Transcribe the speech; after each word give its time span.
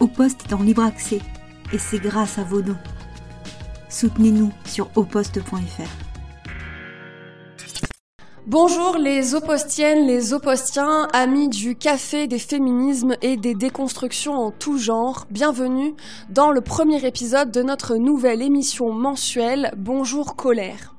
Au 0.00 0.06
Poste 0.06 0.46
est 0.48 0.54
en 0.54 0.62
libre 0.62 0.82
accès 0.82 1.20
et 1.74 1.78
c'est 1.78 1.98
grâce 1.98 2.38
à 2.38 2.42
vos 2.42 2.62
dons. 2.62 2.78
Soutenez-nous 3.90 4.50
sur 4.64 4.88
oposte.fr. 4.96 5.82
Bonjour 8.46 8.96
les 8.96 9.34
opostiennes, 9.34 10.06
les 10.06 10.32
opostiens, 10.32 11.06
amis 11.12 11.50
du 11.50 11.76
café, 11.76 12.26
des 12.26 12.38
féminismes 12.38 13.14
et 13.20 13.36
des 13.36 13.54
déconstructions 13.54 14.32
en 14.32 14.50
tout 14.50 14.78
genre. 14.78 15.26
Bienvenue 15.30 15.94
dans 16.30 16.50
le 16.50 16.62
premier 16.62 17.04
épisode 17.06 17.50
de 17.50 17.62
notre 17.62 17.96
nouvelle 17.96 18.40
émission 18.40 18.94
mensuelle 18.94 19.70
Bonjour 19.76 20.34
colère. 20.34 20.94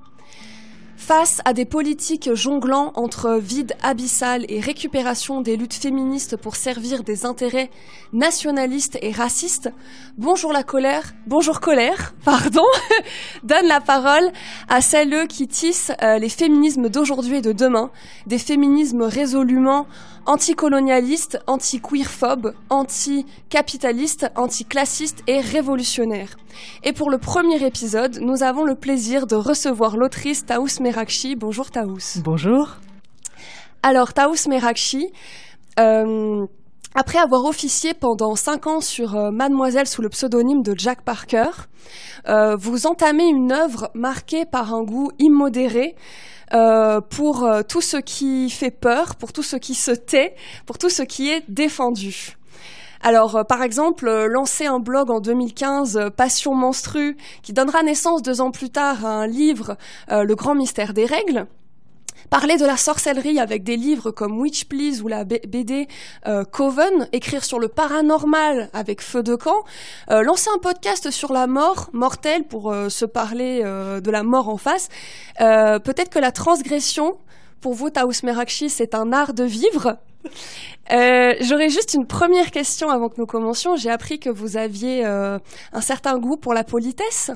Face 1.13 1.41
à 1.43 1.51
des 1.51 1.65
politiques 1.65 2.33
jonglant 2.33 2.93
entre 2.95 3.37
vide 3.37 3.73
abyssal 3.83 4.45
et 4.47 4.61
récupération 4.61 5.41
des 5.41 5.57
luttes 5.57 5.73
féministes 5.73 6.37
pour 6.37 6.55
servir 6.55 7.03
des 7.03 7.25
intérêts 7.25 7.69
nationalistes 8.13 8.97
et 9.01 9.11
racistes, 9.11 9.69
Bonjour 10.17 10.53
la 10.53 10.63
colère, 10.63 11.13
bonjour 11.27 11.59
colère, 11.59 12.13
pardon, 12.23 12.63
donne 13.43 13.67
la 13.67 13.81
parole 13.81 14.31
à 14.69 14.79
celles 14.79 15.27
qui 15.27 15.49
tissent 15.49 15.91
euh, 16.01 16.17
les 16.17 16.29
féminismes 16.29 16.87
d'aujourd'hui 16.87 17.37
et 17.37 17.41
de 17.41 17.51
demain, 17.51 17.91
des 18.25 18.37
féminismes 18.37 19.01
résolument 19.01 19.87
anticolonialistes, 20.25 21.39
anti-queerphobes, 21.47 22.53
anti-capitalistes, 22.69 24.31
anti-classistes 24.35 25.23
et 25.27 25.39
révolutionnaires. 25.39 26.37
Et 26.83 26.93
pour 26.93 27.09
le 27.09 27.17
premier 27.17 27.63
épisode, 27.65 28.19
nous 28.21 28.43
avons 28.43 28.63
le 28.63 28.75
plaisir 28.75 29.27
de 29.27 29.35
recevoir 29.35 29.97
l'autrice 29.97 30.45
Taous 30.45 30.81
Merakchi. 30.81 31.35
Bonjour 31.35 31.71
Taous. 31.71 32.19
Bonjour. 32.23 32.77
Alors 33.83 34.13
Taous 34.13 34.47
Merakchi, 34.47 35.11
euh, 35.79 36.45
après 36.93 37.19
avoir 37.19 37.45
officié 37.45 37.93
pendant 37.93 38.35
cinq 38.35 38.67
ans 38.67 38.81
sur 38.81 39.15
euh, 39.15 39.31
Mademoiselle 39.31 39.87
sous 39.87 40.01
le 40.01 40.09
pseudonyme 40.09 40.61
de 40.61 40.73
Jack 40.77 41.03
Parker, 41.03 41.49
euh, 42.27 42.55
vous 42.57 42.85
entamez 42.85 43.27
une 43.27 43.51
œuvre 43.51 43.89
marquée 43.93 44.45
par 44.45 44.73
un 44.73 44.83
goût 44.83 45.11
immodéré, 45.19 45.95
euh, 46.53 46.99
pour 46.99 47.49
tout 47.69 47.79
ce 47.79 47.95
qui 47.95 48.49
fait 48.49 48.71
peur, 48.71 49.15
pour 49.15 49.31
tout 49.31 49.43
ce 49.43 49.55
qui 49.55 49.73
se 49.73 49.91
tait, 49.91 50.35
pour 50.65 50.77
tout 50.77 50.89
ce 50.89 51.01
qui 51.01 51.29
est 51.29 51.45
défendu. 51.47 52.35
Alors, 53.01 53.45
par 53.47 53.63
exemple, 53.63 54.11
lancer 54.27 54.65
un 54.65 54.79
blog 54.79 55.09
en 55.09 55.21
2015, 55.21 56.09
Passion 56.17 56.53
menstrue, 56.53 57.15
qui 57.41 57.53
donnera 57.53 57.83
naissance 57.83 58.21
deux 58.21 58.41
ans 58.41 58.51
plus 58.51 58.69
tard 58.69 59.05
à 59.05 59.11
un 59.11 59.27
livre, 59.27 59.77
Le 60.09 60.35
grand 60.35 60.53
mystère 60.53 60.93
des 60.93 61.05
règles, 61.05 61.47
parler 62.29 62.57
de 62.57 62.65
la 62.65 62.77
sorcellerie 62.77 63.39
avec 63.39 63.63
des 63.63 63.75
livres 63.75 64.11
comme 64.11 64.39
Witch 64.39 64.65
Please 64.65 65.01
ou 65.01 65.07
la 65.07 65.23
BD 65.23 65.87
euh, 66.27 66.43
Coven, 66.43 67.07
écrire 67.11 67.43
sur 67.43 67.59
le 67.59 67.67
paranormal 67.67 68.69
avec 68.73 69.01
Feu 69.01 69.23
de 69.23 69.35
camp, 69.35 69.63
euh, 70.09 70.23
lancer 70.23 70.49
un 70.53 70.59
podcast 70.59 71.11
sur 71.11 71.33
la 71.33 71.47
mort 71.47 71.89
mortelle 71.93 72.43
pour 72.43 72.71
euh, 72.71 72.89
se 72.89 73.05
parler 73.05 73.61
de 73.61 74.11
la 74.11 74.23
mort 74.23 74.49
en 74.49 74.57
face. 74.57 74.89
Peut-être 75.37 76.09
que 76.09 76.19
la 76.19 76.31
transgression, 76.31 77.17
pour 77.59 77.73
vous, 77.73 77.89
Taous 77.89 78.23
Merakchi, 78.23 78.69
c'est 78.69 78.95
un 78.95 79.11
art 79.11 79.33
de 79.33 79.43
vivre. 79.43 79.97
J'aurais 80.89 81.69
juste 81.69 81.93
une 81.93 82.05
première 82.05 82.51
question 82.51 82.89
avant 82.89 83.09
que 83.09 83.15
nous 83.17 83.25
commencions. 83.25 83.75
J'ai 83.75 83.89
appris 83.89 84.19
que 84.19 84.29
vous 84.29 84.57
aviez 84.57 85.05
un 85.05 85.81
certain 85.81 86.17
goût 86.17 86.37
pour 86.37 86.53
la 86.53 86.63
politesse. 86.63 87.31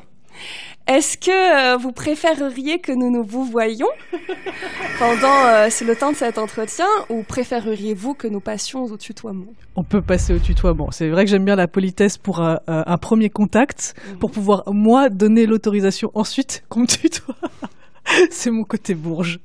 Est-ce 0.88 1.18
que 1.18 1.74
euh, 1.74 1.78
vous 1.78 1.92
préféreriez 1.92 2.80
que 2.80 2.92
nous 2.92 3.10
nous 3.10 3.24
vous 3.24 3.44
voyions 3.44 3.90
pendant 5.00 5.46
euh, 5.46 5.68
le 5.86 5.96
temps 5.96 6.12
de 6.12 6.16
cet 6.16 6.38
entretien 6.38 6.86
ou 7.10 7.24
préféreriez-vous 7.24 8.14
que 8.14 8.28
nous 8.28 8.40
passions 8.40 8.84
au 8.84 8.98
tutoiement? 8.98 9.48
On 9.76 9.84
peut 9.84 10.02
passer 10.02 10.34
au 10.34 10.40
tutoiement. 10.40 10.92
C'est 10.92 11.10
vrai 11.10 11.26
que 11.26 11.32
j'aime 11.32 11.46
bien 11.46 11.56
la 11.56 11.68
politesse 11.68 12.18
pour 12.20 12.40
un, 12.40 12.60
premier 12.98 13.30
contact, 13.30 13.96
mhm. 14.08 14.20
pour 14.20 14.32
pouvoir 14.32 14.64
moi 14.68 15.10
donner 15.10 15.48
l'autorisation 15.48 16.12
ensuite 16.14 16.64
qu'on 16.70 16.82
me 16.82 16.88
tutoie. 16.88 17.36
C'est 18.30 18.52
mon 18.52 18.64
côté 18.64 18.94
bourge. 18.94 19.40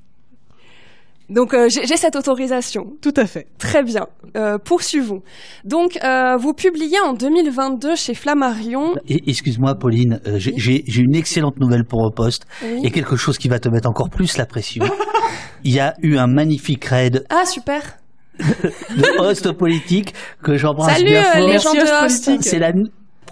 Donc 1.30 1.54
euh, 1.54 1.68
j'ai 1.68 1.96
cette 1.96 2.16
autorisation. 2.16 2.82
Tout 3.00 3.14
à 3.16 3.26
fait. 3.26 3.46
Très 3.58 3.82
bien. 3.82 4.06
Euh, 4.36 4.58
poursuivons. 4.58 5.22
Donc 5.64 5.98
euh, 6.02 6.36
vous 6.36 6.52
publiez 6.52 6.98
en 7.06 7.14
2022 7.14 7.94
chez 7.94 8.14
Flammarion. 8.14 8.94
Excuse-moi 9.08 9.76
Pauline, 9.76 10.20
euh, 10.26 10.38
j'ai 10.38 11.00
une 11.00 11.14
excellente 11.14 11.58
nouvelle 11.60 11.84
pour 11.84 12.00
au 12.02 12.10
poste. 12.10 12.46
Il 12.62 12.82
y 12.82 12.86
a 12.86 12.90
quelque 12.90 13.16
chose 13.16 13.38
qui 13.38 13.48
va 13.48 13.58
te 13.58 13.68
mettre 13.68 13.88
encore 13.88 14.10
plus 14.10 14.36
la 14.36 14.46
pression. 14.46 14.84
Il 15.64 15.72
y 15.72 15.80
a 15.80 15.94
eu 16.02 16.16
un 16.16 16.26
magnifique 16.26 16.84
raid. 16.84 17.24
Ah 17.30 17.44
super. 17.44 17.98
de 18.38 19.20
host 19.20 19.52
politique 19.52 20.14
que 20.42 20.56
j'embrasse 20.56 21.02
bien 21.02 21.22
fort. 21.22 21.48
les 21.48 21.58
gens 21.58 21.74
de 21.74 22.04
host. 22.04 22.30
C'est 22.40 22.58
la 22.58 22.72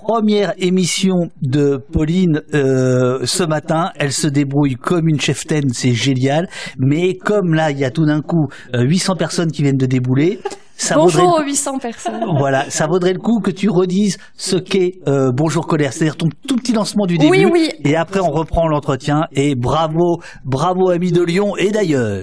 première 0.01 0.55
émission 0.59 1.29
de 1.43 1.77
Pauline 1.93 2.43
euh, 2.55 3.21
ce 3.25 3.43
matin. 3.43 3.91
Elle 3.97 4.13
se 4.13 4.29
débrouille 4.29 4.75
comme 4.75 5.09
une 5.09 5.21
cheftaine, 5.21 5.71
c'est 5.73 5.93
génial. 5.93 6.49
Mais 6.79 7.15
comme 7.15 7.55
là, 7.55 7.71
il 7.71 7.79
y 7.79 7.85
a 7.85 7.91
tout 7.91 8.07
d'un 8.07 8.21
coup 8.21 8.49
800 8.75 9.13
euh, 9.13 9.17
personnes 9.17 9.51
qui 9.51 9.63
viennent 9.63 9.77
de 9.77 9.87
débouler. 9.87 10.41
Ça 10.77 10.95
bonjour 10.95 11.41
aux 11.41 11.43
800 11.43 11.79
personnes. 11.79 12.25
Voilà, 12.39 12.71
ça 12.71 12.87
vaudrait 12.87 13.13
le 13.13 13.19
coup 13.19 13.41
que 13.41 13.51
tu 13.51 13.69
redises 13.69 14.17
ce 14.37 14.57
qu'est 14.57 15.01
euh, 15.09 15.33
Bonjour 15.35 15.67
Colère, 15.67 15.93
c'est-à-dire 15.93 16.17
ton 16.17 16.29
tout 16.47 16.55
petit 16.55 16.73
lancement 16.73 17.05
du 17.05 17.19
début. 17.19 17.31
Oui, 17.31 17.45
oui. 17.51 17.69
Et 17.85 17.97
après, 17.97 18.21
on 18.21 18.31
reprend 18.31 18.69
l'entretien. 18.69 19.27
Et 19.33 19.57
bravo, 19.57 20.21
bravo 20.45 20.91
amis 20.91 21.11
de 21.11 21.23
Lyon 21.23 21.57
et 21.57 21.71
d'ailleurs. 21.71 22.23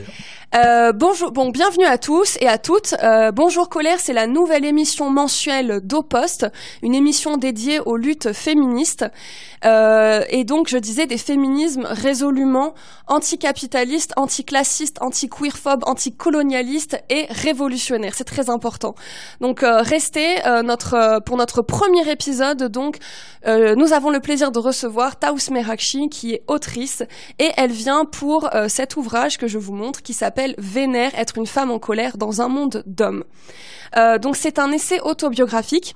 Euh, 0.55 0.93
bonjour, 0.93 1.33
bon, 1.33 1.49
bienvenue 1.49 1.83
à 1.83 1.97
tous 1.97 2.38
et 2.39 2.47
à 2.47 2.57
toutes. 2.57 2.95
Euh, 3.03 3.33
bonjour 3.33 3.67
Colère, 3.67 3.99
c'est 3.99 4.13
la 4.13 4.25
nouvelle 4.25 4.63
émission 4.63 5.09
mensuelle 5.09 5.81
d'Opost, 5.83 6.47
une 6.81 6.95
émission 6.95 7.35
dédiée 7.35 7.81
aux 7.81 7.97
luttes 7.97 8.31
féministes. 8.31 9.03
Euh, 9.66 10.23
et 10.29 10.45
donc, 10.45 10.69
je 10.69 10.77
disais 10.77 11.07
des 11.07 11.17
féminismes 11.17 11.85
résolument 11.85 12.73
anticapitalistes, 13.07 14.13
anticlassistes, 14.16 15.01
anti-queerphobes, 15.01 15.83
anticolonialistes 15.85 17.03
et 17.09 17.25
révolutionnaires. 17.31 18.13
C'est 18.16 18.23
très 18.23 18.49
important. 18.49 18.95
Donc, 19.41 19.61
restez 19.61 20.35
pour 21.25 21.37
notre 21.37 21.61
premier 21.63 22.09
épisode. 22.09 22.63
Donc, 22.63 22.97
nous 23.45 23.93
avons 23.93 24.09
le 24.09 24.19
plaisir 24.19 24.51
de 24.51 24.59
recevoir 24.59 25.17
Taous 25.17 25.51
Merakchi, 25.51 26.09
qui 26.09 26.33
est 26.33 26.43
autrice, 26.47 27.03
et 27.39 27.49
elle 27.57 27.72
vient 27.72 28.05
pour 28.05 28.49
cet 28.67 28.97
ouvrage 28.97 29.37
que 29.37 29.47
je 29.47 29.57
vous 29.57 29.73
montre, 29.73 30.03
qui 30.03 30.13
s'appelle 30.13 30.44
Vénère, 30.57 31.17
être 31.17 31.38
une 31.38 31.47
femme 31.47 31.72
en 31.72 31.79
colère 31.79 32.17
dans 32.17 32.41
un 32.41 32.47
monde 32.47 32.83
d'hommes. 32.85 33.23
donc, 34.22 34.35
c'est 34.35 34.59
un 34.59 34.72
essai 34.72 35.00
autobiographique 35.01 35.95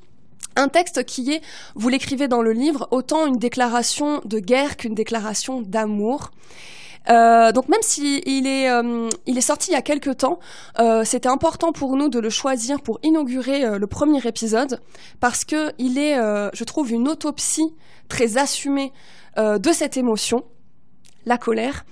un 0.56 0.68
texte 0.68 1.06
qui 1.06 1.32
est, 1.32 1.42
vous 1.76 1.90
l'écrivez 1.90 2.28
dans 2.28 2.42
le 2.42 2.52
livre, 2.52 2.88
autant 2.92 3.26
une 3.26 3.38
déclaration 3.38 4.22
de 4.26 4.40
guerre 4.40 4.78
qu'une 4.78 4.94
déclaration 4.94 5.62
d'amour. 5.62 6.32
Euh, 7.10 7.52
donc 7.52 7.70
même 7.70 7.82
s'il 7.82 8.22
il 8.28 8.46
est, 8.46 8.70
euh, 8.70 9.10
il 9.26 9.38
est 9.38 9.42
sorti 9.42 9.72
il 9.72 9.74
y 9.74 9.78
a 9.78 9.82
quelques 9.82 10.18
temps, 10.18 10.40
euh, 10.80 11.04
c'était 11.06 11.30
important 11.30 11.72
pour 11.72 11.96
nous 11.96 12.10
de 12.10 12.20
le 12.20 12.30
choisir 12.30 12.82
pour 12.82 13.00
inaugurer 13.04 13.80
le 13.80 13.88
premier 13.88 14.20
épisode 14.28 14.82
parce 15.20 15.46
que 15.46 15.72
il 15.78 15.98
est, 15.98 16.16
je 16.54 16.64
trouve, 16.64 16.92
une 16.92 17.08
autopsie 17.08 17.74
très 18.10 18.38
assumée 18.38 18.92
de 19.38 19.72
cette 19.72 19.96
émotion 19.96 20.44
la 21.30 21.38
colère. 21.38 21.86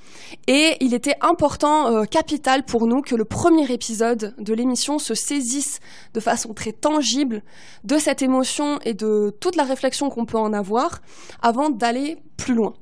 Et 0.47 0.75
il 0.81 0.93
était 0.93 1.15
important, 1.21 1.89
euh, 1.91 2.03
capital 2.03 2.63
pour 2.63 2.87
nous, 2.87 3.01
que 3.01 3.15
le 3.15 3.23
premier 3.23 3.71
épisode 3.71 4.35
de 4.37 4.53
l'émission 4.53 4.99
se 4.99 5.13
saisisse 5.13 5.79
de 6.13 6.19
façon 6.19 6.53
très 6.53 6.73
tangible 6.73 7.43
de 7.85 7.97
cette 7.97 8.21
émotion 8.21 8.79
et 8.83 8.93
de 8.93 9.33
toute 9.39 9.55
la 9.55 9.63
réflexion 9.63 10.09
qu'on 10.09 10.25
peut 10.25 10.39
en 10.39 10.51
avoir 10.51 11.01
avant 11.41 11.69
d'aller 11.69 12.17
plus 12.35 12.55
loin. 12.55 12.73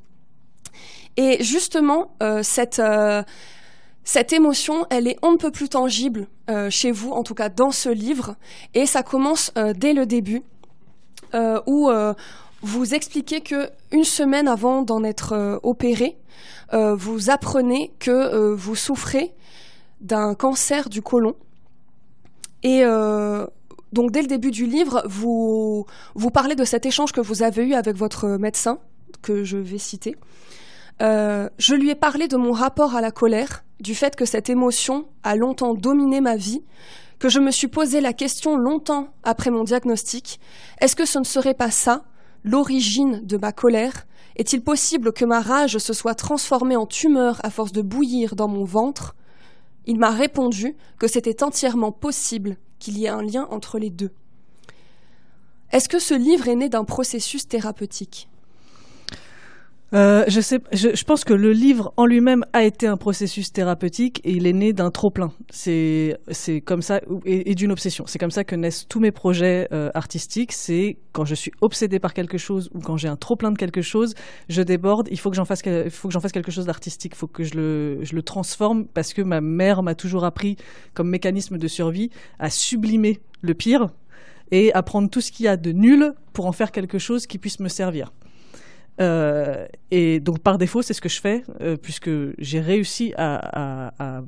Et 1.17 1.43
justement, 1.43 2.15
euh, 2.23 2.41
cette, 2.41 2.79
euh, 2.79 3.21
cette 4.03 4.33
émotion, 4.33 4.87
elle 4.89 5.07
est 5.07 5.17
on 5.21 5.33
ne 5.33 5.37
peut 5.37 5.51
plus 5.51 5.69
tangible 5.69 6.27
chez 6.69 6.91
vous, 6.91 7.09
en 7.09 7.23
tout 7.23 7.33
cas 7.33 7.49
dans 7.49 7.71
ce 7.71 7.89
livre, 7.89 8.35
et 8.75 8.85
ça 8.85 9.01
commence 9.01 9.51
dès 9.77 9.93
le 9.93 10.05
début, 10.05 10.43
où 11.65 11.89
vous 12.65 12.95
expliquez 12.95 13.41
que 13.41 13.69
une 13.91 14.03
semaine 14.03 14.47
avant 14.47 14.81
d'en 14.81 15.03
être 15.03 15.59
opéré, 15.61 16.17
euh, 16.73 16.95
vous 16.95 17.29
apprenez 17.29 17.93
que 17.99 18.09
euh, 18.09 18.55
vous 18.55 18.75
souffrez 18.75 19.33
d'un 20.01 20.33
cancer 20.33 20.89
du 20.89 21.01
côlon. 21.01 21.35
Et 22.63 22.83
euh, 22.83 23.45
donc 23.93 24.11
dès 24.11 24.21
le 24.21 24.27
début 24.27 24.49
du 24.49 24.65
livre, 24.65 25.03
vous, 25.07 25.85
vous 26.15 26.31
parlez 26.31 26.55
de 26.55 26.63
cet 26.65 26.87
échange 26.87 27.11
que 27.11 27.21
vous 27.21 27.43
avez 27.43 27.63
eu 27.63 27.73
avec 27.75 27.95
votre 27.95 28.27
médecin, 28.29 28.79
que 29.21 29.43
je 29.43 29.57
vais 29.57 29.77
citer. 29.77 30.15
je 30.99 31.75
lui 31.75 31.91
ai 31.91 31.95
parlé 31.95 32.27
de 32.27 32.37
mon 32.37 32.51
rapport 32.51 32.95
à 32.95 33.01
la 33.01 33.11
colère, 33.11 33.63
du 33.79 33.93
fait 33.93 34.15
que 34.15 34.25
cette 34.25 34.49
émotion 34.49 35.05
a 35.23 35.35
longtemps 35.35 35.75
dominé 35.75 36.19
ma 36.19 36.35
vie, 36.35 36.63
que 37.19 37.29
je 37.29 37.39
me 37.39 37.51
suis 37.51 37.67
posé 37.67 38.01
la 38.01 38.13
question 38.13 38.57
longtemps 38.57 39.09
après 39.23 39.51
mon 39.51 39.63
diagnostic, 39.63 40.39
est-ce 40.81 40.95
que 40.95 41.05
ce 41.05 41.19
ne 41.19 41.23
serait 41.23 41.53
pas 41.53 41.71
ça, 41.71 42.03
l'origine 42.45 43.25
de 43.25 43.37
ma 43.37 43.51
colère, 43.51 44.05
est-il 44.37 44.61
possible 44.61 45.11
que 45.11 45.25
ma 45.25 45.41
rage 45.41 45.79
se 45.79 45.93
soit 45.93 46.15
transformée 46.15 46.75
en 46.75 46.85
tumeur 46.85 47.41
à 47.43 47.49
force 47.49 47.71
de 47.71 47.81
bouillir 47.81 48.35
dans 48.35 48.47
mon 48.47 48.63
ventre? 48.63 49.15
Il 49.87 49.97
m'a 49.97 50.11
répondu 50.11 50.75
que 50.99 51.07
c'était 51.07 51.43
entièrement 51.43 51.91
possible 51.91 52.57
qu'il 52.79 52.97
y 52.97 53.05
ait 53.05 53.09
un 53.09 53.23
lien 53.23 53.47
entre 53.49 53.79
les 53.79 53.89
deux. 53.89 54.11
Est-ce 55.71 55.89
que 55.89 55.99
ce 55.99 56.13
livre 56.13 56.47
est 56.47 56.55
né 56.55 56.69
d'un 56.69 56.85
processus 56.85 57.47
thérapeutique? 57.47 58.29
Euh, 59.93 60.25
je 60.27 61.03
pense 61.03 61.23
que 61.23 61.33
le 61.33 61.51
livre 61.51 61.93
en 61.95 62.05
lui-même 62.05 62.43
a 62.53 62.63
été 62.63 62.87
un 62.87 62.97
processus 62.97 63.51
thérapeutique 63.53 64.19
et 64.23 64.31
il 64.31 64.47
est 64.47 64.53
né 64.53 64.73
d'un 64.73 64.89
trop 64.89 65.11
plein. 65.11 65.31
C'est 65.51 66.17
comme 66.65 66.81
ça 66.81 67.01
et, 67.25 67.55
d'une 67.55 67.71
obsession. 67.71 68.05
C'est 68.07 68.19
comme 68.19 68.31
ça 68.31 68.43
que 68.43 68.55
naissent 68.55 68.87
tous 68.87 68.99
mes 68.99 69.11
projets 69.11 69.67
euh, 69.71 69.91
artistiques. 69.93 70.53
C'est 70.53 70.97
quand 71.11 71.25
je 71.25 71.35
suis 71.35 71.51
obsédé 71.61 71.99
par 71.99 72.13
quelque 72.13 72.37
chose 72.37 72.69
ou 72.73 72.79
quand 72.79 72.97
j'ai 72.97 73.07
un 73.07 73.15
trop 73.15 73.35
plein 73.35 73.51
de 73.51 73.57
quelque 73.57 73.81
chose, 73.81 74.15
je 74.49 74.61
déborde. 74.61 75.07
Il 75.11 75.19
faut 75.19 75.29
que 75.29 75.35
j'en 75.35 75.45
fasse, 75.45 75.61
quelque 75.61 76.51
chose 76.51 76.65
d'artistique. 76.65 77.13
Il 77.15 77.17
faut 77.17 77.27
que 77.27 77.43
je 77.43 77.55
le 77.55 78.21
transforme 78.23 78.85
parce 78.87 79.13
que 79.13 79.21
ma 79.21 79.39
mère 79.39 79.83
m'a 79.83 79.95
toujours 79.95 80.25
appris 80.25 80.57
comme 80.93 81.09
mécanisme 81.09 81.57
de 81.57 81.67
survie 81.67 82.09
à 82.39 82.49
sublimer 82.49 83.19
le 83.41 83.53
pire 83.53 83.87
et 84.51 84.73
à 84.73 84.83
prendre 84.83 85.09
tout 85.09 85.21
ce 85.21 85.31
qu'il 85.31 85.45
y 85.45 85.49
a 85.49 85.57
de 85.57 85.71
nul 85.71 86.13
pour 86.33 86.47
en 86.47 86.51
faire 86.51 86.71
quelque 86.71 86.97
chose 86.97 87.27
qui 87.27 87.37
puisse 87.37 87.59
me 87.59 87.69
servir. 87.69 88.11
Euh, 89.01 89.65
et 89.91 90.19
donc 90.19 90.39
par 90.39 90.57
défaut, 90.57 90.81
c'est 90.81 90.93
ce 90.93 91.01
que 91.01 91.09
je 91.09 91.19
fais, 91.19 91.43
euh, 91.61 91.77
puisque 91.77 92.09
j'ai 92.37 92.59
réussi 92.59 93.13
à, 93.17 93.89
à, 93.99 94.23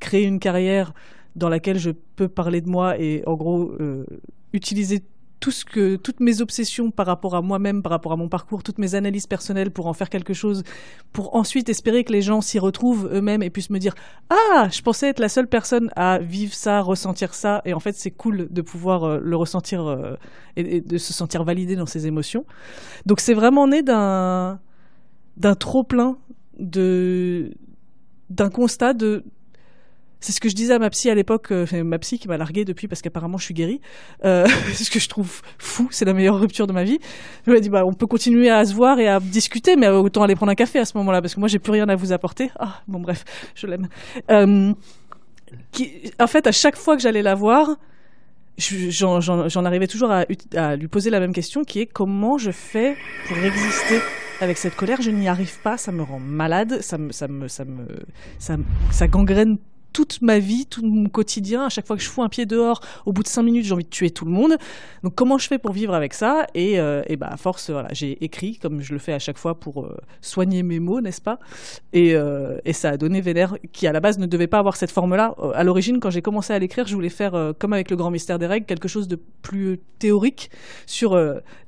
créer 0.00 0.24
une 0.24 0.40
carrière 0.40 0.92
dans 1.36 1.48
laquelle 1.48 1.78
je 1.78 1.90
peux 2.16 2.28
parler 2.28 2.60
de 2.60 2.68
moi 2.68 2.98
et 2.98 3.22
en 3.26 3.34
gros 3.34 3.72
euh, 3.80 4.04
utiliser 4.52 5.02
tout 5.40 5.50
ce 5.50 5.64
que, 5.64 5.96
toutes 5.96 6.20
mes 6.20 6.40
obsessions 6.40 6.90
par 6.90 7.06
rapport 7.06 7.34
à 7.34 7.42
moi-même, 7.42 7.82
par 7.82 7.90
rapport 7.90 8.12
à 8.12 8.16
mon 8.16 8.28
parcours, 8.28 8.62
toutes 8.62 8.78
mes 8.78 8.94
analyses 8.94 9.26
personnelles 9.26 9.70
pour 9.70 9.86
en 9.86 9.92
faire 9.92 10.10
quelque 10.10 10.34
chose, 10.34 10.64
pour 11.12 11.36
ensuite 11.36 11.68
espérer 11.68 12.04
que 12.04 12.12
les 12.12 12.22
gens 12.22 12.40
s'y 12.40 12.58
retrouvent 12.58 13.08
eux-mêmes 13.12 13.42
et 13.42 13.50
puissent 13.50 13.70
me 13.70 13.78
dire 13.78 13.94
Ah, 14.30 14.68
je 14.70 14.82
pensais 14.82 15.08
être 15.08 15.20
la 15.20 15.28
seule 15.28 15.46
personne 15.46 15.90
à 15.96 16.18
vivre 16.18 16.54
ça, 16.54 16.80
ressentir 16.80 17.34
ça, 17.34 17.62
et 17.64 17.72
en 17.72 17.80
fait 17.80 17.94
c'est 17.94 18.10
cool 18.10 18.48
de 18.50 18.62
pouvoir 18.62 19.04
euh, 19.04 19.20
le 19.22 19.36
ressentir 19.36 19.86
euh, 19.86 20.16
et, 20.56 20.80
de 20.80 20.98
se 20.98 21.12
sentir 21.12 21.44
validé 21.44 21.76
dans 21.76 21.86
ses 21.86 22.06
émotions. 22.06 22.44
Donc 23.06 23.20
c'est 23.20 23.34
vraiment 23.34 23.68
né 23.68 23.82
d'un 23.82 24.60
d'un 25.36 25.54
trop 25.54 25.84
plein 25.84 26.18
de 26.58 27.52
d'un 28.28 28.50
constat 28.50 28.92
de 28.92 29.24
c'est 30.20 30.32
ce 30.32 30.40
que 30.40 30.48
je 30.48 30.54
disais 30.54 30.74
à 30.74 30.78
ma 30.78 30.90
psy 30.90 31.10
à 31.10 31.14
l'époque, 31.14 31.52
euh, 31.52 31.66
ma 31.84 31.98
psy 31.98 32.18
qui 32.18 32.28
m'a 32.28 32.36
largué 32.36 32.64
depuis 32.64 32.88
parce 32.88 33.02
qu'apparemment 33.02 33.38
je 33.38 33.44
suis 33.44 33.54
guérie. 33.54 33.80
Euh, 34.24 34.46
ce 34.74 34.90
que 34.90 34.98
je 34.98 35.08
trouve 35.08 35.42
fou, 35.58 35.88
c'est 35.90 36.04
la 36.04 36.12
meilleure 36.12 36.38
rupture 36.38 36.66
de 36.66 36.72
ma 36.72 36.84
vie. 36.84 36.98
Je 37.46 37.50
lui 37.50 37.58
ai 37.58 37.60
dit 37.60 37.70
on 37.72 37.92
peut 37.92 38.06
continuer 38.06 38.50
à 38.50 38.64
se 38.64 38.74
voir 38.74 38.98
et 38.98 39.08
à 39.08 39.20
discuter, 39.20 39.76
mais 39.76 39.88
autant 39.88 40.22
aller 40.22 40.34
prendre 40.34 40.52
un 40.52 40.56
café 40.56 40.78
à 40.78 40.84
ce 40.84 40.96
moment-là 40.98 41.22
parce 41.22 41.34
que 41.34 41.40
moi 41.40 41.48
j'ai 41.48 41.58
plus 41.58 41.72
rien 41.72 41.88
à 41.88 41.94
vous 41.94 42.12
apporter. 42.12 42.50
Ah 42.58 42.82
bon 42.88 43.00
bref, 43.00 43.24
je 43.54 43.66
l'aime. 43.66 43.88
Euh, 44.30 44.72
en 46.18 46.26
fait, 46.26 46.46
à 46.46 46.52
chaque 46.52 46.76
fois 46.76 46.96
que 46.96 47.02
j'allais 47.02 47.22
la 47.22 47.34
voir, 47.34 47.76
j'en 48.58 49.64
arrivais 49.64 49.86
toujours 49.86 50.10
à, 50.10 50.24
à, 50.56 50.76
lui 50.76 50.88
poser 50.88 51.10
la 51.10 51.20
même 51.20 51.32
question 51.32 51.62
qui 51.62 51.80
est 51.80 51.86
comment 51.86 52.38
je 52.38 52.50
fais 52.50 52.96
pour 53.28 53.38
exister 53.38 54.00
avec 54.40 54.58
cette 54.58 54.74
colère? 54.74 55.00
Je 55.00 55.10
n'y 55.10 55.28
arrive 55.28 55.60
pas, 55.62 55.76
ça 55.76 55.92
me 55.92 56.02
rend 56.02 56.18
malade, 56.18 56.80
ça 56.80 56.98
me, 56.98 57.12
ça 57.12 57.28
me, 57.28 57.46
ça 57.46 57.64
me, 57.64 57.86
ça, 58.38 58.56
ça 58.90 59.06
gangrène 59.06 59.58
toute 59.98 60.22
ma 60.22 60.38
vie, 60.38 60.64
tout 60.64 60.86
mon 60.86 61.08
quotidien. 61.08 61.66
À 61.66 61.70
chaque 61.70 61.84
fois 61.84 61.96
que 61.96 62.02
je 62.04 62.08
fous 62.08 62.22
un 62.22 62.28
pied 62.28 62.46
dehors, 62.46 62.80
au 63.04 63.12
bout 63.12 63.24
de 63.24 63.28
cinq 63.28 63.42
minutes, 63.42 63.64
j'ai 63.64 63.72
envie 63.72 63.82
de 63.82 63.88
tuer 63.88 64.10
tout 64.10 64.24
le 64.24 64.30
monde. 64.30 64.56
Donc 65.02 65.16
comment 65.16 65.38
je 65.38 65.48
fais 65.48 65.58
pour 65.58 65.72
vivre 65.72 65.92
avec 65.92 66.14
ça? 66.14 66.46
Et, 66.54 66.78
euh, 66.78 67.02
et 67.08 67.16
bah 67.16 67.26
à 67.28 67.36
force, 67.36 67.70
voilà, 67.70 67.88
j'ai 67.90 68.22
écrit 68.24 68.58
comme 68.58 68.80
je 68.80 68.92
le 68.92 69.00
fais 69.00 69.12
à 69.12 69.18
chaque 69.18 69.38
fois 69.38 69.58
pour 69.58 69.84
euh, 69.84 69.96
soigner 70.20 70.62
mes 70.62 70.78
mots, 70.78 71.00
n'est-ce 71.00 71.20
pas? 71.20 71.40
Et, 71.92 72.14
euh, 72.14 72.58
et, 72.64 72.72
ça 72.74 72.90
a 72.90 72.96
donné 72.96 73.20
Vénère, 73.20 73.56
qui 73.72 73.88
à 73.88 73.92
la 73.92 73.98
base 73.98 74.20
ne 74.20 74.26
devait 74.26 74.46
pas 74.46 74.60
avoir 74.60 74.76
cette 74.76 74.92
forme-là. 74.92 75.34
À 75.54 75.64
l'origine, 75.64 75.98
quand 75.98 76.10
j'ai 76.10 76.22
commencé 76.22 76.52
à 76.52 76.60
l'écrire, 76.60 76.86
je 76.86 76.94
voulais 76.94 77.08
faire 77.08 77.54
comme 77.58 77.72
avec 77.72 77.90
le 77.90 77.96
Grand 77.96 78.12
Mystère 78.12 78.38
des 78.38 78.46
Règles, 78.46 78.66
quelque 78.66 78.86
chose 78.86 79.08
de 79.08 79.18
plus 79.42 79.80
théorique 79.98 80.52
sur 80.86 81.20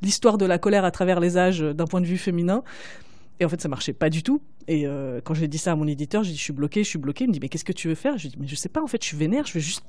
l'histoire 0.03 0.39
de 0.39 0.47
la 0.47 0.59
colère 0.59 0.85
à 0.85 0.93
travers 0.93 1.19
les 1.19 1.37
âges 1.37 1.63
d'un 1.63 1.87
point 1.87 2.01
de 2.01 2.07
vue 2.07 2.19
féminin. 2.19 2.63
Et 3.41 3.45
en 3.47 3.49
fait, 3.49 3.61
ça 3.61 3.69
marchait 3.69 3.95
pas 3.95 4.11
du 4.11 4.23
tout. 4.23 4.43
Et 4.69 4.87
euh, 4.87 5.21
quand 5.25 5.33
j'ai 5.33 5.49
dit 5.49 5.57
ça 5.57 5.73
à 5.73 5.75
mon 5.75 5.87
éditeur, 5.87 6.23
j'ai 6.23 6.33
dit 6.33 6.37
je 6.37 6.43
suis 6.43 6.53
bloqué, 6.53 6.85
je 6.85 6.89
suis 6.89 6.99
bloqué. 6.99 7.25
Il 7.25 7.29
me 7.29 7.33
dit 7.33 7.41
mais 7.41 7.49
qu'est-ce 7.49 7.65
que 7.65 7.73
tu 7.73 7.89
veux 7.89 7.95
faire? 7.95 8.19
Je 8.19 8.25
lui 8.25 8.29
dis 8.29 8.37
mais 8.39 8.47
je 8.47 8.55
sais 8.55 8.69
pas. 8.69 8.83
En 8.83 8.87
fait, 8.87 9.03
je 9.03 9.09
suis 9.09 9.17
vénère. 9.17 9.47
Je 9.47 9.55
veux 9.55 9.61
juste 9.61 9.83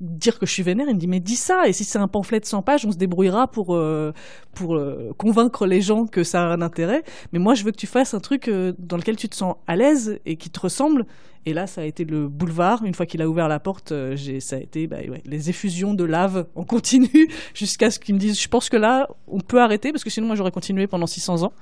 dire 0.00 0.40
que 0.40 0.44
je 0.44 0.50
suis 0.50 0.64
vénère. 0.64 0.88
Il 0.88 0.96
me 0.96 0.98
dit 0.98 1.06
mais 1.06 1.20
dis 1.20 1.36
ça. 1.36 1.68
Et 1.68 1.72
si 1.72 1.84
c'est 1.84 2.00
un 2.00 2.08
pamphlet 2.08 2.40
de 2.40 2.44
100 2.44 2.62
pages, 2.62 2.84
on 2.84 2.90
se 2.90 2.96
débrouillera 2.96 3.46
pour 3.46 3.76
euh, 3.76 4.12
pour 4.54 4.74
euh, 4.74 5.14
convaincre 5.16 5.66
les 5.66 5.80
gens 5.80 6.06
que 6.06 6.24
ça 6.24 6.42
a 6.42 6.46
un 6.46 6.62
intérêt. 6.62 7.04
Mais 7.32 7.38
moi, 7.38 7.54
je 7.54 7.62
veux 7.62 7.70
que 7.70 7.76
tu 7.76 7.86
fasses 7.86 8.12
un 8.12 8.20
truc 8.20 8.50
dans 8.50 8.96
lequel 8.96 9.14
tu 9.14 9.28
te 9.28 9.36
sens 9.36 9.54
à 9.68 9.76
l'aise 9.76 10.18
et 10.26 10.36
qui 10.36 10.50
te 10.50 10.58
ressemble. 10.58 11.06
Et 11.48 11.54
là, 11.54 11.68
ça 11.68 11.82
a 11.82 11.84
été 11.84 12.04
le 12.04 12.26
boulevard. 12.26 12.84
Une 12.84 12.94
fois 12.94 13.06
qu'il 13.06 13.22
a 13.22 13.28
ouvert 13.28 13.46
la 13.46 13.60
porte, 13.60 13.94
ça 14.40 14.56
a 14.56 14.58
été 14.58 14.88
bah, 14.88 14.96
les 15.24 15.48
effusions 15.48 15.94
de 15.94 16.02
lave 16.02 16.48
en 16.56 16.64
continu 16.64 17.28
jusqu'à 17.54 17.92
ce 17.92 18.00
qu'ils 18.00 18.16
me 18.16 18.20
disent 18.20 18.40
je 18.40 18.48
pense 18.48 18.68
que 18.68 18.76
là, 18.76 19.08
on 19.28 19.38
peut 19.38 19.62
arrêter 19.62 19.92
parce 19.92 20.02
que 20.02 20.10
sinon 20.10 20.26
moi 20.26 20.34
j'aurais 20.34 20.50
continué 20.50 20.88
pendant 20.88 21.06
600 21.06 21.44
ans. 21.44 21.52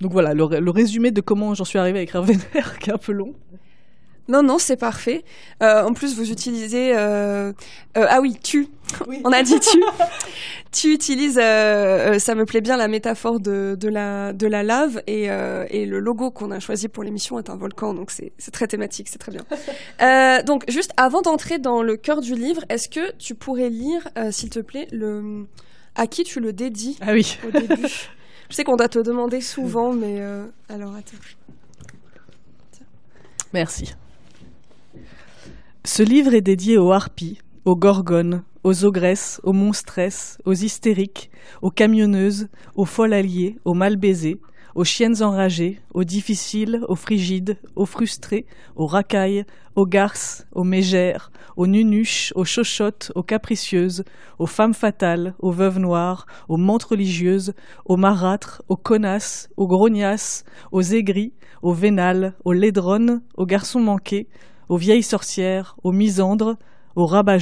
Donc 0.00 0.12
voilà, 0.12 0.34
le, 0.34 0.70
résumé 0.70 1.10
de 1.10 1.20
comment 1.20 1.54
j'en 1.54 1.64
suis 1.64 1.78
arrivée 1.78 2.00
à 2.00 2.02
écrire 2.02 2.22
Vénère, 2.22 2.78
qui 2.80 2.90
est 2.90 2.92
un 2.92 2.98
peu 2.98 3.12
long. 3.12 3.34
Non, 4.28 4.42
non, 4.42 4.58
c'est 4.58 4.76
parfait. 4.76 5.24
Euh, 5.62 5.84
en 5.84 5.92
plus, 5.92 6.16
vous 6.16 6.32
utilisez... 6.32 6.96
Euh, 6.96 7.52
euh, 7.96 8.06
ah 8.08 8.20
oui, 8.20 8.36
tu. 8.42 8.66
On 9.24 9.30
a 9.30 9.44
dit 9.44 9.60
tu. 9.60 9.80
tu 10.72 10.92
utilises, 10.92 11.34
ça 11.34 12.34
me 12.34 12.44
plaît 12.44 12.60
bien, 12.60 12.76
la 12.76 12.88
métaphore 12.88 13.38
de, 13.38 13.76
de, 13.78 13.88
la, 13.88 14.32
de 14.32 14.48
la 14.48 14.64
lave. 14.64 15.00
Et, 15.06 15.26
et 15.26 15.86
le 15.86 16.00
logo 16.00 16.32
qu'on 16.32 16.50
a 16.50 16.58
choisi 16.58 16.88
pour 16.88 17.04
l'émission 17.04 17.38
est 17.38 17.50
un 17.50 17.56
volcan, 17.56 17.94
donc 17.94 18.10
c'est 18.10 18.50
très 18.50 18.66
thématique, 18.66 19.08
c'est 19.08 19.18
très 19.18 19.32
bien. 19.32 20.42
donc, 20.42 20.64
juste 20.68 20.90
avant 20.96 21.22
d'entrer 21.22 21.58
dans 21.58 21.82
le 21.82 21.96
cœur 21.96 22.20
du 22.20 22.34
livre, 22.34 22.64
est-ce 22.68 22.88
que 22.88 23.12
tu 23.18 23.34
pourrais 23.36 23.70
lire, 23.70 24.08
s'il 24.32 24.50
te 24.50 24.58
plaît, 24.58 24.88
le... 24.90 25.46
à 25.94 26.08
qui 26.08 26.24
tu 26.24 26.40
le 26.40 26.52
dédies 26.52 26.98
ah 27.00 27.12
oui. 27.12 27.38
au 27.46 27.50
début? 27.52 27.86
Je 28.48 28.54
sais 28.54 28.64
qu'on 28.64 28.76
doit 28.76 28.88
te 28.88 28.98
demander 28.98 29.40
souvent, 29.40 29.92
mais 29.92 30.20
euh, 30.20 30.46
alors 30.68 30.94
attends. 30.94 31.16
Merci. 33.52 33.94
Ce 35.84 36.02
livre 36.02 36.34
est 36.34 36.40
dédié 36.40 36.78
aux 36.78 36.92
harpies, 36.92 37.40
aux 37.64 37.76
gorgones, 37.76 38.42
aux 38.64 38.84
ogresses, 38.84 39.40
aux 39.44 39.52
monstresses, 39.52 40.38
aux 40.44 40.52
hystériques, 40.52 41.30
aux 41.62 41.70
camionneuses, 41.70 42.48
aux 42.74 42.84
folles 42.84 43.12
alliées, 43.12 43.56
aux 43.64 43.74
mal 43.74 43.96
baisées, 43.96 44.40
aux 44.76 44.84
chiennes 44.84 45.22
enragées, 45.22 45.80
aux 45.94 46.04
difficiles, 46.04 46.82
aux 46.86 46.96
frigides, 46.96 47.56
aux 47.76 47.86
frustrés, 47.86 48.44
aux 48.76 48.86
racailles, 48.86 49.46
aux 49.74 49.86
garces, 49.86 50.46
aux 50.52 50.64
mégères, 50.64 51.32
aux 51.56 51.66
nunuches, 51.66 52.34
aux 52.36 52.44
chochottes, 52.44 53.10
aux 53.14 53.22
capricieuses, 53.22 54.04
aux 54.38 54.46
femmes 54.46 54.74
fatales, 54.74 55.34
aux 55.38 55.50
veuves 55.50 55.78
noires, 55.78 56.26
aux 56.50 56.58
mantes 56.58 56.84
religieuses, 56.84 57.54
aux 57.86 57.96
marâtres, 57.96 58.62
aux 58.68 58.76
connasses, 58.76 59.48
aux 59.56 59.66
grognasses, 59.66 60.44
aux 60.72 60.82
aigris, 60.82 61.32
aux 61.62 61.72
vénales, 61.72 62.34
aux 62.44 62.52
laidronnes, 62.52 63.22
aux 63.38 63.46
garçons 63.46 63.80
manqués, 63.80 64.28
aux 64.68 64.76
vieilles 64.76 65.02
sorcières, 65.02 65.78
aux 65.84 65.92
misandres, 65.92 66.56
aux 66.96 67.06
rabat 67.06 67.38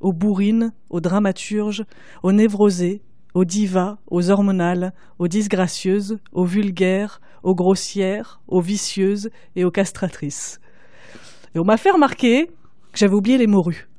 aux 0.00 0.12
bourrines, 0.12 0.74
aux 0.90 1.00
dramaturges, 1.00 1.86
aux 2.22 2.32
névrosés, 2.32 3.00
aux 3.36 3.44
divas, 3.44 3.98
aux 4.10 4.30
hormonales, 4.30 4.94
aux 5.18 5.28
disgracieuses, 5.28 6.18
aux 6.32 6.46
vulgaires, 6.46 7.20
aux 7.42 7.54
grossières, 7.54 8.40
aux 8.48 8.62
vicieuses 8.62 9.28
et 9.56 9.64
aux 9.66 9.70
castratrices. 9.70 10.58
Et 11.54 11.58
on 11.58 11.64
m'a 11.64 11.76
fait 11.76 11.90
remarquer 11.90 12.46
que 12.46 12.98
j'avais 12.98 13.12
oublié 13.12 13.36
les 13.36 13.46
morues. 13.46 13.90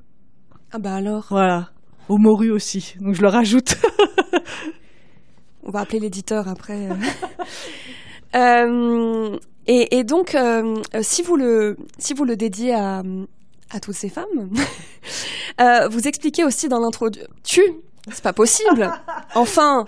Ah 0.72 0.80
bah 0.80 0.96
alors 0.96 1.28
Voilà, 1.30 1.70
aux 2.10 2.18
morues 2.18 2.50
aussi, 2.50 2.96
donc 3.00 3.14
je 3.14 3.22
le 3.22 3.28
rajoute. 3.28 3.76
on 5.64 5.70
va 5.70 5.82
appeler 5.82 6.00
l'éditeur 6.00 6.48
après. 6.48 6.90
Euh, 8.36 9.38
et, 9.68 10.04
donc, 10.04 10.34
euh, 10.34 10.82
si, 11.02 11.22
vous 11.22 11.36
le, 11.36 11.78
si 12.00 12.16
vous 12.16 12.26
le 12.26 12.38
dédiez 12.38 12.74
à, 12.74 13.04
à 13.70 13.80
toutes 13.80 13.94
ces 13.94 14.10
femmes, 14.10 14.50
euh, 15.62 15.88
vous 15.90 16.08
expliquez 16.08 16.44
aussi 16.44 16.70
dans 16.70 16.80
l'introduction... 16.80 17.28
Tu 17.44 17.62
c'est 18.12 18.24
pas 18.24 18.34
possible. 18.34 18.92
Enfin, 19.36 19.86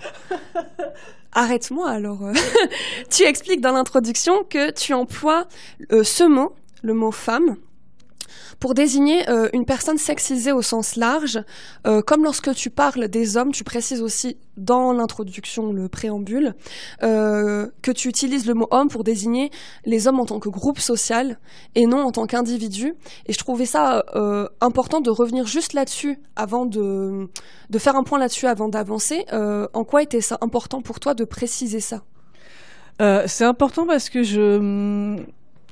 arrête-moi 1.32 1.90
alors. 1.90 2.20
tu 3.10 3.24
expliques 3.24 3.60
dans 3.60 3.72
l'introduction 3.72 4.44
que 4.44 4.70
tu 4.70 4.94
emploies 4.94 5.46
euh, 5.92 6.04
ce 6.04 6.24
mot, 6.24 6.54
le 6.82 6.94
mot 6.94 7.12
femme, 7.12 7.56
pour 8.60 8.74
désigner 8.74 9.28
euh, 9.28 9.48
une 9.54 9.64
personne 9.64 9.96
sexisée 9.96 10.52
au 10.52 10.60
sens 10.60 10.96
large, 10.96 11.42
euh, 11.86 12.02
comme 12.02 12.22
lorsque 12.22 12.54
tu 12.54 12.68
parles 12.68 13.08
des 13.08 13.38
hommes, 13.38 13.52
tu 13.52 13.64
précises 13.64 14.02
aussi 14.02 14.36
dans 14.58 14.92
l'introduction, 14.92 15.72
le 15.72 15.88
préambule, 15.88 16.54
euh, 17.02 17.68
que 17.82 17.90
tu 17.90 18.08
utilises 18.08 18.46
le 18.46 18.52
mot 18.52 18.68
homme 18.70 18.88
pour 18.88 19.02
désigner 19.02 19.50
les 19.86 20.06
hommes 20.06 20.20
en 20.20 20.26
tant 20.26 20.38
que 20.38 20.50
groupe 20.50 20.78
social 20.78 21.38
et 21.74 21.86
non 21.86 22.02
en 22.02 22.12
tant 22.12 22.26
qu'individu. 22.26 22.94
Et 23.24 23.32
je 23.32 23.38
trouvais 23.38 23.64
ça 23.64 24.04
important 24.60 25.00
de 25.00 25.10
revenir 25.10 25.46
juste 25.46 25.72
là-dessus 25.72 26.18
avant 26.36 26.66
de, 26.66 27.28
de 27.70 27.78
faire 27.78 27.96
un 27.96 28.02
point 28.02 28.18
là-dessus 28.18 28.46
avant 28.46 28.68
d'avancer. 28.68 29.24
en 29.32 29.84
quoi 29.84 30.02
était 30.02 30.20
ça 30.20 30.36
important 30.42 30.82
pour 30.82 31.00
toi 31.00 31.14
de 31.14 31.24
préciser 31.24 31.80
ça? 31.80 32.02
C'est 33.26 33.44
important 33.44 33.86
parce 33.86 34.10
que 34.10 34.22
je 34.22 35.16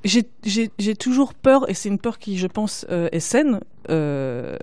j'ai 0.04 0.94
toujours 0.96 1.34
peur, 1.34 1.68
et 1.68 1.74
c'est 1.74 1.88
une 1.88 1.98
peur 1.98 2.18
qui, 2.18 2.38
je 2.38 2.46
pense, 2.46 2.86
euh, 2.90 3.08
est 3.12 3.20
saine, 3.20 3.60
euh, 3.90 4.56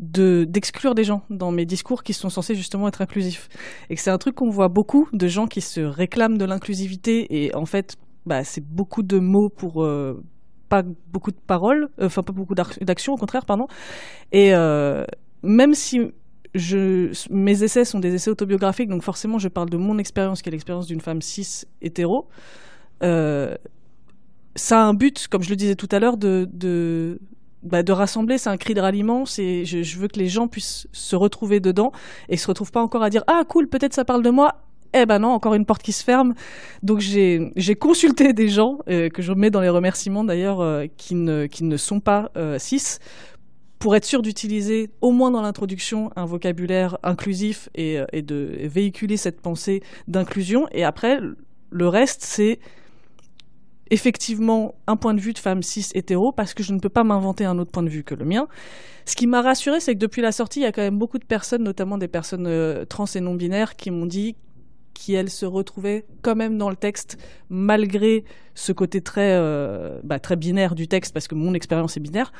de 0.00 0.44
d'exclure 0.44 0.94
des 0.94 1.04
gens 1.04 1.22
dans 1.30 1.52
mes 1.52 1.64
discours 1.64 2.02
qui 2.02 2.12
sont 2.12 2.30
censés 2.30 2.54
justement 2.54 2.88
être 2.88 3.00
inclusifs. 3.00 3.48
Et 3.90 3.94
que 3.94 4.00
c'est 4.00 4.10
un 4.10 4.18
truc 4.18 4.34
qu'on 4.34 4.50
voit 4.50 4.68
beaucoup 4.68 5.08
de 5.12 5.26
gens 5.28 5.46
qui 5.46 5.60
se 5.60 5.80
réclament 5.80 6.38
de 6.38 6.44
l'inclusivité, 6.44 7.44
et 7.44 7.54
en 7.54 7.66
fait, 7.66 7.96
bah, 8.26 8.44
c'est 8.44 8.64
beaucoup 8.64 9.02
de 9.02 9.18
mots 9.18 9.48
pour 9.48 9.84
euh, 9.84 10.22
pas 10.68 10.82
beaucoup 11.12 11.30
de 11.30 11.40
paroles, 11.46 11.88
enfin 12.00 12.22
pas 12.22 12.32
beaucoup 12.32 12.54
d'actions, 12.54 13.14
au 13.14 13.18
contraire, 13.18 13.46
pardon. 13.46 13.66
Et 14.32 14.52
même 15.42 15.74
si 15.74 16.00
mes 17.30 17.62
essais 17.62 17.84
sont 17.84 17.98
des 17.98 18.14
essais 18.14 18.30
autobiographiques, 18.30 18.88
donc 18.88 19.02
forcément 19.02 19.38
je 19.38 19.48
parle 19.48 19.70
de 19.70 19.76
mon 19.76 19.98
expérience, 19.98 20.40
qui 20.42 20.48
est 20.48 20.52
l'expérience 20.52 20.86
d'une 20.86 21.00
femme 21.00 21.20
cis 21.20 21.64
hétéro. 21.82 22.28
Euh, 23.02 23.56
ça 24.56 24.80
a 24.80 24.84
un 24.84 24.94
but, 24.94 25.28
comme 25.28 25.42
je 25.42 25.50
le 25.50 25.56
disais 25.56 25.74
tout 25.74 25.88
à 25.90 25.98
l'heure, 25.98 26.16
de, 26.16 26.48
de, 26.52 27.20
bah, 27.64 27.82
rassembler. 27.88 28.38
C'est 28.38 28.50
un 28.50 28.56
cri 28.56 28.74
de 28.74 28.80
ralliement. 28.80 29.26
C'est, 29.26 29.64
je, 29.64 29.82
je, 29.82 29.98
veux 29.98 30.08
que 30.08 30.18
les 30.18 30.28
gens 30.28 30.48
puissent 30.48 30.86
se 30.92 31.16
retrouver 31.16 31.60
dedans 31.60 31.92
et 32.28 32.36
se 32.36 32.46
retrouvent 32.46 32.72
pas 32.72 32.82
encore 32.82 33.02
à 33.02 33.10
dire 33.10 33.24
ah 33.26 33.42
cool, 33.48 33.68
peut-être 33.68 33.94
ça 33.94 34.04
parle 34.04 34.22
de 34.22 34.30
moi. 34.30 34.60
Eh 34.96 35.06
ben 35.06 35.18
non, 35.18 35.30
encore 35.30 35.54
une 35.54 35.66
porte 35.66 35.82
qui 35.82 35.90
se 35.90 36.04
ferme. 36.04 36.34
Donc 36.84 37.00
j'ai, 37.00 37.52
j'ai 37.56 37.74
consulté 37.74 38.32
des 38.32 38.48
gens 38.48 38.78
euh, 38.88 39.08
que 39.08 39.22
je 39.22 39.32
mets 39.32 39.50
dans 39.50 39.60
les 39.60 39.68
remerciements 39.68 40.22
d'ailleurs 40.22 40.60
euh, 40.60 40.86
qui 40.96 41.16
ne 41.16 41.46
qui 41.46 41.64
ne 41.64 41.76
sont 41.76 41.98
pas 41.98 42.30
euh, 42.36 42.60
cis 42.60 42.98
pour 43.80 43.96
être 43.96 44.04
sûr 44.04 44.22
d'utiliser 44.22 44.90
au 45.00 45.10
moins 45.10 45.32
dans 45.32 45.42
l'introduction 45.42 46.10
un 46.14 46.26
vocabulaire 46.26 46.96
inclusif 47.02 47.68
et, 47.74 47.98
et 48.12 48.22
de 48.22 48.56
véhiculer 48.62 49.16
cette 49.16 49.40
pensée 49.40 49.82
d'inclusion. 50.06 50.68
Et 50.70 50.84
après, 50.84 51.18
le 51.70 51.88
reste, 51.88 52.22
c'est 52.22 52.60
effectivement 53.94 54.74
un 54.88 54.96
point 54.96 55.14
de 55.14 55.20
vue 55.20 55.32
de 55.32 55.38
femme 55.38 55.62
cis 55.62 55.86
hétéro 55.94 56.32
parce 56.32 56.52
que 56.52 56.64
je 56.64 56.72
ne 56.72 56.80
peux 56.80 56.88
pas 56.88 57.04
m'inventer 57.04 57.44
un 57.44 57.58
autre 57.58 57.70
point 57.70 57.84
de 57.84 57.88
vue 57.88 58.02
que 58.02 58.16
le 58.16 58.24
mien. 58.24 58.48
Ce 59.06 59.14
qui 59.14 59.28
m'a 59.28 59.40
rassuré, 59.40 59.78
c'est 59.78 59.94
que 59.94 60.00
depuis 60.00 60.20
la 60.20 60.32
sortie, 60.32 60.60
il 60.60 60.62
y 60.64 60.66
a 60.66 60.72
quand 60.72 60.82
même 60.82 60.98
beaucoup 60.98 61.18
de 61.18 61.24
personnes, 61.24 61.62
notamment 61.62 61.96
des 61.96 62.08
personnes 62.08 62.48
euh, 62.48 62.84
trans 62.84 63.04
et 63.06 63.20
non 63.20 63.34
binaires, 63.34 63.76
qui 63.76 63.92
m'ont 63.92 64.06
dit 64.06 64.34
qu'elles 64.94 65.30
se 65.30 65.46
retrouvaient 65.46 66.06
quand 66.22 66.34
même 66.34 66.58
dans 66.58 66.70
le 66.70 66.76
texte 66.76 67.18
malgré 67.48 68.24
ce 68.54 68.72
côté 68.72 69.00
très 69.00 69.32
euh, 69.34 70.00
bah, 70.02 70.18
très 70.18 70.34
binaire 70.34 70.74
du 70.74 70.88
texte 70.88 71.14
parce 71.14 71.28
que 71.28 71.36
mon 71.36 71.54
expérience 71.54 71.96
est 71.96 72.00
binaire 72.00 72.32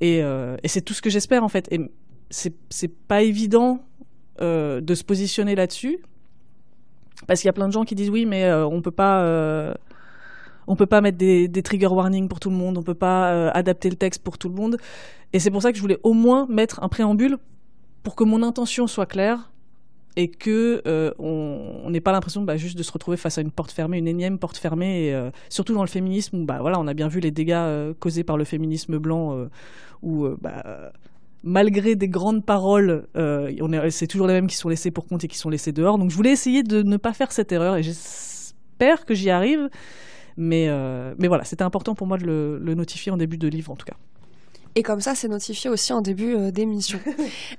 et, 0.00 0.22
euh, 0.22 0.56
et 0.62 0.68
c'est 0.68 0.80
tout 0.80 0.94
ce 0.94 1.02
que 1.02 1.10
j'espère 1.10 1.42
en 1.42 1.48
fait 1.48 1.66
et 1.72 1.80
c'est 2.30 2.54
c'est 2.70 2.94
pas 2.94 3.22
évident 3.22 3.84
de 4.40 4.94
se 4.94 5.02
positionner 5.02 5.56
là-dessus 5.56 5.98
parce 7.26 7.40
qu'il 7.40 7.48
y 7.48 7.50
a 7.50 7.52
plein 7.52 7.66
de 7.66 7.72
gens 7.72 7.84
qui 7.84 7.96
disent 7.96 8.10
oui 8.10 8.26
mais 8.26 8.48
on 8.52 8.80
peut 8.80 8.92
pas 8.92 9.74
on 10.68 10.76
peut 10.76 10.86
pas 10.86 11.00
mettre 11.00 11.18
des, 11.18 11.50
trigger 11.62 11.88
warnings 11.88 12.28
pour 12.28 12.38
tout 12.38 12.50
le 12.50 12.56
monde, 12.56 12.78
on 12.78 12.82
peut 12.82 12.94
pas 12.94 13.32
euh, 13.32 13.50
adapter 13.54 13.90
le 13.90 13.96
texte 13.96 14.22
pour 14.22 14.38
tout 14.38 14.48
le 14.48 14.54
monde. 14.54 14.76
Et 15.32 15.40
c'est 15.40 15.50
pour 15.50 15.62
ça 15.62 15.72
que 15.72 15.76
je 15.76 15.82
voulais 15.82 15.98
au 16.02 16.12
moins 16.12 16.46
mettre 16.48 16.82
un 16.82 16.88
préambule 16.88 17.38
pour 18.02 18.14
que 18.14 18.24
mon 18.24 18.42
intention 18.42 18.86
soit 18.86 19.06
claire 19.06 19.50
et 20.16 20.28
que 20.28 20.82
euh, 20.86 21.12
on 21.18 21.90
n'ait 21.90 22.00
pas 22.00 22.12
l'impression 22.12 22.42
bah, 22.42 22.56
juste 22.56 22.76
de 22.76 22.82
se 22.82 22.92
retrouver 22.92 23.16
face 23.16 23.38
à 23.38 23.40
une 23.40 23.50
porte 23.50 23.72
fermée, 23.72 23.98
une 23.98 24.08
énième 24.08 24.38
porte 24.38 24.58
fermée, 24.58 25.14
euh, 25.14 25.30
surtout 25.48 25.74
dans 25.74 25.82
le 25.82 25.88
féminisme 25.88 26.38
où 26.38 26.44
bah, 26.44 26.58
voilà, 26.60 26.78
on 26.78 26.86
a 26.86 26.94
bien 26.94 27.08
vu 27.08 27.20
les 27.20 27.30
dégâts 27.30 27.92
causés 27.98 28.24
par 28.24 28.36
le 28.36 28.44
féminisme 28.44 28.98
blanc, 28.98 29.48
où 30.02 30.28
bah, 30.40 30.92
malgré 31.44 31.94
des 31.94 32.08
grandes 32.08 32.44
paroles, 32.44 33.06
c'est 33.90 34.06
toujours 34.06 34.26
les 34.26 34.34
mêmes 34.34 34.48
qui 34.48 34.56
sont 34.56 34.68
laissés 34.68 34.90
pour 34.90 35.06
compte 35.06 35.24
et 35.24 35.28
qui 35.28 35.38
sont 35.38 35.50
laissés 35.50 35.72
dehors. 35.72 35.98
Donc 35.98 36.10
je 36.10 36.16
voulais 36.16 36.32
essayer 36.32 36.62
de 36.62 36.82
ne 36.82 36.96
pas 36.96 37.14
faire 37.14 37.32
cette 37.32 37.52
erreur 37.52 37.76
et 37.76 37.82
j'espère 37.82 39.06
que 39.06 39.14
j'y 39.14 39.30
arrive. 39.30 39.70
Mais, 40.40 40.68
euh, 40.68 41.14
mais 41.18 41.26
voilà, 41.26 41.42
c'était 41.42 41.64
important 41.64 41.96
pour 41.96 42.06
moi 42.06 42.16
de 42.16 42.24
le, 42.24 42.74
notifier 42.74 43.10
en 43.10 43.16
début 43.16 43.38
de 43.38 43.48
livre, 43.48 43.72
en 43.72 43.76
tout 43.76 43.84
cas. 43.84 43.96
Et 44.76 44.84
comme 44.84 45.00
ça, 45.00 45.16
c'est 45.16 45.26
notifié 45.26 45.68
aussi 45.68 45.92
en 45.92 46.00
début 46.00 46.34
euh, 46.34 46.50
d'émission. 46.52 47.00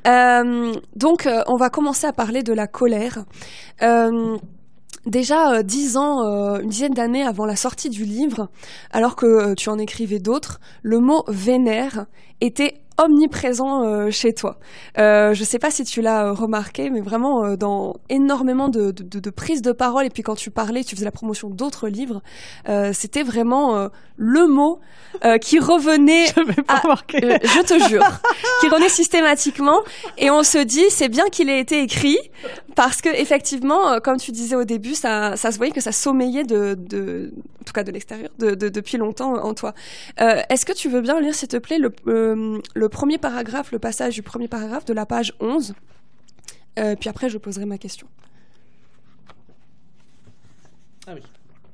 Euh, 0.08 0.74
donc, 0.96 1.28
on 1.48 1.58
va 1.58 1.70
commencer 1.70 2.08
à 2.08 2.14
parler 2.14 2.42
de 2.42 2.54
la 2.54 2.68
colère. 2.68 3.26
Déjà 5.06 5.62
dix 5.62 5.98
ans, 5.98 6.24
une 6.60 6.70
dizaine 6.70 6.94
d'années 6.94 7.24
avant 7.24 7.46
la 7.46 7.56
sortie 7.56 7.90
du 7.90 8.06
livre, 8.06 8.50
alors 8.92 9.16
que 9.16 9.54
tu 9.56 9.70
en 9.70 9.78
écrivais 9.78 10.20
d'autres, 10.20 10.60
le 10.82 11.00
mot 11.00 11.24
vénère 11.28 12.06
était 12.42 12.82
omniprésent 13.00 13.84
euh, 13.84 14.12
chez 14.12 14.34
toi. 14.34 14.58
Euh, 14.98 15.34
je 15.34 15.40
ne 15.40 15.46
sais 15.46 15.60
pas 15.60 15.72
si 15.72 15.84
tu 15.84 16.02
l'as 16.02 16.26
euh, 16.26 16.34
remarqué, 16.34 16.90
mais 16.90 17.02
vraiment 17.02 17.56
dans 17.56 17.96
énormément 18.10 18.70
de, 18.70 18.92
de, 18.92 19.20
de, 19.20 19.30
prises 19.30 19.62
de 19.62 19.72
parole, 19.72 20.06
et 20.06 20.10
puis 20.10 20.24
quand 20.24 20.36
tu 20.36 20.52
parlais, 20.52 20.84
tu 20.84 20.96
faisais 20.96 21.06
la 21.06 21.12
promotion 21.12 21.50
d'autres 21.50 21.88
livres, 21.88 22.22
c'était 22.94 23.24
vraiment 23.24 23.90
le 24.18 24.48
mot 24.48 24.80
qui 25.42 25.60
revenait... 25.60 26.28
Je, 27.10 27.48
je 27.48 27.64
te 27.64 27.90
jure, 27.90 28.04
qui 28.62 28.68
revenait 28.68 28.90
systématiquement, 28.90 29.82
et 30.18 30.30
on 30.30 30.44
se 30.44 30.58
dit, 30.58 30.86
c'est 30.90 31.10
bien 31.10 31.26
qu'il 31.32 31.50
ait 31.50 31.60
été 31.60 31.82
écrit, 31.82 32.18
parce 32.76 33.02
que 33.02 33.10
effectivement, 33.10 34.00
comme 34.04 34.18
tu 34.18 34.32
disais 34.32 34.56
au 34.56 34.64
début, 34.64 34.96
ça, 34.96 35.36
ça 35.36 35.52
se 35.52 35.58
voyait 35.58 35.72
que 35.72 35.82
ça 35.82 35.92
sommeillait 35.92 36.44
de, 36.44 36.76
de 36.78 37.32
en 37.62 37.64
tout 37.66 37.74
cas 37.74 37.84
de 37.84 37.92
l'extérieur, 37.92 38.30
de, 38.40 38.54
depuis 38.54 38.98
longtemps 38.98 39.34
en 39.44 39.54
toi. 39.54 39.74
Est-ce 40.18 40.66
que 40.66 40.74
tu 40.74 40.90
veux 40.90 41.02
bien 41.02 41.20
lire, 41.20 41.36
s'il 41.36 41.48
te 41.48 41.58
plaît, 41.58 41.80
le, 41.80 41.92
le 42.74 42.90
premier 42.90 43.18
paragraphe, 43.18 43.72
le 43.72 43.80
passage 43.80 44.16
du 44.16 44.24
premier 44.24 44.48
paragraphe 44.48 44.86
de 44.86 44.94
la 44.94 45.06
page 45.06 45.34
11. 45.40 45.74
Euh, 46.80 46.96
puis 46.96 47.10
après, 47.10 47.30
je 47.30 47.38
poserai 47.38 47.66
ma 47.66 47.78
question. 47.78 48.08
Ah 51.08 51.14
oui. 51.16 51.22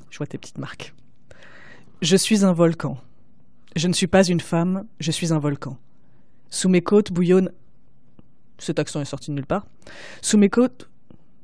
Je 0.10 0.18
vois 0.18 0.28
tes 0.28 0.38
petites 0.38 0.58
marques. 0.58 0.94
Je 2.02 2.16
suis 2.16 2.46
un 2.46 2.54
volcan. 2.54 2.98
Je 3.76 3.88
ne 3.88 3.94
suis 3.94 4.08
pas 4.08 4.24
une 4.24 4.40
femme, 4.40 4.86
je 5.00 5.12
suis 5.12 5.34
un 5.34 5.40
volcan. 5.40 5.78
Sous 6.50 6.70
mes 6.70 6.82
côtes 6.82 7.12
bouillonne. 7.12 7.52
Cet 8.58 8.80
accent 8.80 9.02
est 9.02 9.06
sorti 9.06 9.32
de 9.32 9.36
nulle 9.36 9.46
part. 9.46 9.68
Sous 10.22 10.38
mes 10.38 10.50
côtes. 10.50 10.90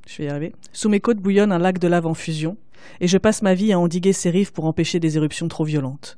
Je 0.07 0.17
vais 0.17 0.25
y 0.25 0.29
arriver. 0.29 0.53
Sous 0.73 0.89
mes 0.89 0.99
côtes 0.99 1.19
bouillonne 1.19 1.51
un 1.51 1.59
lac 1.59 1.79
de 1.79 1.87
lave 1.87 2.05
en 2.05 2.13
fusion, 2.13 2.57
et 2.99 3.07
je 3.07 3.17
passe 3.17 3.41
ma 3.41 3.53
vie 3.53 3.73
à 3.73 3.79
endiguer 3.79 4.13
ses 4.13 4.29
rives 4.29 4.51
pour 4.51 4.65
empêcher 4.65 4.99
des 4.99 5.17
éruptions 5.17 5.47
trop 5.47 5.63
violentes. 5.63 6.17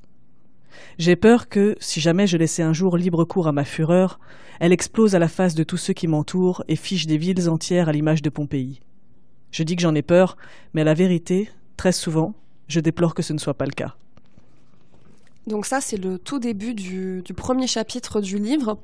J'ai 0.97 1.15
peur 1.15 1.49
que, 1.49 1.75
si 1.79 1.99
jamais 2.01 2.27
je 2.27 2.37
laissais 2.37 2.63
un 2.63 2.73
jour 2.73 2.97
libre 2.97 3.25
cours 3.25 3.47
à 3.47 3.51
ma 3.51 3.65
fureur, 3.65 4.19
elle 4.59 4.71
explose 4.71 5.15
à 5.15 5.19
la 5.19 5.27
face 5.27 5.55
de 5.55 5.63
tous 5.63 5.77
ceux 5.77 5.93
qui 5.93 6.07
m'entourent 6.07 6.63
et 6.67 6.75
fiche 6.75 7.07
des 7.07 7.17
villes 7.17 7.49
entières 7.49 7.89
à 7.89 7.91
l'image 7.91 8.21
de 8.21 8.29
Pompéi. 8.29 8.81
Je 9.51 9.63
dis 9.63 9.75
que 9.75 9.81
j'en 9.81 9.95
ai 9.95 10.01
peur, 10.01 10.37
mais 10.73 10.83
la 10.83 10.93
vérité, 10.93 11.49
très 11.77 11.91
souvent, 11.91 12.33
je 12.67 12.79
déplore 12.79 13.13
que 13.13 13.21
ce 13.21 13.33
ne 13.33 13.39
soit 13.39 13.55
pas 13.55 13.65
le 13.65 13.71
cas. 13.71 13.95
Donc 15.47 15.65
ça, 15.65 15.81
c'est 15.81 15.97
le 15.97 16.17
tout 16.17 16.39
début 16.39 16.73
du, 16.73 17.23
premier 17.35 17.67
chapitre 17.67 18.21
du 18.21 18.37
livre. 18.37 18.77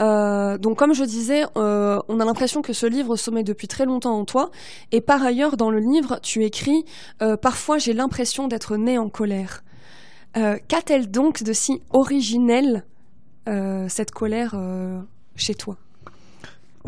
Euh, 0.00 0.58
donc 0.58 0.78
comme 0.78 0.92
je 0.92 1.04
disais, 1.04 1.44
euh, 1.56 1.98
on 2.08 2.20
a 2.20 2.24
l'impression 2.24 2.60
que 2.60 2.74
ce 2.74 2.84
livre 2.84 3.16
sommeille 3.16 3.44
depuis 3.44 3.68
très 3.68 3.86
longtemps 3.86 4.18
en 4.18 4.24
toi. 4.24 4.50
Et 4.92 5.00
par 5.00 5.22
ailleurs, 5.22 5.56
dans 5.56 5.70
le 5.70 5.78
livre, 5.78 6.20
tu 6.22 6.44
écris 6.44 6.84
euh, 7.22 7.36
Parfois 7.36 7.78
j'ai 7.78 7.94
l'impression 7.94 8.48
d'être 8.48 8.76
né 8.76 8.98
en 8.98 9.08
colère 9.08 9.62
Qu'a-t-elle 10.68 11.10
donc 11.10 11.42
de 11.42 11.54
si 11.54 11.80
originel, 11.94 12.84
euh, 13.48 13.88
cette 13.88 14.10
colère, 14.10 14.54
chez 15.34 15.54
toi? 15.54 15.78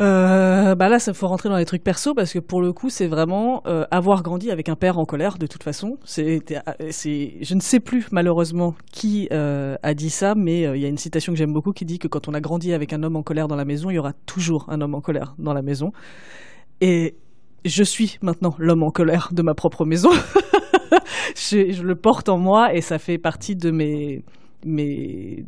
Euh, 0.00 0.74
bah 0.74 0.88
là, 0.88 0.98
ça 0.98 1.12
faut 1.14 1.26
rentrer 1.28 1.48
dans 1.48 1.56
les 1.56 1.64
trucs 1.64 1.82
perso 1.82 2.14
parce 2.14 2.32
que 2.32 2.38
pour 2.38 2.60
le 2.60 2.72
coup, 2.72 2.90
c'est 2.90 3.06
vraiment 3.06 3.62
euh, 3.66 3.84
avoir 3.90 4.22
grandi 4.22 4.50
avec 4.50 4.68
un 4.68 4.76
père 4.76 4.98
en 4.98 5.04
colère. 5.04 5.38
De 5.38 5.46
toute 5.46 5.62
façon, 5.62 5.98
c'est, 6.04 6.42
c'est, 6.90 7.34
je 7.40 7.54
ne 7.54 7.60
sais 7.60 7.80
plus 7.80 8.06
malheureusement 8.12 8.74
qui 8.92 9.28
euh, 9.32 9.76
a 9.82 9.94
dit 9.94 10.10
ça, 10.10 10.34
mais 10.34 10.62
il 10.62 10.80
y 10.80 10.84
a 10.84 10.88
une 10.88 10.98
citation 10.98 11.32
que 11.32 11.38
j'aime 11.38 11.52
beaucoup 11.52 11.72
qui 11.72 11.84
dit 11.84 11.98
que 11.98 12.08
quand 12.08 12.28
on 12.28 12.34
a 12.34 12.40
grandi 12.40 12.72
avec 12.72 12.92
un 12.92 13.02
homme 13.02 13.16
en 13.16 13.22
colère 13.22 13.48
dans 13.48 13.56
la 13.56 13.64
maison, 13.64 13.90
il 13.90 13.94
y 13.94 13.98
aura 13.98 14.12
toujours 14.26 14.66
un 14.68 14.80
homme 14.80 14.94
en 14.94 15.00
colère 15.00 15.34
dans 15.38 15.52
la 15.52 15.62
maison. 15.62 15.92
Et 16.80 17.16
je 17.64 17.82
suis 17.82 18.18
maintenant 18.22 18.54
l'homme 18.58 18.82
en 18.82 18.90
colère 18.90 19.30
de 19.32 19.42
ma 19.42 19.54
propre 19.54 19.84
maison. 19.84 20.10
je, 21.36 21.82
le 21.82 21.94
porte 21.94 22.28
en 22.28 22.38
moi 22.38 22.74
et 22.74 22.80
ça 22.80 22.98
fait 22.98 23.18
partie 23.18 23.56
de 23.56 23.70
mes, 23.70 24.22
mes 24.64 25.44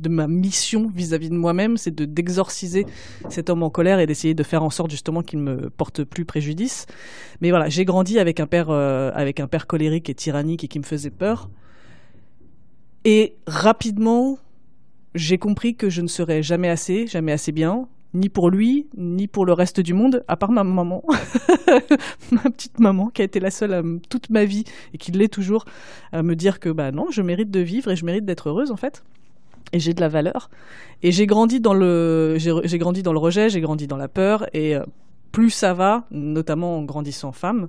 de 0.00 0.08
ma 0.08 0.26
mission 0.26 0.90
vis-à-vis 0.94 1.30
de 1.30 1.34
moi-même, 1.34 1.76
c'est 1.76 1.94
de 1.94 2.04
d'exorciser 2.04 2.86
cet 3.28 3.50
homme 3.50 3.62
en 3.62 3.70
colère 3.70 4.00
et 4.00 4.06
d'essayer 4.06 4.34
de 4.34 4.42
faire 4.42 4.62
en 4.62 4.70
sorte 4.70 4.90
justement 4.90 5.22
qu'il 5.22 5.38
me 5.38 5.70
porte 5.70 6.04
plus 6.04 6.24
préjudice. 6.24 6.86
Mais 7.40 7.50
voilà, 7.50 7.68
j'ai 7.68 7.84
grandi 7.84 8.18
avec 8.18 8.40
un 8.40 8.46
père 8.46 8.70
euh, 8.70 9.10
avec 9.14 9.40
un 9.40 9.46
père 9.46 9.66
colérique 9.66 10.10
et 10.10 10.14
tyrannique 10.14 10.64
et 10.64 10.68
qui 10.68 10.78
me 10.78 10.84
faisait 10.84 11.10
peur. 11.10 11.50
Et 13.04 13.34
rapidement, 13.46 14.38
j'ai 15.14 15.38
compris 15.38 15.74
que 15.74 15.88
je 15.88 16.02
ne 16.02 16.08
serais 16.08 16.42
jamais 16.42 16.68
assez, 16.68 17.06
jamais 17.06 17.32
assez 17.32 17.52
bien, 17.52 17.88
ni 18.14 18.28
pour 18.28 18.50
lui, 18.50 18.88
ni 18.96 19.28
pour 19.28 19.46
le 19.46 19.52
reste 19.52 19.80
du 19.80 19.94
monde, 19.94 20.24
à 20.28 20.36
part 20.36 20.50
ma 20.50 20.64
maman, 20.64 21.02
ma 22.32 22.42
petite 22.42 22.78
maman, 22.78 23.08
qui 23.08 23.22
a 23.22 23.24
été 23.24 23.40
la 23.40 23.50
seule 23.50 24.00
toute 24.08 24.30
ma 24.30 24.44
vie 24.44 24.64
et 24.92 24.98
qui 24.98 25.12
l'est 25.12 25.32
toujours, 25.32 25.64
à 26.12 26.22
me 26.22 26.34
dire 26.34 26.60
que 26.60 26.68
bah 26.68 26.90
non, 26.92 27.06
je 27.10 27.22
mérite 27.22 27.50
de 27.50 27.60
vivre 27.60 27.90
et 27.90 27.96
je 27.96 28.04
mérite 28.04 28.24
d'être 28.24 28.48
heureuse 28.48 28.70
en 28.70 28.76
fait. 28.76 29.04
Et 29.72 29.80
j'ai 29.80 29.94
de 29.94 30.00
la 30.00 30.08
valeur. 30.08 30.50
Et 31.02 31.12
j'ai 31.12 31.26
grandi 31.26 31.60
dans 31.60 31.74
le, 31.74 32.36
j'ai 32.38 32.78
grandi 32.78 33.02
dans 33.02 33.12
le 33.12 33.18
rejet, 33.18 33.48
j'ai 33.48 33.60
grandi 33.60 33.86
dans 33.86 33.96
la 33.96 34.08
peur. 34.08 34.46
Et 34.52 34.76
euh, 34.76 34.84
plus 35.32 35.50
ça 35.50 35.74
va, 35.74 36.06
notamment 36.10 36.78
en 36.78 36.82
grandissant 36.82 37.32
femme, 37.32 37.68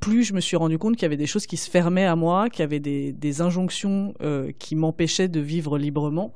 plus 0.00 0.24
je 0.24 0.34
me 0.34 0.40
suis 0.40 0.56
rendu 0.56 0.78
compte 0.78 0.94
qu'il 0.94 1.02
y 1.02 1.06
avait 1.06 1.16
des 1.16 1.26
choses 1.26 1.46
qui 1.46 1.56
se 1.56 1.70
fermaient 1.70 2.06
à 2.06 2.16
moi, 2.16 2.50
qu'il 2.50 2.60
y 2.60 2.62
avait 2.62 2.80
des, 2.80 3.40
injonctions 3.40 4.14
euh, 4.22 4.52
qui 4.58 4.76
m'empêchaient 4.76 5.28
de 5.28 5.40
vivre 5.40 5.78
librement. 5.78 6.32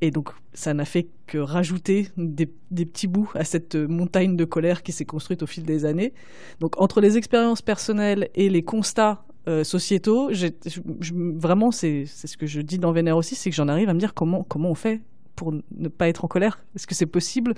Et 0.00 0.10
donc, 0.10 0.30
ça 0.52 0.74
n'a 0.74 0.84
fait 0.84 1.08
que 1.26 1.38
rajouter 1.38 2.08
des, 2.16 2.46
petits 2.46 3.06
bouts 3.06 3.30
à 3.34 3.44
cette 3.44 3.76
montagne 3.76 4.36
de 4.36 4.44
colère 4.44 4.82
qui 4.82 4.92
s'est 4.92 5.06
construite 5.06 5.42
au 5.42 5.46
fil 5.46 5.64
des 5.64 5.84
années. 5.84 6.12
Donc, 6.60 6.80
entre 6.80 7.00
les 7.00 7.16
expériences 7.16 7.62
personnelles 7.62 8.28
et 8.34 8.50
les 8.50 8.62
constats 8.62 9.24
euh, 9.48 9.62
sociétaux, 9.62 10.30
vraiment, 11.10 11.70
c'est 11.70 12.04
ce 12.06 12.36
que 12.36 12.46
je 12.46 12.60
dis 12.60 12.78
dans 12.78 12.90
Vénère 12.90 13.16
aussi, 13.16 13.36
c'est 13.36 13.48
que 13.48 13.54
j'en 13.54 13.68
arrive 13.68 13.88
à 13.88 13.94
me 13.94 14.00
dire 14.00 14.12
comment, 14.12 14.44
on 14.52 14.74
fait 14.74 15.00
pour 15.36 15.52
ne 15.52 15.88
pas 15.88 16.08
être 16.08 16.24
en 16.24 16.28
colère 16.28 16.64
Est-ce 16.74 16.86
que 16.86 16.96
c'est 16.96 17.06
possible 17.06 17.54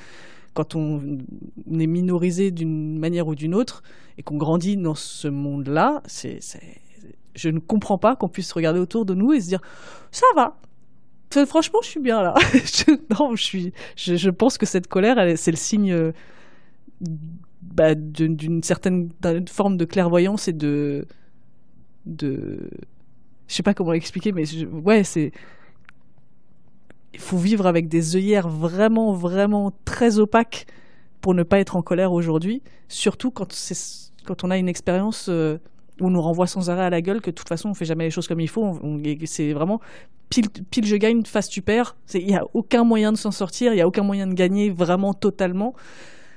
quand 0.53 0.75
on 0.75 1.01
est 1.79 1.87
minorisé 1.87 2.51
d'une 2.51 2.99
manière 2.99 3.29
ou 3.29 3.35
d'une 3.35 3.55
autre 3.55 3.83
et 4.19 4.23
qu'on 4.23 4.37
grandit 4.37 4.77
dans 4.77 4.95
ce 4.95 5.29
monde-là, 5.29 6.03
je 7.35 7.49
ne 7.49 7.59
comprends 7.59 7.97
pas 7.99 8.17
qu'on 8.17 8.29
puisse 8.29 8.53
regarder 8.53 8.81
autour 8.81 9.07
de 9.07 9.15
nous 9.15 9.33
et 9.33 9.41
se 9.41 9.49
dire 9.49 9.61
ça 10.11 10.27
va. 10.35 10.59
Franchement, 11.47 11.79
je 11.83 11.89
suis 11.89 12.01
bien 12.01 12.21
là. 12.23 12.35
je, 12.53 12.99
non. 13.19 13.35
Je, 13.35 14.31
pense 14.31 14.59
que 14.59 14.67
cette 14.67 14.89
colère, 14.89 15.39
c'est 15.39 15.53
le 15.53 15.57
signe 15.57 16.13
bah, 17.63 17.95
d'une 17.95 18.63
certaine 18.63 19.11
forme 19.49 19.79
de 19.79 19.87
clairvoyance 19.87 20.49
et 20.49 20.53
de 20.53 21.07
de. 22.09 22.71
Je 23.47 23.55
sais 23.55 23.63
pas 23.63 23.75
comment 23.75 23.93
l'expliquer, 23.93 24.33
mais 24.33 24.45
ouais, 24.67 25.05
c'est 25.05 25.33
il 27.15 27.21
faut 27.21 27.39
vivre 27.39 27.67
avec 27.67 27.89
des 27.89 28.17
œillères 28.17 28.49
vraiment, 28.49 29.13
vraiment 29.13 29.73
très 29.85 30.19
opaques 30.19 30.67
pour 31.21 31.35
ne 31.35 31.43
pas 31.43 31.59
être 31.59 31.77
en 31.77 31.83
colère 31.83 32.13
aujourd'hui, 32.13 32.63
surtout 32.89 33.31
quand, 33.31 33.53
quand 34.25 34.45
on 34.45 34.51
a 34.51 34.59
une 34.59 34.69
expérience 34.69 35.29
euh, 35.29 35.59
où 36.01 36.07
on 36.07 36.11
nous 36.11 36.23
renvoie 36.23 36.47
sans 36.47 36.71
arrêt 36.71 36.85
à 36.85 36.91
la 36.91 37.01
gueule 37.01 37.21
que 37.21 37.31
de 37.31 37.35
toute 37.35 37.49
façon 37.49 37.71
on 37.71 37.75
fait 37.75 37.87
jamais 37.87 38.05
les 38.05 38.11
choses 38.11 38.29
comme 38.29 38.41
il 38.41 38.49
faut. 38.49 38.79
c'est 39.25 39.53
vraiment 39.53 39.81
pile, 40.29 40.49
pile 40.71 40.87
je 40.87 40.97
gagne, 40.97 41.25
face 41.25 41.49
tu 41.49 41.63
perds. 41.63 41.97
Il 42.15 42.27
n'y 42.27 42.37
a 42.37 42.45
aucun 42.55 42.85
moyen 42.85 43.11
de 43.11 43.17
s'en 43.17 43.33
sortir, 43.33 43.73
il 43.73 43.77
n'y 43.77 43.83
a 43.83 43.89
aucun 43.89 44.03
moyen 44.03 44.27
de 44.27 44.35
gagner 44.35 44.71
vraiment 44.71 45.15
totalement. 45.15 45.75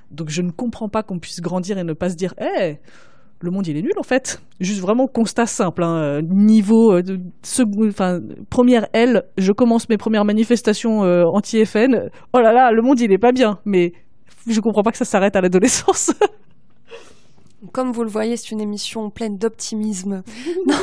Donc 0.09 0.29
je 0.29 0.41
ne 0.41 0.51
comprends 0.51 0.89
pas 0.89 1.03
qu'on 1.03 1.19
puisse 1.19 1.41
grandir 1.41 1.77
et 1.77 1.83
ne 1.83 1.93
pas 1.93 2.09
se 2.09 2.15
dire, 2.15 2.33
hé, 2.39 2.79
le 3.41 3.51
monde 3.51 3.67
il 3.67 3.77
est 3.77 3.81
nul 3.81 3.93
en 3.97 4.03
fait. 4.03 4.41
Juste 4.59 4.79
vraiment 4.79 5.07
constat 5.07 5.45
simple. 5.45 5.83
Hein. 5.83 6.21
Niveau 6.21 6.93
euh, 6.93 7.01
de 7.01 7.19
enfin 7.87 8.19
première 8.49 8.87
L, 8.93 9.23
je 9.37 9.51
commence 9.51 9.89
mes 9.89 9.97
premières 9.97 10.25
manifestations 10.25 11.03
euh, 11.03 11.25
anti-FN. 11.25 12.09
Oh 12.33 12.39
là 12.39 12.53
là, 12.53 12.71
le 12.71 12.81
monde 12.81 12.99
il 12.99 13.11
est 13.11 13.17
pas 13.17 13.31
bien. 13.31 13.59
Mais 13.65 13.93
je 14.47 14.59
comprends 14.59 14.83
pas 14.83 14.91
que 14.91 14.97
ça 14.97 15.05
s'arrête 15.05 15.35
à 15.35 15.41
l'adolescence. 15.41 16.11
Comme 17.73 17.91
vous 17.91 18.03
le 18.03 18.09
voyez, 18.09 18.37
c'est 18.37 18.51
une 18.51 18.61
émission 18.61 19.11
pleine 19.11 19.37
d'optimisme. 19.37 20.23
non, 20.67 20.75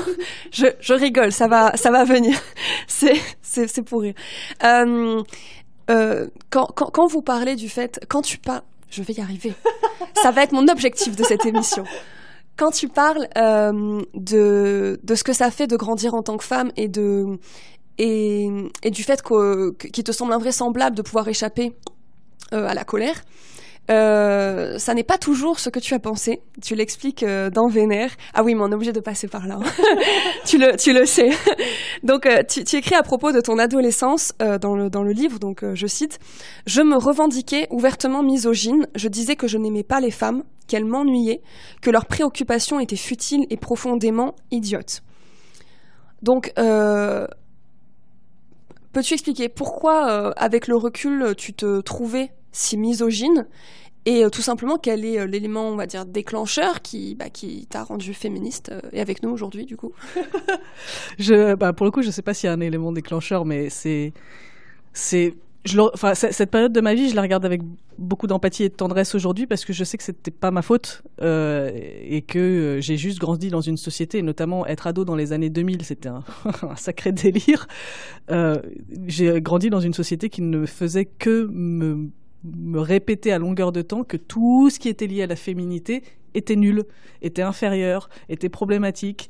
je, 0.52 0.66
je, 0.80 0.94
rigole, 0.94 1.32
ça 1.32 1.48
va, 1.48 1.76
ça 1.76 1.90
va 1.90 2.04
venir. 2.04 2.38
C'est, 2.86 3.16
c'est, 3.42 3.82
pour 3.82 4.02
rire. 4.02 4.14
Euh, 4.64 5.22
quand, 6.50 6.66
quand, 6.74 6.90
quand 6.90 7.06
vous 7.06 7.22
parlez 7.22 7.56
du 7.56 7.68
fait, 7.68 8.00
quand 8.08 8.22
tu 8.22 8.38
parles, 8.38 8.62
je 8.90 9.02
vais 9.02 9.14
y 9.14 9.20
arriver. 9.20 9.54
ça 10.22 10.30
va 10.30 10.42
être 10.42 10.52
mon 10.52 10.68
objectif 10.68 11.16
de 11.16 11.24
cette 11.24 11.46
émission 11.46 11.84
quand 12.58 12.72
tu 12.72 12.88
parles 12.88 13.28
euh, 13.38 14.02
de, 14.14 14.98
ce 15.14 15.24
que 15.24 15.32
ça 15.32 15.50
fait 15.50 15.66
de 15.66 15.76
grandir 15.76 16.14
en 16.14 16.22
tant 16.22 16.36
que 16.36 16.44
femme 16.44 16.70
et 16.76 16.88
de 16.88 17.38
et, 17.96 18.48
et 18.82 18.90
du 18.90 19.02
fait 19.02 19.22
qu'il 19.22 20.04
te 20.04 20.12
semble 20.12 20.32
invraisemblable 20.32 20.94
de 20.94 21.02
pouvoir 21.02 21.26
échapper 21.28 21.74
euh, 22.52 22.66
à 22.66 22.74
la 22.74 22.84
colère, 22.84 23.22
euh, 23.90 24.76
ça 24.78 24.92
n'est 24.92 25.04
pas 25.04 25.16
toujours 25.16 25.58
ce 25.60 25.70
que 25.70 25.78
tu 25.78 25.94
as 25.94 25.98
pensé. 25.98 26.42
Tu 26.62 26.74
l'expliques 26.74 27.22
euh, 27.22 27.48
dans 27.48 27.68
Vénère. 27.68 28.10
Ah 28.34 28.42
oui, 28.42 28.54
mais 28.54 28.62
on 28.62 28.70
est 28.70 28.74
obligé 28.74 28.92
de 28.92 29.00
passer 29.00 29.28
par 29.28 29.46
là. 29.46 29.58
Hein. 29.62 29.70
tu 30.44 30.58
le, 30.58 30.76
tu 30.76 30.92
le 30.92 31.06
sais. 31.06 31.30
donc, 32.02 32.26
euh, 32.26 32.42
tu, 32.46 32.64
tu, 32.64 32.76
écris 32.76 32.94
à 32.94 33.02
propos 33.02 33.32
de 33.32 33.40
ton 33.40 33.58
adolescence 33.58 34.34
dans 34.38 34.74
le 34.74 34.90
dans 34.90 35.02
le 35.02 35.12
livre. 35.12 35.38
Donc, 35.38 35.64
je 35.74 35.86
cite 35.86 36.18
Je 36.66 36.82
me 36.82 36.96
revendiquais 36.96 37.66
ouvertement 37.70 38.22
misogyne. 38.22 38.86
Je 38.94 39.08
disais 39.08 39.36
que 39.36 39.46
je 39.46 39.56
n'aimais 39.56 39.84
pas 39.84 40.00
les 40.00 40.10
femmes, 40.10 40.42
qu'elles 40.66 40.84
m'ennuyaient, 40.84 41.40
que 41.80 41.90
leurs 41.90 42.06
préoccupations 42.06 42.80
étaient 42.80 42.96
futiles 42.96 43.46
et 43.48 43.56
profondément 43.56 44.34
idiotes. 44.50 45.02
Donc, 46.22 46.52
peux-tu 48.92 49.14
expliquer 49.14 49.48
pourquoi, 49.48 50.32
avec 50.36 50.66
le 50.66 50.76
recul, 50.76 51.34
tu 51.36 51.54
te 51.54 51.80
trouvais 51.80 52.32
si 52.58 52.76
misogyne 52.76 53.46
et 54.04 54.24
euh, 54.24 54.30
tout 54.30 54.42
simplement 54.42 54.78
quel 54.78 55.04
est 55.04 55.20
euh, 55.20 55.26
l'élément 55.26 55.68
on 55.68 55.76
va 55.76 55.86
dire 55.86 56.04
déclencheur 56.04 56.82
qui 56.82 57.14
bah, 57.14 57.30
qui 57.30 57.66
t'a 57.66 57.84
rendu 57.84 58.14
féministe 58.14 58.70
euh, 58.72 58.80
et 58.92 59.00
avec 59.00 59.22
nous 59.22 59.30
aujourd'hui 59.30 59.64
du 59.64 59.76
coup 59.76 59.92
bah, 61.58 61.72
pour 61.72 61.86
le 61.86 61.92
coup 61.92 62.02
je 62.02 62.10
sais 62.10 62.22
pas 62.22 62.34
s'il 62.34 62.48
y 62.48 62.50
a 62.50 62.52
un 62.52 62.60
élément 62.60 62.90
déclencheur 62.90 63.44
mais 63.44 63.70
c'est 63.70 64.12
c'est 64.92 65.34
cette 66.14 66.50
période 66.50 66.72
de 66.72 66.80
ma 66.80 66.94
vie, 66.94 67.10
je 67.10 67.14
la 67.14 67.20
regarde 67.20 67.44
avec 67.44 67.60
beaucoup 67.98 68.26
d'empathie 68.26 68.64
et 68.64 68.68
de 68.70 68.74
tendresse 68.74 69.14
aujourd'hui 69.14 69.46
parce 69.46 69.66
que 69.66 69.74
je 69.74 69.84
sais 69.84 69.98
que 69.98 70.04
c'était 70.04 70.30
pas 70.30 70.50
ma 70.50 70.62
faute 70.62 71.02
et 71.20 72.24
que 72.26 72.78
j'ai 72.80 72.96
juste 72.96 73.18
grandi 73.18 73.50
dans 73.50 73.60
une 73.60 73.76
société, 73.76 74.22
notamment 74.22 74.66
être 74.66 74.86
ado 74.86 75.04
dans 75.04 75.16
les 75.16 75.34
années 75.34 75.50
2000, 75.50 75.84
c'était 75.84 76.08
un, 76.08 76.22
sacré 76.76 77.12
délire. 77.12 77.66
J'ai 79.08 79.42
grandi 79.42 79.68
dans 79.68 79.80
une 79.80 79.92
société 79.92 80.30
qui 80.30 80.40
ne 80.40 80.64
faisait 80.64 81.04
que 81.04 81.48
me 81.52 82.08
me 82.44 82.78
répéter 82.80 83.32
à 83.32 83.38
longueur 83.38 83.72
de 83.72 83.82
temps 83.82 84.04
que 84.04 84.16
tout 84.16 84.70
ce 84.70 84.78
qui 84.78 84.88
était 84.88 85.06
lié 85.06 85.22
à 85.22 85.26
la 85.26 85.36
féminité 85.36 86.02
était 86.34 86.56
nul, 86.56 86.84
était 87.22 87.42
inférieur, 87.42 88.08
était 88.28 88.48
problématique, 88.48 89.28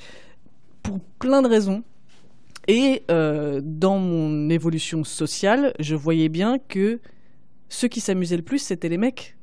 pour 0.82 1.00
plein 1.18 1.42
de 1.42 1.48
raisons. 1.48 1.82
Et 2.66 3.02
euh, 3.10 3.60
dans 3.64 3.98
mon 3.98 4.50
évolution 4.50 5.04
sociale, 5.04 5.72
je 5.80 5.94
voyais 5.94 6.28
bien 6.28 6.58
que 6.58 7.00
ceux 7.68 7.88
qui 7.88 8.00
s'amusaient 8.00 8.36
le 8.36 8.42
plus, 8.42 8.58
c'était 8.58 8.88
les 8.88 8.98
mecs, 8.98 9.36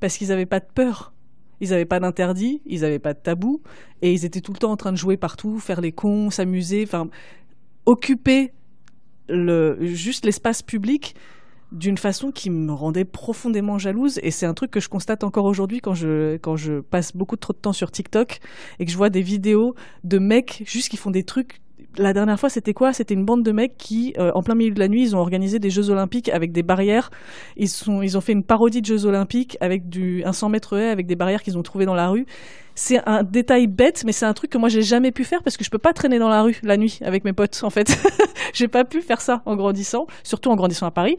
parce 0.00 0.16
qu'ils 0.16 0.28
n'avaient 0.28 0.46
pas 0.46 0.60
de 0.60 0.66
peur. 0.74 1.12
Ils 1.60 1.70
n'avaient 1.70 1.86
pas 1.86 2.00
d'interdit, 2.00 2.60
ils 2.66 2.82
n'avaient 2.82 2.98
pas 2.98 3.14
de 3.14 3.18
tabou, 3.18 3.62
et 4.02 4.12
ils 4.12 4.26
étaient 4.26 4.42
tout 4.42 4.52
le 4.52 4.58
temps 4.58 4.72
en 4.72 4.76
train 4.76 4.92
de 4.92 4.98
jouer 4.98 5.16
partout, 5.16 5.58
faire 5.58 5.80
les 5.80 5.92
cons, 5.92 6.30
s'amuser, 6.30 6.82
enfin, 6.84 7.08
occuper 7.86 8.52
juste 9.28 10.24
l'espace 10.24 10.62
public 10.62 11.16
d'une 11.76 11.98
façon 11.98 12.30
qui 12.30 12.50
me 12.50 12.72
rendait 12.72 13.04
profondément 13.04 13.78
jalouse 13.78 14.18
et 14.22 14.30
c'est 14.30 14.46
un 14.46 14.54
truc 14.54 14.70
que 14.70 14.80
je 14.80 14.88
constate 14.88 15.24
encore 15.24 15.44
aujourd'hui 15.44 15.80
quand 15.80 15.94
je 15.94 16.36
quand 16.38 16.56
je 16.56 16.80
passe 16.80 17.14
beaucoup 17.14 17.36
trop 17.36 17.52
de 17.52 17.58
temps 17.58 17.74
sur 17.74 17.90
TikTok 17.90 18.40
et 18.78 18.86
que 18.86 18.90
je 18.90 18.96
vois 18.96 19.10
des 19.10 19.22
vidéos 19.22 19.74
de 20.02 20.18
mecs 20.18 20.62
juste 20.66 20.88
qui 20.88 20.96
font 20.96 21.10
des 21.10 21.22
trucs 21.22 21.60
la 21.98 22.12
dernière 22.12 22.38
fois, 22.38 22.48
c'était 22.48 22.74
quoi? 22.74 22.92
C'était 22.92 23.14
une 23.14 23.24
bande 23.24 23.42
de 23.42 23.52
mecs 23.52 23.76
qui, 23.76 24.14
euh, 24.18 24.30
en 24.34 24.42
plein 24.42 24.54
milieu 24.54 24.72
de 24.72 24.78
la 24.78 24.88
nuit, 24.88 25.02
ils 25.02 25.16
ont 25.16 25.18
organisé 25.18 25.58
des 25.58 25.70
Jeux 25.70 25.90
Olympiques 25.90 26.28
avec 26.28 26.52
des 26.52 26.62
barrières. 26.62 27.10
Ils, 27.56 27.68
sont, 27.68 28.02
ils 28.02 28.16
ont 28.16 28.20
fait 28.20 28.32
une 28.32 28.42
parodie 28.42 28.80
de 28.80 28.86
Jeux 28.86 29.06
Olympiques 29.06 29.56
avec 29.60 29.88
du, 29.88 30.22
un 30.24 30.32
100 30.32 30.50
mètres 30.50 30.76
haie 30.76 30.90
avec 30.90 31.06
des 31.06 31.16
barrières 31.16 31.42
qu'ils 31.42 31.56
ont 31.56 31.62
trouvées 31.62 31.86
dans 31.86 31.94
la 31.94 32.08
rue. 32.08 32.26
C'est 32.74 33.00
un 33.08 33.22
détail 33.22 33.66
bête, 33.66 34.04
mais 34.04 34.12
c'est 34.12 34.26
un 34.26 34.34
truc 34.34 34.50
que 34.50 34.58
moi 34.58 34.68
j'ai 34.68 34.82
jamais 34.82 35.10
pu 35.10 35.24
faire 35.24 35.42
parce 35.42 35.56
que 35.56 35.64
je 35.64 35.70
peux 35.70 35.78
pas 35.78 35.94
traîner 35.94 36.18
dans 36.18 36.28
la 36.28 36.42
rue 36.42 36.58
la 36.62 36.76
nuit 36.76 36.98
avec 37.02 37.24
mes 37.24 37.32
potes. 37.32 37.60
En 37.62 37.70
fait, 37.70 37.96
j'ai 38.52 38.68
pas 38.68 38.84
pu 38.84 39.00
faire 39.00 39.20
ça 39.20 39.42
en 39.46 39.56
grandissant, 39.56 40.06
surtout 40.22 40.50
en 40.50 40.56
grandissant 40.56 40.86
à 40.86 40.90
Paris. 40.90 41.18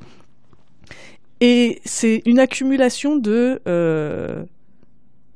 Et 1.41 1.81
c'est 1.85 2.21
une 2.25 2.39
accumulation 2.39 3.15
de... 3.15 3.61
Euh, 3.67 4.43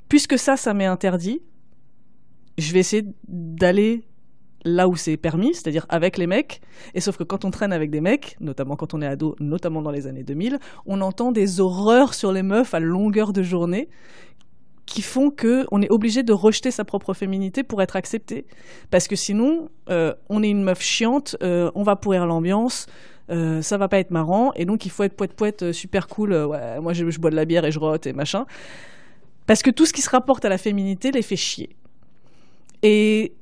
puisque 0.10 0.38
ça, 0.38 0.58
ça 0.58 0.74
m'est 0.74 0.86
interdit, 0.86 1.42
je 2.58 2.74
vais 2.74 2.80
essayer 2.80 3.06
d'aller 3.28 4.04
là 4.64 4.88
où 4.88 4.96
c'est 4.96 5.18
permis, 5.18 5.54
c'est-à-dire 5.54 5.86
avec 5.90 6.18
les 6.18 6.28
mecs. 6.28 6.62
Et 6.94 7.02
sauf 7.02 7.18
que 7.18 7.24
quand 7.24 7.46
on 7.46 7.52
traîne 7.52 7.74
avec 7.74 7.90
des 7.90 8.02
mecs, 8.02 8.36
notamment 8.40 8.76
quand 8.76 8.94
on 8.94 9.02
est 9.02 9.08
ado, 9.08 9.36
notamment 9.40 9.82
dans 9.82 9.92
les 9.92 10.08
années 10.08 10.24
2000, 10.24 10.60
on 10.86 11.02
entend 11.02 11.32
des 11.32 11.60
horreurs 11.60 12.14
sur 12.14 12.32
les 12.32 12.44
meufs 12.44 12.74
à 12.74 12.80
longueur 12.80 13.34
de 13.34 13.42
journée 13.42 13.90
qui 14.86 15.02
font 15.02 15.30
que 15.32 15.66
on 15.72 15.82
est 15.82 15.90
obligé 15.90 16.22
de 16.22 16.34
rejeter 16.34 16.70
sa 16.70 16.84
propre 16.84 17.14
féminité 17.14 17.64
pour 17.64 17.82
être 17.82 17.96
accepté. 17.96 18.46
Parce 18.90 19.08
que 19.08 19.16
sinon, 19.16 19.70
euh, 19.90 20.14
on 20.30 20.44
est 20.44 20.50
une 20.50 20.64
meuf 20.64 20.82
chiante, 20.82 21.38
euh, 21.42 21.72
on 21.76 21.84
va 21.84 21.96
pourrir 21.96 22.26
l'ambiance, 22.26 22.88
euh, 23.32 23.62
ça 23.62 23.78
va 23.78 23.88
pas 23.88 24.00
être 24.00 24.12
marrant, 24.12 24.52
et 24.56 24.66
donc 24.66 24.86
il 24.86 24.92
faut 24.92 25.04
être 25.04 25.16
poète 25.16 25.34
poète 25.34 25.64
euh, 25.64 25.74
super 25.74 26.08
cool. 26.08 26.34
Euh, 26.34 26.82
moi 26.82 26.94
je, 26.94 27.06
bois 27.18 27.32
de 27.32 27.36
la 27.36 27.46
bière 27.46 27.64
et 27.64 27.72
je 27.72 27.80
rote 27.80 28.06
et 28.06 28.14
machin. 28.14 28.46
Parce 29.48 29.64
que 29.64 29.70
tout 29.70 29.86
ce 29.86 29.94
qui 29.94 30.02
se 30.02 30.10
rapporte 30.10 30.44
à 30.44 30.50
la 30.50 30.58
féminité 30.58 31.12
les 31.12 31.22
fait 31.22 31.38
chier. 31.38 31.70
Et 32.84 33.34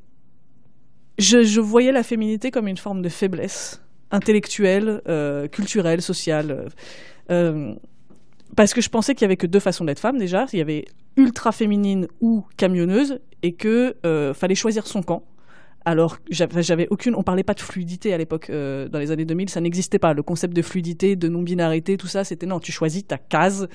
je, 1.18 1.60
voyais 1.60 1.92
la 1.92 2.04
féminité 2.04 2.52
comme 2.52 2.68
une 2.68 2.78
forme 2.78 3.02
de 3.02 3.10
faiblesse 3.10 3.82
intellectuelle, 4.12 5.02
culturelle, 5.52 6.02
sociale. 6.02 6.70
parce 8.56 8.74
que 8.74 8.82
je 8.82 8.90
pensais 8.90 9.14
qu'il 9.14 9.24
y 9.24 9.26
avait 9.26 9.38
que 9.38 9.46
deux 9.46 9.60
façons 9.60 9.86
d'être 9.86 10.00
femme 10.00 10.18
déjà. 10.18 10.46
Il 10.54 10.60
y 10.60 10.62
avait 10.62 10.86
ultra 11.16 11.52
féminine 11.52 12.08
ou 12.22 12.46
camionneuse, 12.58 13.20
et 13.44 13.54
que 13.54 13.96
fallait 14.34 14.56
choisir 14.56 14.88
son 14.88 15.04
camp 15.04 15.24
alors 15.90 16.18
j'avais 16.30 16.88
aucune, 16.92 17.16
on 17.16 17.24
parlait 17.24 17.44
pas 17.44 17.56
de 17.56 17.60
fluidité 17.60 18.14
à 18.14 18.18
l'époque 18.18 18.52
euh, 18.52 18.88
dans 18.88 19.00
les 19.00 19.10
années 19.10 19.26
2000, 19.26 19.50
ça 19.50 19.60
n'existait 19.60 19.98
pas. 19.98 20.14
Le 20.14 20.22
concept 20.22 20.56
de 20.56 20.62
fluidité, 20.62 21.16
de 21.16 21.28
non-binarité, 21.28 21.98
tout 21.98 22.06
ça, 22.06 22.24
c'était 22.24 22.46
non, 22.46 22.60
tu 22.60 22.72
choisis 22.72 23.08
ta 23.08 23.18
case. 23.18 23.68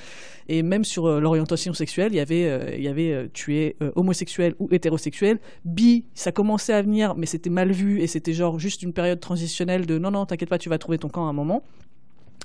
Et 0.49 0.63
même 0.63 0.85
sur 0.85 1.07
euh, 1.07 1.19
l'orientation 1.19 1.73
sexuelle, 1.73 2.13
il 2.13 2.17
y 2.17 2.21
avait, 2.21 2.45
euh, 2.45 2.71
il 2.77 2.85
y 2.85 2.89
avait, 2.89 3.29
tu 3.33 3.57
es 3.57 3.77
homosexuel 3.97 4.55
ou 4.61 4.69
hétérosexuel. 4.71 5.41
Bi, 5.65 6.05
ça 6.15 6.31
commençait 6.31 6.73
à 6.73 6.83
venir, 6.83 7.17
mais 7.17 7.27
c'était 7.27 7.51
mal 7.51 7.73
vu 7.73 8.01
et 8.01 8.07
c'était 8.07 8.33
genre 8.33 8.61
juste 8.61 8.83
une 8.83 8.93
période 8.93 9.19
transitionnelle 9.19 9.85
de 9.85 9.99
non 9.99 10.13
non, 10.13 10.25
t'inquiète 10.25 10.49
pas, 10.49 10.59
tu 10.59 10.69
vas 10.69 10.79
trouver 10.79 10.99
ton 10.99 11.09
camp 11.09 11.27
à 11.27 11.31
un 11.31 11.33
moment. 11.33 11.65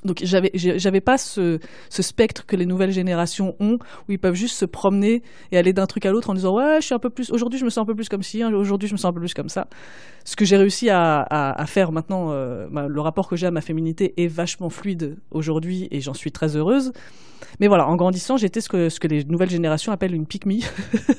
Donc 0.06 0.22
j'avais 0.24 0.52
j'avais 0.54 1.02
pas 1.02 1.18
ce, 1.18 1.60
spectre 1.90 2.46
que 2.46 2.56
les 2.56 2.66
nouvelles 2.66 2.92
générations 2.92 3.56
ont 3.60 3.80
où 4.08 4.12
ils 4.12 4.20
peuvent 4.20 4.36
juste 4.36 4.56
se 4.56 4.66
promener 4.66 5.22
et 5.52 5.58
aller 5.58 5.74
d'un 5.74 5.88
truc 5.88 6.06
à 6.06 6.12
l'autre 6.12 6.30
en 6.30 6.34
disant 6.34 6.56
ouais 6.56 6.78
je 6.80 6.86
suis 6.86 6.96
un 6.96 7.00
peu 7.00 7.10
plus 7.10 7.32
aujourd'hui 7.32 7.60
je 7.60 7.66
me 7.66 7.70
sens 7.70 7.84
un 7.84 7.86
peu 7.86 7.96
plus 7.96 8.10
comme 8.10 8.24
ci 8.24 8.42
hein, 8.42 8.54
aujourd'hui 8.54 8.88
je 8.88 8.94
me 8.94 8.98
sens 8.98 9.10
un 9.10 9.14
peu 9.14 9.20
plus 9.20 9.34
comme 9.34 9.50
ça. 9.50 9.68
Ce 10.26 10.36
que 10.36 10.46
j'ai 10.46 10.58
réussi 10.58 10.90
à, 10.90 11.66
faire 11.68 11.92
maintenant 11.92 12.30
euh, 12.32 12.68
ma- 12.70 12.88
le 12.88 13.02
rapport 13.02 13.28
que 13.28 13.36
j'ai 13.36 13.48
à 13.48 13.52
ma 13.52 13.62
féminité 13.62 14.14
est 14.18 14.28
vachement 14.28 14.70
fluide 14.70 15.18
aujourd'hui 15.32 15.88
et 15.92 16.02
j'en 16.02 16.14
suis 16.14 16.32
très 16.32 16.56
heureuse. 16.56 16.92
Mais 17.60 17.68
voilà 17.68 17.88
en 17.88 17.96
grandissant 17.96 18.38
j'étais 18.38 18.62
ce 18.62 18.70
que 18.70 18.90
ce 18.90 19.00
que 19.00 19.08
les 19.08 19.24
nouvelles 19.26 19.50
générations 19.50 19.92
appellent 19.92 20.16
une 20.16 20.26
pick 20.26 20.46
me 20.46 20.60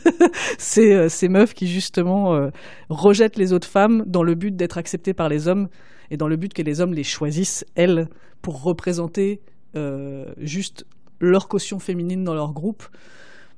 c'est 0.59 0.93
euh, 0.93 1.09
ces 1.09 1.29
meufs 1.29 1.55
qui 1.55 1.67
justement 1.67 2.35
euh, 2.35 2.51
rejettent 2.89 3.37
les 3.37 3.53
autres 3.53 3.69
femmes 3.69 4.05
dans 4.07 4.23
le 4.23 4.35
but 4.35 4.55
d'être 4.55 4.79
acceptées 4.79 5.15
par 5.15 5.29
les 5.29 5.49
hommes 5.49 5.69
et 6.11 6.17
dans 6.17 6.29
le 6.29 6.37
but 6.37 6.53
que 6.53 6.63
les 6.63 6.81
hommes 6.81 6.95
les 6.95 7.05
choisissent 7.05 7.65
elles 7.75 8.09
pour 8.43 8.63
représenter 8.63 9.41
euh, 9.77 10.27
juste 10.39 10.87
leur 11.21 11.49
caution 11.49 11.79
féminine 11.79 12.25
dans 12.25 12.35
leur 12.35 12.53
groupe. 12.53 12.85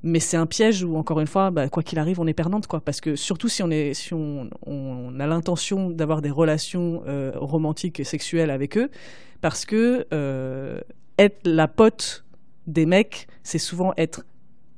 Mais 0.05 0.19
c'est 0.19 0.35
un 0.35 0.45
piège 0.45 0.83
où, 0.83 0.97
encore 0.97 1.21
une 1.21 1.27
fois, 1.27 1.49
bah, 1.49 1.69
quoi 1.69 1.81
qu'il 1.81 1.97
arrive, 1.97 2.19
on 2.19 2.27
est 2.27 2.33
perdante, 2.33 2.67
quoi. 2.67 2.81
Parce 2.81 2.99
que 2.99 3.15
surtout 3.15 3.47
si 3.47 3.63
on 3.63 3.69
a 3.71 5.27
l'intention 5.27 5.89
d'avoir 5.89 6.21
des 6.21 6.29
relations 6.29 7.03
euh, 7.07 7.31
romantiques 7.35 8.01
et 8.01 8.03
sexuelles 8.03 8.49
avec 8.49 8.77
eux, 8.77 8.91
parce 9.39 9.65
que 9.65 10.05
euh, 10.13 10.81
être 11.17 11.39
la 11.45 11.69
pote 11.69 12.25
des 12.67 12.85
mecs, 12.85 13.27
c'est 13.43 13.59
souvent 13.59 13.93
être 13.95 14.25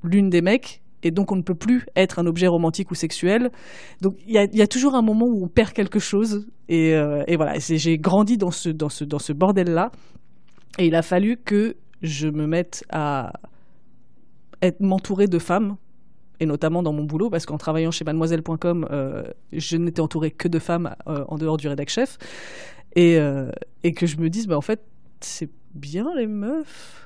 l'une 0.03 0.29
des 0.29 0.41
mecs. 0.41 0.83
Et 1.05 1.11
donc 1.11 1.31
on 1.31 1.35
ne 1.35 1.43
peut 1.43 1.55
plus 1.55 1.85
être 1.95 2.17
un 2.17 2.25
objet 2.25 2.47
romantique 2.47 2.89
ou 2.89 2.95
sexuel. 2.95 3.51
Donc 4.01 4.15
il 4.25 4.33
y 4.33 4.61
a, 4.61 4.67
toujours 4.67 4.95
un 4.95 5.03
moment 5.03 5.27
où 5.27 5.45
on 5.45 5.47
perd 5.47 5.71
quelque 5.71 5.99
chose. 5.99 6.47
Et, 6.67 6.95
euh, 6.95 7.23
voilà, 7.35 7.59
j'ai 7.59 7.97
grandi 7.99 8.37
dans 8.37 8.49
ce, 8.49 9.33
bordel-là. 9.33 9.91
Et 10.79 10.87
il 10.87 10.95
a 10.95 11.03
fallu 11.03 11.37
que 11.37 11.75
je 12.01 12.27
me 12.27 12.47
mette 12.47 12.83
à 12.89 13.31
m'entourer 14.79 15.27
de 15.27 15.37
femmes, 15.37 15.77
et 16.39 16.47
notamment 16.47 16.81
dans 16.81 16.91
mon 16.91 17.03
boulot, 17.03 17.29
parce 17.29 17.45
qu'en 17.45 17.57
travaillant 17.57 17.91
chez 17.91 18.03
mademoiselle.com, 18.03 18.87
euh, 18.89 19.23
je 19.53 19.77
n'étais 19.77 20.01
entourée 20.01 20.31
que 20.31 20.47
de 20.47 20.57
femmes 20.57 20.95
euh, 21.07 21.23
en 21.27 21.37
dehors 21.37 21.57
du 21.57 21.67
rédac 21.67 21.87
chef. 21.87 22.17
Et, 22.95 23.19
et 23.83 23.91
que 23.91 24.07
je 24.07 24.17
me 24.17 24.29
dise, 24.29 24.47
bah, 24.47 24.57
en 24.57 24.61
fait, 24.61 24.81
c'est 25.19 25.49
bien 25.73 26.05
les 26.17 26.27
meufs. 26.27 27.04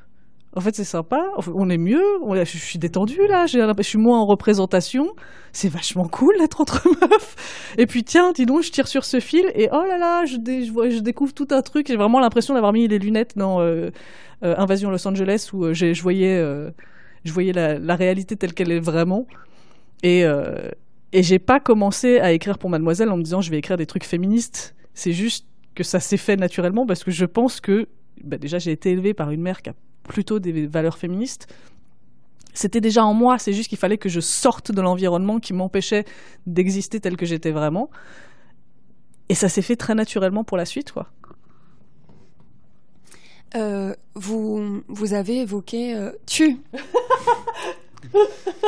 En 0.56 0.62
fait, 0.62 0.76
c'est 0.76 0.84
sympa. 0.84 1.24
On 1.54 1.70
est 1.70 1.78
mieux. 1.78 2.04
Je 2.36 2.58
suis 2.58 2.80
détendue 2.80 3.28
là. 3.28 3.46
Je 3.46 3.82
suis 3.84 3.98
moins 4.00 4.20
en 4.20 4.26
représentation. 4.26 5.08
C'est 5.52 5.70
vachement 5.70 6.08
cool 6.08 6.36
d'être 6.40 6.60
entre 6.62 6.88
meufs. 7.02 7.74
Et 7.78 7.86
puis 7.86 8.04
tiens, 8.04 8.32
dis 8.32 8.46
donc, 8.46 8.64
je 8.64 8.72
tire 8.72 8.88
sur 8.88 9.06
ce 9.06 9.20
fil 9.20 9.46
et 9.54 9.70
oh 9.72 9.84
là 9.88 9.98
là, 9.98 10.26
je, 10.26 10.38
découvre 11.00 11.34
tout 11.34 11.48
un 11.52 11.62
truc. 11.62 11.88
J'ai 11.88 11.98
vraiment 11.98 12.20
l'impression 12.20 12.56
d'avoir 12.56 12.74
mis 12.74 12.88
les 12.88 12.98
lunettes 12.98 13.38
dans 13.38 13.62
euh, 13.62 13.92
euh, 14.44 14.56
Invasion 14.58 14.90
Los 14.90 15.08
Angeles 15.08 15.50
où 15.54 15.66
euh, 15.66 15.74
je 15.74 16.02
voyais, 16.02 16.44
je 17.24 17.32
voyais 17.32 17.54
la, 17.54 17.96
réalité 17.96 18.36
telle 18.36 18.54
qu'elle 18.54 18.72
est 18.72 18.80
vraiment. 18.80 19.28
Et, 20.02 20.24
et 21.12 21.24
j'ai 21.24 21.40
pas 21.40 21.60
commencé 21.60 22.20
à 22.20 22.32
écrire 22.32 22.58
pour 22.58 22.72
Mademoiselle 22.72 23.10
en 23.10 23.18
me 23.18 23.24
disant 23.24 23.42
je 23.42 23.52
vais 23.52 23.60
écrire 23.60 23.78
des 23.78 23.86
trucs 23.86 24.04
féministes. 24.04 24.76
C'est 24.96 25.14
juste 25.14 25.46
que 25.76 25.84
ça 25.84 26.00
s'est 26.00 26.18
fait 26.18 26.38
naturellement 26.38 26.88
parce 26.88 27.04
que 27.04 27.12
je 27.12 27.26
pense 27.26 27.62
que 27.62 27.88
bah, 28.24 28.38
déjà 28.38 28.58
j'ai 28.58 28.72
été 28.72 28.92
élevée 28.92 29.14
par 29.14 29.30
une 29.32 29.42
mère 29.42 29.62
qui 29.62 29.70
a 29.70 29.74
plutôt 30.10 30.40
des 30.40 30.68
valeurs 30.68 30.98
féministes. 30.98 31.48
C'était 32.54 32.82
déjà 32.82 33.06
en 33.06 33.14
moi, 33.14 33.38
c'est 33.38 33.54
juste 33.54 33.70
qu'il 33.70 33.78
fallait 33.78 33.98
que 33.98 34.10
je 34.10 34.20
sorte 34.20 34.74
de 34.74 34.82
l'environnement 34.82 35.40
qui 35.40 35.54
m'empêchait 35.54 36.04
d'exister 36.46 37.00
tel 37.00 37.16
que 37.16 37.26
j'étais 37.26 37.52
vraiment. 37.52 37.90
Et 39.30 39.36
ça 39.36 39.48
s'est 39.48 39.62
fait 39.62 39.78
très 39.78 39.96
naturellement 39.96 40.44
pour 40.44 40.58
la 40.58 40.66
suite, 40.66 40.92
quoi. 40.92 41.08
Euh, 43.56 43.94
vous, 44.16 44.82
vous 44.88 45.14
avez 45.14 45.42
évoqué 45.42 45.96
euh, 45.96 46.12
tu. 46.26 46.60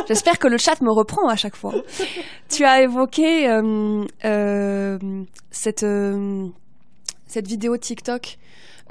J'espère 0.08 0.40
que 0.40 0.48
le 0.48 0.58
chat 0.58 0.82
me 0.82 0.92
reprend 0.92 1.28
à 1.28 1.36
chaque 1.36 1.56
fois. 1.56 1.74
Tu 2.50 2.66
as 2.66 2.82
évoqué 2.82 3.50
euh, 3.50 4.06
euh, 4.26 4.98
cette, 5.52 5.84
euh, 5.84 6.48
cette 7.28 7.48
vidéo 7.48 7.78
TikTok 7.78 8.38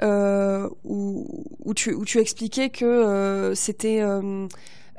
euh, 0.03 0.67
où, 0.83 1.45
où, 1.63 1.73
tu, 1.73 1.93
où 1.93 2.05
tu 2.05 2.19
expliquais 2.19 2.69
que 2.69 2.85
euh, 2.85 3.53
c'était 3.55 4.01
euh, 4.01 4.47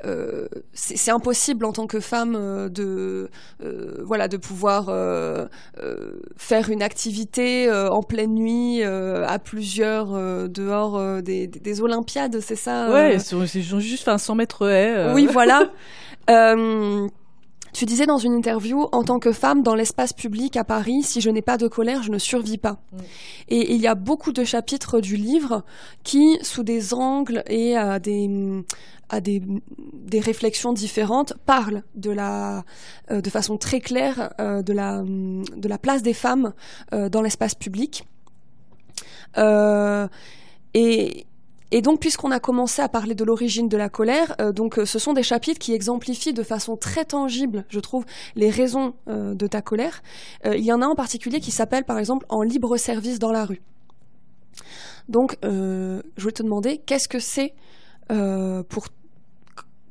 euh, 0.05 0.47
c'est 0.73 1.11
impossible 1.11 1.63
en 1.63 1.71
tant 1.71 1.87
que 1.87 2.01
femme 2.01 2.35
euh, 2.37 2.67
de 2.67 3.29
euh, 3.63 4.01
voilà 4.03 4.27
de 4.27 4.35
pouvoir 4.35 4.87
euh, 4.89 5.45
euh, 5.81 6.19
faire 6.35 6.69
une 6.69 6.83
activité 6.83 7.69
euh, 7.69 7.89
en 7.89 8.03
pleine 8.03 8.33
nuit 8.33 8.83
euh, 8.83 9.25
à 9.25 9.39
plusieurs 9.39 10.13
euh, 10.13 10.49
dehors 10.49 11.21
des, 11.21 11.47
des- 11.47 11.59
des 11.59 11.81
Olympiades, 11.81 12.39
c'est 12.41 12.57
ça 12.57 12.91
Ouais, 12.91 13.15
ils 13.15 13.35
ont 13.35 13.45
ils 13.45 13.75
ont 13.75 13.79
juste 13.79 14.03
fait 14.03 14.11
un 14.11 14.17
100 14.17 14.35
mètres 14.35 14.67
haies. 14.67 15.13
Oui, 15.13 15.25
voilà. 15.31 15.69
Tu 17.73 17.85
disais 17.85 18.05
dans 18.05 18.19
une 18.19 18.33
interview, 18.33 18.87
en 18.91 19.03
tant 19.03 19.19
que 19.19 19.31
femme 19.31 19.63
dans 19.63 19.73
l'espace 19.73 20.13
public 20.13 20.57
à 20.57 20.63
Paris, 20.63 21.01
si 21.01 21.21
je 21.21 21.29
n'ai 21.31 21.41
pas 21.41 21.57
de 21.57 21.67
colère, 21.67 22.03
je 22.03 22.11
ne 22.11 22.19
survis 22.19 22.59
pas. 22.59 22.73
Mm. 22.91 22.97
Et 23.49 23.73
il 23.73 23.81
y 23.81 23.87
a 23.87 23.95
beaucoup 23.95 24.31
de 24.31 24.43
chapitres 24.43 25.01
du 25.01 25.15
livre 25.15 25.63
qui, 26.03 26.37
sous 26.43 26.63
des 26.63 26.93
angles 26.93 27.43
et 27.47 27.75
à 27.75 27.99
des 27.99 28.63
à 29.09 29.19
des, 29.21 29.41
des 29.77 30.19
réflexions 30.19 30.73
différentes, 30.73 31.33
parlent 31.45 31.83
de 31.93 32.09
la 32.09 32.63
euh, 33.11 33.21
de 33.21 33.29
façon 33.29 33.57
très 33.57 33.79
claire 33.79 34.33
euh, 34.39 34.63
de 34.63 34.73
la 34.73 35.03
de 35.03 35.67
la 35.67 35.77
place 35.77 36.01
des 36.03 36.13
femmes 36.13 36.53
euh, 36.93 37.09
dans 37.09 37.21
l'espace 37.21 37.55
public. 37.55 38.07
Et 40.75 41.25
et 41.73 41.81
donc, 41.81 41.99
puisqu'on 41.99 42.29
a 42.29 42.39
commencé 42.39 42.83
à 42.83 42.87
parler 42.87 43.15
de 43.15 43.23
l'origine 43.23 43.67
de 43.67 43.77
la 43.77 43.89
colère, 43.89 44.35
euh, 44.39 44.51
donc 44.51 44.77
euh, 44.77 44.85
ce 44.85 44.99
sont 44.99 45.11
des 45.11 45.23
chapitres 45.23 45.57
qui 45.57 45.73
exemplifient 45.73 46.31
de 46.31 46.43
façon 46.43 46.77
très 46.77 47.03
tangible, 47.03 47.65
je 47.67 47.79
trouve, 47.79 48.05
les 48.35 48.51
raisons 48.51 48.93
euh, 49.07 49.33
de 49.33 49.47
ta 49.47 49.63
colère. 49.63 50.03
Il 50.45 50.63
y 50.63 50.71
en 50.71 50.83
a 50.83 50.85
en 50.85 50.93
particulier 50.93 51.39
qui 51.39 51.49
s'appelle, 51.49 51.83
par 51.83 51.97
exemple, 51.97 52.27
en 52.29 52.43
libre 52.43 52.77
service 52.77 53.17
dans 53.17 53.31
la 53.31 53.43
rue. 53.43 53.63
Donc, 55.09 55.35
je 55.41 56.01
voulais 56.17 56.31
te 56.31 56.43
demander, 56.43 56.77
qu'est-ce 56.77 57.07
que 57.07 57.19
c'est 57.19 57.55
pour 58.07 58.87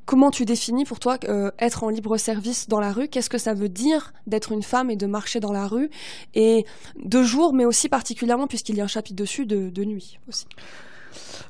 Comment 0.05 0.31
tu 0.31 0.45
définis 0.45 0.85
pour 0.85 0.99
toi 0.99 1.17
être 1.59 1.85
en 1.85 1.89
libre 1.89 2.17
service 2.17 2.69
dans 2.69 2.81
la 2.81 2.93
rue? 2.93 3.09
Qu'est-ce 3.09 3.31
que 3.31 3.39
ça 3.39 3.55
veut 3.55 3.69
dire 3.69 4.13
d'être 4.27 4.53
une 4.53 4.63
femme 4.63 4.91
et 4.91 4.97
de 4.97 5.07
marcher 5.07 5.41
dans 5.41 5.53
la 5.53 5.67
rue? 5.67 5.91
Et 6.35 6.65
de 6.97 7.23
jour, 7.23 7.55
mais 7.55 7.65
aussi 7.65 7.89
particulièrement, 7.89 8.47
puisqu'il 8.47 8.77
y 8.77 8.81
a 8.81 8.85
un 8.85 8.89
chapitre 8.89 9.17
dessus, 9.17 9.47
de, 9.47 9.71
de 9.71 9.85
nuit 9.85 10.19
aussi. 10.29 10.47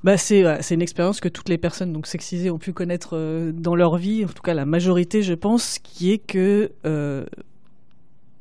Bah, 0.05 0.17
c'est 0.17 0.43
une 0.71 0.83
expérience 0.83 1.21
que 1.21 1.29
toutes 1.29 1.49
les 1.49 1.59
personnes 1.59 1.93
donc 1.93 2.07
sexisées 2.07 2.51
ont 2.51 2.59
pu 2.59 2.73
connaître 2.73 3.17
euh, 3.17 3.53
dans 3.53 3.75
leur 3.75 3.97
vie, 3.97 4.25
en 4.25 4.29
tout 4.29 4.43
cas 4.43 4.55
la 4.55 4.67
majorité, 4.67 5.23
je 5.23 5.35
pense, 5.35 5.79
qui 5.79 6.13
est 6.13 6.19
que 6.19 6.73
euh, 6.87 7.25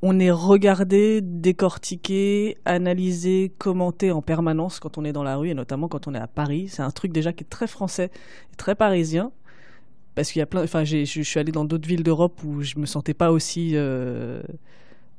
on 0.01 0.19
est 0.19 0.31
regardé, 0.31 1.21
décortiqué, 1.21 2.57
analysé, 2.65 3.53
commenté 3.57 4.11
en 4.11 4.21
permanence 4.21 4.79
quand 4.79 4.97
on 4.97 5.05
est 5.05 5.13
dans 5.13 5.23
la 5.23 5.37
rue 5.37 5.49
et 5.49 5.53
notamment 5.53 5.87
quand 5.87 6.07
on 6.07 6.15
est 6.15 6.19
à 6.19 6.27
Paris. 6.27 6.67
C'est 6.69 6.81
un 6.81 6.89
truc 6.91 7.11
déjà 7.11 7.33
qui 7.33 7.43
est 7.43 7.49
très 7.49 7.67
français, 7.67 8.09
et 8.51 8.55
très 8.55 8.75
parisien. 8.75 9.31
Parce 10.15 10.31
qu'il 10.31 10.39
y 10.39 10.43
a 10.43 10.45
plein, 10.45 10.63
enfin, 10.63 10.83
je 10.83 11.05
suis 11.05 11.39
allé 11.39 11.51
dans 11.51 11.65
d'autres 11.65 11.87
villes 11.87 12.03
d'Europe 12.03 12.41
où 12.43 12.61
je 12.61 12.77
me 12.79 12.85
sentais 12.85 13.13
pas 13.13 13.31
aussi 13.31 13.71
euh, 13.75 14.41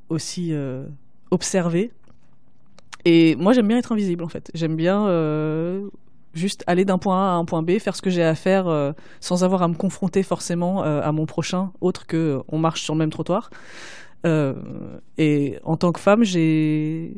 aussi 0.09 0.53
euh, 0.53 0.85
observée. 1.31 1.93
Et 3.05 3.37
moi, 3.37 3.53
j'aime 3.53 3.69
bien 3.69 3.79
être 3.79 3.93
invisible, 3.93 4.25
en 4.25 4.29
fait. 4.29 4.51
J'aime 4.55 4.77
bien 4.77 5.07
euh, 5.07 5.89
juste 6.35 6.65
aller 6.67 6.85
d'un 6.85 6.99
point 6.99 7.17
A 7.17 7.33
à 7.33 7.35
un 7.35 7.45
point 7.45 7.63
B, 7.63 7.79
faire 7.79 7.97
ce 7.97 8.03
que 8.03 8.11
j'ai 8.11 8.23
à 8.23 8.35
faire 8.35 8.69
euh, 8.69 8.93
sans 9.21 9.45
avoir 9.45 9.63
à 9.63 9.69
me 9.69 9.75
confronter 9.75 10.23
forcément 10.23 10.85
euh, 10.85 11.01
à 11.03 11.13
mon 11.13 11.27
prochain, 11.27 11.73
autre 11.81 12.07
que 12.07 12.41
on 12.49 12.59
marche 12.59 12.83
sur 12.83 12.95
le 12.95 12.99
même 12.99 13.11
trottoir. 13.11 13.51
Euh, 14.25 14.55
et 15.19 15.59
en 15.65 15.77
tant 15.77 15.93
que 15.93 16.01
femme, 16.01 16.25
j'ai 16.25 17.15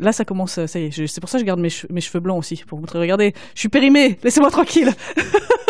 là 0.00 0.12
ça 0.12 0.24
commence, 0.24 0.64
ça 0.64 0.78
y 0.78 0.84
est. 0.84 1.06
C'est 1.06 1.20
pour 1.20 1.28
ça 1.28 1.38
que 1.38 1.40
je 1.42 1.46
garde 1.46 1.60
mes, 1.60 1.70
mes 1.90 2.00
cheveux 2.00 2.20
blancs 2.20 2.38
aussi 2.38 2.64
pour 2.66 2.78
montrer. 2.80 2.98
Regardez, 2.98 3.34
je 3.54 3.60
suis 3.60 3.68
périmée, 3.68 4.18
laissez-moi 4.22 4.50
tranquille. 4.50 4.92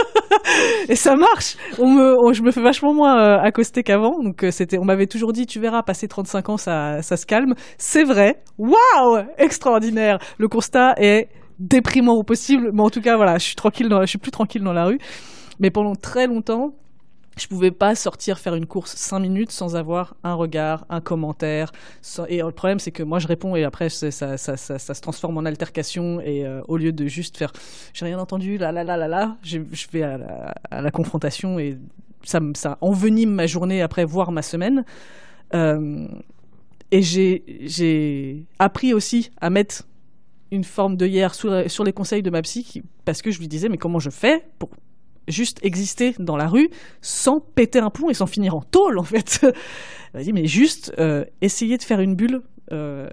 et 0.88 0.96
ça 0.96 1.16
marche. 1.16 1.56
On 1.78 1.90
me, 1.90 2.14
on- 2.20 2.32
je 2.32 2.42
me 2.42 2.50
fais 2.50 2.60
vachement 2.62 2.94
moins 2.94 3.20
euh, 3.20 3.38
accoster 3.40 3.82
qu'avant. 3.82 4.18
Donc 4.22 4.44
euh, 4.44 4.50
c'était, 4.50 4.78
on 4.78 4.84
m'avait 4.84 5.06
toujours 5.06 5.32
dit, 5.32 5.46
tu 5.46 5.60
verras, 5.60 5.82
passer 5.82 6.08
35 6.08 6.48
ans, 6.50 6.56
ça, 6.56 7.02
ça 7.02 7.16
se 7.16 7.26
calme. 7.26 7.54
C'est 7.78 8.04
vrai. 8.04 8.42
Waouh, 8.58 9.24
extraordinaire. 9.38 10.18
Le 10.38 10.48
constat 10.48 10.94
est 10.98 11.28
déprimant 11.58 12.14
au 12.14 12.22
possible, 12.22 12.70
mais 12.72 12.82
en 12.82 12.90
tout 12.90 13.00
cas 13.00 13.16
voilà, 13.16 13.38
je 13.38 13.44
suis 13.44 13.56
tranquille, 13.56 13.88
dans, 13.88 14.00
je 14.02 14.06
suis 14.06 14.18
plus 14.18 14.30
tranquille 14.30 14.62
dans 14.62 14.72
la 14.72 14.84
rue. 14.84 14.98
Mais 15.60 15.70
pendant 15.70 15.94
très 15.96 16.26
longtemps, 16.26 16.70
je 17.38 17.48
pouvais 17.48 17.70
pas 17.70 17.94
sortir 17.94 18.38
faire 18.38 18.54
une 18.54 18.66
course 18.66 18.94
cinq 18.94 19.20
minutes 19.20 19.50
sans 19.50 19.76
avoir 19.76 20.16
un 20.24 20.34
regard, 20.34 20.84
un 20.88 21.00
commentaire. 21.00 21.72
Et 22.28 22.38
le 22.38 22.50
problème, 22.50 22.78
c'est 22.78 22.90
que 22.90 23.02
moi, 23.02 23.18
je 23.18 23.28
réponds 23.28 23.56
et 23.56 23.64
après, 23.64 23.88
ça, 23.88 24.10
ça, 24.10 24.36
ça, 24.36 24.78
se 24.78 25.00
transforme 25.00 25.38
en 25.38 25.44
altercation. 25.44 26.20
Et 26.20 26.44
euh, 26.44 26.62
au 26.68 26.76
lieu 26.76 26.92
de 26.92 27.06
juste 27.06 27.36
faire 27.36 27.52
j'ai 27.92 28.04
rien 28.04 28.18
entendu, 28.18 28.58
là, 28.58 28.72
là, 28.72 28.84
là, 28.84 28.96
là, 28.96 29.08
là, 29.08 29.36
je 29.42 29.60
vais 29.92 30.02
à 30.02 30.82
la, 30.82 30.90
confrontation 30.90 31.58
et 31.58 31.78
ça, 32.24 32.40
ça 32.54 32.78
envenime 32.80 33.30
ma 33.30 33.46
journée 33.46 33.82
après, 33.82 34.04
voir 34.04 34.32
ma 34.32 34.42
semaine. 34.42 34.84
Euh, 35.54 36.08
et 36.90 37.02
j'ai 37.02 38.46
appris 38.58 38.94
aussi 38.94 39.30
à 39.40 39.50
mettre 39.50 39.84
une 40.50 40.64
forme 40.64 40.96
de 40.96 41.06
hier 41.06 41.34
sur 41.34 41.84
les 41.84 41.92
conseils 41.92 42.22
de 42.22 42.30
ma 42.30 42.40
psy 42.42 42.82
parce 43.04 43.20
que 43.20 43.30
je 43.30 43.38
lui 43.38 43.48
disais 43.48 43.68
mais 43.68 43.76
comment 43.76 43.98
je 43.98 44.08
fais 44.08 44.46
pour 44.58 44.70
juste 45.28 45.58
exister 45.62 46.14
dans 46.18 46.36
la 46.36 46.48
rue 46.48 46.70
sans 47.00 47.40
péter 47.40 47.78
un 47.78 47.90
plomb 47.90 48.10
et 48.10 48.14
sans 48.14 48.26
finir 48.26 48.54
en 48.54 48.62
tôle 48.62 48.98
en 48.98 49.04
fait. 49.04 49.46
Vas-y, 50.14 50.32
mais 50.32 50.46
juste 50.46 50.92
euh, 50.98 51.24
essayez 51.40 51.78
de 51.78 51.82
faire 51.82 52.00
une 52.00 52.14
bulle. 52.14 52.42
Euh, 52.70 53.08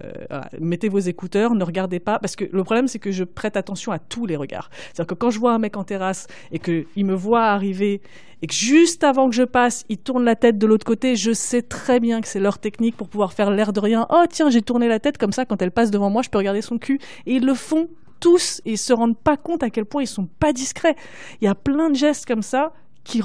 mettez 0.60 0.90
vos 0.90 0.98
écouteurs, 0.98 1.54
ne 1.54 1.64
regardez 1.64 1.98
pas, 1.98 2.18
parce 2.18 2.36
que 2.36 2.44
le 2.44 2.62
problème 2.62 2.88
c'est 2.88 2.98
que 2.98 3.10
je 3.10 3.24
prête 3.24 3.56
attention 3.56 3.90
à 3.90 3.98
tous 3.98 4.26
les 4.26 4.36
regards. 4.36 4.68
C'est-à-dire 4.92 5.06
que 5.06 5.14
quand 5.14 5.30
je 5.30 5.38
vois 5.38 5.52
un 5.52 5.58
mec 5.58 5.78
en 5.78 5.84
terrasse 5.84 6.26
et 6.52 6.58
qu'il 6.58 7.06
me 7.06 7.14
voit 7.14 7.44
arriver 7.44 8.02
et 8.42 8.46
que 8.46 8.54
juste 8.54 9.02
avant 9.02 9.30
que 9.30 9.34
je 9.34 9.44
passe, 9.44 9.84
il 9.88 9.96
tourne 9.96 10.24
la 10.24 10.36
tête 10.36 10.58
de 10.58 10.66
l'autre 10.66 10.84
côté, 10.84 11.16
je 11.16 11.32
sais 11.32 11.62
très 11.62 12.00
bien 12.00 12.20
que 12.20 12.28
c'est 12.28 12.40
leur 12.40 12.58
technique 12.58 12.96
pour 12.96 13.08
pouvoir 13.08 13.32
faire 13.32 13.50
l'air 13.50 13.72
de 13.72 13.80
rien. 13.80 14.06
Oh 14.10 14.24
tiens, 14.28 14.50
j'ai 14.50 14.60
tourné 14.60 14.88
la 14.88 15.00
tête 15.00 15.16
comme 15.16 15.32
ça, 15.32 15.46
quand 15.46 15.62
elle 15.62 15.70
passe 15.70 15.90
devant 15.90 16.10
moi, 16.10 16.20
je 16.22 16.28
peux 16.28 16.38
regarder 16.38 16.60
son 16.60 16.78
cul. 16.78 17.00
Et 17.24 17.36
ils 17.36 17.46
le 17.46 17.54
font 17.54 17.88
tous 18.20 18.60
et 18.64 18.72
ils 18.72 18.78
se 18.78 18.92
rendent 18.92 19.18
pas 19.18 19.36
compte 19.36 19.62
à 19.62 19.70
quel 19.70 19.84
point 19.84 20.02
ils 20.02 20.08
sont 20.08 20.28
pas 20.38 20.52
discrets. 20.52 20.96
Il 21.40 21.44
y 21.44 21.48
a 21.48 21.54
plein 21.54 21.90
de 21.90 21.94
gestes 21.94 22.26
comme 22.26 22.42
ça 22.42 22.72
qui, 23.04 23.20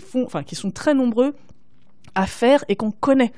font, 0.00 0.24
enfin, 0.24 0.42
qui 0.42 0.54
sont 0.54 0.70
très 0.70 0.94
nombreux 0.94 1.34
à 2.14 2.26
faire 2.26 2.64
et 2.68 2.76
qu'on 2.76 2.90
connaît. 2.90 3.32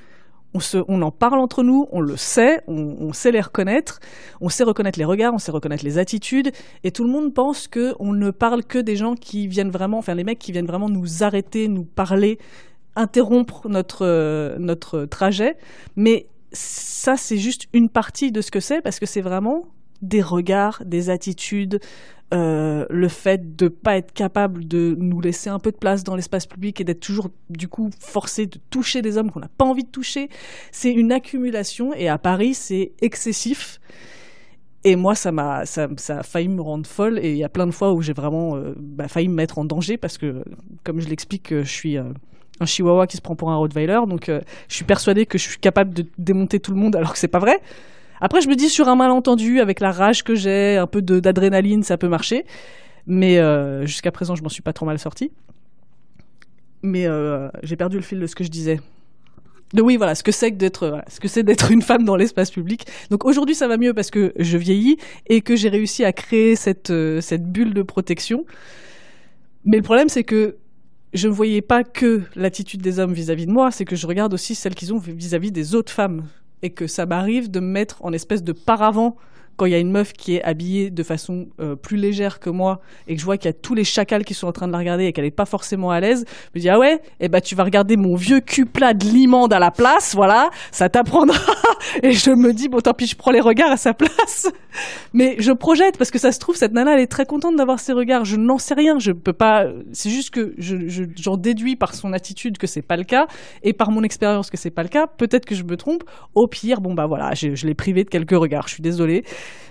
On, 0.55 0.61
se, 0.61 0.79
on 0.89 1.03
en 1.03 1.11
parle 1.11 1.41
entre 1.41 1.63
nous, 1.63 1.87
on 1.93 2.01
le 2.01 2.17
sait, 2.17 2.63
on, 2.67 3.13
sait 3.13 3.33
les 3.33 3.41
reconnaître, 3.41 4.01
on 4.41 4.49
sait 4.49 4.65
reconnaître 4.65 4.99
les 4.99 5.05
regards, 5.05 5.35
on 5.35 5.39
sait 5.39 5.53
reconnaître 5.53 5.85
les 5.85 5.99
attitudes, 5.99 6.53
et 6.85 6.91
tout 6.91 7.05
le 7.05 7.11
monde 7.11 7.35
pense 7.35 7.69
que 7.69 7.95
on 7.99 8.15
ne 8.15 8.31
parle 8.31 8.65
que 8.65 8.79
des 8.79 8.97
gens 8.97 9.15
qui 9.15 9.47
viennent 9.47 9.71
vraiment, 9.71 9.99
enfin 9.99 10.15
les 10.15 10.25
mecs 10.25 10.39
qui 10.39 10.53
viennent 10.53 10.67
vraiment 10.67 10.89
nous 10.89 11.23
arrêter, 11.23 11.69
nous 11.69 11.85
parler, 11.85 12.39
interrompre 12.97 13.69
notre, 13.69 14.57
notre 14.59 15.05
trajet. 15.05 15.59
Mais 15.97 16.29
ça, 16.53 17.19
c'est 17.19 17.37
juste 17.37 17.67
une 17.75 17.91
partie 17.91 18.33
de 18.33 18.41
ce 18.41 18.51
que 18.51 18.61
c'est, 18.61 18.81
parce 18.81 18.99
que 18.99 19.07
c'est 19.07 19.21
vraiment 19.21 19.67
des 20.03 20.23
regards, 20.23 20.83
des 20.85 21.11
attitudes, 21.11 21.81
euh, 22.35 22.85
le 22.91 23.09
fait 23.09 23.57
de 23.57 23.69
pas 23.69 23.97
être 23.97 24.13
capable 24.13 24.69
de 24.69 24.95
nous 24.99 25.19
laisser 25.19 25.49
un 25.49 25.59
peu 25.59 25.73
de 25.73 25.79
place 25.79 26.05
dans 26.05 26.15
l'espace 26.15 26.45
public 26.45 26.79
et 26.79 26.85
d'être 26.85 27.01
toujours 27.01 27.31
du 27.49 27.69
coup 27.69 27.89
forcé 28.01 28.45
de 28.45 28.59
toucher 28.69 29.01
des 29.01 29.17
hommes 29.17 29.31
qu'on 29.31 29.41
n'a 29.41 29.49
pas 29.49 29.65
envie 29.65 29.85
de 29.85 29.89
toucher, 29.89 30.29
c'est 30.71 30.93
une 30.93 31.11
accumulation 31.11 31.95
et 31.95 32.09
à 32.09 32.19
Paris 32.19 32.53
c'est 32.53 32.93
excessif. 33.01 33.81
Et 34.85 34.95
moi, 34.95 35.15
ça 35.15 35.33
m'a, 35.33 35.67
ça, 35.67 35.89
a 36.09 36.23
failli 36.23 36.49
me 36.49 36.61
rendre 36.61 36.87
folle. 36.87 37.19
Et 37.19 37.33
il 37.33 37.37
y 37.37 37.45
a 37.45 37.49
plein 37.49 37.67
de 37.67 37.73
fois 37.73 37.93
où 37.93 38.01
j'ai 38.01 38.13
vraiment 38.13 38.57
euh, 38.57 38.75
bah, 38.79 39.09
failli 39.09 39.29
me 39.29 39.35
mettre 39.35 39.59
en 39.59 39.65
danger 39.65 39.97
parce 39.97 40.19
que, 40.19 40.45
comme 40.85 41.01
je 41.01 41.09
l'explique, 41.09 41.49
je 41.51 41.69
suis 41.69 41.99
euh, 41.99 42.05
un 42.61 42.65
chihuahua 42.65 43.09
qui 43.09 43.17
se 43.17 43.23
prend 43.23 43.35
pour 43.35 43.51
un 43.51 43.57
Rottweiler. 43.57 43.99
Donc, 44.07 44.31
je 44.31 44.75
suis 44.75 44.85
persuadée 44.85 45.27
que 45.27 45.37
je 45.37 45.49
suis 45.49 45.59
capable 45.59 45.93
de 45.95 46.07
démonter 46.17 46.61
tout 46.61 46.71
le 46.71 46.79
monde 46.79 46.95
alors 46.95 47.13
que 47.13 47.19
c'est 47.19 47.27
pas 47.27 47.41
vrai. 47.41 47.61
Après, 48.21 48.41
je 48.41 48.49
me 48.49 48.55
dis 48.55 48.69
sur 48.69 48.89
un 48.89 48.97
malentendu, 48.97 49.61
avec 49.61 49.81
la 49.81 49.93
rage 49.93 50.25
que 50.25 50.35
j'ai, 50.35 50.77
un 50.77 50.87
peu 50.87 51.03
d'adrénaline, 51.03 51.83
ça 51.83 51.97
peut 51.97 52.09
marcher. 52.09 52.45
Mais 53.07 53.39
euh, 53.39 53.87
jusqu'à 53.87 54.13
présent, 54.13 54.35
je 54.35 54.43
m'en 54.43 54.49
suis 54.49 54.63
pas 54.63 54.73
trop 54.73 54.87
mal 54.87 54.99
sorti. 54.99 55.31
Mais 56.83 57.07
euh, 57.07 57.49
j'ai 57.63 57.77
perdu 57.77 57.97
le 57.97 58.03
fil 58.03 58.21
de 58.21 58.27
ce 58.27 58.35
que 58.35 58.45
je 58.45 58.51
disais. 58.51 58.81
De, 59.75 59.83
oui, 59.83 59.97
voilà, 59.97 60.15
ce 60.15 60.23
que 60.23 60.33
c'est 60.33 60.51
d'être, 60.51 61.03
ce 61.09 61.21
que 61.21 61.29
c'est 61.29 61.43
d'être 61.43 61.71
une 61.71 61.83
femme 61.83 62.05
dans 62.05 62.17
l'espace 62.17 62.51
public. 62.51 62.87
Donc 63.11 63.25
aujourd'hui, 63.25 63.55
ça 63.55 63.69
va 63.69 63.77
mieux 63.77 63.93
parce 63.93 64.11
que 64.11 64.33
je 64.39 64.57
vieillis 64.57 64.97
et 65.27 65.41
que 65.41 65.57
j'ai 65.57 65.69
réussi 65.69 66.05
à 66.05 66.13
créer 66.13 66.57
cette 66.57 66.91
euh, 66.91 67.21
bulle 67.39 67.75
de 67.75 67.83
protection. 67.83 68.47
Mais 69.65 69.77
le 69.77 69.83
problème, 69.83 70.09
c'est 70.09 70.25
que 70.25 70.57
je 71.13 71.29
ne 71.29 71.33
voyais 71.33 71.63
pas 71.63 71.85
que 71.85 72.23
l'attitude 72.37 72.81
des 72.81 72.99
hommes 72.99 73.13
vis-à-vis 73.13 73.47
de 73.47 73.53
moi, 73.53 73.71
c'est 73.71 73.85
que 73.85 73.97
je 73.97 74.07
regarde 74.07 74.33
aussi 74.35 74.55
celle 74.55 74.75
qu'ils 74.75 74.93
ont 74.93 74.99
vis 74.99 75.35
à 75.35 75.39
-vis 75.39 75.51
des 75.51 75.75
autres 75.75 75.93
femmes 75.93 76.25
et 76.63 76.71
que 76.71 76.87
ça 76.87 77.07
m'arrive 77.07 77.51
de 77.51 77.61
me 77.61 77.67
mettre 77.67 78.05
en 78.05 78.13
espèce 78.13 78.43
de 78.43 78.53
paravent 78.53 79.17
quand 79.59 79.67
il 79.67 79.73
y 79.73 79.75
a 79.75 79.79
une 79.79 79.91
meuf 79.91 80.13
qui 80.13 80.37
est 80.37 80.43
habillée 80.45 80.89
de 80.89 81.03
façon 81.03 81.49
euh, 81.61 81.75
plus 81.75 81.97
légère 81.97 82.39
que 82.39 82.49
moi 82.49 82.81
et 83.09 83.15
que 83.15 83.21
je 83.21 83.25
vois 83.25 83.37
qu'il 83.37 83.47
y 83.47 83.51
a 83.51 83.53
tous 83.53 83.75
les 83.75 83.83
chacals 83.83 84.25
qui 84.25 84.33
sont 84.33 84.47
en 84.47 84.53
train 84.53 84.69
de 84.69 84.73
la 84.73 84.79
regarder 84.79 85.07
et 85.07 85.13
qu'elle 85.13 85.25
n'est 85.25 85.33
pas 85.33 85.47
forcément 85.47 85.91
à 85.91 85.99
l'aise, 85.99 86.25
je 86.55 86.59
me 86.59 86.63
dis 86.63 86.69
ah 86.69 86.79
ouais, 86.79 87.03
eh 87.19 87.29
ben 87.29 87.41
tu 87.41 87.57
vas 87.57 87.65
regarder 87.65 87.97
mon 87.97 88.15
vieux 88.15 88.41
cul 88.41 88.67
plat 88.67 88.95
de 88.95 89.05
limande 89.05 89.53
à 89.53 89.59
la 89.59 89.73
place, 89.73 90.15
voilà, 90.15 90.51
ça 90.71 90.89
t'apprendra. 90.89 91.37
et 92.05 92.13
je 92.13 92.31
me 92.31 92.53
dis 92.53 92.69
bon 92.69 92.81
tant 92.81 92.95
pis, 92.95 93.07
je 93.07 93.17
prends 93.17 93.33
les 93.33 93.41
regards 93.41 93.73
à 93.73 93.77
sa 93.77 93.95
place. 93.95 94.49
Mais 95.13 95.35
je 95.41 95.51
projette 95.51 95.99
parce 95.99 96.13
que 96.13 96.19
ça 96.19 96.31
se 96.31 96.39
trouve 96.39 96.55
cette 96.55 96.73
nana 96.73 96.95
elle 96.95 97.01
est 97.01 97.09
très 97.09 97.27
contente 97.27 97.57
d'avoir 97.57 97.81
ses 97.81 97.93
regards. 97.93 98.25
Je 98.25 98.37
n'en 98.37 98.59
sais 98.59 98.75
rien, 98.75 99.01
je 99.01 99.11
peux 99.11 99.33
pas. 99.33 99.67
C'est 99.93 100.11
juste 100.11 100.31
que 100.31 100.55
je, 100.59 100.77
j'en 101.17 101.37
déduis 101.37 101.75
par 101.75 101.95
son 101.95 102.13
attitude 102.13 102.59
que 102.59 102.69
c'est 102.69 102.83
pas 102.83 102.97
le 102.97 103.05
cas 103.05 103.27
et 103.65 103.73
par 103.73 103.91
mon 103.91 104.05
expérience 104.05 104.51
que 104.51 104.57
c'est 104.57 104.71
pas 104.71 104.85
le 104.85 104.89
cas. 104.89 105.09
Peut-être 105.09 105.47
que 105.47 105.57
je 105.57 105.65
me 105.65 105.77
trompe. 105.77 106.05
Au 106.35 106.47
pire, 106.47 106.81
bon 106.81 106.95
bah 106.95 107.07
voilà, 107.07 107.35
je, 107.35 107.57
je 107.57 107.67
l'ai 107.67 107.75
privé 107.75 108.05
de 108.05 108.09
quelques 108.09 108.37
regards. 108.37 108.69
Je 108.69 108.75
suis 108.75 108.83
désolée 108.83 109.25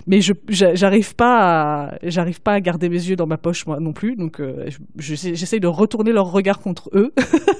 mais 0.08 0.22
je 0.22 0.32
j'arrive 0.48 1.14
pas 1.14 1.90
à, 1.90 1.98
j'arrive 2.02 2.40
pas 2.40 2.54
à 2.54 2.60
garder 2.60 2.88
mes 2.88 2.96
yeux 2.96 3.14
dans 3.14 3.26
ma 3.26 3.36
poche 3.36 3.66
moi 3.66 3.78
non 3.78 3.92
plus. 3.92 4.16
Donc 4.16 4.40
euh, 4.40 4.70
j'essaye 4.96 5.60
de 5.60 5.66
retourner 5.66 6.12
leur 6.12 6.32
regard 6.32 6.60
contre 6.60 6.90
eux. 6.94 7.12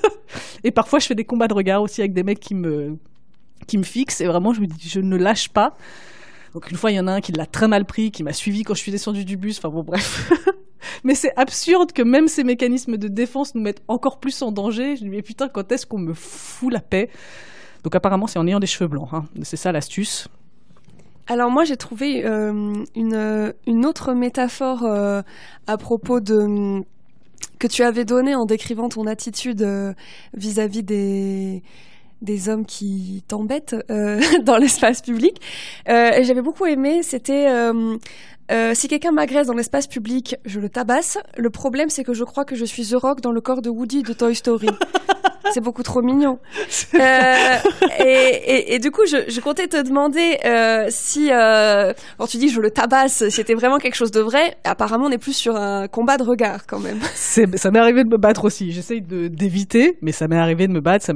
Et 0.64 0.70
parfois 0.70 0.98
je 0.98 1.06
fais 1.06 1.14
des 1.14 1.24
combats 1.24 1.46
de 1.46 1.52
regard 1.54 1.82
aussi 1.82 2.00
avec 2.00 2.14
des 2.14 2.22
mecs 2.22 2.40
qui 2.40 2.54
me 2.54 2.96
qui 3.66 3.76
me 3.76 3.82
fixent. 3.82 4.22
Et 4.22 4.26
vraiment 4.26 4.54
je 4.54 4.62
me 4.62 4.66
dis 4.66 4.88
je 4.88 5.00
ne 5.00 5.16
lâche 5.16 5.50
pas. 5.50 5.76
Donc 6.54 6.70
une 6.70 6.78
fois 6.78 6.90
il 6.90 6.94
y 6.94 7.00
en 7.00 7.06
a 7.06 7.12
un 7.12 7.20
qui 7.20 7.32
l'a 7.32 7.44
très 7.44 7.68
mal 7.68 7.84
pris 7.84 8.10
qui 8.10 8.22
m'a 8.22 8.32
suivi 8.32 8.62
quand 8.62 8.72
je 8.72 8.80
suis 8.80 8.92
descendu 8.92 9.26
du 9.26 9.36
bus. 9.36 9.58
Enfin 9.58 9.68
bon 9.68 9.82
bref. 9.82 10.32
Mais 11.04 11.14
c'est 11.14 11.34
absurde 11.36 11.92
que 11.92 12.02
même 12.02 12.28
ces 12.28 12.44
mécanismes 12.44 12.96
de 12.96 13.08
défense 13.08 13.54
nous 13.54 13.60
mettent 13.60 13.82
encore 13.88 14.20
plus 14.20 14.40
en 14.40 14.52
danger. 14.52 14.96
Je 14.96 15.04
me 15.04 15.10
dis 15.10 15.16
mais 15.16 15.22
putain 15.22 15.48
quand 15.48 15.70
est-ce 15.70 15.84
qu'on 15.84 15.98
me 15.98 16.14
fout 16.14 16.72
la 16.72 16.80
paix? 16.80 17.10
Donc 17.84 17.94
apparemment 17.94 18.26
c'est 18.26 18.38
en 18.38 18.46
ayant 18.46 18.58
des 18.58 18.66
cheveux 18.66 18.88
blancs 18.88 19.10
hein. 19.12 19.26
c'est 19.42 19.56
ça 19.56 19.70
l'astuce 19.70 20.28
alors 21.28 21.50
moi 21.50 21.64
j'ai 21.64 21.76
trouvé 21.76 22.24
euh, 22.24 22.72
une, 22.94 23.52
une 23.66 23.86
autre 23.86 24.14
métaphore 24.14 24.84
euh, 24.84 25.22
à 25.66 25.76
propos 25.76 26.20
de 26.20 26.82
que 27.58 27.66
tu 27.66 27.82
avais 27.82 28.04
donné 28.04 28.34
en 28.34 28.46
décrivant 28.46 28.88
ton 28.88 29.06
attitude 29.06 29.62
euh, 29.62 29.92
vis-à-vis 30.34 30.82
des 30.82 32.48
hommes 32.48 32.64
qui 32.64 33.22
t'embêtent 33.28 33.76
dans 34.44 34.56
l'espace 34.56 35.02
public. 35.02 35.40
j'avais 35.86 36.42
beaucoup 36.42 36.66
aimé, 36.66 37.02
c'était 37.02 37.48
si 38.74 38.88
quelqu'un 38.88 39.12
m'agresse 39.12 39.46
dans 39.46 39.54
l'espace 39.54 39.86
public, 39.86 40.36
je 40.44 40.60
le 40.60 40.68
tabasse. 40.68 41.18
Le 41.36 41.50
problème, 41.50 41.88
c'est 41.90 42.04
que 42.04 42.14
je 42.14 42.24
crois 42.24 42.44
que 42.44 42.56
je 42.56 42.64
suis 42.64 42.86
The 42.86 42.94
Rock 42.94 43.20
dans 43.20 43.32
le 43.32 43.40
corps 43.40 43.62
de 43.62 43.70
Woody 43.70 44.02
de 44.02 44.12
Toy 44.12 44.34
Story. 44.34 44.68
c'est 45.52 45.60
beaucoup 45.60 45.82
trop 45.82 46.02
mignon. 46.02 46.38
Euh, 46.94 47.56
et, 48.04 48.74
et, 48.74 48.78
du 48.78 48.90
coup, 48.90 49.06
je, 49.06 49.30
je 49.30 49.40
comptais 49.40 49.66
te 49.66 49.82
demander 49.82 50.38
euh, 50.44 50.86
si, 50.88 51.30
euh, 51.32 51.92
quand 52.18 52.26
tu 52.26 52.36
dis 52.38 52.48
je 52.48 52.60
le 52.60 52.70
tabasse, 52.70 53.28
c'était 53.30 53.54
vraiment 53.54 53.78
quelque 53.78 53.94
chose 53.94 54.10
de 54.10 54.20
vrai. 54.20 54.56
Apparemment, 54.64 55.06
on 55.06 55.10
est 55.10 55.18
plus 55.18 55.34
sur 55.34 55.56
un 55.56 55.88
combat 55.88 56.16
de 56.16 56.22
regard 56.22 56.66
quand 56.66 56.78
même. 56.78 56.98
Ça 57.14 57.70
m'est 57.70 57.78
arrivé 57.78 58.04
de 58.04 58.08
me 58.08 58.18
battre 58.18 58.44
aussi. 58.44 58.72
J'essaye 58.72 59.00
d'éviter, 59.00 59.98
mais 60.02 60.12
ça 60.12 60.28
m'est 60.28 60.36
arrivé 60.36 60.66
de 60.66 60.72
me 60.72 60.80
battre. 60.80 61.04
Ça 61.04 61.12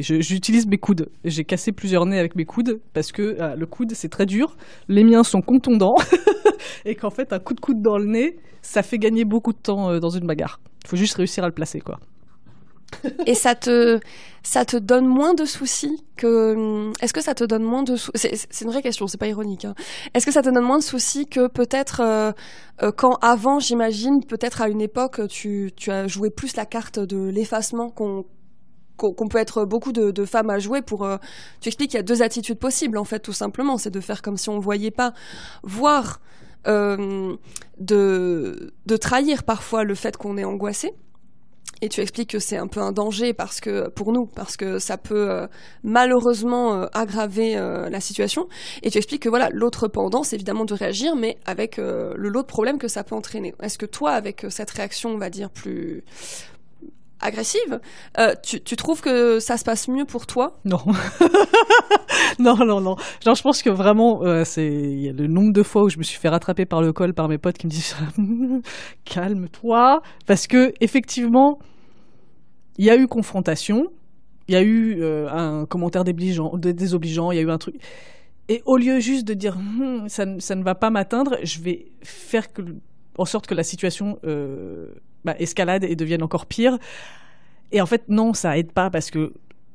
J'utilise 0.00 0.66
mes 0.66 0.78
coudes. 0.78 1.08
J'ai 1.24 1.44
cassé 1.44 1.72
plusieurs 1.72 2.06
nez 2.06 2.18
avec 2.18 2.36
mes 2.36 2.44
coudes 2.44 2.80
parce 2.94 3.12
que 3.12 3.36
euh, 3.40 3.54
le 3.56 3.66
coude 3.66 3.92
c'est 3.94 4.08
très 4.08 4.26
dur. 4.26 4.56
Les 4.88 5.04
miens 5.04 5.24
sont 5.24 5.40
contondants 5.40 5.96
et 6.84 6.94
qu'en 6.94 7.10
fait 7.10 7.32
un 7.32 7.38
coup 7.38 7.54
de 7.54 7.60
coude 7.60 7.82
dans 7.82 7.98
le 7.98 8.06
nez, 8.06 8.38
ça 8.62 8.82
fait 8.82 8.98
gagner 8.98 9.24
beaucoup 9.24 9.52
de 9.52 9.58
temps 9.58 9.90
euh, 9.90 10.00
dans 10.00 10.10
une 10.10 10.26
bagarre. 10.26 10.60
Il 10.84 10.88
faut 10.88 10.96
juste 10.96 11.14
réussir 11.14 11.44
à 11.44 11.46
le 11.46 11.54
placer, 11.54 11.80
quoi 11.80 11.98
et 13.26 13.34
ça 13.34 13.54
te, 13.54 14.00
ça 14.42 14.64
te 14.64 14.76
donne 14.76 15.06
moins 15.06 15.34
de 15.34 15.44
soucis 15.44 16.04
que. 16.16 16.90
Est-ce 17.00 17.12
que 17.12 17.20
ça 17.20 17.34
te 17.34 17.44
donne 17.44 17.62
moins 17.62 17.82
de 17.82 17.96
soucis 17.96 18.28
C'est 18.50 18.64
une 18.64 18.70
vraie 18.70 18.82
question, 18.82 19.06
c'est 19.06 19.18
pas 19.18 19.28
ironique. 19.28 19.64
Hein. 19.64 19.74
Est-ce 20.14 20.26
que 20.26 20.32
ça 20.32 20.42
te 20.42 20.48
donne 20.48 20.64
moins 20.64 20.78
de 20.78 20.84
soucis 20.84 21.26
que 21.26 21.48
peut-être 21.48 22.00
euh, 22.00 22.32
euh, 22.82 22.90
quand 22.90 23.14
avant, 23.20 23.60
j'imagine, 23.60 24.24
peut-être 24.24 24.62
à 24.62 24.68
une 24.68 24.80
époque, 24.80 25.20
tu, 25.28 25.72
tu 25.76 25.90
as 25.90 26.06
joué 26.06 26.30
plus 26.30 26.56
la 26.56 26.66
carte 26.66 26.98
de 26.98 27.28
l'effacement 27.28 27.90
qu'on 27.90 28.24
qu'on 28.96 29.28
peut 29.28 29.38
être 29.38 29.64
beaucoup 29.64 29.92
de, 29.92 30.24
femmes 30.24 30.50
à 30.50 30.58
jouer 30.58 30.82
pour. 30.82 31.08
Tu 31.60 31.68
expliques 31.68 31.92
qu'il 31.92 31.98
y 31.98 32.00
a 32.00 32.02
deux 32.02 32.20
attitudes 32.20 32.58
possibles 32.58 32.98
en 32.98 33.04
fait, 33.04 33.20
tout 33.20 33.32
simplement, 33.32 33.78
c'est 33.78 33.92
de 33.92 34.00
faire 34.00 34.22
comme 34.22 34.36
si 34.36 34.48
on 34.48 34.58
voyait 34.58 34.90
pas, 34.90 35.12
voir 35.62 36.18
de, 36.66 37.52
de 37.78 38.96
trahir 38.96 39.44
parfois 39.44 39.84
le 39.84 39.94
fait 39.94 40.16
qu'on 40.16 40.36
est 40.36 40.44
angoissé. 40.44 40.92
Et 41.80 41.88
tu 41.88 42.00
expliques 42.00 42.30
que 42.30 42.38
c'est 42.38 42.56
un 42.56 42.66
peu 42.66 42.80
un 42.80 42.92
danger 42.92 43.32
parce 43.32 43.60
que 43.60 43.88
pour 43.88 44.12
nous 44.12 44.26
parce 44.26 44.56
que 44.56 44.78
ça 44.78 44.96
peut 44.96 45.30
euh, 45.30 45.46
malheureusement 45.84 46.74
euh, 46.74 46.86
aggraver 46.92 47.56
euh, 47.56 47.88
la 47.88 48.00
situation. 48.00 48.48
Et 48.82 48.90
tu 48.90 48.98
expliques 48.98 49.22
que 49.22 49.28
voilà 49.28 49.48
l'autre 49.52 49.86
pendant 49.86 50.24
c'est 50.24 50.36
évidemment 50.36 50.64
de 50.64 50.74
réagir 50.74 51.14
mais 51.14 51.38
avec 51.46 51.76
le 51.76 52.14
lot 52.16 52.42
de 52.42 52.46
problèmes 52.46 52.78
que 52.78 52.88
ça 52.88 53.04
peut 53.04 53.14
entraîner. 53.14 53.54
Est-ce 53.62 53.78
que 53.78 53.86
toi 53.86 54.12
avec 54.12 54.46
cette 54.48 54.70
réaction 54.70 55.10
on 55.10 55.18
va 55.18 55.30
dire 55.30 55.50
plus 55.50 56.02
agressive. 57.20 57.80
Euh, 58.18 58.34
tu, 58.42 58.76
trouves 58.76 59.00
que 59.00 59.40
ça 59.40 59.56
se 59.56 59.64
passe 59.64 59.88
mieux 59.88 60.04
pour 60.04 60.26
toi? 60.26 60.58
Non. 60.64 60.80
non, 62.38 62.56
non, 62.64 62.80
non. 62.80 62.96
Je 63.24 63.42
pense 63.42 63.62
que 63.62 63.70
vraiment, 63.70 64.22
euh, 64.22 64.44
c'est 64.44 65.12
le 65.16 65.26
nombre 65.26 65.52
de 65.52 65.62
fois 65.62 65.84
où 65.84 65.88
je 65.88 65.98
me 65.98 66.02
suis 66.02 66.18
fait 66.18 66.28
rattraper 66.28 66.66
par 66.66 66.82
le 66.82 66.92
col 66.92 67.14
par 67.14 67.28
mes 67.28 67.38
potes 67.38 67.58
qui 67.58 67.66
me 67.66 67.70
disent 67.70 67.96
calme-toi, 69.04 70.02
parce 70.26 70.46
que 70.46 70.72
effectivement, 70.80 71.58
il 72.76 72.84
y 72.84 72.90
a 72.90 72.96
eu 72.96 73.06
confrontation, 73.06 73.86
il 74.48 74.54
y 74.54 74.56
a 74.56 74.62
eu 74.62 75.02
euh, 75.02 75.28
un 75.30 75.66
commentaire 75.66 76.04
désobligeant, 76.04 76.52
il 77.32 77.36
y 77.36 77.38
a 77.38 77.42
eu 77.42 77.50
un 77.50 77.58
truc. 77.58 77.76
Et 78.48 78.62
au 78.64 78.76
lieu 78.76 78.98
juste 79.00 79.26
de 79.26 79.34
dire 79.34 79.56
Hum, 79.56 80.08
ça, 80.08 80.24
ne- 80.24 80.62
va 80.62 80.74
pas 80.74 80.90
m'atteindre, 80.90 81.36
je 81.42 81.60
vais 81.60 81.86
faire 82.02 82.46
en 83.18 83.24
sorte 83.24 83.46
que 83.46 83.54
la 83.54 83.64
situation 83.64 84.18
euh, 84.24 84.86
bah, 85.28 85.36
escalade 85.38 85.84
et 85.84 85.94
devienne 85.94 86.22
encore 86.22 86.46
pire. 86.46 86.78
Et 87.70 87.82
en 87.82 87.86
fait, 87.86 88.04
non, 88.08 88.32
ça 88.32 88.56
aide 88.56 88.72
pas 88.72 88.88
parce 88.88 89.10
que 89.10 89.34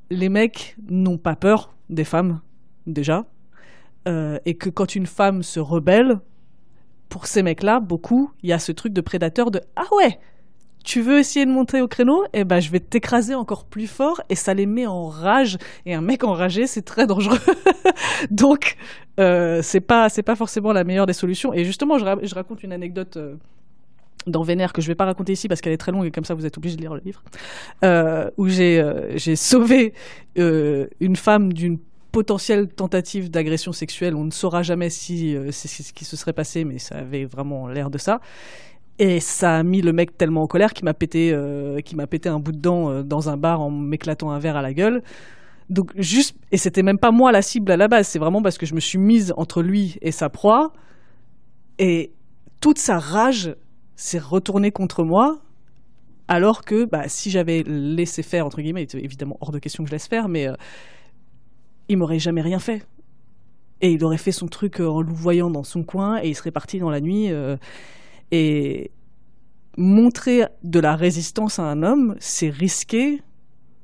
les 0.09 0.29
mecs 0.29 0.75
n'ont 0.89 1.19
pas 1.19 1.35
peur 1.35 1.75
des 1.89 2.03
femmes, 2.03 2.41
déjà. 2.87 3.25
Euh, 4.07 4.39
et 4.45 4.55
que 4.55 4.71
quand 4.71 4.95
une 4.95 5.05
femme 5.05 5.43
se 5.43 5.59
rebelle, 5.59 6.19
pour 7.07 7.27
ces 7.27 7.43
mecs-là, 7.43 7.79
beaucoup, 7.79 8.31
il 8.41 8.49
y 8.49 8.53
a 8.53 8.57
ce 8.57 8.71
truc 8.71 8.93
de 8.93 9.01
prédateur 9.01 9.51
de 9.51 9.61
Ah 9.75 9.85
ouais, 9.95 10.17
tu 10.83 11.01
veux 11.01 11.19
essayer 11.19 11.45
de 11.45 11.51
monter 11.51 11.81
au 11.81 11.87
créneau? 11.87 12.25
Eh 12.33 12.45
ben, 12.45 12.59
je 12.59 12.71
vais 12.71 12.79
t'écraser 12.79 13.35
encore 13.35 13.65
plus 13.65 13.85
fort 13.85 14.21
et 14.29 14.35
ça 14.35 14.55
les 14.55 14.65
met 14.65 14.87
en 14.87 15.05
rage. 15.07 15.59
Et 15.85 15.93
un 15.93 16.01
mec 16.01 16.23
enragé, 16.23 16.65
c'est 16.65 16.81
très 16.81 17.05
dangereux. 17.05 17.37
Donc, 18.31 18.75
euh, 19.19 19.61
c'est 19.61 19.81
pas, 19.81 20.09
c'est 20.09 20.23
pas 20.23 20.35
forcément 20.35 20.73
la 20.73 20.83
meilleure 20.83 21.05
des 21.05 21.13
solutions. 21.13 21.53
Et 21.53 21.63
justement, 21.63 21.99
je 21.99 22.35
raconte 22.35 22.63
une 22.63 22.73
anecdote. 22.73 23.17
euh, 23.17 23.35
dans 24.27 24.43
Vénère 24.43 24.73
que 24.73 24.81
je 24.81 24.87
vais 24.87 24.95
pas 24.95 25.05
raconter 25.05 25.33
ici 25.33 25.47
parce 25.47 25.61
qu'elle 25.61 25.73
est 25.73 25.77
très 25.77 25.91
longue 25.91 26.05
et 26.05 26.11
comme 26.11 26.25
ça 26.25 26.33
vous 26.33 26.45
êtes 26.45 26.57
obligé 26.57 26.75
de 26.75 26.81
lire 26.81 26.93
le 26.93 27.01
livre 27.03 27.21
euh, 27.83 28.29
où 28.37 28.47
j'ai 28.47 28.79
euh, 28.79 29.17
sauvé 29.35 29.93
euh, 30.37 30.87
une 30.99 31.15
femme 31.15 31.53
d'une 31.53 31.77
potentielle 32.11 32.67
tentative 32.67 33.31
d'agression 33.31 33.71
sexuelle. 33.71 34.15
On 34.15 34.23
ne 34.23 34.31
saura 34.31 34.61
jamais 34.61 34.89
si 34.89 35.35
euh, 35.35 35.49
c'est 35.51 35.67
ce 35.67 35.93
qui 35.93 36.05
se 36.05 36.15
serait 36.15 36.33
passé 36.33 36.63
mais 36.63 36.79
ça 36.79 36.95
avait 36.95 37.25
vraiment 37.25 37.67
l'air 37.67 37.89
de 37.89 37.97
ça. 37.97 38.19
Et 38.99 39.19
ça 39.19 39.57
a 39.57 39.63
mis 39.63 39.81
le 39.81 39.91
mec 39.91 40.17
tellement 40.17 40.43
en 40.43 40.47
colère 40.47 40.71
qu'il 40.73 40.85
m'a 40.85 40.93
pété 40.93 41.35
qu'il 41.83 41.97
m'a 41.97 42.05
pété 42.05 42.29
un 42.29 42.37
bout 42.37 42.51
de 42.51 42.59
dent 42.59 43.01
dans 43.01 43.27
un 43.27 43.37
bar 43.37 43.59
en 43.59 43.71
m'éclatant 43.71 44.29
un 44.29 44.37
verre 44.37 44.55
à 44.55 44.61
la 44.61 44.71
gueule. 44.71 45.01
Donc 45.71 45.91
juste 45.95 46.37
et 46.51 46.57
c'était 46.57 46.83
même 46.83 46.99
pas 46.99 47.09
moi 47.09 47.31
la 47.31 47.41
cible 47.41 47.71
à 47.71 47.77
la 47.77 47.87
base 47.87 48.07
c'est 48.07 48.19
vraiment 48.19 48.43
parce 48.43 48.59
que 48.59 48.67
je 48.67 48.75
me 48.75 48.79
suis 48.79 48.99
mise 48.99 49.33
entre 49.35 49.63
lui 49.63 49.97
et 50.03 50.11
sa 50.11 50.29
proie. 50.29 50.73
Et 51.79 52.13
toute 52.61 52.77
sa 52.77 52.99
rage 52.99 53.55
s'est 53.95 54.19
retournée 54.19 54.71
contre 54.71 55.03
moi 55.03 55.39
alors 56.27 56.63
que 56.63 56.85
bah, 56.85 57.07
si 57.07 57.29
j'avais 57.29 57.63
laissé 57.65 58.23
faire 58.23 58.45
entre 58.45 58.61
guillemets 58.61 58.83
il 58.83 58.99
évidemment 58.99 59.37
hors 59.41 59.51
de 59.51 59.59
question 59.59 59.83
que 59.83 59.89
je 59.89 59.95
laisse 59.95 60.07
faire 60.07 60.29
mais 60.29 60.47
euh, 60.47 60.55
il 61.89 61.97
m'aurait 61.97 62.19
jamais 62.19 62.41
rien 62.41 62.59
fait. 62.59 62.85
Et 63.81 63.91
il 63.91 64.03
aurait 64.03 64.17
fait 64.17 64.31
son 64.31 64.47
truc 64.47 64.79
euh, 64.79 64.87
en 64.87 65.01
louvoyant 65.01 65.49
dans 65.49 65.63
son 65.63 65.83
coin 65.83 66.21
et 66.21 66.29
il 66.29 66.35
serait 66.35 66.51
parti 66.51 66.79
dans 66.79 66.89
la 66.89 67.01
nuit 67.01 67.31
euh, 67.31 67.57
et 68.31 68.91
montrer 69.77 70.45
de 70.63 70.79
la 70.79 70.95
résistance 70.95 71.59
à 71.59 71.63
un 71.63 71.83
homme 71.83 72.15
c'est 72.19 72.49
risquer 72.49 73.21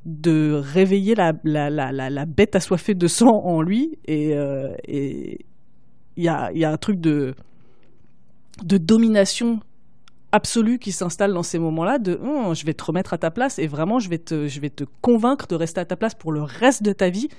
de 0.06 0.54
réveiller 0.54 1.16
la, 1.16 1.34
la, 1.44 1.70
la, 1.70 1.92
la, 1.92 2.26
bête 2.26 2.56
assoiffée 2.56 2.94
de 2.94 3.08
sang 3.08 3.42
en 3.44 3.62
lui 3.62 3.98
et 4.06 4.34
euh, 4.36 4.74
il 4.88 5.44
y 6.16 6.30
a, 6.30 6.52
y 6.54 6.64
a 6.64 6.72
un 6.72 6.78
truc 6.78 7.00
de 7.00 7.36
de 8.64 8.78
domination 8.78 9.60
absolue 10.32 10.80
qui 10.80 10.92
s'installe 10.92 11.34
dans 11.34 11.44
ces 11.44 11.60
moments-là 11.60 11.98
de 12.00 12.16
Hum, 12.16 12.54
je 12.56 12.66
vais 12.66 12.74
te 12.74 12.84
remettre 12.84 13.14
à 13.14 13.18
ta 13.18 13.32
place 13.32 13.60
et 13.60 13.68
vraiment 13.68 14.00
je 14.00 14.10
vais 14.10 14.20
te 14.20 14.48
je 14.48 14.60
vais 14.60 14.70
te 14.70 14.84
convaincre 15.02 15.48
de 15.48 15.56
rester 15.56 15.82
à 15.82 15.86
ta 15.86 15.96
place 15.96 16.16
pour 16.16 16.32
le 16.32 16.44
reste 16.44 16.84
de 16.84 16.94
ta 16.94 17.10
vie 17.10 17.30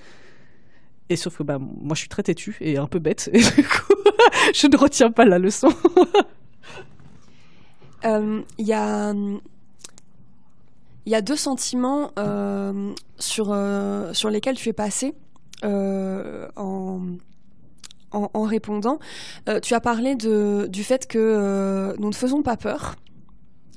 et 1.09 1.17
sauf 1.17 1.39
que 1.39 1.43
bah 1.43 1.59
moi 1.59 1.95
je 1.95 2.01
suis 2.01 2.09
très 2.09 2.23
têtue 2.23 2.57
et 2.61 2.79
un 2.79 2.87
peu 2.87 2.99
bête 2.99 3.31
et 3.33 3.39
du 3.39 3.63
coup 3.63 3.95
je 4.55 4.67
ne 4.67 4.77
retiens 4.77 5.11
pas 5.11 5.25
la 5.25 5.39
leçon 5.39 5.69
Euh, 8.05 8.43
Il 8.59 8.67
y 8.67 8.73
a. 8.73 9.13
Y 11.07 11.15
a 11.15 11.23
deux 11.23 11.37
sentiments 11.37 12.13
euh, 12.19 12.93
sur, 13.19 13.49
euh, 13.51 14.13
sur 14.13 14.31
lesquels 14.31 14.57
tu 14.57 14.69
es 14.69 14.73
passé 14.73 15.15
en, 15.63 17.01
en, 18.13 18.31
en 18.35 18.43
répondant. 18.43 18.99
Euh, 19.49 19.61
tu 19.61 19.75
as 19.75 19.81
parlé 19.81 20.15
de, 20.15 20.67
du 20.69 20.85
fait 20.85 21.07
que 21.07 21.19
euh, 21.19 21.95
nous 21.99 22.09
ne 22.09 22.15
faisons 22.15 22.43
pas 22.43 22.57
peur 22.57 22.97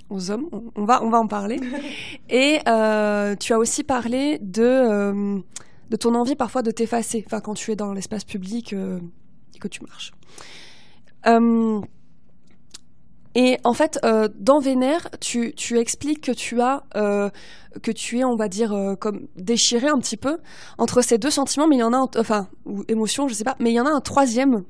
aux 0.10 0.30
hommes, 0.30 0.48
on, 0.52 0.64
on 0.76 0.86
va, 0.86 1.04
on 1.04 1.10
va 1.10 1.20
en 1.20 1.28
parler. 1.28 1.60
Et 2.30 2.60
euh, 2.68 3.36
tu 3.36 3.54
as 3.54 3.60
aussi 3.60 3.84
parlé 3.84 4.38
de, 4.40 5.42
de 5.90 5.96
ton 5.96 6.14
envie 6.16 6.36
parfois 6.36 6.62
de 6.62 6.72
t'effacer, 6.72 7.24
enfin 7.26 7.40
quand 7.40 7.56
tu 7.56 7.72
es 7.72 7.76
dans 7.76 7.94
l'espace 7.94 8.24
public 8.24 8.74
et 8.74 9.60
que 9.60 9.68
tu 9.68 9.82
marches. 9.84 10.12
Et 13.36 13.58
en 13.64 13.74
fait, 13.74 14.00
euh, 14.06 14.28
dans 14.40 14.60
Vénère, 14.60 15.10
tu, 15.20 15.54
tu 15.56 15.80
expliques 15.80 16.22
que 16.22 16.32
tu 16.32 16.62
as, 16.62 16.84
euh, 16.96 17.30
que 17.82 17.92
tu 17.92 18.20
es, 18.20 18.24
on 18.24 18.36
va 18.36 18.48
dire, 18.48 18.74
euh, 18.74 18.96
comme 18.96 19.28
déchiré 19.36 19.88
un 19.88 19.98
petit 19.98 20.18
peu 20.18 20.38
entre 20.78 21.02
ces 21.02 21.18
deux 21.18 21.32
sentiments, 21.32 21.68
mais 21.68 21.78
il 21.78 21.80
y 21.80 21.84
en 21.84 21.94
a, 21.94 22.08
enfin, 22.18 22.48
ou 22.66 22.84
émotion, 22.88 23.28
je 23.28 23.34
sais 23.34 23.44
pas, 23.44 23.56
mais 23.60 23.72
il 23.72 23.76
y 23.76 23.80
en 23.80 23.88
a 23.88 23.92
un 23.92 24.02
troisième. 24.02 24.64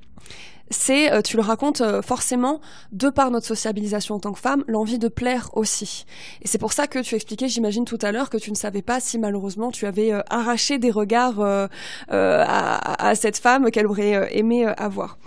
C'est, 0.71 1.12
euh, 1.12 1.21
tu 1.21 1.36
le 1.36 1.43
racontes 1.43 1.82
euh, 1.82 2.02
forcément, 2.02 2.62
de 2.93 3.10
par 3.10 3.30
notre 3.32 3.45
sociabilisation 3.45 4.15
en 4.15 4.19
tant 4.19 4.32
que 4.32 4.39
femme, 4.39 4.63
l'envie 4.67 4.97
de 4.97 5.10
plaire 5.10 5.49
aussi. 5.54 6.06
Et 6.41 6.47
c'est 6.47 6.58
pour 6.58 6.71
ça 6.71 6.88
que 6.88 6.99
tu 6.99 7.15
expliquais, 7.15 7.49
j'imagine 7.49 7.84
tout 7.84 7.99
à 8.02 8.13
l'heure, 8.13 8.30
que 8.30 8.38
tu 8.38 8.49
ne 8.49 8.56
savais 8.56 8.82
pas 8.82 9.02
si 9.02 9.19
malheureusement 9.19 9.71
tu 9.71 9.86
avais 9.86 10.13
euh, 10.13 10.21
arraché 10.30 10.80
des 10.80 10.89
regards 10.89 11.41
à, 11.41 13.08
à 13.08 13.15
cette 13.15 13.38
femme 13.38 13.69
qu'elle 13.71 13.88
aurait 13.88 14.30
aimé 14.38 14.65
avoir. 14.65 15.17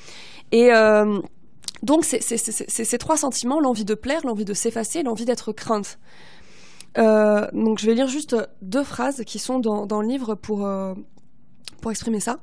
Et 0.53 0.71
donc, 1.83 2.05
c'est 2.05 2.21
ces 2.21 2.99
trois 2.99 3.17
sentiments, 3.17 3.61
l'envie 3.61 3.85
de 3.85 3.95
plaire, 3.95 4.21
l'envie 4.25 4.45
de 4.45 4.55
s'effacer, 4.55 5.03
l'envie 5.03 5.25
d'être 5.25 5.53
crainte. 5.53 5.99
Euh, 6.99 7.47
donc, 7.53 7.79
je 7.79 7.87
vais 7.87 7.95
lire 7.95 8.09
juste 8.09 8.37
deux 8.63 8.85
phrases 8.85 9.23
qui 9.27 9.39
sont 9.39 9.59
dans, 9.59 9.87
dans 9.87 10.01
le 10.01 10.09
livre 10.09 10.35
pour, 10.35 10.67
euh, 10.67 10.95
pour 11.83 11.91
exprimer 11.91 12.21
ça. 12.21 12.39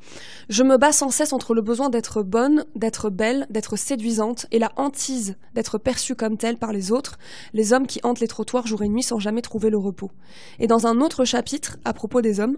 Je 0.50 0.62
me 0.62 0.78
bats 0.78 0.92
sans 0.92 1.10
cesse 1.10 1.34
entre 1.34 1.56
le 1.56 1.62
besoin 1.62 1.90
d'être 1.90 2.22
bonne, 2.22 2.66
d'être 2.76 3.10
belle, 3.10 3.48
d'être 3.50 3.76
séduisante 3.76 4.46
et 4.52 4.60
la 4.60 4.72
hantise 4.76 5.36
d'être 5.56 5.80
perçue 5.80 6.16
comme 6.16 6.38
telle 6.38 6.58
par 6.58 6.72
les 6.72 6.92
autres, 6.92 7.18
les 7.54 7.74
hommes 7.74 7.88
qui 7.88 8.00
hantent 8.04 8.20
les 8.20 8.28
trottoirs 8.28 8.68
jour 8.68 8.84
et 8.84 8.90
nuit 8.90 9.04
sans 9.04 9.18
jamais 9.18 9.42
trouver 9.42 9.72
le 9.72 9.78
repos. 9.78 10.12
Et 10.60 10.68
dans 10.68 10.86
un 10.86 11.02
autre 11.02 11.26
chapitre, 11.26 11.78
à 11.84 11.94
propos 11.94 12.22
des 12.22 12.40
hommes, 12.40 12.58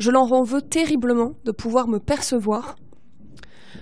je 0.00 0.10
leur 0.10 0.32
en 0.32 0.42
veux 0.42 0.62
terriblement 0.62 1.34
de 1.44 1.52
pouvoir 1.52 1.86
me 1.86 2.00
percevoir 2.00 2.74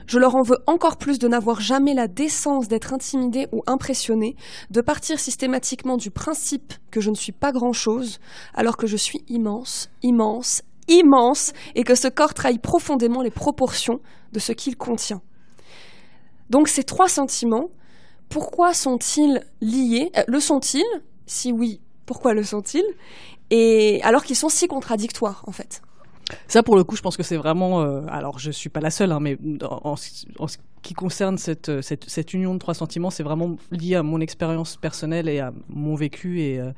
je 0.07 0.19
leur 0.19 0.35
en 0.35 0.43
veux 0.43 0.59
encore 0.67 0.97
plus 0.97 1.19
de 1.19 1.29
n'avoir 1.29 1.61
jamais 1.61 1.95
la 1.95 2.09
décence 2.09 2.69
d'être 2.69 2.93
intimidé 2.93 3.49
ou 3.53 3.63
impressionné, 3.67 4.37
de 4.71 4.81
partir 4.81 5.19
systématiquement 5.19 5.97
du 5.97 6.11
principe 6.11 6.75
que 6.91 7.01
je 7.01 7.11
ne 7.11 7.15
suis 7.15 7.33
pas 7.33 7.53
grand-chose, 7.53 8.21
alors 8.55 8.77
que 8.77 8.87
je 8.87 8.97
suis 8.97 9.25
immense, 9.29 9.91
immense, 10.03 10.63
immense, 10.89 11.53
et 11.75 11.85
que 11.85 11.95
ce 11.95 12.09
corps 12.09 12.35
trahit 12.35 12.61
profondément 12.61 13.23
les 13.23 13.31
proportions 13.31 14.01
de 14.33 14.39
ce 14.39 14.53
qu'il 14.53 14.77
contient. 14.77 15.23
Donc 16.51 16.69
ces 16.69 16.85
trois 16.85 17.09
sentiments, 17.09 17.71
pourquoi 18.29 18.75
sont-ils 18.75 19.43
liés? 19.61 20.11
Euh, 20.17 20.25
Le 20.27 20.41
sont-ils? 20.41 20.85
Si 21.27 21.53
oui, 21.53 21.81
pourquoi 22.07 22.35
le 22.35 22.43
sont-ils? 22.43 22.85
Et 23.51 24.01
alors 24.03 24.25
qu'ils 24.25 24.37
sont 24.37 24.49
si 24.49 24.67
contradictoires, 24.67 25.45
en 25.47 25.53
fait. 25.53 25.83
Ça, 26.49 26.63
pour 26.63 26.77
le 26.77 26.85
coup, 26.85 26.97
je 26.97 27.03
pense 27.03 27.17
que 27.17 27.23
c'est 27.23 27.37
vraiment. 27.37 27.83
euh, 27.83 28.03
alors, 28.09 28.39
je 28.39 28.51
suis 28.51 28.69
pas 28.71 28.81
la 28.81 28.91
seule, 28.91 29.13
hein, 29.13 29.21
mais 29.21 29.39
en, 29.63 29.97
ce- 29.97 30.59
qui 30.83 30.95
concerne 30.95 31.39
cette, 31.39 31.69
euh, 31.71 31.83
cette, 31.83 32.09
cette 32.09 32.35
union 32.35 32.53
de 32.55 32.59
trois 32.59 32.75
sentiments, 32.75 33.11
c'est 33.11 33.23
vraiment 33.23 33.57
lié 33.71 33.95
à 33.97 34.03
mon 34.03 34.21
expérience 34.21 34.77
personnelle 34.77 35.29
et 35.29 35.41
à 35.41 35.53
mon 35.69 35.95
vécu 35.95 36.41
et 36.43 36.61
euh, 36.61 36.73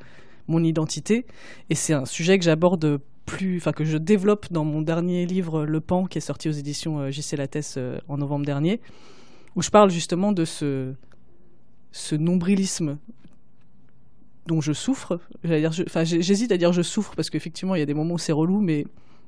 mon 0.47 0.63
identité. 0.63 1.25
Et 1.69 1.75
c'est 1.75 1.93
un 1.93 2.05
sujet 2.05 2.37
que 2.39 2.45
j'aborde 2.45 2.99
plus, 3.25 3.57
enfin 3.57 3.73
que 3.73 3.83
je 3.83 3.97
développe 3.97 4.47
dans 4.51 4.63
mon 4.63 4.81
dernier 4.81 5.25
livre 5.25 5.65
Le 5.65 5.81
Pan, 5.81 6.05
qui 6.05 6.17
est 6.17 6.21
sorti 6.21 6.47
aux 6.47 6.53
éditions 6.53 6.99
euh, 6.99 7.11
JC 7.11 7.33
Lattès 7.37 7.77
en 8.07 8.17
novembre 8.17 8.45
dernier, 8.45 8.79
où 9.57 9.61
je 9.61 9.69
parle 9.69 9.89
justement 9.91 10.31
de 10.31 10.45
ce 10.45 10.93
ce 11.91 12.15
nombrilisme 12.15 12.97
dont 14.45 14.61
je 14.61 14.71
souffre. 14.71 15.19
J'hésite 15.43 16.51
à 16.51 16.57
dire 16.57 16.71
je 16.71 16.81
souffre 16.81 17.13
parce 17.15 17.29
qu'effectivement, 17.29 17.75
il 17.75 17.79
y 17.79 17.81
a 17.81 17.85
des 17.85 17.93
moments 17.93 18.13
où 18.15 18.17
c'est 18.19 18.31
relou, 18.31 18.61
mais 18.61 18.85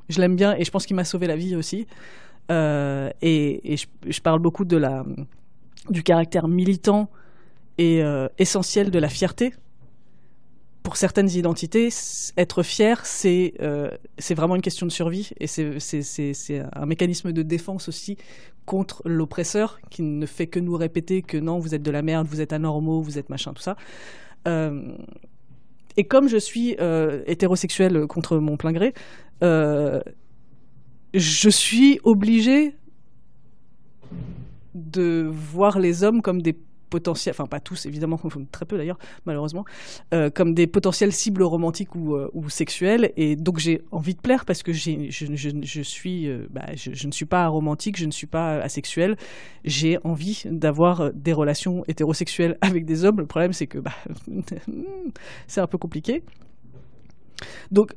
je 0.09 0.19
l'aime 0.19 0.35
bien 0.35 0.55
et 0.55 0.63
je 0.65 0.71
pense 0.71 0.85
qu'il 0.85 0.95
m'a 0.95 1.05
sauvé 1.05 1.27
la 1.27 1.35
vie 1.35 1.55
aussi. 1.55 1.87
Euh, 2.51 3.11
et 3.21 3.75
je, 3.77 4.21
parle 4.21 4.39
beaucoup 4.39 4.65
de 4.65 4.75
la, 4.77 5.05
du 5.89 6.03
caractère 6.03 6.47
militant 6.47 7.09
et 7.77 8.03
euh, 8.03 8.27
essentiel 8.39 8.89
de 8.91 8.99
la 8.99 9.07
fierté. 9.09 9.53
Pour 10.81 10.97
certaines 10.97 11.29
identités, 11.29 11.89
être 12.37 12.63
fier, 12.63 13.05
c'est 13.05 13.53
euh, 13.61 13.91
vraiment 14.31 14.55
une 14.55 14.61
question 14.63 14.87
de 14.87 14.91
survie 14.91 15.29
et 15.39 15.45
c'est- 15.45 16.63
un 16.73 16.85
mécanisme 16.87 17.31
de 17.31 17.43
défense 17.43 17.87
aussi 17.87 18.17
contre 18.65 19.03
l'oppresseur 19.05 19.79
qui 19.91 20.01
ne 20.01 20.25
fait 20.25 20.47
que 20.47 20.59
nous 20.59 20.75
répéter 20.75 21.21
que 21.21 21.37
non, 21.37 21.59
vous 21.59 21.75
êtes 21.75 21.83
de 21.83 21.91
la 21.91 22.01
merde, 22.01 22.27
vous 22.27 22.41
êtes 22.41 22.53
anormaux, 22.53 23.01
vous 23.01 23.19
êtes 23.19 23.29
machin, 23.29 23.53
tout 23.53 23.61
ça. 23.61 23.75
Euh, 24.47 24.93
Et 25.97 26.05
comme 26.05 26.27
je 26.29 26.37
suis 26.37 26.75
hétérosexuel 27.27 28.07
contre 28.07 28.37
mon 28.37 28.57
plein 28.57 28.71
gré, 28.71 28.93
euh, 29.43 30.01
je 31.13 31.49
suis 31.49 31.99
obligée 32.03 32.75
de 34.75 35.27
voir 35.31 35.79
les 35.79 36.03
hommes 36.03 36.21
comme 36.21 36.41
des 36.41 36.55
potentiels, 36.89 37.33
enfin 37.33 37.45
pas 37.45 37.59
tous 37.59 37.85
évidemment, 37.85 38.19
très 38.51 38.65
peu 38.65 38.77
d'ailleurs 38.77 38.97
malheureusement, 39.25 39.63
euh, 40.13 40.29
comme 40.29 40.53
des 40.53 40.67
potentielles 40.67 41.13
cibles 41.13 41.43
romantiques 41.43 41.95
ou, 41.95 42.15
euh, 42.15 42.29
sexuelles. 42.49 43.11
Et 43.15 43.35
donc 43.35 43.59
j'ai 43.59 43.81
envie 43.91 44.15
de 44.15 44.21
plaire 44.21 44.45
parce 44.45 44.63
que 44.63 44.73
je, 44.73 45.83
suis, 45.83 46.27
euh, 46.27 46.47
bah, 46.49 46.65
je, 46.75 47.07
ne 47.07 47.11
suis 47.11 47.25
pas 47.25 47.47
romantique, 47.47 47.97
je 47.97 48.05
ne 48.05 48.11
suis 48.11 48.27
pas 48.27 48.55
asexuel. 48.57 49.17
J'ai 49.63 49.97
envie 50.03 50.43
d'avoir 50.45 51.13
des 51.13 51.33
relations 51.33 51.83
hétérosexuelles 51.87 52.57
avec 52.61 52.85
des 52.85 53.05
hommes. 53.05 53.19
Le 53.19 53.27
problème 53.27 53.53
c'est 53.53 53.67
que 53.67 53.77
bah, 53.77 53.93
c'est 55.47 55.61
un 55.61 55.67
peu 55.67 55.77
compliqué. 55.77 56.23
Donc 57.71 57.93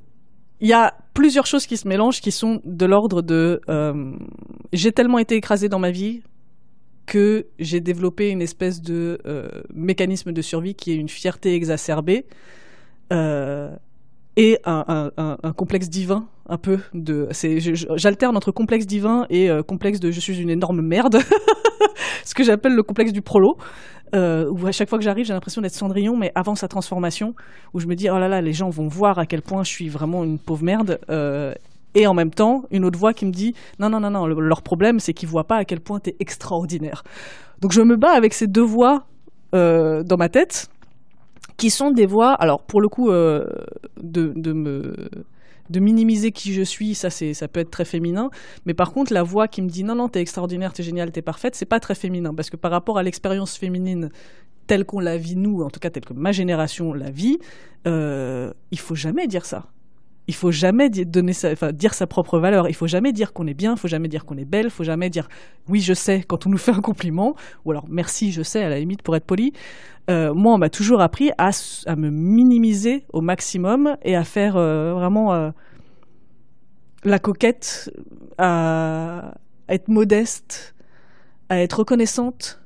il 0.63 0.69
y 0.69 0.73
a 0.73 0.95
plusieurs 1.13 1.45
choses 1.45 1.67
qui 1.67 1.77
se 1.77 1.87
mélangent 1.89 2.21
qui 2.21 2.31
sont 2.31 2.63
de 2.65 2.87
l'ordre 2.87 3.21
de 3.21 3.61
euh, 3.69 4.15
j'ai 4.73 4.93
tellement 4.93 5.19
été 5.19 5.35
écrasé 5.35 5.69
dans 5.69 5.81
ma 5.81 5.91
vie 5.91 6.23
que 7.05 7.49
j'ai 7.59 7.81
développé 7.81 8.31
une 8.31 8.41
espèce 8.41 8.81
de 8.81 9.19
euh, 9.27 9.49
mécanisme 9.75 10.33
de 10.33 10.41
survie 10.41 10.77
qui 10.77 10.93
est 10.93 10.95
une 10.95 11.09
fierté 11.09 11.55
exacerbée 11.55 12.27
euh, 13.13 13.75
et 14.37 14.61
un, 14.65 15.11
complexe 15.57 15.91
divin 15.91 16.29
un 16.49 16.59
peu 16.59 16.81
de 16.95 17.29
j'alterne 17.97 18.37
entre 18.37 18.51
complexe 18.51 18.87
divin 18.87 19.27
et 19.31 19.51
euh, 19.51 19.63
complexe 19.63 20.01
de 20.01 20.11
je 20.11 20.21
suis 20.21 20.41
une 20.41 20.51
énorme 20.51 20.83
merde. 20.83 21.19
Ce 22.25 22.35
que 22.35 22.45
j'appelle 22.45 22.75
le 22.75 22.83
complexe 22.83 23.13
du 23.13 23.23
prolo. 23.23 23.57
Euh, 24.15 24.51
où 24.51 24.67
à 24.67 24.73
chaque 24.73 24.91
fois 24.91 24.99
que 24.99 25.05
j'arrive 25.05 25.25
j'ai 25.25 25.33
l'impression 25.33 25.63
d'être 25.63 25.73
Cendrillon 25.73 26.19
mais 26.19 26.33
avant 26.35 26.55
sa 26.55 26.69
transformation 26.69 27.35
où 27.73 27.81
je 27.81 27.87
me 27.87 27.95
dis 27.95 28.11
oh 28.11 28.19
là 28.19 28.29
là 28.29 28.43
les 28.43 28.53
gens 28.53 28.69
vont 28.69 28.87
voir 28.87 29.19
à 29.19 29.25
quel 29.25 29.41
point 29.41 29.65
je 29.65 29.71
suis 29.71 29.89
vraiment 29.89 30.23
une 30.23 30.39
pauvre 30.39 30.65
merde. 30.65 31.01
Euh, 31.09 31.55
et 31.95 32.07
en 32.07 32.13
même 32.13 32.31
temps 32.31 32.65
une 32.71 32.85
autre 32.85 32.99
voix 32.99 33.15
qui 33.15 33.25
me 33.25 33.33
dit 33.33 33.55
non 33.79 33.89
non 33.89 34.01
non 34.01 34.11
non 34.11 34.27
le, 34.27 34.39
leur 34.39 34.61
problème 34.61 35.01
c'est 35.01 35.15
qu'ils 35.15 35.31
voient 35.31 35.47
pas 35.47 35.57
à 35.57 35.65
quel 35.65 35.81
point 35.81 35.99
tu 35.99 36.11
es 36.11 36.17
extraordinaire. 36.21 37.05
Donc 37.63 37.73
je 37.73 37.81
me 37.81 37.97
bats 37.97 38.13
avec 38.13 38.35
ces 38.35 38.47
deux 38.47 38.61
voix 38.61 39.07
dans 39.55 40.17
ma 40.19 40.29
tête 40.29 40.69
qui 41.57 41.71
sont 41.71 41.91
des 41.91 42.07
voix 42.07 42.33
alors 42.35 42.63
pour 42.63 42.83
le 42.83 42.89
coup 42.89 43.11
de, 43.11 43.47
de 44.03 44.53
me 44.53 44.95
de 45.73 45.81
minimiser 45.81 46.31
qui 46.31 46.53
je 46.53 46.63
suis, 46.63 46.95
ça 46.95 47.11
c'est 47.11 47.35
ça 47.35 47.49
peut 47.49 47.61
être 47.61 47.71
très 47.71 47.85
féminin, 47.85 48.31
mais 48.67 48.75
par 48.75 48.93
contre 48.93 49.13
la 49.13 49.23
voix 49.23 49.49
qui 49.49 49.63
me 49.63 49.69
dit 49.69 49.83
non 49.83 49.95
non 49.95 50.09
t'es 50.09 50.21
extraordinaire, 50.21 50.73
t'es 50.73 50.83
génial, 50.83 51.11
t'es 51.11 51.23
parfaite, 51.23 51.55
c'est 51.55 51.67
pas 51.67 51.81
très 51.81 51.95
féminin. 51.95 52.35
Parce 52.35 52.51
que 52.51 52.57
par 52.57 52.71
rapport 52.71 52.99
à 52.99 53.03
l'expérience 53.03 53.57
féminine 53.57 54.11
telle 54.67 54.85
qu'on 54.85 55.01
la 55.01 55.17
vit 55.17 55.37
nous, 55.37 55.63
en 55.63 55.71
tout 55.71 55.81
cas 55.81 55.91
telle 55.91 56.05
que 56.05 56.13
ma 56.13 56.33
génération 56.33 56.93
la 56.93 57.11
vit, 57.11 57.39
euh, 57.87 58.53
il 58.71 58.79
faut 58.79 58.95
jamais 58.95 59.27
dire 59.27 59.45
ça 59.45 59.67
il 60.33 60.35
faut 60.35 60.51
jamais 60.51 60.89
donner 60.89 61.35
sa, 61.35 61.53
enfin, 61.53 61.73
dire 61.73 61.93
sa 61.93 62.07
propre 62.07 62.39
valeur. 62.39 62.67
Il 62.67 62.75
faut 62.75 62.87
jamais 62.87 63.13
dire 63.13 63.35
qu'on 63.35 63.47
est 63.47 63.53
bien, 63.53 63.73
il 63.73 63.79
faut 63.79 63.87
jamais 63.87 64.09
dire 64.09 64.25
qu'on 64.25 64.39
est 64.39 64.47
belle, 64.47 64.65
il 64.65 64.71
faut 64.71 64.83
jamais 64.83 65.11
dire 65.11 65.29
oui 65.69 65.81
je 65.81 65.93
sais 65.93 66.25
quand 66.27 66.47
on 66.47 66.51
nous 66.51 66.57
fait 66.57 66.73
un 66.73 66.81
compliment, 66.81 67.37
ou 67.67 67.71
alors 67.71 67.85
merci 67.87 68.33
je 68.33 68.43
sais 68.43 68.65
à 68.65 68.71
la 68.71 68.79
limite 68.79 69.03
pour 69.03 69.15
être 69.15 69.27
poli. 69.27 69.53
Euh, 70.09 70.33
moi 70.33 70.55
on 70.55 70.59
m'a 70.59 70.71
toujours 70.71 71.03
appris 71.03 71.33
à, 71.37 71.51
me 71.97 72.09
minimiser 72.09 73.05
au 73.13 73.21
maximum 73.21 73.99
et 74.03 74.17
à 74.17 74.25
faire 74.25 74.57
euh, 74.57 74.95
vraiment 74.95 75.35
euh, 75.35 75.51
la 77.05 77.19
coquette, 77.19 77.93
à, 78.39 79.35
être 79.69 79.89
modeste, 79.89 80.75
à 81.51 81.61
être 81.61 81.81
reconnaissante. 81.81 82.59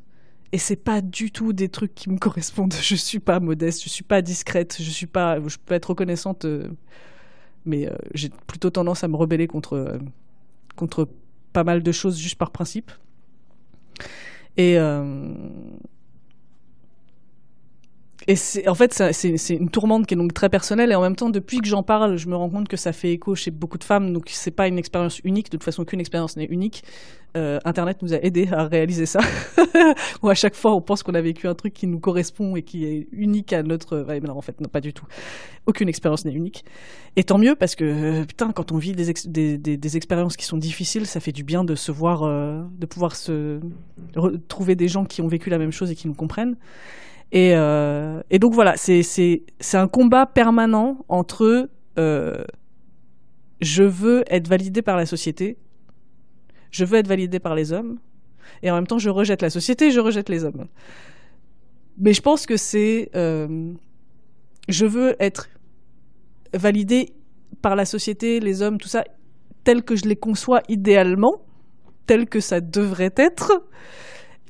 Et 0.53 0.59
c'est 0.59 0.77
pas 0.77 1.01
du 1.01 1.33
tout 1.33 1.53
des 1.53 1.69
trucs 1.69 1.97
qui 1.97 2.11
me 2.11 2.19
correspondent. 2.27 2.75
Je 2.81 2.95
suis 2.95 3.19
pas 3.19 3.41
modeste, 3.41 3.83
je 3.83 3.89
suis 3.89 4.05
pas 4.05 4.23
discrète, 4.23 4.77
je 4.79 4.89
suis 4.89 5.07
pas, 5.07 5.41
je 5.45 5.57
peux 5.67 5.75
être 5.75 5.91
reconnaissante 5.91 6.47
mais 7.67 7.89
euh, 7.89 7.95
j'ai 8.15 8.31
plutôt 8.47 8.71
tendance 8.71 9.05
à 9.05 9.09
me 9.09 9.17
rebeller 9.17 9.47
contre, 9.47 9.75
euh, 9.75 9.99
contre 10.77 11.09
pas 11.53 11.65
mal 11.65 11.83
de 11.83 11.93
choses 11.93 12.19
juste 12.19 12.37
par 12.37 12.51
principe. 12.51 12.91
Et, 14.57 14.79
euh, 14.79 15.35
et 18.29 18.69
en 18.69 18.75
fait, 18.75 18.93
c'est, 19.13 19.55
une 19.55 19.71
tourmente 19.71 20.07
qui 20.07 20.15
est 20.15 20.17
donc 20.17 20.35
très 20.35 20.49
personnelle. 20.49 20.91
Et 20.91 20.97
en 20.97 21.01
même 21.01 21.15
temps, 21.15 21.31
depuis 21.31 21.59
que 21.59 21.69
j'en 21.69 21.85
parle, 21.85 22.17
je 22.17 22.27
me 22.27 22.35
rends 22.35 22.51
compte 22.51 22.67
que 22.67 22.77
ça 22.77 22.93
fait 22.93 23.13
écho 23.13 23.37
chez 23.37 23.53
beaucoup 23.53 23.79
de 23.79 23.85
femmes. 23.85 24.13
Donc, 24.13 24.25
c'est 24.31 24.51
pas 24.51 24.67
une 24.67 24.79
expérience 24.79 25.21
unique. 25.23 25.47
De 25.47 25.57
toute 25.57 25.65
façon, 25.65 25.83
aucune 25.83 26.01
expérience 26.01 26.37
n'est 26.37 26.47
unique. 26.47 26.83
Euh, 27.37 27.61
Internet 27.65 27.99
nous 28.03 28.15
a 28.15 28.17
aidé 28.17 28.49
à 28.51 28.65
réaliser 28.65 29.07
ça. 29.07 29.21
Où 30.23 30.29
à 30.29 30.35
chaque 30.35 30.57
fois, 30.57 30.75
on 30.75 30.81
pense 30.81 31.05
qu'on 31.05 31.15
a 31.15 31.21
vécu 31.21 31.47
un 31.47 31.55
truc 31.55 31.73
qui 31.73 31.87
nous 31.87 32.01
correspond 32.01 32.57
et 32.57 32.63
qui 32.63 32.85
est 32.85 33.07
unique 33.13 33.53
à 33.53 33.63
notre. 33.63 33.99
Ouais, 33.99 34.19
mais 34.19 34.27
non, 34.27 34.37
en 34.37 34.43
fait, 34.43 34.61
non, 34.61 34.69
pas 34.69 34.81
du 34.81 34.93
tout. 34.93 35.07
Aucune 35.67 35.89
expérience 35.89 36.25
n'est 36.25 36.33
unique. 36.33 36.65
Et 37.15 37.23
tant 37.23 37.39
mieux 37.39 37.55
parce 37.55 37.77
que, 37.77 37.85
euh, 37.85 38.25
putain, 38.25 38.51
quand 38.51 38.73
on 38.73 38.79
vit 38.79 38.93
des, 38.93 39.09
ex- 39.09 39.29
des, 39.29 39.57
des, 39.57 39.77
des, 39.77 39.97
expériences 39.97 40.37
qui 40.37 40.47
sont 40.47 40.57
difficiles, 40.57 41.07
ça 41.07 41.21
fait 41.21 41.33
du 41.33 41.45
bien 41.45 41.63
de 41.63 41.77
se 41.77 41.93
voir, 41.93 42.25
euh, 42.25 42.63
de 42.77 42.87
pouvoir 42.87 43.15
se 43.15 43.61
trouver 44.49 44.75
des 44.75 44.89
gens 44.89 45.05
qui 45.05 45.23
ont 45.23 45.29
vécu 45.29 45.49
la 45.49 45.59
même 45.59 45.73
chose 45.73 45.93
et 45.93 45.95
qui 45.95 46.09
nous 46.09 46.15
comprennent. 46.15 46.57
Et, 47.33 47.53
euh, 47.55 48.23
et, 48.31 48.39
donc 48.39 48.55
voilà, 48.55 48.77
c'est 48.77 49.43
un 49.75 49.89
combat 49.89 50.27
permanent 50.27 51.05
entre 51.09 51.69
euh, 51.99 52.45
je 53.61 53.83
veux 53.83 54.25
être 54.29 54.49
validé 54.49 54.83
par 54.83 54.97
la 54.97 55.07
société, 55.07 55.59
je 56.71 56.85
veux 56.85 56.99
être 56.99 57.09
validé 57.09 57.41
par 57.41 57.55
les 57.55 57.73
hommes, 57.73 57.99
et 58.63 58.71
en 58.71 58.75
même 58.75 58.87
temps 58.87 58.99
je 58.99 59.11
rejette 59.11 59.43
la 59.43 59.51
société, 59.51 59.91
je 59.91 60.01
rejette 60.01 60.29
les 60.29 60.45
hommes. 60.45 60.67
Mais 61.99 62.13
je 62.13 62.21
pense 62.21 62.47
que 62.47 62.57
c'est 62.57 63.11
euh, 63.17 63.73
je 64.69 64.87
veux 64.87 65.17
être 65.19 65.49
validé 66.55 67.13
par 67.63 67.75
la 67.75 67.85
société, 67.85 68.39
les 68.41 68.63
hommes, 68.63 68.79
tout 68.79 68.89
ça, 68.89 69.05
tel 69.65 69.83
que 69.83 69.97
je 69.97 70.05
les 70.05 70.17
conçois 70.17 70.63
idéalement, 70.69 71.43
tel 72.07 72.29
que 72.29 72.41
ça 72.41 72.61
devrait 72.61 73.15
être 73.17 73.65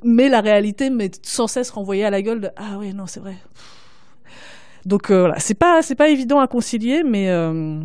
mais 0.07 0.28
la 0.28 0.40
réalité 0.40 0.88
m'est 0.88 1.24
sans 1.26 1.48
cesse 1.48 1.70
renvoyée 1.70 2.04
à 2.04 2.11
la 2.11 2.22
gueule 2.22 2.40
de 2.40 2.48
ah 2.57 2.76
oui 2.78 2.94
non 2.94 3.07
c'est 3.07 3.20
vrai. 3.20 3.36
Donc 4.86 5.11
euh, 5.11 5.20
voilà. 5.20 5.38
C'est 5.40 5.54
pas 5.54 5.82
c'est 5.82 5.96
pas 5.96 6.09
évident 6.09 6.38
à 6.38 6.46
concilier 6.46 7.02
mais 7.02 7.28
euh, 7.28 7.80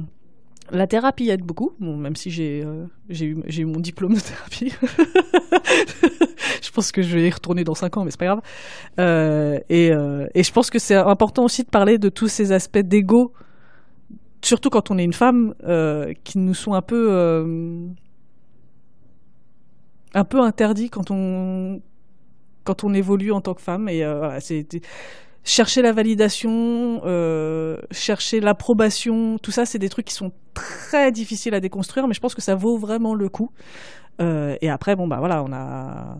la 0.70 0.88
thérapie 0.88 1.30
aide 1.30 1.42
beaucoup. 1.42 1.72
Même 1.80 2.16
si 2.16 2.30
j'ai 2.30 2.64
euh, 2.64 2.86
eu 3.10 3.44
eu 3.50 3.66
mon 3.66 3.80
diplôme 3.80 4.14
de 4.14 4.20
thérapie. 4.20 4.74
Je 6.62 6.70
pense 6.70 6.92
que 6.92 7.02
je 7.02 7.18
vais 7.18 7.28
y 7.28 7.30
retourner 7.30 7.64
dans 7.66 7.76
cinq 7.76 7.98
ans 7.98 8.06
mais 8.06 8.12
c'est 8.12 8.20
pas 8.20 8.28
grave. 8.28 8.42
Et 9.70 9.88
et 9.88 10.44
je 10.44 10.52
pense 10.54 10.70
que 10.70 10.80
c'est 10.80 10.96
important 10.96 11.44
aussi 11.44 11.64
de 11.64 11.70
parler 11.70 11.98
de 11.98 12.08
tous 12.08 12.30
ces 12.30 12.52
aspects 12.54 12.78
d'ego 12.78 13.34
surtout 14.42 14.70
quand 14.70 14.90
on 14.90 14.98
est 14.98 15.04
une 15.04 15.12
femme 15.12 15.54
qui 16.24 16.38
nous 16.38 16.54
sont 16.54 16.74
un 16.74 16.82
peu 16.82 17.94
un 20.14 20.24
peu 20.24 20.40
interdits 20.40 20.90
quand 20.90 21.12
on 21.12 21.82
quand 22.72 22.86
on 22.86 22.94
évolue 22.94 23.32
en 23.32 23.42
tant 23.42 23.54
que 23.54 23.62
femme. 23.62 23.90
Et 23.90 24.04
euh, 24.04 24.40
c'est 24.40 24.66
chercher 25.44 25.82
la 25.82 25.92
validation, 25.92 27.02
euh, 27.06 27.78
chercher 27.92 28.40
l'approbation, 28.40 29.38
tout 29.40 29.52
ça, 29.52 29.66
c'est 29.66 29.80
des 29.80 29.90
trucs 29.90 30.06
qui 30.06 30.14
sont 30.14 30.32
très 30.54 31.12
difficiles 31.12 31.54
à 31.54 31.60
déconstruire, 31.60 32.08
mais 32.08 32.14
je 32.14 32.20
pense 32.20 32.36
que 32.36 32.42
ça 32.42 32.56
vaut 32.56 32.78
vraiment 32.78 33.14
le 33.16 33.28
coup. 33.28 33.50
Euh, 34.22 34.56
et 34.62 34.70
après, 34.70 34.96
bon 34.96 35.08
bah 35.08 35.18
voilà, 35.20 35.44
on 35.44 35.52
a, 35.52 36.18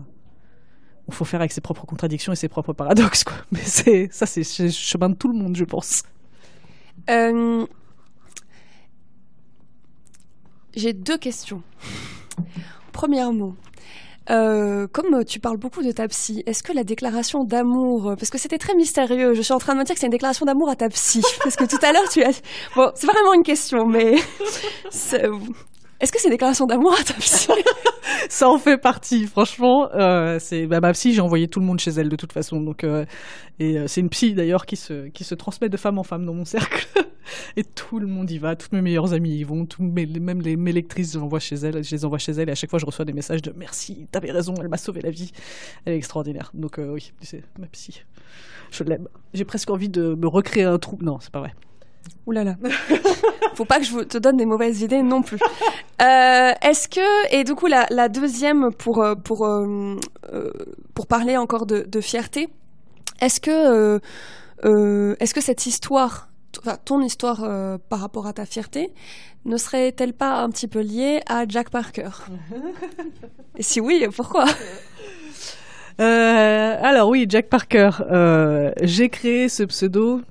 il 1.08 1.14
faut 1.14 1.24
faire 1.24 1.40
avec 1.40 1.52
ses 1.52 1.60
propres 1.60 1.86
contradictions 1.86 2.32
et 2.32 2.36
ses 2.36 2.48
propres 2.48 2.72
paradoxes, 2.72 3.24
quoi. 3.24 3.36
Mais 3.52 3.60
c'est 3.62 4.08
ça, 4.10 4.26
c'est 4.26 4.42
le 4.58 4.70
chemin 4.70 5.08
de 5.08 5.14
tout 5.14 5.28
le 5.28 5.38
monde, 5.38 5.56
je 5.56 5.64
pense. 5.64 6.02
J'ai 10.74 10.92
deux 10.94 11.18
questions. 11.18 11.62
Premièrement, 12.92 13.54
euh, 14.30 14.86
comme 14.92 15.24
tu 15.24 15.40
parles 15.40 15.58
beaucoup 15.58 15.82
de 15.82 15.92
ta 15.92 16.06
psy, 16.08 16.42
est-ce 16.46 16.62
que 16.62 16.72
la 16.72 16.84
déclaration 16.84 17.44
d'amour, 17.44 18.14
parce 18.18 18.30
que 18.30 18.38
c'était 18.38 18.58
très 18.58 18.74
mystérieux, 18.74 19.34
je 19.34 19.42
suis 19.42 19.52
en 19.52 19.58
train 19.58 19.74
de 19.74 19.80
me 19.80 19.84
dire 19.84 19.94
que 19.94 20.00
c'est 20.00 20.06
une 20.06 20.12
déclaration 20.12 20.46
d'amour 20.46 20.68
à 20.70 20.76
ta 20.76 20.88
psy, 20.88 21.22
parce 21.42 21.56
que 21.56 21.64
tout 21.64 21.78
à 21.82 21.92
l'heure 21.92 22.08
tu 22.10 22.22
as, 22.22 22.40
bon, 22.76 22.90
c'est 22.94 23.06
vraiment 23.06 23.34
une 23.34 23.42
question, 23.42 23.86
mais 23.86 24.14
est-ce 24.92 26.12
que 26.12 26.18
c'est 26.20 26.28
une 26.28 26.32
déclaration 26.34 26.66
d'amour 26.66 26.94
à 26.98 27.04
ta 27.04 27.14
psy? 27.14 27.48
Ça 28.28 28.48
en 28.48 28.58
fait 28.58 28.78
partie, 28.78 29.26
franchement. 29.26 29.88
Euh, 29.94 30.38
c'est 30.38 30.66
bah, 30.66 30.80
ma 30.80 30.92
psy, 30.92 31.12
j'ai 31.12 31.20
envoyé 31.20 31.48
tout 31.48 31.60
le 31.60 31.66
monde 31.66 31.80
chez 31.80 31.90
elle 31.90 32.08
de 32.08 32.16
toute 32.16 32.32
façon, 32.32 32.60
donc 32.60 32.84
euh, 32.84 33.04
et 33.58 33.78
euh, 33.78 33.86
c'est 33.86 34.00
une 34.00 34.08
psy 34.08 34.34
d'ailleurs 34.34 34.66
qui 34.66 34.76
se 34.76 35.08
qui 35.08 35.24
se 35.24 35.34
transmet 35.34 35.68
de 35.68 35.76
femme 35.76 35.98
en 35.98 36.02
femme 36.02 36.24
dans 36.24 36.34
mon 36.34 36.44
cercle. 36.44 36.88
et 37.56 37.64
tout 37.64 37.98
le 37.98 38.06
monde 38.06 38.30
y 38.30 38.38
va, 38.38 38.56
toutes 38.56 38.72
mes 38.72 38.82
meilleures 38.82 39.12
amies 39.12 39.36
y 39.36 39.44
vont, 39.44 39.66
même 39.78 40.40
les, 40.40 40.56
mes 40.56 40.72
lectrices, 40.72 41.12
j'envoie 41.12 41.40
chez 41.40 41.56
elle, 41.56 41.82
je 41.82 41.90
les 41.90 42.04
envoie 42.04 42.18
chez 42.18 42.32
elle 42.32 42.48
et 42.48 42.52
à 42.52 42.54
chaque 42.54 42.70
fois 42.70 42.78
je 42.78 42.86
reçois 42.86 43.04
des 43.04 43.12
messages 43.12 43.42
de 43.42 43.52
merci, 43.56 44.06
t'avais 44.10 44.30
raison, 44.30 44.54
elle 44.60 44.68
m'a 44.68 44.76
sauvé 44.76 45.00
la 45.00 45.10
vie, 45.10 45.32
elle 45.84 45.94
est 45.94 45.96
extraordinaire. 45.96 46.50
Donc 46.54 46.78
euh, 46.78 46.92
oui, 46.92 47.12
c'est 47.20 47.42
ma 47.58 47.66
psy, 47.66 48.02
je 48.70 48.84
l'aime. 48.84 49.08
J'ai 49.34 49.44
presque 49.44 49.70
envie 49.70 49.88
de 49.88 50.14
me 50.14 50.26
recréer 50.26 50.64
un 50.64 50.78
trou. 50.78 50.98
Non, 51.00 51.18
c'est 51.20 51.30
pas 51.30 51.40
vrai. 51.40 51.54
Ouh 52.26 52.32
là 52.32 52.44
là. 52.44 52.56
Faut 53.54 53.64
pas 53.64 53.78
que 53.78 53.84
je 53.84 53.98
te 54.00 54.18
donne 54.18 54.36
des 54.36 54.46
mauvaises 54.46 54.80
idées 54.80 55.02
non 55.02 55.22
plus. 55.22 55.38
Euh, 56.00 56.52
Est-ce 56.62 56.88
que 56.88 57.34
et 57.34 57.44
du 57.44 57.54
coup 57.54 57.66
la, 57.66 58.08
deuxième 58.08 58.72
pour 58.72 59.04
pour 59.24 59.46
euh, 59.46 59.96
pour 60.94 61.06
parler 61.06 61.36
encore 61.36 61.66
de, 61.66 62.00
fierté, 62.00 62.48
est-ce 63.20 63.40
que 63.40 64.00
est-ce 64.64 65.34
que 65.34 65.40
cette 65.40 65.66
histoire 65.66 66.31
enfin, 66.64 66.78
ton 66.84 67.00
histoire 67.02 67.42
euh, 67.44 67.78
par 67.88 68.00
rapport 68.00 68.26
à 68.26 68.32
ta 68.32 68.46
fierté 68.46 68.92
ne 69.44 69.56
serait-elle 69.56 70.12
pas 70.12 70.42
un 70.42 70.50
petit 70.50 70.68
peu 70.68 70.80
liée 70.80 71.20
à 71.26 71.46
Jack 71.48 71.70
Parker? 71.70 72.10
Et 73.56 73.62
si 73.62 73.80
oui, 73.80 74.06
pourquoi? 74.14 74.46
Euh, 76.00 76.76
alors 76.80 77.08
oui, 77.08 77.26
Jack 77.28 77.48
Parker. 77.48 77.90
Euh, 78.10 78.72
j'ai 78.82 79.08
créé 79.08 79.48
ce 79.48 79.62
pseudo. 79.64 80.22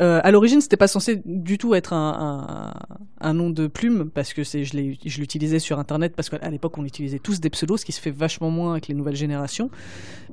À 0.00 0.32
l'origine, 0.32 0.60
c'était 0.60 0.76
pas 0.76 0.88
censé 0.88 1.22
du 1.24 1.58
tout 1.58 1.76
être 1.76 1.92
un, 1.92 2.74
un, 3.20 3.28
un 3.28 3.34
nom 3.34 3.50
de 3.50 3.68
plume 3.68 4.10
parce 4.10 4.34
que 4.34 4.42
c'est 4.42 4.64
je 4.64 5.20
l'utilisais 5.20 5.60
sur 5.60 5.78
internet 5.78 6.14
parce 6.16 6.28
qu'à 6.28 6.50
l'époque 6.50 6.76
on 6.76 6.84
utilisait 6.84 7.20
tous 7.20 7.38
des 7.38 7.50
pseudos, 7.50 7.76
ce 7.78 7.84
qui 7.84 7.92
se 7.92 8.00
fait 8.00 8.10
vachement 8.10 8.50
moins 8.50 8.72
avec 8.72 8.88
les 8.88 8.94
nouvelles 8.94 9.14
générations. 9.14 9.70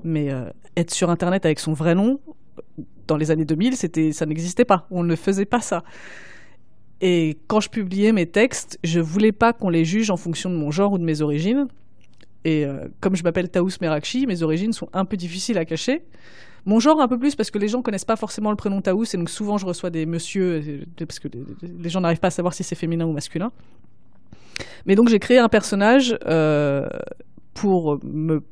Mais 0.03 0.29
être 0.75 0.91
sur 0.91 1.11
internet 1.11 1.45
avec 1.45 1.59
son 1.59 1.73
vrai 1.73 1.93
nom 1.93 2.19
dans 3.09 3.17
les 3.17 3.31
années 3.31 3.45
2000, 3.45 3.75
c'était 3.75 4.11
ça 4.13 4.25
n'existait 4.25 4.65
pas. 4.65 4.87
On 4.91 5.03
ne 5.03 5.15
faisait 5.15 5.45
pas 5.45 5.59
ça. 5.61 5.83
Et 7.01 7.37
quand 7.47 7.59
je 7.59 7.69
publiais 7.69 8.11
mes 8.11 8.25
textes, 8.25 8.77
je 8.83 8.99
voulais 8.99 9.31
pas 9.31 9.51
qu'on 9.53 9.69
les 9.69 9.85
juge 9.85 10.09
en 10.11 10.17
fonction 10.17 10.49
de 10.49 10.55
mon 10.55 10.71
genre 10.71 10.93
ou 10.93 10.97
de 10.97 11.03
mes 11.03 11.21
origines. 11.21 11.67
Et 12.45 12.65
euh, 12.65 12.87
comme 13.01 13.15
je 13.15 13.23
m'appelle 13.23 13.49
Taous 13.49 13.69
Merakchi, 13.81 14.25
mes 14.27 14.43
origines 14.43 14.71
sont 14.73 14.89
un 14.93 15.05
peu 15.05 15.17
difficiles 15.17 15.57
à 15.57 15.65
cacher. 15.65 16.03
Mon 16.65 16.79
genre 16.79 16.99
un 17.01 17.07
peu 17.07 17.17
plus 17.17 17.35
parce 17.35 17.51
que 17.51 17.57
les 17.57 17.67
gens 17.69 17.81
connaissent 17.81 18.05
pas 18.05 18.17
forcément 18.17 18.49
le 18.51 18.57
prénom 18.57 18.81
Taous 18.81 19.05
et 19.13 19.17
donc 19.17 19.29
souvent 19.29 19.57
je 19.57 19.65
reçois 19.65 19.89
des 19.89 20.05
monsieur 20.05 20.61
euh, 20.65 21.05
parce 21.05 21.19
que 21.19 21.29
les- 21.29 21.43
les 21.83 21.89
gens 21.89 22.01
n'arrivent 22.01 22.19
pas 22.19 22.27
à 22.27 22.31
savoir 22.31 22.53
si 22.53 22.63
c'est 22.63 22.75
féminin 22.75 23.05
ou 23.05 23.13
masculin. 23.13 23.51
Mais 24.85 24.95
donc 24.95 25.07
j'ai 25.07 25.19
créé 25.19 25.37
un 25.37 25.47
personnage 25.49 26.17
euh, 26.25 26.87
pour 27.53 27.99
me 28.03 28.43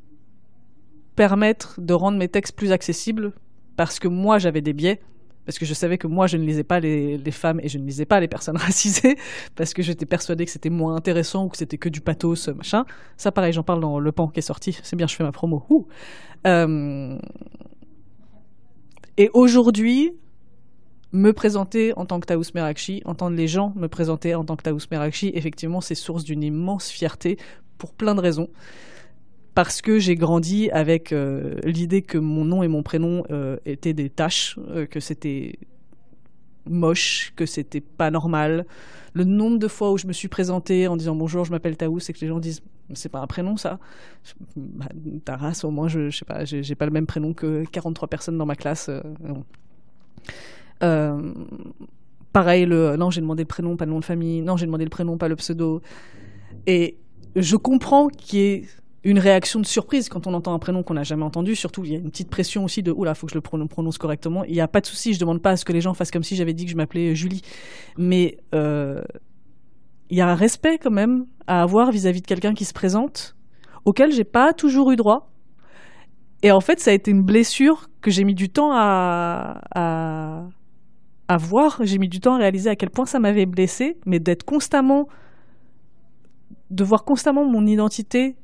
permettre 1.16 1.78
de 1.80 1.92
rendre 1.94 2.16
mes 2.18 2.28
textes 2.28 2.56
plus 2.56 2.72
accessibles 2.72 3.32
parce 3.78 4.00
que 4.00 4.08
moi 4.08 4.38
j'avais 4.38 4.60
des 4.60 4.72
biais 4.72 5.00
parce 5.46 5.56
que 5.56 5.64
je 5.64 5.72
savais 5.72 5.98
que 5.98 6.08
moi 6.08 6.26
je 6.26 6.36
ne 6.36 6.44
lisais 6.44 6.64
pas 6.64 6.80
les, 6.80 7.30
femmes 7.30 7.60
et 7.62 7.68
je 7.68 7.78
ne 7.78 7.84
lisais 7.84 8.06
pas 8.06 8.18
les 8.18 8.26
personnes 8.26 8.56
racisées 8.68 9.16
parce 9.54 9.72
que 9.72 9.82
j'étais 9.82 10.04
persuadée 10.04 10.44
que 10.44 10.50
c'était 10.50 10.68
moins 10.68 10.96
intéressant 10.96 11.44
ou 11.44 11.48
que 11.48 11.56
c'était 11.56 11.78
que 11.78 11.88
du 11.88 12.00
pathos 12.00 12.48
machin. 12.48 12.84
Ça 13.16 13.30
pareil 13.30 13.52
j'en 13.52 13.62
parle 13.62 13.80
dans 13.80 14.00
Le 14.00 14.10
Pan 14.10 14.26
qui 14.26 14.40
est 14.40 14.42
sorti. 14.42 14.76
C'est 14.82 14.96
bien 14.96 15.06
je 15.06 15.14
fais 15.14 15.22
ma 15.22 15.30
promo. 15.30 15.64
Euh, 16.48 17.18
Et 19.16 19.30
aujourd'hui, 19.32 20.12
me 21.12 21.32
présenter 21.32 21.96
en 21.96 22.04
tant 22.04 22.18
que 22.18 22.26
Taous 22.26 22.50
Merakchi, 22.54 23.02
entendre 23.04 23.36
les 23.36 23.46
gens 23.46 23.72
me 23.76 23.86
présenter 23.86 24.34
en 24.34 24.44
tant 24.44 24.56
que 24.56 24.64
Taous 24.64 24.86
Merakchi, 24.90 25.30
effectivement, 25.34 25.80
c'est 25.80 25.94
source 25.94 26.24
d'une 26.24 26.42
immense 26.42 26.90
fierté 26.90 27.38
pour 27.78 27.92
plein 27.92 28.16
de 28.16 28.20
raisons. 28.20 28.48
Parce 29.58 29.82
que 29.82 29.98
j'ai 29.98 30.14
grandi 30.14 30.70
avec 30.70 31.12
euh, 31.12 31.58
l'idée 31.64 32.02
que 32.02 32.16
mon 32.16 32.44
nom 32.44 32.62
et 32.62 32.68
mon 32.68 32.84
prénom 32.84 33.24
euh, 33.32 33.56
étaient 33.66 33.92
des 33.92 34.08
tâches, 34.08 34.56
euh, 34.68 34.86
que 34.86 35.00
c'était 35.00 35.58
moche, 36.64 37.32
que 37.34 37.44
c'était 37.44 37.80
pas 37.80 38.12
normal. 38.12 38.66
Le 39.14 39.24
nombre 39.24 39.58
de 39.58 39.66
fois 39.66 39.90
où 39.90 39.98
je 39.98 40.06
me 40.06 40.12
suis 40.12 40.28
présentée 40.28 40.86
en 40.86 40.96
disant 40.96 41.16
bonjour, 41.16 41.44
je 41.44 41.50
m'appelle 41.50 41.76
Taous, 41.76 41.98
et 42.08 42.12
que 42.12 42.20
les 42.20 42.28
gens 42.28 42.38
disent 42.38 42.62
c'est 42.94 43.08
pas 43.08 43.18
un 43.18 43.26
prénom 43.26 43.56
ça. 43.56 43.80
Bah, 44.54 44.86
ta 45.24 45.36
race, 45.36 45.64
au 45.64 45.72
moins, 45.72 45.88
je, 45.88 46.08
je 46.08 46.18
sais 46.18 46.24
pas, 46.24 46.44
j'ai 46.44 46.74
pas 46.76 46.86
le 46.86 46.92
même 46.92 47.08
prénom 47.08 47.34
que 47.34 47.64
43 47.64 48.06
personnes 48.06 48.38
dans 48.38 48.46
ma 48.46 48.54
classe. 48.54 48.88
pareil, 52.32 52.64
le 52.64 52.94
non, 52.94 53.10
j'ai 53.10 53.22
demandé 53.22 53.42
le 53.42 53.48
prénom, 53.48 53.76
pas 53.76 53.86
le 53.86 53.90
nom 53.90 53.98
de 53.98 54.04
famille. 54.04 54.40
Non, 54.40 54.56
j'ai 54.56 54.66
demandé 54.66 54.84
le 54.84 54.90
prénom, 54.90 55.18
pas 55.18 55.26
le 55.26 55.34
pseudo. 55.34 55.82
Et 56.68 56.96
je 57.34 57.56
comprends 57.56 58.06
qu'il 58.06 58.38
y 58.38 58.42
ait 58.42 58.64
une 59.08 59.18
réaction 59.18 59.58
de 59.58 59.64
surprise 59.64 60.10
quand 60.10 60.26
on 60.26 60.34
entend 60.34 60.52
un 60.52 60.58
prénom 60.58 60.82
qu'on 60.82 60.92
n'a 60.92 61.02
jamais 61.02 61.24
entendu. 61.24 61.56
Surtout, 61.56 61.82
il 61.82 61.92
y 61.92 61.94
a 61.94 61.98
une 61.98 62.10
petite 62.10 62.28
pression 62.28 62.64
aussi 62.64 62.82
de 62.82 62.92
oula, 62.92 63.14
faut 63.14 63.26
que 63.26 63.32
je 63.32 63.38
le 63.38 63.40
pronon- 63.40 63.66
prononce 63.66 63.96
correctement. 63.96 64.44
Il 64.44 64.52
n'y 64.52 64.60
a 64.60 64.68
pas 64.68 64.82
de 64.82 64.86
souci, 64.86 65.14
je 65.14 65.18
demande 65.18 65.40
pas 65.40 65.52
à 65.52 65.56
ce 65.56 65.64
que 65.64 65.72
les 65.72 65.80
gens 65.80 65.94
fassent 65.94 66.10
comme 66.10 66.22
si 66.22 66.36
j'avais 66.36 66.52
dit 66.52 66.66
que 66.66 66.70
je 66.70 66.76
m'appelais 66.76 67.14
Julie. 67.14 67.40
Mais 67.96 68.36
euh, 68.54 69.02
il 70.10 70.18
y 70.18 70.20
a 70.20 70.28
un 70.28 70.34
respect 70.34 70.76
quand 70.76 70.90
même 70.90 71.24
à 71.46 71.62
avoir 71.62 71.90
vis-à-vis 71.90 72.20
de 72.20 72.26
quelqu'un 72.26 72.52
qui 72.52 72.66
se 72.66 72.74
présente, 72.74 73.34
auquel 73.86 74.12
j'ai 74.12 74.24
pas 74.24 74.52
toujours 74.52 74.90
eu 74.90 74.96
droit. 74.96 75.32
Et 76.42 76.52
en 76.52 76.60
fait, 76.60 76.78
ça 76.78 76.90
a 76.90 76.94
été 76.94 77.10
une 77.10 77.22
blessure 77.22 77.88
que 78.02 78.10
j'ai 78.10 78.24
mis 78.24 78.34
du 78.34 78.50
temps 78.50 78.72
à, 78.72 79.62
à, 79.74 80.44
à 81.28 81.36
voir. 81.38 81.80
J'ai 81.82 81.96
mis 81.96 82.08
du 82.08 82.20
temps 82.20 82.34
à 82.34 82.38
réaliser 82.38 82.68
à 82.68 82.76
quel 82.76 82.90
point 82.90 83.06
ça 83.06 83.18
m'avait 83.20 83.46
blessé, 83.46 83.96
mais 84.04 84.20
d'être 84.20 84.44
constamment, 84.44 85.08
de 86.70 86.84
voir 86.84 87.04
constamment 87.04 87.46
mon 87.46 87.66
identité 87.66 88.36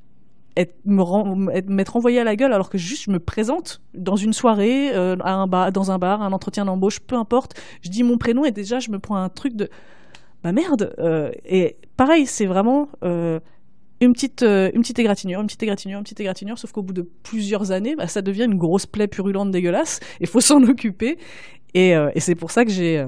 être, 0.57 0.75
me 0.85 1.61
m'être 1.69 1.97
envoyée 1.97 2.21
à 2.21 2.25
la 2.25 2.37
gueule 2.37 2.53
alors 2.53 2.71
que 2.71 2.79
juste 2.79 3.05
je 3.05 3.11
me 3.11 3.19
présente 3.19 3.81
dans 3.95 4.17
une 4.17 4.33
soirée, 4.33 4.95
euh, 4.95 5.17
à 5.21 5.35
un 5.35 5.47
bar, 5.47 5.73
dans 5.73 5.91
un 5.91 5.99
bar, 5.99 6.23
un 6.23 6.33
entretien 6.33 6.65
d'embauche, 6.65 7.01
peu 7.01 7.17
importe. 7.17 7.55
Je 7.83 7.91
dis 7.91 8.03
mon 8.03 8.19
prénom 8.19 8.45
et 8.45 8.53
déjà 8.53 8.79
je 8.81 8.91
me 8.91 8.99
prends 8.99 9.17
un 9.17 9.29
truc 9.29 9.55
de 9.57 9.69
bah 10.43 10.53
merde. 10.53 10.95
euh, 10.99 11.31
et 11.45 11.77
pareil, 11.97 12.27
c'est 12.27 12.47
vraiment 12.47 12.89
euh, 13.03 13.41
une 14.01 14.13
petite, 14.13 14.43
une 14.43 14.81
petite 14.83 14.99
égratignure, 14.99 15.41
une 15.41 15.47
petite 15.47 15.63
égratignure, 15.63 15.99
une 15.99 16.05
petite 16.05 16.21
égratignure. 16.21 16.59
Sauf 16.59 16.73
qu'au 16.73 16.83
bout 16.83 16.93
de 16.93 17.09
plusieurs 17.23 17.73
années, 17.73 17.97
bah, 17.97 18.07
ça 18.07 18.23
devient 18.23 18.45
une 18.45 18.59
grosse 18.59 18.87
plaie 18.87 19.09
purulente, 19.09 19.51
dégueulasse. 19.51 20.01
Il 20.21 20.27
faut 20.27 20.41
s'en 20.41 20.63
occuper. 20.69 21.19
Et, 21.73 21.91
et 21.91 22.21
c'est 22.21 22.37
pour 22.37 22.53
ça 22.53 22.65
que 22.65 22.71
j'ai 22.71 23.05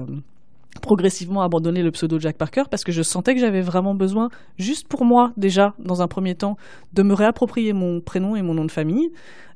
progressivement 0.81 1.41
abandonné 1.41 1.83
le 1.83 1.91
pseudo 1.91 2.19
Jack 2.19 2.37
Parker 2.37 2.63
parce 2.69 2.83
que 2.83 2.91
je 2.91 3.01
sentais 3.01 3.33
que 3.33 3.41
j'avais 3.41 3.61
vraiment 3.61 3.95
besoin, 3.95 4.29
juste 4.57 4.87
pour 4.87 5.05
moi 5.05 5.33
déjà, 5.37 5.73
dans 5.79 6.01
un 6.01 6.07
premier 6.07 6.35
temps, 6.35 6.57
de 6.93 7.03
me 7.03 7.13
réapproprier 7.13 7.73
mon 7.73 8.01
prénom 8.01 8.35
et 8.35 8.41
mon 8.41 8.53
nom 8.53 8.65
de 8.65 8.71
famille. 8.71 9.11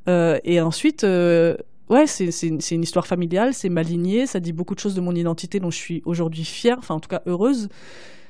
Euh, 0.08 0.40
et 0.44 0.62
ensuite, 0.62 1.04
euh, 1.04 1.56
ouais, 1.90 2.08
c'est 2.08 2.26
une, 2.42 2.84
histoire 2.84 3.08
familiale, 3.08 3.54
c'est 3.54 3.70
ma 3.70 3.84
lignée, 3.84 4.26
ça 4.26 4.40
dit 4.40 4.54
beaucoup 4.54 4.76
de 4.76 4.80
choses 4.80 4.96
de 4.96 5.02
mon 5.02 5.16
identité 5.16 5.60
dont 5.60 5.72
je 5.72 5.78
suis 5.78 6.02
aujourd'hui 6.06 6.44
fière, 6.44 6.78
enfin 6.80 6.96
en 6.96 7.00
tout 7.00 7.10
cas 7.10 7.22
heureuse. 7.26 7.70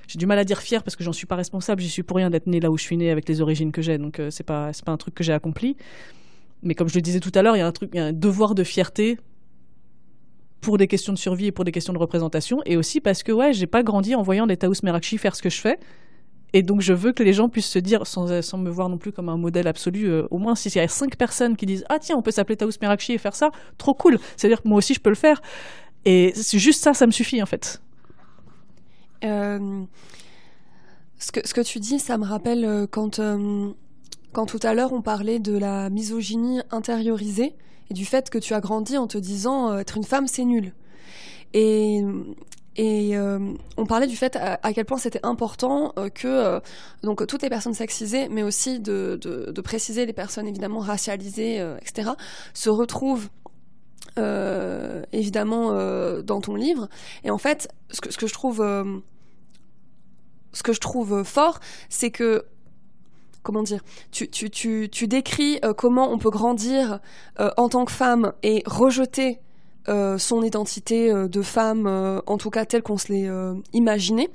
J'ai 0.08 0.20
du 0.20 0.26
mal 0.26 0.40
à 0.40 0.44
dire 0.44 0.60
fière 0.60 0.84
parce 0.84 0.98
que 0.98 1.06
j'en 1.06 1.14
suis 1.14 1.28
pas 1.28 1.38
responsable, 1.38 1.82
j'y 1.82 1.90
suis 1.90 2.04
pour 2.04 2.18
rien 2.18 2.30
d'être 2.30 2.48
née 2.48 2.60
là 2.60 2.70
où 2.70 2.78
je 2.78 2.84
suis 2.84 2.98
née 2.98 3.12
avec 3.12 3.30
les 3.30 3.40
origines 3.40 3.72
que 3.72 3.82
j'ai, 3.82 3.98
donc 3.98 4.20
euh, 4.20 4.30
c'est 4.30 4.44
pas 4.44 4.72
pas 4.86 4.92
un 4.92 4.98
truc 4.98 5.16
que 5.16 5.24
j'ai 5.24 5.34
accompli. 5.34 5.78
Mais 6.64 6.76
comme 6.76 6.90
je 6.90 6.96
le 6.96 7.02
disais 7.02 7.20
tout 7.20 7.32
à 7.34 7.42
l'heure, 7.42 7.56
il 7.56 7.60
y 7.60 7.64
a 7.64 7.68
un 7.68 7.72
truc, 7.72 7.92
il 7.94 7.98
y 7.98 8.00
a 8.02 8.06
un 8.06 8.14
devoir 8.14 8.54
de 8.54 8.64
fierté 8.64 9.18
pour 10.62 10.78
des 10.78 10.88
questions 10.88 11.12
de 11.12 11.18
survie 11.18 11.48
et 11.48 11.52
pour 11.52 11.66
des 11.66 11.72
questions 11.72 11.92
de 11.92 11.98
représentation, 11.98 12.62
et 12.66 12.78
aussi 12.78 13.02
parce 13.02 13.24
que 13.24 13.32
ouais, 13.32 13.52
j'ai 13.52 13.68
pas 13.68 13.84
grandi 13.84 14.16
en 14.16 14.22
voyant 14.22 14.48
des 14.48 14.58
Taous 14.58 14.76
Merakchi 14.84 15.18
faire 15.18 15.36
ce 15.36 15.42
que 15.42 15.50
je 15.50 15.60
fais, 15.60 15.80
et 16.54 16.62
donc 16.62 16.82
je 16.82 16.94
veux 16.94 17.12
que 17.12 17.24
les 17.24 17.34
gens 17.34 17.50
puissent 17.50 17.70
se 17.70 17.80
dire, 17.80 18.06
sans, 18.06 18.42
sans 18.42 18.58
me 18.58 18.70
voir 18.70 18.88
non 18.88 18.98
plus 18.98 19.12
comme 19.12 19.30
un 19.30 19.38
modèle 19.38 19.68
absolu, 19.68 20.06
euh, 20.06 20.28
au 20.30 20.38
moins 20.38 20.56
s'il 20.56 20.74
y 20.76 20.80
a 20.80 20.88
cinq 20.88 21.18
personnes 21.18 21.56
qui 21.56 21.66
disent 21.66 21.84
ah 21.90 21.98
tiens 22.00 22.16
on 22.16 22.22
peut 22.22 22.32
s'appeler 22.32 22.58
Taous 22.58 22.72
Merakchi 22.82 23.14
et 23.14 23.18
faire 23.18 23.36
ça, 23.36 23.52
trop 23.78 23.94
cool, 23.94 24.20
c'est-à-dire 24.38 24.62
que 24.62 24.68
moi 24.68 24.78
aussi 24.78 24.94
je 24.94 25.00
peux 25.00 25.10
le 25.10 25.16
faire, 25.16 25.42
et 26.06 26.34
juste 26.54 26.82
ça, 26.82 26.94
ça 26.94 27.08
me 27.08 27.12
suffit 27.12 27.42
en 27.42 27.48
fait. 27.48 27.82
Euh, 29.24 29.84
ce, 31.18 31.32
que, 31.32 31.48
ce 31.48 31.54
que 31.54 31.62
tu 31.62 31.80
dis, 31.80 32.00
ça 32.00 32.18
me 32.18 32.26
rappelle 32.26 32.66
euh, 32.66 32.88
quand, 32.88 33.20
quand 34.32 34.46
tout 34.46 34.60
à 34.62 34.74
l'heure 34.76 34.94
on 34.94 35.02
parlait 35.02 35.40
de 35.40 35.58
la 35.58 35.90
misogynie 35.90 36.62
intériorisée 36.72 37.56
et 37.90 37.94
du 37.94 38.06
fait 38.06 38.30
que 38.30 38.38
tu 38.38 38.54
as 38.54 38.62
grandi 38.62 38.98
en 38.98 39.08
te 39.08 39.18
disant 39.18 39.72
euh, 39.72 39.80
être 39.80 39.98
une 39.98 40.04
femme 40.04 40.28
c'est 40.28 40.46
nul. 40.46 40.74
Et, 41.54 42.02
euh, 42.80 43.54
on 43.76 43.86
parlait 43.86 44.08
du 44.08 44.16
fait 44.16 44.38
à, 44.38 44.74
quel 44.74 44.86
point 44.86 44.98
c'était 44.98 45.20
important 45.24 45.94
euh, 45.98 46.10
que 46.10 46.62
donc 47.04 47.28
toutes 47.28 47.42
les 47.42 47.50
personnes 47.50 47.74
sexisées, 47.74 48.30
mais 48.30 48.44
aussi 48.44 48.80
de, 48.80 49.52
préciser 49.62 50.06
les 50.06 50.14
personnes 50.14 50.48
évidemment 50.48 50.80
racialisées, 50.80 51.58
etc., 51.82 52.12
se 52.54 52.70
retrouvent 52.70 53.30
évidemment 54.18 55.74
dans 56.22 56.42
ton 56.42 56.56
livre. 56.56 56.88
Et 57.26 57.30
en 57.30 57.38
fait, 57.38 57.68
ce 57.90 58.00
que, 58.00 58.28
je 58.28 58.34
trouve 58.34 58.58
ce 60.54 60.64
que 60.64 60.74
je 60.74 60.80
trouve 60.80 61.24
fort, 61.24 61.60
c'est 61.90 62.12
que 62.12 62.46
comment 63.44 63.64
dire, 63.64 63.82
tu, 64.12 65.08
décris 65.08 65.60
euh, 65.64 65.74
comment 65.74 66.12
on 66.12 66.18
peut 66.18 66.30
grandir 66.30 67.00
euh, 67.40 67.50
en 67.58 67.70
tant 67.70 67.86
que 67.86 67.92
femme 67.92 68.34
et 68.44 68.64
rejeter 68.66 69.40
euh, 69.90 70.18
son 70.18 70.44
identité 70.44 71.12
de 71.12 71.42
femme, 71.42 71.88
en 72.26 72.38
tout 72.38 72.50
cas 72.50 72.66
telle 72.66 72.84
qu'on 72.84 72.98
se 72.98 73.12
l'est 73.12 73.30
imaginée. 73.74 74.30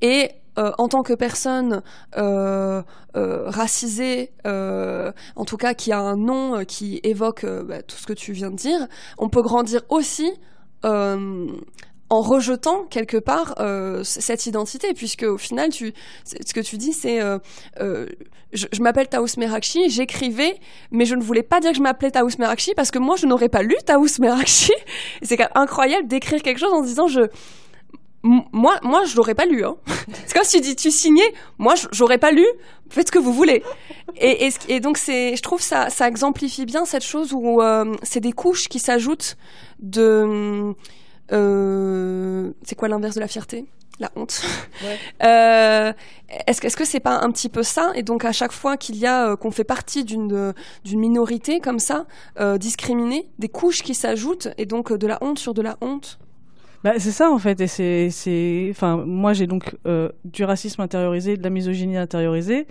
Et 0.00 0.30
en 0.56 0.88
tant 0.88 1.02
que 1.02 1.14
personne 1.14 1.82
racisée, 3.14 4.32
en 4.44 5.44
tout 5.46 5.56
cas 5.56 5.74
qui 5.74 5.92
a 5.92 6.00
un 6.00 6.16
nom 6.16 6.64
qui 6.66 7.00
évoque 7.02 7.46
bah, 7.46 7.82
tout 7.82 7.96
ce 7.96 8.06
que 8.06 8.12
tu 8.12 8.32
viens 8.32 8.50
de 8.50 8.56
dire, 8.56 8.86
on 9.16 9.28
peut 9.28 9.42
grandir 9.42 9.82
aussi 9.88 10.30
en 12.12 12.20
rejetant 12.20 12.84
quelque 12.90 13.16
part 13.16 13.54
euh, 13.58 14.04
cette 14.04 14.44
identité, 14.44 14.92
puisque 14.92 15.22
au 15.22 15.38
final, 15.38 15.70
tu, 15.70 15.94
ce 16.24 16.52
que 16.52 16.60
tu 16.60 16.76
dis, 16.76 16.92
c'est 16.92 17.22
euh, 17.22 17.38
euh, 17.80 18.06
je, 18.52 18.82
m'appelle 18.82 19.08
Taous 19.08 19.38
Merakchi, 19.38 19.88
j'écrivais, 19.88 20.58
mais 20.90 21.06
je 21.06 21.14
ne 21.14 21.22
voulais 21.22 21.42
pas 21.42 21.58
dire 21.60 21.70
que 21.70 21.78
je 21.78 21.82
m'appelais 21.82 22.10
Taous 22.10 22.28
Merakchi 22.38 22.74
parce 22.76 22.90
que 22.90 22.98
moi, 22.98 23.16
je 23.16 23.24
n'aurais 23.24 23.48
pas 23.48 23.62
lu 23.62 23.74
Taous 23.86 24.20
Merakchi. 24.20 24.72
C'est 25.22 25.40
incroyable 25.54 26.06
d'écrire 26.06 26.42
quelque 26.42 26.58
chose 26.58 26.74
en 26.74 26.82
disant 26.82 27.06
je 27.06 27.22
moi, 28.24 28.78
moi, 28.82 29.04
je 29.04 29.16
l'aurais 29.16 29.34
pas 29.34 29.46
lu. 29.46 29.64
Hein. 29.64 29.76
C'est 30.26 30.34
comme 30.34 30.44
si 30.44 30.58
tu 30.58 30.68
dis, 30.68 30.76
tu 30.76 30.90
signais. 30.90 31.32
Moi, 31.58 31.74
j'aurais 31.92 32.18
pas 32.18 32.30
lu. 32.30 32.44
Faites 32.90 33.08
ce 33.08 33.12
que 33.12 33.18
vous 33.18 33.32
voulez. 33.32 33.64
Et, 34.20 34.50
et, 34.68 34.80
donc, 34.80 34.98
c'est, 34.98 35.34
je 35.34 35.42
trouve 35.42 35.60
ça, 35.60 35.88
ça 35.88 36.06
exemplifie 36.06 36.66
bien 36.66 36.84
cette 36.84 37.02
chose 37.02 37.32
où 37.32 37.60
c'est 38.02 38.20
des 38.20 38.32
couches 38.32 38.68
qui 38.68 38.78
s'ajoutent 38.78 39.36
de 39.80 40.74
c'est 41.30 42.74
quoi 42.76 42.88
l'inverse 42.88 43.14
de 43.14 43.20
la 43.20 43.28
fierté? 43.28 43.66
La 44.00 44.10
honte? 44.16 44.42
Euh, 45.22 45.92
est-ce 46.48 46.60
que 46.60 46.66
est-ce 46.66 46.76
que 46.76 46.84
c'est 46.84 46.98
pas 46.98 47.20
un 47.20 47.30
petit 47.30 47.48
peu 47.48 47.62
ça? 47.62 47.92
Et 47.94 48.02
donc 48.02 48.24
à 48.24 48.32
chaque 48.32 48.50
fois 48.50 48.76
qu'il 48.76 48.96
y 48.96 49.06
a 49.06 49.28
euh, 49.28 49.36
qu'on 49.36 49.52
fait 49.52 49.62
partie 49.62 50.02
d'une 50.02 50.52
d'une 50.84 50.98
minorité 50.98 51.60
comme 51.60 51.78
ça 51.78 52.06
euh, 52.40 52.58
discriminée, 52.58 53.28
des 53.38 53.48
couches 53.48 53.82
qui 53.82 53.94
s'ajoutent 53.94 54.48
et 54.58 54.66
donc 54.66 54.92
de 54.92 55.06
la 55.06 55.18
honte 55.20 55.38
sur 55.38 55.54
de 55.54 55.62
la 55.62 55.76
honte? 55.80 56.18
Bah, 56.82 56.94
c'est 56.98 57.12
ça 57.12 57.30
en 57.30 57.38
fait, 57.38 57.60
et 57.60 57.68
c'est, 57.68 58.10
c'est, 58.10 58.66
enfin, 58.72 58.96
moi 59.06 59.32
j'ai 59.34 59.46
donc 59.46 59.76
du 60.24 60.42
racisme 60.42 60.80
intériorisé, 60.80 61.36
de 61.36 61.42
la 61.44 61.50
misogynie 61.50 61.96
intériorisée, 61.96 62.66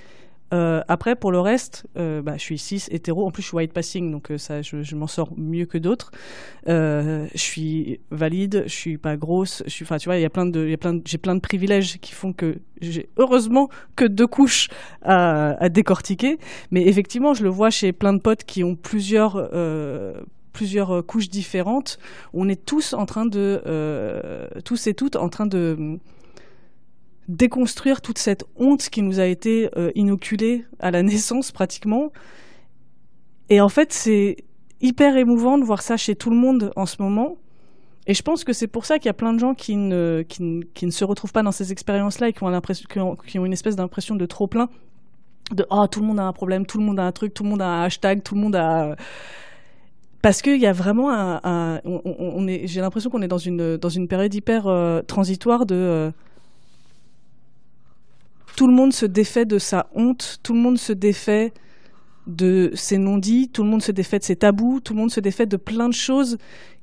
euh, 0.53 0.81
après, 0.87 1.15
pour 1.15 1.31
le 1.31 1.39
reste, 1.39 1.85
euh, 1.97 2.21
bah, 2.21 2.33
je 2.37 2.41
suis 2.41 2.57
cis, 2.57 2.83
hétéro. 2.91 3.25
En 3.25 3.31
plus, 3.31 3.41
je 3.41 3.47
suis 3.47 3.57
white 3.57 3.73
passing, 3.73 4.11
donc 4.11 4.31
euh, 4.31 4.37
ça, 4.37 4.61
je, 4.61 4.95
m'en 4.95 5.07
sors 5.07 5.29
mieux 5.37 5.65
que 5.65 5.77
d'autres. 5.77 6.11
je 6.67 7.27
suis 7.35 7.99
valide, 8.11 8.63
je 8.67 8.73
suis 8.73 8.97
pas 8.97 9.15
grosse. 9.15 9.63
Enfin, 9.81 9.97
tu 9.97 10.09
vois, 10.09 10.17
il 10.17 10.21
y 10.21 10.25
a 10.25 10.29
plein 10.29 10.45
de, 10.45 10.77
j'ai 11.05 11.17
plein 11.17 11.35
de 11.35 11.39
privilèges 11.39 11.99
qui 11.99 12.11
font 12.11 12.33
que 12.33 12.57
j'ai 12.81 13.09
heureusement 13.17 13.69
que 13.95 14.05
deux 14.05 14.27
couches 14.27 14.67
à, 15.01 15.51
à, 15.63 15.69
décortiquer. 15.69 16.37
Mais 16.71 16.85
effectivement, 16.85 17.33
je 17.33 17.43
le 17.43 17.49
vois 17.49 17.69
chez 17.69 17.93
plein 17.93 18.13
de 18.13 18.19
potes 18.19 18.43
qui 18.43 18.63
ont 18.63 18.75
plusieurs 18.75 19.49
plusieurs 20.51 21.05
couches 21.05 21.29
différentes. 21.29 21.97
On 22.33 22.49
est 22.49 22.65
tous 22.65 22.93
en 22.93 23.05
train 23.05 23.25
de, 23.25 24.49
tous 24.65 24.87
et 24.87 24.93
toutes 24.93 25.15
en 25.15 25.29
train 25.29 25.45
de 25.45 25.99
déconstruire 27.27 28.01
toute 28.01 28.17
cette 28.17 28.43
honte 28.57 28.89
qui 28.89 29.01
nous 29.01 29.19
a 29.19 29.25
été 29.25 29.69
euh, 29.77 29.91
inoculée 29.95 30.65
à 30.79 30.91
la 30.91 31.03
naissance 31.03 31.51
pratiquement. 31.51 32.11
Et 33.49 33.61
en 33.61 33.69
fait, 33.69 33.93
c'est 33.93 34.37
hyper 34.81 35.17
émouvant 35.17 35.57
de 35.57 35.63
voir 35.63 35.81
ça 35.81 35.97
chez 35.97 36.15
tout 36.15 36.29
le 36.29 36.35
monde 36.35 36.71
en 36.75 36.85
ce 36.85 37.01
moment. 37.01 37.37
Et 38.07 38.13
je 38.13 38.23
pense 38.23 38.43
que 38.43 38.53
c'est 38.53 38.67
pour 38.67 38.85
ça 38.85 38.97
qu'il 38.97 39.07
y 39.07 39.09
a 39.09 39.13
plein 39.13 39.33
de 39.33 39.39
gens 39.39 39.53
qui 39.53 39.75
ne, 39.75 40.23
qui, 40.27 40.41
ne, 40.43 40.91
se 40.91 41.05
retrouvent 41.05 41.31
pas 41.31 41.43
dans 41.43 41.51
ces 41.51 41.71
expériences-là 41.71 42.29
et 42.29 42.33
qui 42.33 42.43
ont, 42.43 42.61
qui 42.61 42.99
ont, 42.99 43.15
qui 43.15 43.37
une 43.37 43.53
espèce 43.53 43.75
d'impression 43.75 44.15
de 44.15 44.25
trop 44.25 44.47
plein. 44.47 44.69
De 45.51 45.65
oh, 45.69 45.85
tout 45.87 45.99
le 45.99 46.07
monde 46.07 46.19
a 46.19 46.23
un 46.23 46.33
problème, 46.33 46.65
tout 46.65 46.79
le 46.79 46.83
monde 46.83 46.99
a 46.99 47.03
un 47.03 47.11
truc, 47.11 47.33
tout 47.33 47.43
le 47.43 47.49
monde 47.49 47.61
a 47.61 47.67
un 47.67 47.83
hashtag, 47.83 48.23
tout 48.23 48.35
le 48.35 48.41
monde 48.41 48.55
a. 48.55 48.95
Parce 50.21 50.41
qu'il 50.41 50.59
y 50.59 50.65
a 50.65 50.73
vraiment 50.73 51.11
un. 51.11 51.81
on, 51.83 52.47
j'ai 52.47 52.81
l'impression 52.81 53.09
qu'on 53.09 53.21
est 53.21 53.27
dans 53.27 53.37
une, 53.37 53.77
dans 53.77 53.89
une 53.89 54.07
période 54.07 54.33
hyper 54.33 54.67
euh, 54.67 55.01
transitoire 55.01 55.65
de. 55.65 55.75
Euh, 55.75 56.11
tout 58.55 58.67
le 58.67 58.73
monde 58.73 58.93
se 58.93 59.05
défait 59.05 59.45
de 59.45 59.57
sa 59.57 59.87
honte, 59.93 60.39
tout 60.43 60.53
le 60.53 60.59
monde 60.59 60.77
se 60.77 60.93
défait 60.93 61.53
de 62.27 62.71
ses 62.75 62.97
non-dits, 62.97 63.49
tout 63.49 63.63
le 63.63 63.69
monde 63.69 63.81
se 63.81 63.91
défait 63.91 64.19
de 64.19 64.23
ses 64.23 64.35
tabous, 64.35 64.79
tout 64.79 64.93
le 64.93 64.99
monde 64.99 65.11
se 65.11 65.19
défait 65.19 65.45
de 65.45 65.57
plein 65.57 65.89
de 65.89 65.93
choses 65.93 66.37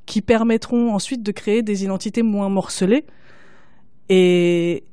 qui 0.06 0.22
permettront 0.22 0.94
ensuite 0.94 1.22
de 1.22 1.32
créer 1.32 1.62
des 1.62 1.84
identités 1.84 2.22
moins 2.22 2.48
morcelées. 2.48 3.04
Et 4.08 4.84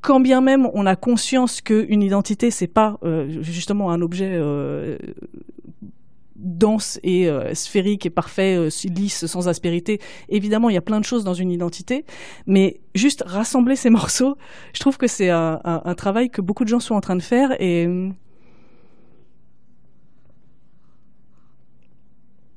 quand 0.00 0.20
bien 0.20 0.40
même 0.40 0.68
on 0.74 0.86
a 0.86 0.96
conscience 0.96 1.60
qu'une 1.60 2.02
identité, 2.02 2.50
c'est 2.50 2.66
pas 2.66 2.98
euh, 3.02 3.42
justement 3.42 3.90
un 3.90 4.00
objet 4.00 4.30
euh, 4.32 4.96
dense 6.36 6.98
et 7.02 7.28
euh, 7.28 7.54
sphérique 7.54 8.06
et 8.06 8.10
parfait, 8.10 8.56
euh, 8.56 8.68
lisse, 8.84 9.26
sans 9.26 9.48
aspérité. 9.48 10.00
Évidemment, 10.28 10.68
il 10.68 10.74
y 10.74 10.78
a 10.78 10.82
plein 10.82 11.00
de 11.00 11.04
choses 11.04 11.24
dans 11.24 11.34
une 11.34 11.50
identité, 11.50 12.04
mais 12.46 12.80
juste 12.94 13.22
rassembler 13.26 13.76
ces 13.76 13.90
morceaux, 13.98 14.36
je 14.72 14.80
trouve 14.80 14.96
que 14.96 15.06
c'est 15.06 15.30
un, 15.30 15.60
travail 15.96 16.30
que 16.30 16.40
beaucoup 16.40 16.64
de 16.64 16.68
gens 16.68 16.80
sont 16.80 16.94
en 16.94 17.00
train 17.00 17.16
de 17.16 17.22
faire 17.22 17.50
et 17.60 17.88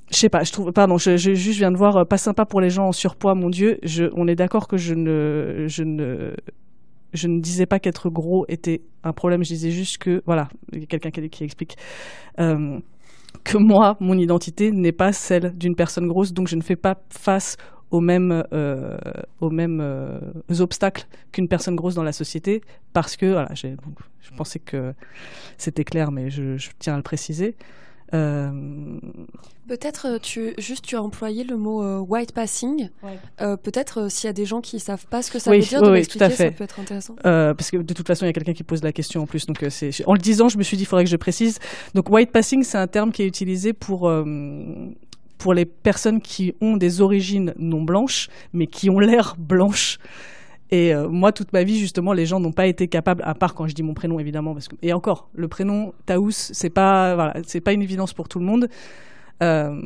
je 0.10 0.18
sais 0.18 0.30
pas, 0.30 0.44
je 0.44 0.52
trouve, 0.52 0.72
pardon, 0.72 0.98
je, 0.98 1.18
je, 1.18 1.32
viens 1.52 1.72
de 1.72 1.78
voir, 1.78 1.98
euh, 1.98 2.06
pas 2.06 2.18
sympa 2.18 2.46
pour 2.46 2.62
les 2.62 2.70
gens 2.70 2.88
en 2.88 2.92
surpoids, 2.92 3.36
mon 3.36 3.50
Dieu. 3.50 3.80
On 4.16 4.28
est 4.28 4.36
d'accord 4.36 4.68
que 4.68 4.78
je 4.78 4.94
ne, 4.94 5.66
je 5.68 5.84
ne, 5.84 6.34
je 7.14 7.28
ne 7.28 7.40
disais 7.40 7.66
pas 7.66 7.80
qu'être 7.80 8.10
gros 8.10 8.46
était 8.48 8.82
un 9.04 9.14
problème. 9.14 9.44
Je 9.44 9.50
disais 9.50 9.72
juste 9.72 9.98
que, 9.98 10.24
voilà, 10.26 10.50
il 10.72 10.80
y 10.80 10.84
a 10.84 10.88
quelqu'un 10.88 11.12
qui, 11.12 11.30
qui, 11.30 11.44
explique 11.44 11.76
que 13.48 13.58
moi, 13.58 13.96
mon 14.00 14.18
identité 14.18 14.72
n'est 14.72 14.92
pas 14.92 15.14
celle 15.14 15.58
d'une 15.58 15.76
personne 15.76 16.08
grosse, 16.08 16.34
donc 16.34 16.48
je 16.48 16.56
ne 16.56 16.62
fais 16.62 16.76
pas 16.76 17.02
face 17.10 17.56
aux 17.92 18.02
mêmes, 18.02 18.44
euh, 18.52 18.98
aux 19.40 19.50
mêmes 19.50 19.80
euh, 19.82 20.20
obstacles 20.60 21.08
qu'une 21.32 21.48
personne 21.48 21.76
grosse 21.76 21.96
dans 21.96 22.04
la 22.04 22.12
société, 22.12 22.62
parce 22.92 23.16
que, 23.16 23.26
voilà, 23.32 23.50
je 23.54 24.32
pensais 24.36 24.60
que 24.60 24.94
c'était 25.58 25.86
clair, 25.86 26.12
mais 26.12 26.30
je, 26.30 26.58
je, 26.58 26.70
tiens 26.78 26.96
à 26.96 26.98
le 26.98 27.04
préciser. 27.04 27.56
Euh, 28.14 29.00
Peut-être 29.68 30.08
euh, 30.08 30.18
tu 30.22 30.54
juste 30.58 30.86
tu 30.86 30.96
as 30.96 31.04
employé 31.04 31.44
le 31.44 31.58
mot 31.58 31.84
euh, 31.84 32.00
white 32.00 32.32
passing. 32.32 32.90
Peut-être 33.38 34.10
s'il 34.10 34.28
y 34.28 34.30
a 34.30 34.34
des 34.34 34.46
gens 34.46 34.62
qui 34.62 34.80
savent 34.80 35.06
pas 35.08 35.22
ce 35.22 35.32
que 35.32 35.40
ça 35.40 35.52
veut 35.52 35.60
dire, 35.60 35.82
de 35.82 35.92
oui, 35.92 36.08
tout 36.08 36.18
à 36.22 36.30
fait. 36.30 36.46
ça 36.46 36.52
peut 36.52 36.64
être 36.64 36.80
intéressant. 36.80 37.16
parce 37.22 37.72
que 37.72 37.78
de 37.78 37.94
toute 37.94 38.08
façon, 38.08 38.26
il 38.26 38.30
y 38.30 38.32
a 38.32 38.34
quelqu'un 38.34 38.54
qui 38.54 38.64
pose 38.64 38.84
la 38.84 38.94
question 38.94 39.24
en 39.24 39.26
plus. 39.26 39.46
Donc 39.46 39.64
c'est 39.70 40.08
en 40.08 40.14
le 40.14 40.20
disant, 40.20 40.50
je 40.50 40.58
me 40.58 40.64
suis 40.64 40.78
dit, 40.78 40.84
il 40.84 40.86
faudrait 40.86 41.04
que 41.04 41.10
je 41.10 41.18
précise. 41.18 41.60
Donc 41.94 42.10
white 42.10 42.32
passing, 42.32 42.64
c'est 42.64 42.78
un 42.78 42.88
terme 42.88 43.12
qui 43.12 43.24
est 43.24 43.28
utilisé 43.28 43.74
pour 43.74 44.12
pour 45.38 45.54
les 45.54 45.66
personnes 45.66 46.22
qui 46.22 46.54
ont 46.62 46.78
des 46.78 47.02
origines 47.02 47.54
non 47.58 47.82
blanches, 47.82 48.30
mais 48.54 48.68
qui 48.68 48.90
ont 48.90 49.00
l'air 49.00 49.36
blanches. 49.38 50.00
Et 50.70 50.94
euh, 50.94 51.08
moi, 51.08 51.32
toute 51.32 51.54
ma 51.54 51.64
vie, 51.64 51.80
justement, 51.80 52.14
les 52.14 52.26
gens 52.26 52.40
n'ont 52.40 52.52
pas 52.52 52.68
été 52.68 52.88
capables, 52.88 53.24
à 53.26 53.34
part 53.34 53.54
quand 53.56 53.68
je 53.68 53.74
dis 53.74 53.84
mon 53.84 53.94
prénom, 53.94 54.20
évidemment, 54.20 54.56
et 54.82 54.94
encore, 54.94 55.30
le 55.34 55.48
prénom 55.48 55.94
Taous, 56.06 56.32
c'est 56.32 56.70
pas 56.70 57.16
voilà, 57.16 57.36
c'est 57.46 57.62
pas 57.62 57.74
une 57.74 57.82
évidence 57.82 58.14
pour 58.14 58.28
tout 58.28 58.40
le 58.40 58.46
monde. 58.46 58.68
Euh, 59.44 59.80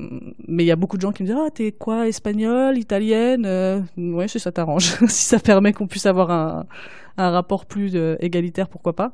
mais 0.48 0.64
il 0.64 0.68
y 0.68 0.72
a 0.72 0.78
beaucoup 0.78 0.96
de 0.96 1.02
gens 1.02 1.12
qui 1.12 1.24
me 1.24 1.28
disent 1.28 1.38
ah 1.38 1.50
t'es 1.54 1.74
quoi 1.74 2.08
espagnole 2.08 2.78
italienne 2.78 3.46
euh, 3.46 3.82
ouais 3.98 4.30
si 4.30 4.40
ça 4.40 4.50
t'arrange 4.54 4.96
si 5.10 5.26
ça 5.26 5.40
permet 5.40 5.74
qu'on 5.74 5.88
puisse 5.88 6.06
avoir 6.06 6.32
un, 6.32 6.66
un 7.18 7.32
rapport 7.32 7.66
plus 7.66 7.98
égalitaire 8.22 8.70
pourquoi 8.70 8.96
pas 8.96 9.12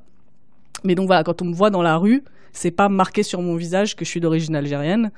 mais 0.84 0.94
donc 0.94 1.08
voilà 1.08 1.24
quand 1.24 1.42
on 1.42 1.46
me 1.46 1.56
voit 1.56 1.72
dans 1.72 1.82
la 1.82 1.98
rue 1.98 2.24
c'est 2.54 2.70
pas 2.70 2.88
marqué 2.88 3.24
sur 3.24 3.42
mon 3.42 3.56
visage 3.56 3.96
que 3.96 4.06
je 4.06 4.12
suis 4.12 4.20
d'origine 4.20 4.56
algérienne 4.56 5.10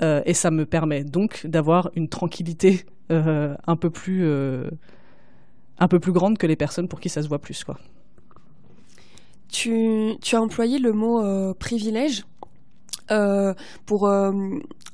et 0.00 0.32
ça 0.32 0.50
me 0.50 0.64
permet 0.64 1.04
donc 1.04 1.46
d'avoir 1.46 1.90
une 1.94 2.08
tranquillité 2.08 2.86
un 3.10 3.76
peu 3.76 3.90
plus 3.90 4.26
un 5.78 5.88
peu 5.88 5.98
plus 5.98 6.12
grande 6.12 6.38
que 6.38 6.46
les 6.46 6.56
personnes 6.56 6.88
pour 6.88 7.00
qui 7.00 7.08
ça 7.08 7.22
se 7.22 7.28
voit 7.28 7.38
plus. 7.38 7.64
Quoi. 7.64 7.76
Tu, 9.54 10.16
as 10.32 10.40
employé 10.40 10.78
le 10.78 10.92
mot 10.92 11.24
euh, 11.24 11.54
privilège 11.54 12.24
euh, 13.12 13.54
pour 13.86 14.08
euh, 14.08 14.32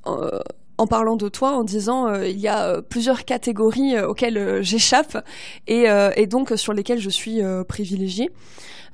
en 0.05 0.87
parlant 0.87 1.17
de 1.17 1.29
toi, 1.31 1.53
en 1.53 1.65
disant 1.65 2.15
il 2.23 2.39
y 2.39 2.49
a 2.49 2.83
plusieurs 2.83 3.25
catégories 3.25 3.99
auxquelles 4.01 4.63
j'échappe 4.63 5.25
et, 5.67 6.27
donc 6.27 6.53
sur 6.57 6.73
lesquelles 6.73 7.01
je 7.01 7.11
suis 7.11 7.41
privilégiée. 7.69 8.31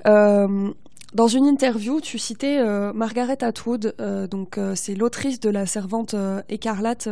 Dans 0.04 1.28
une 1.28 1.46
interview, 1.46 2.00
tu 2.00 2.18
citais 2.18 2.60
Margaret 2.92 3.42
Atwood, 3.42 3.94
donc 4.28 4.58
c'est 4.74 4.94
l'autrice 4.96 5.38
de 5.38 5.48
La 5.48 5.66
Servante 5.66 6.16
écarlate, 6.48 7.08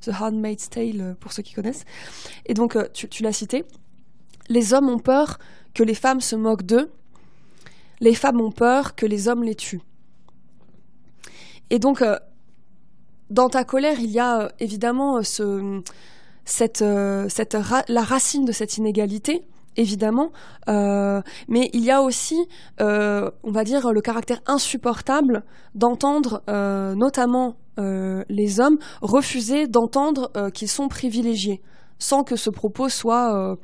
The 0.00 0.10
Handmaid's 0.20 0.70
Tale 0.70 1.16
pour 1.20 1.32
ceux 1.32 1.42
qui 1.42 1.54
connaissent. 1.54 1.84
Et 2.46 2.54
donc 2.54 2.76
tu, 2.92 3.08
tu 3.08 3.22
l'as 3.22 3.32
cité 3.32 3.64
les 4.48 4.74
hommes 4.74 4.88
ont 4.88 4.98
peur 4.98 5.38
que 5.74 5.82
les 5.82 5.94
femmes 5.94 6.20
se 6.20 6.36
moquent 6.36 6.64
d'eux. 6.64 6.90
Les 8.00 8.14
femmes 8.14 8.40
ont 8.40 8.52
peur 8.52 8.94
que 8.94 9.06
les 9.06 9.28
hommes 9.28 9.42
les 9.42 9.54
tuent. 9.54 9.82
Et 11.70 11.78
donc, 11.78 12.02
euh, 12.02 12.16
dans 13.30 13.48
ta 13.48 13.64
colère, 13.64 13.98
il 14.00 14.10
y 14.10 14.20
a 14.20 14.42
euh, 14.42 14.48
évidemment 14.60 15.20
euh, 15.40 15.80
la 17.88 18.02
racine 18.02 18.44
de 18.44 18.52
cette 18.52 18.76
inégalité, 18.76 19.42
évidemment, 19.76 20.32
mais 20.68 21.70
il 21.74 21.84
y 21.84 21.90
a 21.90 22.00
aussi, 22.00 22.38
on 22.78 23.30
va 23.44 23.64
dire, 23.64 23.92
le 23.92 24.00
caractère 24.00 24.40
insupportable 24.46 25.44
d'entendre, 25.74 26.42
notamment 26.94 27.56
les 27.76 28.60
hommes, 28.60 28.78
refuser 29.02 29.66
d'entendre 29.66 30.30
qu'ils 30.54 30.70
sont 30.70 30.88
privilégiés, 30.88 31.60
sans 31.98 32.24
que 32.24 32.36
ce 32.36 32.48
propos 32.48 32.88
soit 32.88 33.58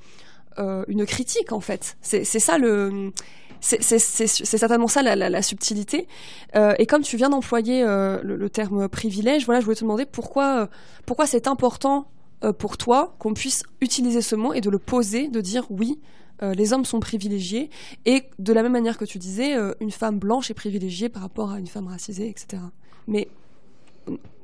euh, 0.59 0.85
une 0.89 1.07
critique 1.07 1.53
en 1.53 1.61
fait. 1.61 1.97
C'est 2.03 2.25
ça 2.25 2.59
le 2.59 3.13
c'est 3.61 3.79
certainement 3.79 4.89
ça 4.89 5.03
la, 5.03 5.15
la, 5.15 5.43
subtilité. 5.43 6.09
Euh, 6.57 6.75
et 6.81 6.87
comme 6.87 7.03
tu 7.03 7.17
viens 7.17 7.31
d'employer 7.31 7.85
euh, 7.85 8.21
le, 8.25 8.51
terme 8.51 8.89
privilège, 8.89 9.45
voilà, 9.45 9.61
je 9.61 9.65
voulais 9.65 9.77
te 9.77 9.83
demander 9.83 10.05
pourquoi, 10.05 10.69
pourquoi 11.07 11.29
c'est 11.29 11.47
important 11.47 12.09
pour 12.59 12.77
toi 12.77 13.15
qu'on 13.21 13.35
puisse 13.35 13.63
utiliser 13.81 14.21
ce 14.21 14.35
mot 14.35 14.53
et 14.53 14.61
de 14.61 14.69
le 14.69 14.81
poser, 14.81 15.29
de 15.29 15.41
dire 15.41 15.65
oui, 15.71 16.01
les 16.41 16.73
hommes 16.73 16.85
sont 16.85 16.99
privilégiés. 16.99 17.71
Et 18.05 18.25
de 18.41 18.53
la 18.53 18.65
même 18.65 18.73
manière 18.73 18.99
que 18.99 19.05
tu 19.05 19.19
disais, 19.19 19.55
une 19.79 19.93
femme 19.93 20.19
blanche 20.19 20.51
est 20.51 20.55
privilégiée 20.55 21.09
par 21.09 21.23
rapport 21.23 21.53
à 21.53 21.61
une 21.61 21.69
femme 21.69 21.87
racisée, 21.87 22.29
etc. 22.29 22.61
Mais 23.07 23.29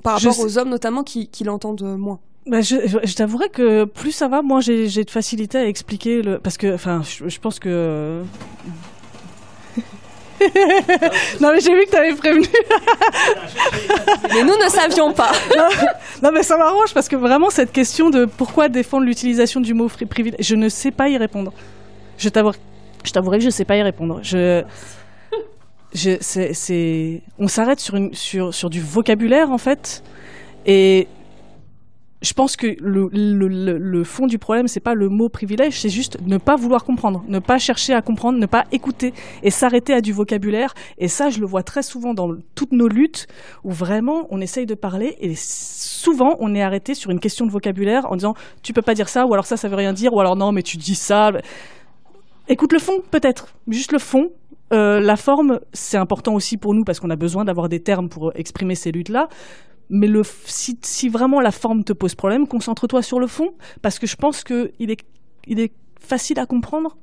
par 0.05 0.21
rapport 0.21 0.39
aux 0.39 0.59
hommes 0.59 0.69
notamment 0.69 1.03
qui, 1.03 1.27
qui 1.27 1.43
l'entendent 1.43 1.99
moins. 1.99 2.21
Bah, 2.49 2.63
je, 2.63 2.77
je, 3.05 3.15
t'avouerais 3.15 3.51
que 3.51 3.85
plus 3.85 4.13
ça 4.13 4.27
va, 4.27 4.41
moi 4.41 4.61
j'ai 4.61 5.05
de 5.05 5.11
facilité 5.11 5.59
à 5.59 5.67
expliquer 5.67 6.23
le 6.23 6.39
parce 6.39 6.57
que 6.57 6.73
enfin 6.75 7.03
je, 7.05 7.39
pense 7.39 7.59
que 7.59 8.23
non 11.41 11.53
mais 11.53 11.61
j'ai 11.61 11.75
vu 11.75 11.85
que 11.85 11.91
t'avais 11.91 12.15
prévenu. 12.15 12.47
mais 14.35 14.45
nous 14.45 14.57
ne 14.57 14.69
savions 14.71 15.13
pas. 15.13 15.33
non, 16.23 16.31
mais 16.33 16.43
ça 16.43 16.57
m'arrange 16.57 16.95
parce 16.95 17.09
que 17.09 17.17
vraiment 17.17 17.51
cette 17.51 17.71
question 17.71 18.09
de 18.09 18.25
pourquoi 18.25 18.71
défendre 18.71 19.05
l'utilisation 19.05 19.61
du 19.61 19.75
mot 19.75 19.89
privilège, 20.09 20.41
je 20.41 20.55
ne 20.55 20.71
sais 20.71 20.91
pas 20.91 21.11
y 21.11 21.19
répondre. 21.19 21.53
Je 22.17 22.31
t'avouerai, 22.31 22.57
je 23.05 23.13
t'avouerai 23.13 23.39
que 23.39 23.45
je 23.45 23.51
sais 23.51 23.67
pas 23.67 23.77
y 23.77 23.83
répondre. 23.83 24.21
Je, 24.23 24.63
je, 25.93 26.17
c'est, 26.21 26.55
c'est, 26.55 27.21
on 27.39 27.49
s'arrête 27.49 27.81
sur 27.81 27.97
une, 27.97 28.15
sur, 28.15 28.55
sur 28.55 28.71
du 28.71 28.81
vocabulaire 28.81 29.51
en 29.51 29.59
fait, 29.59 30.03
et 30.65 31.09
je 32.21 32.33
pense 32.33 32.57
que 32.57 32.77
le, 32.81 34.05
fond 34.05 34.27
du 34.27 34.39
problème, 34.39 34.67
c'est 34.67 34.81
pas 34.81 34.95
le 34.95 35.09
mot 35.09 35.29
privilège, 35.29 35.81
c'est 35.81 35.89
juste 35.89 36.19
ne 36.27 36.37
pas 36.37 36.57
vouloir 36.57 36.85
comprendre, 36.85 37.25
ne 37.29 37.39
pas 37.39 37.59
chercher 37.59 37.95
à 37.95 38.03
comprendre, 38.03 38.39
ne 38.39 38.47
pas 38.47 38.65
écouter 38.73 39.15
et 39.45 39.51
s'arrêter 39.51 39.95
à 39.95 40.01
du 40.01 40.13
vocabulaire. 40.13 40.75
Et 40.99 41.07
ça, 41.07 41.31
je 41.31 41.39
le 41.39 41.47
vois 41.47 41.63
très 41.63 41.83
souvent 41.83 42.15
dans 42.15 42.35
toutes 42.57 42.73
nos 42.73 42.89
luttes 42.89 43.29
où 43.63 43.71
vraiment 43.71 44.27
on 44.31 44.41
essaye 44.41 44.67
de 44.67 44.75
parler 44.75 45.17
et 45.21 45.35
souvent 45.37 46.37
on 46.41 46.55
est 46.57 46.63
arrêté 46.63 46.95
sur 46.95 47.11
une 47.13 47.21
question 47.21 47.47
de 47.47 47.53
vocabulaire 47.53 48.11
en 48.11 48.17
disant 48.17 48.35
tu 48.63 48.73
peux 48.73 48.83
pas 48.83 48.95
dire 48.95 49.09
ça 49.09 49.25
ou 49.25 49.33
alors 49.33 49.47
ça, 49.47 49.57
ça 49.57 49.69
veut 49.69 49.77
rien 49.77 49.93
dire 49.93 50.13
ou 50.13 50.21
alors 50.21 50.35
non, 50.35 50.51
mais 50.51 50.63
tu 50.63 50.77
dis 50.77 50.97
ça. 50.97 51.31
Écoute 52.49 52.73
le 52.73 52.81
fond, 52.81 53.01
peut-être, 53.11 53.55
juste 53.69 53.93
le 53.93 53.99
fond. 53.99 54.31
Euh, 54.71 55.01
la 55.01 55.17
forme, 55.17 55.61
c'est 55.73 55.97
important 55.97 56.35
aussi 56.35 56.57
pour 56.57 56.75
nous 56.75 56.85
parce 56.85 57.01
qu'on 57.01 57.11
a 57.11 57.17
besoin 57.17 57.45
d'avoir 57.45 57.69
des 57.69 57.81
termes 57.81 58.09
pour 58.09 58.33
exprimer 58.35 58.75
ces 58.75 58.93
luttes-là 58.93 59.29
mais 59.91 60.09
si, 60.25 61.09
vraiment 61.09 61.41
la 61.41 61.51
forme 61.51 61.85
te 61.85 61.93
pose 61.93 62.15
problème, 62.15 62.47
concentre-toi 62.47 63.03
sur 63.03 63.21
le 63.21 63.27
fond, 63.27 63.51
parce 63.83 63.99
que 63.99 64.07
je 64.07 64.17
pense 64.17 64.45
qu'il 64.45 64.91
est, 64.91 65.05
il 65.47 65.61
est 65.61 65.73
facile 66.01 66.39
à 66.39 66.47
comprendre 66.47 66.97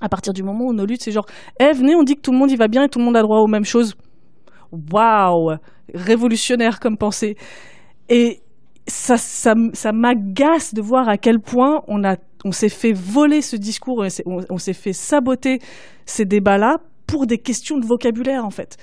à 0.00 0.08
partir 0.08 0.32
du 0.32 0.42
moment 0.42 0.66
où 0.66 0.72
nos 0.72 0.84
luttes, 0.84 1.02
c'est 1.02 1.12
genre, 1.12 1.26
eh, 1.60 1.72
venez, 1.72 1.94
on 1.94 2.02
dit 2.02 2.16
que 2.16 2.20
tout 2.20 2.32
le 2.32 2.38
monde 2.38 2.50
y 2.50 2.56
va 2.56 2.66
bien 2.68 2.84
et 2.84 2.88
tout 2.88 2.98
le 2.98 3.04
monde 3.04 3.16
a 3.16 3.22
droit 3.22 3.38
aux 3.38 3.46
mêmes 3.46 3.64
choses. 3.64 3.94
Waouh 4.72 5.56
Révolutionnaire 5.94 6.80
comme 6.80 6.96
pensée. 6.96 7.36
Et 8.08 8.40
ça, 8.88 9.16
ça, 9.16 9.54
ça 9.74 9.92
m'agace 9.92 10.74
de 10.74 10.82
voir 10.82 11.08
à 11.08 11.18
quel 11.18 11.38
point 11.38 11.82
on, 11.86 12.02
on 12.44 12.52
s'est 12.52 12.68
fait 12.68 12.92
voler 12.92 13.42
ce 13.42 13.54
discours, 13.56 14.04
on 14.26 14.58
s'est 14.58 14.72
fait 14.72 14.92
saboter 14.92 15.60
ces 16.04 16.24
débats-là 16.24 16.78
pour 17.06 17.26
des 17.26 17.38
questions 17.38 17.78
de 17.78 17.86
vocabulaire, 17.86 18.44
en 18.44 18.50
fait. 18.50 18.76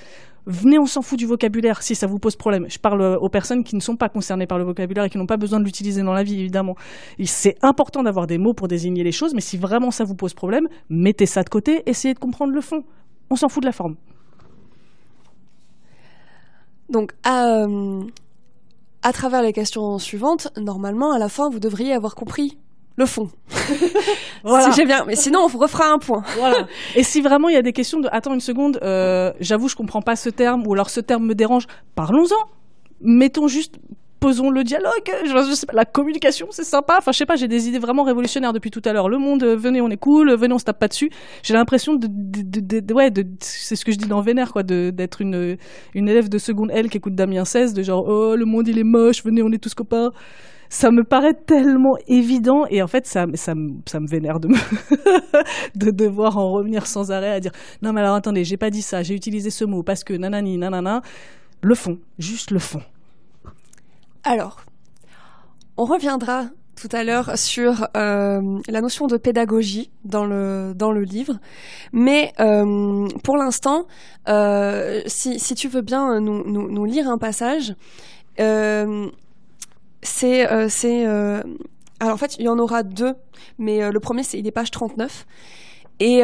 Venez, 0.49 0.79
on 0.79 0.87
s'en 0.87 1.03
fout 1.03 1.19
du 1.19 1.27
vocabulaire 1.27 1.83
si 1.83 1.93
ça 1.93 2.07
vous 2.07 2.17
pose 2.17 2.35
problème. 2.35 2.65
Je 2.69 2.79
parle 2.79 3.01
euh, 3.01 3.19
aux 3.19 3.29
personnes 3.29 3.63
qui 3.63 3.75
ne 3.75 3.81
sont 3.81 3.95
pas 3.95 4.09
concernées 4.09 4.47
par 4.47 4.57
le 4.57 4.63
vocabulaire 4.63 5.03
et 5.03 5.09
qui 5.11 5.19
n'ont 5.19 5.27
pas 5.27 5.37
besoin 5.37 5.59
de 5.59 5.63
l'utiliser 5.63 6.01
dans 6.01 6.11
la 6.11 6.23
vie, 6.23 6.39
évidemment. 6.39 6.75
C'est 7.23 7.55
important 7.61 8.01
d'avoir 8.01 8.25
des 8.25 8.39
mots 8.39 8.55
pour 8.55 8.67
désigner 8.67 9.03
les 9.03 9.11
choses, 9.11 9.35
mais 9.35 9.41
si 9.41 9.57
vraiment 9.57 9.91
ça 9.91 10.05
vous 10.05 10.15
pose 10.15 10.33
problème, 10.33 10.67
mettez 10.89 11.27
ça 11.27 11.43
de 11.43 11.49
côté, 11.49 11.83
essayez 11.85 12.15
de 12.15 12.19
comprendre 12.19 12.51
le 12.51 12.61
fond. 12.61 12.83
On 13.29 13.35
s'en 13.35 13.47
fout 13.47 13.61
de 13.61 13.67
la 13.67 13.71
forme. 13.71 13.95
Donc, 16.89 17.11
à, 17.23 17.65
euh, 17.67 18.01
à 19.03 19.13
travers 19.13 19.43
les 19.43 19.53
questions 19.53 19.99
suivantes, 19.99 20.47
normalement, 20.57 21.11
à 21.11 21.19
la 21.19 21.29
fin, 21.29 21.51
vous 21.51 21.59
devriez 21.59 21.93
avoir 21.93 22.15
compris 22.15 22.57
le 22.99 23.05
fond. 23.05 23.29
voilà. 24.43 24.71
Si 24.71 24.79
j'ai 24.79 24.85
bien, 24.85 25.05
mais 25.05 25.15
sinon 25.15 25.39
on 25.45 25.57
refera 25.57 25.89
un 25.89 25.97
point. 25.97 26.21
voilà. 26.37 26.67
Et 26.95 27.03
si 27.03 27.21
vraiment 27.21 27.49
il 27.49 27.55
y 27.55 27.57
a 27.57 27.61
des 27.61 27.73
questions 27.73 27.99
de, 27.99 28.09
attends 28.11 28.33
une 28.33 28.41
seconde, 28.41 28.77
euh, 28.83 29.31
j'avoue 29.39 29.69
je 29.69 29.75
comprends 29.75 30.01
pas 30.01 30.15
ce 30.15 30.29
terme 30.29 30.67
ou 30.67 30.73
alors 30.73 30.89
ce 30.89 30.99
terme 30.99 31.25
me 31.25 31.33
dérange, 31.33 31.65
parlons-en. 31.95 32.49
Mettons 33.01 33.47
juste, 33.47 33.75
posons 34.19 34.49
le 34.49 34.65
dialogue. 34.65 34.91
Je, 35.23 35.53
sais 35.53 35.65
pas, 35.65 35.73
la 35.73 35.85
communication 35.85 36.47
c'est 36.51 36.65
sympa. 36.65 36.95
Enfin 36.97 37.13
je 37.13 37.17
sais 37.17 37.25
pas, 37.25 37.37
j'ai 37.37 37.47
des 37.47 37.69
idées 37.69 37.79
vraiment 37.79 38.03
révolutionnaires 38.03 38.51
depuis 38.51 38.69
tout 38.69 38.81
à 38.83 38.91
l'heure. 38.91 39.07
Le 39.07 39.17
monde, 39.17 39.43
euh, 39.43 39.55
venez 39.55 39.79
on 39.79 39.89
est 39.89 39.97
cool, 39.97 40.33
venez 40.35 40.53
on 40.53 40.59
se 40.59 40.65
tape 40.65 40.79
pas 40.79 40.89
dessus. 40.89 41.09
J'ai 41.41 41.53
l'impression 41.53 41.95
de, 41.95 42.07
de, 42.09 42.79
de, 42.81 42.93
ouais, 42.93 43.11
c'est 43.39 43.77
ce 43.77 43.85
que 43.85 43.93
je 43.93 43.97
dis 43.97 44.07
dans 44.07 44.19
Vénère 44.19 44.51
quoi, 44.51 44.63
d'être 44.63 45.21
une 45.21 45.57
une 45.93 46.09
élève 46.09 46.27
de 46.27 46.37
seconde 46.37 46.69
L 46.73 46.89
qui 46.89 46.97
écoute 46.97 47.15
Damien 47.15 47.45
16, 47.45 47.73
de 47.73 47.81
genre 47.81 48.05
oh 48.05 48.35
le 48.35 48.43
monde 48.43 48.67
il 48.67 48.77
est 48.77 48.83
moche, 48.83 49.23
venez 49.23 49.41
on 49.41 49.51
est 49.53 49.63
tous 49.63 49.73
copains 49.73 50.11
ça 50.69 50.91
me 50.91 51.03
paraît 51.03 51.33
tellement 51.33 51.97
évident 52.07 52.65
et 52.69 52.81
en 52.81 52.87
fait 52.87 53.07
ça, 53.07 53.25
ça, 53.33 53.53
ça 53.85 53.99
me 53.99 54.07
vénère 54.07 54.39
de, 54.39 54.47
me 54.49 54.55
de 55.75 55.89
devoir 55.89 56.37
en 56.37 56.51
revenir 56.51 56.85
sans 56.85 57.11
arrêt 57.11 57.31
à 57.31 57.39
dire 57.39 57.51
non 57.81 57.91
mais 57.91 58.01
alors 58.01 58.15
attendez 58.15 58.43
j'ai 58.43 58.57
pas 58.57 58.69
dit 58.69 58.83
ça 58.83 59.01
j'ai 59.01 59.15
utilisé 59.15 59.49
ce 59.49 59.65
mot 59.65 59.83
parce 59.83 60.03
que 60.03 60.13
nanani 60.13 60.57
nanana. 60.57 61.01
Le 61.61 61.75
fond 61.75 61.97
juste 62.17 62.51
le 62.51 62.59
fond. 62.59 62.81
Alors 64.23 64.61
on 65.75 65.85
reviendra 65.85 66.45
tout 66.79 66.89
à 66.91 67.03
l'heure 67.03 67.37
sur 67.37 67.87
euh, 67.97 68.59
la 68.67 68.81
notion 68.81 69.07
de 69.07 69.17
pédagogie 69.17 69.91
dans 70.05 70.25
le 70.25 70.73
dans 70.75 70.91
le 70.91 71.01
livre, 71.01 71.35
mais 71.91 72.31
euh, 72.39 73.07
pour 73.23 73.35
l'instant, 73.35 73.85
euh, 74.29 75.01
si, 75.05 75.39
si 75.39 75.55
tu 75.55 75.67
veux 75.67 75.81
bien 75.81 76.21
nous, 76.21 76.43
nous 76.45 76.85
lire 76.85 77.09
un 77.09 77.17
passage, 77.17 77.75
c'est 80.01 80.49
euh, 80.49 80.67
c'est 80.69 81.05
euh, 81.05 81.41
alors 81.99 82.13
en 82.13 82.17
fait 82.17 82.37
il 82.37 82.45
y 82.45 82.49
en 82.49 82.59
aura 82.59 82.83
deux, 82.83 83.15
mais 83.57 83.83
euh, 83.83 83.91
le 83.91 83.99
premier 83.99 84.23
c'est 84.23 84.39
il 84.39 84.47
est 84.47 84.51
page 84.51 84.71
39 84.71 85.25
et 85.99 86.21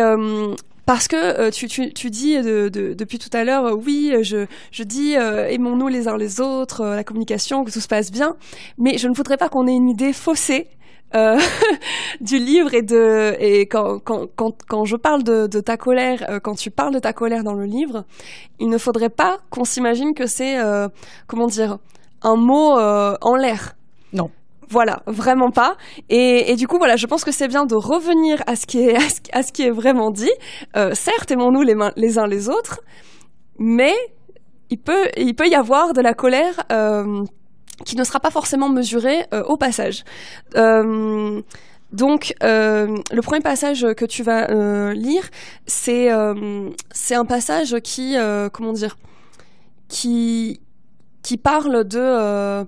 parce 0.85 1.07
que 1.07 1.49
tu, 1.49 1.67
tu, 1.67 1.91
tu, 1.91 2.09
dis 2.09 2.37
de, 2.41 2.69
de, 2.69 2.93
depuis 2.93 3.17
tout 3.17 3.31
à 3.33 3.43
l'heure, 3.43 3.75
oui, 3.77 4.13
je, 4.21 4.45
je 4.71 4.83
dis 4.83 5.13
aimons-nous 5.13 5.89
les 5.89 6.07
uns 6.07 6.15
les 6.15 6.39
autres, 6.39 6.85
la 6.85 7.03
communication, 7.03 7.65
que 7.65 7.71
tout 7.71 7.81
se 7.81 7.87
passe 7.87 8.09
bien, 8.09 8.37
mais 8.77 8.97
je 8.97 9.09
ne 9.09 9.13
voudrais 9.13 9.35
pas 9.35 9.49
qu'on 9.49 9.67
ait 9.67 9.73
une 9.73 9.89
idée 9.89 10.13
faussée 10.13 10.67
euh, 11.13 11.37
du 12.21 12.37
livre 12.37 12.73
et 12.73 12.83
de 12.83 13.35
et 13.39 13.61
quand 13.65 13.99
quand 13.99 14.27
quand, 14.35 14.55
quand 14.65 14.85
je 14.85 14.95
parle 14.95 15.23
de, 15.23 15.47
de 15.47 15.59
ta 15.59 15.75
colère, 15.75 16.39
quand 16.41 16.55
tu 16.55 16.71
parles 16.71 16.93
de 16.93 16.99
ta 16.99 17.11
colère 17.11 17.43
dans 17.43 17.55
le 17.55 17.65
livre, 17.65 18.05
il 18.59 18.69
ne 18.69 18.77
faudrait 18.77 19.09
pas 19.09 19.39
qu'on 19.49 19.65
s'imagine 19.65 20.13
que 20.13 20.25
c'est 20.25 20.57
comment 21.27 21.47
dire 21.47 21.79
un 22.25 22.35
mot 22.35 22.77
euh, 22.77 23.15
en 23.21 23.35
l'air. 23.35 23.75
Non. 24.11 24.31
Voilà, 24.69 25.03
vraiment 25.05 25.51
pas. 25.51 25.77
Et, 26.09 26.51
et, 26.51 26.55
du 26.55 26.67
coup, 26.67 26.77
voilà, 26.77 26.95
je 26.95 27.05
pense 27.05 27.23
que 27.23 27.31
c'est 27.31 27.47
bien 27.47 27.65
de 27.65 27.75
revenir 27.75 28.41
à 28.47 28.55
ce 28.55 28.65
qui 28.65 28.79
est, 28.79 28.95
à 29.33 29.43
ce, 29.43 29.51
qui 29.51 29.61
est 29.61 29.71
vraiment 29.71 30.11
dit. 30.11 30.31
Euh, 30.75 30.93
certes, 30.93 31.31
aimons-nous 31.31 31.61
les, 31.61 31.75
les 31.95 32.17
uns 32.17 32.27
les 32.27 32.49
autres, 32.49 32.81
mais 33.59 33.93
il 34.69 34.79
peut, 34.79 35.07
il 35.17 35.35
peut 35.35 35.47
y 35.47 35.55
avoir 35.55 35.93
de 35.93 36.01
la 36.01 36.13
colère 36.15 36.63
euh, 36.71 37.23
qui 37.85 37.95
ne 37.95 38.03
sera 38.03 38.19
pas 38.19 38.31
forcément 38.31 38.69
mesurée 38.69 39.25
euh, 39.33 39.43
au 39.43 39.57
passage. 39.57 40.03
Donc, 41.91 42.33
le 42.41 43.21
premier 43.21 43.41
passage 43.41 43.85
que 43.95 44.05
tu 44.05 44.23
vas 44.23 44.93
lire, 44.93 45.29
c'est 45.65 46.09
c'est 46.91 47.15
un 47.15 47.25
passage 47.25 47.77
qui, 47.81 48.17
comment 48.51 48.73
dire, 48.73 48.97
qui 49.87 50.59
qui 51.25 51.37
parle 51.37 51.85
de 51.85 51.99
euh, 51.99 52.63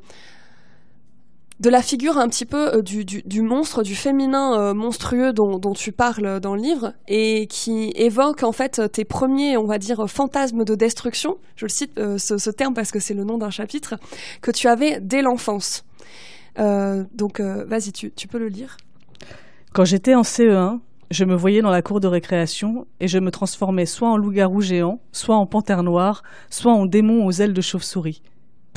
de 1.60 1.70
la 1.70 1.82
figure 1.82 2.18
un 2.18 2.28
petit 2.28 2.46
peu 2.46 2.76
euh, 2.76 2.82
du, 2.82 3.06
du, 3.06 3.42
monstre, 3.42 3.84
du 3.84 3.96
féminin 3.96 4.60
euh, 4.60 4.74
monstrueux 4.74 5.32
dont, 5.32 5.60
tu 5.74 5.92
parles 5.92 6.40
dans 6.40 6.56
le 6.56 6.62
livre 6.62 6.94
et 7.08 7.48
qui 7.48 7.92
évoque 7.96 8.44
en 8.44 8.52
fait 8.52 8.82
tes 8.92 9.06
premiers, 9.06 9.58
on 9.58 9.66
va 9.66 9.78
dire, 9.78 10.10
fantasmes 10.10 10.66
de 10.66 10.76
destruction. 10.76 11.38
Je 11.56 11.66
le 11.66 11.70
cite 11.70 12.00
ce, 12.18 12.38
ce, 12.38 12.50
terme 12.50 12.74
parce 12.74 12.92
que 12.92 13.00
c'est 13.00 13.14
le 13.14 13.24
nom 13.24 13.38
d'un 13.38 13.52
chapitre 13.52 13.96
que 14.42 14.52
tu 14.52 14.68
avais 14.68 15.00
dès 15.02 15.22
l'enfance. 15.22 15.84
donc, 16.58 17.40
vas-y, 17.40 17.92
tu, 17.92 18.12
tu 18.12 18.28
peux 18.28 18.40
le 18.40 18.48
lire. 18.48 18.78
Quand 19.74 19.86
j'étais 19.86 20.16
en 20.16 20.24
CE1, 20.24 20.80
je 21.12 21.26
me 21.26 21.36
voyais 21.36 21.62
dans 21.62 21.72
la 21.72 21.82
cour 21.82 22.00
de 22.00 22.08
récréation 22.08 22.88
et 23.00 23.08
je 23.08 23.20
me 23.20 23.32
transformais 23.32 23.86
soit 23.86 24.10
en 24.10 24.18
loup-garou 24.18 24.62
géant, 24.62 25.00
soit 25.12 25.36
en 25.36 25.46
panthère 25.46 25.84
noire, 25.84 26.24
soit 26.50 26.74
en 26.74 26.86
démon 26.86 27.26
aux 27.26 27.32
ailes 27.32 27.54
de 27.54 27.62
chauve-souris. 27.62 28.22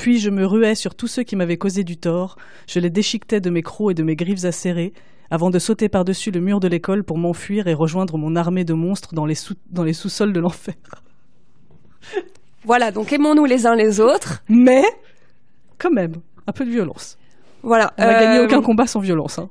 Puis 0.01 0.19
je 0.19 0.31
me 0.31 0.47
ruais 0.47 0.75
sur 0.75 0.95
tous 0.95 1.09
ceux 1.09 1.25
qui 1.25 1.37
m'avaient 1.37 1.59
causé 1.59 1.85
du 1.85 1.99
tort, 1.99 2.37
je 2.67 2.81
les 2.81 2.89
déchiquetais 2.89 3.43
de 3.43 3.51
mes 3.51 3.61
crocs 3.61 3.91
et 3.91 3.95
de 3.95 4.03
mes 4.03 4.17
griffes 4.17 4.45
acérées, 4.47 4.95
avant 5.31 5.51
de 5.51 5.59
sauter 5.59 5.91
par-dessus 5.91 6.31
le 6.31 6.41
mur 6.41 6.59
de 6.59 6.69
l'école 6.69 7.05
pour 7.05 7.19
m'enfuir 7.19 7.69
et 7.69 7.75
rejoindre 7.75 8.17
mon 8.17 8.35
armée 8.35 8.65
de 8.65 8.73
monstres 8.73 9.13
dans 9.15 9.27
les, 9.27 9.35
sous- 9.35 9.57
dans 9.69 9.85
les 9.85 9.93
sous-sols 9.93 10.33
de 10.33 10.41
l'enfer. 10.41 10.75
Voilà, 12.65 12.93
donc 12.93 13.13
aimons-nous 13.13 13.45
les 13.45 13.67
uns 13.67 13.77
les 13.77 14.01
autres. 14.01 14.43
Mais, 14.49 14.85
quand 15.77 15.91
même, 15.91 16.15
un 16.47 16.53
peu 16.53 16.65
de 16.65 16.71
violence. 16.71 17.19
Voilà. 17.63 17.93
On 17.99 18.05
n'a 18.05 18.15
gagné 18.15 18.39
euh, 18.39 18.45
aucun 18.45 18.63
combat 18.63 18.87
sans 18.87 19.01
violence. 19.01 19.39
Hein. 19.39 19.49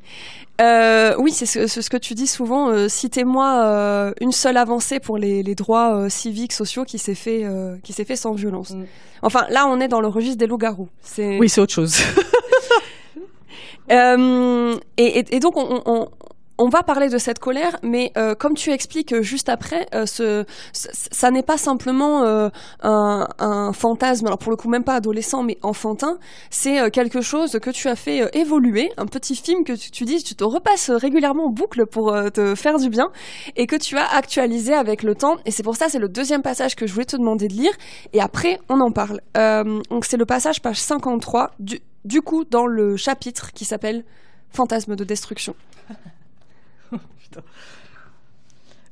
Euh, 0.61 1.15
oui, 1.17 1.31
c'est 1.31 1.45
ce, 1.45 1.67
ce, 1.67 1.89
que 1.89 1.97
tu 1.97 2.15
dis 2.15 2.27
souvent. 2.27 2.69
Euh, 2.69 2.89
citez-moi 2.89 3.63
euh, 3.63 4.13
une 4.19 4.33
seule 4.33 4.57
avancée 4.57 4.99
pour 4.99 5.17
les, 5.17 5.41
les 5.41 5.55
droits 5.55 5.95
euh, 5.95 6.09
civiques, 6.09 6.51
sociaux 6.51 6.83
qui 6.83 6.97
s'est 6.97 7.15
fait, 7.15 7.45
euh, 7.45 7.77
qui 7.81 7.93
s'est 7.93 8.03
fait 8.03 8.17
sans 8.17 8.33
violence. 8.33 8.71
Mm. 8.71 8.83
Enfin, 9.21 9.45
là, 9.49 9.67
on 9.67 9.79
est 9.79 9.87
dans 9.87 10.01
le 10.01 10.09
registre 10.09 10.37
des 10.37 10.47
loups-garous. 10.47 10.89
Oui, 11.17 11.47
c'est 11.47 11.61
autre 11.61 11.73
chose. 11.73 11.97
et, 13.89 13.95
et, 14.97 15.35
et, 15.35 15.39
donc, 15.39 15.55
on, 15.55 15.81
on, 15.85 16.09
on 16.59 16.67
va 16.67 16.83
parler 16.83 17.07
de 17.07 17.17
cette 17.17 17.39
colère, 17.39 17.77
mais 17.83 18.11
euh, 18.17 18.35
comme 18.35 18.53
tu 18.53 18.71
expliques 18.71 19.21
juste 19.21 19.47
après, 19.47 19.87
euh, 19.95 20.05
ce, 20.05 20.45
ça 20.73 21.31
n'est 21.31 21.41
pas 21.41 21.57
simplement 21.57 22.23
euh, 22.23 22.49
un, 22.83 23.27
un, 23.39 23.71
fantasme, 23.71 24.27
alors 24.27 24.37
pour 24.37 24.51
le 24.51 24.57
coup 24.57 24.67
même 24.67 24.83
pas 24.83 24.95
adolescent, 24.95 25.41
mais 25.41 25.57
enfantin, 25.63 26.19
c'est 26.49 26.91
quelque 26.91 27.21
chose 27.21 27.57
que 27.61 27.69
tu 27.69 27.87
as 27.87 27.95
fait 27.95 28.29
évoluer, 28.37 28.91
un 28.97 29.05
petit 29.05 29.37
film 29.37 29.63
que 29.63 29.71
tu, 29.71 29.89
tu, 29.89 30.03
dis, 30.03 30.21
tu 30.21 30.35
te 30.35 30.43
repasses 30.43 30.89
régulièrement 30.89 31.45
en 31.45 31.49
boucle 31.49 31.85
pour 31.85 32.13
te 32.33 32.55
faire 32.55 32.77
du 32.77 32.89
bien, 32.89 33.09
et 33.55 33.65
que 33.65 33.77
tu 33.77 33.97
as 33.97 34.13
actualisé 34.13 34.73
avec 34.73 35.03
le 35.03 35.15
temps, 35.15 35.37
et 35.45 35.51
c'est 35.51 35.63
pour 35.63 35.77
ça, 35.77 35.87
c'est 35.87 35.99
le 35.99 36.09
deuxième 36.09 36.41
passage 36.41 36.75
que 36.75 36.85
je 36.85 36.91
voulais 36.93 37.05
te 37.05 37.15
demander 37.15 37.47
de 37.47 37.53
lire, 37.53 37.73
et 38.11 38.19
après 38.19 38.59
on 38.67 38.81
en 38.81 38.91
parle. 38.91 39.21
donc 39.89 40.03
c'est 40.03 40.17
le 40.17 40.25
passage 40.25 40.61
page 40.61 40.79
53, 40.79 41.51
du, 41.59 41.79
du 42.03 42.21
coup 42.21 42.43
dans 42.43 42.67
le 42.67 42.97
chapitre 42.97 43.53
qui 43.53 43.63
s'appelle 43.63 44.03
Fantasme 44.51 44.95
de 44.95 45.03
destruction. 45.05 45.55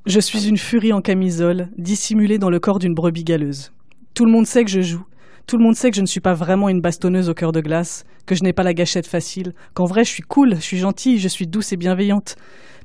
Je 0.06 0.20
suis 0.20 0.48
une 0.48 0.58
furie 0.58 0.94
en 0.94 1.02
camisole, 1.02 1.70
dissimulée 1.78 2.38
dans 2.38 2.50
le 2.50 2.60
corps 2.60 2.80
d'une 2.80 2.94
brebis 2.94 3.26
galeuse. 3.26 3.74
Tout 4.14 4.26
le 4.26 4.32
monde 4.32 4.48
sait 4.48 4.64
que 4.64 4.72
je 4.72 4.82
joue. 4.82 5.06
Tout 5.48 5.58
le 5.58 5.64
monde 5.64 5.76
sait 5.76 5.90
que 5.92 5.96
je 5.96 6.02
ne 6.02 6.08
suis 6.08 6.20
pas 6.20 6.34
vraiment 6.34 6.70
une 6.70 6.82
bastonneuse 6.82 7.30
au 7.30 7.34
cœur 7.34 7.52
de 7.52 7.62
glace, 7.62 8.06
que 8.26 8.36
je 8.36 8.44
n'ai 8.44 8.54
pas 8.54 8.64
la 8.64 8.74
gâchette 8.74 9.08
facile, 9.08 9.54
qu'en 9.74 9.86
vrai 9.86 10.04
je 10.04 10.10
suis 10.10 10.24
cool, 10.24 10.56
je 10.56 10.62
suis 10.62 10.78
gentille, 10.78 11.20
je 11.20 11.28
suis 11.28 11.48
douce 11.48 11.72
et 11.72 11.78
bienveillante. 11.78 12.36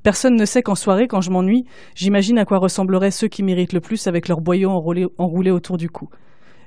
Personne 0.02 0.36
ne 0.36 0.44
sait 0.44 0.62
qu'en 0.62 0.74
soirée, 0.74 1.08
quand 1.08 1.20
je 1.20 1.30
m'ennuie, 1.30 1.64
j'imagine 1.94 2.38
à 2.38 2.44
quoi 2.44 2.58
ressembleraient 2.58 3.10
ceux 3.10 3.28
qui 3.28 3.42
méritent 3.42 3.72
le 3.72 3.80
plus 3.80 4.06
avec 4.06 4.28
leur 4.28 4.40
boyau 4.40 4.70
enroulé, 4.70 5.06
enroulé 5.18 5.50
autour 5.50 5.76
du 5.76 5.88
cou. 5.90 6.08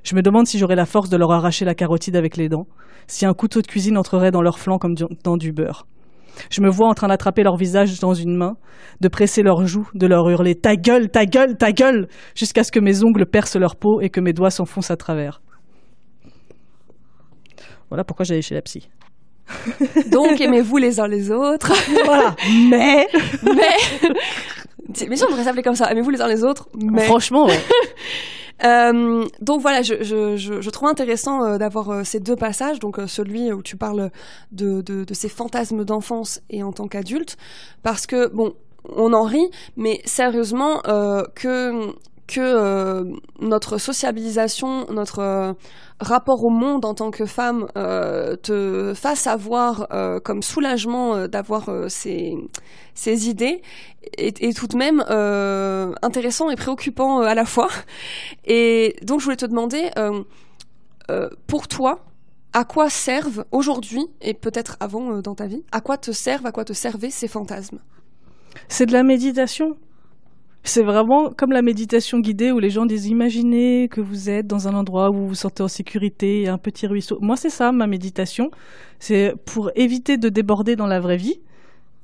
Je 0.03 0.15
me 0.15 0.21
demande 0.21 0.47
si 0.47 0.59
j'aurais 0.59 0.75
la 0.75 0.85
force 0.85 1.09
de 1.09 1.17
leur 1.17 1.31
arracher 1.31 1.65
la 1.65 1.75
carotide 1.75 2.15
avec 2.15 2.37
les 2.37 2.47
dents, 2.47 2.67
si 3.07 3.25
un 3.25 3.33
couteau 3.33 3.61
de 3.61 3.67
cuisine 3.67 3.97
entrerait 3.97 4.31
dans 4.31 4.41
leur 4.41 4.59
flanc 4.59 4.79
comme 4.79 4.95
dans 5.23 5.37
du 5.37 5.51
beurre. 5.51 5.85
Je 6.49 6.61
me 6.61 6.69
vois 6.69 6.87
en 6.87 6.93
train 6.93 7.07
d'attraper 7.07 7.43
leur 7.43 7.57
visage 7.57 7.99
dans 7.99 8.13
une 8.13 8.35
main, 8.35 8.55
de 9.01 9.07
presser 9.07 9.43
leurs 9.43 9.65
joues, 9.65 9.89
de 9.93 10.07
leur 10.07 10.29
hurler 10.29 10.55
Ta 10.55 10.75
gueule, 10.75 11.09
ta 11.09 11.25
gueule, 11.25 11.57
ta 11.57 11.71
gueule 11.71 12.07
jusqu'à 12.35 12.63
ce 12.63 12.71
que 12.71 12.79
mes 12.79 13.03
ongles 13.03 13.25
percent 13.25 13.59
leur 13.59 13.75
peau 13.75 14.01
et 14.01 14.09
que 14.09 14.19
mes 14.19 14.33
doigts 14.33 14.51
s'enfoncent 14.51 14.91
à 14.91 14.97
travers. 14.97 15.41
Voilà 17.89 18.03
pourquoi 18.03 18.25
j'allais 18.25 18.41
chez 18.41 18.55
la 18.55 18.61
psy. 18.61 18.89
Donc 20.11 20.41
aimez-vous 20.41 20.77
les 20.77 20.99
uns 20.99 21.07
les 21.07 21.31
autres? 21.31 21.73
voilà. 22.05 22.35
Mais. 22.69 23.07
Mais. 23.43 23.75
Mais 25.09 25.15
si 25.15 25.23
on 25.23 25.29
devrait 25.29 25.43
s'appeler 25.43 25.63
comme 25.63 25.75
ça, 25.75 25.91
aimez-vous 25.91 26.09
les 26.09 26.21
uns 26.21 26.27
les 26.27 26.43
autres? 26.43 26.67
Mais. 26.75 27.03
Franchement, 27.03 27.45
ouais. 27.45 27.59
Euh, 28.63 29.25
donc 29.41 29.61
voilà, 29.61 29.81
je, 29.81 30.01
je, 30.01 30.37
je, 30.37 30.61
je 30.61 30.69
trouve 30.69 30.87
intéressant 30.87 31.43
euh, 31.43 31.57
d'avoir 31.57 31.89
euh, 31.89 32.03
ces 32.03 32.19
deux 32.19 32.35
passages, 32.35 32.79
donc 32.79 32.99
celui 33.07 33.51
où 33.51 33.61
tu 33.61 33.75
parles 33.75 34.11
de, 34.51 34.81
de, 34.81 35.03
de 35.03 35.13
ces 35.13 35.29
fantasmes 35.29 35.83
d'enfance 35.83 36.41
et 36.49 36.63
en 36.63 36.71
tant 36.71 36.87
qu'adulte, 36.87 37.37
parce 37.83 38.07
que 38.07 38.27
bon, 38.27 38.55
on 38.95 39.13
en 39.13 39.23
rit, 39.23 39.49
mais 39.75 40.01
sérieusement 40.05 40.81
que 41.33 41.93
que 42.27 42.39
euh, 42.39 43.03
notre 43.39 43.77
sociabilisation, 43.77 44.85
notre 44.91 45.19
euh, 45.19 45.53
rapport 45.99 46.43
au 46.43 46.49
monde 46.49 46.85
en 46.85 46.93
tant 46.93 47.11
que 47.11 47.25
femme 47.25 47.67
euh, 47.77 48.35
te 48.35 48.93
fasse 48.95 49.27
avoir 49.27 49.87
comme 50.23 50.41
soulagement 50.41 51.27
d'avoir 51.27 51.69
ces, 51.87 52.35
ces 52.93 53.29
idées 53.29 53.61
est, 54.17 54.57
tout 54.57 54.67
de 54.67 54.77
même 54.77 55.01
intéressant 56.01 56.49
et 56.49 56.55
préoccupant 56.55 57.21
à 57.21 57.33
la 57.33 57.45
fois. 57.45 57.69
Et 58.45 58.95
donc 59.03 59.19
je 59.19 59.25
voulais 59.25 59.37
te 59.37 59.45
demander, 59.45 59.89
pour 61.47 61.67
toi, 61.67 61.99
à 62.53 62.65
quoi 62.65 62.89
servent 62.89 63.45
aujourd'hui, 63.51 64.05
et 64.21 64.33
peut-être 64.33 64.77
avant 64.79 65.21
dans 65.21 65.35
ta 65.35 65.47
vie, 65.47 65.63
à 65.71 65.81
quoi 65.81 65.97
te 65.97 66.11
servent, 66.11 66.45
à 66.45 66.51
quoi 66.51 66.65
te 66.65 66.73
servaient 66.73 67.09
ces 67.09 67.27
fantasmes? 67.27 67.79
C'est 68.67 68.85
de 68.85 68.93
la 68.93 69.03
méditation. 69.03 69.77
C'est 70.67 70.81
vraiment 70.81 71.29
comme 71.29 71.51
la 71.51 71.61
méditation 71.61 72.19
guidée 72.19 72.51
où 72.51 72.57
les 72.57 72.71
gens 72.71 72.87
disent 72.87 73.05
imaginez 73.05 73.87
que 73.87 74.01
vous 74.01 74.31
êtes 74.31 74.47
dans 74.47 74.67
un 74.67 74.73
endroit 74.73 75.11
où 75.11 75.13
vous 75.13 75.27
vous 75.27 75.35
sentez 75.35 75.61
en 75.61 75.67
sécurité, 75.67 76.41
et 76.41 76.47
un 76.47 76.57
petit 76.57 76.87
ruisseau. 76.87 77.19
Moi, 77.21 77.37
c'est 77.37 77.51
ça 77.51 77.71
ma 77.71 77.85
méditation. 77.85 78.49
C'est 78.97 79.35
pour 79.45 79.69
éviter 79.75 80.17
de 80.17 80.27
déborder 80.27 80.75
dans 80.75 80.87
la 80.87 80.99
vraie 80.99 81.17
vie. 81.17 81.39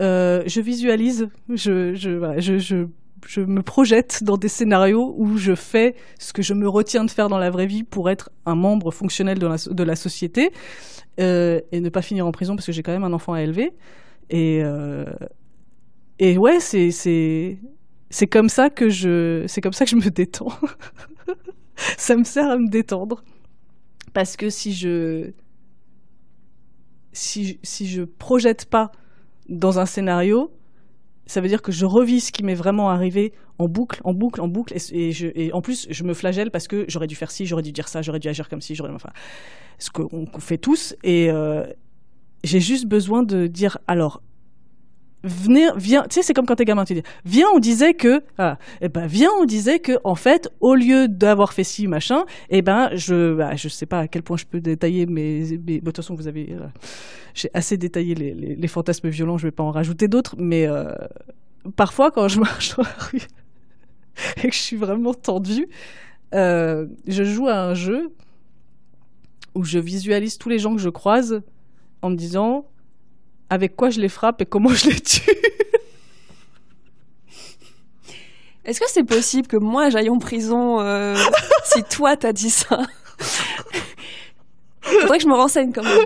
Euh, 0.02 0.44
je 0.46 0.62
visualise, 0.62 1.28
je, 1.50 1.96
je, 1.96 2.36
je, 2.38 2.58
je, 2.60 2.86
je 3.28 3.42
me 3.42 3.64
projette 3.64 4.24
dans 4.24 4.38
des 4.38 4.48
scénarios 4.48 5.16
où 5.18 5.38
je 5.38 5.56
fais 5.56 5.96
ce 6.20 6.32
que 6.32 6.44
je 6.44 6.54
me 6.54 6.70
retiens 6.70 7.04
de 7.04 7.10
faire 7.10 7.30
dans 7.30 7.40
la 7.40 7.50
vraie 7.50 7.66
vie 7.66 7.84
pour 7.84 8.12
être 8.12 8.30
un 8.46 8.56
membre 8.56 8.92
fonctionnel 8.92 9.40
de 9.40 9.48
la, 9.48 9.56
de 9.72 9.84
la 9.84 9.96
société 9.96 10.52
euh, 11.20 11.62
et 11.72 11.80
ne 11.82 11.90
pas 11.90 12.04
finir 12.04 12.28
en 12.28 12.32
prison 12.32 12.56
parce 12.56 12.68
que 12.68 12.72
j'ai 12.72 12.84
quand 12.84 12.94
même 12.94 13.04
un 13.04 13.14
enfant 13.14 13.34
à 13.34 13.42
élever. 13.42 13.72
Et, 14.30 14.62
euh, 14.64 15.06
et 16.20 16.38
ouais, 16.38 16.60
c'est 16.60 17.58
c'est 18.12 18.28
comme 18.28 18.50
ça 18.50 18.70
que 18.70 18.90
je, 18.90 19.46
c'est 19.48 19.62
comme 19.62 19.74
ça 19.74 19.86
que 19.86 19.92
je 19.92 19.96
me 19.96 20.10
détends. 20.10 20.52
ça 21.98 22.16
me 22.16 22.24
sert 22.24 22.50
à 22.50 22.58
me 22.58 22.68
détendre. 22.68 23.24
Parce 24.14 24.36
que 24.36 24.50
si 24.50 24.74
je, 24.74 25.32
si, 27.14 27.60
si 27.64 27.88
je 27.88 28.04
projette 28.04 28.66
pas 28.66 28.92
dans 29.48 29.80
un 29.80 29.86
scénario, 29.86 30.52
ça 31.26 31.40
veut 31.40 31.48
dire 31.48 31.62
que 31.62 31.72
je 31.72 31.86
revis 31.86 32.20
ce 32.20 32.34
qui 32.34 32.44
m'est 32.44 32.56
vraiment 32.56 32.90
arrivé 32.90 33.32
en 33.58 33.70
boucle, 33.70 34.02
en 34.04 34.14
boucle, 34.14 34.42
en 34.42 34.50
boucle. 34.50 34.76
Et, 34.92 35.54
en 35.54 35.62
plus, 35.62 35.88
je 35.90 36.04
me 36.04 36.14
flagelle 36.14 36.52
parce 36.52 36.68
que 36.68 36.84
j'aurais 36.90 37.08
dû 37.08 37.16
faire 37.16 37.32
ci, 37.32 37.46
j'aurais 37.46 37.64
dû 37.64 37.72
dire 37.72 37.88
ça, 37.88 38.02
j'aurais 38.02 38.20
dû 38.20 38.28
agir 38.28 38.50
comme 38.50 38.62
ci, 38.62 38.76
j'aurais. 38.76 38.92
Enfin, 38.92 39.12
ce 39.80 39.90
qu'on 39.90 40.28
fait 40.40 40.58
tous. 40.58 40.96
Et 41.04 41.32
euh, 41.32 41.66
j'ai 42.44 42.60
juste 42.60 42.86
besoin 42.88 43.24
de 43.24 43.48
dire 43.48 43.78
alors, 43.88 44.22
venir 45.24 45.76
viens 45.78 46.04
tu 46.04 46.16
sais 46.16 46.22
c'est 46.24 46.34
comme 46.34 46.46
quand 46.46 46.56
t'es 46.56 46.66
gamin 46.66 46.84
tu 46.84 46.94
dis 46.96 47.04
viens 47.26 47.46
on 47.54 47.60
disait 47.60 47.94
que 47.94 48.24
ah, 48.38 48.58
eh 48.82 48.90
ben 48.90 49.06
viens 49.06 49.30
on 49.40 49.46
disait 49.46 49.80
que 49.80 49.94
en 50.04 50.16
fait 50.16 50.50
au 50.60 50.74
lieu 50.74 51.08
d'avoir 51.08 51.54
fait 51.54 51.64
ci 51.64 51.88
machin 51.88 52.26
eh 52.50 52.62
ben 52.62 52.90
je 52.96 53.36
bah, 53.36 53.56
je 53.56 53.68
sais 53.68 53.86
pas 53.86 54.00
à 54.00 54.08
quel 54.08 54.24
point 54.24 54.38
je 54.38 54.46
peux 54.46 54.60
détailler 54.60 55.06
mais, 55.06 55.44
mais 55.66 55.80
de 55.80 55.86
toute 55.86 55.98
façon 55.98 56.16
vous 56.16 56.28
avez 56.28 56.54
euh, 56.54 56.68
j'ai 57.34 57.50
assez 57.54 57.78
détaillé 57.78 58.16
les, 58.16 58.34
les, 58.34 58.56
les, 58.56 58.68
fantasmes 58.68 59.10
violents 59.10 59.38
je 59.38 59.48
vais 59.48 59.52
pas 59.52 59.64
en 59.64 59.72
rajouter 59.72 60.08
d'autres 60.08 60.36
mais 60.38 60.66
euh, 60.66 60.92
parfois 61.76 62.10
quand 62.10 62.28
je 62.28 62.40
marche 62.40 62.76
dans 62.76 62.84
la 62.84 62.96
rue 63.12 63.28
et 64.44 64.48
que 64.48 64.56
je 64.56 64.60
suis 64.60 64.78
vraiment 64.78 65.14
tendue 65.14 65.68
euh, 66.34 66.88
je 67.08 67.24
joue 67.24 67.48
à 67.48 67.60
un 67.60 67.74
jeu 67.76 68.12
où 69.54 69.64
je 69.64 69.78
visualise 69.78 70.38
tous 70.38 70.50
les 70.50 70.60
gens 70.60 70.76
que 70.76 70.82
je 70.82 70.90
croise 70.90 71.42
en 72.02 72.10
me 72.10 72.16
disant 72.16 72.66
avec 73.52 73.76
quoi 73.76 73.92
je 73.92 74.00
les 74.00 74.10
frappe 74.10 74.42
et 74.42 74.46
comment 74.46 74.70
je 74.74 74.90
les 74.90 75.00
tue. 75.00 75.30
Est-ce 78.64 78.80
que 78.80 78.86
c'est 78.88 79.04
possible 79.04 79.48
que 79.48 79.58
moi 79.58 79.90
j'aille 79.90 80.10
en 80.10 80.20
prison 80.20 80.80
euh, 80.80 81.16
si 81.66 81.84
toi 81.84 82.16
t'as 82.16 82.32
dit 82.32 82.50
ça? 82.50 82.80
Faudrait 84.82 85.18
que 85.18 85.24
je 85.24 85.28
me 85.30 85.36
renseigne 85.36 85.74
quand 85.74 85.84
même. 85.84 86.06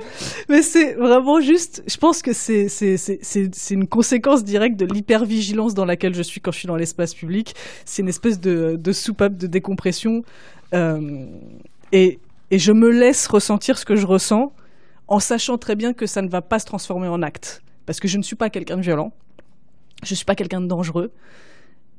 Mais 0.50 0.62
c'est 0.62 0.94
vraiment 0.96 1.40
juste, 1.40 1.84
je 1.88 1.98
pense 1.98 2.22
que 2.22 2.34
c'est, 2.34 2.68
c'est, 2.68 2.98
c'est, 2.98 3.20
c'est, 3.22 3.74
une 3.74 3.88
conséquence 3.88 4.44
directe 4.44 4.78
de 4.78 4.86
l'hypervigilance 4.86 5.74
dans 5.74 5.86
laquelle 5.86 6.16
je 6.16 6.22
suis 6.22 6.42
quand 6.42 6.52
je 6.52 6.60
suis 6.60 6.68
dans 6.68 6.76
l'espace 6.76 7.14
public. 7.14 7.56
C'est 7.86 8.02
une 8.02 8.10
espèce 8.10 8.40
de, 8.40 8.76
de 8.78 8.92
soupape 8.92 9.38
de 9.38 9.48
décompression. 9.48 10.24
Euh, 10.74 11.26
et, 11.92 12.20
et 12.52 12.60
je 12.60 12.72
me 12.74 12.90
laisse 12.90 13.28
ressentir 13.28 13.78
ce 13.78 13.86
que 13.86 13.96
je 13.96 14.06
ressens 14.06 14.52
en 15.08 15.20
sachant 15.20 15.58
très 15.58 15.76
bien 15.76 15.94
que 15.94 16.06
ça 16.06 16.22
ne 16.22 16.30
va 16.30 16.42
pas 16.42 16.60
se 16.60 16.66
transformer 16.66 17.08
en 17.08 17.22
acte. 17.22 17.62
Parce 17.86 18.00
que 18.00 18.08
je 18.08 18.18
ne 18.18 18.24
suis 18.24 18.36
pas 18.36 18.50
quelqu'un 18.50 18.78
de 18.78 18.82
violent, 18.82 19.14
je 20.04 20.12
ne 20.12 20.16
suis 20.16 20.26
pas 20.26 20.36
quelqu'un 20.36 20.62
de 20.62 20.68
dangereux. 20.68 21.12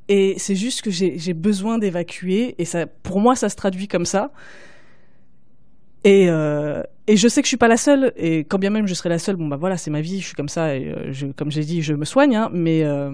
Et 0.09 0.35
c'est 0.37 0.55
juste 0.55 0.81
que 0.81 0.91
j'ai 0.91 1.33
besoin 1.33 1.79
d'évacuer, 1.79 2.55
et 2.59 2.65
ça, 2.65 2.87
pour 2.87 3.19
moi, 3.19 3.35
ça 3.35 3.49
se 3.49 3.55
traduit 3.55 3.89
comme 3.89 4.05
ça. 4.05 4.31
Et, 6.05 6.29
euh, 6.29 6.81
je 7.13 7.27
sais 7.27 7.41
que 7.41 7.45
je 7.45 7.49
suis 7.49 7.57
pas 7.57 7.67
la 7.67 7.77
seule, 7.77 8.13
et 8.15 8.39
quand 8.39 8.59
bien 8.59 8.69
même 8.69 8.87
je 8.87 8.93
serai 8.93 9.09
la 9.09 9.19
seule, 9.19 9.35
bon 9.35 9.47
bah 9.47 9.57
voilà, 9.57 9.77
c'est 9.77 9.91
ma 9.91 10.01
vie, 10.01 10.21
je 10.21 10.27
suis 10.27 10.35
comme 10.35 10.49
ça, 10.49 10.75
et 10.75 10.87
euh, 10.87 11.31
comme 11.35 11.51
j'ai 11.51 11.63
dit, 11.63 11.81
je 11.81 11.93
me 11.93 12.05
soigne, 12.05 12.35
hein, 12.35 12.49
mais 12.53 12.83
euh, 12.83 13.11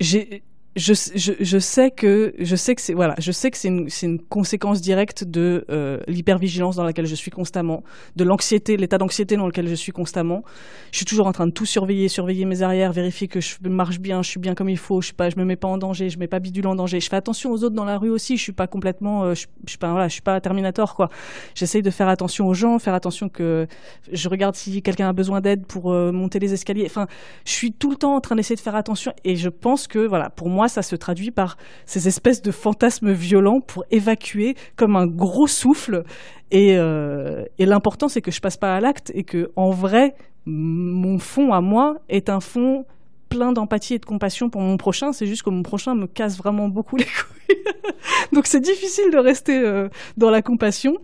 j'ai 0.00 0.42
je, 0.74 0.94
sais 0.94 1.90
que 1.90 2.32
je 2.38 2.56
sais 2.56 2.74
que 2.74 2.80
c'est 2.80 2.94
voilà 2.94 3.14
je 3.18 3.30
sais 3.30 3.50
que 3.50 3.58
c'est 3.58 3.68
une, 3.68 3.88
une, 4.02 4.18
conséquence 4.18 4.80
directe 4.80 5.22
de 5.22 5.66
euh, 5.68 6.00
l'hypervigilance 6.08 6.76
dans 6.76 6.84
laquelle 6.84 7.04
je 7.04 7.14
suis 7.14 7.30
constamment 7.30 7.82
de 8.16 8.24
l'anxiété 8.24 8.78
l'état 8.78 8.96
d'anxiété 8.96 9.36
dans 9.36 9.46
lequel 9.46 9.68
je 9.68 9.74
suis 9.74 9.92
constamment. 9.92 10.42
Je 10.90 10.96
suis 10.96 11.04
toujours 11.04 11.26
en 11.26 11.32
train 11.32 11.46
de 11.46 11.52
tout 11.52 11.66
surveiller 11.66 12.08
surveiller 12.08 12.46
mes 12.46 12.62
arrières 12.62 12.92
vérifier 12.92 13.28
que 13.28 13.40
je 13.40 13.56
marche 13.64 14.00
bien 14.00 14.22
je 14.22 14.30
suis 14.30 14.40
bien 14.40 14.54
comme 14.54 14.70
il 14.70 14.78
faut 14.78 15.02
je 15.02 15.06
suis 15.06 15.14
pas 15.14 15.28
je 15.28 15.36
me 15.36 15.44
mets 15.44 15.56
pas 15.56 15.68
en 15.68 15.76
danger 15.76 16.08
je 16.08 16.18
mets 16.18 16.26
pas 16.26 16.38
bidule 16.38 16.66
en 16.66 16.74
danger. 16.74 17.00
Je 17.00 17.08
fais 17.08 17.16
attention 17.16 17.50
aux 17.50 17.64
autres 17.64 17.76
dans 17.76 17.84
la 17.84 17.98
rue 17.98 18.10
aussi 18.10 18.38
je 18.38 18.42
suis 18.42 18.52
pas 18.52 18.66
complètement 18.66 19.24
euh, 19.24 19.34
je, 19.34 19.46
je, 19.66 19.70
suis 19.70 19.78
pas 19.78 19.90
voilà 19.90 20.08
je 20.08 20.14
suis 20.14 20.22
pas 20.22 20.40
Terminator 20.40 20.94
quoi. 20.94 21.10
J'essaye 21.54 21.82
de 21.82 21.90
faire 21.90 22.08
attention 22.08 22.46
aux 22.46 22.54
gens 22.54 22.78
faire 22.78 22.94
attention 22.94 23.28
que 23.28 23.66
je 24.10 24.28
regarde 24.30 24.54
si 24.54 24.80
quelqu'un 24.80 25.10
a 25.10 25.12
besoin 25.12 25.42
d'aide 25.42 25.66
pour 25.66 25.92
euh, 25.92 26.12
monter 26.12 26.38
les 26.38 26.54
escaliers. 26.54 26.86
Enfin 26.86 27.08
je 27.44 27.52
suis 27.52 27.72
tout 27.72 27.90
le 27.90 27.96
temps 27.96 28.14
en 28.14 28.20
train 28.20 28.36
d'essayer 28.36 28.56
de 28.56 28.60
faire 28.60 28.76
attention 28.76 29.12
et 29.22 29.36
je 29.36 29.50
pense 29.50 29.86
que 29.86 29.98
voilà 29.98 30.30
pour 30.30 30.48
moi 30.48 30.61
ça 30.68 30.82
se 30.82 30.96
traduit 30.96 31.30
par 31.30 31.56
ces 31.86 32.08
espèces 32.08 32.42
de 32.42 32.50
fantasmes 32.50 33.12
violents 33.12 33.60
pour 33.60 33.84
évacuer 33.90 34.56
comme 34.76 34.96
un 34.96 35.06
gros 35.06 35.46
souffle. 35.46 36.04
Et, 36.50 36.76
euh, 36.76 37.44
et 37.58 37.66
l'important, 37.66 38.08
c'est 38.08 38.20
que 38.20 38.30
je 38.30 38.40
passe 38.40 38.56
pas 38.56 38.76
à 38.76 38.80
l'acte 38.80 39.10
et 39.14 39.24
que, 39.24 39.50
en 39.56 39.70
vrai, 39.70 40.14
mon 40.46 41.18
fond 41.18 41.52
à 41.52 41.60
moi 41.60 41.98
est 42.08 42.28
un 42.28 42.40
fond 42.40 42.84
plein 43.28 43.52
d'empathie 43.52 43.94
et 43.94 43.98
de 43.98 44.04
compassion 44.04 44.50
pour 44.50 44.60
mon 44.60 44.76
prochain. 44.76 45.12
C'est 45.12 45.26
juste 45.26 45.42
que 45.42 45.50
mon 45.50 45.62
prochain 45.62 45.94
me 45.94 46.06
casse 46.06 46.36
vraiment 46.36 46.68
beaucoup 46.68 46.96
les 46.96 47.04
couilles. 47.06 47.56
Donc 48.32 48.46
c'est 48.46 48.60
difficile 48.60 49.10
de 49.10 49.18
rester 49.18 49.58
euh, 49.58 49.88
dans 50.16 50.30
la 50.30 50.42
compassion. 50.42 50.98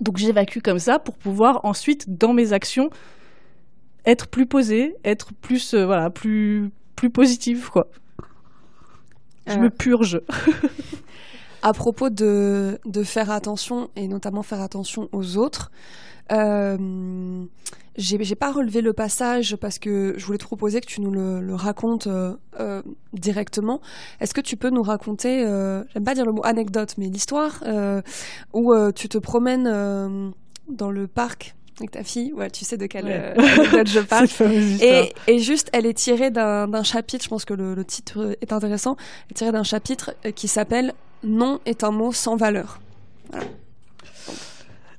Donc 0.00 0.18
j'évacue 0.18 0.58
comme 0.62 0.78
ça 0.78 0.98
pour 0.98 1.16
pouvoir 1.16 1.64
ensuite, 1.64 2.18
dans 2.18 2.32
mes 2.32 2.52
actions, 2.52 2.90
être 4.04 4.26
plus 4.28 4.46
posée, 4.46 4.96
être 5.04 5.32
plus, 5.32 5.74
euh, 5.74 5.86
voilà, 5.86 6.10
plus, 6.10 6.70
plus 6.96 7.10
positive, 7.10 7.70
quoi. 7.70 7.88
Je 9.46 9.52
Euh. 9.54 9.58
me 9.58 9.70
purge. 9.70 10.20
À 11.62 11.72
propos 11.72 12.10
de, 12.10 12.78
de 12.84 13.02
faire 13.02 13.30
attention, 13.30 13.88
et 13.96 14.06
notamment 14.06 14.42
faire 14.42 14.60
attention 14.60 15.08
aux 15.12 15.38
autres, 15.38 15.70
euh, 16.30 17.44
j'ai 17.96 18.34
pas 18.34 18.52
relevé 18.52 18.82
le 18.82 18.92
passage 18.92 19.56
parce 19.56 19.78
que 19.78 20.12
je 20.18 20.26
voulais 20.26 20.36
te 20.36 20.44
proposer 20.44 20.82
que 20.82 20.86
tu 20.86 21.00
nous 21.00 21.10
le, 21.10 21.40
le 21.40 21.54
racontes 21.54 22.06
euh, 22.06 22.34
euh, 22.60 22.82
directement. 23.14 23.80
Est-ce 24.20 24.34
que 24.34 24.42
tu 24.42 24.58
peux 24.58 24.68
nous 24.68 24.82
raconter, 24.82 25.46
euh, 25.46 25.82
j'aime 25.94 26.04
pas 26.04 26.14
dire 26.14 26.26
le 26.26 26.32
mot 26.32 26.44
anecdote, 26.44 26.96
mais 26.98 27.06
l'histoire 27.08 27.62
où 28.52 28.74
tu 28.92 29.08
te 29.08 29.16
promènes 29.16 29.64
dans 30.68 30.90
le 30.90 31.06
parc? 31.06 31.54
Avec 31.80 31.90
ta 31.90 32.04
fille 32.04 32.32
Ouais, 32.32 32.50
tu 32.50 32.64
sais 32.64 32.76
de 32.76 32.86
quelle 32.86 33.04
Ouais. 33.06 33.34
euh, 33.38 33.84
je 33.84 34.00
parle. 34.08 34.26
Et, 34.80 35.12
et 35.26 35.38
juste, 35.38 35.68
elle 35.72 35.86
est 35.86 35.94
tirée 35.94 36.30
d'un 36.30 36.82
chapitre, 36.82 37.24
je 37.24 37.28
pense 37.28 37.44
que 37.44 37.54
le, 37.54 37.74
le 37.74 37.84
titre 37.84 38.36
est 38.40 38.52
intéressant, 38.52 38.96
elle 39.26 39.32
est 39.32 39.34
tirée 39.34 39.52
d'un 39.52 39.62
chapitre 39.64 40.14
euh, 40.24 40.30
qui 40.30 40.46
s'appelle 40.48 40.92
Non 41.24 41.60
est 41.66 41.82
un 41.84 41.90
mot 41.90 42.12
sans 42.12 42.36
valeur. 42.36 42.80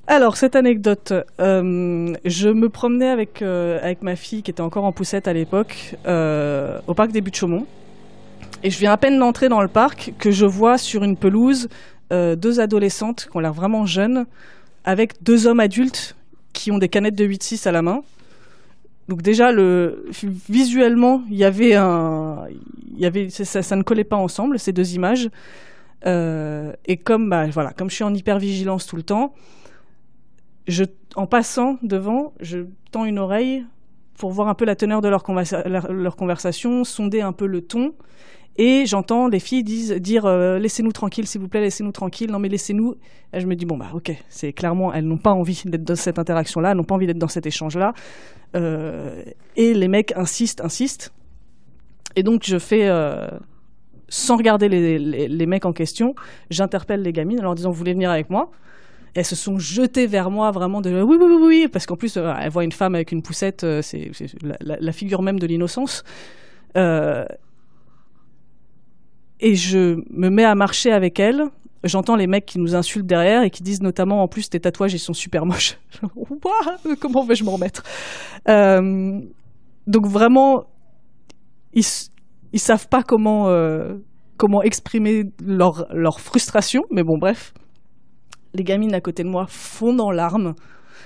Alors, 0.07 0.38
cette 0.38 0.55
anecdote, 0.55 1.13
euh, 1.39 2.13
je 2.26 2.49
me 2.49 2.69
promenais 2.69 3.07
avec, 3.09 3.41
euh, 3.41 3.80
avec 3.82 4.03
ma 4.03 4.15
fille 4.15 4.43
qui 4.43 4.51
était 4.51 4.61
encore 4.61 4.84
en 4.84 4.91
poussette 4.91 5.28
à 5.28 5.34
l'époque 5.34 5.95
euh, 6.05 6.80
au 6.86 6.93
parc 6.93 7.11
des 7.11 7.21
Buttes 7.21 7.36
Chaumont. 7.38 7.65
Et 8.63 8.69
je 8.69 8.78
viens 8.78 8.91
à 8.91 8.97
peine 8.97 9.17
d'entrer 9.17 9.49
dans 9.49 9.61
le 9.61 9.67
parc 9.67 10.13
que 10.19 10.30
je 10.30 10.45
vois 10.45 10.78
sur 10.78 11.03
une 11.03 11.17
pelouse 11.17 11.69
euh, 12.13 12.36
deux 12.36 12.59
adolescentes 12.59 13.28
qui 13.32 13.36
ont 13.38 13.39
l'air 13.39 13.53
vraiment 13.53 13.86
jeunes 13.88 14.26
avec 14.84 15.23
deux 15.23 15.47
hommes 15.47 15.59
adultes 15.59 16.15
qui 16.56 16.72
ont 16.72 16.80
des 16.80 16.89
canettes 16.89 17.16
de 17.16 17.26
8-6 17.26 17.68
à 17.68 17.72
la 17.72 17.84
main. 17.84 18.01
Donc 19.08 19.22
déjà, 19.22 19.51
le, 19.51 20.08
visuellement, 20.49 21.22
il 21.30 21.38
y 21.38 21.43
avait 21.43 21.76
un, 21.76 22.47
y 22.97 23.06
avait, 23.06 23.30
ça, 23.30 23.76
ne 23.76 23.84
collait 23.84 24.03
pas 24.03 24.16
ensemble 24.16 24.58
ces 24.58 24.74
deux 24.74 24.95
images. 24.95 25.30
Euh, 26.08 26.74
et 26.86 26.97
comme, 26.97 27.30
bah, 27.30 27.45
voilà, 27.47 27.72
comme 27.74 27.89
je 27.89 27.95
suis 27.95 28.03
en 28.03 28.14
hypervigilance 28.14 28.88
tout 28.88 28.95
le 28.95 29.03
temps, 29.03 29.34
je, 30.68 30.84
en 31.16 31.28
passant 31.28 31.78
devant, 31.84 32.34
je 32.39 32.60
tends 32.91 33.06
une 33.06 33.20
oreille 33.20 33.64
pour 34.18 34.32
voir 34.32 34.47
un 34.47 34.56
peu 34.56 34.66
la 34.66 34.76
teneur 34.76 35.01
de 35.01 35.10
leur 35.10 36.16
conversation, 36.16 36.84
sonder 36.84 37.22
un 37.22 37.34
peu 37.34 37.45
le 37.45 37.62
ton. 37.62 37.93
Et 38.58 38.86
j'entends 38.86 39.28
les 39.28 39.39
filles 39.39 39.64
dire 39.64 40.26
euh, 40.26 40.60
laissez-nous 40.60 40.93
tranquille, 40.93 41.28
s'il 41.28 41.41
vous 41.41 41.49
plaît, 41.49 41.62
laissez-nous 41.62 41.91
tranquille. 41.91 42.32
Non 42.32 42.39
mais 42.39 42.47
laissez-nous. 42.47 42.95
Et 43.34 43.41
je 43.41 43.47
me 43.47 43.56
dis 43.56 43.66
bon 43.66 43.78
bah 43.78 43.89
ok, 43.93 44.12
c'est 44.30 44.53
clairement 44.53 44.93
elles 44.93 45.06
n'ont 45.06 45.18
pas 45.18 45.34
envie 45.34 45.62
d'être 45.66 45.84
dans 45.84 45.95
cette 45.95 46.20
interaction-là, 46.20 46.72
elles 46.72 46.78
n'ont 46.78 46.84
pas 46.84 46.95
envie 46.95 47.08
d'être 47.08 47.18
dans 47.18 47.28
cet 47.28 47.45
échange-là. 47.45 47.93
Euh, 48.56 49.24
et 49.58 49.74
les 49.74 49.88
mecs 49.89 50.14
insistent, 50.16 50.62
insistent. 50.62 51.14
Et 52.16 52.24
donc 52.24 52.43
je 52.45 52.58
fais 52.58 52.88
euh, 52.88 53.28
sans 54.08 54.38
regarder 54.38 54.70
les, 54.70 54.99
les, 55.28 55.45
mecs 55.45 55.66
en 55.66 55.74
question, 55.74 56.16
j'interpelle 56.49 57.01
les 57.01 57.12
gamines 57.12 57.39
en 57.39 57.43
leur 57.43 57.56
disant 57.56 57.72
vous 57.72 57.78
voulez 57.78 57.93
venir 57.93 58.10
avec 58.10 58.30
moi? 58.30 58.51
Elles 59.16 59.26
se 59.26 59.36
sont 59.36 59.60
jetées 59.60 60.08
vers 60.08 60.30
moi 60.32 60.51
vraiment 60.51 60.80
de 60.80 61.01
oui 61.01 61.18
oui 61.20 61.26
oui 61.28 61.38
oui 61.41 61.68
parce 61.68 61.86
qu'en 61.86 61.97
plus 61.97 62.16
elles 62.16 62.49
voient 62.49 62.64
une 62.64 62.72
femme 62.72 62.95
avec 62.95 63.12
une 63.12 63.22
poussette 63.22 63.66
c'est 63.82 64.12
la, 64.62 64.91
figure 64.93 65.22
même 65.22 65.39
de 65.39 65.47
l'innocence 65.47 66.03
et 69.39 69.55
je 69.55 69.97
me 70.09 70.29
mets 70.29 70.45
à 70.45 70.55
marcher 70.55 70.91
avec 70.91 71.19
elles 71.19 71.43
j'entends 71.86 72.15
les 72.15 72.27
mecs 72.27 72.45
qui 72.45 72.59
nous 72.59 72.75
insultent 72.75 73.05
derrière 73.05 73.43
et 73.43 73.49
qui 73.49 73.63
disent 73.63 73.81
notamment 73.81 74.21
en 74.21 74.27
plus 74.27 74.49
tes 74.49 74.59
tatouages 74.59 74.93
ils 74.93 74.99
sont 74.99 75.13
super 75.13 75.45
moches. 75.45 75.77
Comment 76.99 77.23
vais-je 77.23 77.43
m'en 77.43 77.51
remettre? 77.51 77.83
Euh, 78.49 79.21
donc 79.88 80.07
vraiment 80.07 80.65
ils 81.73 81.86
ils 82.53 82.59
savent 82.59 82.88
pas 82.88 83.03
comment 83.03 83.49
euh, 83.49 83.95
comment 84.38 84.61
exprimer 84.61 85.23
leur 85.43 85.86
leur 85.93 86.19
frustration. 86.19 86.81
Mais 86.91 87.03
bon 87.03 87.17
bref. 87.17 87.53
Les 88.53 88.63
gamines 88.63 88.93
à 88.93 89.01
côté 89.01 89.23
de 89.23 89.27
moi 89.27 89.45
fondent 89.49 89.99
en 89.99 90.11
larmes, 90.11 90.55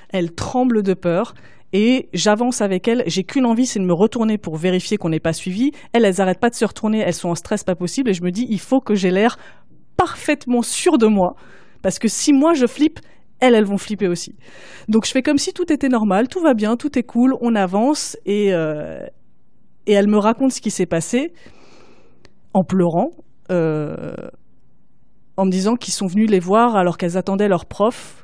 elles 0.09 0.33
tremblent 0.33 0.83
de 0.83 0.93
peur. 0.93 1.33
Et 1.73 2.09
j'avance 2.13 2.61
avec 2.61 2.87
elles. 2.87 3.03
J'ai 3.05 3.23
qu'une 3.23 3.45
envie, 3.45 3.65
c'est 3.65 3.79
de 3.79 3.85
me 3.85 3.93
retourner 3.93 4.37
pour 4.37 4.57
vérifier 4.57 4.97
qu'on 4.97 5.09
n'est 5.09 5.19
pas 5.19 5.33
suivi. 5.33 5.71
Elles, 5.93 6.05
elles 6.05 6.19
arrêtent 6.19 6.39
pas 6.39 6.49
de 6.49 6.55
se 6.55 6.65
retourner. 6.65 6.99
Elles 6.99 7.13
sont 7.13 7.29
en 7.29 7.35
stress 7.35 7.63
pas 7.63 7.75
possible. 7.75 8.09
Et 8.09 8.13
je 8.13 8.23
me 8.23 8.31
dis, 8.31 8.47
il 8.49 8.59
faut 8.59 8.79
que 8.79 8.95
j'ai 8.95 9.11
l'air 9.11 9.37
parfaitement 9.97 10.61
sûr 10.61 10.97
de 10.97 11.07
moi. 11.07 11.35
Parce 11.81 11.99
que 11.99 12.07
si 12.07 12.33
moi 12.33 12.53
je 12.53 12.65
flippe, 12.65 12.99
elles, 13.39 13.53
elles 13.53 13.65
vont 13.65 13.77
flipper 13.77 14.07
aussi. 14.07 14.35
Donc 14.87 15.05
je 15.05 15.11
fais 15.11 15.21
comme 15.21 15.37
si 15.37 15.53
tout 15.53 15.71
était 15.71 15.89
normal, 15.89 16.27
tout 16.27 16.41
va 16.41 16.53
bien, 16.53 16.75
tout 16.75 16.97
est 16.97 17.03
cool, 17.03 17.35
on 17.41 17.55
avance. 17.55 18.17
Et, 18.25 18.53
euh, 18.53 19.05
et 19.85 19.93
elles 19.93 20.09
me 20.09 20.17
racontent 20.17 20.49
ce 20.49 20.61
qui 20.61 20.71
s'est 20.71 20.85
passé 20.85 21.33
en 22.53 22.63
pleurant. 22.63 23.11
Euh, 23.51 24.13
en 25.37 25.45
me 25.45 25.51
disant 25.51 25.75
qu'ils 25.75 25.93
sont 25.93 26.05
venus 26.05 26.29
les 26.29 26.39
voir 26.39 26.75
alors 26.75 26.97
qu'elles 26.97 27.17
attendaient 27.17 27.47
leur 27.47 27.65
prof 27.65 28.18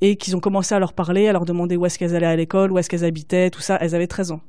et 0.00 0.16
qu'ils 0.16 0.36
ont 0.36 0.40
commencé 0.40 0.74
à 0.74 0.78
leur 0.78 0.92
parler, 0.92 1.28
à 1.28 1.32
leur 1.32 1.44
demander 1.44 1.76
où 1.76 1.86
est-ce 1.86 1.98
qu'elles 1.98 2.14
allaient 2.14 2.26
à 2.26 2.36
l'école, 2.36 2.72
où 2.72 2.78
est-ce 2.78 2.88
qu'elles 2.88 3.04
habitaient, 3.04 3.50
tout 3.50 3.60
ça. 3.60 3.76
Elles 3.80 3.94
avaient 3.94 4.06
13 4.06 4.32
ans. 4.32 4.40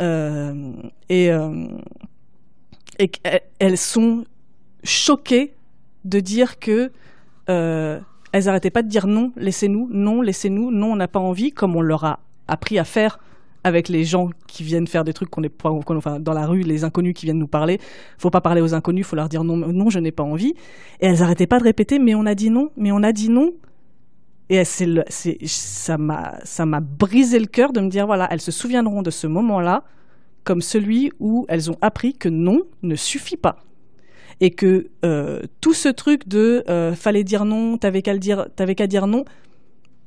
Euh, 0.00 0.72
et 1.08 1.30
euh, 1.32 1.66
elles 3.58 3.78
sont 3.78 4.24
choquées 4.84 5.54
de 6.04 6.20
dire 6.20 6.58
que 6.58 6.92
euh, 7.50 7.98
elles 8.32 8.48
arrêtaient 8.48 8.70
pas 8.70 8.82
de 8.82 8.88
dire 8.88 9.06
non, 9.06 9.32
laissez-nous, 9.36 9.88
non, 9.90 10.22
laissez-nous, 10.22 10.70
non, 10.70 10.92
on 10.92 10.96
n'a 10.96 11.08
pas 11.08 11.18
envie, 11.18 11.52
comme 11.52 11.76
on 11.76 11.80
leur 11.80 12.04
a 12.04 12.20
appris 12.46 12.78
à 12.78 12.84
faire 12.84 13.18
avec 13.64 13.88
les 13.88 14.04
gens 14.04 14.30
qui 14.46 14.62
viennent 14.62 14.86
faire 14.86 15.02
des 15.04 15.12
trucs 15.12 15.30
qu'on 15.30 15.42
pas, 15.42 15.70
qu'on- 15.84 15.96
enfin, 15.96 16.20
dans 16.20 16.32
la 16.32 16.46
rue, 16.46 16.62
les 16.62 16.84
inconnus 16.84 17.14
qui 17.14 17.26
viennent 17.26 17.38
nous 17.38 17.48
parler. 17.48 17.80
Faut 18.16 18.30
pas 18.30 18.40
parler 18.40 18.60
aux 18.60 18.72
inconnus, 18.74 19.04
faut 19.06 19.16
leur 19.16 19.28
dire 19.28 19.42
non, 19.44 19.56
non, 19.56 19.90
je 19.90 19.98
n'ai 19.98 20.12
pas 20.12 20.22
envie. 20.22 20.54
Et 21.00 21.06
elles 21.06 21.22
arrêtaient 21.22 21.46
pas 21.48 21.58
de 21.58 21.64
répéter, 21.64 21.98
mais 21.98 22.14
on 22.14 22.24
a 22.24 22.34
dit 22.34 22.50
non, 22.50 22.70
mais 22.76 22.92
on 22.92 23.02
a 23.02 23.12
dit 23.12 23.28
non. 23.28 23.52
Et 24.50 24.64
ça 24.64 25.98
m'a, 25.98 26.38
ça 26.42 26.64
m'a 26.64 26.80
brisé 26.80 27.38
le 27.38 27.46
cœur 27.46 27.72
de 27.72 27.80
me 27.80 27.88
dire 27.88 28.06
voilà, 28.06 28.28
elles 28.30 28.40
se 28.40 28.50
souviendront 28.50 29.02
de 29.02 29.10
ce 29.10 29.26
moment-là 29.26 29.84
comme 30.44 30.62
celui 30.62 31.12
où 31.20 31.44
elles 31.48 31.70
ont 31.70 31.76
appris 31.82 32.14
que 32.14 32.30
non 32.30 32.62
ne 32.82 32.96
suffit 32.96 33.36
pas. 33.36 33.64
Et 34.40 34.50
que 34.50 34.88
euh, 35.04 35.42
tout 35.60 35.74
ce 35.74 35.88
truc 35.88 36.28
de 36.28 36.64
euh, 36.68 36.94
fallait 36.94 37.24
dire 37.24 37.44
non, 37.44 37.76
t'avais 37.76 38.02
qu'à 38.02 38.14
le 38.14 38.18
dire, 38.18 38.46
t'avais 38.56 38.74
qu'à 38.74 38.86
dire 38.86 39.06
non, 39.06 39.24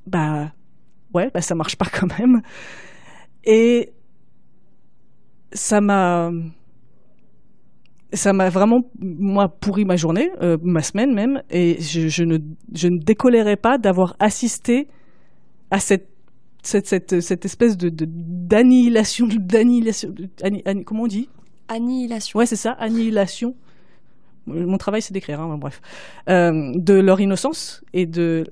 bah 0.07 0.51
ouais, 1.13 1.29
bah 1.33 1.41
ça 1.41 1.53
marche 1.53 1.75
pas 1.75 1.85
quand 1.91 2.17
même. 2.17 2.41
Et 3.43 3.91
ça 5.53 5.81
m'a 5.81 6.31
ça 8.13 8.33
m'a 8.33 8.49
vraiment 8.49 8.81
moi 8.99 9.47
pourri 9.47 9.85
ma 9.85 9.95
journée, 9.95 10.31
euh, 10.41 10.57
ma 10.61 10.81
semaine 10.81 11.13
même, 11.13 11.41
et 11.49 11.81
je, 11.81 12.07
je 12.07 12.23
ne 12.23 12.37
je 12.73 12.87
ne 12.87 12.97
décolérais 12.97 13.57
pas 13.57 13.77
d'avoir 13.77 14.15
assisté 14.19 14.87
à 15.69 15.79
cette 15.79 16.09
cette, 16.63 16.87
cette, 16.87 17.21
cette 17.21 17.45
espèce 17.45 17.77
de 17.77 17.89
d'annihilation 17.89 19.27
d'annihilation 19.27 20.13
comment 20.85 21.03
on 21.03 21.07
dit? 21.07 21.29
Annihilation. 21.67 22.37
Ouais, 22.37 22.45
c'est 22.45 22.55
ça, 22.57 22.71
annihilation. 22.73 23.55
Mon 24.45 24.77
travail, 24.77 25.01
c'est 25.01 25.13
d'écrire, 25.13 25.39
hein, 25.39 25.57
bref. 25.57 25.81
Euh, 26.27 26.71
de 26.75 26.95
leur 26.95 27.21
innocence 27.21 27.83
et 27.93 28.05
de 28.05 28.43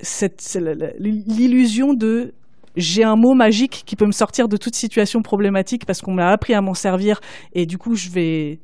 cette, 0.00 0.42
l'illusion 0.98 1.94
de 1.94 2.32
j'ai 2.76 3.04
un 3.04 3.16
mot 3.16 3.34
magique 3.34 3.82
qui 3.86 3.96
peut 3.96 4.06
me 4.06 4.12
sortir 4.12 4.48
de 4.48 4.56
toute 4.56 4.74
situation 4.74 5.22
problématique 5.22 5.86
parce 5.86 6.00
qu'on 6.00 6.14
m'a 6.14 6.30
appris 6.30 6.54
à 6.54 6.60
m'en 6.60 6.74
servir 6.74 7.20
et 7.52 7.66
du 7.66 7.78
coup, 7.78 7.94
je 7.94 8.10
vais. 8.10 8.60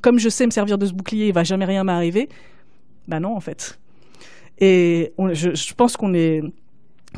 Comme 0.00 0.18
je 0.18 0.28
sais 0.28 0.44
me 0.44 0.50
servir 0.50 0.76
de 0.76 0.86
ce 0.86 0.92
bouclier, 0.92 1.28
il 1.28 1.32
va 1.32 1.44
jamais 1.44 1.64
rien 1.64 1.84
m'arriver. 1.84 2.28
Bah 3.06 3.20
non, 3.20 3.36
en 3.36 3.40
fait. 3.40 3.78
Et 4.58 5.12
je 5.18 5.74
pense 5.74 5.96
qu'on 5.96 6.14
est 6.14 6.42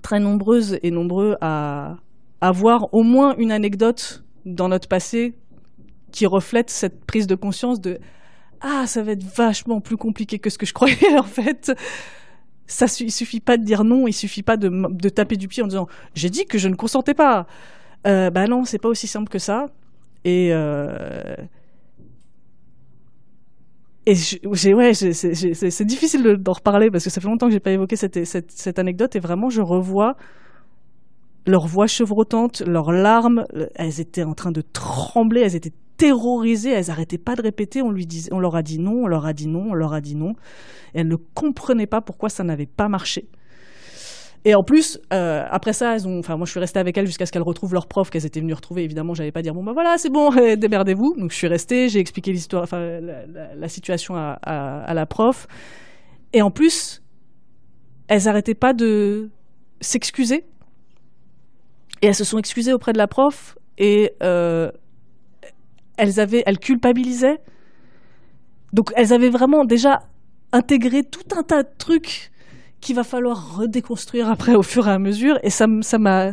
très 0.02 0.20
nombreuses 0.20 0.78
et 0.82 0.90
nombreux 0.90 1.36
à 1.40 1.96
avoir 2.40 2.92
au 2.92 3.02
moins 3.02 3.34
une 3.36 3.52
anecdote 3.52 4.24
dans 4.44 4.68
notre 4.68 4.88
passé 4.88 5.34
qui 6.10 6.26
reflète 6.26 6.70
cette 6.70 7.04
prise 7.04 7.26
de 7.26 7.34
conscience 7.34 7.80
de 7.80 7.98
ah 8.60 8.86
ça 8.86 9.02
va 9.02 9.12
être 9.12 9.24
vachement 9.24 9.80
plus 9.80 9.96
compliqué 9.96 10.38
que 10.38 10.50
ce 10.50 10.58
que 10.58 10.66
je 10.66 10.72
croyais 10.72 11.16
en 11.18 11.24
fait 11.24 11.72
ça 12.66 12.86
il 13.00 13.12
suffit 13.12 13.40
pas 13.40 13.56
de 13.56 13.64
dire 13.64 13.84
non 13.84 14.06
il 14.06 14.12
suffit 14.12 14.42
pas 14.42 14.56
de, 14.56 15.08
taper 15.08 15.36
du 15.36 15.48
pied 15.48 15.62
en 15.62 15.66
disant 15.66 15.88
j'ai 16.14 16.30
dit 16.30 16.46
que 16.46 16.58
je 16.58 16.68
ne 16.68 16.74
consentais 16.74 17.14
pas. 17.14 17.46
Euh, 18.06 18.30
bah 18.30 18.46
non 18.46 18.64
c'est 18.64 18.78
pas 18.78 18.88
aussi 18.88 19.06
simple 19.06 19.28
que 19.28 19.38
ça. 19.38 19.66
Et 20.24 20.50
euh, 20.52 21.36
et 24.04 24.14
ouais, 24.74 24.94
c'est 24.94 25.84
difficile 25.84 26.24
d'en 26.38 26.52
reparler 26.52 26.90
parce 26.90 27.04
que 27.04 27.10
ça 27.10 27.20
fait 27.20 27.28
longtemps 27.28 27.46
que 27.46 27.52
j'ai 27.52 27.60
pas 27.60 27.70
évoqué 27.70 27.94
cette, 27.94 28.78
anecdote 28.78 29.14
et 29.14 29.20
vraiment 29.20 29.48
je 29.48 29.60
revois 29.60 30.16
leur 31.46 31.66
voix 31.68 31.86
chevrottante, 31.86 32.62
leurs 32.62 32.90
larmes, 32.90 33.44
elles 33.74 34.00
étaient 34.00 34.24
en 34.24 34.34
train 34.34 34.50
de 34.52 34.60
trembler, 34.60 35.42
elles 35.42 35.56
étaient 35.56 35.72
terrorisées, 36.02 36.70
elles 36.70 36.90
arrêtaient 36.90 37.16
pas 37.16 37.36
de 37.36 37.42
répéter, 37.42 37.80
on 37.80 37.92
lui 37.92 38.06
disait, 38.06 38.28
on 38.32 38.40
leur 38.40 38.56
a 38.56 38.62
dit 38.62 38.80
non, 38.80 39.04
on 39.04 39.06
leur 39.06 39.24
a 39.24 39.32
dit 39.32 39.46
non, 39.46 39.68
on 39.70 39.74
leur 39.74 39.92
a 39.92 40.00
dit 40.00 40.16
non, 40.16 40.32
et 40.94 41.00
elles 41.00 41.06
ne 41.06 41.14
comprenaient 41.14 41.86
pas 41.86 42.00
pourquoi 42.00 42.28
ça 42.28 42.42
n'avait 42.42 42.66
pas 42.66 42.88
marché. 42.88 43.28
Et 44.44 44.56
en 44.56 44.64
plus, 44.64 44.98
euh, 45.12 45.44
après 45.48 45.72
ça, 45.72 45.94
enfin, 46.04 46.36
moi, 46.36 46.44
je 46.44 46.50
suis 46.50 46.58
restée 46.58 46.80
avec 46.80 46.98
elles 46.98 47.06
jusqu'à 47.06 47.24
ce 47.24 47.30
qu'elles 47.30 47.44
retrouvent 47.44 47.72
leur 47.72 47.86
prof 47.86 48.10
qu'elles 48.10 48.26
étaient 48.26 48.40
venues 48.40 48.52
retrouver. 48.52 48.82
Évidemment, 48.82 49.14
j'avais 49.14 49.30
pas 49.30 49.42
dire 49.42 49.54
bon 49.54 49.62
bah 49.62 49.70
voilà, 49.72 49.96
c'est 49.96 50.10
bon, 50.10 50.30
démerdez-vous. 50.56 51.14
Donc 51.16 51.30
je 51.30 51.36
suis 51.36 51.46
restée, 51.46 51.88
j'ai 51.88 52.00
expliqué 52.00 52.32
l'histoire, 52.32 52.64
enfin 52.64 52.98
la, 53.00 53.68
situation 53.68 54.16
à, 54.16 54.32
à, 54.42 54.94
la 54.94 55.06
prof. 55.06 55.46
Et 56.32 56.42
en 56.42 56.50
plus, 56.50 57.00
elles 58.08 58.26
arrêtaient 58.26 58.56
pas 58.56 58.72
de 58.72 59.30
s'excuser. 59.80 60.44
Et 62.02 62.08
elles 62.08 62.16
se 62.16 62.24
sont 62.24 62.38
excusées 62.38 62.72
auprès 62.72 62.92
de 62.92 62.98
la 62.98 63.06
prof 63.06 63.56
et 63.78 64.10
euh, 64.24 64.72
elles 66.02 66.18
avaient, 66.18 66.42
elles 66.46 66.58
culpabilisaient. 66.58 67.38
Donc 68.72 68.90
elles 68.96 69.12
avaient 69.12 69.30
vraiment 69.30 69.64
déjà 69.64 70.02
intégré 70.50 71.04
tout 71.04 71.36
un 71.38 71.44
tas 71.44 71.62
de 71.62 71.68
trucs 71.78 72.32
qu'il 72.80 72.96
va 72.96 73.04
falloir 73.04 73.56
redéconstruire 73.56 74.28
après 74.28 74.56
au 74.56 74.64
fur 74.64 74.88
et 74.88 74.90
à 74.90 74.98
mesure. 74.98 75.38
Et 75.44 75.50
ça, 75.50 75.66
ça 75.82 75.98
m'a 75.98 76.32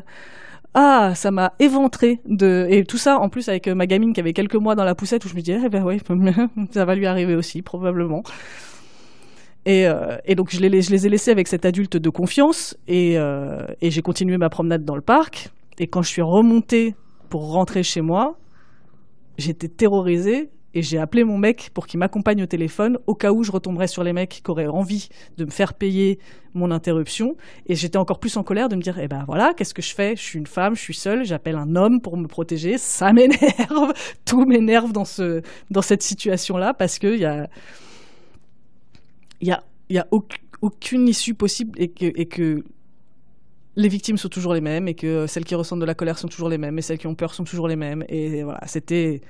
ah, 0.74 1.14
ça 1.16 1.30
m'a 1.30 1.54
éventré 1.60 2.20
de 2.26 2.66
et 2.70 2.84
tout 2.84 2.98
ça 2.98 3.20
en 3.20 3.30
plus 3.30 3.48
avec 3.48 3.68
euh, 3.68 3.76
ma 3.76 3.86
gamine 3.86 4.14
qui 4.14 4.20
avait 4.20 4.34
quelques 4.34 4.56
mois 4.56 4.74
dans 4.74 4.84
la 4.84 4.96
poussette 4.96 5.24
où 5.26 5.28
je 5.28 5.36
me 5.36 5.42
disais 5.42 5.60
eh 5.64 5.70
ben 5.70 5.84
ouais 5.84 5.98
ça 6.72 6.86
va 6.86 6.96
lui 6.96 7.06
arriver 7.06 7.36
aussi 7.36 7.62
probablement. 7.62 8.24
Et, 9.66 9.88
euh, 9.88 10.18
donc 10.36 10.50
je 10.52 10.60
les, 10.62 10.82
je 10.82 10.90
les 10.90 11.06
ai 11.06 11.10
laissés 11.10 11.30
avec 11.30 11.48
cet 11.48 11.64
adulte 11.66 11.98
de 11.98 12.10
confiance 12.10 12.76
et, 12.88 13.20
euh, 13.20 13.68
et 13.82 13.92
j'ai 13.92 14.02
continué 14.02 14.38
ma 14.38 14.50
promenade 14.50 14.84
dans 14.84 14.96
le 14.96 15.02
parc. 15.02 15.50
Et 15.78 15.86
quand 15.86 16.02
je 16.02 16.10
suis 16.10 16.24
remontée 16.24 16.96
pour 17.30 17.52
rentrer 17.52 17.84
chez 17.84 18.02
moi, 18.02 18.38
j'étais 19.40 19.68
terrorisée 19.68 20.50
et 20.74 20.84
j'ai 20.84 21.00
appelé 21.00 21.24
mon 21.24 21.38
mec 21.38 21.72
pour 21.74 21.88
qu'il 21.88 22.00
m'accompagne 22.00 22.44
au 22.44 22.46
téléphone 22.46 23.00
au 23.08 23.16
cas 23.16 23.32
où 23.32 23.44
je 23.44 23.52
retomberais 23.52 23.88
sur 23.88 24.04
les 24.04 24.14
mecs 24.14 24.42
qui 24.44 24.52
auraient 24.52 24.68
envie 24.68 25.10
de 25.38 25.46
me 25.46 25.50
faire 25.50 25.74
payer 25.74 26.20
mon 26.54 26.70
interruption. 26.70 27.36
Et 27.66 27.76
j'étais 27.76 27.98
encore 27.98 28.20
plus 28.20 28.38
en 28.38 28.44
colère 28.44 28.70
de 28.70 28.76
me 28.76 28.82
dire, 28.82 29.00
eh 29.00 29.08
ben 29.08 29.24
voilà, 29.26 29.54
qu'est-ce 29.56 29.74
que 29.74 29.82
je 29.82 29.94
fais? 29.96 30.16
Je 30.16 30.22
suis 30.22 30.38
une 30.38 30.48
femme, 30.48 30.76
je 30.76 30.82
suis 30.82 30.94
seule, 30.94 31.26
j'appelle 31.26 31.56
un 31.56 31.76
homme 31.76 32.02
pour 32.02 32.18
me 32.18 32.28
protéger. 32.28 32.78
Ça 32.78 33.14
m'énerve, 33.14 33.94
tout 34.26 34.46
m'énerve 34.46 34.92
dans 34.92 35.06
ce 35.06 35.42
dans 35.72 35.82
cette 35.82 36.04
situation-là 36.04 36.74
parce 36.74 37.00
que 37.00 37.08
il 37.08 37.22
y 37.22 37.26
a 37.26 37.50
y 39.42 39.52
a 39.52 39.64
y 39.90 39.98
a 39.98 40.08
aucune 40.62 41.08
issue 41.08 41.34
possible 41.34 41.82
et 41.82 41.88
que 41.88 42.06
et 42.16 42.28
que 42.28 42.64
les 43.80 43.88
victimes 43.88 44.18
sont 44.18 44.28
toujours 44.28 44.54
les 44.54 44.62
mêmes 44.62 44.90
et 44.90 44.94
que 44.94 45.26
celles 45.26 45.46
qui 45.46 45.56
ressentent 45.56 45.80
de 45.80 45.86
la 45.86 45.96
colère 45.96 46.18
sont 46.18 46.28
toujours 46.28 46.50
les 46.50 46.58
mêmes 46.58 46.78
et 46.78 46.82
celles 46.82 46.98
qui 46.98 47.08
ont 47.08 47.16
peur 47.16 47.34
sont 47.34 47.46
toujours 47.46 47.68
les 47.68 47.78
mêmes. 47.78 48.04
Et 48.10 48.44
voilà 48.44 48.60
c'était 48.68 49.22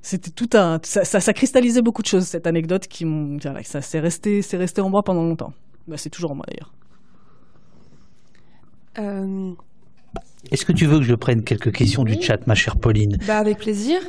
c'était 0.00 0.30
tout 0.30 0.48
un 0.54 0.80
ça, 0.82 1.04
ça, 1.04 1.32
cristallisait 1.32 1.82
beaucoup 1.82 2.02
de 2.02 2.06
choses 2.06 2.24
cette 2.24 2.46
anecdote 2.46 2.88
qui 2.88 3.06
ça 3.62 3.82
s'est 3.82 4.00
resté 4.00 4.40
c'est 4.40 4.56
resté 4.56 4.80
en 4.80 4.88
moi 4.88 5.02
pendant 5.02 5.22
longtemps. 5.22 5.52
Bah, 5.86 5.98
c'est 5.98 6.10
toujours 6.10 6.32
en 6.32 6.34
moi 6.36 6.46
d'ailleurs. 6.48 6.72
Euh... 8.96 9.52
est-ce 10.50 10.64
que 10.64 10.72
tu 10.72 10.86
veux 10.86 10.98
que 10.98 11.04
je 11.04 11.14
prenne 11.14 11.42
quelques 11.42 11.72
questions 11.72 12.04
du 12.04 12.20
chat 12.22 12.46
ma 12.46 12.54
chère 12.54 12.78
Pauline? 12.78 13.18
Bah 13.26 13.38
avec 13.38 13.58
plaisir 13.58 14.00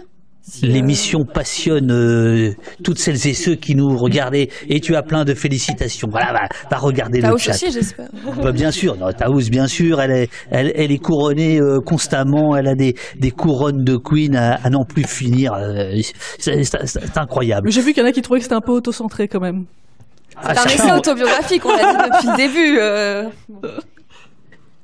L'émission 0.61 1.25
passionne 1.25 1.91
euh, 1.91 2.51
toutes 2.83 2.99
celles 2.99 3.27
et 3.27 3.33
ceux 3.33 3.55
qui 3.55 3.75
nous 3.75 3.97
regardaient 3.97 4.49
et 4.69 4.79
tu 4.79 4.95
as 4.95 5.01
plein 5.01 5.25
de 5.25 5.33
félicitations. 5.33 6.07
Voilà, 6.09 6.33
va, 6.33 6.47
va 6.69 6.77
regarder 6.77 7.19
le 7.19 7.35
chat. 7.37 7.51
aussi, 7.51 7.71
j'espère. 7.71 8.09
Bah, 8.43 8.51
bien 8.51 8.71
sûr, 8.71 8.95
Taous, 9.17 9.49
bien 9.49 9.67
sûr, 9.67 9.99
elle 9.99 10.11
est, 10.11 10.29
elle, 10.51 10.71
elle 10.75 10.91
est 10.91 10.99
couronnée 10.99 11.59
euh, 11.59 11.79
constamment. 11.79 12.55
Elle 12.55 12.67
a 12.67 12.75
des, 12.75 12.95
des 13.17 13.31
couronnes 13.31 13.83
de 13.83 13.97
Queen 13.97 14.35
à, 14.35 14.55
à 14.63 14.69
n'en 14.69 14.85
plus 14.85 15.05
finir. 15.05 15.53
Euh, 15.53 15.95
c'est 16.37 17.17
incroyable. 17.17 17.71
J'ai 17.71 17.81
vu 17.81 17.93
qu'il 17.93 18.03
y 18.03 18.05
en 18.05 18.09
a 18.09 18.11
qui 18.11 18.21
trouvaient 18.21 18.39
que 18.39 18.45
c'était 18.45 18.55
un 18.55 18.61
peu 18.61 18.71
autocentré 18.71 19.27
quand 19.27 19.41
même. 19.41 19.65
C'est 20.43 20.57
un 20.59 20.65
essai 20.65 20.91
autobiographique, 20.91 21.65
on 21.65 21.75
l'a 21.75 21.93
dit 21.93 22.09
depuis 22.11 22.27
le 22.27 22.37
début. 22.37 23.71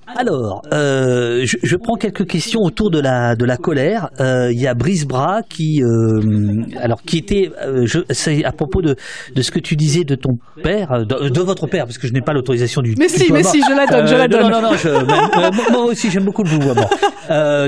Alors, 0.07 0.63
euh, 0.73 1.45
je, 1.45 1.57
je, 1.61 1.75
prends 1.75 1.95
quelques 1.95 2.25
questions 2.25 2.61
autour 2.61 2.89
de 2.89 2.99
la 2.99 3.35
de 3.35 3.45
la 3.45 3.55
colère. 3.55 4.09
Euh, 4.19 4.51
il 4.51 4.59
y 4.59 4.67
a 4.67 4.73
Brice 4.73 5.05
Bras 5.05 5.41
qui, 5.47 5.83
euh, 5.83 6.63
alors 6.81 7.01
qui 7.03 7.19
était, 7.19 7.51
euh, 7.63 7.85
c'est 8.09 8.43
à 8.43 8.51
propos 8.51 8.81
de 8.81 8.95
de 9.35 9.41
ce 9.41 9.51
que 9.51 9.59
tu 9.59 9.75
disais 9.75 10.03
de 10.03 10.15
ton 10.15 10.31
père, 10.63 11.05
de, 11.05 11.29
de 11.29 11.41
votre 11.41 11.67
père, 11.67 11.85
parce 11.85 11.97
que 11.97 12.07
je 12.07 12.13
n'ai 12.13 12.21
pas 12.21 12.33
l'autorisation 12.33 12.81
du. 12.81 12.95
Mais 12.97 13.07
si, 13.07 13.31
mais 13.31 13.43
si, 13.43 13.61
je 13.61 13.75
la 13.75 13.85
donne, 13.85 14.07
je 14.07 14.15
la 14.15 14.27
donne. 14.27 14.41
Non, 14.41 14.61
non, 14.61 14.71
non, 14.71 14.77
je, 14.77 15.71
moi 15.71 15.85
aussi 15.85 16.09
j'aime 16.09 16.25
beaucoup 16.25 16.43
le 16.43 16.49
vouvoiement. 16.49 16.89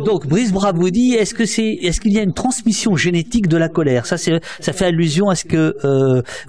donc 0.03 0.27
Brice 0.27 0.51
Bras 0.51 0.71
vous 0.73 0.89
dit, 0.89 1.13
est-ce 1.13 1.35
que 1.35 1.45
c'est, 1.45 1.77
est-ce 1.81 2.01
qu'il 2.01 2.13
y 2.13 2.19
a 2.19 2.23
une 2.23 2.33
transmission 2.33 2.95
génétique 2.95 3.47
de 3.47 3.57
la 3.57 3.69
colère? 3.69 4.05
Ça, 4.07 4.17
c'est, 4.17 4.41
ça 4.59 4.73
fait 4.73 4.85
allusion 4.85 5.29
à 5.29 5.35
ce 5.35 5.45
que 5.45 5.75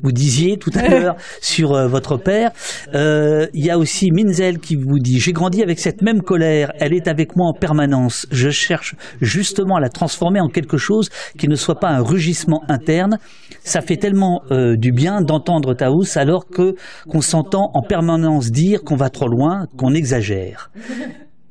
vous 0.02 0.12
disiez 0.12 0.56
tout 0.56 0.70
à 0.74 0.88
l'heure 0.88 1.16
sur 1.40 1.74
votre 1.88 2.16
père. 2.16 2.50
Il 2.94 3.64
y 3.64 3.70
a 3.70 3.78
aussi 3.78 4.10
Minzel 4.10 4.58
qui 4.58 4.76
vous 4.76 4.98
dit, 4.98 5.20
j'ai 5.20 5.32
grandi 5.32 5.62
avec 5.62 5.83
cette 5.84 6.00
même 6.00 6.22
colère, 6.22 6.72
elle 6.80 6.94
est 6.94 7.08
avec 7.08 7.36
moi 7.36 7.46
en 7.46 7.52
permanence. 7.52 8.26
Je 8.30 8.48
cherche 8.48 8.94
justement 9.20 9.76
à 9.76 9.80
la 9.80 9.90
transformer 9.90 10.40
en 10.40 10.48
quelque 10.48 10.78
chose 10.78 11.10
qui 11.36 11.46
ne 11.46 11.56
soit 11.56 11.78
pas 11.78 11.90
un 11.90 12.00
rugissement 12.00 12.62
interne. 12.68 13.18
Ça 13.64 13.82
fait 13.82 13.98
tellement 13.98 14.40
euh, 14.50 14.76
du 14.78 14.92
bien 14.92 15.20
d'entendre 15.20 15.74
Taous 15.74 16.16
alors 16.16 16.46
que 16.46 16.74
qu'on 17.06 17.20
s'entend 17.20 17.70
en 17.74 17.82
permanence 17.82 18.50
dire 18.50 18.82
qu'on 18.82 18.96
va 18.96 19.10
trop 19.10 19.28
loin, 19.28 19.66
qu'on 19.76 19.92
exagère. 19.92 20.70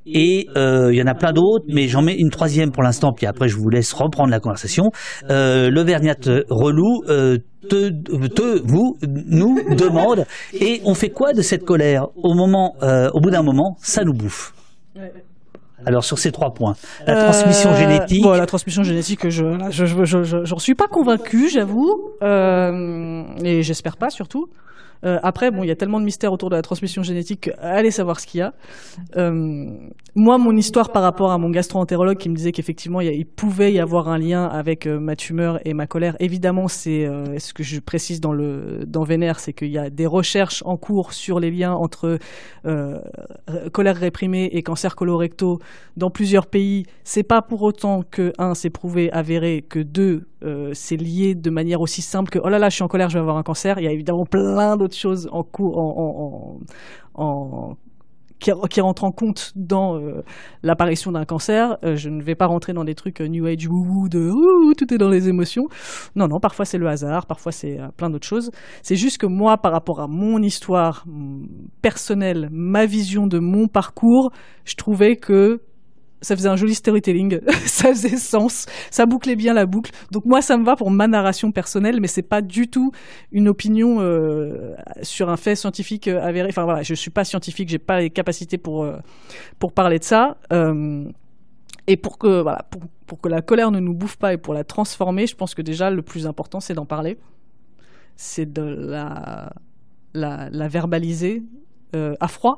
Et 0.06 0.48
euh, 0.56 0.90
il 0.92 0.98
y 0.98 1.02
en 1.02 1.08
a 1.08 1.14
plein 1.14 1.32
d'autres, 1.32 1.66
mais 1.68 1.88
j'en 1.88 2.02
mets 2.02 2.16
une 2.16 2.30
troisième 2.30 2.72
pour 2.72 2.84
l'instant, 2.84 3.14
puis 3.14 3.26
après 3.26 3.48
je 3.48 3.56
vous 3.56 3.70
laisse 3.70 3.94
reprendre 3.94 4.30
la 4.30 4.40
conversation. 4.40 4.92
Euh, 5.30 5.70
L'Auvergnat 5.70 6.16
relou 6.50 7.04
euh, 7.08 7.38
te, 7.70 7.90
te, 7.90 8.62
vous, 8.66 8.98
nous 9.08 9.60
demande, 9.76 10.26
et 10.54 10.82
on 10.86 10.94
fait 10.94 11.10
quoi 11.10 11.34
de 11.34 11.42
cette 11.42 11.64
colère? 11.64 12.08
Au 12.16 12.34
moment, 12.34 12.76
euh, 12.84 13.10
au 13.14 13.22
bout 13.22 13.30
d'un 13.30 13.44
moment, 13.44 13.78
ça 13.80 14.04
nous 14.04 14.14
bouffe. 14.14 14.54
Alors 15.86 16.04
sur 16.04 16.18
ces 16.18 16.32
trois 16.32 16.54
points, 16.54 16.76
la 17.06 17.16
transmission 17.26 17.72
euh, 17.72 17.76
génétique. 17.76 18.24
Bon, 18.24 18.32
la 18.32 18.46
transmission 18.46 18.84
génétique, 18.84 19.28
je, 19.30 19.44
je, 19.70 19.86
je, 19.86 20.24
je, 20.24 20.44
j'en 20.46 20.58
suis 20.58 20.76
pas 20.76 20.88
convaincu, 20.88 21.50
j'avoue, 21.50 22.12
euh, 22.22 23.24
et 23.44 23.64
j'espère 23.64 23.98
pas 23.98 24.10
surtout. 24.10 24.48
Euh, 25.04 25.20
après, 25.24 25.52
bon, 25.52 25.64
il 25.64 25.68
y 25.68 25.72
a 25.72 25.76
tellement 25.76 26.00
de 26.00 26.06
mystères 26.06 26.32
autour 26.32 26.50
de 26.50 26.56
la 26.56 26.62
transmission 26.62 27.04
génétique, 27.04 27.50
allez 27.62 27.92
savoir 27.92 28.20
ce 28.20 28.28
qu'il 28.28 28.40
y 28.40 28.42
a. 28.42 28.54
Euh, 29.18 29.66
moi, 30.16 30.38
mon 30.38 30.56
histoire 30.56 30.92
par 30.92 31.04
rapport 31.04 31.32
à 31.32 31.38
mon 31.38 31.50
gastro-entérologue 31.50 32.18
qui 32.18 32.30
me 32.30 32.36
disait 32.36 32.52
qu'effectivement, 32.52 33.02
il, 33.02 33.26
pouvait 33.26 33.74
y 33.74 33.80
avoir 33.80 34.10
un 34.10 34.18
lien 34.18 34.46
avec 34.46 34.86
euh, 34.86 35.00
ma 35.00 35.16
tumeur 35.16 35.60
et 35.66 35.74
ma 35.74 35.88
colère. 35.88 36.16
Évidemment, 36.20 36.68
c'est 36.68 37.10
ce 37.38 37.54
que 37.54 37.64
je 37.64 37.80
précise 37.80 38.22
dans 38.22 38.34
le 38.34 38.84
dans 38.86 39.04
Vénère, 39.04 39.40
c'est 39.40 39.54
qu'il 39.54 39.70
y 39.70 39.78
a 39.78 39.90
des 39.90 40.06
recherches 40.06 40.64
en 40.66 40.78
cours 40.78 41.14
sur 41.14 41.40
les 41.40 41.52
liens 41.52 41.74
entre 41.74 42.20
colère 43.72 43.96
réprimée 43.96 44.50
et 44.54 44.64
cancer 44.64 44.96
colorectal 44.96 45.24
dans 45.98 46.10
plusieurs 46.10 46.48
pays. 46.48 46.86
C'est 47.04 47.24
pas 47.24 47.42
pour 47.42 47.62
autant 47.62 48.04
que 48.10 48.34
un, 48.38 48.54
c'est 48.54 48.70
prouvé, 48.70 49.12
avéré, 49.12 49.64
que 49.68 49.80
deux, 49.80 50.26
c'est 50.74 50.98
lié 50.98 51.36
de 51.36 51.50
manière 51.50 51.82
aussi 51.82 52.02
simple 52.02 52.30
que 52.30 52.40
oh 52.44 52.50
là 52.50 52.60
là, 52.60 52.70
je 52.70 52.76
suis 52.76 52.84
en 52.84 52.88
colère, 52.88 53.10
je 53.10 53.16
vais 53.16 53.22
avoir 53.22 53.38
un 53.38 53.44
cancer. 53.44 53.80
Il 53.80 53.86
y 53.86 53.88
a 53.88 53.92
évidemment 53.92 54.26
plein 54.26 54.78
d'autres 54.78 54.96
choses 54.96 55.30
en 55.32 55.44
cours, 55.44 56.60
qui, 58.70 58.82
rentrent 58.82 59.04
en 59.04 59.12
compte 59.12 59.52
dans 59.56 59.96
euh, 59.96 60.24
l'apparition 60.64 61.12
d'un 61.12 61.26
cancer. 61.26 61.78
Euh, 61.84 61.96
je 61.96 62.10
ne 62.10 62.22
vais 62.22 62.36
pas 62.36 62.46
rentrer 62.46 62.74
dans 62.74 62.84
des 62.84 62.96
trucs 62.96 63.22
euh, 63.22 63.28
New 63.28 63.46
Age 63.46 63.68
woo 63.68 64.10
de 64.10 64.32
tout 64.76 64.94
est 64.94 64.98
dans 64.98 65.10
les 65.10 65.30
émotions. 65.30 65.64
Non, 66.16 66.28
non, 66.28 66.40
parfois 66.40 66.66
c'est 66.66 66.78
le 66.78 66.88
hasard, 66.88 67.26
parfois 67.26 67.52
c'est 67.52 67.80
plein 67.98 68.10
d'autres 68.10 68.28
choses. 68.28 68.52
C'est 68.82 68.96
juste 68.96 69.18
que 69.20 69.26
moi, 69.26 69.58
par 69.58 69.72
rapport 69.72 70.02
à 70.02 70.08
mon 70.08 70.42
histoire 70.42 71.06
personnelle, 71.82 72.50
ma 72.52 72.86
vision 72.86 73.28
de 73.28 73.40
mon 73.40 73.68
parcours, 73.68 74.32
je 74.66 74.76
trouvais 74.76 75.16
que 75.16 75.62
ça 76.24 76.36
faisait 76.36 76.50
un 76.50 76.56
joli 76.56 76.74
storytelling, 76.74 77.40
ça 77.66 77.90
faisait 77.90 78.18
sens, 78.18 78.66
ça 78.90 79.06
bouclait 79.06 79.36
bien 79.36 79.54
la 79.54 79.66
boucle. 79.66 79.92
Donc 80.12 80.26
moi, 80.26 80.42
ça 80.42 80.58
me 80.58 80.64
va 80.64 80.76
pour 80.76 80.90
ma 80.90 81.08
narration 81.08 81.52
personnelle, 81.52 82.00
mais 82.00 82.08
c'est 82.08 82.24
pas 82.24 82.42
du 82.42 82.68
tout 82.68 82.92
une 83.32 83.48
opinion 83.48 83.98
euh, 84.00 84.74
sur 85.02 85.30
un 85.30 85.38
fait 85.38 85.56
scientifique 85.56 86.08
euh, 86.08 86.22
avéré. 86.22 86.48
Enfin 86.50 86.64
voilà, 86.64 86.82
je 86.82 86.94
suis 86.94 87.12
pas 87.12 87.26
scientifique, 87.26 87.70
j'ai 87.70 87.80
pas 87.80 88.00
les 88.00 88.10
capacités 88.10 88.58
pour 88.58 88.84
euh, 88.84 88.98
pour 89.60 89.74
parler 89.74 90.00
de 90.00 90.04
ça. 90.04 90.38
et 91.88 91.98
pour 91.98 92.18
que 92.18 92.42
voilà, 92.42 92.66
pour, 92.72 92.82
pour, 93.06 93.20
que 93.20 93.28
la 93.28 93.42
colère 93.42 93.70
ne 93.72 93.80
nous 93.80 93.94
bouffe 93.94 94.16
pas 94.16 94.34
et 94.34 94.38
pour 94.38 94.54
la 94.54 94.64
transformer, 94.64 95.28
je 95.28 95.36
pense 95.36 95.54
que 95.54 95.62
déjà 95.62 95.92
le 95.92 96.02
plus 96.02 96.26
important, 96.26 96.62
c'est 96.62 96.74
d'en 96.74 96.86
parler, 96.86 97.18
c'est 98.16 98.52
de 98.52 98.64
la 100.14 100.68
verbaliser 100.70 101.44
à 101.94 102.28
froid 102.28 102.58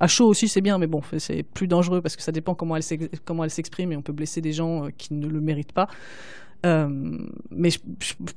à 0.00 0.06
chaud 0.06 0.26
aussi, 0.26 0.48
c'est 0.48 0.60
bien, 0.60 0.78
mais 0.78 0.86
bon, 0.86 1.00
c'est 1.18 1.42
plus 1.42 1.68
dangereux 1.68 2.00
parce 2.00 2.16
que 2.16 2.22
ça 2.22 2.32
dépend 2.32 2.54
comment 2.54 2.76
elle 2.76 3.50
s'exprime 3.50 3.92
et 3.92 3.96
on 3.96 4.02
peut 4.02 4.12
blesser 4.12 4.40
des 4.40 4.52
gens 4.52 4.86
euh, 4.86 4.88
qui 4.96 5.14
ne 5.14 5.26
le 5.26 5.40
méritent 5.40 5.72
pas. 5.72 5.88
mais 6.64 7.70
je, 7.70 7.78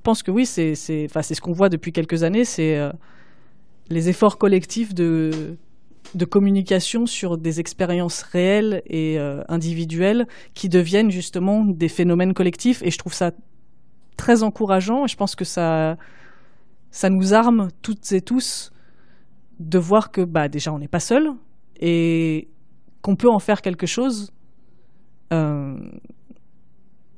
pense 0.03 0.23
que 0.23 0.31
oui, 0.31 0.45
c'est 0.45 0.75
ce 0.75 1.41
qu'on 1.41 1.53
voit 1.53 1.69
depuis 1.69 1.91
quelques 1.91 2.23
années, 2.23 2.45
c'est 2.45 2.79
les 3.89 4.09
efforts 4.09 4.37
collectifs 4.37 4.93
de, 4.93 5.57
de 6.13 6.25
communication 6.25 7.07
sur 7.07 7.37
des 7.37 7.59
expériences 7.59 8.21
réelles 8.21 8.83
et 8.85 9.17
individuelles 9.47 10.27
qui 10.53 10.69
deviennent 10.69 11.11
justement 11.11 11.65
des 11.65 11.89
phénomènes 11.89 12.33
collectifs. 12.33 12.83
Et 12.83 12.91
je 12.91 12.97
trouve 12.97 13.13
ça 13.13 13.31
très 14.19 14.43
encourageant. 14.43 15.05
Et 15.05 15.07
je 15.07 15.15
pense 15.15 15.35
que 15.35 15.45
ça, 15.45 15.97
ça 16.91 17.09
nous 17.09 17.33
arme 17.33 17.69
toutes 17.81 18.11
et 18.11 18.21
tous 18.21 18.71
de 19.59 19.79
voir 19.79 20.11
que 20.11 20.21
bah, 20.21 20.47
déjà 20.47 20.73
on 20.73 20.79
n'est 20.79 20.87
pas 20.87 20.99
seul 20.99 21.31
et 21.79 22.47
qu'on 23.01 23.15
peut 23.15 23.29
en 23.29 23.39
faire 23.39 23.61
quelque 23.61 23.85
chose. 23.85 24.31
Euh, 25.33 25.77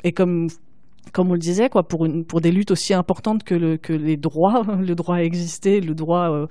et 0.03 0.11
comme, 0.11 0.47
comme 1.13 1.29
on 1.29 1.33
le 1.33 1.39
disait, 1.39 1.69
quoi, 1.69 1.83
pour, 1.83 2.05
une, 2.05 2.25
pour 2.25 2.41
des 2.41 2.51
luttes 2.51 2.71
aussi 2.71 2.93
importantes 2.93 3.43
que, 3.43 3.75
que 3.77 3.93
les 3.93 4.17
droits, 4.17 4.63
le 4.79 4.95
droit 4.95 5.17
à 5.17 5.23
exister, 5.23 5.81
le 5.81 5.93
droit 5.93 6.29
euh, 6.31 6.47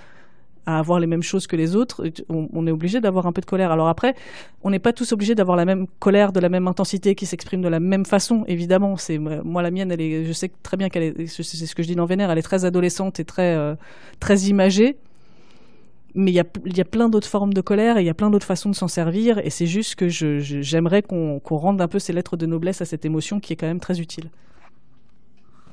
à 0.67 0.79
avoir 0.79 1.01
les 1.01 1.07
mêmes 1.07 1.23
choses 1.23 1.47
que 1.47 1.57
les 1.57 1.75
autres, 1.75 2.05
on, 2.29 2.67
est 2.67 2.71
obligé 2.71 3.01
d'avoir 3.01 3.27
un 3.27 3.33
peu 3.33 3.41
de 3.41 3.47
colère. 3.47 3.73
Alors 3.73 3.89
après, 3.89 4.15
on 4.63 4.71
n'est 4.71 4.79
pas 4.79 4.93
tous 4.93 5.13
obligés 5.13 5.35
d'avoir 5.35 5.57
la 5.57 5.65
même 5.65 5.87
colère, 5.99 6.33
de 6.33 6.41
la 6.41 6.49
même 6.49 6.69
intensité, 6.69 7.15
qui 7.15 7.27
s'exprime 7.27 7.63
de 7.63 7.69
la 7.69 7.81
même 7.81 8.05
façon, 8.05 8.45
évidemment. 8.47 8.97
C'est 8.97 9.19
moi 9.19 9.63
la 9.63 9.71
mienne, 9.71 9.91
elle 9.91 10.01
est, 10.01 10.25
je 10.25 10.33
sais 10.33 10.51
très 10.63 10.77
bien 10.77 10.89
qu'elle 10.89 11.03
est, 11.03 11.27
c'est 11.27 11.43
ce 11.43 11.75
que 11.75 11.83
je 11.83 11.89
dis 11.89 11.95
dans 11.95 12.05
Vénère, 12.05 12.31
elle 12.31 12.39
est 12.39 12.43
très 12.43 12.65
adolescente 12.65 13.21
et 13.21 13.25
très 13.25 13.57
euh, 13.57 13.75
très 14.21 14.37
imagée. 14.43 14.97
Mais 16.15 16.33
il 16.33 16.35
y 16.35 16.81
a, 16.81 16.85
plein 16.85 17.09
d'autres 17.09 17.29
formes 17.29 17.53
de 17.53 17.61
colère 17.61 17.97
et 17.97 18.03
il 18.03 18.07
y 18.07 18.11
a 18.11 18.15
plein 18.15 18.31
d'autres 18.31 18.47
façons 18.47 18.71
de 18.71 18.75
s'en 18.75 18.89
servir. 18.89 19.39
Et 19.39 19.51
c'est 19.51 19.67
juste 19.67 19.95
que 19.95 20.09
j'aimerais 20.09 21.03
qu'on 21.03 21.41
rende 21.49 21.81
un 21.81 21.89
peu 21.89 21.99
ces 21.99 22.13
lettres 22.13 22.37
de 22.37 22.47
noblesse 22.47 22.81
à 22.81 22.85
cette 22.85 23.05
émotion 23.05 23.41
qui 23.41 23.53
est 23.53 23.57
quand 23.57 23.67
même 23.67 23.81
très 23.81 24.01
utile. 24.01 24.31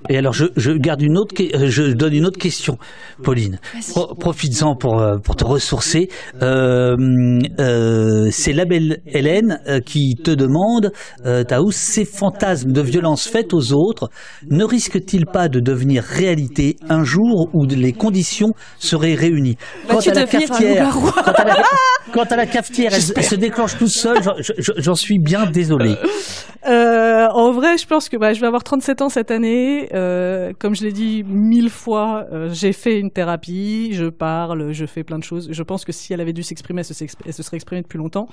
Et 0.09 0.17
alors, 0.17 0.33
je, 0.33 0.45
je, 0.55 0.71
garde 0.71 1.01
une 1.01 1.17
autre, 1.17 1.35
euh, 1.41 1.67
je 1.67 1.83
donne 1.83 2.13
une 2.13 2.25
autre 2.25 2.39
question, 2.39 2.77
Pauline. 3.23 3.59
Profites-en 4.19 4.75
pour, 4.75 4.99
euh, 4.99 5.17
pour 5.17 5.35
te 5.35 5.43
ressourcer. 5.43 6.09
Euh, 6.41 6.95
euh, 7.59 8.29
c'est 8.31 8.53
la 8.53 8.65
belle 8.65 9.01
Hélène 9.05 9.59
euh, 9.67 9.79
qui 9.79 10.15
te 10.15 10.31
demande, 10.31 10.91
euh, 11.25 11.43
Taous, 11.43 11.71
ces 11.71 12.05
fantasmes 12.05 12.71
de 12.71 12.81
violence 12.81 13.27
faites 13.27 13.53
aux 13.53 13.73
autres 13.73 14.09
ne 14.49 14.63
risquent-ils 14.63 15.25
pas 15.25 15.49
de 15.49 15.59
devenir 15.59 16.03
réalité 16.03 16.77
un 16.89 17.03
jour 17.03 17.49
où 17.53 17.65
les 17.65 17.93
conditions 17.93 18.53
seraient 18.79 19.15
réunies? 19.15 19.57
Bah, 19.87 19.95
quant, 19.95 20.11
à 20.11 20.13
la 20.13 20.25
cafetière, 20.25 20.93
quant, 20.93 21.31
à 21.31 21.43
la, 21.43 21.55
quant 22.13 22.23
à 22.23 22.35
la 22.35 22.45
cafetière, 22.45 22.91
elle, 22.93 23.23
se 23.23 23.35
déclenche 23.35 23.77
tout 23.77 23.87
seul. 23.87 24.17
J'en 24.77 24.95
suis 24.95 25.19
bien 25.19 25.45
désolé. 25.45 25.95
en 26.65 27.51
vrai, 27.51 27.77
je 27.77 27.85
pense 27.85 28.09
que 28.09 28.17
bah, 28.17 28.33
je 28.33 28.41
vais 28.41 28.47
avoir 28.47 28.63
37 28.63 29.01
ans 29.01 29.09
cette 29.09 29.31
année. 29.31 29.89
Euh, 29.97 30.53
comme 30.57 30.75
je 30.75 30.83
l'ai 30.83 30.91
dit 30.91 31.23
mille 31.23 31.69
fois, 31.69 32.27
euh, 32.31 32.49
j'ai 32.53 32.71
fait 32.71 32.99
une 32.99 33.09
thérapie, 33.09 33.93
je 33.93 34.05
parle, 34.05 34.71
je 34.71 34.85
fais 34.85 35.03
plein 35.03 35.17
de 35.17 35.23
choses. 35.23 35.49
Je 35.51 35.63
pense 35.63 35.85
que 35.85 35.91
si 35.91 36.13
elle 36.13 36.21
avait 36.21 36.33
dû 36.33 36.43
s'exprimer, 36.43 36.81
elle, 36.81 37.33
se 37.33 37.43
serait 37.43 37.57
exprimée 37.57 37.81
depuis 37.81 37.97
longtemps. 37.97 38.27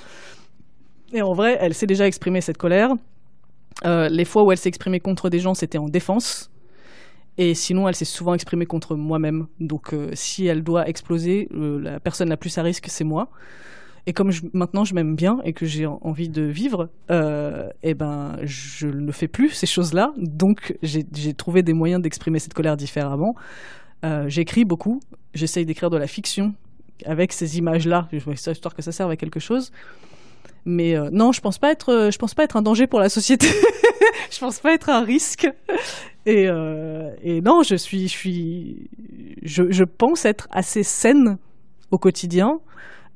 Et 1.12 1.22
en 1.22 1.32
vrai, 1.32 1.56
elle 1.60 1.74
s'est 1.74 1.86
déjà 1.86 2.06
exprimée 2.06 2.40
cette 2.40 2.58
colère. 2.58 2.90
Euh, 3.84 4.08
les 4.08 4.24
fois 4.24 4.42
où 4.42 4.52
elle 4.52 4.58
s'est 4.58 4.68
exprimée 4.68 5.00
contre 5.00 5.30
des 5.30 5.38
gens, 5.38 5.54
c'était 5.54 5.78
en 5.78 5.88
défense. 5.88 6.50
Et 7.38 7.54
sinon, 7.54 7.88
elle 7.88 7.96
s'est 7.96 8.04
souvent 8.04 8.34
exprimée 8.34 8.66
contre 8.66 8.94
moi-même. 8.94 9.46
Donc, 9.58 9.92
si 10.12 10.46
elle 10.46 10.62
doit 10.62 10.88
exploser, 10.88 11.48
la 11.50 11.98
personne 11.98 12.28
la 12.28 12.36
plus 12.36 12.56
à 12.58 12.62
risque, 12.62 12.86
c'est 12.88 13.02
moi. 13.02 13.28
Et 14.06 14.12
comme 14.12 14.30
maintenant 14.52 14.84
je 14.84 14.94
m'aime 14.94 15.16
bien 15.16 15.38
et 15.44 15.52
que 15.54 15.64
j'ai 15.64 15.86
envie 15.86 16.28
de 16.28 16.42
vivre, 16.42 16.90
euh, 17.10 17.68
eh 17.82 17.94
ben 17.94 18.36
je 18.42 18.86
ne 18.86 19.12
fais 19.12 19.28
plus 19.28 19.50
ces 19.50 19.66
choses-là. 19.66 20.12
Donc 20.18 20.76
j'ai 20.82 21.34
trouvé 21.34 21.62
des 21.62 21.72
moyens 21.72 22.02
d'exprimer 22.02 22.38
cette 22.38 22.52
colère 22.52 22.76
différemment. 22.76 23.34
Euh, 24.04 24.28
J'écris 24.28 24.66
beaucoup. 24.66 25.00
J'essaye 25.32 25.64
d'écrire 25.64 25.88
de 25.88 25.96
la 25.96 26.06
fiction 26.06 26.54
avec 27.06 27.32
ces 27.32 27.58
images-là, 27.58 28.08
histoire 28.12 28.74
que 28.74 28.82
ça 28.82 28.92
serve 28.92 29.10
à 29.10 29.16
quelque 29.16 29.40
chose. 29.40 29.72
Mais 30.66 30.96
euh, 30.96 31.08
non, 31.10 31.32
je 31.32 31.40
pense 31.40 31.58
pas 31.58 31.72
être, 31.72 32.10
je 32.12 32.18
pense 32.18 32.34
pas 32.34 32.44
être 32.44 32.56
un 32.56 32.62
danger 32.62 32.86
pour 32.86 33.00
la 33.00 33.08
société. 33.08 33.46
je 34.30 34.38
pense 34.38 34.60
pas 34.60 34.74
être 34.74 34.90
un 34.90 35.02
risque. 35.02 35.48
Et, 36.26 36.44
et 37.22 37.40
non, 37.42 37.62
je 37.62 37.74
suis, 37.74 38.08
je 38.08 38.12
suis, 38.12 38.90
je 39.42 39.84
pense 39.84 40.24
être 40.24 40.46
assez 40.50 40.82
saine 40.82 41.38
au 41.90 41.98
quotidien. 41.98 42.60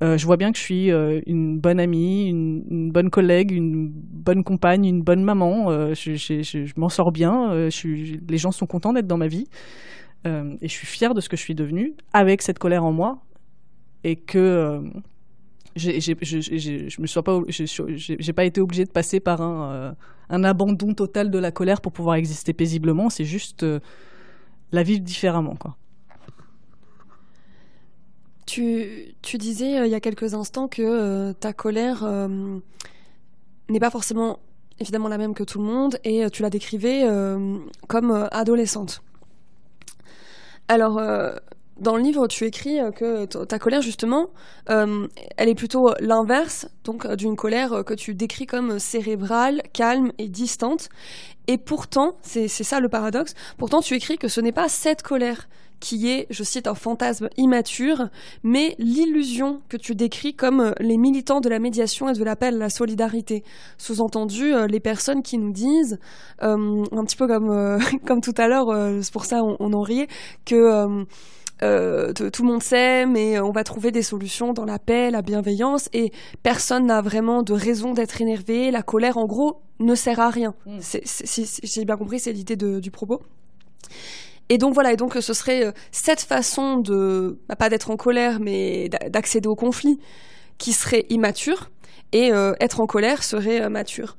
Euh, 0.00 0.16
je 0.16 0.26
vois 0.26 0.36
bien 0.36 0.52
que 0.52 0.58
je 0.58 0.62
suis 0.62 0.92
euh, 0.92 1.20
une 1.26 1.58
bonne 1.58 1.80
amie, 1.80 2.28
une, 2.28 2.92
bonne 2.92 3.10
collègue, 3.10 3.50
une 3.50 3.88
bonne 3.88 4.44
compagne, 4.44 4.84
une 4.84 5.02
bonne 5.02 5.22
maman. 5.22 5.70
Euh, 5.70 5.94
je, 5.94 6.78
m'en 6.78 6.88
sors 6.88 7.10
bien. 7.10 7.52
Les 7.54 8.38
gens 8.38 8.52
sont 8.52 8.66
contents 8.66 8.92
d'être 8.92 9.08
dans 9.08 9.16
ma 9.16 9.28
vie. 9.28 9.46
et 10.24 10.68
je 10.68 10.72
suis 10.72 10.86
fière 10.86 11.14
de 11.14 11.20
ce 11.20 11.28
que 11.28 11.36
je 11.36 11.42
suis 11.42 11.54
devenue 11.54 11.94
avec 12.12 12.42
cette 12.42 12.58
colère 12.58 12.84
en 12.84 12.92
moi. 12.92 13.18
Et 14.04 14.14
que 14.14 14.80
je 15.74 17.00
me 17.00 17.06
sois 17.06 17.24
pas, 17.24 17.40
j'ai 17.48 18.32
pas 18.32 18.44
été 18.44 18.60
obligée 18.60 18.84
de 18.84 18.92
passer 18.92 19.18
par 19.18 19.42
un, 19.42 19.96
un, 20.30 20.44
abandon 20.44 20.94
total 20.94 21.30
de 21.30 21.38
la 21.38 21.50
colère 21.50 21.80
pour 21.80 21.92
pouvoir 21.92 22.14
exister 22.16 22.52
paisiblement. 22.52 23.10
C'est 23.10 23.24
juste 23.24 23.66
la 24.70 24.82
vivre 24.84 25.00
différemment, 25.00 25.56
quoi. 25.56 25.76
Tu, 28.48 29.14
disais 29.34 29.78
euh, 29.78 29.86
il 29.86 29.92
y 29.92 29.94
a 29.94 30.00
quelques 30.00 30.32
instants 30.32 30.68
que 30.68 30.80
euh, 30.80 31.32
ta 31.34 31.52
colère 31.52 32.02
euh, 32.02 32.58
n'est 33.68 33.78
pas 33.78 33.90
forcément 33.90 34.38
évidemment 34.80 35.08
la 35.08 35.18
même 35.18 35.34
que 35.34 35.44
tout 35.44 35.58
le 35.58 35.66
monde 35.66 35.98
et 36.02 36.30
tu 36.30 36.40
la 36.40 36.48
décrivais 36.48 37.04
comme 37.88 38.28
adolescente. 38.30 39.02
Alors, 40.68 41.02
dans 41.80 41.96
le 41.96 42.02
livre, 42.02 42.28
tu 42.28 42.44
écris 42.44 42.78
que 42.94 43.24
ta 43.24 43.58
colère, 43.58 43.82
justement, 43.82 44.30
elle 44.68 45.48
est 45.48 45.56
plutôt 45.56 45.92
l'inverse, 45.98 46.68
donc 46.84 47.12
d'une 47.14 47.34
colère 47.34 47.82
que 47.84 47.92
tu 47.92 48.14
décris 48.14 48.46
comme 48.46 48.78
cérébrale, 48.78 49.62
calme 49.72 50.12
et 50.18 50.28
distante. 50.28 50.90
Et 51.48 51.58
pourtant, 51.58 52.16
c'est 52.22 52.46
ça 52.46 52.78
le 52.78 52.88
paradoxe, 52.88 53.34
pourtant 53.56 53.80
tu 53.80 53.94
écris 53.94 54.16
que 54.16 54.28
ce 54.28 54.40
n'est 54.40 54.52
pas 54.52 54.68
cette 54.68 55.02
colère 55.02 55.48
qui 55.80 56.10
est, 56.10 56.26
je 56.30 56.42
cite, 56.42 56.66
un 56.66 56.74
fantasme 56.74 57.28
immature, 57.36 58.08
mais 58.42 58.74
l'illusion 58.78 59.62
que 59.68 59.76
tu 59.76 59.94
décris 59.94 60.34
comme 60.34 60.60
euh, 60.60 60.72
les 60.80 60.96
militants 60.96 61.40
de 61.40 61.48
la 61.48 61.58
médiation 61.58 62.08
et 62.08 62.12
de 62.12 62.24
l'appel 62.24 62.56
à 62.56 62.58
la 62.58 62.70
solidarité. 62.70 63.44
Sous-entendu, 63.76 64.54
euh, 64.54 64.66
les 64.66 64.80
personnes 64.80 65.22
qui 65.22 65.38
nous 65.38 65.52
disent, 65.52 65.98
euh, 66.42 66.84
un 66.92 67.04
petit 67.04 67.16
peu 67.16 67.26
comme, 67.26 67.78
comme 68.06 68.20
tout 68.20 68.34
à 68.36 68.48
l'heure, 68.48 68.68
c'est 69.02 69.12
pour 69.12 69.24
ça 69.24 69.42
on, 69.42 69.56
on 69.60 69.72
en 69.72 69.82
riait, 69.82 70.08
que 70.44 71.04
tout 71.60 72.42
le 72.42 72.48
monde 72.48 72.62
s'aime 72.62 73.16
et 73.16 73.40
on 73.40 73.50
va 73.50 73.64
trouver 73.64 73.90
des 73.90 74.02
solutions 74.02 74.52
dans 74.52 74.64
la 74.64 74.78
paix, 74.78 75.10
la 75.10 75.22
bienveillance, 75.22 75.88
et 75.92 76.12
personne 76.42 76.86
n'a 76.86 77.00
vraiment 77.00 77.42
de 77.42 77.52
raison 77.52 77.92
d'être 77.92 78.20
énervé. 78.20 78.70
La 78.70 78.82
colère, 78.82 79.16
en 79.16 79.26
gros, 79.26 79.60
ne 79.80 79.94
sert 79.94 80.20
à 80.20 80.30
rien. 80.30 80.54
Mm. 80.66 80.78
Si 80.80 81.60
j'ai 81.62 81.84
bien 81.84 81.96
compris, 81.96 82.20
c'est 82.20 82.32
l'idée 82.32 82.56
du 82.56 82.90
propos. 82.90 83.20
Et 84.48 84.58
donc 84.58 84.74
voilà, 84.74 84.92
et 84.92 84.96
donc 84.96 85.14
ce 85.20 85.32
serait 85.34 85.66
euh, 85.66 85.72
cette 85.92 86.20
façon 86.20 86.78
de, 86.78 87.38
bah, 87.48 87.56
pas 87.56 87.68
d'être 87.68 87.90
en 87.90 87.96
colère, 87.96 88.40
mais 88.40 88.88
d'accéder 88.88 89.48
au 89.48 89.56
conflit, 89.56 89.98
qui 90.56 90.72
serait 90.72 91.06
immature, 91.10 91.70
et 92.12 92.32
euh, 92.32 92.54
être 92.60 92.80
en 92.80 92.86
colère 92.86 93.22
serait 93.22 93.62
euh, 93.62 93.68
mature. 93.68 94.16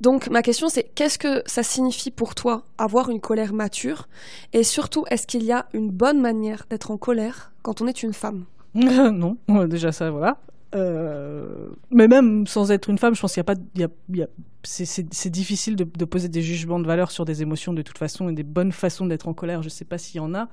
donc 0.00 0.28
ma 0.28 0.42
question 0.42 0.68
c'est 0.68 0.82
qu'est-ce 0.94 1.18
que 1.18 1.42
ça 1.46 1.62
signifie 1.62 2.10
pour 2.10 2.34
toi 2.34 2.62
avoir 2.78 3.10
une 3.10 3.20
colère 3.20 3.52
mature? 3.52 4.08
Et 4.52 4.62
surtout 4.62 5.04
est-ce 5.10 5.26
qu'il 5.26 5.44
y 5.44 5.52
a 5.52 5.66
une 5.72 5.90
bonne 5.90 6.20
manière 6.20 6.66
d'être 6.68 6.90
en 6.90 6.98
colère 6.98 7.52
quand 7.62 7.80
on 7.80 7.86
est 7.86 8.02
une 8.02 8.12
femme? 8.12 8.44
Non, 8.74 9.36
déjà 9.66 9.92
ça 9.92 10.10
voilà. 10.10 10.36
Euh, 10.74 11.68
mais 11.90 12.08
même 12.08 12.46
sans 12.46 12.72
être 12.72 12.90
une 12.90 12.98
femme, 12.98 13.14
je 13.14 13.20
pense 13.20 13.34
qu'il 13.34 13.42
n'y 13.42 13.50
a 13.50 13.54
pas, 13.54 13.60
y 13.76 14.18
y 14.18 14.22
a, 14.22 14.28
c'est 14.64 15.30
difficile 15.30 15.76
de, 15.76 16.04
poser 16.04 16.28
des 16.28 16.42
jugements 16.42 16.80
de 16.80 16.86
valeur 16.86 17.10
sur 17.10 17.24
des 17.24 17.42
émotions 17.42 17.72
de 17.72 17.82
toute 17.82 17.98
façon 17.98 18.28
et 18.28 18.32
des 18.32 18.42
bonnes 18.42 18.72
façons 18.72 19.06
d'être 19.06 19.28
en 19.28 19.34
colère. 19.34 19.62
Je 19.62 19.66
ne 19.66 19.70
sais 19.70 19.84
pas 19.84 19.98
s'il 19.98 20.16
y 20.16 20.20
en 20.20 20.34
a. 20.34 20.48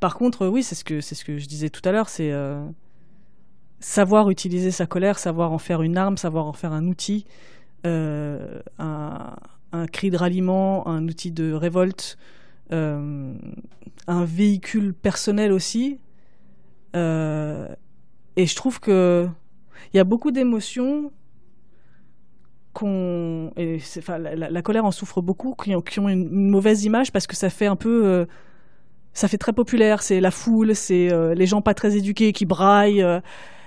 Par 0.00 0.16
contre, 0.16 0.46
oui, 0.46 0.62
c'est 0.62 0.74
ce 0.74 0.84
que 0.84 1.00
ce 1.00 1.24
que 1.24 1.38
je 1.38 1.46
disais 1.46 1.70
tout 1.70 1.80
à 1.88 1.92
l'heure, 1.92 2.08
c'est 2.08 2.32
euh, 2.32 2.62
savoir 3.80 4.30
utiliser 4.30 4.70
sa 4.70 4.86
colère, 4.86 5.18
savoir 5.18 5.52
en 5.52 5.58
faire 5.58 5.82
une 5.82 5.96
arme, 5.96 6.16
savoir 6.16 6.46
en 6.46 6.52
faire 6.52 6.72
un 6.72 6.86
outil, 6.86 7.26
euh, 7.86 8.60
un, 8.78 9.36
cri 9.92 10.10
de 10.10 10.16
ralliement, 10.16 10.88
un 10.88 11.06
outil 11.06 11.32
de 11.32 11.52
révolte, 11.52 12.16
euh, 12.72 13.34
un 14.06 14.24
véhicule 14.24 14.94
personnel 14.94 15.52
aussi. 15.52 15.98
Euh, 16.96 17.68
et 18.36 18.46
je 18.46 18.56
trouve 18.56 18.80
que 18.80 19.28
il 19.92 19.96
y 19.96 20.00
a 20.00 20.04
beaucoup 20.04 20.30
d'émotions 20.30 21.10
qu'on 22.74 23.52
enfin, 23.98 24.18
la, 24.18 24.62
colère 24.62 24.84
en 24.84 24.90
souffre 24.90 25.22
beaucoup 25.22 25.54
qui 25.54 25.74
ont, 25.74 26.08
une, 26.08 26.28
mauvaise 26.28 26.84
image 26.84 27.12
parce 27.12 27.26
que 27.26 27.36
ça 27.36 27.48
fait 27.48 27.66
un 27.66 27.76
peu 27.76 28.04
euh, 28.04 28.26
ça 29.14 29.28
fait 29.28 29.38
très 29.38 29.52
populaire 29.52 30.02
c'est 30.02 30.20
la 30.20 30.32
foule 30.32 30.74
c'est 30.74 31.10
euh, 31.10 31.34
les 31.34 31.46
gens 31.46 31.62
pas 31.62 31.72
très 31.72 31.96
éduqués 31.96 32.32
qui 32.32 32.44
braillent 32.44 33.02
euh, 33.02 33.20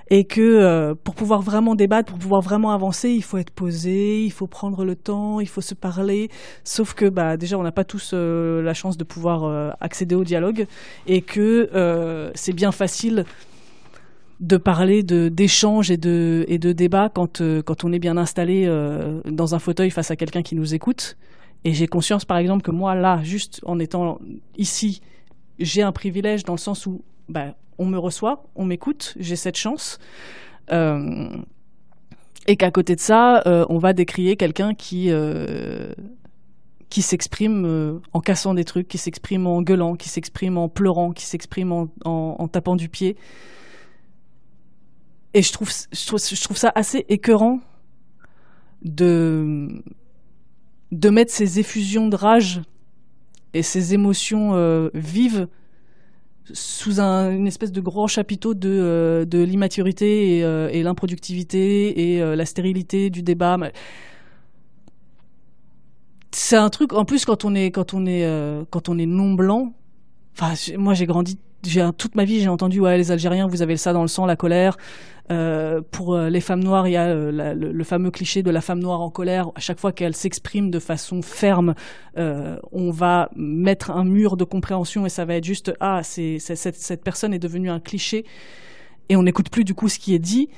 et 0.09 0.23
que 0.23 0.93
pour 1.03 1.15
pouvoir 1.15 1.41
vraiment 1.41 1.75
débattre, 1.75 2.13
pour 2.13 2.17
pouvoir 2.17 2.39
vraiment 2.39 2.71
avancer, 2.71 3.09
il 3.09 3.23
faut 3.23 3.39
être 3.39 3.51
posé, 3.51 4.23
il 4.23 4.31
faut 4.31 4.47
prendre 4.47 4.85
le 4.85 4.95
temps, 4.95 5.41
il 5.41 5.49
faut 5.49 5.59
se 5.59 5.75
parler. 5.75 6.29
Sauf 6.63 6.93
que 6.93 7.09
bah 7.09 7.35
déjà 7.35 7.57
on 7.57 7.63
n'a 7.63 7.73
pas 7.73 7.83
tous 7.83 8.13
la 8.13 8.73
chance 8.73 8.95
de 8.95 9.03
pouvoir 9.03 9.75
accéder 9.81 10.15
au 10.15 10.23
dialogue 10.23 10.65
et 11.07 11.21
que 11.21 12.31
c'est 12.35 12.53
bien 12.53 12.71
facile 12.71 13.25
de 14.39 14.57
parler 14.57 15.03
de 15.03 15.29
d'échanges 15.29 15.89
et 15.89 15.97
de 15.97 16.45
et 16.47 16.59
de 16.59 16.71
débats 16.71 17.09
quand 17.09 17.41
quand 17.65 17.83
on 17.83 17.91
est 17.91 17.99
bien 17.99 18.17
installé 18.17 18.67
dans 19.25 19.55
un 19.55 19.59
fauteuil 19.59 19.89
face 19.89 20.11
à 20.11 20.15
quelqu'un 20.15 20.43
qui 20.43 20.55
nous 20.55 20.73
écoute. 20.73 21.17
Et 21.63 21.73
j'ai 21.73 21.87
conscience 21.87 22.23
par 22.23 22.37
exemple 22.37 22.63
que 22.63 22.71
moi 22.71 22.93
là, 22.93 23.19
juste 23.23 23.61
en 23.65 23.79
étant 23.79 24.19
ici, 24.57 25.01
j'ai 25.59 25.81
un 25.81 25.91
privilège 25.91 26.43
dans 26.43 26.53
le 26.53 26.59
sens 26.59 26.85
où 26.85 27.01
bah, 27.29 27.55
on 27.77 27.85
me 27.85 27.97
reçoit, 27.97 28.43
on 28.55 28.65
m'écoute, 28.65 29.15
j'ai 29.19 29.35
cette 29.35 29.57
chance. 29.57 29.99
Euh, 30.71 31.29
et 32.47 32.55
qu'à 32.55 32.71
côté 32.71 32.95
de 32.95 33.01
ça, 33.01 33.43
euh, 33.45 33.65
on 33.69 33.77
va 33.77 33.93
décrier 33.93 34.37
quelqu'un 34.37 34.73
qui, 34.73 35.07
euh, 35.09 35.93
qui 36.89 37.01
s'exprime 37.01 38.01
en 38.13 38.19
cassant 38.21 38.53
des 38.53 38.63
trucs, 38.63 38.87
qui 38.87 38.97
s'exprime 38.97 39.47
en 39.47 39.61
gueulant, 39.61 39.95
qui 39.95 40.09
s'exprime 40.09 40.57
en 40.57 40.69
pleurant, 40.69 41.11
qui 41.11 41.25
s'exprime 41.25 41.87
en, 42.05 42.47
tapant 42.47 42.75
du 42.75 42.89
pied. 42.89 43.17
Et 45.33 45.41
je 45.41 45.51
trouve, 45.51 45.69
je 45.69 46.41
trouve, 46.43 46.57
ça 46.57 46.71
assez 46.73 47.05
écœurant 47.09 47.59
de, 48.81 49.83
de 50.91 51.09
mettre 51.09 51.31
ces 51.31 51.59
effusions 51.59 52.07
de 52.07 52.15
rage 52.15 52.61
et 53.53 53.61
ces 53.61 53.93
émotions 53.93 54.89
vives 54.93 55.47
sous 56.53 56.99
un, 56.99 57.31
une 57.31 57.47
espèce 57.47 57.71
de 57.71 57.81
grand 57.81 58.07
chapiteau 58.07 58.53
de, 58.53 58.69
euh, 58.69 59.25
de 59.25 59.39
l'immaturité 59.39 60.37
et, 60.37 60.43
euh, 60.43 60.69
et 60.71 60.83
l'improductivité 60.83 62.13
et 62.13 62.21
euh, 62.21 62.35
la 62.35 62.45
stérilité 62.45 63.09
du 63.09 63.21
débat. 63.21 63.57
C'est 66.31 66.55
un 66.55 66.69
truc, 66.69 66.93
en 66.93 67.05
plus, 67.05 67.25
quand 67.25 67.45
on 67.45 67.55
est, 67.55 67.71
quand 67.71 67.93
on 67.93 68.05
est, 68.05 68.25
quand 68.69 68.89
on 68.89 68.97
est 68.97 69.05
non 69.05 69.33
blanc, 69.33 69.73
moi 70.77 70.93
j'ai 70.93 71.07
grandi 71.07 71.39
toute 71.97 72.15
ma 72.15 72.23
vie 72.23 72.39
j'ai 72.39 72.49
entendu 72.49 72.79
ouais 72.79 72.97
les 72.97 73.11
Algériens 73.11 73.47
vous 73.47 73.61
avez 73.61 73.77
ça 73.77 73.93
dans 73.93 74.01
le 74.01 74.07
sang 74.07 74.25
la 74.25 74.35
colère. 74.35 74.77
Euh, 75.29 75.81
pour 75.91 76.15
euh, 76.15 76.29
les 76.29 76.39
femmes 76.39 76.63
noires 76.63 76.87
il 76.87 76.91
y 76.91 76.95
a 76.95 77.07
euh, 77.07 77.53
le, 77.53 77.83
fameux 77.83 78.11
cliché 78.11 78.43
de 78.43 78.49
la 78.49 78.61
femme 78.61 78.79
noire 78.79 79.01
en 79.01 79.09
colère. 79.09 79.51
À 79.55 79.59
chaque 79.59 79.77
fois 79.77 79.91
qu'elle 79.91 80.15
s'exprime 80.15 80.71
de 80.71 80.79
façon 80.79 81.21
ferme 81.21 81.75
on 82.15 82.91
va 82.91 83.29
mettre 83.35 83.91
un 83.91 84.05
mur 84.05 84.37
de 84.37 84.43
compréhension 84.43 85.05
et 85.05 85.09
ça 85.09 85.25
va 85.25 85.35
être 85.35 85.43
juste 85.43 85.73
ah 85.79 86.01
cette 86.03 87.03
personne 87.03 87.33
est 87.33 87.39
devenue 87.39 87.69
un 87.69 87.79
cliché. 87.79 88.25
Et 89.09 89.15
on 89.15 89.23
n'écoute 89.23 89.49
plus 89.49 89.63
du 89.63 89.73
coup 89.73 89.89
ce 89.89 89.99
qui 89.99 90.15
est 90.15 90.19
dit 90.19 90.49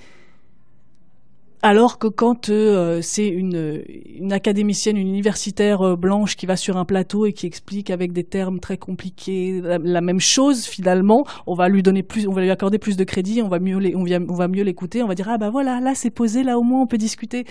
alors 1.62 2.00
que 2.00 2.08
quand 2.08 2.50
euh, 2.50 3.02
c'est 3.02 3.28
une, 3.28 3.84
une, 4.16 4.32
académicienne, 4.32 4.96
une 4.96 5.10
universitaire 5.10 5.82
euh, 5.82 5.96
blanche 5.98 6.38
qui 6.38 6.46
va 6.46 6.56
sur 6.56 6.78
un 6.78 6.86
plateau 6.86 7.26
et 7.26 7.34
qui 7.34 7.48
explique 7.48 7.90
avec 7.90 8.14
des 8.14 8.24
termes 8.24 8.62
très 8.62 8.78
compliqués 8.78 9.62
la, 9.62 10.02
même 10.02 10.22
chose, 10.22 10.66
finalement, 10.66 11.26
on 11.48 11.56
va 11.56 11.68
lui 11.68 11.84
donner 11.84 12.02
plus, 12.02 12.28
on 12.28 12.34
va 12.34 12.42
lui 12.42 12.50
accorder 12.50 12.80
plus 12.80 12.96
de 12.96 13.04
crédit, 13.04 13.42
on 13.42 13.50
va 13.50 13.60
mieux, 13.60 13.78
on, 13.96 14.06
on 14.06 14.36
va 14.36 14.48
mieux 14.48 14.64
l'écouter, 14.64 15.04
on 15.04 15.08
va 15.08 15.16
dire 15.16 15.28
ah 15.30 15.38
bah 15.38 15.50
voilà, 15.50 15.82
là 15.82 15.96
c'est 15.96 16.12
posé, 16.12 16.44
là 16.44 16.58
au 16.58 16.64
moins 16.64 16.82
on 16.82 16.88
peut 16.88 16.98
discuter. 16.98 17.46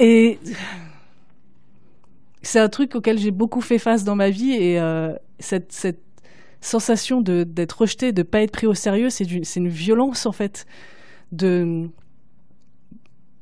Et 0.00 0.38
c'est 2.42 2.60
un 2.60 2.68
truc 2.68 2.96
auquel 2.96 3.18
j'ai 3.18 3.30
beaucoup 3.30 3.60
fait 3.60 3.78
face 3.78 4.02
dans 4.02 4.16
ma 4.16 4.30
vie 4.30 4.52
et 4.52 4.80
euh, 4.80 5.14
cette, 5.38 5.70
cette 5.70 6.02
sensation 6.60 7.20
d'être 7.20 7.82
rejeté, 7.82 8.10
de 8.12 8.24
pas 8.24 8.42
être 8.42 8.50
pris 8.50 8.66
au 8.66 8.74
sérieux, 8.74 9.10
c'est 9.10 9.24
une 9.56 9.68
violence 9.68 10.26
en 10.26 10.32
fait 10.32 10.66
de 11.30 11.88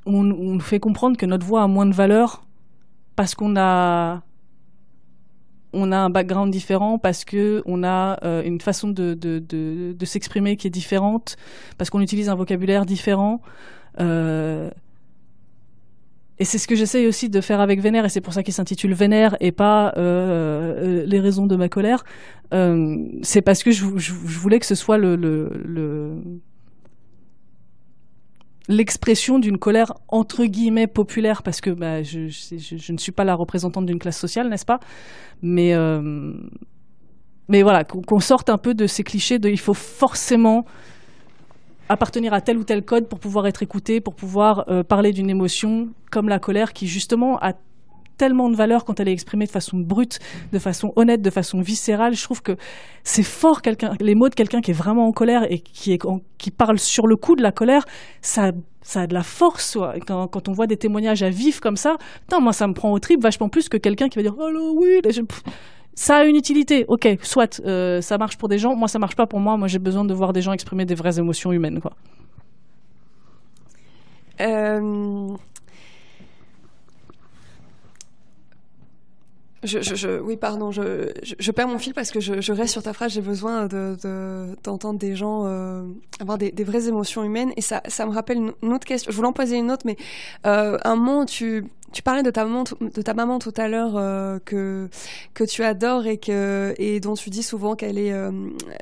on, 0.07 0.23
nous 0.23 0.61
fait 0.61 0.81
comprendre 0.81 1.17
que 1.17 1.27
notre 1.27 1.45
voix 1.45 1.63
a 1.63 1.67
moins 1.67 1.87
de 1.87 1.95
valeur 1.95 2.45
parce 3.17 3.35
qu'on 3.35 3.57
a 3.57 4.23
on 5.73 5.93
a 5.93 5.97
un 5.97 6.11
background 6.11 6.51
différent 6.53 6.99
parce 6.99 7.25
que 7.25 7.63
on 7.67 7.83
a 7.85 8.19
euh, 8.25 8.43
une 8.45 8.61
façon 8.61 8.89
de, 8.89 9.95
s'exprimer 10.05 10.57
qui 10.57 10.67
est 10.67 10.71
différente 10.71 11.37
parce 11.77 11.91
qu'on 11.91 12.01
utilise 12.01 12.29
un 12.29 12.35
vocabulaire 12.35 12.87
différent 12.87 13.43
euh, 14.01 14.71
et 16.39 16.45
c'est 16.45 16.59
ce 16.59 16.69
que 16.69 16.77
j'essaye 16.77 17.07
aussi 17.07 17.29
de 17.29 17.41
faire 17.41 17.61
avec 17.61 17.81
Vénère 17.81 18.05
et 18.05 18.09
c'est 18.09 18.21
pour 18.21 18.33
ça 18.33 18.43
qu'il 18.43 18.55
s'intitule 18.55 18.95
Vénère 18.95 19.37
et 19.41 19.53
pas 19.53 19.93
euh, 19.97 21.05
les 21.07 21.19
raisons 21.19 21.47
de 21.47 21.57
ma 21.57 21.69
colère. 21.69 22.05
C'est 23.23 23.41
parce 23.41 23.63
que 23.63 23.71
je, 23.71 23.85
voulais 23.85 24.61
que 24.61 24.67
ce 24.67 24.75
soit 24.75 24.99
le 24.99 25.17
l'expression 28.69 29.39
d'une 29.39 29.59
colère 29.59 29.93
entre 30.09 30.45
guillemets 30.45 30.87
populaire 30.87 31.43
parce 31.43 31.61
que 31.61 31.71
bah, 31.71 32.03
je, 32.03 32.93
ne 32.93 32.99
suis 32.99 33.13
pas 33.13 33.25
la 33.25 33.35
représentante 33.35 33.87
d'une 33.87 33.99
classe 33.99 34.19
sociale, 34.19 34.49
n'est-ce 34.49 34.67
pas? 34.67 34.81
Mais 35.43 35.75
euh, 35.75 36.33
mais 37.49 37.63
voilà, 37.63 37.85
qu'on 37.85 38.21
sorte 38.21 38.51
un 38.51 38.59
peu 38.59 38.75
de 38.75 38.87
ces 38.87 39.05
clichés 39.05 39.39
de 39.39 39.49
il 39.49 39.61
faut 39.61 39.75
forcément 39.75 40.65
appartenir 41.89 42.35
à 42.35 42.41
tel 42.41 42.59
ou 42.59 42.65
tel 42.65 42.85
code 42.85 43.09
pour 43.09 43.21
pouvoir 43.21 43.47
être 43.47 43.63
écouté, 43.63 44.01
pour 44.01 44.15
pouvoir 44.15 44.65
euh, 44.69 44.83
parler 44.83 45.13
d'une 45.13 45.31
émotion 45.31 45.89
comme 46.11 46.29
la 46.29 46.41
colère 46.41 46.73
qui 46.73 46.89
justement 46.89 47.39
a 47.39 47.53
tellement 48.17 48.49
de 48.51 48.57
valeur 48.57 48.85
quand 48.85 49.01
elle 49.01 49.09
est 49.09 49.13
exprimée 49.13 49.47
de 49.47 49.51
façon 49.51 49.79
brute, 49.79 50.19
de 50.53 50.59
façon 50.59 50.93
honnête, 50.97 51.23
de 51.23 51.31
façon 51.31 51.61
viscérale. 51.61 52.15
Je 52.15 52.23
trouve 52.23 52.43
que 52.43 52.57
c'est 53.05 53.23
fort 53.23 53.61
les 54.01 54.15
mots 54.15 54.29
de 54.29 54.35
quelqu'un 54.35 54.61
qui 54.61 54.71
est 54.71 54.75
vraiment 54.75 55.07
en 55.07 55.13
colère 55.13 55.51
et 55.51 55.61
qui, 55.61 55.99
parle 56.51 56.79
sur 56.79 57.07
le 57.07 57.17
coup 57.17 57.37
de 57.37 57.43
la 57.43 57.53
colère, 57.53 57.85
ça, 58.21 58.53
a 58.95 59.07
de 59.07 59.15
la 59.15 59.23
force. 59.23 59.79
Quand, 60.07 60.49
on 60.49 60.53
voit 60.53 60.67
des 60.67 60.77
témoignages 60.77 61.23
à 61.23 61.31
vif 61.31 61.61
comme 61.61 61.77
ça, 61.77 61.97
moi 62.41 62.53
ça 62.53 62.67
me 62.67 62.75
prend 62.75 62.93
au 62.93 62.99
trip 62.99 63.23
vachement 63.23 63.49
plus 63.49 63.69
que 63.69 63.77
quelqu'un 63.77 64.09
qui 64.09 64.19
va 64.19 64.23
dire 64.23 64.35
oh 64.39 64.75
oui, 64.77 65.01
ça 65.95 66.19
a 66.19 66.25
une 66.25 66.37
utilité, 66.37 66.85
ok, 66.89 67.09
soit 67.23 67.61
euh, 67.65 68.03
ça 68.03 68.19
marche 68.19 68.37
pour 68.37 68.51
des 68.51 68.59
gens, 68.59 68.77
moi 68.77 68.87
ça 68.87 68.99
marche 68.99 69.17
pas 69.17 69.27
pour 69.27 69.41
moi. 69.41 69.57
Moi 69.57 69.67
j'ai 69.67 69.79
besoin 69.79 70.05
de 70.05 70.13
voir 70.13 70.35
des 70.35 70.43
gens 70.43 70.53
exprimer 70.53 70.85
des 70.85 70.95
vraies 70.95 71.19
émotions 71.19 71.53
humaines. 71.53 71.81
Euh, 74.41 75.29
Je, 79.65 79.81
je, 79.81 80.21
oui, 80.21 80.37
pardon, 80.37 80.71
je, 80.71 81.11
je, 81.23 81.51
perds 81.51 81.67
mon 81.67 81.79
fil 81.79 81.95
parce 81.95 82.11
que 82.11 82.21
je, 82.21 82.53
reste 82.53 82.73
sur 82.73 82.83
ta 82.83 82.93
phrase. 82.93 83.13
J'ai 83.13 83.23
besoin 83.23 83.67
de, 83.67 83.97
d'entendre 84.63 84.99
des 84.99 85.17
gens 85.17 85.47
euh, 85.47 85.83
avoir 86.21 86.39
des, 86.39 86.53
des, 86.53 86.63
vraies 86.63 86.89
émotions 86.89 87.25
humaines. 87.25 87.53
Et 87.57 87.63
ça, 87.63 87.83
ça 87.89 88.07
me 88.07 88.13
rappelle 88.13 88.53
une, 88.63 88.73
autre 88.73 88.87
question. 88.87 89.11
Je 89.11 89.17
voulais 89.17 89.29
en 89.29 89.33
poser 89.33 89.57
une 89.57 89.71
autre, 89.71 89.85
mais 89.87 89.97
euh, 90.47 90.79
un 90.85 90.97
mot, 90.97 91.25
tu, 91.25 91.65
tu 91.93 92.03
parlais 92.03 92.23
de 92.23 92.31
ta 92.31 92.45
maman, 92.45 92.65
de 92.81 93.03
ta 93.03 93.15
maman 93.15 93.39
tout 93.39 93.55
à 93.57 93.69
l'heure 93.69 93.97
euh, 93.97 94.39
que 94.45 94.89
que 95.35 95.45
tu 95.45 95.63
adores 95.63 96.07
et 96.07 96.19
que 96.19 96.75
et 96.79 97.01
dont 97.01 97.15
tu 97.15 97.31
dis 97.31 97.43
souvent 97.43 97.75
qu'elle 97.75 97.99
est 97.99 98.13
euh, 98.13 98.31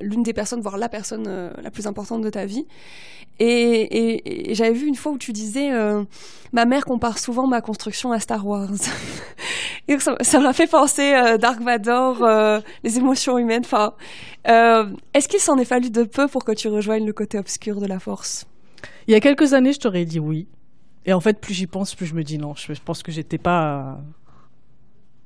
l'une 0.01 0.23
des 0.23 0.33
personnes, 0.33 0.61
voire 0.61 0.79
la 0.79 0.89
personne 0.89 1.27
euh, 1.29 1.51
la 1.63 1.71
plus 1.71 1.87
importante 1.87 2.23
de 2.23 2.31
ta 2.31 2.45
vie. 2.47 2.67
Et, 3.39 4.51
et, 4.51 4.55
j'avais 4.55 4.73
vu 4.73 4.87
une 4.87 4.95
fois 4.95 5.11
où 5.11 5.19
tu 5.19 5.33
disais 5.33 5.71
ma 6.53 6.67
mère 6.67 6.85
compare 6.85 7.19
souvent 7.19 7.49
ma 7.49 7.61
construction 7.61 8.13
à 8.13 8.21
Star 8.21 8.47
Wars. 8.47 8.71
ça 9.99 10.41
m'a 10.41 10.53
fait 10.53 10.67
penser 10.67 11.13
Dark 11.41 11.61
Vador, 11.61 12.27
les 12.83 12.99
émotions 12.99 13.39
humaines. 13.39 13.63
Enfin, 13.65 13.95
est-ce 14.47 15.29
qu'il 15.29 15.41
s'en 15.41 15.57
est 15.59 15.65
fallu 15.65 15.91
de 15.91 16.05
peu 16.05 16.27
pour 16.29 16.45
que 16.45 16.53
tu 16.53 16.69
rejoignes 16.69 17.07
le 17.07 17.13
côté 17.13 17.39
obscur 17.39 17.81
de 17.81 17.87
la 17.87 17.99
Force? 17.99 18.47
Il 19.07 19.13
y 19.13 19.15
a 19.15 19.21
quelques 19.21 19.53
années, 19.53 19.73
je 19.73 19.81
t'aurais 19.81 20.05
dit 20.05 20.19
oui. 20.19 20.49
Et 21.07 21.13
en 21.13 21.21
fait, 21.21 21.41
plus 21.41 21.55
j'y 21.55 21.67
pense, 21.67 21.95
plus 21.95 22.07
je 22.07 22.15
me 22.15 22.23
dis 22.23 22.39
non. 22.39 22.55
Je, 22.55 22.73
pense 22.83 23.03
que 23.03 23.13
j'étais 23.13 23.39
pas. 23.39 24.01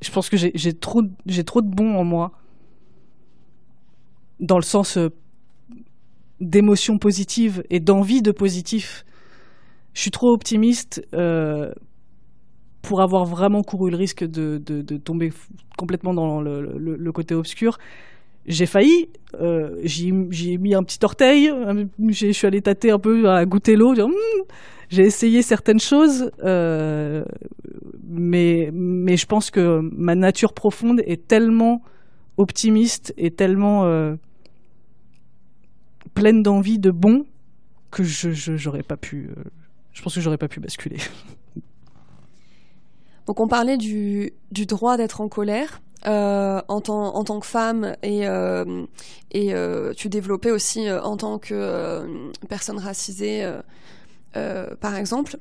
Je 0.03 0.11
pense 0.11 0.29
que 0.29 0.37
j'ai 0.37 0.73
trop, 0.75 1.03
j'ai 1.27 1.45
trop 1.45 1.63
de 1.63 1.69
bon 1.69 1.97
en 1.97 2.05
moi. 2.05 2.33
Dans 4.41 4.57
le 4.57 4.63
sens 4.63 4.97
euh, 4.97 5.11
d'émotions 6.41 6.99
positives 6.99 7.63
et 7.71 7.81
d'envie 7.81 8.23
de 8.23 8.33
positif. 8.33 9.05
Je 9.95 10.03
suis 10.03 10.11
trop 10.11 10.33
optimiste 10.33 11.03
euh, 11.15 11.73
pour 12.89 13.03
avoir 13.03 13.27
vraiment 13.27 13.63
couru 13.63 13.91
le 13.91 13.99
risque 13.99 14.25
de, 14.25 14.81
tomber 14.97 15.31
complètement 15.77 16.15
dans 16.15 16.41
le, 16.41 17.13
côté 17.13 17.35
obscur. 17.35 17.79
J'ai 18.47 18.65
failli, 18.65 19.11
euh, 19.39 19.77
j'ai 19.83 20.11
mis 20.57 20.75
un 20.75 20.83
petit 20.83 20.99
orteil, 21.03 21.53
je 22.09 22.33
suis 22.33 22.47
allé 22.47 22.63
tâter 22.63 22.91
un 22.91 22.99
peu, 22.99 23.29
à 23.29 23.45
goûter 23.45 23.77
l'eau, 23.77 23.95
hum, 24.01 24.15
j'ai 24.89 25.03
essayé 25.03 25.43
certaines 25.43 25.81
choses, 25.81 26.31
euh, 26.43 27.27
mais, 28.09 28.71
je 28.73 29.27
pense 29.27 29.51
que 29.51 29.81
ma 29.93 30.15
nature 30.15 30.55
profonde 30.55 31.03
est 31.05 31.29
tellement 31.29 31.83
optimiste 32.39 33.13
et 33.19 33.31
tellement 33.31 33.85
euh, 33.85 34.15
pleine 36.15 36.43
d'envie 36.43 36.79
de 36.79 36.91
bon 36.91 37.27
que 37.91 38.03
je 38.03 38.31
j'aurais 38.57 38.83
pas 38.83 38.97
pu. 38.97 39.29
Euh, 39.37 39.43
je 39.93 40.01
pense 40.03 40.15
que 40.15 40.23
j'aurais 40.23 40.39
pas 40.39 40.49
pu 40.49 40.61
basculer. 40.61 40.97
Donc 43.29 43.41
on 43.41 43.47
parlait 43.47 43.77
du, 43.77 44.33
du 44.51 44.65
droit 44.65 44.97
d'être 44.97 45.21
en 45.21 45.29
colère. 45.29 45.83
en, 46.07 46.81
tant, 46.81 47.15
en 47.15 47.25
tant 47.25 47.41
que 47.41 47.47
femme 47.47 47.95
et, 48.03 48.25
et 49.33 49.55
tu 49.97 50.09
développais 50.09 50.51
aussi 50.51 50.91
en 50.91 51.17
tant 51.19 51.39
que 51.39 52.31
personne 52.49 52.79
racisée, 52.79 53.47
par 54.33 54.97
exemple. 54.97 55.37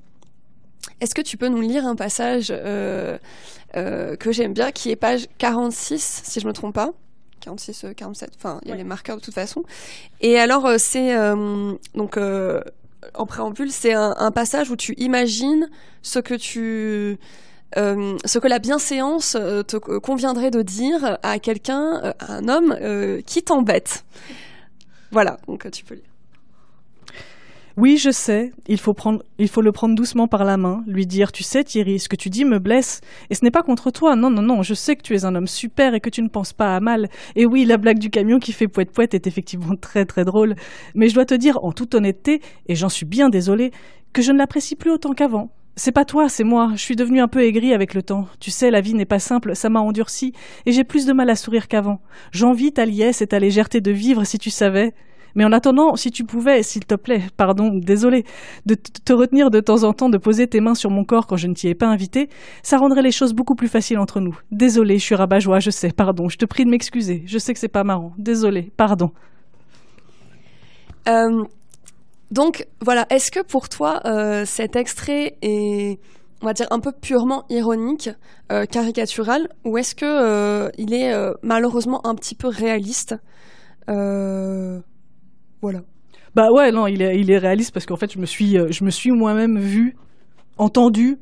Est-ce 1.00 1.16
que 1.16 1.22
tu 1.22 1.38
peux 1.38 1.48
nous 1.48 1.62
lire 1.62 1.88
un 1.88 1.96
passage 1.96 2.50
que 2.50 3.20
j'aime 4.32 4.54
bien, 4.54 4.72
qui 4.72 4.92
est 4.92 4.98
page 4.98 5.28
46, 5.38 6.22
si 6.26 6.40
je 6.42 6.48
me 6.48 6.52
trompe 6.52 6.76
pas? 6.76 6.92
46, 7.40 7.86
47, 7.96 8.32
enfin, 8.36 8.60
il 8.64 8.70
y 8.70 8.72
a 8.74 8.76
les 8.76 8.84
marqueurs 8.84 9.16
de 9.16 9.22
toute 9.22 9.34
façon. 9.34 9.64
Et 10.20 10.38
alors, 10.38 10.68
c'est 10.78 11.16
donc 11.96 12.20
en 13.14 13.26
préambule, 13.26 13.72
c'est 13.72 13.94
un, 13.94 14.32
passage 14.32 14.70
où 14.72 14.76
tu 14.76 14.94
imagines 14.98 15.70
ce 16.02 16.20
que 16.20 16.34
tu 16.34 17.18
euh, 17.76 18.18
ce 18.24 18.40
que 18.40 18.48
la 18.48 18.60
bienséance 18.60 19.36
euh, 19.36 19.62
te 19.62 19.76
conviendrait 19.78 20.52
de 20.52 20.62
dire 20.62 21.18
à 21.22 21.40
quelqu'un, 21.40 22.02
euh, 22.04 22.14
à 22.20 22.34
un 22.36 22.48
homme 22.48 22.78
qui 23.26 23.44
t'embête. 23.44 24.06
Voilà, 25.12 25.38
donc 25.48 25.70
tu 25.72 25.84
peux 25.84 25.96
lire. 25.96 26.04
Oui, 27.76 27.98
je 27.98 28.10
sais, 28.10 28.52
il 28.68 28.80
faut, 28.80 28.96
prendre, 28.96 29.24
il 29.38 29.48
faut 29.48 29.62
le 29.62 29.72
prendre 29.72 29.94
doucement 29.94 30.28
par 30.28 30.44
la 30.46 30.58
main, 30.58 30.84
lui 30.88 31.06
dire 31.06 31.32
Tu 31.32 31.44
sais, 31.44 31.64
Thierry, 31.64 32.00
ce 32.00 32.10
que 32.10 32.16
tu 32.16 32.32
dis 32.32 32.44
me 32.44 32.58
blesse. 32.58 33.02
Et 33.30 33.36
ce 33.36 33.46
n'est 33.46 33.52
pas 33.52 33.62
contre 33.62 33.92
toi, 33.92 34.16
non, 34.16 34.32
non, 34.32 34.42
non, 34.42 34.64
je 34.64 34.74
sais 34.74 34.96
que 34.96 35.04
tu 35.04 35.16
es 35.16 35.26
un 35.26 35.36
homme 35.36 35.46
super 35.46 35.94
et 35.94 36.00
que 36.00 36.10
tu 36.10 36.24
ne 36.24 36.28
penses 36.28 36.54
pas 36.54 36.76
à 36.76 36.80
mal. 36.80 37.08
Et 37.36 37.46
oui, 37.46 37.66
la 37.66 37.78
blague 37.78 38.00
du 38.00 38.10
camion 38.10 38.40
qui 38.40 38.52
fait 38.52 38.68
poète 38.68 38.92
poète 38.92 39.14
est 39.14 39.28
effectivement 39.28 39.76
très 39.82 40.06
très 40.06 40.26
drôle. 40.26 40.56
Mais 40.96 41.08
je 41.08 41.14
dois 41.14 41.26
te 41.26 41.36
dire, 41.36 41.64
en 41.64 41.72
toute 41.72 41.94
honnêteté, 41.94 42.42
et 42.68 42.74
j'en 42.74 42.90
suis 42.90 43.06
bien 43.06 43.30
désolée, 43.30 43.72
que 44.12 44.24
je 44.24 44.32
ne 44.32 44.40
l'apprécie 44.40 44.76
plus 44.76 44.90
autant 44.90 45.14
qu'avant. 45.14 45.52
C'est 45.80 45.92
pas 45.92 46.06
toi, 46.06 46.28
c'est 46.28 46.44
moi. 46.44 46.72
Je 46.74 46.82
suis 46.82 46.96
devenue 46.96 47.22
un 47.22 47.28
peu 47.28 47.44
aigrie 47.44 47.72
avec 47.72 47.94
le 47.94 48.02
temps. 48.02 48.28
Tu 48.40 48.50
sais, 48.50 48.72
la 48.72 48.82
vie 48.82 48.96
n'est 48.96 49.06
pas 49.06 49.20
simple, 49.20 49.56
ça 49.56 49.70
m'a 49.70 49.80
endurci, 49.80 50.34
et 50.66 50.72
j'ai 50.72 50.84
plus 50.84 51.06
de 51.06 51.14
mal 51.14 51.30
à 51.30 51.36
sourire 51.36 51.68
qu'avant. 51.68 52.02
J'envie 52.32 52.74
ta 52.74 52.84
liesse 52.84 53.22
et 53.22 53.28
ta 53.28 53.38
légèreté 53.38 53.80
de 53.80 53.92
vivre 53.92 54.24
si 54.24 54.40
tu 54.40 54.50
savais. 54.50 54.96
Mais 55.36 55.46
en 55.46 55.52
attendant, 55.52 55.96
si 55.96 56.10
tu 56.10 56.24
pouvais, 56.24 56.64
s'il 56.64 56.84
te 56.84 56.96
plaît, 56.96 57.22
pardon, 57.38 57.70
désolé, 57.72 58.26
de 58.66 58.74
te 58.74 59.14
retenir 59.14 59.52
de 59.52 59.60
temps 59.60 59.84
en 59.84 59.94
temps 59.94 60.10
de 60.10 60.18
poser 60.18 60.48
tes 60.48 60.62
mains 60.62 60.74
sur 60.74 60.90
mon 60.90 61.04
corps 61.04 61.28
quand 61.28 61.38
je 61.38 61.46
ne 61.46 61.54
t'y 61.54 61.68
ai 61.68 61.76
pas 61.76 61.86
invité, 61.86 62.28
ça 62.64 62.80
rendrait 62.80 63.04
les 63.04 63.12
choses 63.12 63.34
beaucoup 63.34 63.54
plus 63.54 63.68
faciles 63.68 64.00
entre 64.00 64.20
nous. 64.20 64.36
Désolé, 64.50 64.98
je 64.98 65.04
suis 65.04 65.14
rabat-joie, 65.14 65.60
je 65.60 65.70
sais, 65.70 65.92
pardon, 65.92 66.28
je 66.28 66.40
te 66.40 66.46
prie 66.46 66.66
de 66.66 66.72
m'excuser. 66.72 67.22
Je 67.28 67.38
sais 67.38 67.54
que 67.54 67.60
c'est 67.60 67.68
pas 67.68 67.84
marrant. 67.84 68.14
Désolé, 68.18 68.72
pardon. 68.78 69.12
Euh, 71.08 71.44
donc 72.32 72.68
voilà, 72.82 73.06
est-ce 73.10 73.32
que 73.32 73.42
pour 73.42 73.70
toi 73.70 74.02
euh, 74.06 74.46
cet 74.46 74.76
extrait 74.76 75.38
est, 75.42 76.00
on 76.42 76.46
va 76.46 76.54
dire, 76.54 76.68
un 76.72 76.80
peu 76.80 76.92
purement 76.92 77.46
ironique, 77.50 78.10
euh, 78.52 78.66
caricatural, 78.66 79.50
ou 79.66 79.78
est-ce 79.78 79.96
que 79.96 80.72
il 80.78 80.94
est 80.94 81.14
malheureusement 81.42 82.06
un 82.06 82.16
petit 82.16 82.36
peu 82.36 82.48
réaliste 82.48 83.16
voilà. 85.62 85.82
Bah 86.36 86.52
ouais, 86.52 86.72
non, 86.72 86.88
il 86.88 87.02
est, 87.02 87.38
réaliste 87.38 87.74
parce 87.74 87.86
qu'en 87.86 87.96
fait, 87.96 88.14
je 88.14 88.20
me 88.20 88.26
suis, 88.26 88.58
euh, 88.58 88.72
suis 88.72 89.12
moi-même 89.12 89.58
vu, 89.58 89.96
entendu, 90.58 91.18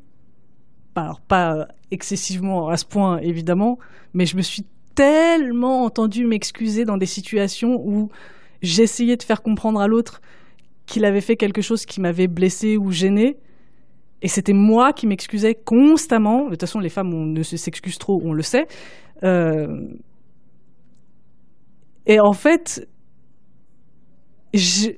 alors 0.94 1.20
pas 1.20 1.54
euh, 1.54 1.64
excessivement 1.90 2.68
à 2.68 2.76
ce 2.76 2.84
point 2.84 3.18
évidemment, 3.18 3.78
mais 4.12 4.26
je 4.26 4.36
me 4.36 4.42
suis 4.42 4.64
tellement 4.94 5.84
entendu 5.84 6.26
m'excuser 6.26 6.84
dans 6.84 6.96
des 6.96 7.06
situations 7.06 7.80
où 7.82 8.10
j'essayais 8.62 9.16
de 9.16 9.22
faire 9.22 9.42
comprendre 9.42 9.80
à 9.80 9.86
l'autre 9.86 10.20
qu'il 10.86 11.04
avait 11.04 11.20
fait 11.20 11.36
quelque 11.36 11.62
chose 11.62 11.84
qui 11.84 12.00
m'avait 12.00 12.28
blessé 12.28 12.76
ou 12.76 12.90
gêné. 12.90 13.36
Et 14.22 14.28
c'était 14.28 14.52
moi 14.54 14.92
qui 14.92 15.06
m'excusais 15.06 15.54
constamment. 15.54 16.44
De 16.44 16.50
toute 16.50 16.60
façon, 16.60 16.78
les 16.78 16.88
femmes, 16.88 17.12
on 17.12 17.26
ne 17.26 17.42
s'excuse 17.42 17.98
trop, 17.98 18.20
on 18.24 18.32
le 18.32 18.42
sait. 18.42 18.66
Euh, 19.24 19.66
et 22.06 22.20
en 22.20 22.32
fait, 22.32 22.88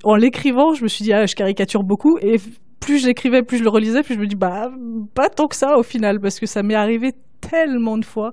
en 0.05 0.15
l'écrivant, 0.15 0.75
je 0.75 0.83
me 0.83 0.89
suis 0.89 1.03
dit, 1.03 1.13
ah, 1.13 1.27
je 1.27 1.35
caricature 1.35 1.83
beaucoup. 1.83 2.19
Et 2.21 2.37
plus 2.81 3.03
j'écrivais, 3.03 3.43
plus 3.43 3.59
je 3.59 3.65
le 3.65 3.71
relisais, 3.71 4.03
plus 4.03 4.15
je 4.15 4.21
me 4.21 4.27
dis, 4.27 4.37
bah, 4.37 4.71
pas 5.15 5.29
tant 5.29 5.47
que 5.47 5.57
ça 5.57 5.77
au 5.77 5.83
final, 5.83 6.21
parce 6.21 6.39
que 6.39 6.47
ça 6.47 6.63
m'est 6.63 6.75
arrivé 6.75 7.13
tellement 7.41 7.99
de 7.99 8.05
fois 8.05 8.33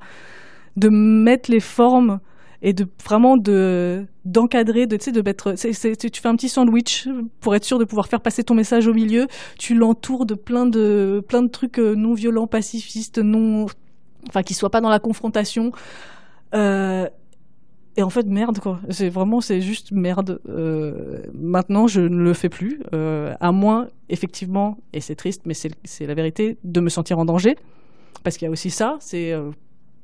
de 0.76 0.90
mettre 0.90 1.52
les 1.52 1.60
formes 1.60 2.19
et 2.65 2.73
de 2.73 2.87
vraiment 3.05 3.37
de 3.37 4.05
d'encadrer 4.25 4.87
de 4.87 4.97
tu 4.97 5.05
sais 5.05 5.11
de 5.11 5.21
mettre 5.21 5.53
tu 5.53 6.21
fais 6.21 6.27
un 6.27 6.35
petit 6.35 6.49
sandwich 6.49 7.07
pour 7.39 7.55
être 7.55 7.63
sûr 7.63 7.77
de 7.77 7.85
pouvoir 7.85 8.07
faire 8.07 8.21
passer 8.21 8.43
ton 8.43 8.55
message 8.55 8.87
au 8.87 8.93
milieu 8.93 9.27
tu 9.59 9.75
l'entoures 9.75 10.25
de 10.25 10.33
plein 10.33 10.65
de 10.65 11.23
plein 11.25 11.43
de 11.43 11.47
trucs 11.47 11.77
euh, 11.77 11.93
non 11.93 12.15
violents 12.15 12.47
pacifistes 12.47 13.19
non 13.19 13.67
enfin 14.27 14.41
qui 14.41 14.55
soient 14.55 14.71
pas 14.71 14.81
dans 14.81 14.89
la 14.89 14.99
confrontation 14.99 15.71
euh, 16.53 17.07
et 17.97 18.03
en 18.03 18.09
fait, 18.09 18.25
merde, 18.25 18.59
quoi. 18.59 18.81
C'est 18.89 19.07
vraiment, 19.07 19.39
c'est 19.39 19.61
juste 19.61 19.93
merde. 19.93 20.41
Euh, 20.49 21.21
maintenant, 21.33 21.87
je 21.87 22.01
ne 22.01 22.17
le 22.17 22.33
fais 22.33 22.49
plus. 22.49 22.81
À 22.91 23.53
moins, 23.53 23.87
effectivement, 24.09 24.77
et 24.91 24.99
c'est 24.99 25.15
triste, 25.15 25.43
mais 25.45 25.53
c'est 25.53 26.05
la 26.05 26.13
vérité, 26.13 26.57
de 26.65 26.81
me 26.81 26.89
sentir 26.89 27.19
en 27.19 27.23
danger. 27.23 27.55
Parce 28.21 28.35
qu'il 28.35 28.47
y 28.47 28.49
a 28.49 28.51
aussi 28.51 28.69
ça, 28.69 28.97
c'est 28.99 29.33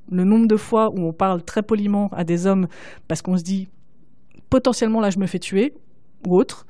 le 0.10 0.24
nombre 0.24 0.48
de 0.48 0.58
fois 0.58 0.90
où 0.90 1.00
on 1.00 1.14
parle 1.14 1.44
très 1.44 1.64
poliment 1.64 2.10
à 2.14 2.24
des 2.24 2.48
hommes 2.48 2.68
parce 3.08 3.22
qu'on 3.22 3.38
se 3.38 3.44
dit 3.44 3.68
potentiellement 4.50 5.00
là, 5.00 5.10
je 5.10 5.20
me 5.20 5.28
fais 5.28 5.40
tuer, 5.40 5.74
ou 6.28 6.36
autre. 6.38 6.66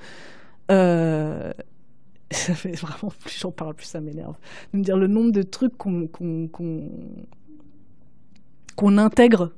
ça 0.70 2.56
fait 2.56 2.72
vraiment, 2.72 3.12
plus 3.20 3.40
j'en 3.40 3.52
parle, 3.52 3.74
plus 3.74 3.88
ça 3.88 4.00
m'énerve. 4.00 4.36
De 4.74 4.80
me 4.80 4.84
dire 4.84 4.96
le 4.96 5.08
nombre 5.08 5.32
de 5.32 5.42
trucs 5.42 5.78
qu'on 5.78 6.08
qu'on 8.76 8.98
intègre 8.98 9.52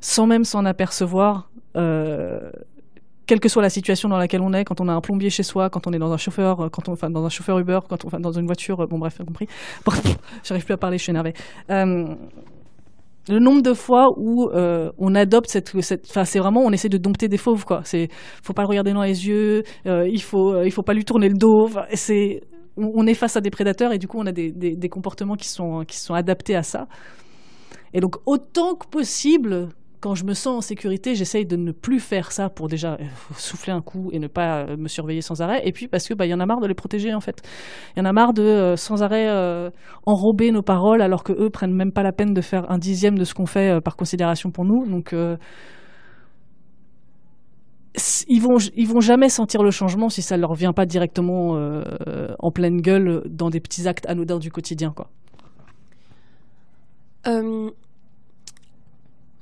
sans 0.00 0.26
même 0.26 0.44
s'en 0.44 0.64
apercevoir, 0.64 1.50
euh, 1.76 2.50
quelle 3.26 3.40
que 3.40 3.48
soit 3.48 3.62
la 3.62 3.70
situation 3.70 4.08
dans 4.08 4.18
laquelle 4.18 4.40
on 4.40 4.52
est, 4.52 4.64
quand 4.64 4.80
on 4.80 4.88
a 4.88 4.92
un 4.92 5.00
plombier 5.00 5.30
chez 5.30 5.42
soi, 5.42 5.68
quand 5.68 5.86
on 5.86 5.92
est 5.92 5.98
dans 5.98 6.12
un 6.12 6.16
chauffeur, 6.16 6.60
euh, 6.60 6.68
quand 6.68 6.88
on, 6.88 6.92
enfin 6.92 7.10
dans 7.10 7.24
un 7.24 7.28
chauffeur 7.28 7.58
Uber, 7.58 7.80
quand 7.88 8.04
on, 8.04 8.08
enfin 8.08 8.20
dans 8.20 8.32
une 8.32 8.46
voiture, 8.46 8.80
euh, 8.80 8.86
bon 8.86 8.98
bref, 8.98 9.18
compris. 9.18 9.48
J'arrive 10.44 10.64
plus 10.64 10.74
à 10.74 10.76
parler, 10.76 10.98
je 10.98 11.02
suis 11.02 11.10
énervée. 11.10 11.34
Le 13.28 13.38
nombre 13.38 13.62
de 13.62 13.74
fois 13.74 14.08
où 14.16 14.48
on 14.98 15.14
adopte 15.14 15.48
cette, 15.48 15.72
enfin 16.08 16.24
c'est 16.24 16.38
vraiment 16.38 16.60
on 16.62 16.70
essaie 16.70 16.88
de 16.88 16.98
dompter 16.98 17.28
des 17.28 17.38
fauves 17.38 17.64
quoi. 17.64 17.80
C'est 17.84 18.08
faut 18.42 18.52
pas 18.52 18.62
le 18.62 18.68
regarder 18.68 18.92
dans 18.92 19.02
les 19.02 19.26
yeux, 19.26 19.62
il 19.84 20.22
faut 20.22 20.62
il 20.62 20.70
faut 20.70 20.82
pas 20.82 20.94
lui 20.94 21.04
tourner 21.04 21.28
le 21.28 21.36
dos. 21.36 21.68
C'est 21.94 22.40
on, 22.76 23.06
est 23.06 23.14
face 23.14 23.36
à 23.36 23.40
des 23.40 23.50
prédateurs 23.50 23.92
et 23.92 23.98
du 23.98 24.06
coup 24.06 24.18
on 24.18 24.26
a 24.26 24.32
des, 24.32 24.52
des, 24.52 24.76
des 24.76 24.88
comportements 24.88 25.36
qui 25.36 25.48
sont 25.48 25.84
qui 25.86 25.98
sont 25.98 26.14
adaptés 26.14 26.56
à 26.56 26.62
ça. 26.62 26.86
Et 27.94 28.00
donc 28.00 28.16
autant 28.26 28.74
que 28.74 28.86
possible, 28.86 29.68
quand 30.00 30.14
je 30.14 30.24
me 30.24 30.34
sens 30.34 30.58
en 30.58 30.60
sécurité, 30.60 31.14
j'essaye 31.14 31.46
de 31.46 31.56
ne 31.56 31.72
plus 31.72 32.00
faire 32.00 32.32
ça 32.32 32.48
pour 32.48 32.68
déjà 32.68 32.94
euh, 32.94 33.04
souffler 33.36 33.72
un 33.72 33.80
coup 33.80 34.10
et 34.12 34.18
ne 34.18 34.28
pas 34.28 34.64
euh, 34.64 34.76
me 34.76 34.88
surveiller 34.88 35.20
sans 35.20 35.40
arrêt. 35.42 35.62
Et 35.64 35.72
puis 35.72 35.88
parce 35.88 36.06
que 36.08 36.14
bah, 36.14 36.26
y 36.26 36.34
en 36.34 36.40
a 36.40 36.46
marre 36.46 36.60
de 36.60 36.66
les 36.66 36.74
protéger 36.74 37.14
en 37.14 37.20
fait. 37.20 37.42
Il 37.96 38.00
y 38.00 38.02
en 38.02 38.04
a 38.04 38.12
marre 38.12 38.32
de 38.32 38.42
euh, 38.42 38.76
sans 38.76 39.02
arrêt 39.02 39.26
enrober 40.04 40.50
nos 40.50 40.62
paroles 40.62 41.02
alors 41.02 41.24
que 41.24 41.32
eux 41.32 41.50
prennent 41.50 41.74
même 41.74 41.92
pas 41.92 42.02
la 42.02 42.12
peine 42.12 42.34
de 42.34 42.40
faire 42.40 42.70
un 42.70 42.78
dixième 42.78 43.18
de 43.18 43.24
ce 43.24 43.34
qu'on 43.34 43.46
fait 43.46 43.80
par 43.80 43.96
considération 43.96 44.50
pour 44.50 44.64
nous. 44.64 44.86
Donc 44.86 45.14
ils 48.28 48.40
vont 48.40 48.58
ils 48.76 48.88
vont 48.88 49.00
jamais 49.00 49.28
sentir 49.28 49.62
le 49.62 49.70
changement 49.70 50.08
si 50.08 50.22
ça 50.22 50.36
leur 50.36 50.54
vient 50.54 50.72
pas 50.72 50.86
directement 50.86 51.58
en 52.38 52.50
pleine 52.50 52.80
gueule 52.80 53.22
dans 53.28 53.50
des 53.50 53.60
petits 53.60 53.88
actes 53.88 54.06
anodins 54.06 54.38
du 54.38 54.50
quotidien 54.50 54.92
quoi 54.94 55.08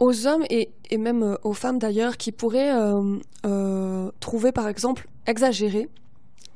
aux 0.05 0.27
hommes 0.27 0.45
et, 0.51 0.71
même 0.97 1.23
euh, 1.23 1.37
aux 1.43 1.55
femmes 1.55 1.79
d'ailleurs 1.79 2.17
qui 2.17 2.31
pourraient 2.31 2.73
euh, 2.73 3.19
euh, 3.47 4.11
trouver 4.21 4.53
par 4.53 4.69
exemple 4.69 5.09
exagéré. 5.27 5.89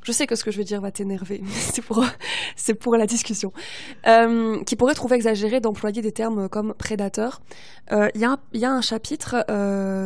Je 0.03 0.13
sais 0.13 0.27
que 0.27 0.37
ce 0.37 0.45
que 0.45 0.51
je 0.51 0.59
vais 0.59 0.65
dire 0.65 0.81
va 0.81 0.91
t'énerver, 0.91 1.43
c'est 1.51 1.83
pour 1.83 2.05
c'est 2.57 2.75
pour 2.75 2.97
la 2.97 3.07
discussion. 3.07 3.53
qui 4.67 4.77
pourraient 4.77 4.95
trouver 4.95 5.17
exagéré 5.17 5.61
d'employer 5.61 6.03
des 6.03 6.13
termes 6.13 6.49
comme 6.49 6.75
prédateur. 6.75 7.41
Il 7.91 8.21
y, 8.21 8.25
a, 8.25 8.39
y, 8.53 8.65
a, 8.65 8.71
un 8.71 8.81
chapitre, 8.81 9.45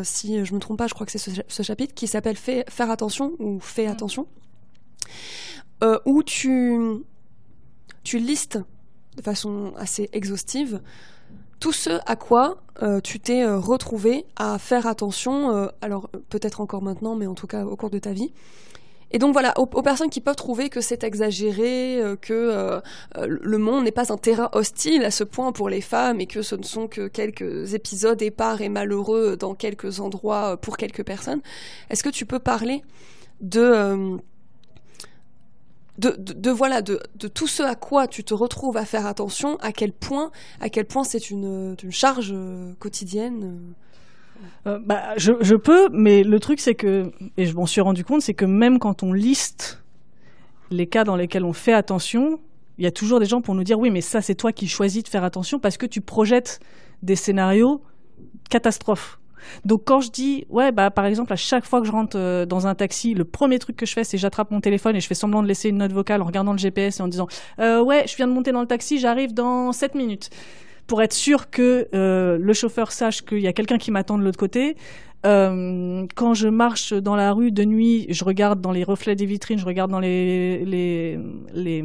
si 0.05 0.45
je 0.45 0.55
me 0.55 0.61
trompe 0.61 0.79
pas, 0.79 0.87
je 0.87 0.95
crois 0.95 1.07
que 1.07 1.13
c'est 1.13 1.43
ce, 1.47 1.63
chapitre 1.63 1.95
qui 1.95 2.07
s'appelle 2.07 2.37
faire 2.37 2.91
attention 2.91 3.33
ou 3.39 3.61
fais 3.61 3.87
mm. 3.87 3.91
attention, 3.91 4.27
où 6.07 6.23
tu 6.23 7.05
tu 8.03 8.19
listes 8.19 8.59
de 9.17 9.23
façon 9.23 9.73
assez 9.77 10.09
exhaustive 10.13 10.81
tout 11.63 11.73
ce 11.73 12.01
à 12.07 12.17
quoi 12.17 12.57
euh, 12.83 13.01
tu 13.01 13.21
t'es 13.21 13.45
euh, 13.45 13.57
retrouvé 13.57 14.27
à 14.35 14.59
faire 14.59 14.89
attention, 14.89 15.55
euh, 15.55 15.69
alors 15.81 16.11
peut-être 16.29 16.61
encore 16.61 16.83
maintenant, 16.83 17.15
mais 17.15 17.29
en 17.29 17.35
tout 17.35 17.47
cas 17.47 17.65
au 17.65 17.77
cours 17.77 17.91
de 17.91 18.01
ta 18.01 18.13
vie. 18.13 18.33
Et 19.13 19.21
donc 19.21 19.33
voilà, 19.33 19.55
aux, 19.59 19.67
personnes 19.67 20.11
qui 20.11 20.21
peuvent 20.21 20.35
trouver 20.35 20.71
que 20.71 20.81
c'est 20.81 21.05
exagéré, 21.05 22.03
que 22.23 22.81
le 23.15 23.59
monde 23.59 23.85
n'est 23.85 23.93
pas 23.93 24.11
un 24.11 24.17
terrain 24.17 24.49
hostile 24.55 25.05
à 25.05 25.11
ce 25.11 25.23
point 25.23 25.53
pour 25.53 25.69
les 25.69 25.83
femmes 25.83 26.19
et 26.23 26.27
que 26.27 26.41
ce 26.41 26.55
ne 26.55 26.63
sont 26.63 26.89
que 26.89 27.09
quelques 27.09 27.75
épisodes 27.75 28.23
épars 28.23 28.63
et 28.63 28.71
malheureux 28.71 29.37
dans 29.37 29.55
quelques 29.55 30.01
endroits 30.01 30.57
pour 30.57 30.79
quelques 30.79 31.05
personnes, 31.05 31.43
est-ce 31.91 32.03
que 32.03 32.09
tu 32.09 32.25
peux 32.25 32.39
parler 32.39 32.83
de 33.43 34.17
de, 36.11 36.51
voilà 36.51 36.83
de, 36.83 36.99
tout 37.29 37.47
ce 37.47 37.63
à 37.63 37.75
quoi 37.75 38.07
tu 38.07 38.25
te 38.25 38.35
retrouves 38.35 38.77
à 38.77 38.85
faire 38.85 39.07
attention, 39.07 39.57
à 39.57 39.73
quel 39.73 39.93
point 39.93 40.31
à 40.61 40.69
quel 40.69 40.87
point 40.87 41.05
c'est 41.05 41.31
une, 41.31 41.77
charge 41.91 42.35
quotidienne. 42.79 43.75
bah, 44.65 45.17
je, 45.17 45.33
je, 45.41 45.55
peux, 45.55 45.89
mais 45.91 46.23
le 46.25 46.41
truc 46.41 46.61
c'est 46.61 46.75
que, 46.75 47.13
et 47.37 47.47
je 47.47 47.55
m'en 47.55 47.67
suis 47.67 47.81
rendu 47.81 48.05
compte, 48.05 48.23
c'est 48.23 48.35
que 48.35 48.45
même 48.45 48.79
quand 48.79 49.03
on 49.03 49.13
liste 49.13 49.83
les 50.71 50.87
cas 50.87 51.05
dans 51.05 51.17
lesquels 51.17 51.45
on 51.45 51.53
fait 51.53 51.73
attention, 51.73 52.41
il 52.79 52.85
y 52.85 52.87
a 52.87 52.91
toujours 52.91 53.21
des 53.21 53.27
gens 53.27 53.41
pour 53.43 53.55
nous 53.55 53.65
dire 53.65 53.79
oui, 53.79 53.91
mais 53.91 54.01
ça 54.01 54.21
c'est 54.21 54.35
toi 54.35 54.53
qui 54.53 54.67
choisis 54.67 55.03
de 55.03 55.09
faire 55.09 55.25
attention 55.25 55.59
parce 55.59 55.77
que 55.77 55.87
tu 55.87 56.01
projettes 56.01 56.61
des 57.03 57.17
scénarios 57.17 57.83
catastrophes. 58.51 59.19
Donc 59.65 59.83
quand 59.85 60.01
je 60.01 60.11
dis 60.11 60.47
ouais 60.49 60.73
bah 60.73 60.91
par 60.91 61.07
exemple 61.07 61.33
à 61.33 61.37
chaque 61.37 61.65
fois 61.65 61.81
que 61.81 61.87
je 61.87 61.93
rentre 61.93 62.17
euh, 62.19 62.47
dans 62.47 62.67
un 62.67 62.75
taxi, 62.75 63.15
le 63.15 63.25
premier 63.25 63.59
truc 63.59 63.77
que 63.77 63.87
je 63.87 63.93
fais 63.93 64.05
c'est 64.05 64.19
j'attrape 64.19 64.51
mon 64.51 64.61
téléphone 64.61 64.97
et 64.97 65.01
je 65.01 65.07
fais 65.07 65.15
semblant 65.15 65.43
de 65.43 65.49
laisser 65.49 65.69
une 65.69 65.79
note 65.79 65.93
vocale 65.93 66.23
en 66.23 66.27
regardant 66.27 66.53
le 66.53 66.59
GPS 66.59 67.01
et 67.01 67.03
en 67.03 67.09
disant 67.09 67.29
euh, 67.59 67.83
ouais 67.83 68.05
je 68.07 68.17
viens 68.17 68.27
de 68.27 68.33
monter 68.33 68.53
dans 68.53 68.61
le 68.61 68.67
taxi, 68.67 68.99
j'arrive 68.99 69.35
dans 69.35 69.73
7 69.73 69.95
minutes 69.95 70.31
pour 70.87 71.03
être 71.03 71.13
sûr 71.13 71.49
que 71.51 71.89
euh, 71.95 72.39
le 72.39 72.53
chauffeur 72.53 72.93
sache 72.93 73.23
qu'il 73.23 73.41
y 73.41 73.49
a 73.49 73.53
quelqu'un 73.53 73.79
qui 73.79 73.91
m'attend 73.91 74.19
de 74.19 74.25
l'autre 74.25 74.39
côté. 74.39 74.77
Quand 75.25 76.35
je 76.35 76.49
marche 76.49 76.93
dans 76.93 77.15
la 77.15 77.33
rue 77.33 77.53
de 77.53 77.65
nuit, 77.65 78.07
je 78.09 78.25
regarde 78.25 78.61
dans 78.61 78.73
les 78.73 78.83
reflets 78.83 79.15
des 79.15 79.25
vitrines, 79.25 79.57
je 79.57 79.65
regarde 79.65 79.89
dans 79.89 80.01
les, 80.01 80.65
les 80.65 81.85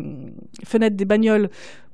fenêtres 0.66 0.96
des 0.96 1.06
bagnoles 1.06 1.52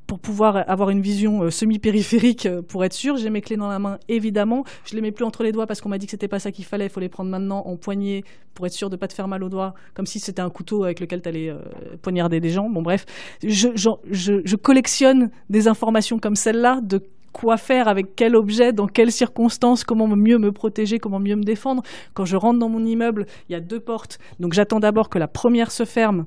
pour 0.08 0.20
pouvoir 0.20 0.64
avoir 0.70 0.90
une 0.90 1.02
vision 1.02 1.44
euh, 1.44 1.50
semi-périphérique 1.50 2.46
euh, 2.46 2.62
pour 2.62 2.84
être 2.84 2.94
sûr. 2.94 3.18
J'ai 3.18 3.30
mes 3.30 3.42
clés 3.42 3.58
dans 3.58 3.70
la 3.70 3.80
main, 3.80 4.00
évidemment. 4.10 4.64
Je 4.86 4.96
les 4.96 5.02
mets 5.02 5.12
plus 5.12 5.26
entre 5.26 5.44
les 5.44 5.52
doigts 5.52 5.68
parce 5.68 5.82
qu'on 5.82 5.90
m'a 5.90 5.98
dit 5.98 6.06
que 6.06 6.12
c'était 6.12 6.28
pas 6.28 6.40
ça 6.40 6.52
qu'il 6.52 6.66
fallait. 6.66 6.86
Il 6.86 6.90
faut 6.90 7.00
les 7.00 7.10
prendre 7.10 7.30
maintenant 7.30 7.64
en 7.66 7.78
poignée 7.78 8.24
pour 8.54 8.66
être 8.66 8.74
sûr 8.74 8.90
de 8.90 8.96
pas 8.96 9.08
te 9.08 9.14
faire 9.14 9.28
mal 9.28 9.44
aux 9.44 9.50
doigts, 9.50 9.74
comme 9.94 10.06
si 10.06 10.20
c'était 10.20 10.42
un 10.42 10.50
couteau 10.50 10.84
avec 10.84 11.00
lequel 11.00 11.22
tu 11.22 11.30
allais 11.30 11.50
euh, 11.50 11.58
poignarder 12.02 12.40
des 12.40 12.50
gens. 12.50 12.70
Bon, 12.70 12.82
bref, 12.82 13.06
je, 13.44 13.70
je, 13.76 14.56
collectionne 14.56 15.32
des 15.50 15.68
informations 15.68 16.20
comme 16.20 16.36
celle-là 16.36 16.80
de 16.82 17.02
quoi 17.32 17.58
faire 17.58 17.88
avec 17.88 18.16
quel 18.16 18.36
objet, 18.36 18.74
dans 18.74 18.88
quelles 18.88 19.12
circonstances, 19.12 19.84
comment 19.84 20.08
mieux 20.08 20.38
me 20.38 20.52
protéger, 20.52 21.00
comment 21.00 21.20
mieux 21.20 21.36
me 21.36 21.44
défendre. 21.44 21.82
Quand 22.14 22.26
je 22.26 22.36
rentre 22.36 22.60
dans 22.60 22.70
mon 22.70 22.86
immeuble, 22.86 23.26
il 23.50 23.54
y 23.54 23.56
a 23.56 23.60
deux 23.60 23.80
portes. 23.80 24.20
Donc 24.40 24.54
j'attends 24.54 24.80
d'abord 24.80 25.10
que 25.10 25.18
la 25.18 25.28
première 25.28 25.72
se 25.72 25.86
ferme. 25.86 26.26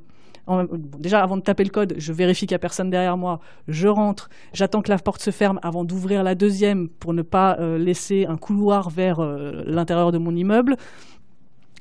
Déjà, 0.99 1.23
avant 1.23 1.37
de 1.37 1.43
taper 1.43 1.65
le 1.65 1.71
code, 1.71 1.95
je 1.99 2.13
vérifie 2.13 2.47
qu'il 2.47 2.55
n'y 2.55 2.57
a 2.57 2.61
personne 2.61 2.91
derrière 2.91 3.17
moi. 3.17 3.41
Je 3.69 3.89
rentre. 3.89 4.29
J'attends 4.53 4.83
que 4.83 4.91
la 4.91 4.99
porte 4.99 5.23
se 5.23 5.31
ferme 5.31 5.59
avant 5.63 5.85
d'ouvrir 5.85 6.23
la 6.23 6.35
deuxième 6.35 6.89
pour 6.89 7.15
ne 7.15 7.23
pas 7.23 7.57
euh, 7.59 7.79
laisser 7.79 8.27
un 8.27 8.37
couloir 8.37 8.91
vers 8.91 9.21
euh, 9.21 9.63
l'intérieur 9.67 10.13
de 10.13 10.19
mon 10.19 10.35
immeuble. 10.35 10.77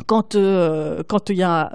Quand 0.07 0.35
euh, 0.35 1.03
il 1.29 1.35
y 1.37 1.43
a 1.43 1.71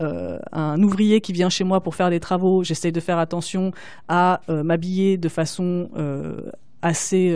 un 0.52 0.82
ouvrier 0.82 1.22
qui 1.22 1.32
vient 1.32 1.48
chez 1.48 1.64
moi 1.64 1.80
pour 1.80 1.94
faire 1.94 2.10
des 2.10 2.20
travaux, 2.20 2.62
j'essaie 2.62 2.92
de 2.92 3.00
faire 3.00 3.18
attention 3.18 3.72
à 4.08 4.42
m'habiller 4.48 5.16
de 5.16 5.28
façon 5.30 5.88
assez 6.82 7.34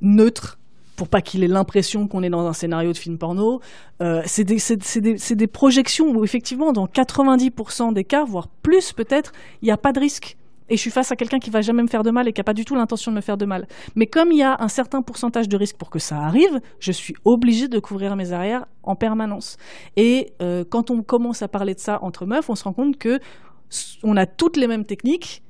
neutre 0.00 0.58
pour 0.96 1.08
pas 1.08 1.20
qu'il 1.20 1.42
ait 1.44 1.48
l'impression 1.48 2.06
qu'on 2.06 2.22
est 2.22 2.30
dans 2.30 2.46
un 2.46 2.52
scénario 2.52 2.92
de 2.92 2.96
film 2.96 3.18
porno. 3.18 3.60
Euh, 4.00 4.22
c'est 4.26 4.44
des, 4.44 5.46
projections 5.46 6.10
où 6.10 6.24
effectivement, 6.24 6.72
dans 6.72 6.86
90% 6.86 7.92
des 7.92 8.04
cas, 8.04 8.24
voire 8.24 8.48
plus 8.48 8.92
peut-être, 8.92 9.32
il 9.62 9.66
n'y 9.66 9.70
a 9.70 9.76
pas 9.76 9.92
de 9.92 10.00
risque. 10.00 10.36
Et 10.70 10.76
je 10.76 10.80
suis 10.80 10.90
face 10.90 11.12
à 11.12 11.16
quelqu'un 11.16 11.38
qui 11.38 11.50
va 11.50 11.60
jamais 11.60 11.82
me 11.82 11.88
faire 11.88 12.02
de 12.02 12.10
mal 12.10 12.26
et 12.26 12.32
qui 12.32 12.40
n'a 12.40 12.44
pas 12.44 12.54
du 12.54 12.64
tout 12.64 12.74
l'intention 12.74 13.10
de 13.10 13.16
me 13.16 13.20
faire 13.20 13.36
de 13.36 13.44
mal. 13.44 13.66
Mais 13.96 14.06
comme 14.06 14.32
il 14.32 14.38
y 14.38 14.42
a 14.42 14.56
un 14.60 14.68
certain 14.68 15.02
pourcentage 15.02 15.46
de 15.46 15.56
risque 15.58 15.76
pour 15.76 15.90
que 15.90 15.98
ça 15.98 16.18
arrive, 16.18 16.58
je 16.78 16.90
suis 16.90 17.14
obligée 17.26 17.68
de 17.68 17.78
couvrir 17.78 18.16
mes 18.16 18.32
arrières 18.32 18.64
en 18.82 18.96
permanence. 18.96 19.58
Et 19.96 20.32
euh, 20.40 20.64
quand 20.66 20.90
on 20.90 21.02
commence 21.02 21.42
à 21.42 21.48
parler 21.48 21.74
de 21.74 21.80
ça 21.80 21.98
entre 22.02 22.24
meufs, 22.24 22.48
on 22.48 22.54
se 22.54 22.64
rend 22.64 22.72
compte 22.72 22.96
que 22.96 23.20
on 24.02 24.16
a 24.16 24.24
toutes 24.24 24.56
les 24.56 24.66
mêmes 24.66 24.86
techniques, 24.86 25.42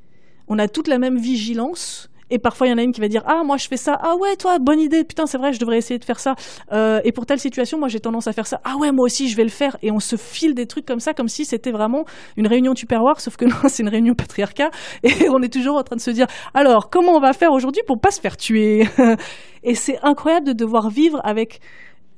on 0.48 0.58
a 0.58 0.66
toute 0.66 0.88
la 0.88 0.98
même 0.98 1.18
vigilance, 1.18 2.10
et 2.30 2.38
parfois, 2.38 2.66
il 2.66 2.70
y 2.70 2.72
en 2.72 2.78
a 2.78 2.82
une 2.82 2.92
qui 2.92 3.00
va 3.00 3.08
dire 3.08 3.22
Ah, 3.26 3.42
moi, 3.44 3.56
je 3.56 3.68
fais 3.68 3.76
ça. 3.76 3.98
Ah, 4.00 4.16
ouais, 4.16 4.36
toi, 4.36 4.58
bonne 4.58 4.80
idée. 4.80 5.04
Putain, 5.04 5.26
c'est 5.26 5.38
vrai, 5.38 5.52
je 5.52 5.60
devrais 5.60 5.78
essayer 5.78 5.98
de 5.98 6.04
faire 6.04 6.20
ça. 6.20 6.34
Euh, 6.72 7.00
et 7.04 7.12
pour 7.12 7.26
telle 7.26 7.38
situation, 7.38 7.78
moi, 7.78 7.88
j'ai 7.88 8.00
tendance 8.00 8.26
à 8.26 8.32
faire 8.32 8.46
ça. 8.46 8.60
Ah, 8.64 8.76
ouais, 8.76 8.92
moi 8.92 9.04
aussi, 9.04 9.28
je 9.28 9.36
vais 9.36 9.44
le 9.44 9.50
faire. 9.50 9.76
Et 9.82 9.90
on 9.90 10.00
se 10.00 10.16
file 10.16 10.54
des 10.54 10.66
trucs 10.66 10.86
comme 10.86 11.00
ça, 11.00 11.14
comme 11.14 11.28
si 11.28 11.44
c'était 11.44 11.70
vraiment 11.70 12.04
une 12.36 12.46
réunion 12.46 12.74
tupperware, 12.74 13.20
sauf 13.20 13.36
que 13.36 13.44
non, 13.46 13.68
c'est 13.68 13.82
une 13.82 13.88
réunion 13.88 14.14
patriarcat. 14.14 14.70
Et 15.02 15.28
on 15.28 15.42
est 15.42 15.52
toujours 15.52 15.76
en 15.76 15.82
train 15.82 15.96
de 15.96 16.00
se 16.00 16.10
dire 16.10 16.26
Alors, 16.54 16.90
comment 16.90 17.12
on 17.12 17.20
va 17.20 17.32
faire 17.32 17.52
aujourd'hui 17.52 17.82
pour 17.86 18.00
pas 18.00 18.10
se 18.10 18.20
faire 18.20 18.36
tuer? 18.36 18.88
Et 19.62 19.74
c'est 19.74 19.98
incroyable 20.02 20.46
de 20.46 20.52
devoir 20.52 20.90
vivre 20.90 21.20
avec 21.24 21.60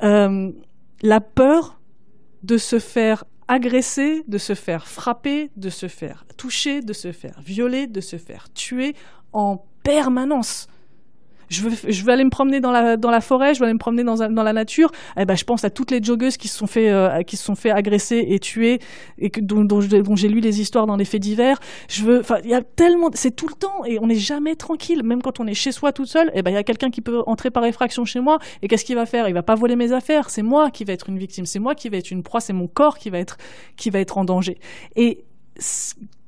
euh, 0.03 0.51
la 1.03 1.20
peur 1.20 1.78
de 2.43 2.59
se 2.59 2.78
faire 2.78 3.24
agresser, 3.49 4.24
de 4.27 4.39
se 4.39 4.55
faire 4.55 4.89
frapper, 4.89 5.51
de 5.57 5.70
se 5.70 5.87
faire 5.89 6.24
toucher, 6.37 6.81
de 6.81 6.93
se 6.93 7.12
faire 7.12 7.41
violer, 7.45 7.87
de 7.87 8.01
se 8.01 8.16
faire 8.16 8.53
tuer 8.53 8.95
en 9.33 9.59
permanence. 9.86 10.66
Je 11.48 11.62
veux, 11.62 11.70
je 11.88 12.10
aller 12.10 12.24
me 12.24 12.30
promener 12.30 12.58
dans 12.58 12.72
la, 12.72 12.96
dans 12.96 13.12
la 13.12 13.20
forêt, 13.20 13.54
je 13.54 13.60
veux 13.60 13.66
aller 13.66 13.72
me 13.72 13.78
promener 13.78 14.02
dans, 14.02 14.16
dans 14.16 14.42
la 14.42 14.52
nature. 14.52 14.90
Eh 15.16 15.24
ben, 15.24 15.36
je 15.36 15.44
pense 15.44 15.64
à 15.64 15.70
toutes 15.70 15.92
les 15.92 16.02
joggeuses 16.02 16.36
qui 16.36 16.48
se 16.48 16.58
sont 16.58 16.66
fait, 16.66 16.90
euh, 16.90 17.22
qui 17.22 17.36
sont 17.36 17.54
fait 17.54 17.70
agresser 17.70 18.26
et 18.30 18.40
tuer 18.40 18.80
et 19.18 19.30
que, 19.30 19.40
dont, 19.40 20.16
j'ai 20.16 20.28
lu 20.28 20.40
les 20.40 20.60
histoires 20.60 20.86
dans 20.86 20.96
les 20.96 21.04
faits 21.04 21.22
divers. 21.22 21.60
Je 21.88 22.02
veux, 22.02 22.22
il 22.42 22.50
y 22.50 22.54
a 22.54 22.62
tellement, 22.62 23.10
c'est 23.14 23.30
tout 23.30 23.46
le 23.46 23.54
temps 23.54 23.84
et 23.84 24.00
on 24.00 24.08
n'est 24.08 24.16
jamais 24.16 24.56
tranquille. 24.56 25.04
Même 25.04 25.22
quand 25.22 25.38
on 25.38 25.46
est 25.46 25.54
chez 25.54 25.70
soi 25.70 25.92
toute 25.92 26.08
seule, 26.08 26.32
eh 26.34 26.42
ben, 26.42 26.50
il 26.50 26.54
y 26.54 26.58
a 26.58 26.64
quelqu'un 26.64 26.90
qui 26.90 27.00
peut 27.00 27.22
entrer 27.28 27.52
par 27.52 27.64
effraction 27.64 28.04
chez 28.04 28.18
moi 28.18 28.40
et 28.62 28.66
qu'est-ce 28.66 28.84
qu'il 28.84 28.96
va 28.96 29.06
faire? 29.06 29.28
Il 29.28 29.34
va 29.34 29.44
pas 29.44 29.54
voler 29.54 29.76
mes 29.76 29.92
affaires. 29.92 30.30
C'est 30.30 30.42
moi 30.42 30.72
qui 30.72 30.82
vais 30.82 30.94
être 30.94 31.08
une 31.08 31.18
victime. 31.18 31.46
C'est 31.46 31.60
moi 31.60 31.76
qui 31.76 31.88
vais 31.90 31.98
être 31.98 32.10
une 32.10 32.24
proie. 32.24 32.40
C'est 32.40 32.54
mon 32.54 32.66
corps 32.66 32.98
qui 32.98 33.08
va 33.10 33.18
être, 33.20 33.36
qui 33.76 33.90
va 33.90 34.00
être 34.00 34.18
en 34.18 34.24
danger. 34.24 34.58
Et 34.96 35.22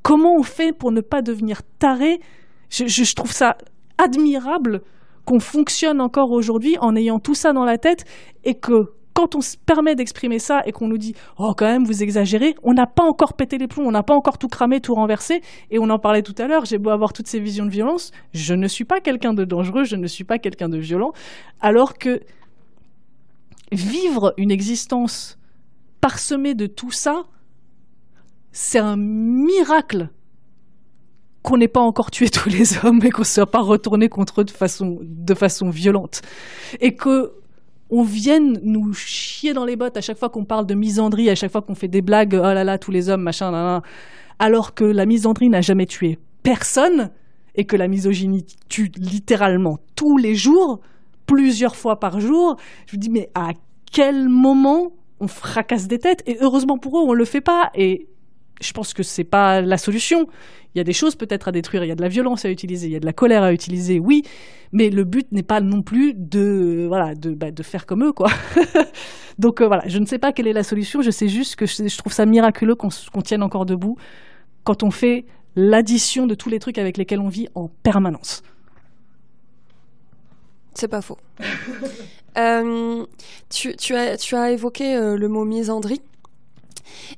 comment 0.04 0.36
on 0.36 0.44
fait 0.44 0.72
pour 0.72 0.92
ne 0.92 1.00
pas 1.00 1.22
devenir 1.22 1.62
taré? 1.80 2.20
Je, 2.70 3.14
trouve 3.14 3.32
ça 3.32 3.56
admirable 3.96 4.82
qu'on 5.24 5.40
fonctionne 5.40 6.00
encore 6.00 6.30
aujourd'hui 6.30 6.76
en 6.80 6.96
ayant 6.96 7.18
tout 7.18 7.34
ça 7.34 7.52
dans 7.52 7.64
la 7.64 7.78
tête 7.78 8.04
et 8.44 8.54
que 8.54 8.92
quand 9.14 9.34
on 9.34 9.40
se 9.40 9.56
permet 9.56 9.96
d'exprimer 9.96 10.38
ça 10.38 10.62
et 10.64 10.70
qu'on 10.70 10.86
nous 10.86 10.96
dit 10.96 11.14
oh 11.38 11.52
quand 11.56 11.66
même 11.66 11.84
vous 11.84 12.02
exagérez, 12.02 12.54
on 12.62 12.72
n'a 12.72 12.86
pas 12.86 13.02
encore 13.02 13.32
pété 13.32 13.58
les 13.58 13.66
plombs, 13.66 13.84
on 13.84 13.90
n'a 13.90 14.04
pas 14.04 14.14
encore 14.14 14.38
tout 14.38 14.46
cramé, 14.46 14.80
tout 14.80 14.94
renversé. 14.94 15.42
Et 15.70 15.78
on 15.80 15.90
en 15.90 15.98
parlait 15.98 16.22
tout 16.22 16.36
à 16.38 16.46
l'heure, 16.46 16.66
j'ai 16.66 16.78
beau 16.78 16.90
avoir 16.90 17.12
toutes 17.12 17.26
ces 17.26 17.40
visions 17.40 17.64
de 17.64 17.70
violence, 17.70 18.12
je 18.32 18.54
ne 18.54 18.68
suis 18.68 18.84
pas 18.84 19.00
quelqu'un 19.00 19.34
de 19.34 19.44
dangereux, 19.44 19.84
je 19.84 19.96
ne 19.96 20.06
suis 20.06 20.24
pas 20.24 20.38
quelqu'un 20.38 20.68
de 20.68 20.78
violent. 20.78 21.12
Alors 21.60 21.98
que 21.98 22.20
vivre 23.72 24.34
une 24.36 24.50
existence 24.50 25.38
parsemée 26.00 26.54
de 26.54 26.66
tout 26.66 26.92
ça, 26.92 27.24
c'est 28.52 28.78
un 28.78 28.96
miracle 28.96 30.10
qu'on 31.48 31.56
n'ait 31.56 31.66
pas 31.66 31.80
encore 31.80 32.10
tué 32.10 32.28
tous 32.28 32.50
les 32.50 32.76
hommes 32.84 33.00
et 33.02 33.10
qu'on 33.10 33.22
ne 33.22 33.26
soit 33.26 33.50
pas 33.50 33.60
retourné 33.62 34.10
contre 34.10 34.42
eux 34.42 34.44
de 34.44 34.50
façon, 34.50 34.98
de 35.02 35.34
façon 35.34 35.70
violente. 35.70 36.20
Et 36.80 36.94
que 36.94 37.32
on 37.90 38.02
vienne 38.02 38.60
nous 38.62 38.92
chier 38.92 39.54
dans 39.54 39.64
les 39.64 39.76
bottes 39.76 39.96
à 39.96 40.02
chaque 40.02 40.18
fois 40.18 40.28
qu'on 40.28 40.44
parle 40.44 40.66
de 40.66 40.74
misandrie, 40.74 41.30
à 41.30 41.34
chaque 41.34 41.50
fois 41.50 41.62
qu'on 41.62 41.74
fait 41.74 41.88
des 41.88 42.02
blagues, 42.02 42.34
oh 42.38 42.42
là 42.42 42.64
là, 42.64 42.76
tous 42.76 42.90
les 42.90 43.08
hommes, 43.08 43.22
machin, 43.22 43.80
alors 44.38 44.74
que 44.74 44.84
la 44.84 45.06
misandrie 45.06 45.48
n'a 45.48 45.62
jamais 45.62 45.86
tué 45.86 46.18
personne 46.42 47.10
et 47.54 47.64
que 47.64 47.76
la 47.76 47.88
misogynie 47.88 48.44
tue 48.68 48.92
littéralement 48.98 49.78
tous 49.96 50.18
les 50.18 50.34
jours, 50.34 50.80
plusieurs 51.24 51.76
fois 51.76 51.98
par 51.98 52.20
jour. 52.20 52.56
Je 52.86 52.96
me 52.96 53.00
dis, 53.00 53.08
mais 53.08 53.30
à 53.34 53.52
quel 53.90 54.28
moment 54.28 54.92
on 55.18 55.28
fracasse 55.28 55.88
des 55.88 55.98
têtes? 55.98 56.22
Et 56.26 56.36
heureusement 56.42 56.76
pour 56.76 56.98
eux, 56.98 57.02
on 57.06 57.14
le 57.14 57.24
fait 57.24 57.40
pas. 57.40 57.70
Et 57.74 58.06
je 58.60 58.72
pense 58.72 58.94
que 58.94 59.02
c'est 59.02 59.24
pas 59.24 59.60
la 59.60 59.78
solution. 59.78 60.26
Il 60.74 60.78
y 60.78 60.80
a 60.80 60.84
des 60.84 60.92
choses 60.92 61.16
peut-être 61.16 61.48
à 61.48 61.52
détruire, 61.52 61.84
il 61.84 61.88
y 61.88 61.92
a 61.92 61.94
de 61.94 62.02
la 62.02 62.08
violence 62.08 62.44
à 62.44 62.50
utiliser, 62.50 62.86
il 62.86 62.92
y 62.92 62.96
a 62.96 63.00
de 63.00 63.06
la 63.06 63.12
colère 63.12 63.42
à 63.42 63.52
utiliser, 63.52 63.98
oui, 63.98 64.22
mais 64.72 64.90
le 64.90 65.04
but 65.04 65.30
n'est 65.32 65.42
pas 65.42 65.60
non 65.60 65.82
plus 65.82 66.12
de 66.14 66.86
voilà 66.88 67.14
de, 67.14 67.30
bah, 67.30 67.48
faire 67.62 67.86
comme 67.86 68.04
eux 68.04 68.12
quoi. 68.12 68.28
Donc 69.38 69.60
euh, 69.60 69.66
voilà, 69.66 69.84
je 69.86 69.98
ne 69.98 70.04
sais 70.04 70.18
pas 70.18 70.32
quelle 70.32 70.46
est 70.46 70.52
la 70.52 70.62
solution, 70.62 71.00
je 71.00 71.10
sais 71.10 71.28
juste 71.28 71.56
que 71.56 71.66
je, 71.66 71.96
trouve 71.96 72.12
ça 72.12 72.26
miraculeux 72.26 72.74
qu'on 72.74 73.22
tienne 73.22 73.42
encore 73.42 73.66
debout 73.66 73.96
quand 74.64 74.82
on 74.82 74.90
fait 74.90 75.24
l'addition 75.56 76.26
de 76.26 76.34
tous 76.34 76.50
les 76.50 76.58
trucs 76.58 76.78
avec 76.78 76.96
lesquels 76.96 77.20
on 77.20 77.28
vit 77.28 77.48
en 77.54 77.68
permanence. 77.82 78.42
C'est 80.74 80.88
pas 80.88 81.02
faux. 81.02 81.18
Euh, 82.36 83.04
tu, 83.50 83.74
tu, 83.74 83.96
as, 83.96 84.16
tu 84.16 84.36
as 84.36 84.52
évoqué 84.52 84.94
euh, 84.94 85.16
le 85.16 85.26
mot 85.26 85.44
misandrie. 85.44 86.00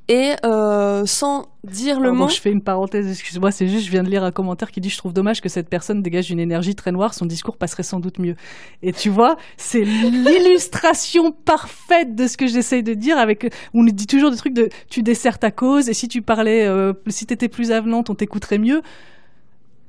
Et 0.08 0.34
euh, 0.44 1.04
sans 1.06 1.46
dire 1.64 2.00
le 2.00 2.12
mot. 2.12 2.28
je 2.28 2.40
fais 2.40 2.50
une 2.50 2.62
parenthèse, 2.62 3.08
excuse-moi, 3.08 3.50
c'est 3.50 3.68
juste, 3.68 3.86
je 3.86 3.90
viens 3.90 4.02
de 4.02 4.08
lire 4.08 4.24
un 4.24 4.30
commentaire 4.30 4.70
qui 4.70 4.80
dit 4.80 4.90
Je 4.90 4.98
trouve 4.98 5.12
dommage 5.12 5.40
que 5.40 5.48
cette 5.48 5.68
personne 5.68 6.02
dégage 6.02 6.30
une 6.30 6.40
énergie 6.40 6.74
très 6.74 6.92
noire, 6.92 7.14
son 7.14 7.26
discours 7.26 7.56
passerait 7.56 7.82
sans 7.82 8.00
doute 8.00 8.18
mieux. 8.18 8.36
Et 8.82 8.92
tu 8.92 9.10
vois, 9.10 9.36
c'est 9.56 9.82
l'illustration 9.82 11.32
parfaite 11.44 12.14
de 12.14 12.26
ce 12.26 12.36
que 12.36 12.46
j'essaye 12.46 12.82
de 12.82 12.94
dire. 12.94 13.18
Avec, 13.18 13.52
on 13.74 13.82
nous 13.82 13.92
dit 13.92 14.06
toujours 14.06 14.30
des 14.30 14.36
trucs 14.36 14.54
de 14.54 14.68
tu 14.88 15.02
desserres 15.02 15.38
ta 15.38 15.50
cause, 15.50 15.88
et 15.88 15.94
si 15.94 16.08
tu 16.08 16.22
parlais, 16.22 16.66
euh, 16.66 16.92
si 17.08 17.26
t'étais 17.26 17.48
plus 17.48 17.72
avenante, 17.72 18.10
on 18.10 18.14
t'écouterait 18.14 18.58
mieux. 18.58 18.82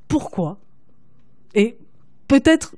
Pourquoi? 0.08 0.58
Et 1.56 1.78
peut-être 2.28 2.76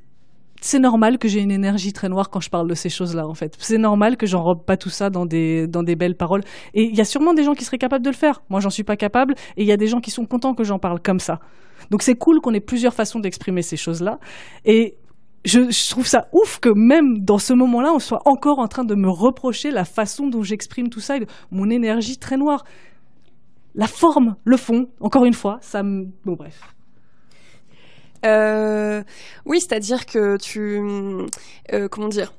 c'est 0.63 0.79
normal 0.79 1.17
que 1.17 1.27
j'ai 1.27 1.41
une 1.41 1.51
énergie 1.51 1.91
très 1.91 2.07
noire 2.07 2.29
quand 2.29 2.39
je 2.39 2.49
parle 2.49 2.69
de 2.69 2.73
ces 2.73 2.89
choses-là, 2.89 3.27
en 3.27 3.33
fait. 3.33 3.55
C'est 3.59 3.77
normal 3.77 4.15
que 4.15 4.25
j'enrobe 4.25 4.63
pas 4.63 4.77
tout 4.77 4.89
ça 4.89 5.09
dans 5.09 5.25
des, 5.25 5.67
dans 5.67 5.83
des 5.83 5.97
belles 5.97 6.15
paroles. 6.15 6.41
Et 6.73 6.83
il 6.83 6.95
y 6.95 7.01
a 7.01 7.05
sûrement 7.05 7.33
des 7.33 7.43
gens 7.43 7.53
qui 7.53 7.65
seraient 7.65 7.77
capables 7.77 8.05
de 8.05 8.09
le 8.09 8.15
faire. 8.15 8.41
Moi, 8.49 8.61
j'en 8.61 8.69
suis 8.69 8.85
pas 8.85 8.95
capable. 8.95 9.35
Et 9.57 9.63
il 9.63 9.67
y 9.67 9.73
a 9.73 9.77
des 9.77 9.87
gens 9.87 9.99
qui 9.99 10.09
sont 10.09 10.25
contents 10.25 10.53
que 10.53 10.63
j'en 10.63 10.79
parle 10.79 11.01
comme 11.01 11.19
ça. 11.19 11.41
Donc 11.89 12.01
c'est 12.01 12.15
cool 12.15 12.39
qu'on 12.39 12.53
ait 12.53 12.61
plusieurs 12.61 12.93
façons 12.93 13.19
d'exprimer 13.19 13.61
ces 13.61 13.75
choses-là. 13.75 14.19
Et 14.63 14.95
je, 15.43 15.69
je, 15.69 15.89
trouve 15.89 16.07
ça 16.07 16.29
ouf 16.31 16.59
que 16.59 16.69
même 16.69 17.19
dans 17.19 17.39
ce 17.39 17.51
moment-là, 17.51 17.91
on 17.93 17.99
soit 17.99 18.21
encore 18.23 18.59
en 18.59 18.69
train 18.69 18.85
de 18.85 18.95
me 18.95 19.09
reprocher 19.09 19.69
la 19.69 19.83
façon 19.83 20.27
dont 20.27 20.43
j'exprime 20.43 20.89
tout 20.89 21.01
ça, 21.01 21.17
et 21.17 21.27
mon 21.51 21.69
énergie 21.69 22.17
très 22.17 22.37
noire. 22.37 22.63
La 23.75 23.87
forme, 23.87 24.37
le 24.45 24.55
fond, 24.55 24.87
encore 25.01 25.25
une 25.25 25.33
fois, 25.33 25.57
ça 25.59 25.83
me... 25.83 26.05
Bon 26.23 26.35
bref. 26.35 26.72
Euh, 28.25 29.03
oui, 29.45 29.59
c'est-à-dire 29.59 30.05
que 30.05 30.37
tu, 30.37 30.81
euh, 31.73 31.87
comment 31.89 32.07
dire, 32.07 32.33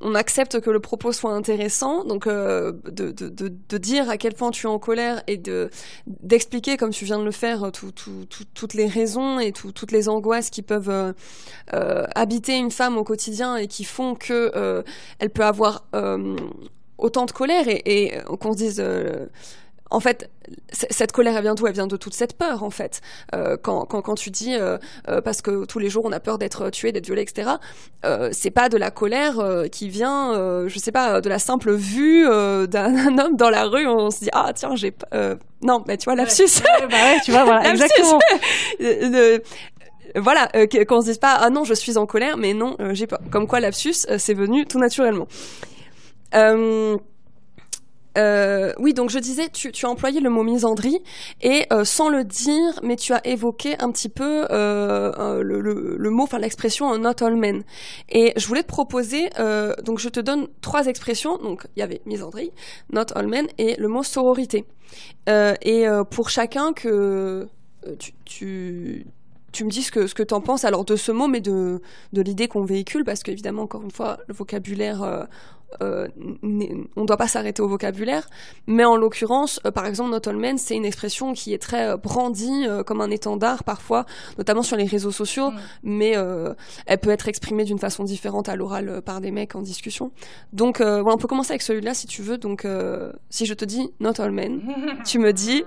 on 0.00 0.14
accepte 0.14 0.60
que 0.60 0.70
le 0.70 0.80
propos 0.80 1.12
soit 1.12 1.32
intéressant, 1.32 2.04
donc 2.04 2.26
euh, 2.26 2.72
de, 2.86 3.78
dire 3.78 4.08
à 4.10 4.16
quel 4.16 4.34
point 4.34 4.50
tu 4.50 4.66
es 4.66 4.70
en 4.70 4.78
colère 4.78 5.22
et 5.26 5.36
de 5.36 5.70
d'expliquer, 6.06 6.76
comme 6.76 6.90
tu 6.90 7.04
viens 7.04 7.18
de 7.18 7.24
le 7.24 7.30
faire, 7.30 7.70
tout, 7.70 7.92
tout, 7.92 8.26
toutes 8.54 8.74
les 8.74 8.86
raisons 8.86 9.38
et 9.38 9.52
toutes 9.52 9.92
les 9.92 10.08
angoisses 10.08 10.50
qui 10.50 10.62
peuvent 10.62 11.14
habiter 11.68 12.56
une 12.56 12.70
femme 12.72 12.96
au 12.96 13.04
quotidien 13.04 13.56
et 13.56 13.68
qui 13.68 13.84
font 13.84 14.14
que 14.14 14.84
elle 15.20 15.30
peut 15.30 15.44
avoir 15.44 15.84
autant 16.98 17.26
de 17.26 17.32
colère 17.32 17.68
et, 17.68 17.82
et 17.84 18.18
qu'on 18.40 18.52
se 18.54 18.58
dise 18.58 18.82
en 19.90 20.00
fait, 20.00 20.30
cette 20.72 21.12
colère, 21.12 21.36
elle 21.36 21.42
vient 21.42 21.54
d'où? 21.54 21.66
Elle 21.66 21.74
vient 21.74 21.86
de 21.86 21.96
toute 21.96 22.14
cette 22.14 22.36
peur, 22.36 22.62
en 22.62 22.70
fait. 22.70 23.00
Euh, 23.34 23.56
quand, 23.60 23.84
quand, 23.84 24.02
quand, 24.02 24.14
tu 24.14 24.30
dis, 24.30 24.54
euh, 24.54 24.78
euh, 25.08 25.20
parce 25.20 25.42
que 25.42 25.64
tous 25.64 25.78
les 25.78 25.88
jours 25.88 26.04
on 26.04 26.12
a 26.12 26.20
peur 26.20 26.38
d'être 26.38 26.70
tué, 26.70 26.92
d'être 26.92 27.06
violé, 27.06 27.22
etc., 27.22 27.50
euh, 28.04 28.30
c'est 28.32 28.50
pas 28.50 28.68
de 28.68 28.76
la 28.76 28.90
colère 28.90 29.38
euh, 29.38 29.68
qui 29.68 29.88
vient, 29.88 30.34
euh, 30.34 30.68
je 30.68 30.78
sais 30.78 30.92
pas, 30.92 31.20
de 31.20 31.28
la 31.28 31.38
simple 31.38 31.72
vue 31.72 32.24
d'un 32.68 33.18
homme 33.18 33.36
dans 33.36 33.50
la 33.50 33.64
rue, 33.64 33.86
on 33.86 34.10
se 34.10 34.20
dit, 34.20 34.30
ah 34.32 34.52
tiens, 34.54 34.74
j'ai. 34.74 34.92
non, 35.62 35.84
mais 35.86 35.96
tu 35.96 36.04
vois, 36.04 36.16
lapsus. 36.16 36.42
Ouais, 36.42 36.86
bah 36.90 36.96
ouais, 36.96 37.18
tu 37.24 37.30
vois, 37.30 37.44
voilà, 37.44 37.70
exactement. 37.70 38.18
voilà, 40.16 40.48
qu'on 40.88 41.00
se 41.00 41.06
dise 41.06 41.18
pas, 41.18 41.34
ah 41.40 41.50
non, 41.50 41.64
je 41.64 41.74
suis 41.74 41.96
en 41.96 42.06
colère, 42.06 42.36
mais 42.36 42.54
non, 42.54 42.76
j'ai 42.92 43.06
pas. 43.06 43.20
Comme 43.30 43.46
quoi, 43.46 43.60
lapsus, 43.60 44.06
c'est 44.18 44.34
venu 44.34 44.66
tout 44.66 44.80
naturellement. 44.80 45.28
Euh, 48.16 48.72
oui, 48.78 48.94
donc 48.94 49.10
je 49.10 49.18
disais, 49.18 49.48
tu, 49.48 49.70
as 49.84 49.88
employé 49.88 50.20
le 50.20 50.30
mot 50.30 50.42
misandrie 50.42 50.98
et 51.42 51.66
euh, 51.72 51.84
sans 51.84 52.08
le 52.08 52.24
dire, 52.24 52.80
mais 52.82 52.96
tu 52.96 53.12
as 53.12 53.26
évoqué 53.26 53.76
un 53.78 53.90
petit 53.90 54.08
peu 54.08 54.46
euh, 54.50 55.42
le, 55.42 56.10
mot, 56.10 56.24
enfin 56.24 56.38
l'expression 56.38 56.96
not 56.98 57.22
all 57.22 57.36
men. 57.36 57.62
Et 58.08 58.32
je 58.36 58.46
voulais 58.46 58.62
te 58.62 58.68
proposer, 58.68 59.28
donc 59.84 59.98
je 59.98 60.08
te 60.08 60.20
donne 60.20 60.48
trois 60.60 60.86
expressions. 60.86 61.38
Donc 61.38 61.66
il 61.76 61.80
y 61.80 61.82
avait 61.82 62.00
misandrie, 62.06 62.52
not 62.92 63.06
all 63.14 63.26
men 63.26 63.46
et 63.58 63.76
le 63.76 63.88
mot 63.88 64.02
sororité. 64.02 64.64
Et 65.28 65.86
pour 66.10 66.30
chacun 66.30 66.72
que 66.72 67.46
tu, 68.24 69.04
me 69.64 69.70
dis 69.70 69.82
ce 69.82 69.90
que, 69.90 70.22
tu 70.22 70.34
en 70.34 70.40
penses 70.40 70.64
alors 70.64 70.84
de 70.84 70.96
ce 70.96 71.12
mot, 71.12 71.28
mais 71.28 71.40
de, 71.40 71.80
l'idée 72.12 72.48
qu'on 72.48 72.64
véhicule, 72.64 73.04
parce 73.04 73.22
qu'évidemment, 73.22 73.62
encore 73.62 73.82
une 73.82 73.90
fois, 73.90 74.18
le 74.26 74.34
vocabulaire 74.34 75.26
euh, 75.82 76.08
on 76.42 77.02
ne 77.02 77.06
doit 77.06 77.16
pas 77.16 77.28
s'arrêter 77.28 77.60
au 77.62 77.68
vocabulaire, 77.68 78.28
mais 78.66 78.84
en 78.84 78.96
l'occurrence, 78.96 79.60
euh, 79.66 79.70
par 79.70 79.86
exemple, 79.86 80.10
not 80.10 80.28
all 80.28 80.36
men, 80.36 80.58
c'est 80.58 80.76
une 80.76 80.84
expression 80.84 81.32
qui 81.32 81.52
est 81.52 81.58
très 81.58 81.88
euh, 81.88 81.96
brandie 81.96 82.66
euh, 82.66 82.82
comme 82.82 83.00
un 83.00 83.10
étendard 83.10 83.64
parfois, 83.64 84.06
notamment 84.38 84.62
sur 84.62 84.76
les 84.76 84.86
réseaux 84.86 85.10
sociaux, 85.10 85.50
mm. 85.50 85.58
mais 85.82 86.16
elle 86.86 86.98
peut 86.98 87.10
être 87.10 87.28
exprimée 87.28 87.64
d'une 87.64 87.78
façon 87.78 88.04
différente 88.04 88.48
à 88.48 88.56
l'oral 88.56 89.02
par 89.02 89.20
des 89.20 89.30
mecs 89.30 89.54
en 89.54 89.62
discussion. 89.62 90.10
Donc, 90.52 90.80
voilà, 90.80 91.14
on 91.14 91.18
peut 91.18 91.28
commencer 91.28 91.52
avec 91.52 91.62
celui-là 91.62 91.94
si 91.94 92.06
tu 92.06 92.22
veux. 92.22 92.38
Donc, 92.38 92.66
si 93.30 93.46
je 93.46 93.54
te 93.54 93.64
dis 93.64 93.90
not 94.00 94.20
all 94.20 94.30
men, 94.30 94.60
tu 95.04 95.18
me 95.18 95.32
dis 95.32 95.64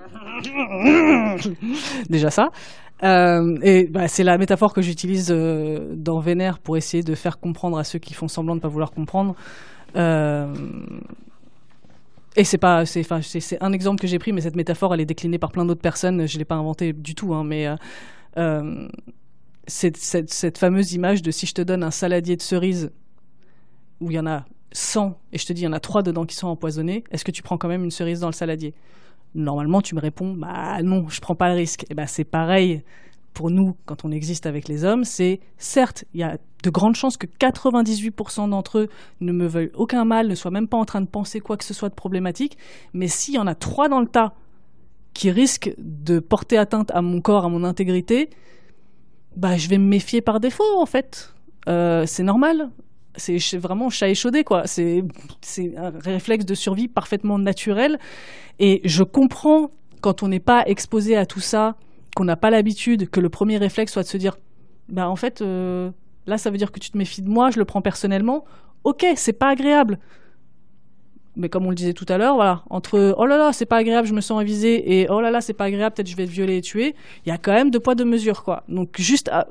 déjà 2.08 2.30
ça. 2.30 2.50
Euh, 3.02 3.56
et 3.62 3.86
bah, 3.86 4.08
c'est 4.08 4.24
la 4.24 4.36
métaphore 4.36 4.74
que 4.74 4.82
j'utilise 4.82 5.28
euh, 5.30 5.94
dans 5.94 6.20
Vénère 6.20 6.58
pour 6.58 6.76
essayer 6.76 7.02
de 7.02 7.14
faire 7.14 7.38
comprendre 7.38 7.78
à 7.78 7.84
ceux 7.84 7.98
qui 7.98 8.14
font 8.14 8.28
semblant 8.28 8.54
de 8.54 8.58
ne 8.58 8.62
pas 8.62 8.68
vouloir 8.68 8.90
comprendre. 8.90 9.34
Euh, 9.96 10.54
et 12.36 12.44
c'est 12.44 12.58
pas, 12.58 12.86
c'est, 12.86 13.00
enfin, 13.00 13.20
c'est, 13.22 13.62
un 13.62 13.72
exemple 13.72 14.00
que 14.00 14.06
j'ai 14.06 14.18
pris, 14.18 14.32
mais 14.32 14.40
cette 14.40 14.56
métaphore, 14.56 14.94
elle 14.94 15.00
est 15.00 15.06
déclinée 15.06 15.38
par 15.38 15.50
plein 15.50 15.64
d'autres 15.64 15.80
personnes. 15.80 16.26
Je 16.26 16.38
l'ai 16.38 16.44
pas 16.44 16.54
inventée 16.54 16.92
du 16.92 17.14
tout, 17.14 17.34
hein, 17.34 17.44
mais 17.44 17.66
euh, 18.36 18.88
cette, 19.66 19.96
cette, 19.96 20.58
fameuse 20.58 20.92
image 20.92 21.22
de 21.22 21.30
si 21.30 21.46
je 21.46 21.54
te 21.54 21.62
donne 21.62 21.82
un 21.82 21.90
saladier 21.90 22.36
de 22.36 22.42
cerises 22.42 22.90
où 24.00 24.10
il 24.10 24.14
y 24.14 24.18
en 24.18 24.26
a 24.26 24.44
100 24.72 25.18
et 25.32 25.38
je 25.38 25.46
te 25.46 25.52
dis 25.52 25.62
il 25.62 25.64
y 25.64 25.68
en 25.68 25.72
a 25.72 25.80
3 25.80 26.02
dedans 26.02 26.24
qui 26.24 26.36
sont 26.36 26.48
empoisonnés, 26.48 27.04
est-ce 27.10 27.24
que 27.24 27.30
tu 27.30 27.42
prends 27.42 27.58
quand 27.58 27.68
même 27.68 27.84
une 27.84 27.90
cerise 27.90 28.20
dans 28.20 28.28
le 28.28 28.34
saladier? 28.34 28.74
Normalement, 29.34 29.82
tu 29.82 29.94
me 29.94 30.00
réponds 30.00 30.34
bah 30.34 30.82
non, 30.82 31.08
je 31.08 31.20
prends 31.20 31.34
pas 31.34 31.48
le 31.50 31.56
risque. 31.56 31.84
Et 31.90 31.94
ben 31.94 32.06
c'est 32.06 32.24
pareil 32.24 32.82
pour 33.32 33.50
nous 33.50 33.76
quand 33.86 34.04
on 34.04 34.10
existe 34.10 34.46
avec 34.46 34.68
les 34.68 34.84
hommes, 34.84 35.04
c'est 35.04 35.40
certes, 35.58 36.04
il 36.14 36.20
y 36.20 36.22
a 36.22 36.38
de 36.62 36.70
grandes 36.70 36.96
chances 36.96 37.16
que 37.16 37.26
98% 37.26 38.50
d'entre 38.50 38.78
eux 38.78 38.88
ne 39.20 39.32
me 39.32 39.46
veuillent 39.46 39.70
aucun 39.74 40.04
mal, 40.04 40.28
ne 40.28 40.34
soient 40.34 40.50
même 40.50 40.68
pas 40.68 40.76
en 40.76 40.84
train 40.84 41.00
de 41.00 41.06
penser 41.06 41.40
quoi 41.40 41.56
que 41.56 41.64
ce 41.64 41.74
soit 41.74 41.88
de 41.88 41.94
problématique, 41.94 42.58
mais 42.92 43.08
s'il 43.08 43.34
y 43.34 43.38
en 43.38 43.46
a 43.46 43.54
trois 43.54 43.88
dans 43.88 44.00
le 44.00 44.06
tas 44.06 44.34
qui 45.14 45.30
risquent 45.30 45.74
de 45.78 46.18
porter 46.18 46.56
atteinte 46.56 46.90
à 46.92 47.02
mon 47.02 47.20
corps, 47.20 47.44
à 47.44 47.48
mon 47.48 47.64
intégrité, 47.64 48.30
bah 49.36 49.56
je 49.56 49.68
vais 49.68 49.78
me 49.78 49.86
méfier 49.86 50.20
par 50.20 50.40
défaut 50.40 50.78
en 50.78 50.86
fait. 50.86 51.34
Euh, 51.68 52.04
c'est 52.06 52.22
normal. 52.22 52.70
C'est 53.16 53.58
vraiment 53.58 53.90
chat 53.90 54.08
échaudé 54.08 54.44
quoi. 54.44 54.62
C'est 54.66 55.04
un 55.76 55.90
réflexe 55.90 56.44
de 56.44 56.54
survie 56.54 56.88
parfaitement 56.88 57.38
naturel. 57.38 57.98
Et 58.60 58.80
je 58.84 59.02
comprends 59.02 59.70
quand 60.00 60.22
on 60.22 60.28
n'est 60.28 60.40
pas 60.40 60.62
exposé 60.66 61.16
à 61.16 61.26
tout 61.26 61.40
ça, 61.40 61.76
qu'on 62.16 62.24
n'a 62.24 62.36
pas 62.36 62.50
l'habitude, 62.50 63.10
que 63.10 63.20
le 63.20 63.28
premier 63.28 63.58
réflexe 63.58 63.92
soit 63.92 64.02
de 64.02 64.08
se 64.08 64.16
dire, 64.16 64.36
bah 64.88 65.08
en 65.08 65.16
fait, 65.16 65.42
euh, 65.42 65.90
là 66.26 66.38
ça 66.38 66.50
veut 66.50 66.58
dire 66.58 66.72
que 66.72 66.80
tu 66.80 66.90
te 66.90 66.98
méfies 66.98 67.22
de 67.22 67.28
moi, 67.28 67.50
je 67.50 67.58
le 67.58 67.64
prends 67.64 67.82
personnellement. 67.82 68.44
Ok, 68.84 69.04
c'est 69.16 69.32
pas 69.32 69.48
agréable 69.48 69.98
mais 71.36 71.48
comme 71.48 71.66
on 71.66 71.70
le 71.70 71.76
disait 71.76 71.92
tout 71.92 72.06
à 72.08 72.18
l'heure, 72.18 72.34
voilà, 72.34 72.62
entre 72.70 73.14
oh 73.16 73.26
là 73.26 73.36
là, 73.36 73.52
c'est 73.52 73.66
pas 73.66 73.76
agréable, 73.76 74.06
je 74.06 74.14
me 74.14 74.20
sens 74.20 74.40
avisé 74.40 75.00
et 75.00 75.08
oh 75.10 75.20
là 75.20 75.30
là, 75.30 75.40
c'est 75.40 75.52
pas 75.52 75.64
agréable, 75.64 75.94
peut-être 75.94 76.08
je 76.08 76.16
vais 76.16 76.26
te 76.26 76.30
violer 76.30 76.58
et 76.58 76.60
tuer, 76.60 76.94
il 77.24 77.28
y 77.28 77.32
a 77.32 77.38
quand 77.38 77.52
même 77.52 77.70
deux 77.70 77.80
poids 77.80 77.94
deux 77.94 78.04
mesures 78.04 78.42
quoi. 78.42 78.64
Donc 78.68 78.96
juste 78.98 79.30
euh, 79.32 79.42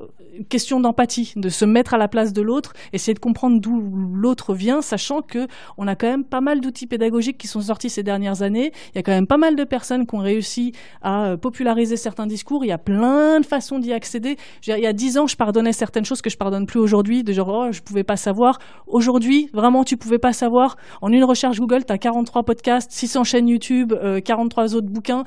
question 0.48 0.80
d'empathie, 0.80 1.32
de 1.36 1.48
se 1.48 1.64
mettre 1.64 1.94
à 1.94 1.98
la 1.98 2.08
place 2.08 2.32
de 2.32 2.42
l'autre, 2.42 2.74
essayer 2.92 3.14
de 3.14 3.18
comprendre 3.18 3.60
d'où 3.60 3.80
l'autre 4.14 4.54
vient, 4.54 4.82
sachant 4.82 5.22
que 5.22 5.46
on 5.78 5.86
a 5.86 5.96
quand 5.96 6.06
même 6.06 6.24
pas 6.24 6.40
mal 6.40 6.60
d'outils 6.60 6.86
pédagogiques 6.86 7.38
qui 7.38 7.46
sont 7.46 7.60
sortis 7.60 7.90
ces 7.90 8.02
dernières 8.02 8.42
années. 8.42 8.72
Il 8.94 8.96
y 8.96 8.98
a 8.98 9.02
quand 9.02 9.12
même 9.12 9.26
pas 9.26 9.36
mal 9.36 9.56
de 9.56 9.64
personnes 9.64 10.06
qui 10.06 10.14
ont 10.14 10.20
réussi 10.20 10.72
à 11.02 11.24
euh, 11.24 11.36
populariser 11.36 11.96
certains 11.96 12.26
discours. 12.26 12.64
Il 12.64 12.68
y 12.68 12.72
a 12.72 12.78
plein 12.78 13.40
de 13.40 13.46
façons 13.46 13.78
d'y 13.78 13.92
accéder. 13.92 14.36
il 14.66 14.78
y 14.78 14.86
a 14.86 14.92
dix 14.92 15.18
ans, 15.18 15.26
je 15.26 15.36
pardonnais 15.36 15.72
certaines 15.72 16.04
choses 16.04 16.22
que 16.22 16.30
je 16.30 16.36
pardonne 16.36 16.66
plus 16.66 16.80
aujourd'hui, 16.80 17.24
de 17.24 17.32
genre 17.32 17.48
oh 17.48 17.72
je 17.72 17.80
pouvais 17.80 18.04
pas 18.04 18.16
savoir. 18.16 18.58
Aujourd'hui, 18.86 19.48
vraiment 19.52 19.84
tu 19.84 19.96
pouvais 19.96 20.18
pas 20.18 20.32
savoir. 20.32 20.76
En 21.00 21.12
une 21.12 21.24
recherche 21.24 21.58
Google 21.58 21.69
Google, 21.70 21.84
tu 21.84 21.92
as 21.92 21.98
43 21.98 22.42
podcasts, 22.42 22.90
600 22.90 23.24
chaînes 23.24 23.48
YouTube, 23.48 23.92
euh, 23.92 24.20
43 24.20 24.74
autres 24.74 24.88
bouquins. 24.88 25.24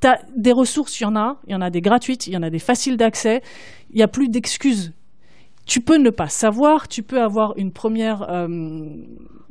Tu 0.00 0.06
as 0.06 0.20
des 0.34 0.52
ressources, 0.52 0.98
il 1.00 1.02
y 1.02 1.06
en 1.06 1.16
a, 1.16 1.38
il 1.46 1.52
y 1.52 1.54
en 1.54 1.60
a 1.60 1.70
des 1.70 1.80
gratuites, 1.80 2.26
il 2.26 2.32
y 2.32 2.36
en 2.36 2.42
a 2.42 2.50
des 2.50 2.58
faciles 2.58 2.96
d'accès. 2.96 3.42
Il 3.90 3.96
n'y 3.96 4.02
a 4.02 4.08
plus 4.08 4.28
d'excuses. 4.28 4.92
Tu 5.66 5.80
peux 5.80 5.98
ne 5.98 6.10
pas 6.10 6.28
savoir, 6.28 6.88
tu 6.88 7.02
peux 7.02 7.20
avoir 7.20 7.52
une 7.58 7.72
première 7.72 8.22
euh, 8.30 8.48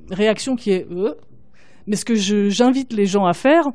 réaction 0.09 0.55
qui 0.55 0.71
est 0.71 0.87
euh, 0.91 1.13
mais 1.85 1.95
ce 1.95 2.03
que 2.03 2.15
j'invite 2.15 2.91
les 2.91 3.05
gens 3.05 3.25
à 3.25 3.33
faire, 3.33 3.67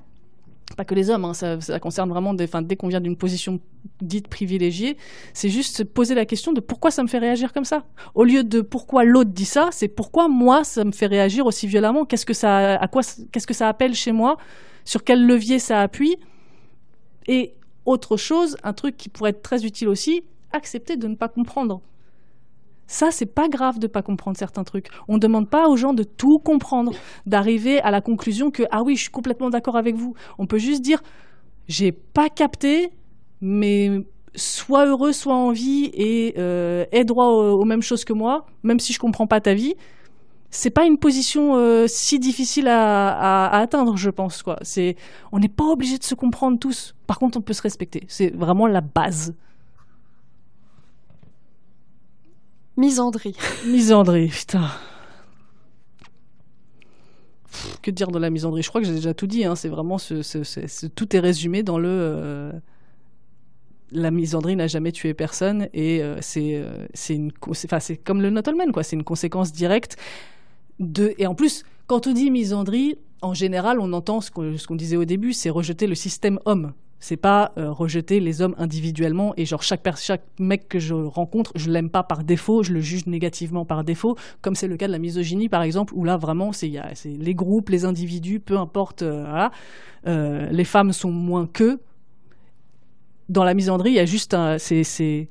pas 0.74 0.84
que 0.84 0.94
les 0.94 1.10
hommes, 1.10 1.24
hein, 1.24 1.34
ça, 1.34 1.58
concerne 1.80 2.10
vraiment 2.10 2.34
des, 2.34 2.48
dès 2.62 2.76
qu'on 2.76 2.88
vient 2.88 3.00
d'une 3.00 3.16
position 3.16 3.60
dite 4.00 4.28
privilégiée, 4.28 4.96
c'est 5.32 5.48
juste 5.48 5.76
se 5.76 5.82
poser 5.82 6.14
la 6.14 6.26
question 6.26 6.52
de 6.52 6.60
pourquoi 6.60 6.90
ça 6.90 7.02
me 7.02 7.08
fait 7.08 7.18
réagir 7.18 7.52
comme 7.52 7.64
ça. 7.64 7.84
Au 8.14 8.24
lieu 8.24 8.44
de 8.44 8.60
pourquoi 8.60 9.04
l'autre 9.04 9.30
dit 9.30 9.44
ça, 9.44 9.68
c'est 9.72 9.88
pourquoi 9.88 10.28
moi 10.28 10.64
ça 10.64 10.84
me 10.84 10.92
fait 10.92 11.06
réagir 11.06 11.46
aussi 11.46 11.66
violemment. 11.66 12.04
Qu'est-ce 12.04 12.26
que 12.26 12.34
ça, 12.34 12.76
à 12.76 12.88
quoi, 12.88 13.02
qu'est-ce 13.32 13.46
que 13.46 13.54
ça 13.54 13.68
appelle 13.68 13.94
chez 13.94 14.12
moi 14.12 14.36
Sur 14.84 15.04
quel 15.04 15.26
levier 15.26 15.58
ça 15.58 15.80
appuie 15.80 16.16
Et 17.26 17.54
autre 17.84 18.16
chose, 18.16 18.56
un 18.62 18.72
truc 18.72 18.96
qui 18.96 19.08
pourrait 19.08 19.30
être 19.30 19.42
très 19.42 19.64
utile 19.64 19.88
aussi, 19.88 20.22
accepter 20.52 20.96
de 20.96 21.08
ne 21.08 21.14
pas 21.14 21.28
comprendre. 21.28 21.80
Ça, 22.86 23.10
c'est 23.10 23.26
pas 23.26 23.48
grave 23.48 23.78
de 23.78 23.86
pas 23.86 24.02
comprendre 24.02 24.36
certains 24.36 24.64
trucs. 24.64 24.88
On 25.08 25.14
ne 25.14 25.18
demande 25.18 25.48
pas 25.48 25.68
aux 25.68 25.76
gens 25.76 25.94
de 25.94 26.02
tout 26.02 26.38
comprendre, 26.38 26.92
d'arriver 27.26 27.80
à 27.80 27.90
la 27.90 28.00
conclusion 28.00 28.50
que 28.50 28.64
ah 28.70 28.82
oui, 28.82 28.96
je 28.96 29.02
suis 29.02 29.10
complètement 29.10 29.50
d'accord 29.50 29.76
avec 29.76 29.94
vous. 29.94 30.14
On 30.38 30.46
peut 30.46 30.58
juste 30.58 30.82
dire 30.82 31.02
j'ai 31.68 31.92
pas 31.92 32.28
capté, 32.28 32.90
mais 33.40 34.04
sois 34.34 34.86
heureux, 34.86 35.12
sois 35.12 35.34
en 35.34 35.52
vie 35.52 35.90
et 35.94 36.34
euh, 36.38 36.84
aie 36.92 37.04
droit 37.04 37.26
aux, 37.26 37.64
mêmes 37.64 37.82
choses 37.82 38.04
que 38.04 38.12
moi, 38.12 38.46
même 38.62 38.80
si 38.80 38.92
je 38.92 38.98
comprends 38.98 39.26
pas 39.26 39.40
ta 39.40 39.54
vie. 39.54 39.74
C'est 40.50 40.70
pas 40.70 40.84
une 40.84 40.98
position 40.98 41.56
euh, 41.56 41.86
si 41.88 42.18
difficile 42.18 42.68
à, 42.68 43.08
à, 43.08 43.46
à, 43.46 43.60
atteindre, 43.60 43.96
je 43.96 44.10
pense. 44.10 44.42
Quoi. 44.42 44.58
C'est, 44.60 44.96
on 45.32 45.38
n'est 45.38 45.48
pas 45.48 45.64
obligé 45.64 45.96
de 45.96 46.04
se 46.04 46.14
comprendre 46.14 46.58
tous. 46.58 46.94
Par 47.06 47.18
contre, 47.18 47.38
on 47.38 47.40
peut 47.40 47.54
se 47.54 47.62
respecter. 47.62 48.04
C'est 48.08 48.34
vraiment 48.36 48.66
la 48.66 48.82
base. 48.82 49.34
Misandrie. 52.76 53.36
Misandrie, 53.66 54.28
putain. 54.28 54.70
que 57.82 57.90
dire 57.90 58.10
de 58.10 58.18
la 58.18 58.30
misandrie? 58.30 58.62
Je 58.62 58.68
crois 58.68 58.80
que 58.80 58.86
j'ai 58.86 58.94
déjà 58.94 59.14
tout 59.14 59.26
dit. 59.26 59.44
Hein. 59.44 59.56
C'est 59.56 59.68
vraiment 59.68 59.98
ce, 59.98 60.88
tout 60.88 61.16
est 61.16 61.20
résumé 61.20 61.62
dans 61.62 61.78
le. 61.78 61.88
Euh, 61.90 62.52
la 63.90 64.10
misandrie 64.10 64.56
n'a 64.56 64.68
jamais 64.68 64.90
tué 64.90 65.12
personne 65.12 65.68
et 65.74 66.02
euh, 66.02 66.16
c'est 66.22 66.54
euh, 66.54 66.86
c'est 66.94 67.14
une 67.14 67.30
enfin 67.46 67.78
c'est 67.78 67.96
comme 67.96 68.22
le 68.22 68.30
Nottleman 68.30 68.72
quoi. 68.72 68.82
C'est 68.82 68.96
une 68.96 69.04
conséquence 69.04 69.52
directe 69.52 69.98
de 70.78 71.14
et 71.18 71.26
en 71.26 71.34
plus 71.34 71.64
quand 71.86 72.06
on 72.06 72.12
dit 72.12 72.30
misandrie, 72.30 72.96
en 73.20 73.34
général 73.34 73.80
on 73.80 73.92
entend 73.92 74.22
ce 74.22 74.30
qu'on 74.30 74.76
disait 74.76 74.96
au 74.96 75.04
début, 75.04 75.34
c'est 75.34 75.50
rejeter 75.50 75.86
le 75.86 75.94
système 75.94 76.38
homme. 76.46 76.72
C'est 77.02 77.16
pas 77.16 77.50
euh, 77.58 77.72
rejeter 77.72 78.20
les 78.20 78.42
hommes 78.42 78.54
individuellement 78.58 79.34
et 79.36 79.44
genre 79.44 79.64
chaque, 79.64 79.82
mec 80.38 80.68
que 80.68 80.78
je 80.78 80.94
rencontre, 80.94 81.50
je 81.56 81.68
l'aime 81.68 81.90
pas 81.90 82.04
par 82.04 82.22
défaut, 82.22 82.62
je 82.62 82.72
le 82.72 82.78
juge 82.78 83.06
négativement 83.06 83.64
par 83.64 83.82
défaut, 83.82 84.16
comme 84.40 84.54
c'est 84.54 84.68
le 84.68 84.76
cas 84.76 84.86
de 84.86 84.92
la 84.92 85.00
misogynie 85.00 85.48
par 85.48 85.62
exemple, 85.62 85.94
où 85.96 86.04
là 86.04 86.16
vraiment 86.16 86.52
c'est 86.52 86.70
les 87.04 87.34
groupes, 87.34 87.70
les 87.70 87.84
individus, 87.84 88.38
peu 88.38 88.56
importe, 88.56 89.02
euh, 89.02 89.48
euh, 90.06 90.46
les 90.52 90.62
femmes 90.62 90.92
sont 90.92 91.10
moins 91.10 91.48
qu'eux. 91.48 91.80
Dans 93.28 93.42
la 93.42 93.54
misandrie, 93.54 93.90
il 93.90 93.96
y 93.96 93.98
a 93.98 94.04
juste 94.04 94.32
un, 94.32 94.58
c'est 94.58 95.26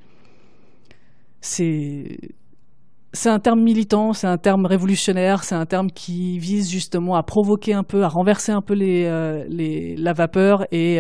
un 3.26 3.40
terme 3.40 3.62
militant, 3.62 4.12
c'est 4.12 4.28
un 4.28 4.38
terme 4.38 4.66
révolutionnaire, 4.66 5.46
c'est 5.46 5.56
un 5.56 5.66
terme 5.66 5.90
qui 5.90 6.38
vise 6.38 6.70
justement 6.70 7.16
à 7.16 7.24
provoquer 7.24 7.74
un 7.74 7.84
peu, 7.84 8.04
à 8.04 8.10
renverser 8.10 8.52
un 8.52 8.62
peu 8.62 8.76
la 8.76 10.14
vapeur 10.14 10.66
et 10.74 11.00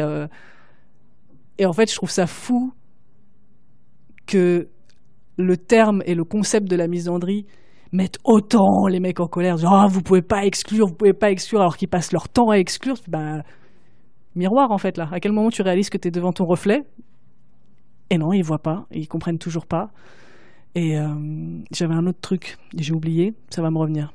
et 1.61 1.65
en 1.67 1.73
fait, 1.73 1.88
je 1.91 1.95
trouve 1.95 2.09
ça 2.09 2.25
fou 2.25 2.73
que 4.25 4.67
le 5.38 5.57
terme 5.57 6.01
et 6.07 6.15
le 6.15 6.23
concept 6.23 6.67
de 6.67 6.75
la 6.75 6.88
misandrie 6.88 7.45
mettent 7.91 8.17
autant 8.23 8.88
les 8.88 8.99
mecs 8.99 9.19
en 9.19 9.27
colère. 9.27 9.57
Genre, 9.57 9.71
ah, 9.71 9.85
vous 9.88 10.01
pouvez 10.01 10.23
pas 10.23 10.43
exclure, 10.43 10.88
vous 10.88 10.95
pouvez 10.95 11.13
pas 11.13 11.29
exclure, 11.29 11.61
alors 11.61 11.77
qu'ils 11.77 11.88
passent 11.88 12.13
leur 12.13 12.29
temps 12.29 12.49
à 12.49 12.55
exclure. 12.55 12.95
Ben, 13.07 13.43
miroir, 14.33 14.71
en 14.71 14.79
fait, 14.79 14.97
là. 14.97 15.07
À 15.11 15.19
quel 15.19 15.33
moment 15.33 15.51
tu 15.51 15.61
réalises 15.61 15.91
que 15.91 15.99
tu 15.99 16.07
es 16.07 16.11
devant 16.11 16.33
ton 16.33 16.45
reflet? 16.45 16.81
Et 18.09 18.17
non, 18.17 18.33
ils 18.33 18.41
voient 18.43 18.63
pas, 18.63 18.88
ils 18.89 19.07
comprennent 19.07 19.38
toujours 19.38 19.67
pas. 19.67 19.91
Et 20.73 20.97
euh, 20.97 21.13
j'avais 21.71 21.93
un 21.93 22.07
autre 22.07 22.21
truc, 22.21 22.57
j'ai 22.75 22.95
oublié, 22.95 23.35
ça 23.51 23.61
va 23.61 23.69
me 23.69 23.77
revenir. 23.77 24.11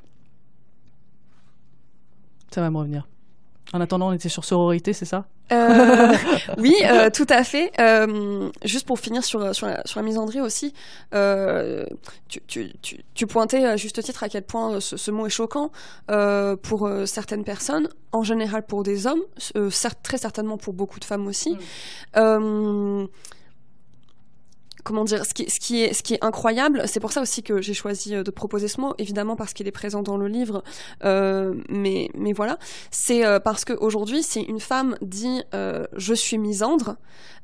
Ça 2.51 2.61
va 2.61 2.71
me 2.71 2.79
revenir. 2.79 3.07
En 3.73 3.81
attendant, 3.81 4.09
on 4.09 4.13
était 4.13 4.29
sur 4.29 4.45
sororité, 4.45 4.93
c'est 4.93 5.05
ça? 5.05 5.27
Euh, 5.53 6.15
Oui, 6.59 6.75
euh, 6.85 7.11
tout 7.15 7.27
à 7.29 7.43
fait. 7.45 7.73
Euh, 7.81 8.49
juste 8.65 8.87
pour 8.87 8.99
finir 8.99 9.25
sur, 9.25 9.55
sur, 9.55 9.67
la, 9.67 9.83
sur 9.85 10.01
la 10.01 10.07
misandrie 10.07 10.41
aussi, 10.41 10.73
tu, 12.29 12.41
tu, 12.47 12.73
tu, 12.81 13.05
tu, 13.15 13.27
pointais 13.27 13.65
à 13.65 13.77
juste 13.77 14.03
titre 14.03 14.23
à 14.23 14.29
quel 14.29 14.45
point 14.45 14.81
ce, 14.81 15.11
mot 15.11 15.27
est 15.27 15.31
choquant 15.31 15.71
pour 16.63 16.91
certaines 17.07 17.45
personnes, 17.45 17.89
en 18.13 18.23
général 18.23 18.65
pour 18.65 18.83
des 18.83 19.07
hommes, 19.07 19.23
certes, 19.71 19.99
très 20.03 20.19
certainement 20.19 20.59
pour 20.59 20.73
beaucoup 20.73 21.01
de 21.01 21.05
femmes 21.05 21.27
aussi. 21.27 21.57
Mm 22.17 23.07
comment 24.87 25.05
dire, 25.05 25.25
ce 25.27 25.35
qui, 25.35 25.83
est, 25.83 26.25
incroyable, 26.25 26.85
c'est 26.87 27.01
pour 27.01 27.11
ça 27.13 27.21
aussi 27.21 27.43
que 27.43 27.61
j'ai 27.61 27.75
choisi 27.75 28.15
euh, 28.15 28.23
de 28.23 28.31
proposer 28.31 28.69
ce 28.69 28.81
mot, 28.81 28.95
évidemment 28.99 29.35
parce 29.35 29.53
qu'il 29.53 29.67
est 29.67 29.73
présent 29.73 30.01
dans 30.01 30.17
le 30.17 30.29
livre, 30.29 30.63
euh, 31.05 31.55
mais, 31.69 32.09
voilà, 32.35 32.57
c'est 32.93 33.27
euh, 33.27 33.41
parce 33.41 33.65
qu'aujourd'hui, 33.65 34.23
si 34.23 34.41
une 34.43 34.61
femme 34.61 34.97
dit 35.03 35.43
je 35.53 36.15
suis 36.15 36.39
misandre, 36.39 36.97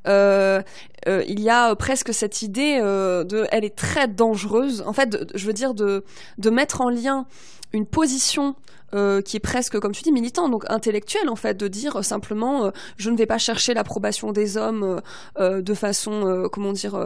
il 0.05 1.39
y 1.41 1.49
a 1.49 1.75
presque 1.75 2.13
cette 2.13 2.41
idée 2.41 2.79
de, 2.79 3.45
elle 3.51 3.65
est 3.65 3.75
très 3.75 4.07
dangereuse, 4.07 4.81
en 4.87 4.93
fait, 4.93 5.17
je 5.35 5.45
veux 5.45 5.53
dire 5.53 5.73
de 5.73 6.03
mettre 6.49 6.81
en 6.81 6.89
lien 6.89 7.25
une 7.73 7.85
position 7.85 8.55
euh, 8.93 9.21
qui 9.21 9.37
est 9.37 9.39
presque, 9.39 9.79
comme 9.79 9.91
tu 9.91 10.03
dis, 10.03 10.11
militant, 10.11 10.49
donc 10.49 10.65
intellectuel 10.69 11.29
en 11.29 11.35
fait, 11.35 11.55
de 11.57 11.67
dire 11.67 12.03
simplement, 12.03 12.65
euh, 12.65 12.71
je 12.97 13.09
ne 13.09 13.17
vais 13.17 13.25
pas 13.25 13.37
chercher 13.37 13.73
l'approbation 13.73 14.31
des 14.31 14.57
hommes 14.57 15.01
euh, 15.39 15.61
de 15.61 15.73
façon, 15.73 16.47
comment 16.51 16.73
dire, 16.73 16.97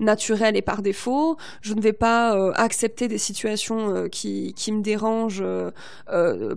naturelle 0.00 0.56
et 0.56 0.62
par 0.62 0.82
défaut. 0.82 1.36
Je 1.62 1.74
ne 1.74 1.80
vais 1.80 1.92
pas 1.92 2.52
accepter 2.54 3.08
des 3.08 3.18
situations 3.18 4.08
qui, 4.08 4.54
qui 4.54 4.72
me 4.72 4.82
dérangent 4.82 5.44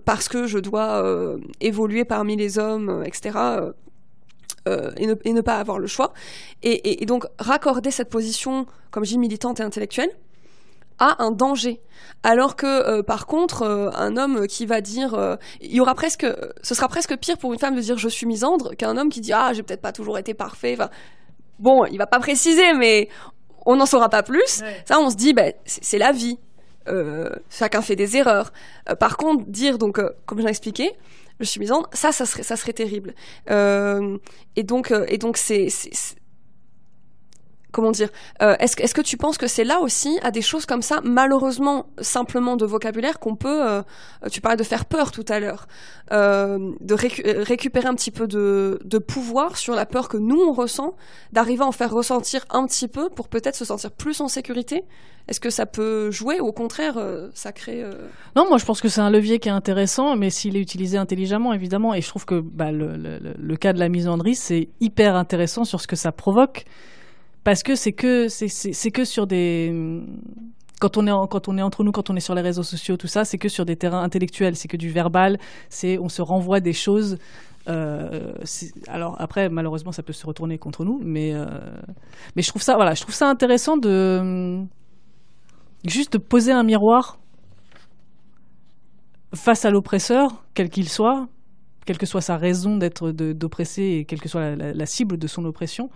parce 0.05 0.27
que 0.27 0.47
je 0.47 0.59
dois 0.59 1.03
évoluer 1.61 2.05
parmi 2.05 2.35
les 2.35 2.59
hommes, 2.59 3.03
etc. 3.05 3.39
et, 4.65 5.07
ne, 5.07 5.15
et, 5.23 5.33
ne, 5.33 5.41
pas 5.41 5.57
avoir 5.57 5.79
le 5.79 5.87
choix. 5.87 6.13
Et, 6.61 6.71
et, 6.71 7.03
et 7.03 7.05
donc 7.05 7.25
raccorder 7.39 7.91
cette 7.91 8.09
position, 8.09 8.65
comme 8.91 9.05
je 9.05 9.11
dis, 9.11 9.17
militante 9.17 9.59
et 9.59 9.63
intellectuelle, 9.63 10.11
a 10.99 11.23
un 11.23 11.31
danger. 11.31 11.81
Alors 12.23 12.55
que 12.55 12.65
euh, 12.65 13.03
par 13.03 13.25
contre, 13.25 13.63
euh, 13.63 13.89
un 13.95 14.17
homme 14.17 14.47
qui 14.47 14.65
va 14.65 14.81
dire, 14.81 15.13
euh, 15.13 15.35
il 15.61 15.73
y 15.73 15.81
aura 15.81 15.93
presque, 15.93 16.25
ce 16.61 16.75
sera 16.75 16.87
presque 16.87 17.17
pire 17.17 17.37
pour 17.37 17.53
une 17.53 17.59
femme 17.59 17.75
de 17.75 17.81
dire 17.81 17.97
je 17.97 18.09
suis 18.09 18.25
misandre 18.25 18.75
qu'un 18.75 18.97
homme 18.97 19.09
qui 19.09 19.21
dit 19.21 19.33
ah 19.33 19.51
j'ai 19.53 19.63
peut-être 19.63 19.81
pas 19.81 19.91
toujours 19.91 20.17
été 20.17 20.33
parfait. 20.33 20.75
Enfin, 20.77 20.89
bon, 21.59 21.85
il 21.85 21.97
va 21.97 22.07
pas 22.07 22.19
préciser, 22.19 22.73
mais 22.73 23.09
on 23.65 23.75
n'en 23.75 23.85
saura 23.85 24.09
pas 24.09 24.23
plus. 24.23 24.63
Ça, 24.85 24.99
on 24.99 25.09
se 25.09 25.15
dit, 25.15 25.33
ben 25.33 25.53
c'est 25.65 25.97
la 25.97 26.11
vie. 26.11 26.37
chacun 27.49 27.81
fait 27.81 27.95
des 27.95 28.17
erreurs. 28.17 28.51
par 28.99 29.17
contre, 29.17 29.45
dire 29.47 29.77
donc, 29.77 30.01
comme 30.25 30.39
je 30.39 30.43
l'ai 30.43 30.49
expliqué, 30.49 30.91
je 31.39 31.45
suis 31.45 31.59
misandre, 31.59 31.89
ça, 31.93 32.11
ça 32.11 32.25
serait, 32.25 32.43
ça 32.43 32.55
serait 32.55 32.73
terrible. 32.73 33.13
et 33.49 34.63
donc, 34.63 34.93
et 35.07 35.17
donc 35.17 35.37
c'est 35.37 35.67
comment 37.73 37.91
dire 37.91 38.09
euh, 38.41 38.55
Est-ce 38.59 38.81
est 38.81 38.93
que 38.93 39.01
tu 39.01 39.17
penses 39.17 39.37
que 39.37 39.47
c'est 39.47 39.65
là 39.65 39.81
aussi 39.81 40.17
à 40.21 40.31
des 40.31 40.41
choses 40.41 40.65
comme 40.65 40.81
ça, 40.81 41.01
malheureusement 41.03 41.87
simplement 41.99 42.55
de 42.55 42.65
vocabulaire 42.65 43.19
qu'on 43.19 43.35
peut. 43.35 43.67
Euh, 43.67 43.81
tu 44.31 44.39
parlais 44.39 44.55
de 44.55 44.63
faire 44.63 44.85
peur 44.85 45.11
tout 45.11 45.25
à 45.27 45.41
l'heure, 45.41 45.67
euh, 46.13 46.71
de 46.79 46.93
récupérer 46.93 47.87
un 47.87 47.95
petit 47.95 48.11
peu 48.11 48.27
de, 48.27 48.79
de, 48.85 48.97
pouvoir 48.99 49.57
sur 49.57 49.75
la 49.75 49.85
peur 49.85 50.07
que 50.07 50.17
nous 50.17 50.39
on 50.39 50.53
ressent, 50.53 50.95
d'arriver 51.33 51.63
à 51.63 51.67
en 51.67 51.71
faire 51.73 51.91
ressentir 51.91 52.45
un 52.51 52.65
petit 52.65 52.87
peu 52.87 53.09
pour 53.09 53.27
peut-être 53.27 53.55
se 53.55 53.65
sentir 53.65 53.91
plus 53.91 54.21
en 54.21 54.29
sécurité? 54.29 54.85
Est-ce 55.27 55.39
que 55.39 55.49
ça 55.49 55.65
peut 55.65 56.11
jouer 56.11 56.41
ou 56.41 56.47
au 56.47 56.51
contraire 56.51 56.95
ça 57.33 57.53
crée 57.53 57.81
Non, 58.35 58.45
moi 58.49 58.57
je 58.57 58.65
pense 58.65 58.81
que 58.81 58.89
c'est 58.89 58.99
un 58.99 59.09
levier 59.09 59.39
qui 59.39 59.47
est 59.47 59.53
intéressant, 59.53 60.17
mais 60.17 60.29
s'il 60.29 60.57
est 60.57 60.59
utilisé 60.59 60.97
intelligemment 60.97 61.53
évidemment. 61.53 61.93
Et 61.93 62.01
je 62.01 62.09
trouve 62.09 62.25
que 62.25 62.41
bah, 62.41 62.73
le, 62.73 62.97
le, 62.97 63.19
le, 63.39 63.55
cas 63.55 63.71
de 63.71 63.79
la 63.79 63.87
misandrie 63.87 64.35
c'est 64.35 64.67
hyper 64.81 65.15
intéressant 65.15 65.63
sur 65.63 65.79
ce 65.79 65.87
que 65.87 65.95
ça 65.95 66.11
provoque 66.11 66.65
parce 67.43 67.63
que 67.63 67.75
c'est 67.75 67.91
que 67.91 68.27
c'est 68.29 68.91
que 68.91 69.03
sur 69.03 69.27
des 69.27 70.01
quand 70.79 70.97
on 70.97 71.07
est 71.07 71.29
quand 71.29 71.47
on 71.47 71.57
est 71.57 71.61
entre 71.61 71.83
nous, 71.83 71.91
quand 71.91 72.09
on 72.09 72.15
est 72.15 72.21
sur 72.21 72.35
les 72.35 72.41
réseaux 72.41 72.63
sociaux, 72.63 72.97
tout 72.97 73.07
ça, 73.07 73.25
c'est 73.25 73.37
que 73.37 73.49
sur 73.49 73.65
des 73.65 73.75
terrains 73.75 74.03
intellectuels, 74.03 74.55
c'est 74.55 74.67
que 74.67 74.77
du 74.77 74.89
verbal, 74.89 75.37
c'est 75.69 75.97
on 75.97 76.09
se 76.09 76.21
renvoie 76.21 76.59
des 76.59 76.73
choses. 76.73 77.17
Euh, 77.69 78.33
alors 78.89 79.15
après, 79.19 79.47
malheureusement, 79.49 79.93
ça 79.93 80.03
peut 80.03 80.13
se 80.13 80.25
retourner 80.25 80.57
contre 80.57 80.83
nous, 80.83 80.99
mais 81.03 81.33
euh, 81.33 81.45
mais 82.35 82.41
je 82.41 82.49
trouve 82.49 82.61
ça 82.61 82.75
voilà, 82.75 82.93
je 82.93 83.01
trouve 83.01 83.15
ça 83.15 83.29
intéressant 83.29 83.77
de 83.77 84.63
juste 85.85 86.13
de 86.13 86.17
poser 86.17 86.51
un 86.51 86.63
miroir 86.63 87.17
face 89.33 89.65
à 89.65 89.69
l'oppresseur, 89.69 90.43
quel 90.53 90.69
qu'il 90.69 90.89
soit, 90.89 91.27
quelle 91.85 91.97
que 91.97 92.05
soit 92.05 92.21
sa 92.21 92.37
raison 92.37 92.77
d'être 92.77 93.11
d'oppresser 93.11 93.83
et 93.83 94.05
quelle 94.05 94.21
que 94.21 94.29
soit 94.29 94.55
la 94.55 94.85
cible 94.85 95.17
de 95.17 95.27
son 95.27 95.45
oppression 95.45 95.89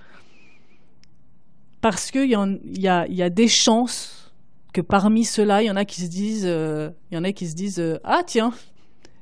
parce 1.90 2.12
qu'il 2.12 2.30
y, 2.30 2.88
a, 2.90 3.30
des 3.30 3.48
chances 3.48 4.34
que 4.74 4.82
parmi 4.82 5.24
ceux-là, 5.24 5.62
il 5.62 5.68
y 5.68 5.72
en 5.72 5.78
a 5.78 5.86
qui 5.86 6.02
se 6.02 6.10
disent, 6.10 6.44
euh, 6.46 6.90
y 7.14 7.18
en 7.18 7.24
a 7.24 7.32
qui 7.32 7.48
se 7.48 7.56
disent, 7.56 7.80
euh, 7.80 7.98
ah 8.04 8.24
tiens, 8.28 8.52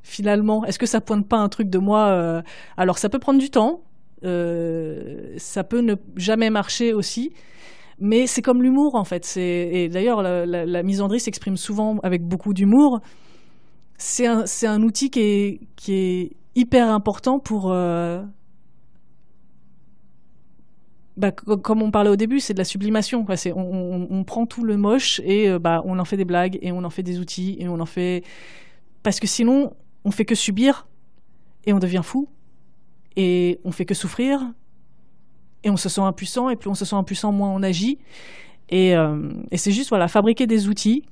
finalement, 0.01 0.65
est-ce 0.65 0.79
que 0.79 0.87
ça 0.87 0.99
pointe 0.99 1.27
pas 1.27 1.37
un 1.37 1.47
truc 1.47 1.69
de 1.69 1.77
moi 1.77 2.07
euh, 2.07 2.41
Alors 2.75 2.97
ça 2.97 3.07
peut 3.07 3.19
prendre 3.19 3.39
du 3.39 3.51
temps, 3.51 3.81
ça 4.23 5.63
peut 5.63 5.81
ne 5.81 5.93
jamais 6.15 6.49
marcher 6.49 6.91
aussi, 6.91 7.33
mais 7.99 8.25
c'est 8.25 8.41
comme 8.41 8.63
l'humour 8.63 8.95
en 8.95 9.03
fait. 9.03 9.31
Et 9.37 9.87
d'ailleurs, 9.87 10.23
la, 10.23 10.47
la, 10.65 10.81
misandrie 10.81 11.19
s'exprime 11.19 11.57
souvent 11.57 11.99
avec 12.01 12.23
beaucoup 12.23 12.55
d'humour. 12.55 12.99
C'est 13.99 14.25
un, 14.25 14.81
outil 14.81 15.11
qui 15.11 15.93
est 15.93 16.31
hyper 16.55 16.89
important 16.89 17.37
pour 17.37 17.71
bah, 21.17 21.31
comme 21.31 21.81
on 21.81 21.91
parlait 21.91 22.09
au 22.09 22.15
début, 22.15 22.39
c'est 22.39 22.53
de 22.53 22.57
la 22.57 22.65
sublimation. 22.65 23.25
On, 23.55 24.23
prend 24.25 24.45
tout 24.45 24.63
le 24.63 24.75
moche 24.75 25.21
et 25.23 25.49
euh, 25.49 25.59
bah, 25.59 25.81
on 25.85 25.97
en 25.99 26.05
fait 26.05 26.17
des 26.17 26.25
blagues 26.25 26.59
et 26.61 26.71
on 26.71 26.83
en 26.83 26.89
fait 26.89 27.03
des 27.03 27.19
outils. 27.19 27.59
Parce 29.03 29.19
que 29.19 29.27
sinon, 29.27 29.73
on 30.03 30.11
fait 30.11 30.25
que 30.25 30.35
subir 30.35 30.87
et 31.65 31.73
on 31.73 31.79
devient 31.79 32.01
fou 32.03 32.27
et 33.15 33.59
on 33.63 33.71
fait 33.71 33.85
que 33.85 33.93
souffrir 33.93 34.41
et 35.63 35.69
on 35.69 35.77
se 35.77 35.89
sent 35.89 36.01
impuissant 36.01 36.49
et 36.49 36.55
plus 36.55 36.69
on 36.69 36.75
se 36.75 36.85
sent 36.85 36.95
impuissant, 36.95 37.31
moins 37.31 37.49
on 37.49 37.63
agit. 37.63 37.97
Et, 38.69 38.95
euh, 38.95 39.31
et 39.51 39.57
c'est 39.57 39.71
juste 39.71 39.89
voilà, 39.89 40.07
fabriquer 40.07 40.47
des 40.47 40.67
outils 40.67 41.05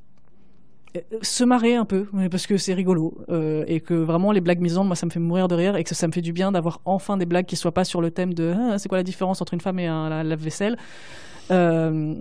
se 1.22 1.44
marrer 1.44 1.76
un 1.76 1.86
peu 1.86 2.07
parce 2.30 2.45
que 2.45 2.57
c'est 2.57 2.74
rigolo 2.74 3.18
euh, 3.30 3.64
et 3.68 3.80
que 3.80 3.94
vraiment 3.94 4.32
les 4.32 4.41
blagues 4.41 4.60
misantes 4.60 4.86
moi 4.86 4.95
ça 4.95 5.06
me 5.06 5.11
fait 5.11 5.20
mourir 5.20 5.48
de 5.48 5.56
rire 5.56 5.76
et 5.76 5.84
que 5.84 5.95
ça 5.95 6.07
me 6.07 6.11
fait 6.11 6.22
du 6.22 6.34
bien 6.34 6.52
d'avoir 6.52 6.82
enfin 6.86 7.18
des 7.18 7.26
blagues 7.26 7.45
qui 7.45 7.56
soient 7.56 7.74
pas 7.74 7.84
sur 7.84 7.99
le 8.02 8.11
thème 8.11 8.34
de 8.34 8.53
ah, 8.56 8.78
c'est 8.78 8.90
quoi 8.90 8.99
la 8.99 9.03
différence 9.03 9.41
entre 9.41 9.53
une 9.53 9.61
femme 9.61 9.80
et 9.80 9.88
un 9.88 10.24
lave-vaisselle 10.24 10.78
euh, 11.52 12.15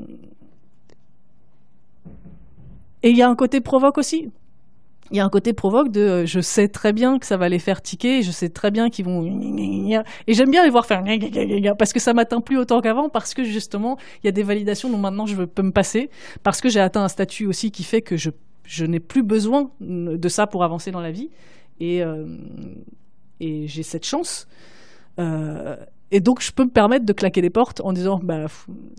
Et 3.03 3.11
il 3.11 3.17
y 3.17 3.23
a 3.23 3.29
un 3.29 3.35
côté 3.35 3.61
provoque 3.61 3.99
aussi. 3.99 4.31
Il 5.11 5.17
y 5.17 5.21
a 5.21 5.25
un 5.25 5.29
côté 5.29 5.53
provoque 5.53 5.91
de 5.91 6.01
euh, 6.01 6.27
je 6.27 6.41
sais 6.41 6.69
très 6.69 6.95
bien 6.95 7.19
que 7.19 7.27
ça 7.27 7.37
va 7.37 7.51
les 7.51 7.59
faire 7.59 7.83
tiquer, 7.83 8.23
je 8.23 8.31
sais 8.31 8.49
très 8.49 8.71
bien 8.71 8.89
qu'ils 8.89 9.05
vont 9.05 9.23
et 9.23 10.33
j'aime 10.33 10.51
bien 10.51 10.65
les 10.65 10.71
voir 10.71 10.87
faire 10.87 11.05
parce 11.77 11.93
que 11.93 12.01
ça 12.01 12.15
m'atteint 12.15 12.41
plus 12.41 12.57
autant 12.57 12.81
qu'avant 12.81 13.11
parce 13.11 13.35
que 13.35 13.45
justement 13.45 13.99
il 14.23 14.27
y 14.27 14.29
a 14.29 14.33
des 14.33 14.43
validations 14.43 14.89
dont 14.89 14.97
maintenant 14.97 15.27
je 15.27 15.43
peux 15.43 15.63
me 15.63 15.73
passer 15.73 16.09
parce 16.43 16.63
que 16.63 16.71
j'ai 16.71 16.81
atteint 16.81 17.03
un 17.03 17.09
statut 17.09 17.45
aussi 17.45 17.71
qui 17.71 17.85
fait 17.85 18.01
que 18.01 18.17
je 18.17 18.31
je 18.65 18.85
n'ai 18.85 19.01
plus 19.01 19.23
besoin 19.23 19.71
de 19.81 20.29
ça 20.29 20.47
pour 20.47 20.65
avancer 20.65 20.91
dans 20.91 21.01
la 21.01 21.11
vie 21.11 21.31
et 21.81 22.03
euh, 22.03 22.37
et 23.41 23.67
j'ai 23.67 23.83
cette 23.83 24.07
chance 24.07 24.47
euh, 25.19 25.77
et 26.15 26.21
donc, 26.21 26.43
je 26.43 26.53
peux 26.53 26.65
me 26.65 26.71
permettre 26.71 27.07
de 27.07 27.13
claquer 27.15 27.41
des 27.41 27.49
portes 27.49 27.81
en 27.83 27.95
disant, 27.95 28.21
bah, 28.23 28.45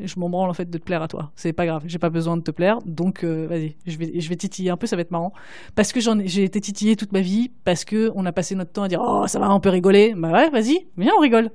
je 0.03 0.19
m'en 0.19 0.31
branle 0.31 0.49
en 0.49 0.53
fait 0.53 0.67
de 0.67 0.77
te 0.79 0.83
plaire 0.83 1.03
à 1.03 1.07
toi. 1.07 1.31
C'est 1.35 1.53
pas 1.53 1.67
grave, 1.67 1.83
j'ai 1.85 1.99
pas 1.99 2.09
besoin 2.09 2.37
de 2.37 2.41
te 2.41 2.49
plaire. 2.49 2.79
Donc, 2.87 3.23
euh, 3.23 3.45
vas-y, 3.47 3.75
je 3.85 3.97
vais, 3.97 4.19
je 4.19 4.29
vais 4.29 4.35
titiller 4.35 4.71
un 4.71 4.77
peu, 4.77 4.87
ça 4.87 4.95
va 4.95 5.03
être 5.03 5.11
marrant. 5.11 5.31
Parce 5.75 5.93
que 5.93 5.99
j'ai 6.25 6.43
été 6.43 6.59
titillé 6.59 6.95
toute 6.95 7.11
ma 7.11 7.21
vie, 7.21 7.51
parce 7.65 7.85
que 7.85 8.11
on 8.15 8.25
a 8.25 8.31
passé 8.31 8.55
notre 8.55 8.71
temps 8.71 8.81
à 8.81 8.87
dire, 8.87 8.99
oh, 9.05 9.27
ça 9.27 9.37
va, 9.37 9.53
on 9.53 9.59
peut 9.59 9.69
rigoler. 9.69 10.15
Bah 10.17 10.31
ouais, 10.31 10.49
vas-y, 10.49 10.87
viens, 10.97 11.13
on 11.15 11.21
rigole. 11.21 11.51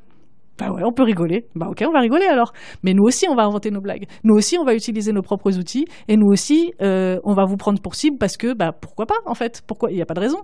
Bah 0.59 0.73
ouais, 0.73 0.83
on 0.85 0.93
peut 0.93 1.05
rigoler. 1.05 1.47
Bah 1.55 1.69
ok, 1.71 1.85
on 1.87 1.93
va 1.93 2.01
rigoler 2.01 2.27
alors. 2.27 2.53
Mais 2.83 2.93
nous 2.93 3.05
aussi, 3.05 3.27
on 3.29 3.35
va 3.35 3.45
inventer 3.45 3.71
nos 3.71 3.81
blagues. 3.81 4.07
Nous 4.25 4.35
aussi, 4.35 4.59
on 4.59 4.65
va 4.65 4.75
utiliser 4.75 5.13
nos 5.13 5.23
propres 5.23 5.57
outils. 5.57 5.87
Et 6.09 6.17
nous 6.17 6.27
aussi, 6.27 6.73
euh, 6.83 7.19
on 7.25 7.35
va 7.35 7.45
vous 7.45 7.57
prendre 7.57 7.81
pour 7.81 7.95
cible 7.95 8.19
parce 8.19 8.37
que, 8.37 8.55
bah 8.55 8.73
pourquoi 8.73 9.07
pas 9.07 9.19
en 9.27 9.35
fait? 9.35 9.63
Pourquoi? 9.67 9.91
Il 9.91 9.97
n'y 9.97 10.03
a 10.03 10.07
pas 10.07 10.15
de 10.15 10.21
raison. 10.21 10.39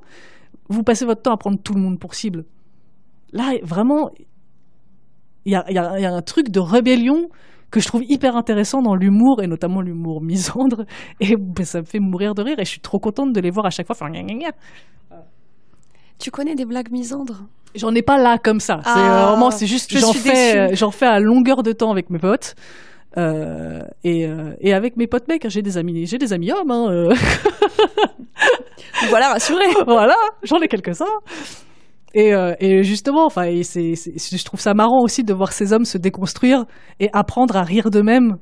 Vous 0.69 0.83
passez 0.83 1.05
votre 1.05 1.23
temps 1.23 1.33
à 1.33 1.37
prendre 1.37 1.59
tout 1.63 1.75
le 1.75 1.81
monde 1.81 1.99
pour 1.99 2.15
cible. 2.15 2.45
Là, 3.33 3.55
vraiment, 3.63 4.11
il 5.45 5.53
y 5.53 5.57
a, 5.57 6.15
un 6.15 6.23
truc 6.23 6.51
de 6.51 6.61
rébellion 6.61 7.29
que 7.71 7.81
je 7.81 7.87
trouve 7.87 8.05
hyper 8.09 8.37
intéressant 8.37 8.83
dans 8.83 8.95
l'humour 8.95 9.43
et 9.43 9.49
notamment 9.49 9.81
l'humour 9.81 10.23
misandre 10.23 10.85
et 11.21 11.35
ben, 11.37 11.65
ça 11.65 11.81
me 11.81 11.85
fait 11.85 11.99
mourir 11.99 12.35
de 12.35 12.43
rire 12.43 12.59
et 12.61 12.65
je 12.65 12.71
suis 12.71 12.81
trop 12.81 13.01
contente 13.01 13.33
de 13.33 13.41
les 13.41 13.51
voir 13.51 13.67
à 13.67 13.71
chaque 13.71 13.87
fois 13.87 13.97
Tu 16.25 16.31
connais 16.31 16.55
des 16.55 16.65
blagues 16.65 16.91
misandres? 16.91 17.43
J'en 17.75 17.95
ai 17.95 18.01
pas 18.01 18.17
là 18.17 18.39
comme 18.39 18.59
ça. 18.59 18.81
c'est 18.83 18.99
euh, 18.99 19.27
vraiment 19.27 19.51
c'est 19.51 19.67
juste 19.67 19.95
j'en 19.95 20.15
fais 20.15 20.75
j'en 20.75 20.91
fais 20.91 21.05
à 21.05 21.21
longueur 21.21 21.63
de 21.63 21.73
temps 21.73 21.91
avec 21.91 22.09
mes 22.09 22.19
potes. 22.19 22.55
Euh, 23.19 23.83
et, 24.05 24.27
euh, 24.27 24.55
et, 24.59 24.73
avec 24.73 24.97
mes 24.97 25.07
potes 25.07 25.29
mecs, 25.29 25.47
j'ai 25.51 25.61
des 25.61 25.77
amis, 25.77 26.07
j'ai 26.07 26.17
des 26.17 26.33
amis 26.33 26.51
hommes. 26.51 26.71
Hein, 26.71 27.11
voilà, 29.11 29.33
rassuré. 29.35 29.67
voilà, 29.87 30.17
j'en 30.43 30.63
ai 30.63 30.69
quelques-uns. 30.69 31.05
Et, 32.15 32.35
euh, 32.35 32.55
et 32.59 32.83
justement, 32.85 33.27
enfin, 33.27 33.51
c'est, 33.63 33.95
je 33.95 34.45
trouve 34.47 34.61
ça 34.61 34.73
marrant 34.73 35.03
aussi 35.03 35.25
de 35.25 35.35
voir 35.35 35.53
ces 35.53 35.75
hommes 35.75 35.85
se 35.85 35.99
déconstruire 35.99 36.65
et 37.01 37.11
apprendre 37.13 37.55
à 37.55 37.65
rire 37.65 37.91
d'eux-mêmes 37.91 38.39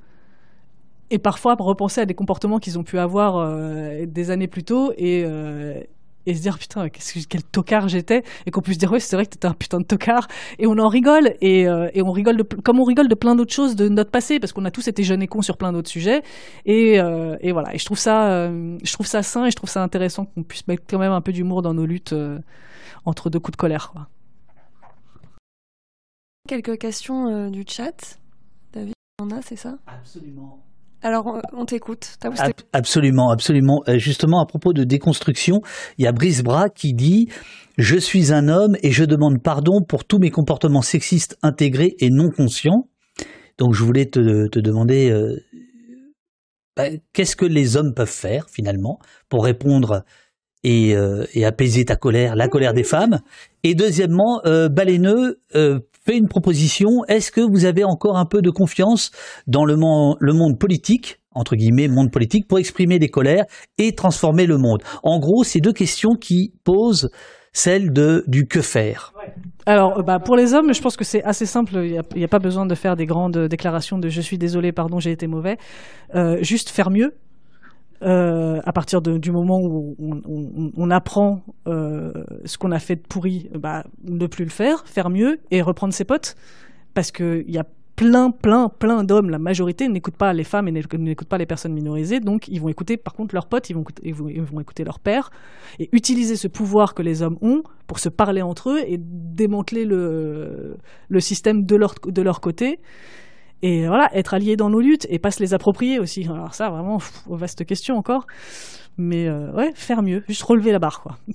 et 1.10 1.18
parfois 1.18 1.56
repenser 1.58 2.00
à 2.00 2.06
des 2.06 2.14
comportements 2.14 2.58
qu'ils 2.58 2.78
ont 2.78 2.84
pu 2.84 2.98
avoir 2.98 3.38
euh, 3.38 4.06
des 4.06 4.30
années 4.30 4.46
plus 4.46 4.62
tôt 4.62 4.92
et, 4.96 5.24
euh, 5.26 5.80
et 6.26 6.34
se 6.34 6.42
dire 6.42 6.58
putain 6.58 6.88
qu'est-ce 6.88 7.26
quel 7.26 7.42
tocard 7.42 7.88
j'étais 7.88 8.22
et 8.46 8.50
qu'on 8.50 8.60
puisse 8.60 8.78
dire 8.78 8.90
ouais 8.92 9.00
c'est 9.00 9.16
vrai 9.16 9.26
que 9.26 9.30
t'étais 9.30 9.48
un 9.48 9.54
putain 9.54 9.80
de 9.80 9.84
tocard 9.84 10.28
et 10.58 10.66
on 10.66 10.78
en 10.78 10.88
rigole 10.88 11.34
et, 11.40 11.62
et 11.62 12.02
on 12.02 12.12
rigole 12.12 12.36
de, 12.36 12.42
comme 12.42 12.80
on 12.80 12.84
rigole 12.84 13.08
de 13.08 13.14
plein 13.14 13.34
d'autres 13.34 13.52
choses 13.52 13.76
de 13.76 13.88
notre 13.88 14.10
passé 14.10 14.40
parce 14.40 14.52
qu'on 14.52 14.64
a 14.64 14.70
tous 14.70 14.88
été 14.88 15.02
jeunes 15.02 15.22
et 15.22 15.26
cons 15.26 15.42
sur 15.42 15.56
plein 15.56 15.72
d'autres 15.72 15.90
sujets 15.90 16.22
et, 16.66 16.94
et 17.40 17.52
voilà 17.52 17.74
et 17.74 17.78
je 17.78 17.84
trouve 17.84 17.98
ça 17.98 18.48
je 18.50 18.92
trouve 18.92 19.06
ça 19.06 19.22
sain 19.22 19.46
et 19.46 19.50
je 19.50 19.56
trouve 19.56 19.70
ça 19.70 19.82
intéressant 19.82 20.26
qu'on 20.26 20.42
puisse 20.42 20.66
mettre 20.68 20.84
quand 20.88 20.98
même 20.98 21.12
un 21.12 21.20
peu 21.20 21.32
d'humour 21.32 21.62
dans 21.62 21.74
nos 21.74 21.86
luttes 21.86 22.14
entre 23.04 23.30
deux 23.30 23.40
coups 23.40 23.56
de 23.56 23.60
colère. 23.60 23.92
Quelques 26.48 26.78
questions 26.78 27.28
euh, 27.28 27.50
du 27.50 27.64
chat. 27.66 28.18
David, 28.72 28.94
on 29.20 29.30
a, 29.30 29.42
c'est 29.42 29.56
ça? 29.56 29.78
Absolument. 29.86 30.60
Alors, 31.02 31.40
on 31.52 31.64
t'écoute. 31.64 32.16
absolument, 32.72 33.30
absolument. 33.30 33.82
Euh, 33.88 33.98
justement, 33.98 34.40
à 34.40 34.46
propos 34.46 34.72
de 34.72 34.84
déconstruction, 34.84 35.60
il 35.98 36.04
y 36.04 36.06
a 36.06 36.12
Brice 36.12 36.42
Bras 36.42 36.68
qui 36.68 36.94
dit 36.94 37.28
Je 37.76 37.96
suis 37.96 38.32
un 38.32 38.48
homme 38.48 38.76
et 38.82 38.92
je 38.92 39.04
demande 39.04 39.42
pardon 39.42 39.82
pour 39.86 40.04
tous 40.04 40.18
mes 40.18 40.30
comportements 40.30 40.82
sexistes 40.82 41.36
intégrés 41.42 41.96
et 41.98 42.08
non 42.10 42.30
conscients. 42.30 42.88
Donc, 43.58 43.74
je 43.74 43.82
voulais 43.82 44.06
te, 44.06 44.58
demander 44.60 45.10
euh, 45.10 45.36
bah, 46.76 46.84
qu'est-ce 47.12 47.36
que 47.36 47.44
les 47.44 47.76
hommes 47.76 47.92
peuvent 47.94 48.08
faire 48.08 48.48
finalement 48.48 48.98
pour 49.28 49.44
répondre 49.44 50.04
et, 50.64 50.96
euh, 50.96 51.24
apaiser 51.44 51.84
ta 51.84 51.96
colère, 51.96 52.34
la 52.34 52.48
colère 52.48 52.72
des 52.72 52.84
femmes? 52.84 53.20
Et 53.62 53.74
deuxièmement, 53.74 54.40
euh, 54.46 54.68
euh, 55.54 55.80
fait 56.04 56.16
une 56.16 56.28
proposition. 56.28 57.04
Est-ce 57.08 57.30
que 57.30 57.40
vous 57.40 57.64
avez 57.64 57.84
encore 57.84 58.16
un 58.16 58.26
peu 58.26 58.42
de 58.42 58.50
confiance 58.50 59.10
dans 59.46 59.64
le, 59.64 59.76
monde 59.76 60.58
politique 60.58 61.18
entre 61.34 61.56
guillemets, 61.56 61.88
monde 61.88 62.10
politique, 62.10 62.46
pour 62.46 62.58
exprimer 62.58 62.98
des 62.98 63.08
colères 63.08 63.46
et 63.78 63.94
transformer 63.94 64.44
le 64.44 64.58
monde? 64.58 64.82
En 65.02 65.18
gros, 65.18 65.44
c'est 65.44 65.60
deux 65.60 65.72
questions 65.72 66.10
qui 66.10 66.52
posent 66.62 67.10
celle 67.54 67.92
de 67.92 68.22
du 68.26 68.46
que 68.46 68.60
faire. 68.60 69.14
Alors, 69.64 70.02
bah, 70.04 70.18
pour 70.18 70.36
les 70.36 70.52
hommes, 70.52 70.74
je 70.74 70.80
pense 70.82 70.96
que 70.96 71.04
c'est 71.04 71.22
assez 71.22 71.46
simple. 71.46 71.72
Il 71.84 72.00
n'y 72.16 72.24
a, 72.24 72.28
pas 72.28 72.38
besoin 72.38 72.66
de 72.66 72.74
faire 72.74 72.96
des 72.96 73.06
grandes 73.06 73.38
déclarations 73.48 73.98
de 73.98 74.08
je 74.08 74.20
suis 74.20 74.38
désolé, 74.38 74.72
pardon, 74.72 74.98
j'ai 74.98 75.12
été 75.12 75.26
mauvais. 75.26 75.56
Euh, 76.14 76.36
juste 76.42 76.68
faire 76.68 76.90
mieux. 76.90 77.14
Euh, 78.02 78.60
à 78.64 78.72
partir 78.72 79.00
du 79.00 79.30
moment 79.30 79.60
où 79.60 79.96
on, 79.98 80.90
apprend 80.90 81.42
euh, 81.68 82.12
ce 82.44 82.58
qu'on 82.58 82.72
a 82.72 82.78
fait 82.78 82.96
de 82.96 83.02
pourri, 83.02 83.48
bah, 83.54 83.84
ne 84.04 84.26
plus 84.26 84.44
le 84.44 84.50
faire, 84.50 84.84
faire 84.86 85.08
mieux 85.08 85.38
et 85.50 85.62
reprendre 85.62 85.94
ses 85.94 86.04
potes. 86.04 86.34
Parce 86.94 87.12
qu'il 87.12 87.48
y 87.48 87.58
a 87.58 87.64
plein, 87.94 88.30
plein, 88.30 88.68
plein 88.68 89.04
d'hommes, 89.04 89.30
la 89.30 89.38
majorité 89.38 89.86
n'écoutent 89.86 90.16
pas 90.16 90.32
les 90.32 90.44
femmes 90.44 90.66
et 90.66 90.72
n'écoutent 90.72 91.28
pas 91.28 91.38
les 91.38 91.46
personnes 91.46 91.74
minorisées, 91.74 92.20
donc 92.20 92.48
ils 92.48 92.60
vont 92.60 92.68
écouter 92.68 92.96
par 92.96 93.14
contre 93.14 93.34
leurs 93.34 93.46
potes, 93.46 93.70
ils 93.70 93.74
vont, 93.74 93.84
ils 94.02 94.14
vont, 94.14 94.28
ils 94.28 94.42
vont 94.42 94.60
écouter 94.60 94.82
leur 94.82 94.98
père, 94.98 95.30
et 95.78 95.88
utiliser 95.92 96.36
ce 96.36 96.48
pouvoir 96.48 96.94
que 96.94 97.02
les 97.02 97.22
hommes 97.22 97.38
ont 97.42 97.62
pour 97.86 97.98
se 97.98 98.08
parler 98.08 98.42
entre 98.42 98.70
eux 98.70 98.80
et 98.86 98.98
démanteler 98.98 99.84
le, 99.84 100.76
système 101.20 101.64
de 101.64 101.76
leur 101.76 102.40
côté 102.40 102.80
et 103.62 103.86
voilà, 103.86 104.10
être 104.12 104.34
allié 104.34 104.56
dans 104.56 104.68
nos 104.68 104.80
luttes 104.80 105.06
et 105.08 105.20
pas 105.20 105.30
se 105.30 105.40
les 105.40 105.54
approprier 105.54 106.00
aussi. 106.00 106.26
Alors 106.28 106.52
ça, 106.52 106.68
vraiment, 106.68 106.98
vaste 107.30 107.64
question 107.64 107.96
encore. 107.96 108.26
Mais 108.98 109.28
euh, 109.28 109.52
ouais, 109.52 109.70
faire 109.74 110.02
mieux, 110.02 110.22
juste 110.28 110.42
relever 110.42 110.72
la 110.72 110.78
barre, 110.78 111.00
quoi. 111.00 111.16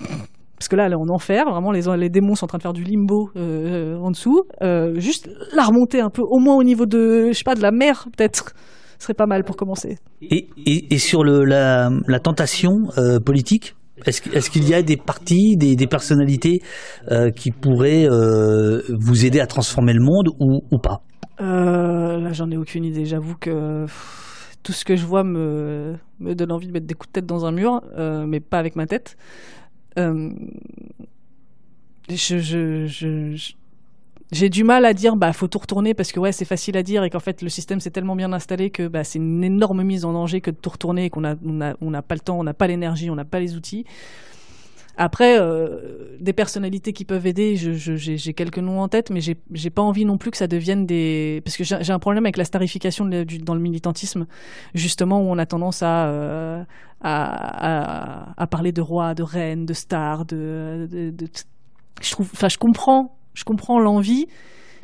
Parce 0.57 0.69
que 0.69 0.75
là, 0.75 0.87
on 0.87 0.89
est 0.89 0.95
en 0.95 1.13
enfer, 1.13 1.45
vraiment, 1.47 1.71
les, 1.71 1.83
les 1.97 2.09
démons 2.09 2.33
sont 2.33 2.45
en 2.45 2.47
train 2.47 2.57
de 2.57 2.63
faire 2.63 2.73
du 2.73 2.83
limbo 2.83 3.29
euh, 3.35 3.95
en 3.97 4.09
dessous. 4.09 4.41
Euh, 4.63 4.99
juste 4.99 5.29
la 5.55 5.63
remonter 5.63 6.01
un 6.01 6.09
peu, 6.09 6.23
au 6.23 6.39
moins 6.39 6.55
au 6.55 6.63
niveau 6.63 6.87
de, 6.87 7.27
je 7.27 7.33
sais 7.33 7.43
pas, 7.43 7.53
de 7.53 7.61
la 7.61 7.71
mer, 7.71 8.07
peut-être, 8.17 8.53
serait 8.97 9.13
pas 9.13 9.27
mal 9.27 9.43
pour 9.43 9.55
commencer. 9.55 9.99
Et, 10.23 10.49
et, 10.65 10.97
sur 10.97 11.23
le, 11.23 11.45
la, 11.45 12.19
tentation 12.19 12.87
politique 13.23 13.75
est-ce 14.05 14.49
qu'il 14.49 14.67
y 14.67 14.73
a 14.73 14.81
des 14.81 14.97
partis, 14.97 15.57
des, 15.57 15.87
personnalités 15.87 16.61
qui 17.35 17.51
pourraient 17.51 18.07
vous 18.09 19.25
aider 19.25 19.39
à 19.39 19.45
transformer 19.45 19.93
le 19.93 20.01
monde 20.01 20.29
ou 20.39 20.79
pas? 20.79 21.03
Euh, 21.39 22.19
là, 22.19 22.33
j'en 22.33 22.49
ai 22.51 22.57
aucune 22.57 22.85
idée. 22.85 23.05
J'avoue 23.05 23.35
que 23.35 23.85
tout 24.63 24.73
ce 24.73 24.85
que 24.85 24.95
je 24.95 25.05
vois 25.05 25.23
me, 25.23 25.95
me 26.19 26.35
donne 26.35 26.51
envie 26.51 26.67
de 26.67 26.71
mettre 26.71 26.87
des 26.87 26.93
coups 26.93 27.09
de 27.09 27.13
tête 27.13 27.25
dans 27.25 27.45
un 27.45 27.51
mur, 27.51 27.81
euh, 27.97 28.25
mais 28.25 28.39
pas 28.39 28.59
avec 28.59 28.75
ma 28.75 28.87
tête. 28.87 29.17
Euh, 29.97 30.31
je, 32.09 32.87
j'ai 34.31 34.49
du 34.49 34.63
mal 34.63 34.85
à 34.85 34.93
dire 34.93 35.15
bah 35.15 35.31
faut 35.33 35.47
tout 35.47 35.59
retourner 35.59 35.93
parce 35.93 36.11
que 36.11 36.19
ouais 36.19 36.31
c'est 36.31 36.45
facile 36.45 36.77
à 36.77 36.83
dire 36.83 37.03
et 37.03 37.09
qu'en 37.09 37.19
fait 37.19 37.41
le 37.41 37.49
système 37.49 37.79
s'est 37.79 37.91
tellement 37.91 38.15
bien 38.15 38.33
installé 38.33 38.69
que 38.69 38.87
bah, 38.87 39.03
c'est 39.03 39.19
une 39.19 39.43
énorme 39.43 39.83
mise 39.83 40.05
en 40.05 40.13
danger 40.13 40.41
que 40.41 40.51
de 40.51 40.55
tout 40.55 40.69
retourner 40.69 41.05
et 41.05 41.09
qu'on 41.09 41.23
a 41.23 41.35
on 41.45 41.61
a 41.61 41.75
on 41.81 41.91
n'a 41.91 42.01
pas 42.01 42.15
le 42.15 42.21
temps 42.21 42.39
on 42.39 42.43
n'a 42.43 42.53
pas 42.53 42.67
l'énergie 42.67 43.09
on 43.09 43.15
n'a 43.15 43.25
pas 43.25 43.39
les 43.39 43.55
outils 43.55 43.85
après, 44.97 45.39
euh, 45.39 46.17
des 46.19 46.33
personnalités 46.33 46.91
qui 46.91 47.05
peuvent 47.05 47.27
aider, 47.27 47.55
j'ai 47.55 48.33
quelques 48.33 48.57
noms 48.57 48.81
en 48.81 48.87
tête, 48.87 49.11
mais 49.11 49.21
j'ai 49.21 49.69
pas 49.69 49.83
envie 49.83 50.05
non 50.05 50.17
plus 50.17 50.31
que 50.31 50.37
ça 50.37 50.47
devienne 50.47 50.87
des. 50.87 51.41
Parce 51.45 51.55
que 51.55 51.63
j'ai 51.63 51.93
un 51.93 51.99
problème 51.99 52.25
avec 52.25 52.35
la 52.35 52.45
starification 52.45 53.05
dans 53.05 53.53
le 53.53 53.61
militantisme, 53.61 54.25
justement, 54.73 55.21
où 55.21 55.29
on 55.29 55.37
a 55.37 55.45
tendance 55.45 55.81
euh, 55.83 56.63
à, 57.01 58.33
à, 58.41 58.47
parler 58.47 58.71
de 58.71 58.81
rois, 58.81 59.13
de 59.13 59.21
reines, 59.21 59.67
de 59.67 59.73
stars, 59.73 60.25
de. 60.25 60.87
Je 62.01 62.11
trouve. 62.11 62.29
Enfin, 62.33 62.49
je 62.49 62.57
comprends, 62.57 63.15
je 63.35 63.43
comprends 63.43 63.79
l'envie. 63.79 64.27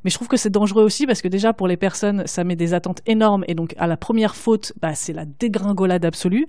Mais 0.03 0.09
je 0.09 0.15
trouve 0.15 0.27
que 0.27 0.37
c'est 0.37 0.49
dangereux 0.49 0.83
aussi 0.83 1.07
parce 1.07 1.21
que 1.21 1.29
déjà 1.29 1.53
pour 1.53 1.67
les 1.67 1.77
personnes, 1.77 2.27
ça 2.27 2.43
met 2.43 2.57
des 2.57 2.73
attentes 2.73 3.01
énormes 3.05 3.45
et 3.47 3.55
donc 3.55 3.73
à 3.77 3.87
la 3.87 3.95
première 3.95 4.35
faute, 4.35 4.73
bah, 4.81 4.95
c'est 4.95 5.13
la 5.13 5.23
dégringolade 5.25 6.03
absolue. 6.03 6.45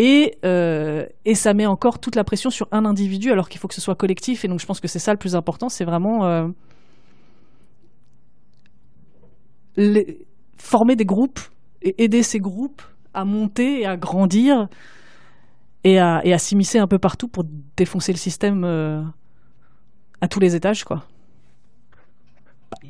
Et, 0.00 0.38
euh, 0.44 1.04
et 1.24 1.34
ça 1.34 1.54
met 1.54 1.66
encore 1.66 1.98
toute 1.98 2.14
la 2.14 2.22
pression 2.22 2.50
sur 2.50 2.68
un 2.70 2.84
individu 2.84 3.32
alors 3.32 3.48
qu'il 3.48 3.60
faut 3.60 3.66
que 3.66 3.74
ce 3.74 3.80
soit 3.80 3.96
collectif. 3.96 4.44
Et 4.44 4.48
donc 4.48 4.60
je 4.60 4.66
pense 4.66 4.78
que 4.78 4.86
c'est 4.86 5.00
ça 5.00 5.12
le 5.12 5.18
plus 5.18 5.34
important, 5.34 5.68
c'est 5.68 5.84
vraiment 5.84 6.24
euh, 6.24 6.46
former 10.56 10.94
des 10.94 11.04
groupes 11.04 11.40
et 11.82 12.04
aider 12.04 12.22
ces 12.22 12.38
groupes 12.38 12.80
à 13.12 13.24
monter 13.24 13.80
et 13.80 13.86
à 13.86 13.96
grandir 13.96 14.68
et 15.82 15.98
à, 15.98 16.38
s'immiscer 16.38 16.78
un 16.78 16.86
peu 16.86 16.98
partout 16.98 17.26
pour 17.26 17.44
défoncer 17.76 18.12
le 18.12 18.18
système 18.18 18.62
euh, 18.64 19.02
à 20.20 20.28
tous 20.28 20.38
les 20.38 20.54
étages. 20.54 20.84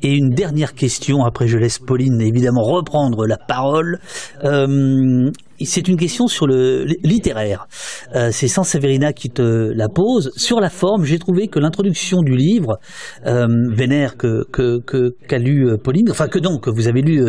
Et 0.01 0.13
une 0.13 0.29
dernière 0.29 0.75
question, 0.75 1.25
après 1.25 1.47
je 1.47 1.57
laisse 1.57 1.79
Pauline 1.79 2.21
évidemment 2.21 2.61
reprendre 2.61 3.25
la 3.25 3.37
parole. 3.37 3.99
Euh, 4.45 5.29
c'est 5.61 5.89
une 5.89 5.97
question 5.97 6.27
sur 6.27 6.47
le 6.47 6.85
littéraire. 7.03 7.67
Euh, 8.15 8.29
c'est 8.31 8.47
Sans 8.47 8.63
Severina 8.63 9.11
qui 9.11 9.29
te 9.29 9.41
la 9.41 9.89
pose. 9.89 10.31
Sur 10.37 10.61
la 10.61 10.69
forme, 10.69 11.03
j'ai 11.03 11.19
trouvé 11.19 11.47
que 11.47 11.59
l'introduction 11.59 12.21
du 12.21 12.33
livre 12.33 12.79
euh, 13.25 13.45
Vénère 13.71 14.15
que 14.15 14.45
que 14.49 15.35
lu 15.35 15.77
Pauline, 15.83 16.09
enfin 16.11 16.27
que 16.27 16.39
que 16.39 16.69
vous 16.69 16.87
avez 16.87 17.01
lu 17.01 17.21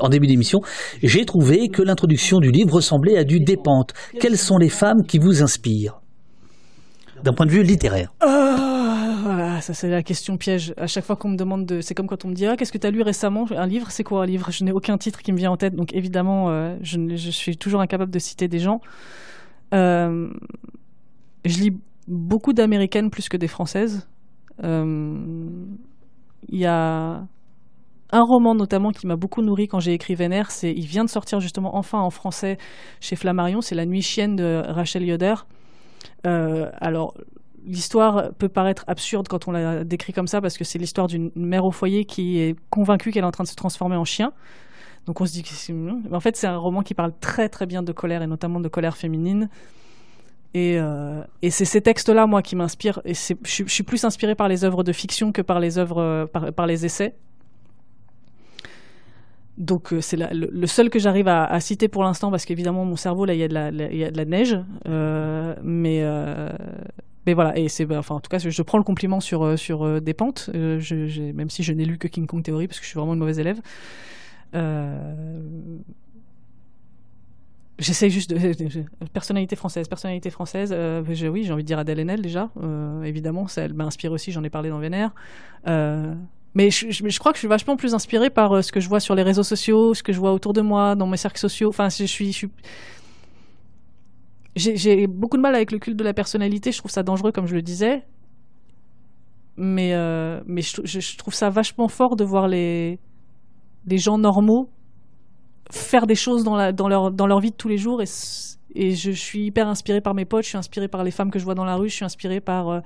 en 0.00 0.08
début 0.08 0.26
d'émission, 0.26 0.60
j'ai 1.02 1.26
trouvé 1.26 1.68
que 1.68 1.82
l'introduction 1.82 2.38
du 2.38 2.50
livre 2.50 2.74
ressemblait 2.74 3.18
à 3.18 3.24
du 3.24 3.40
Dépente. 3.40 3.92
Quelles 4.18 4.38
sont 4.38 4.56
les 4.56 4.70
femmes 4.70 5.04
qui 5.06 5.18
vous 5.18 5.42
inspirent? 5.42 6.00
D'un 7.22 7.34
point 7.34 7.46
de 7.46 7.50
vue 7.50 7.62
littéraire 7.62 8.10
voilà, 9.54 9.62
ça 9.62 9.72
c'est 9.72 9.88
la 9.88 10.02
question 10.02 10.36
piège. 10.36 10.74
À 10.76 10.88
chaque 10.88 11.04
fois 11.04 11.14
qu'on 11.14 11.28
me 11.28 11.36
demande 11.36 11.64
de, 11.64 11.80
c'est 11.80 11.94
comme 11.94 12.08
quand 12.08 12.24
on 12.24 12.28
me 12.28 12.34
dit 12.34 12.44
ah 12.44 12.56
qu'est-ce 12.56 12.72
que 12.72 12.78
tu 12.78 12.88
as 12.88 12.90
lu 12.90 13.02
récemment? 13.02 13.46
Un 13.52 13.68
livre, 13.68 13.88
c'est 13.92 14.02
quoi 14.02 14.24
un 14.24 14.26
livre? 14.26 14.50
Je 14.50 14.64
n'ai 14.64 14.72
aucun 14.72 14.98
titre 14.98 15.22
qui 15.22 15.30
me 15.30 15.36
vient 15.36 15.52
en 15.52 15.56
tête, 15.56 15.76
donc 15.76 15.94
évidemment 15.94 16.50
euh, 16.50 16.76
je, 16.82 17.30
suis 17.30 17.56
toujours 17.56 17.80
incapable 17.80 18.10
de 18.10 18.18
citer 18.18 18.48
des 18.48 18.58
gens. 18.58 18.80
Euh, 19.72 20.28
je 21.44 21.58
lis 21.60 21.70
beaucoup 22.08 22.52
d'américaines 22.52 23.10
plus 23.10 23.28
que 23.28 23.36
des 23.36 23.46
françaises. 23.46 24.08
Euh, 24.64 25.16
il 26.48 26.58
y 26.58 26.66
a 26.66 27.22
un 28.10 28.22
roman 28.22 28.56
notamment 28.56 28.90
qui 28.90 29.06
m'a 29.06 29.14
beaucoup 29.14 29.40
nourri 29.40 29.68
quand 29.68 29.78
j'ai 29.78 29.92
écrit 29.92 30.16
Vénère, 30.16 30.50
c'est 30.50 30.72
il 30.72 30.86
vient 30.86 31.04
de 31.04 31.10
sortir 31.10 31.38
justement 31.38 31.76
enfin 31.76 32.00
en 32.00 32.10
français 32.10 32.58
chez 32.98 33.14
Flammarion, 33.14 33.60
c'est 33.60 33.76
La 33.76 33.86
Nuit 33.86 34.02
chienne 34.02 34.34
de 34.34 34.64
Rachel 34.66 35.04
Yoder. 35.04 35.34
Alors 36.24 37.14
l'histoire 37.66 38.32
peut 38.38 38.48
paraître 38.48 38.84
absurde 38.86 39.28
quand 39.28 39.48
on 39.48 39.52
la 39.52 39.84
décrit 39.84 40.12
comme 40.12 40.28
ça, 40.28 40.40
parce 40.40 40.58
que 40.58 40.64
c'est 40.64 40.78
l'histoire 40.78 41.06
d'une 41.06 41.30
mère 41.34 41.64
au 41.64 41.70
foyer 41.70 42.04
qui 42.04 42.38
est 42.38 42.56
convaincue 42.70 43.10
qu'elle 43.10 43.24
est 43.24 43.26
en 43.26 43.32
train 43.32 43.44
de 43.44 43.48
se 43.48 43.54
transformer 43.54 43.96
en 43.96 44.04
chien. 44.04 44.32
Donc 45.06 45.20
on 45.20 45.26
se 45.26 45.32
dit 45.32 45.42
que. 45.42 46.14
En 46.14 46.20
fait, 46.20 46.36
c'est 46.36 46.46
un 46.46 46.56
roman 46.56 46.82
qui 46.82 46.94
parle 46.94 47.12
très 47.20 47.48
très 47.48 47.66
bien 47.66 47.82
de 47.82 47.92
colère, 47.92 48.22
et 48.22 48.26
notamment 48.26 48.60
de 48.60 48.68
colère 48.68 48.96
féminine. 48.96 49.48
Et, 50.54 50.78
euh, 50.78 51.22
c'est 51.50 51.64
ces 51.64 51.80
textes-là, 51.80 52.26
moi, 52.26 52.40
qui 52.40 52.54
m'inspirent. 52.56 53.00
Et 53.04 53.14
je, 53.14 53.64
suis 53.66 53.82
plus 53.82 54.04
inspiré 54.04 54.34
par 54.34 54.48
les 54.48 54.64
œuvres 54.64 54.84
de 54.84 54.92
fiction 54.92 55.32
que 55.32 55.42
par 55.42 55.58
les 55.58 55.78
œuvres, 55.78 56.28
par, 56.32 56.52
par 56.52 56.66
les 56.66 56.86
essais. 56.86 57.14
Donc 59.56 59.92
euh, 59.92 60.00
c'est 60.00 60.16
le, 60.16 60.66
seul 60.66 60.90
que 60.90 60.98
j'arrive 60.98 61.28
à, 61.28 61.60
citer 61.60 61.86
pour 61.86 62.02
l'instant 62.02 62.30
parce 62.30 62.44
qu'évidemment 62.44 62.84
mon 62.84 62.96
cerveau 62.96 63.24
là 63.24 63.34
il 63.34 63.40
y 63.40 63.44
a 63.44 63.48
de 63.48 64.16
la, 64.16 64.24
neige, 64.24 64.58
euh, 64.88 65.54
mais 65.62 66.02
mais 67.26 67.32
voilà, 67.32 67.56
et 67.56 67.68
c'est, 67.68 67.90
enfin, 67.96 68.16
en 68.16 68.20
tout 68.20 68.28
cas, 68.28 68.38
je 68.38 68.62
prends 68.62 68.78
le 68.78 68.84
compliment 68.84 69.20
sur, 69.20 69.44
euh, 69.44 69.56
sur 69.56 69.82
euh, 69.82 70.00
des 70.00 70.14
pentes, 70.14 70.50
euh, 70.54 70.80
même 71.34 71.48
si 71.48 71.62
je 71.62 71.72
n'ai 71.72 71.84
lu 71.84 71.96
que 71.96 72.08
King 72.08 72.26
Kong 72.26 72.42
Theory, 72.42 72.68
parce 72.68 72.78
que 72.78 72.84
je 72.84 72.90
suis 72.90 72.98
vraiment 72.98 73.14
une 73.14 73.20
mauvaise 73.20 73.38
élève. 73.38 73.60
J'essaie 77.80 78.08
juste 78.08 78.30
de, 78.32 78.84
personnalité 79.12 79.56
française, 79.56 79.88
personnalité 79.88 80.30
française. 80.30 80.72
Oui, 81.08 81.42
j'ai 81.44 81.52
envie 81.52 81.64
de 81.64 81.66
dire 81.66 81.78
Adèle 81.78 81.98
Haenel 81.98 82.22
déjà. 82.22 82.50
Évidemment, 83.04 83.48
ça, 83.48 83.62
elle 83.62 83.74
m'a 83.74 83.84
inspiré 83.84 84.14
aussi. 84.14 84.30
J'en 84.30 84.44
ai 84.44 84.50
parlé 84.50 84.70
dans 84.70 84.78
Vénère. 84.78 85.10
Mais 85.66 86.70
je, 86.70 87.18
crois 87.18 87.32
que 87.32 87.36
je 87.36 87.40
suis 87.40 87.48
vachement 87.48 87.76
plus 87.76 87.94
inspirée 87.94 88.30
par 88.30 88.62
ce 88.62 88.70
que 88.70 88.78
je 88.78 88.88
vois 88.88 89.00
sur 89.00 89.16
les 89.16 89.24
réseaux 89.24 89.42
sociaux, 89.42 89.92
ce 89.92 90.04
que 90.04 90.12
je 90.12 90.20
vois 90.20 90.32
autour 90.32 90.52
de 90.52 90.60
moi, 90.60 90.94
dans 90.94 91.08
mes 91.08 91.16
cercles 91.16 91.40
sociaux. 91.40 91.68
Enfin, 91.68 91.88
je 91.88 92.04
suis 92.04 92.48
j'ai 94.56 95.06
beaucoup 95.06 95.36
de 95.36 95.42
mal 95.42 95.54
avec 95.54 95.72
le 95.72 95.78
culte 95.78 95.96
de 95.96 96.04
la 96.04 96.14
personnalité. 96.14 96.70
Je 96.70 96.78
trouve 96.78 96.90
ça 96.90 97.02
dangereux, 97.02 97.32
comme 97.32 97.46
je 97.46 97.54
le 97.54 97.62
disais. 97.62 98.04
Mais, 99.56 99.94
euh, 99.94 100.40
mais 100.46 100.62
je, 100.62 101.16
trouve 101.16 101.34
ça 101.34 101.50
vachement 101.50 101.88
fort 101.88 102.16
de 102.16 102.24
voir 102.24 102.48
les, 102.48 102.98
les 103.86 103.98
gens 103.98 104.18
normaux 104.18 104.68
faire 105.70 106.06
des 106.06 106.14
choses 106.14 106.44
dans, 106.44 106.56
la, 106.56 106.72
dans, 106.72 106.88
leur, 106.88 107.10
dans 107.10 107.26
leur 107.26 107.40
vie 107.40 107.50
de 107.50 107.56
tous 107.56 107.68
les 107.68 107.78
jours. 107.78 108.02
Et, 108.02 108.06
et 108.74 108.94
je, 108.94 109.10
suis 109.10 109.46
hyper 109.46 109.68
inspirée 109.68 110.00
par 110.00 110.14
mes 110.14 110.24
potes, 110.24 110.44
je 110.44 110.50
suis 110.50 110.58
inspirée 110.58 110.88
par 110.88 111.04
les 111.04 111.10
femmes 111.10 111.30
que 111.30 111.38
je 111.38 111.44
vois 111.44 111.54
dans 111.54 111.64
la 111.64 111.76
rue, 111.76 111.88
je 111.88 111.94
suis 111.94 112.04
inspirée 112.04 112.40
par 112.40 112.68
euh, 112.68 112.80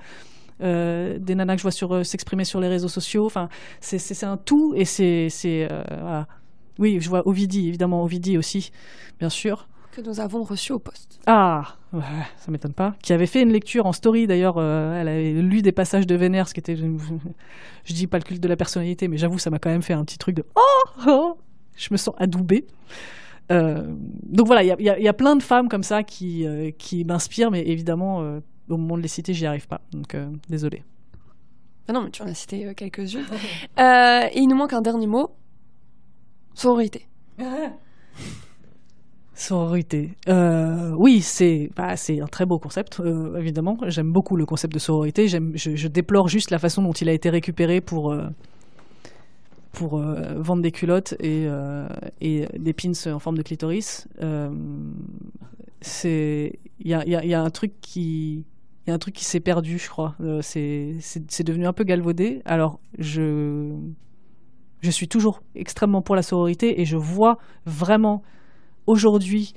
euh, 0.61 1.19
des 1.19 1.35
nanas 1.35 1.57
que 1.57 1.61
je 1.61 1.87
vois 1.87 2.03
s'exprimer 2.03 2.45
sur 2.45 2.59
les 2.59 2.67
réseaux 2.67 2.87
sociaux. 2.87 3.25
Enfin, 3.25 3.49
c'est 3.79 4.23
un 4.23 4.37
tout. 4.37 4.73
Et 4.75 4.85
c'est. 4.85 5.67
Voilà. 5.89 6.27
Oui, 6.79 6.99
je 7.01 7.09
vois 7.09 7.27
Ovidie, 7.27 7.67
évidemment, 7.67 8.03
Ovidie 8.03 8.37
aussi, 8.37 8.71
bien 9.19 9.29
sûr 9.29 9.67
que 9.91 10.01
nous 10.01 10.19
avons 10.19 10.43
reçu 10.43 10.71
au 10.71 10.79
poste. 10.79 11.19
Ah, 11.25 11.75
ouais, 11.93 12.01
ça 12.37 12.51
m'étonne 12.51 12.73
pas. 12.73 12.95
Qui 13.01 13.13
avait 13.13 13.25
fait 13.25 13.41
une 13.41 13.51
lecture 13.51 13.85
en 13.85 13.93
story 13.93 14.27
d'ailleurs. 14.27 14.57
Euh, 14.57 14.99
elle 14.99 15.07
avait 15.07 15.33
lu 15.33 15.61
des 15.61 15.71
passages 15.71 16.07
de 16.07 16.15
Vénère, 16.15 16.47
ce 16.47 16.53
qui 16.53 16.59
était, 16.59 16.75
je 17.83 17.93
dis 17.93 18.07
pas 18.07 18.17
le 18.17 18.23
culte 18.23 18.41
de 18.41 18.47
la 18.47 18.55
personnalité, 18.55 19.07
mais 19.07 19.17
j'avoue, 19.17 19.39
ça 19.39 19.49
m'a 19.49 19.59
quand 19.59 19.69
même 19.69 19.81
fait 19.81 19.93
un 19.93 20.05
petit 20.05 20.17
truc 20.17 20.35
de 20.35 20.45
oh, 20.55 20.89
oh 21.07 21.37
je 21.75 21.87
me 21.91 21.97
sens 21.97 22.13
adoubée. 22.17 22.65
Euh, 23.51 23.83
donc 24.23 24.45
voilà, 24.45 24.63
il 24.63 24.67
y, 24.79 24.83
y, 24.83 25.03
y 25.03 25.07
a, 25.07 25.13
plein 25.13 25.35
de 25.35 25.41
femmes 25.41 25.69
comme 25.69 25.83
ça 25.83 26.03
qui, 26.03 26.45
euh, 26.45 26.71
qui 26.77 27.03
m'inspirent, 27.03 27.49
mais 27.49 27.67
évidemment, 27.67 28.21
euh, 28.21 28.41
au 28.69 28.77
moment 28.77 28.97
de 28.97 29.01
les 29.01 29.07
citer, 29.07 29.33
j'y 29.33 29.45
arrive 29.45 29.67
pas. 29.67 29.81
Donc 29.91 30.13
euh, 30.13 30.29
désolé. 30.49 30.83
Ah 31.87 31.93
non, 31.93 32.03
mais 32.03 32.11
tu 32.11 32.21
en 32.21 32.27
as 32.27 32.35
cité 32.35 32.67
euh, 32.67 32.73
quelques-unes. 32.75 33.25
et 33.77 34.31
il 34.35 34.47
nous 34.47 34.55
manque 34.55 34.73
un 34.73 34.81
dernier 34.81 35.07
mot 35.07 35.31
sororité. 36.53 37.07
Sororité. 39.39 40.17
Euh, 40.27 40.93
oui, 40.97 41.21
c'est 41.21 41.69
bah, 41.73 41.93
un 41.93 42.25
très 42.25 42.45
beau 42.45 42.59
concept, 42.59 42.99
euh, 42.99 43.37
évidemment. 43.37 43.77
J'aime 43.87 44.11
beaucoup 44.11 44.35
le 44.35 44.45
concept 44.45 44.73
de 44.73 44.79
sororité. 44.79 45.29
Je, 45.29 45.37
je, 45.55 45.87
déplore 45.87 46.27
juste 46.27 46.51
la 46.51 46.59
façon 46.59 46.83
dont 46.83 46.91
il 46.91 47.07
a 47.07 47.13
été 47.13 47.29
récupéré 47.29 47.79
pour 47.79 48.11
euh, 48.11 48.27
pour 49.71 49.97
vendre 49.97 50.61
des 50.61 50.71
culottes 50.71 51.15
et 51.21 51.47
et 52.19 52.47
des 52.59 52.73
pins 52.73 52.91
en 53.13 53.19
forme 53.19 53.37
de 53.37 53.41
clitoris. 53.41 54.09
Il 54.19 54.27
y 56.81 56.93
a, 56.93 57.05
y, 57.05 57.33
a, 57.33 57.41
un 57.41 57.49
truc 57.49 57.79
qui 57.79 58.43
il 58.85 58.89
y 58.89 58.91
a 58.91 58.93
un 58.93 58.99
truc 58.99 59.15
qui 59.15 59.23
s'est 59.23 59.39
perdu, 59.39 59.77
je 59.77 59.87
crois. 59.87 60.17
c'est 60.41 60.95
c'est 60.99 61.43
devenu 61.43 61.65
un 61.65 61.71
peu 61.71 61.85
galvaudé. 61.85 62.41
Alors 62.43 62.81
je 62.97 63.73
je 64.81 64.91
suis 64.91 65.07
toujours 65.07 65.41
extrêmement 65.55 66.01
pour 66.01 66.17
la 66.17 66.23
sororité 66.23 66.81
et 66.81 66.85
je 66.85 66.97
vois 66.97 67.37
vraiment 67.65 68.21
aujourd'hui 68.89 69.53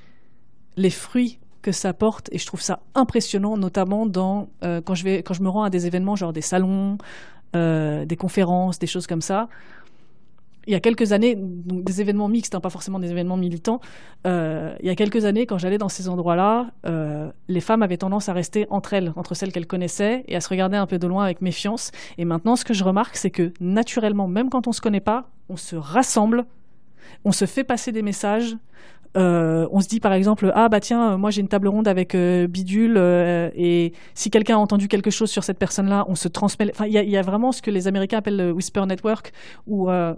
les 0.77 0.91
fruits 0.91 1.39
que 1.63 1.73
ça 1.73 1.95
porte 1.95 2.29
et 2.33 2.39
je 2.39 2.47
trouve 2.47 2.61
ça 2.61 2.81
impressionnant 2.95 3.57
notamment 3.57 4.07
euh, 4.63 4.81
quand 4.85 4.95
je 4.95 5.05
vais 5.05 5.23
quand 5.23 5.33
je 5.33 5.43
me 5.43 5.49
rends 5.49 5.63
à 5.63 5.71
des 5.71 5.87
événements 5.87 6.17
genre 6.17 6.33
des 6.33 6.43
salons 6.43 6.99
euh, 7.57 8.05
des 8.05 8.17
conférences 8.17 8.79
des 8.79 8.87
choses 8.87 9.07
comme 9.07 9.23
ça. 9.23 9.49
Il 10.67 10.73
y 10.73 10.77
a 10.77 10.81
quelques 10.81 11.13
années 11.13 11.35
des 11.37 12.01
événements 12.01 12.29
mixtes 12.29 12.55
hein, 12.55 12.61
pas 12.61 12.71
forcément 12.71 13.01
des 13.01 13.11
événements 13.11 13.37
militants 13.37 13.81
euh, 14.27 14.75
il 14.81 14.87
y 14.87 14.91
a 14.91 14.95
quelques 14.95 15.25
années 15.25 15.45
quand 15.47 15.59
j'allais 15.59 15.79
dans 15.79 15.89
ces 15.89 16.09
endroits 16.09 16.37
là 16.37 16.71
euh, 16.87 17.31
les 17.49 17.61
femmes 17.61 17.83
avaient 17.83 17.97
tendance 17.97 18.29
à 18.29 18.33
rester 18.33 18.67
entre 18.71 18.93
elles 18.93 19.13
entre 19.17 19.35
celles 19.35 19.51
qu'elles 19.51 19.67
connaissaient 19.67 20.25
et 20.29 20.37
à 20.37 20.41
se 20.41 20.49
regarder 20.49 20.77
un 20.77 20.87
peu 20.87 20.99
de 20.99 21.07
loin 21.07 21.25
avec 21.25 21.41
méfiance. 21.41 21.91
Et 22.19 22.25
maintenant 22.25 22.55
ce 22.55 22.65
que 22.65 22.75
je 22.75 22.85
remarque 22.85 23.17
c'est 23.17 23.31
que 23.31 23.53
naturellement 23.61 24.29
même 24.29 24.51
quand 24.51 24.67
on 24.69 24.73
se 24.73 24.81
connaît 24.81 25.01
pas 25.01 25.31
on 25.49 25.57
se 25.57 25.75
rassemble 25.75 26.45
on 27.25 27.33
se 27.33 27.47
fait 27.47 27.65
passer 27.65 27.93
des 27.93 28.03
messages 28.03 28.57
euh, 29.17 29.69
on 29.71 29.81
se 29.81 29.89
dit 29.89 30.01
par 30.01 30.15
exemple 30.15 30.51
ah 30.55 30.69
bah 30.71 30.81
tiens 30.81 31.19
moi 31.19 31.31
j'ai 31.31 31.43
une 31.43 31.49
table 31.49 31.69
ronde 31.69 31.87
avec 31.87 32.15
euh, 32.15 32.47
bidule 32.47 32.95
euh, 32.97 33.51
et 33.55 33.93
si 34.15 34.31
quelqu'un 34.31 34.57
a 34.57 34.59
entendu 34.59 34.89
quelque 34.89 35.11
chose 35.11 35.31
sur 35.31 35.45
cette 35.45 35.59
personne 35.59 35.87
là 35.89 36.07
on 36.09 36.15
se 36.15 36.29
transmet 36.29 36.71
enfin 36.71 36.87
il 36.87 36.93
y, 36.93 37.17
a, 37.17 37.23
vraiment 37.23 37.53
ce 37.53 37.61
que 37.61 37.71
les 37.71 37.89
américains 37.89 38.19
appellent 38.19 38.39
le 38.39 38.53
whisper 38.53 38.87
network 38.87 39.33
où 39.67 39.91
euh, 39.91 40.15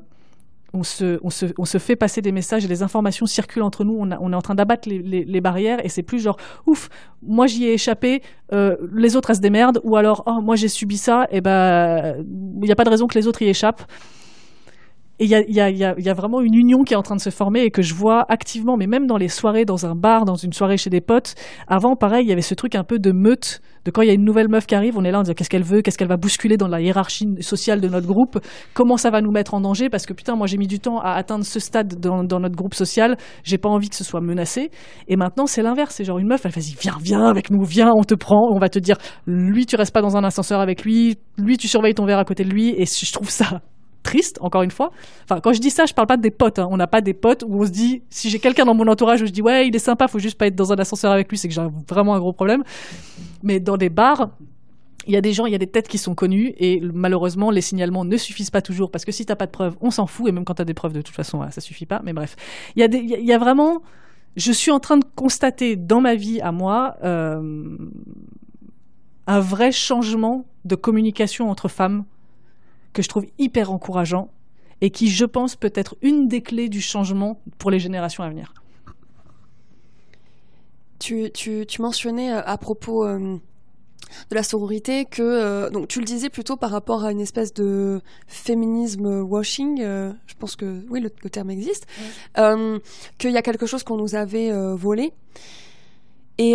on 0.75 0.83
se, 0.83 1.19
on, 1.23 1.31
se, 1.31 1.47
on 1.57 1.65
se 1.65 1.79
fait 1.79 1.97
passer 1.97 2.21
des 2.21 2.33
messages 2.33 2.65
et 2.65 2.69
les 2.69 2.83
informations 2.83 3.27
circulent 3.27 3.63
entre 3.63 3.85
nous. 3.85 3.97
On, 3.97 4.11
est 4.11 4.35
en 4.35 4.43
train 4.43 4.57
d'abattre 4.57 4.89
les, 4.89 5.25
les, 5.25 5.41
barrières 5.41 5.85
et 5.85 5.89
c'est 5.89 6.03
plus 6.03 6.19
genre 6.19 6.37
ouf, 6.67 6.89
moi 7.23 7.47
j'y 7.47 7.65
ai 7.65 7.75
échappé, 7.75 8.23
euh, 8.53 8.77
les 8.93 9.15
autres 9.15 9.31
elles 9.31 9.37
se 9.37 9.41
démerdent 9.41 9.81
ou 9.85 9.97
alors 9.97 10.25
oh 10.27 10.41
moi 10.41 10.57
j'ai 10.57 10.67
subi 10.67 10.99
ça 10.99 11.29
et 11.31 11.41
ben 11.41 12.17
il 12.19 12.65
n'y 12.67 12.73
a 12.73 12.77
pas 12.77 12.83
de 12.83 12.91
raison 12.91 13.07
que 13.07 13.17
les 13.17 13.29
autres 13.29 13.43
y 13.43 13.49
échappent. 13.49 13.85
Et 15.21 15.27
il 15.27 15.31
y 15.31 15.35
a, 15.37 15.43
y, 15.43 15.61
a, 15.61 15.71
y, 15.71 16.09
a, 16.09 16.15
vraiment 16.15 16.41
une 16.41 16.55
union 16.55 16.83
qui 16.83 16.93
est 16.93 16.97
en 16.97 17.03
train 17.03 17.15
de 17.15 17.21
se 17.21 17.31
former 17.31 17.61
et 17.61 17.71
que 17.71 17.83
je 17.83 17.95
vois 17.95 18.25
activement, 18.29 18.77
mais 18.77 18.89
même 18.89 19.07
dans 19.07 19.17
les 19.17 19.29
soirées, 19.29 19.65
dans 19.65 19.87
un 19.87 19.95
bar, 19.95 20.25
dans 20.25 20.35
une 20.35 20.53
soirée 20.53 20.77
chez 20.77 20.91
des 20.91 21.01
potes. 21.01 21.35
Avant, 21.69 21.95
pareil, 21.95 22.25
il 22.25 22.29
y 22.29 22.33
avait 22.33 22.43
ce 22.43 22.55
truc 22.55 22.75
un 22.75 22.83
peu 22.83 22.99
de 22.99 23.13
meute, 23.13 23.61
de 23.85 23.93
quand 23.93 24.03
il 24.03 24.09
y 24.09 24.11
a 24.11 24.15
une 24.15 24.25
nouvelle 24.25 24.49
meuf 24.49 24.67
qui 24.67 24.75
arrive, 24.75 24.99
on 24.99 25.05
est 25.05 25.13
là, 25.13 25.21
on 25.21 25.23
dit 25.23 25.33
qu'est-ce 25.33 25.51
qu'elle 25.51 25.63
veut, 25.63 25.83
qu'est-ce 25.83 25.99
qu'elle 25.99 26.09
va 26.09 26.17
bousculer 26.17 26.57
dans 26.57 26.67
la 26.67 26.81
hiérarchie 26.81 27.29
sociale 27.41 27.81
de 27.81 27.87
notre 27.87 28.09
groupe, 28.09 28.41
comment 28.73 28.97
ça 28.97 29.11
va 29.11 29.21
nous 29.21 29.31
mettre 29.31 29.55
en 29.55 29.61
danger, 29.61 29.89
parce 29.89 30.05
que 30.05 30.15
putain, 30.15 30.35
moi 30.35 30.49
j'ai 30.49 30.57
mis 30.57 30.67
du 30.67 30.81
temps 30.81 30.99
à 30.99 31.13
atteindre 31.13 31.45
ce 31.45 31.61
stade 31.61 32.01
dans, 32.01 32.25
notre 32.25 32.57
groupe 32.57 32.75
social, 32.75 33.17
j'ai 33.45 33.59
pas 33.59 33.69
envie 33.69 33.91
que 33.91 33.97
ce 33.97 34.05
soit 34.05 34.21
menacé. 34.21 34.73
Et 35.07 35.17
maintenant, 35.17 35.47
c'est 35.47 35.63
l'inverse, 35.63 35.95
c'est 35.95 36.05
genre 36.05 36.19
une 36.19 36.27
meuf, 36.27 36.45
elle 36.45 36.51
fait 36.51 36.61
viens, 36.81 36.97
viens 37.01 37.27
avec 37.27 37.51
nous, 37.51 37.63
viens, 37.63 37.93
on 37.97 38.03
te 38.03 38.15
prend, 38.15 38.51
on 38.51 38.59
va 38.59 38.69
te 38.69 38.81
dire, 38.81 38.97
lui, 39.27 39.65
tu 39.67 39.77
restes 39.77 39.95
pas 39.95 40.03
dans 40.03 40.17
un 40.17 40.25
ascenseur 40.25 40.61
avec 40.61 40.85
lui, 40.85 41.19
lui, 41.39 41.57
tu 41.57 41.69
surveilles 41.69 41.95
ton 41.95 42.05
verre 42.05 42.19
à 42.19 42.25
côté 42.25 42.43
de 42.43 42.51
lui, 42.51 42.75
et 42.77 42.87
je 42.87 43.13
trouve 43.13 43.31
ça 43.31 43.61
triste, 44.05 44.39
encore 44.41 44.63
une 44.63 44.71
fois. 44.71 44.93
Enfin, 45.25 45.41
quand 45.41 45.53
je 45.53 45.61
dis 45.61 45.71
ça, 45.71 45.87
je 45.87 45.95
parle 45.95 46.07
pas 46.07 46.17
des 46.17 46.31
potes. 46.31 46.61
Hein. 46.61 46.69
On 46.71 46.77
n'a 46.77 46.87
pas 46.87 47.01
des 47.01 47.15
potes 47.15 47.45
où 47.45 47.63
on 47.63 47.67
se 47.67 47.71
dit, 47.71 48.03
si 48.11 48.31
j'ai 48.31 48.39
quelqu'un 48.39 48.65
dans 48.65 48.75
mon 48.75 48.87
entourage 48.87 49.23
où 49.23 49.27
je 49.27 49.33
dis, 49.33 49.43
ouais, 49.43 49.67
il 49.67 49.75
est 49.75 49.81
sympa, 49.81 50.07
faut 50.07 50.21
juste 50.21 50.39
pas 50.39 50.47
être 50.47 50.55
dans 50.55 50.73
un 50.73 50.77
ascenseur 50.77 51.11
avec 51.11 51.29
lui, 51.29 51.37
c'est 51.37 51.49
que 51.49 51.55
j'ai 51.55 51.67
vraiment 51.89 52.15
un 52.15 52.21
gros 52.21 52.33
problème. 52.33 52.63
Mais 53.43 53.59
dans 53.59 53.77
des 53.77 53.89
bars, 53.89 54.31
il 55.07 55.13
y 55.13 55.17
a 55.17 55.21
des 55.21 55.33
gens, 55.33 55.47
il 55.47 55.53
y 55.53 55.55
a 55.57 55.59
des 55.59 55.67
têtes 55.67 55.89
qui 55.89 55.99
sont 55.99 56.15
connues 56.15 56.55
et 56.57 56.81
malheureusement 56.81 57.51
les 57.51 57.61
signalements 57.61 58.05
ne 58.05 58.17
suffisent 58.17 58.51
pas 58.51 58.63
toujours 58.63 58.91
parce 58.91 59.05
que 59.05 59.13
si 59.13 59.27
t'as 59.27 59.37
pas 59.37 59.47
de 59.47 59.51
preuves, 59.51 59.77
on 59.81 59.91
s'en 59.91 60.07
fout 60.07 60.29
et 60.29 60.33
même 60.33 60.45
quand 60.45 60.55
t'as 60.55 60.65
des 60.65 60.73
preuves 60.73 60.95
de 60.95 61.03
toute 61.03 61.15
façon, 61.15 61.43
ça 61.51 61.61
suffit 61.61 61.85
pas. 61.85 62.01
Mais 62.05 62.13
bref, 62.13 62.37
il 62.77 62.83
y 62.83 63.33
a 63.33 63.39
vraiment, 63.39 63.83
je 64.37 64.53
suis 64.53 64.71
en 64.71 64.81
train 64.81 64.97
de 64.97 65.05
constater 65.15 65.77
dans 65.77 66.01
ma 66.01 66.15
vie 66.15 66.41
à 66.41 66.53
moi 66.53 66.97
euh, 67.05 67.77
un 69.27 69.41
vrai 69.41 69.73
changement 69.73 70.47
de 70.65 70.75
communication 70.75 71.51
entre 71.51 71.69
femmes 71.69 72.05
que 72.95 73.03
je 73.03 73.09
trouve 73.09 73.27
hyper 73.39 73.71
encourageant 73.71 74.31
et 74.81 74.91
qui, 74.91 75.09
je 75.09 75.25
pense, 75.25 75.57
peut 75.57 75.73
être 75.75 75.97
une 76.01 76.29
des 76.29 76.41
clés 76.41 76.69
du 76.69 76.81
changement 76.81 77.41
pour 77.59 77.71
les 77.71 77.79
générations 77.79 78.25
à 78.25 78.29
venir. 78.29 78.55
Tu, 80.99 81.31
tu, 81.33 81.67
tu 81.67 81.83
mentionnais 81.83 82.33
euh, 82.33 82.43
à 82.45 82.57
propos 82.57 83.05
euh, 83.05 83.39
de 84.31 84.35
la 84.35 84.43
sororité 84.43 85.05
que 85.05 85.23
euh, 85.23 85.71
donc 85.71 85.89
tu 85.89 85.99
le 85.99 86.05
disais 86.05 86.31
plutôt 86.31 86.57
par 86.57 86.71
rapport 86.71 87.05
à 87.05 87.13
une 87.13 87.21
espèce 87.21 87.53
de 87.53 88.01
féminisme 88.27 89.23
washing 89.23 89.81
je 89.81 90.35
pense 90.39 90.55
que 90.57 90.85
oui 90.89 91.01
le, 91.01 91.11
terme 91.11 91.51
existe 91.51 91.87
qu'il 92.37 93.31
y 93.31 93.37
a 93.37 93.43
quelque 93.43 93.67
chose 93.67 93.83
qu'on 93.83 93.97
nous 93.97 94.15
avait 94.15 94.53
volé 94.77 95.13
et, 96.39 96.55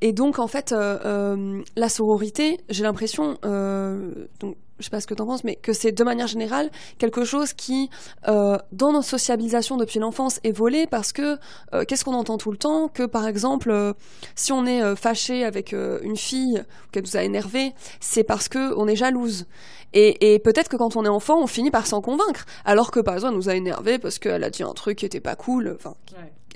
et 0.00 0.12
donc 0.12 0.38
en 0.38 0.46
fait 0.46 0.72
la 0.72 1.88
sororité 1.88 2.60
j'ai 2.68 2.82
l'impression 2.82 3.38
donc 3.42 4.56
je 4.80 4.86
sais 4.86 4.90
pas 4.90 5.00
ce 5.00 5.06
que 5.06 5.14
tu 5.14 5.22
en 5.22 5.26
penses, 5.26 5.44
mais 5.44 5.56
que 5.56 5.72
c'est 5.72 5.92
de 5.92 6.04
manière 6.04 6.26
générale 6.26 6.70
quelque 6.98 7.24
chose 7.24 7.52
qui, 7.52 7.90
euh, 8.28 8.56
dans 8.72 8.92
notre 8.92 9.06
sociabilisation 9.06 9.76
depuis 9.76 10.00
l'enfance, 10.00 10.40
est 10.42 10.52
volé 10.52 10.86
parce 10.86 11.12
que 11.12 11.38
euh, 11.74 11.84
qu'est-ce 11.86 12.04
qu'on 12.04 12.14
entend 12.14 12.38
tout 12.38 12.50
le 12.50 12.56
temps? 12.56 12.88
Que 12.88 13.04
par 13.04 13.26
exemple, 13.26 13.70
euh, 13.70 13.92
si 14.34 14.52
on 14.52 14.66
est 14.66 14.96
fâché 14.96 15.44
avec 15.44 15.72
une 15.72 16.16
fille 16.16 16.62
qu'elle 16.92 17.04
nous 17.04 17.16
a 17.16 17.22
énervé, 17.22 17.74
c'est 18.00 18.24
parce 18.24 18.48
que 18.48 18.74
on 18.76 18.88
est 18.88 18.96
jalouse. 18.96 19.46
Et, 19.92 20.34
et 20.34 20.38
peut-être 20.38 20.68
que 20.68 20.76
quand 20.76 20.96
on 20.96 21.04
est 21.04 21.08
enfant, 21.08 21.40
on 21.42 21.46
finit 21.46 21.70
par 21.70 21.86
s'en 21.86 22.00
convaincre, 22.00 22.46
alors 22.64 22.90
que 22.90 23.00
par 23.00 23.14
exemple, 23.14 23.34
elle 23.34 23.38
nous 23.38 23.48
a 23.48 23.54
énervé 23.54 23.98
parce 23.98 24.18
qu'elle 24.18 24.44
a 24.44 24.50
dit 24.50 24.62
un 24.62 24.72
truc 24.72 24.98
qui 24.98 25.06
était 25.06 25.20
pas 25.20 25.36
cool. 25.36 25.76
Enfin, 25.76 25.94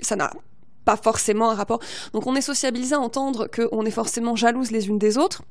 ça 0.01 0.15
n'a 0.15 0.31
pas 0.85 0.97
forcément 0.97 1.49
un 1.49 1.55
rapport. 1.55 1.79
Donc 2.13 2.27
on 2.27 2.35
est 2.35 2.41
sociabilisé 2.41 2.95
à 2.95 2.99
entendre 2.99 3.47
qu'on 3.47 3.85
est 3.85 3.91
forcément 3.91 4.35
jalouse 4.35 4.71
les 4.71 4.87
unes 4.87 4.99
des 4.99 5.17
autres 5.17 5.41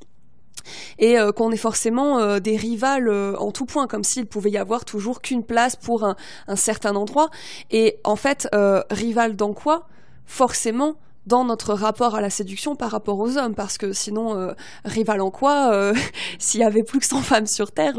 et 0.98 1.19
euh, 1.19 1.32
qu'on 1.32 1.51
est 1.52 1.59
forcément 1.59 2.19
euh, 2.19 2.39
des 2.39 2.56
rivales 2.56 3.09
euh, 3.09 3.36
en 3.39 3.52
tout 3.52 3.66
point, 3.66 3.86
comme 3.86 4.05
s'il 4.05 4.27
pouvait 4.27 4.51
y 4.51 4.59
avoir 4.59 4.85
toujours 4.85 5.20
qu'une 5.20 5.44
place 5.44 5.77
pour 5.77 6.05
un, 6.05 6.16
certain 6.56 6.94
endroit. 6.97 7.31
Et 7.70 7.98
en 8.05 8.16
fait, 8.16 8.48
rival 8.90 9.36
dans 9.36 9.52
quoi? 9.52 9.86
Forcément 10.27 10.94
dans 11.27 11.44
notre 11.44 11.73
rapport 11.73 12.15
à 12.15 12.20
la 12.20 12.28
séduction 12.28 12.77
par 12.77 12.90
rapport 12.90 13.19
aux 13.19 13.39
hommes, 13.39 13.55
parce 13.55 13.78
que 13.78 13.93
sinon, 13.93 14.55
rival 14.85 15.20
en 15.20 15.31
quoi 15.31 15.93
S'il 16.39 16.61
y 16.61 16.65
avait 16.65 16.82
plus 16.82 17.01
que 17.01 17.06
100 17.06 17.23
femmes 17.23 17.47
sur 17.47 17.73
Terre, 17.73 17.94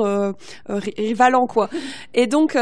rival 0.68 1.36
en 1.36 1.48
quoi? 1.48 1.70
Et 2.14 2.28
donc, 2.28 2.56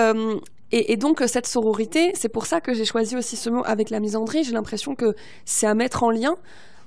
et, 0.75 0.97
donc 0.97 1.21
cette 1.27 1.45
sororité, 1.45 2.11
c'est 2.15 2.29
pour 2.29 2.47
ça 2.47 2.59
que 2.59 2.73
j'ai 2.73 2.85
choisi 2.85 3.15
aussi 3.15 3.35
ce 3.35 3.49
mot 3.51 3.61
avec 3.63 3.91
la 3.91 3.99
misandrie. 3.99 4.43
J'ai 4.43 4.53
l'impression 4.53 4.95
que 4.95 5.15
c'est 5.45 5.67
à 5.67 5.75
mettre 5.75 6.01
en 6.01 6.09
lien 6.09 6.35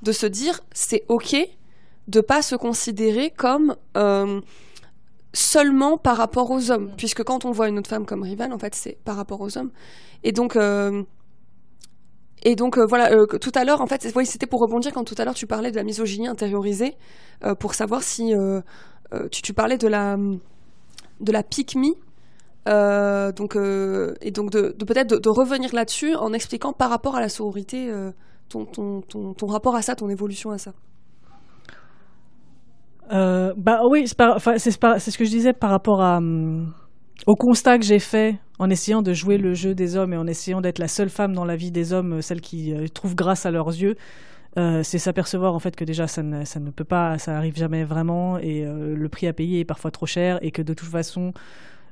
de 0.02 0.10
se 0.10 0.26
dire 0.26 0.60
c'est 0.72 1.04
ok 1.08 1.36
de 2.08 2.20
pas 2.20 2.42
se 2.42 2.56
considérer 2.56 3.30
comme 3.30 3.76
euh, 3.96 4.40
seulement 5.32 5.98
par 5.98 6.16
rapport 6.16 6.50
aux 6.50 6.70
hommes, 6.72 6.90
puisque 6.96 7.22
quand 7.22 7.44
on 7.44 7.52
voit 7.52 7.68
une 7.68 7.78
autre 7.78 7.88
femme 7.88 8.06
comme 8.06 8.22
rivale, 8.22 8.52
en 8.52 8.58
fait, 8.58 8.74
c'est 8.74 8.98
par 9.04 9.14
rapport 9.14 9.40
aux 9.40 9.56
hommes. 9.56 9.70
Et 10.24 10.32
donc, 10.32 10.56
euh, 10.56 11.04
et 12.42 12.56
donc 12.56 12.78
euh, 12.78 12.86
voilà, 12.86 13.10
tout 13.26 13.52
à 13.54 13.64
l'heure, 13.64 13.80
en 13.80 13.86
fait, 13.86 14.02
c'était 14.24 14.46
pour 14.46 14.60
rebondir 14.60 14.92
quand 14.92 15.04
tout 15.04 15.16
à 15.18 15.24
l'heure 15.24 15.34
tu 15.34 15.46
parlais 15.46 15.70
de 15.70 15.76
la 15.76 15.84
misogynie 15.84 16.26
intériorisée, 16.26 16.96
pour 17.60 17.74
savoir 17.74 18.02
si 18.02 18.32
tu, 19.30 19.52
parlais 19.52 19.78
de 19.78 19.88
la 19.88 20.16
de 21.20 21.32
la 21.32 21.42
pique 22.66 23.36
donc 23.36 23.56
et 24.20 24.30
donc 24.30 24.50
de, 24.50 24.74
peut-être 24.84 25.14
de, 25.14 25.28
revenir 25.30 25.74
là-dessus 25.74 26.14
en 26.14 26.32
expliquant 26.32 26.72
par 26.72 26.90
rapport 26.90 27.16
à 27.16 27.20
la 27.20 27.28
sororité 27.28 27.92
ton, 28.48 28.64
ton 28.64 29.46
rapport 29.46 29.74
à 29.74 29.82
ça, 29.82 29.94
ton 29.94 30.08
évolution 30.08 30.50
à 30.50 30.58
ça. 30.58 30.72
Euh, 33.12 33.52
bah 33.56 33.80
oui, 33.88 34.06
c'est 34.08 34.70
ce 34.70 35.18
que 35.18 35.24
je 35.24 35.30
disais 35.30 35.52
par 35.52 35.70
rapport 35.70 36.02
à, 36.02 36.18
hum, 36.18 36.72
au 37.26 37.34
constat 37.34 37.78
que 37.78 37.84
j'ai 37.84 37.98
fait 37.98 38.38
en 38.58 38.70
essayant 38.70 39.02
de 39.02 39.12
jouer 39.12 39.38
le 39.38 39.54
jeu 39.54 39.74
des 39.74 39.96
hommes 39.96 40.12
et 40.12 40.16
en 40.16 40.26
essayant 40.26 40.60
d'être 40.60 40.78
la 40.78 40.88
seule 40.88 41.10
femme 41.10 41.32
dans 41.32 41.44
la 41.44 41.56
vie 41.56 41.70
des 41.70 41.92
hommes, 41.92 42.20
celle 42.20 42.40
qui 42.40 42.72
euh, 42.72 42.86
trouve 42.88 43.14
grâce 43.14 43.46
à 43.46 43.50
leurs 43.50 43.68
yeux. 43.68 43.94
Euh, 44.58 44.82
c'est 44.82 44.98
s'apercevoir 44.98 45.54
en 45.54 45.58
fait 45.58 45.76
que 45.76 45.84
déjà 45.84 46.06
ça 46.06 46.22
ne, 46.22 46.44
ça 46.44 46.60
ne 46.60 46.70
peut 46.70 46.84
pas, 46.84 47.18
ça 47.18 47.36
arrive 47.36 47.56
jamais 47.56 47.84
vraiment 47.84 48.38
et 48.38 48.64
le 48.64 49.08
prix 49.10 49.26
à 49.26 49.34
payer 49.34 49.60
est 49.60 49.64
parfois 49.66 49.90
trop 49.90 50.06
cher 50.06 50.38
et 50.40 50.50
que 50.50 50.62
de 50.62 50.72
toute 50.72 50.88
façon 50.88 51.32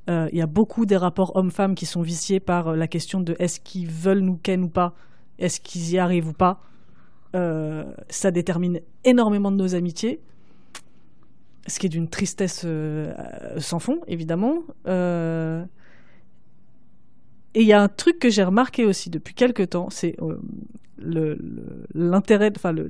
il 0.09 0.37
y 0.37 0.43
a 0.43 0.47
beaucoup 0.47 0.85
des 0.87 0.97
rapports 0.97 1.35
hommes-femmes 1.35 1.75
qui 1.75 1.87
sont 1.87 2.03
viciés 2.03 2.41
par 2.41 2.77
la 2.77 2.87
question 2.87 3.21
de 3.21 3.35
est-ce 3.39 3.59
qu'ils 3.61 3.91
veulent 3.91 4.21
nous 4.21 4.37
ken 4.37 4.63
ou 4.63 4.69
pas, 4.69 4.95
est-ce 5.39 5.61
qu'ils 5.61 5.93
y 5.93 5.99
arrivent 5.99 6.29
ou 6.29 6.33
pas. 6.33 6.61
ça 7.33 8.31
détermine 8.31 8.81
énormément 9.05 9.51
de 9.51 9.57
nos 9.57 9.75
amitiés 9.75 10.21
ce 11.67 11.79
qui 11.79 11.87
est 11.87 11.91
d'une 11.91 12.09
tristesse 12.09 12.63
euh, 12.65 13.13
sans 13.59 13.79
fond, 13.79 14.01
évidemment. 14.07 14.63
Euh, 14.87 15.65
et 17.55 17.63
il 17.63 17.67
y 17.67 17.73
a 17.73 17.81
un 17.81 17.89
truc 17.89 18.19
que 18.19 18.31
j'ai 18.31 18.43
remarqué 18.43 18.85
aussi 18.85 19.11
depuis 19.11 19.35
quelques 19.35 19.71
temps, 19.71 19.89
c'est 19.91 20.17
euh, 20.21 21.37
l'intérêt, 21.95 22.53
enfin 22.55 22.73
le, 22.73 22.89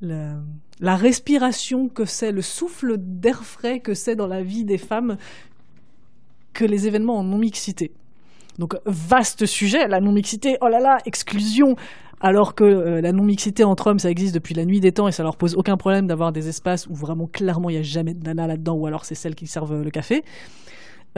la 0.00 0.96
respiration 0.96 1.88
que 1.88 2.04
c'est, 2.04 2.32
le 2.32 2.42
souffle 2.42 2.96
d'air 2.98 3.44
frais 3.44 3.80
que 3.80 3.94
c'est 3.94 4.16
dans 4.16 4.26
la 4.26 4.42
vie 4.42 4.64
des 4.64 4.78
femmes 4.78 5.16
que 6.54 6.64
les 6.64 6.86
événements 6.86 7.18
en 7.18 7.24
non-mixité. 7.24 7.92
Donc 8.58 8.76
vaste 8.86 9.46
sujet, 9.46 9.88
la 9.88 10.00
non-mixité, 10.00 10.56
oh 10.60 10.68
là 10.68 10.80
là, 10.80 10.98
exclusion, 11.06 11.76
alors 12.20 12.54
que 12.54 12.64
euh, 12.64 13.00
la 13.00 13.12
non-mixité 13.12 13.64
entre 13.64 13.88
hommes, 13.88 13.98
ça 13.98 14.10
existe 14.10 14.34
depuis 14.34 14.54
la 14.54 14.64
nuit 14.64 14.80
des 14.80 14.92
temps 14.92 15.08
et 15.08 15.12
ça 15.12 15.22
leur 15.22 15.36
pose 15.36 15.56
aucun 15.56 15.76
problème 15.76 16.06
d'avoir 16.06 16.32
des 16.32 16.48
espaces 16.48 16.86
où 16.86 16.94
vraiment 16.94 17.26
clairement 17.26 17.68
il 17.68 17.74
n'y 17.74 17.80
a 17.80 17.82
jamais 17.82 18.14
de 18.14 18.24
nana 18.24 18.46
là-dedans 18.46 18.74
ou 18.74 18.86
alors 18.86 19.04
c'est 19.04 19.14
celles 19.14 19.34
qui 19.34 19.46
servent 19.46 19.82
le 19.82 19.90
café. 19.90 20.24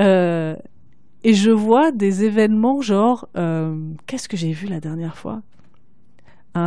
Euh, 0.00 0.56
et 1.22 1.34
je 1.34 1.50
vois 1.50 1.92
des 1.92 2.24
événements 2.24 2.80
genre, 2.80 3.28
euh, 3.36 3.76
qu'est-ce 4.06 4.28
que 4.28 4.36
j'ai 4.36 4.52
vu 4.52 4.66
la 4.66 4.80
dernière 4.80 5.16
fois? 5.16 5.42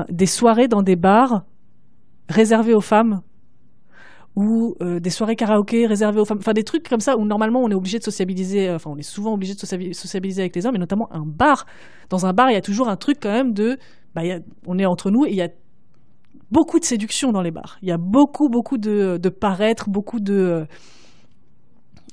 Des 0.09 0.27
soirées 0.27 0.67
dans 0.67 0.83
des 0.83 0.95
bars 0.95 1.45
réservés 2.29 2.75
aux 2.75 2.81
femmes 2.81 3.21
ou 4.35 4.75
des 4.79 5.09
soirées 5.09 5.35
karaoké 5.35 5.85
réservées 5.85 6.19
aux 6.21 6.25
femmes, 6.25 6.37
enfin 6.39 6.53
des 6.53 6.63
trucs 6.63 6.87
comme 6.87 7.01
ça 7.01 7.17
où 7.17 7.25
normalement 7.25 7.61
on 7.61 7.69
est 7.69 7.75
obligé 7.75 7.99
de 7.99 8.03
sociabiliser, 8.03 8.71
enfin 8.71 8.89
on 8.91 8.97
est 8.97 9.01
souvent 9.01 9.33
obligé 9.33 9.53
de 9.53 9.59
sociabiliser 9.59 10.41
avec 10.41 10.55
les 10.55 10.65
hommes, 10.65 10.75
et 10.75 10.79
notamment 10.79 11.09
un 11.11 11.25
bar. 11.25 11.65
Dans 12.09 12.25
un 12.25 12.31
bar, 12.31 12.49
il 12.49 12.53
y 12.53 12.57
a 12.57 12.61
toujours 12.61 12.87
un 12.87 12.95
truc 12.95 13.17
quand 13.21 13.31
même 13.31 13.53
de 13.53 13.77
bah, 14.15 14.21
on 14.65 14.79
est 14.79 14.85
entre 14.85 15.11
nous 15.11 15.25
et 15.25 15.31
il 15.31 15.35
y 15.35 15.41
a 15.41 15.49
beaucoup 16.51 16.79
de 16.79 16.85
séduction 16.85 17.31
dans 17.31 17.41
les 17.41 17.51
bars. 17.51 17.77
Il 17.81 17.89
y 17.89 17.91
a 17.91 17.97
beaucoup, 17.97 18.49
beaucoup 18.49 18.77
de, 18.77 19.17
de 19.21 19.29
paraître, 19.29 19.89
beaucoup 19.89 20.19
de, 20.19 20.65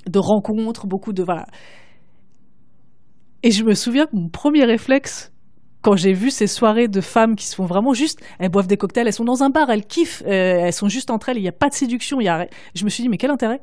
de 0.07 0.19
rencontres, 0.19 0.87
beaucoup 0.87 1.13
de. 1.13 1.23
Voilà. 1.23 1.45
Et 3.43 3.51
je 3.51 3.63
me 3.63 3.73
souviens 3.73 4.05
que 4.05 4.15
mon 4.15 4.29
premier 4.29 4.65
réflexe, 4.65 5.31
quand 5.87 5.95
j'ai 5.95 6.11
vu 6.11 6.31
ces 6.31 6.47
soirées 6.47 6.89
de 6.89 6.99
femmes 6.99 7.37
qui 7.37 7.45
se 7.45 7.55
font 7.55 7.63
vraiment 7.63 7.93
juste, 7.93 8.19
elles 8.39 8.49
boivent 8.49 8.67
des 8.67 8.75
cocktails, 8.75 9.07
elles 9.07 9.13
sont 9.13 9.23
dans 9.23 9.41
un 9.41 9.49
bar, 9.49 9.69
elles 9.69 9.85
kiffent, 9.85 10.21
euh, 10.27 10.65
elles 10.65 10.73
sont 10.73 10.89
juste 10.89 11.09
entre 11.11 11.29
elles, 11.29 11.37
il 11.37 11.43
n'y 11.43 11.47
a 11.47 11.53
pas 11.53 11.69
de 11.69 11.73
séduction. 11.73 12.19
Je 12.19 12.83
me 12.83 12.89
suis 12.89 13.03
dit, 13.03 13.07
mais 13.07 13.15
quel 13.15 13.31
intérêt? 13.31 13.61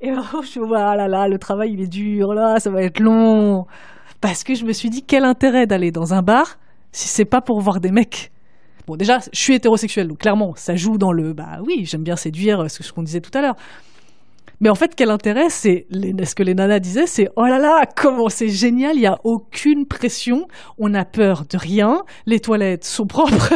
Et 0.00 0.12
oh, 0.16 0.22
je 0.34 0.36
me 0.36 0.42
suis 0.44 0.60
ah 0.76 0.94
là 0.94 1.08
là, 1.08 1.26
le 1.26 1.36
travail 1.40 1.72
il 1.72 1.80
est 1.80 1.88
dur, 1.88 2.32
là, 2.32 2.60
ça 2.60 2.70
va 2.70 2.84
être 2.84 3.00
long. 3.00 3.66
Parce 4.20 4.44
que 4.44 4.54
je 4.54 4.64
me 4.64 4.72
suis 4.72 4.88
dit, 4.88 5.02
quel 5.02 5.24
intérêt 5.24 5.66
d'aller 5.66 5.90
dans 5.90 6.14
un 6.14 6.22
bar 6.22 6.60
si 6.92 7.08
c'est 7.08 7.24
pas 7.24 7.40
pour 7.40 7.60
voir 7.60 7.80
des 7.80 7.90
mecs? 7.90 8.30
Bon, 8.86 8.94
déjà, 8.94 9.18
je 9.32 9.40
suis 9.40 9.54
hétérosexuel, 9.54 10.06
donc 10.06 10.18
clairement, 10.18 10.54
ça 10.54 10.76
joue 10.76 10.96
dans 10.96 11.10
le 11.10 11.32
bah 11.32 11.58
oui, 11.66 11.86
j'aime 11.86 12.04
bien 12.04 12.14
séduire, 12.14 12.70
ce 12.70 12.92
qu'on 12.92 13.02
disait 13.02 13.20
tout 13.20 13.36
à 13.36 13.42
l'heure. 13.42 13.56
Mais 14.60 14.68
en 14.68 14.74
fait, 14.74 14.94
quel 14.94 15.10
intérêt 15.10 15.48
C'est 15.48 15.86
ce 15.90 16.34
que 16.34 16.42
les 16.42 16.54
nanas 16.54 16.80
disaient, 16.80 17.06
c'est 17.06 17.28
oh 17.36 17.44
là 17.44 17.58
là, 17.58 17.84
comment 17.96 18.28
c'est 18.28 18.48
génial, 18.48 18.96
il 18.96 19.02
y 19.02 19.06
a 19.06 19.18
aucune 19.24 19.86
pression, 19.86 20.48
on 20.78 20.92
a 20.94 21.04
peur 21.04 21.44
de 21.48 21.56
rien, 21.56 22.02
les 22.26 22.40
toilettes 22.40 22.84
sont 22.84 23.06
propres. 23.06 23.54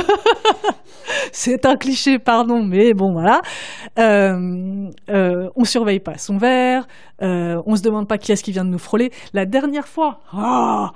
c'est 1.32 1.66
un 1.66 1.76
cliché, 1.76 2.18
pardon, 2.18 2.62
mais 2.62 2.94
bon 2.94 3.12
voilà. 3.12 3.42
Euh, 3.98 4.88
euh, 5.10 5.50
on 5.56 5.64
surveille 5.64 6.00
pas 6.00 6.16
son 6.16 6.38
verre, 6.38 6.86
euh, 7.22 7.60
on 7.66 7.76
se 7.76 7.82
demande 7.82 8.08
pas 8.08 8.18
qui 8.18 8.32
est-ce 8.32 8.42
qui 8.42 8.52
vient 8.52 8.64
de 8.64 8.70
nous 8.70 8.78
frôler. 8.78 9.10
La 9.34 9.44
dernière 9.44 9.88
fois, 9.88 10.20
oh, 10.34 10.88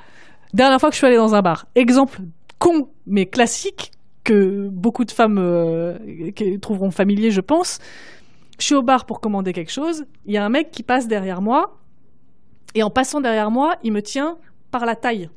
Dernière 0.54 0.80
fois 0.80 0.88
que 0.88 0.94
je 0.94 0.98
suis 0.98 1.06
allée 1.06 1.16
dans 1.16 1.34
un 1.34 1.42
bar, 1.42 1.66
exemple 1.74 2.20
con 2.58 2.88
mais 3.06 3.26
classique 3.26 3.92
que 4.24 4.68
beaucoup 4.68 5.04
de 5.04 5.10
femmes 5.10 5.38
euh, 5.38 5.96
trouveront 6.60 6.90
familier, 6.90 7.30
je 7.30 7.40
pense. 7.40 7.78
Je 8.58 8.64
suis 8.64 8.74
au 8.74 8.82
bar 8.82 9.06
pour 9.06 9.20
commander 9.20 9.52
quelque 9.52 9.72
chose. 9.72 10.04
Il 10.26 10.32
y 10.32 10.36
a 10.36 10.44
un 10.44 10.48
mec 10.48 10.70
qui 10.70 10.82
passe 10.82 11.06
derrière 11.06 11.40
moi. 11.40 11.78
Et 12.74 12.82
en 12.82 12.90
passant 12.90 13.20
derrière 13.20 13.50
moi, 13.50 13.76
il 13.82 13.92
me 13.92 14.02
tient 14.02 14.36
par 14.70 14.84
la 14.84 14.94
taille. 14.94 15.30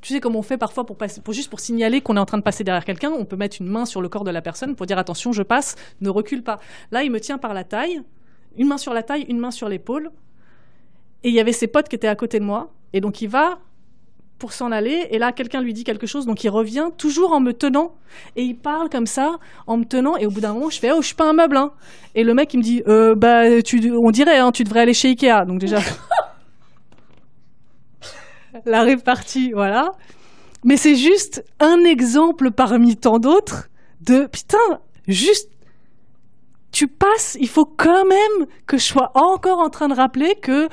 tu 0.00 0.12
sais, 0.12 0.20
comme 0.20 0.34
on 0.34 0.42
fait 0.42 0.56
parfois 0.58 0.84
pour, 0.84 0.96
pour 0.96 1.34
juste 1.34 1.50
pour 1.50 1.60
signaler 1.60 2.00
qu'on 2.00 2.16
est 2.16 2.20
en 2.20 2.26
train 2.26 2.38
de 2.38 2.42
passer 2.42 2.64
derrière 2.64 2.84
quelqu'un, 2.84 3.10
on 3.10 3.24
peut 3.24 3.36
mettre 3.36 3.58
une 3.60 3.68
main 3.68 3.84
sur 3.84 4.00
le 4.00 4.08
corps 4.08 4.24
de 4.24 4.30
la 4.30 4.42
personne 4.42 4.74
pour 4.74 4.86
dire 4.86 4.98
attention, 4.98 5.32
je 5.32 5.42
passe, 5.42 5.76
ne 6.00 6.08
recule 6.08 6.42
pas. 6.42 6.58
Là, 6.90 7.04
il 7.04 7.10
me 7.10 7.20
tient 7.20 7.38
par 7.38 7.54
la 7.54 7.62
taille, 7.62 8.02
une 8.56 8.66
main 8.66 8.78
sur 8.78 8.94
la 8.94 9.02
taille, 9.02 9.26
une 9.28 9.38
main 9.38 9.50
sur 9.50 9.68
l'épaule. 9.68 10.10
Et 11.22 11.28
il 11.28 11.34
y 11.34 11.40
avait 11.40 11.52
ses 11.52 11.68
potes 11.68 11.88
qui 11.88 11.96
étaient 11.96 12.08
à 12.08 12.16
côté 12.16 12.40
de 12.40 12.44
moi. 12.44 12.72
Et 12.92 13.00
donc 13.00 13.20
il 13.20 13.28
va 13.28 13.58
pour 14.40 14.52
s'en 14.52 14.72
aller. 14.72 15.06
Et 15.10 15.18
là, 15.18 15.30
quelqu'un 15.30 15.60
lui 15.60 15.72
dit 15.72 15.84
quelque 15.84 16.08
chose, 16.08 16.26
donc 16.26 16.42
il 16.42 16.48
revient 16.48 16.88
toujours 16.98 17.32
en 17.32 17.40
me 17.40 17.52
tenant. 17.52 17.92
Et 18.34 18.42
il 18.42 18.54
parle 18.54 18.88
comme 18.88 19.06
ça, 19.06 19.36
en 19.68 19.76
me 19.76 19.84
tenant. 19.84 20.16
Et 20.16 20.26
au 20.26 20.30
bout 20.30 20.40
d'un 20.40 20.54
moment, 20.54 20.70
je 20.70 20.80
fais 20.80 20.90
Oh, 20.90 21.00
je 21.00 21.06
suis 21.06 21.14
pas 21.14 21.28
un 21.28 21.34
meuble. 21.34 21.56
Hein. 21.56 21.70
Et 22.16 22.24
le 22.24 22.34
mec, 22.34 22.52
il 22.54 22.56
me 22.56 22.62
dit 22.62 22.82
euh, 22.88 23.14
Bah, 23.14 23.62
tu, 23.62 23.92
on 23.92 24.10
dirait, 24.10 24.38
hein, 24.38 24.50
tu 24.50 24.64
devrais 24.64 24.80
aller 24.80 24.94
chez 24.94 25.10
Ikea. 25.10 25.44
Donc 25.46 25.60
déjà. 25.60 25.78
la 28.64 28.82
répartie, 28.82 29.52
voilà. 29.52 29.92
Mais 30.64 30.76
c'est 30.76 30.96
juste 30.96 31.44
un 31.60 31.84
exemple 31.84 32.50
parmi 32.50 32.96
tant 32.96 33.18
d'autres 33.18 33.68
de 34.00 34.26
putain, 34.26 34.80
juste 35.06 35.50
tu 36.72 36.86
passes, 36.86 37.36
il 37.40 37.48
faut 37.48 37.64
quand 37.64 38.04
même 38.04 38.46
que 38.66 38.78
je 38.78 38.84
sois 38.84 39.10
encore 39.14 39.58
en 39.58 39.70
train 39.70 39.88
de 39.88 39.94
rappeler 39.94 40.36
que 40.40 40.68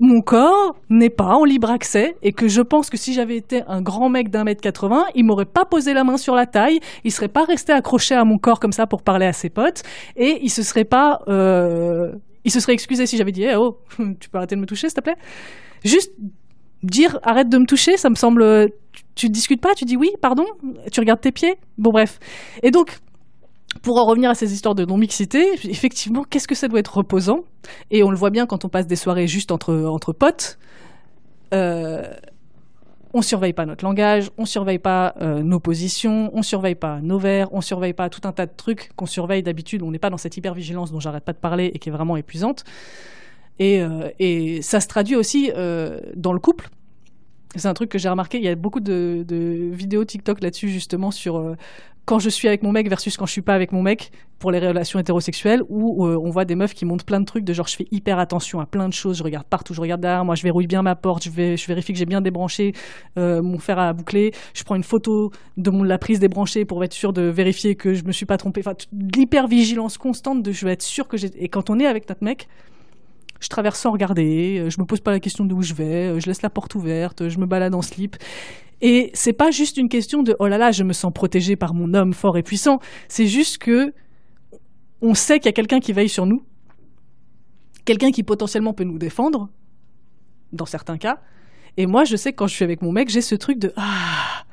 mon 0.00 0.20
corps 0.20 0.76
n'est 0.90 1.10
pas 1.10 1.34
en 1.34 1.44
libre 1.44 1.70
accès 1.70 2.16
et 2.22 2.32
que 2.32 2.48
je 2.48 2.60
pense 2.60 2.90
que 2.90 2.96
si 2.96 3.14
j'avais 3.14 3.36
été 3.36 3.62
un 3.68 3.80
grand 3.80 4.08
mec 4.08 4.30
d'un 4.30 4.44
mètre 4.44 4.60
80, 4.60 5.06
il 5.14 5.24
m'aurait 5.24 5.44
pas 5.44 5.64
posé 5.64 5.94
la 5.94 6.04
main 6.04 6.16
sur 6.16 6.34
la 6.34 6.46
taille, 6.46 6.80
il 7.04 7.12
serait 7.12 7.28
pas 7.28 7.44
resté 7.44 7.72
accroché 7.72 8.14
à 8.14 8.24
mon 8.24 8.38
corps 8.38 8.60
comme 8.60 8.72
ça 8.72 8.86
pour 8.86 9.02
parler 9.02 9.26
à 9.26 9.32
ses 9.32 9.50
potes 9.50 9.82
et 10.16 10.38
il 10.42 10.50
se 10.50 10.62
serait 10.62 10.84
pas, 10.84 11.22
euh, 11.28 12.12
il 12.44 12.50
se 12.50 12.60
serait 12.60 12.72
excusé 12.72 13.06
si 13.06 13.16
j'avais 13.16 13.32
dit 13.32 13.44
eh 13.44 13.56
oh 13.56 13.78
tu 14.20 14.28
peux 14.28 14.38
arrêter 14.38 14.56
de 14.56 14.60
me 14.60 14.66
toucher 14.66 14.88
s'il 14.88 14.96
te 14.96 15.00
plaît. 15.00 15.16
Juste 15.84 16.12
dire 16.82 17.18
arrête 17.22 17.48
de 17.48 17.58
me 17.58 17.66
toucher, 17.66 17.96
ça 17.96 18.10
me 18.10 18.14
semble. 18.14 18.70
Tu, 18.92 19.02
tu 19.14 19.28
discutes 19.28 19.60
pas, 19.60 19.74
tu 19.74 19.84
dis 19.84 19.96
oui, 19.96 20.10
pardon, 20.20 20.46
tu 20.90 21.00
regardes 21.00 21.20
tes 21.20 21.32
pieds. 21.32 21.56
Bon 21.78 21.90
bref. 21.90 22.18
Et 22.62 22.70
donc 22.70 22.98
pour 23.82 23.98
en 23.98 24.04
revenir 24.04 24.30
à 24.30 24.34
ces 24.34 24.52
histoires 24.52 24.74
de 24.74 24.84
non-mixité, 24.84 25.44
effectivement, 25.64 26.24
qu'est-ce 26.24 26.48
que 26.48 26.54
ça 26.54 26.68
doit 26.68 26.80
être 26.80 26.96
reposant? 26.96 27.40
Et 27.90 28.02
on 28.02 28.10
le 28.10 28.16
voit 28.16 28.30
bien 28.30 28.46
quand 28.46 28.64
on 28.64 28.68
passe 28.68 28.86
des 28.86 28.96
soirées 28.96 29.26
juste 29.26 29.52
entre, 29.52 30.12
potes. 30.12 30.58
Euh, 31.52 32.02
on 33.12 33.22
surveille 33.22 33.52
pas 33.52 33.64
notre 33.64 33.84
langage, 33.84 34.30
on 34.38 34.44
surveille 34.44 34.78
pas 34.78 35.14
euh, 35.20 35.42
nos 35.42 35.60
positions, 35.60 36.30
on 36.34 36.42
surveille 36.42 36.74
pas 36.74 37.00
nos 37.00 37.18
verres, 37.18 37.48
on 37.52 37.60
surveille 37.60 37.92
pas 37.92 38.10
tout 38.10 38.26
un 38.26 38.32
tas 38.32 38.46
de 38.46 38.52
trucs 38.56 38.90
qu'on 38.96 39.06
surveille 39.06 39.42
d'habitude. 39.42 39.82
On 39.82 39.90
n'est 39.90 40.00
pas 40.00 40.10
dans 40.10 40.16
cette 40.16 40.36
hypervigilance 40.36 40.90
dont 40.90 41.00
j'arrête 41.00 41.24
pas 41.24 41.32
de 41.32 41.38
parler 41.38 41.70
et 41.72 41.78
qui 41.78 41.90
est 41.90 41.92
vraiment 41.92 42.16
épuisante. 42.16 42.64
Et, 43.60 43.80
euh, 43.80 44.60
ça 44.62 44.80
se 44.80 44.88
traduit 44.88 45.14
aussi 45.14 45.50
dans 46.16 46.32
le 46.32 46.40
couple. 46.40 46.70
C'est 47.56 47.68
un 47.68 47.74
truc 47.74 47.88
que 47.88 47.98
j'ai 47.98 48.08
remarqué. 48.08 48.38
Il 48.38 48.44
y 48.44 48.48
a 48.48 48.54
beaucoup 48.56 48.80
de, 48.80 49.24
vidéos 49.72 50.04
TikTok 50.04 50.40
là-dessus, 50.42 50.70
justement, 50.70 51.12
sur 51.12 51.54
quand 52.04 52.18
je 52.18 52.28
suis 52.28 52.48
avec 52.48 52.62
mon 52.62 52.72
mec 52.72 52.88
versus 52.88 53.16
quand 53.16 53.26
je 53.26 53.32
suis 53.32 53.42
pas 53.42 53.54
avec 53.54 53.72
mon 53.72 53.82
mec 53.82 54.10
pour 54.38 54.50
les 54.50 54.58
relations 54.58 54.98
hétérosexuelles, 54.98 55.62
où 55.68 56.06
euh, 56.06 56.20
on 56.22 56.28
voit 56.28 56.44
des 56.44 56.54
meufs 56.54 56.74
qui 56.74 56.84
montent 56.84 57.04
plein 57.04 57.20
de 57.20 57.24
trucs 57.24 57.44
de 57.44 57.52
genre 57.54 57.66
je 57.66 57.76
fais 57.76 57.86
hyper 57.90 58.18
attention 58.18 58.60
à 58.60 58.66
plein 58.66 58.88
de 58.88 58.92
choses, 58.92 59.18
je 59.18 59.22
regarde 59.22 59.46
partout, 59.46 59.72
je 59.72 59.80
regarde 59.80 60.02
derrière 60.02 60.24
moi, 60.24 60.34
je 60.34 60.42
verrouille 60.42 60.66
bien 60.66 60.82
ma 60.82 60.96
porte, 60.96 61.24
je, 61.24 61.30
vais, 61.30 61.54
vérifie 61.54 61.92
que 61.92 61.98
j'ai 61.98 62.04
bien 62.04 62.20
débranché 62.20 62.74
euh, 63.16 63.42
mon 63.42 63.58
fer 63.58 63.78
à 63.78 63.92
boucler, 63.94 64.32
je 64.52 64.62
prends 64.64 64.74
une 64.74 64.82
photo 64.82 65.30
de 65.56 65.70
mon, 65.70 65.82
la 65.82 65.96
prise 65.96 66.18
débranchée 66.18 66.66
pour 66.66 66.84
être 66.84 66.92
sûr 66.92 67.14
de 67.14 67.22
vérifier 67.22 67.74
que 67.74 67.94
je 67.94 68.04
me 68.04 68.12
suis 68.12 68.26
pas 68.26 68.36
trompé. 68.36 68.60
Enfin, 68.60 68.74
l'hypervigilance 68.92 69.96
constante 69.96 70.42
de 70.42 70.52
je 70.52 70.66
veux 70.66 70.72
être 70.72 70.82
sûr 70.82 71.08
que 71.08 71.16
j'ai. 71.16 71.30
Et 71.42 71.48
quand 71.48 71.70
on 71.70 71.78
est 71.78 71.86
avec 71.86 72.08
notre 72.08 72.22
mec, 72.22 72.48
je 73.44 73.48
traverse 73.50 73.78
sans 73.78 73.92
regarder, 73.92 74.58
euh, 74.58 74.70
je 74.70 74.80
me 74.80 74.86
pose 74.86 75.00
pas 75.00 75.10
la 75.10 75.20
question 75.20 75.44
d'où 75.44 75.60
je 75.60 75.74
vais, 75.74 76.08
euh, 76.08 76.20
je 76.20 76.26
laisse 76.26 76.40
la 76.40 76.48
porte 76.48 76.74
ouverte, 76.74 77.28
je 77.28 77.38
me 77.38 77.44
balade 77.44 77.74
en 77.74 77.82
slip. 77.82 78.16
Et 78.80 79.10
c'est 79.12 79.34
pas 79.34 79.50
juste 79.50 79.76
une 79.76 79.88
question 79.88 80.22
de 80.22 80.34
oh 80.38 80.46
là 80.46 80.56
là, 80.56 80.72
je 80.72 80.82
me 80.82 80.94
sens 80.94 81.12
protégée 81.12 81.54
par 81.54 81.74
mon 81.74 81.92
homme 81.92 82.14
fort 82.14 82.38
et 82.38 82.42
puissant. 82.42 82.80
C'est 83.08 83.26
juste 83.26 83.58
que 83.58 83.92
on 85.02 85.14
sait 85.14 85.38
qu'il 85.38 85.46
y 85.46 85.50
a 85.50 85.52
quelqu'un 85.52 85.80
qui 85.80 85.92
veille 85.92 86.08
sur 86.08 86.24
nous, 86.24 86.42
quelqu'un 87.84 88.10
qui 88.10 88.22
potentiellement 88.22 88.72
peut 88.72 88.84
nous 88.84 88.98
défendre, 88.98 89.50
dans 90.52 90.66
certains 90.66 90.96
cas. 90.96 91.20
Et 91.76 91.86
moi, 91.86 92.04
je 92.04 92.16
sais 92.16 92.32
que 92.32 92.36
quand 92.36 92.46
je 92.46 92.54
suis 92.54 92.64
avec 92.64 92.80
mon 92.80 92.92
mec, 92.92 93.10
j'ai 93.10 93.20
ce 93.20 93.34
truc 93.34 93.58
de 93.58 93.72
ah, 93.76 94.44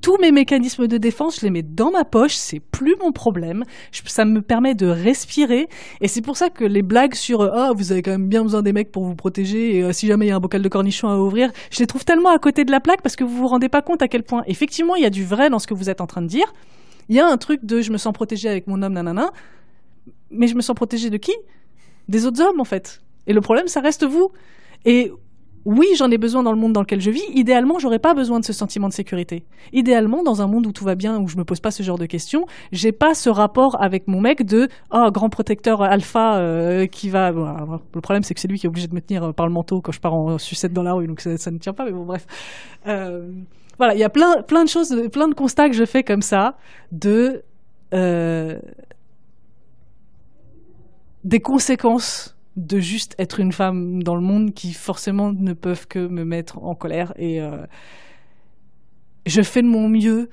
tous 0.00 0.16
mes 0.18 0.32
mécanismes 0.32 0.86
de 0.86 0.96
défense, 0.96 1.40
je 1.40 1.46
les 1.46 1.50
mets 1.50 1.62
dans 1.62 1.90
ma 1.90 2.04
poche, 2.04 2.34
c'est 2.34 2.60
plus 2.60 2.96
mon 3.00 3.12
problème. 3.12 3.64
Ça 4.04 4.24
me 4.24 4.42
permet 4.42 4.74
de 4.74 4.86
respirer. 4.86 5.68
Et 6.00 6.08
c'est 6.08 6.22
pour 6.22 6.36
ça 6.36 6.50
que 6.50 6.64
les 6.64 6.82
blagues 6.82 7.14
sur 7.14 7.40
euh, 7.40 7.50
ah 7.52 7.72
vous 7.74 7.92
avez 7.92 8.02
quand 8.02 8.10
même 8.10 8.28
bien 8.28 8.42
besoin 8.42 8.62
des 8.62 8.72
mecs 8.72 8.90
pour 8.90 9.04
vous 9.04 9.14
protéger 9.14 9.76
et 9.76 9.82
euh, 9.82 9.92
si 9.92 10.06
jamais 10.06 10.26
il 10.26 10.28
y 10.28 10.32
a 10.32 10.36
un 10.36 10.40
bocal 10.40 10.62
de 10.62 10.68
cornichons 10.68 11.08
à 11.08 11.16
ouvrir, 11.16 11.50
je 11.70 11.78
les 11.80 11.86
trouve 11.86 12.04
tellement 12.04 12.30
à 12.30 12.38
côté 12.38 12.64
de 12.64 12.70
la 12.70 12.80
plaque 12.80 13.02
parce 13.02 13.16
que 13.16 13.24
vous 13.24 13.36
vous 13.36 13.46
rendez 13.46 13.68
pas 13.68 13.82
compte 13.82 14.02
à 14.02 14.08
quel 14.08 14.22
point 14.22 14.42
effectivement 14.46 14.96
il 14.96 15.02
y 15.02 15.06
a 15.06 15.10
du 15.10 15.24
vrai 15.24 15.50
dans 15.50 15.58
ce 15.58 15.66
que 15.66 15.74
vous 15.74 15.90
êtes 15.90 16.00
en 16.00 16.06
train 16.06 16.22
de 16.22 16.28
dire. 16.28 16.52
Il 17.08 17.16
y 17.16 17.20
a 17.20 17.26
un 17.26 17.36
truc 17.36 17.64
de 17.64 17.80
je 17.80 17.90
me 17.90 17.98
sens 17.98 18.12
protégée 18.12 18.48
avec 18.48 18.66
mon 18.66 18.82
homme 18.82 18.92
nanana, 18.92 19.30
mais 20.30 20.46
je 20.46 20.54
me 20.54 20.60
sens 20.60 20.74
protégée 20.74 21.10
de 21.10 21.16
qui? 21.16 21.32
Des 22.08 22.26
autres 22.26 22.42
hommes 22.42 22.60
en 22.60 22.64
fait. 22.64 23.02
Et 23.26 23.32
le 23.32 23.40
problème 23.40 23.68
ça 23.68 23.80
reste 23.80 24.04
vous. 24.04 24.30
Et 24.84 25.12
oui, 25.64 25.86
j'en 25.96 26.10
ai 26.10 26.18
besoin 26.18 26.42
dans 26.42 26.52
le 26.52 26.58
monde 26.58 26.72
dans 26.72 26.80
lequel 26.80 27.00
je 27.00 27.10
vis. 27.10 27.24
Idéalement, 27.34 27.78
j'aurais 27.78 27.98
pas 27.98 28.14
besoin 28.14 28.40
de 28.40 28.44
ce 28.44 28.52
sentiment 28.52 28.88
de 28.88 28.92
sécurité. 28.92 29.44
Idéalement, 29.72 30.22
dans 30.22 30.42
un 30.42 30.46
monde 30.46 30.66
où 30.66 30.72
tout 30.72 30.84
va 30.84 30.94
bien, 30.94 31.18
où 31.20 31.28
je 31.28 31.36
me 31.36 31.44
pose 31.44 31.60
pas 31.60 31.70
ce 31.70 31.82
genre 31.82 31.98
de 31.98 32.06
questions, 32.06 32.46
j'ai 32.72 32.92
pas 32.92 33.14
ce 33.14 33.28
rapport 33.30 33.80
avec 33.82 34.08
mon 34.08 34.20
mec 34.20 34.44
de 34.44 34.68
oh 34.92 35.10
grand 35.12 35.28
protecteur 35.28 35.82
alpha 35.82 36.38
euh, 36.38 36.86
qui 36.86 37.10
va. 37.10 37.30
le 37.30 38.00
problème, 38.00 38.22
c'est 38.22 38.34
que 38.34 38.40
c'est 38.40 38.48
lui 38.48 38.58
qui 38.58 38.66
est 38.66 38.68
obligé 38.68 38.88
de 38.88 38.94
me 38.94 39.00
tenir 39.00 39.24
euh, 39.24 39.32
par 39.32 39.46
le 39.46 39.52
manteau 39.52 39.80
quand 39.80 39.92
je 39.92 40.00
pars 40.00 40.14
en 40.14 40.38
sucette 40.38 40.72
dans 40.72 40.82
la 40.82 40.92
rue, 40.92 41.06
donc 41.06 41.20
ça, 41.20 41.36
ça 41.36 41.50
ne 41.50 41.58
tient 41.58 41.74
pas. 41.74 41.84
Mais 41.84 41.92
bon, 41.92 42.04
bref. 42.04 42.26
Euh, 42.86 43.30
voilà, 43.78 43.94
il 43.94 44.00
y 44.00 44.04
a 44.04 44.10
plein, 44.10 44.42
plein 44.42 44.64
de 44.64 44.68
choses, 44.68 45.08
plein 45.12 45.28
de 45.28 45.34
constats 45.34 45.68
que 45.68 45.74
je 45.76 45.84
fais 45.84 46.02
comme 46.02 46.22
ça 46.22 46.56
de 46.90 47.42
euh, 47.94 48.58
des 51.24 51.40
conséquences 51.40 52.37
de 52.58 52.80
juste 52.80 53.14
être 53.18 53.38
une 53.38 53.52
femme 53.52 54.02
dans 54.02 54.16
le 54.16 54.20
monde 54.20 54.52
qui 54.52 54.72
forcément 54.72 55.32
ne 55.32 55.52
peuvent 55.52 55.86
que 55.86 56.00
me 56.00 56.24
mettre 56.24 56.58
en 56.58 56.74
colère 56.74 57.12
et 57.16 57.40
euh, 57.40 57.64
je 59.26 59.42
fais 59.42 59.62
de 59.62 59.68
mon 59.68 59.88
mieux 59.88 60.28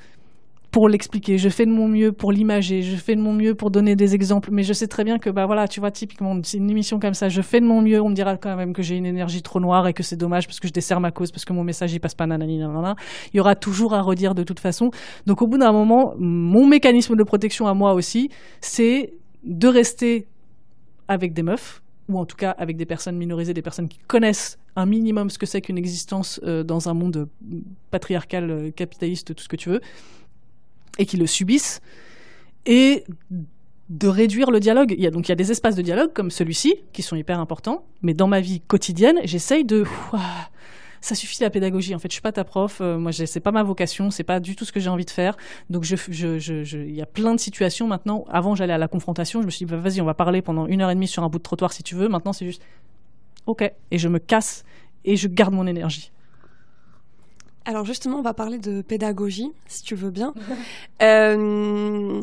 pour 0.71 0.89
l'expliquer, 0.89 1.37
je 1.37 1.47
fais 1.47 1.65
de 1.65 1.71
mon 1.71 1.87
mieux 1.87 2.11
pour 2.11 2.33
l'imager, 2.33 2.81
je 2.81 2.97
fais 2.97 3.15
de 3.15 3.21
mon 3.21 3.31
mieux 3.31 3.55
pour 3.55 3.71
donner 3.71 3.95
des 3.95 4.13
exemples, 4.13 4.49
mais 4.51 4.63
je 4.63 4.73
sais 4.73 4.87
très 4.87 5.05
bien 5.05 5.19
que 5.19 5.29
bah 5.29 5.45
voilà, 5.45 5.67
tu 5.67 5.79
vois 5.79 5.91
typiquement 5.91 6.35
c'est 6.43 6.57
une 6.57 6.69
émission 6.69 6.99
comme 6.99 7.13
ça, 7.13 7.29
je 7.29 7.41
fais 7.41 7.61
de 7.61 7.65
mon 7.65 7.81
mieux, 7.81 8.01
on 8.01 8.09
me 8.09 8.15
dira 8.15 8.35
quand 8.37 8.57
même 8.57 8.73
que 8.73 8.81
j'ai 8.81 8.97
une 8.97 9.05
énergie 9.05 9.41
trop 9.41 9.59
noire 9.59 9.87
et 9.87 9.93
que 9.93 10.03
c'est 10.03 10.17
dommage 10.17 10.47
parce 10.47 10.59
que 10.59 10.67
je 10.67 10.73
desserre 10.73 10.99
ma 10.99 11.11
cause 11.11 11.31
parce 11.31 11.45
que 11.45 11.53
mon 11.53 11.63
message 11.63 11.93
il 11.93 11.99
passe 11.99 12.15
pas 12.15 12.25
nanani 12.25 12.57
nanana. 12.57 12.95
Il 13.33 13.37
y 13.37 13.39
aura 13.39 13.55
toujours 13.55 13.93
à 13.93 14.01
redire 14.01 14.33
de 14.33 14.43
toute 14.43 14.59
façon. 14.59 14.89
Donc 15.27 15.41
au 15.43 15.47
bout 15.47 15.59
d'un 15.59 15.71
moment, 15.71 16.13
mon 16.17 16.67
mécanisme 16.67 17.15
de 17.15 17.23
protection 17.23 17.67
à 17.67 17.73
moi 17.73 17.93
aussi, 17.93 18.29
c'est 18.59 19.13
de 19.43 19.67
rester 19.67 20.27
avec 21.07 21.33
des 21.33 21.43
meufs 21.43 21.83
ou 22.09 22.19
en 22.19 22.25
tout 22.25 22.35
cas 22.35 22.51
avec 22.51 22.77
des 22.77 22.85
personnes 22.85 23.17
minorisées, 23.17 23.53
des 23.53 23.61
personnes 23.61 23.87
qui 23.87 23.99
connaissent 23.99 24.57
un 24.75 24.85
minimum 24.85 25.29
ce 25.29 25.37
que 25.37 25.45
c'est 25.45 25.61
qu'une 25.61 25.77
existence 25.77 26.39
euh, 26.43 26.63
dans 26.63 26.89
un 26.89 26.93
monde 26.93 27.17
euh, 27.17 27.57
patriarcal, 27.91 28.49
euh, 28.49 28.71
capitaliste, 28.71 29.33
tout 29.33 29.43
ce 29.43 29.49
que 29.49 29.55
tu 29.55 29.69
veux, 29.69 29.81
et 30.97 31.05
qui 31.05 31.17
le 31.17 31.27
subissent, 31.27 31.81
et 32.65 33.03
de 33.89 34.07
réduire 34.07 34.51
le 34.51 34.59
dialogue. 34.59 34.93
Il 34.97 35.03
y 35.03 35.07
a, 35.07 35.11
donc 35.11 35.27
il 35.27 35.29
y 35.29 35.31
a 35.31 35.35
des 35.35 35.51
espaces 35.51 35.75
de 35.75 35.81
dialogue 35.81 36.11
comme 36.13 36.31
celui-ci, 36.31 36.75
qui 36.93 37.01
sont 37.01 37.15
hyper 37.15 37.39
importants, 37.39 37.85
mais 38.01 38.13
dans 38.13 38.27
ma 38.27 38.41
vie 38.41 38.61
quotidienne, 38.61 39.19
j'essaye 39.23 39.63
de... 39.63 39.85
ça 41.05 41.15
suffit 41.15 41.41
la 41.41 41.49
pédagogie. 41.49 41.93
En 41.95 41.99
fait, 41.99 42.09
je 42.09 42.13
suis 42.13 42.21
pas 42.21 42.31
ta 42.31 42.43
prof. 42.43 42.79
euh, 42.81 42.97
moi, 42.97 43.11
c'est 43.11 43.39
pas 43.39 43.51
ma 43.51 43.63
vocation. 43.63 44.11
C'est 44.11 44.23
pas 44.23 44.39
du 44.39 44.55
tout 44.55 44.65
ce 44.65 44.71
que 44.71 44.79
j'ai 44.79 44.89
envie 44.89 45.05
de 45.05 45.11
faire. 45.11 45.37
Donc, 45.69 45.83
je, 45.83 45.95
je, 46.09 46.39
je, 46.39 46.63
je- 46.63 46.77
il 46.79 46.95
y 46.95 47.01
a 47.01 47.05
plein 47.05 47.33
de 47.35 47.39
situations 47.39 47.87
maintenant. 47.87 48.25
Avant, 48.29 48.55
j'allais 48.55 48.73
à 48.73 48.77
la 48.77 48.87
confrontation. 48.87 49.41
Je 49.41 49.45
me 49.45 49.51
suis 49.51 49.65
dit, 49.65 49.71
bah, 49.71 49.77
vas-y, 49.77 50.01
on 50.01 50.05
va 50.05 50.13
parler 50.13 50.41
pendant 50.41 50.65
une 50.67 50.81
heure 50.81 50.89
et 50.89 50.95
demie 50.95 51.07
sur 51.07 51.23
un 51.23 51.29
bout 51.29 51.37
de 51.37 51.43
trottoir 51.43 51.71
si 51.73 51.83
tu 51.83 51.95
veux. 51.95 52.07
Maintenant, 52.09 52.33
c'est 52.33 52.45
juste, 52.45 52.61
ok, 53.45 53.71
et 53.91 53.97
je 53.97 54.07
me 54.07 54.19
casse 54.19 54.63
et 55.05 55.15
je 55.17 55.27
garde 55.27 55.53
mon 55.53 55.67
énergie. 55.67 56.11
Alors 57.65 57.85
justement, 57.85 58.17
on 58.17 58.21
va 58.21 58.33
parler 58.35 58.59
de 58.59 58.81
pédagogie, 58.81 59.51
si 59.67 59.83
tu 59.83 59.95
veux 59.95 60.11
bien. 60.11 60.33
Euh, 61.01 62.21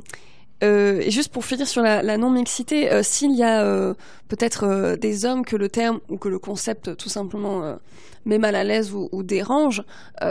euh, 0.62 1.00
et 1.00 1.10
juste 1.10 1.32
pour 1.32 1.44
finir 1.44 1.66
sur 1.66 1.82
la, 1.82 2.16
non-mixité, 2.16 2.90
euh, 2.92 3.02
s'il 3.02 3.32
y 3.32 3.42
a 3.42 3.62
euh, 3.62 3.94
peut-être 4.28 4.96
des 4.96 5.24
hommes 5.24 5.44
que 5.44 5.56
le 5.56 5.68
terme 5.68 6.00
ou 6.08 6.18
que 6.18 6.28
le 6.28 6.38
concept 6.38 6.96
tout 6.96 7.08
simplement 7.08 7.76
met 8.24 8.38
mal 8.38 8.54
à 8.54 8.62
l'aise 8.62 8.92
ou, 8.92 9.22
dérange, 9.22 9.82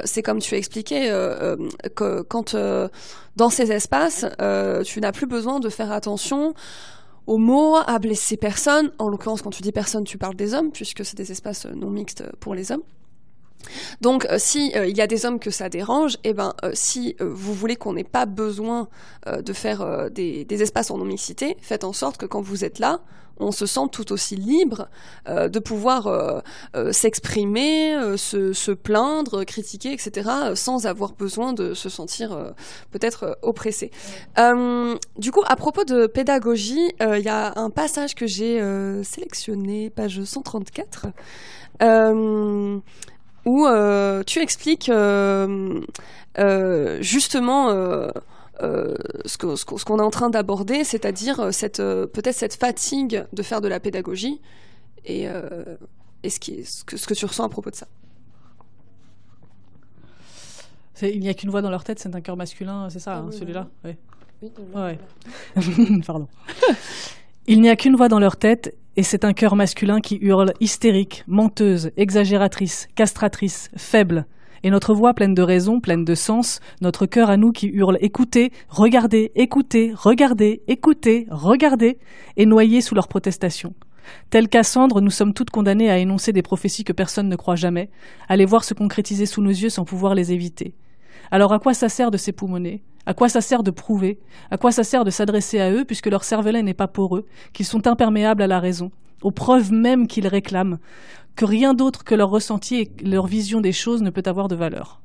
c'est 0.06 0.24
comme 0.24 0.40
tu 0.40 0.56
as 0.56 0.58
expliqué 0.58 1.10
que 1.96 2.22
quand 2.22 2.56
dans 3.36 3.50
ces 3.50 3.72
espaces, 3.72 4.26
tu 4.86 5.02
n'as 5.02 5.12
plus 5.12 5.28
besoin 5.28 5.60
de 5.60 5.70
faire 5.70 5.92
attention 5.92 6.54
aux 7.28 7.38
mots, 7.38 7.76
à 7.76 8.00
blesser 8.00 8.38
personne. 8.38 8.92
En 8.98 9.08
l'occurrence, 9.08 9.42
quand 9.42 9.52
tu 9.52 9.62
dis 9.62 9.72
personne, 9.72 10.04
tu 10.04 10.18
parles 10.18 10.36
des 10.36 10.56
hommes, 10.56 10.72
puisque 10.72 11.06
c'est 11.06 11.16
des 11.16 11.32
espaces 11.32 11.68
non 11.68 11.90
mixtes 11.90 12.24
pour 12.40 12.56
les 12.56 12.72
hommes. 12.72 12.84
Donc, 14.02 14.26
euh, 14.26 14.38
euh, 14.76 14.88
y 14.88 15.02
a 15.02 15.08
des 15.08 15.26
hommes 15.26 15.40
que 15.40 15.52
ça 15.52 15.70
dérange, 15.70 16.18
et 16.24 16.34
ben, 16.34 16.54
euh, 16.64 16.72
si 16.74 17.16
euh, 17.22 17.30
vous 17.32 17.54
voulez 17.54 17.76
qu'on 17.76 17.94
n'ait 17.94 18.04
pas 18.04 18.26
besoin 18.26 18.88
de 19.28 19.54
faire 19.54 20.10
des, 20.10 20.46
espaces 20.50 20.90
en 20.90 20.98
non-mixité, 20.98 21.56
faites 21.62 21.84
en 21.84 21.94
sorte 21.94 22.18
que 22.18 22.26
quand 22.26 22.42
vous 22.42 22.66
êtes 22.66 22.80
là, 22.80 23.02
on 23.38 23.52
se 23.52 23.66
sente 23.66 23.92
tout 23.92 24.12
aussi 24.12 24.36
libre 24.36 24.88
de 25.28 25.60
pouvoir 25.60 26.42
s'exprimer, 26.92 27.96
se, 28.18 28.52
se, 28.54 28.72
plaindre, 28.72 29.44
critiquer, 29.44 29.94
etc., 29.94 30.30
sans 30.56 30.88
avoir 30.88 31.14
besoin 31.14 31.54
de 31.54 31.76
se 31.76 31.88
sentir 31.88 32.54
peut-être 32.90 33.38
oppressé. 33.44 33.92
du 35.18 35.32
coup, 35.32 35.44
à 35.46 35.56
propos 35.56 35.84
de 35.84 36.08
pédagogie, 36.08 36.92
il 37.00 37.24
y 37.24 37.30
a 37.30 37.54
un 37.58 37.70
passage 37.70 38.16
que 38.16 38.26
j'ai 38.26 38.60
sélectionné, 39.04 39.92
page 39.92 40.24
134 40.24 41.08
où 43.46 43.66
euh, 43.66 44.24
tu 44.24 44.40
expliques 44.40 44.90
euh, 44.90 45.82
euh, 46.38 47.02
justement 47.02 47.70
ce 47.70 49.38
qu'on 49.38 49.56
ce 49.56 49.86
est 49.86 49.92
en 49.92 50.12
train 50.12 50.30
d'aborder, 50.30 50.84
c'est-à-dire 50.84 51.54
cette 51.54 51.78
peut-être 51.78 52.36
cette 52.36 52.56
fatigue 52.56 53.26
de 53.34 53.44
faire 53.44 53.62
de 53.62 53.68
la 53.68 53.80
pédagogie 53.80 54.42
et, 55.06 55.28
et 56.24 56.30
ce, 56.30 56.40
qui, 56.40 56.64
ce, 56.66 56.84
que, 56.84 56.98
ce 56.98 57.08
que 57.08 57.14
tu 57.14 57.26
ressens 57.26 57.46
à 57.46 57.50
propos 57.50 57.72
de 57.72 57.76
ça. 57.76 57.88
Il 61.02 61.20
n'y 61.20 61.30
a 61.30 61.34
qu'une 61.34 61.50
voix 61.50 61.64
dans 61.64 61.72
leur 61.72 61.84
tête, 61.84 61.98
c'est 62.00 62.16
un 62.16 62.22
cœur 62.22 62.38
masculin, 62.38 62.88
c'est 62.92 63.00
ça, 63.00 63.16
ah 63.16 63.20
hein, 63.20 63.32
celui-là? 63.32 63.68
Oui. 63.84 63.96
oui 64.44 64.52
ouais. 64.76 65.00
Pardon. 66.06 66.28
Il 67.48 67.60
n'y 67.60 67.70
a 67.70 67.76
qu'une 67.76 67.96
voix 67.96 68.08
dans 68.08 68.20
leur 68.20 68.38
tête, 68.38 68.76
et 68.98 69.04
c'est 69.04 69.24
un 69.24 69.34
cœur 69.34 69.56
masculin 69.56 70.02
qui 70.02 70.18
hurle 70.18 70.54
hystérique, 70.60 71.24
menteuse, 71.28 71.92
exagératrice, 71.98 72.88
castratrice, 72.96 73.70
faible. 73.78 74.26
Et 74.64 74.70
notre 74.70 74.94
voix 74.94 75.14
pleine 75.14 75.34
de 75.34 75.42
raison, 75.42 75.80
pleine 75.80 76.06
de 76.06 76.14
sens, 76.14 76.60
notre 76.82 77.06
cœur 77.06 77.30
à 77.30 77.38
nous 77.38 77.52
qui 77.52 77.68
hurle 77.68 77.98
écoutez, 78.02 78.52
regardez, 78.68 79.32
écoutez, 79.36 79.94
regardez, 79.96 80.62
écoutez, 80.68 81.26
regardez, 81.32 81.98
est 82.38 82.46
noyé 82.46 82.82
sous 82.82 82.94
leur 82.94 83.08
protestation. 83.08 83.74
Tel 84.30 84.50
Cassandre, 84.50 85.02
nous 85.02 85.10
sommes 85.10 85.34
toutes 85.34 85.52
condamnées 85.52 85.90
à 85.90 85.98
énoncer 85.98 86.34
des 86.34 86.42
prophéties 86.42 86.84
que 86.84 86.94
personne 86.94 87.30
ne 87.30 87.36
croit 87.36 87.56
jamais, 87.56 87.90
à 88.28 88.36
les 88.36 88.46
voir 88.46 88.64
se 88.64 88.74
concrétiser 88.74 89.26
sous 89.26 89.42
nos 89.42 89.50
yeux 89.50 89.70
sans 89.70 89.86
pouvoir 89.86 90.16
les 90.16 90.32
éviter. 90.32 90.76
Alors 91.32 91.54
à 91.54 91.60
quoi 91.60 91.74
ça 91.74 91.90
sert 91.90 92.12
de 92.12 92.18
s'époumoner? 92.18 92.84
À 93.06 93.14
quoi 93.14 93.30
ça 93.30 93.42
sert 93.42 93.64
de 93.64 93.72
prouver? 93.72 94.20
À 94.52 94.58
quoi 94.58 94.72
ça 94.72 94.84
sert 94.84 95.04
de 95.04 95.12
s'adresser 95.12 95.60
à 95.60 95.72
eux 95.72 95.86
puisque 95.86 96.08
leur 96.08 96.24
cervelet 96.24 96.64
n'est 96.64 96.74
pas 96.74 96.88
pour 96.88 97.18
eux, 97.18 97.26
qu'ils 97.54 97.66
sont 97.66 97.88
imperméables 97.88 98.42
à 98.42 98.48
la 98.48 98.60
raison, 98.60 98.92
aux 99.22 99.32
preuves 99.32 99.72
même 99.72 100.08
qu'ils 100.08 100.28
réclament, 100.28 100.80
que 101.36 101.46
rien 101.46 101.74
d'autre 101.74 102.04
que 102.04 102.16
leur 102.16 102.30
ressenti 102.30 102.76
et 102.76 102.92
leur 103.04 103.28
vision 103.28 103.62
des 103.62 103.72
choses 103.72 104.02
ne 104.02 104.10
peut 104.10 104.24
avoir 104.26 104.48
de 104.48 104.56
valeur? 104.56 105.02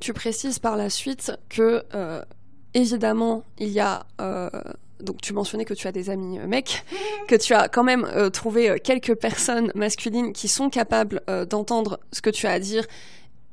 Tu 0.00 0.12
précises 0.12 0.58
par 0.58 0.76
la 0.76 0.90
suite 0.90 1.32
que, 1.48 1.82
euh, 1.94 2.22
évidemment, 2.74 3.44
il 3.58 3.68
y 3.68 3.80
a... 3.80 4.04
Euh, 4.20 4.50
donc 5.00 5.20
tu 5.20 5.32
mentionnais 5.32 5.64
que 5.64 5.74
tu 5.74 5.86
as 5.86 5.92
des 5.92 6.08
amis 6.08 6.38
euh, 6.38 6.46
mecs, 6.46 6.84
que 7.28 7.34
tu 7.34 7.52
as 7.52 7.68
quand 7.68 7.84
même 7.84 8.06
trouvé 8.32 8.78
quelques 8.82 9.14
personnes 9.14 9.70
masculines 9.74 10.32
qui 10.32 10.48
sont 10.48 10.70
capables 10.70 11.22
d'entendre 11.48 12.00
ce 12.12 12.20
que 12.20 12.30
tu 12.30 12.46
as 12.46 12.52
à 12.52 12.58
dire 12.58 12.84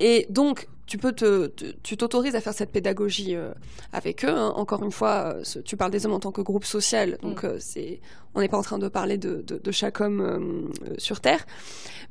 et 0.02 0.26
donc, 0.30 0.68
tu 0.86 0.98
peux 0.98 1.14
te, 1.14 1.48
tu 1.84 1.98
t'autorises 1.98 2.36
à 2.36 2.42
faire 2.42 2.54
cette 2.54 2.72
pédagogie 2.72 3.36
euh, 3.36 3.54
avec 3.94 4.26
eux. 4.26 4.30
Hein. 4.30 4.54
Encore 4.56 4.84
une 4.84 4.92
fois, 4.92 5.36
euh, 5.36 5.62
tu 5.64 5.78
parles 5.78 5.92
des 5.92 6.06
hommes 6.06 6.14
en 6.14 6.20
tant 6.20 6.32
que 6.32 6.42
groupe 6.42 6.66
social, 6.66 7.18
donc 7.22 7.44
mm. 7.44 7.48
euh, 7.48 7.58
c'est, 7.60 8.02
on 8.36 8.42
n'est 8.42 8.50
pas 8.50 8.58
en 8.58 8.64
train 8.64 8.78
de 8.78 8.88
parler 8.88 9.18
de, 9.18 9.42
de, 9.42 9.72
chaque 9.72 10.02
homme 10.02 10.70
sur 10.98 11.22
Terre. 11.22 11.46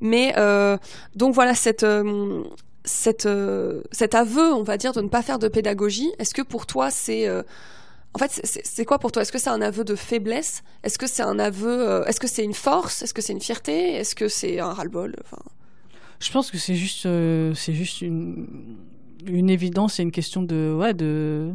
Mais 0.01 0.35
donc 1.15 1.35
voilà 1.35 1.55
cette 1.55 1.87
cette, 2.85 3.29
cet 3.93 4.15
aveu, 4.15 4.53
on 4.53 4.63
va 4.63 4.77
dire, 4.77 4.93
de 4.93 5.01
ne 5.03 5.09
pas 5.09 5.23
faire 5.23 5.39
de 5.39 5.49
pédagogie, 5.49 6.11
est-ce 6.19 6.35
que 6.35 6.43
pour 6.43 6.67
toi 6.67 6.91
c'est... 6.91 7.29
en 7.31 8.19
fait, 8.19 8.41
c'est 8.45 8.85
quoi 8.85 8.99
pour 8.99 9.13
toi? 9.13 9.23
Est-ce 9.23 9.33
que 9.33 9.39
c'est 9.39 9.51
un 9.51 9.63
aveu 9.63 9.85
de 9.85 9.95
faiblesse? 9.95 10.63
Est-ce 10.83 10.99
que 10.99 11.07
c'est 11.07 11.23
un 11.23 11.39
aveu 11.39 12.03
Est-ce 12.07 12.21
que 12.21 12.29
c'est 12.29 12.45
une 12.45 12.55
force? 12.55 13.03
Est-ce 13.03 13.15
que 13.15 13.23
c'est 13.23 13.33
une 13.33 13.41
fierté? 13.41 13.95
Est-ce 13.95 14.15
que 14.15 14.29
c'est 14.29 14.59
un 14.61 14.73
ras-le-bol? 14.73 15.17
Enfin... 15.25 15.43
Je 16.21 16.31
pense 16.31 16.51
que 16.51 16.59
c'est 16.59 16.75
juste, 16.75 17.07
euh, 17.07 17.55
c'est 17.55 17.73
juste 17.73 18.03
une, 18.03 18.47
une 19.27 19.49
évidence 19.49 19.99
et 19.99 20.03
une 20.03 20.13
question 20.13 20.43
de, 20.43 20.77
ouais, 20.79 20.93
de, 20.93 21.51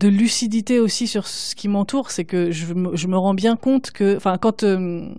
de 0.00 0.08
lucidité 0.08 0.80
aussi 0.80 1.06
sur 1.06 1.26
ce 1.26 1.54
qui 1.54 1.68
m'entoure. 1.68 2.10
C'est 2.10 2.24
que 2.24 2.50
je 2.50 2.72
me, 2.72 2.96
je 2.96 3.06
me, 3.08 3.18
rends 3.18 3.34
bien 3.34 3.56
compte 3.56 3.90
que, 3.90 4.16
enfin, 4.16 4.38
quand 4.38 4.62
euh, 4.62 5.10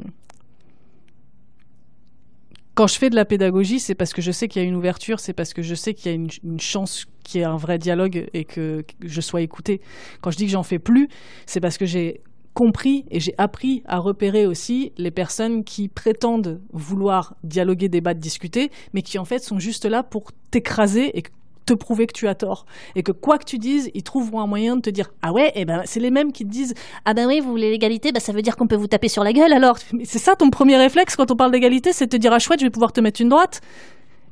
quand 2.73 2.87
je 2.87 2.97
fais 2.97 3.09
de 3.09 3.15
la 3.15 3.25
pédagogie, 3.25 3.79
c'est 3.79 3.93
parce 3.93 4.13
que 4.13 4.21
je 4.21 4.31
sais 4.31 4.47
qu'il 4.47 4.61
y 4.61 4.65
a 4.65 4.67
une 4.67 4.75
ouverture, 4.75 5.19
c'est 5.19 5.33
parce 5.33 5.53
que 5.53 5.61
je 5.61 5.75
sais 5.75 5.93
qu'il 5.93 6.11
y 6.11 6.13
a 6.13 6.15
une, 6.15 6.59
chance 6.59 7.05
qu'il 7.23 7.41
y 7.41 7.43
ait 7.43 7.45
un 7.45 7.57
vrai 7.57 7.77
dialogue 7.77 8.29
et 8.33 8.45
que, 8.45 8.81
que 8.81 9.07
je 9.07 9.21
sois 9.21 9.41
écouté. 9.41 9.81
Quand 10.21 10.31
je 10.31 10.37
dis 10.37 10.45
que 10.45 10.51
j'en 10.51 10.63
fais 10.63 10.79
plus, 10.79 11.09
c'est 11.45 11.59
parce 11.59 11.77
que 11.77 11.85
j'ai 11.85 12.21
compris 12.59 13.05
et 13.09 13.21
j'ai 13.21 13.33
appris 13.37 13.83
à 13.85 13.99
repérer 13.99 14.45
aussi 14.45 14.91
les 14.97 15.11
personnes 15.11 15.63
qui 15.63 15.87
prétendent 15.87 16.59
vouloir 16.73 17.35
dialoguer, 17.45 17.87
débattre, 17.87 18.19
discuter, 18.19 18.69
mais 18.93 19.01
qui 19.01 19.17
en 19.17 19.23
fait 19.23 19.39
sont 19.39 19.59
juste 19.59 19.85
là 19.85 20.03
pour 20.03 20.33
t'écraser 20.51 21.17
et 21.17 21.23
te 21.65 21.71
prouver 21.73 22.05
que 22.05 22.11
tu 22.11 22.27
as 22.27 22.35
tort. 22.35 22.65
Et 22.97 23.03
que 23.03 23.13
quoi 23.13 23.37
que 23.37 23.45
tu 23.45 23.59
dises, 23.59 23.89
ils 23.93 24.03
trouveront 24.03 24.41
un 24.41 24.45
moyen 24.45 24.75
de 24.75 24.81
te 24.81 24.89
dire 24.89 25.13
Ah 25.21 25.31
ouais, 25.31 25.53
eh 25.55 25.63
ben 25.63 25.83
c'est 25.85 26.01
les 26.01 26.11
mêmes 26.11 26.33
qui 26.33 26.43
te 26.43 26.49
disent 26.49 26.73
Ah 27.05 27.13
ben 27.13 27.27
oui, 27.27 27.39
vous 27.39 27.49
voulez 27.49 27.69
l'égalité, 27.69 28.11
bah 28.11 28.19
ça 28.19 28.33
veut 28.33 28.41
dire 28.41 28.57
qu'on 28.57 28.67
peut 28.67 28.75
vous 28.75 28.87
taper 28.87 29.07
sur 29.07 29.23
la 29.23 29.31
gueule 29.31 29.53
alors. 29.53 29.77
C'est 30.03 30.19
ça 30.19 30.35
ton 30.35 30.49
premier 30.49 30.75
réflexe 30.75 31.15
quand 31.15 31.31
on 31.31 31.37
parle 31.37 31.51
d'égalité, 31.51 31.93
c'est 31.93 32.07
de 32.07 32.11
te 32.11 32.17
dire 32.17 32.33
Ah 32.33 32.39
chouette, 32.39 32.59
je 32.59 32.65
vais 32.65 32.71
pouvoir 32.71 32.91
te 32.91 32.99
mettre 32.99 33.21
une 33.21 33.29
droite. 33.29 33.61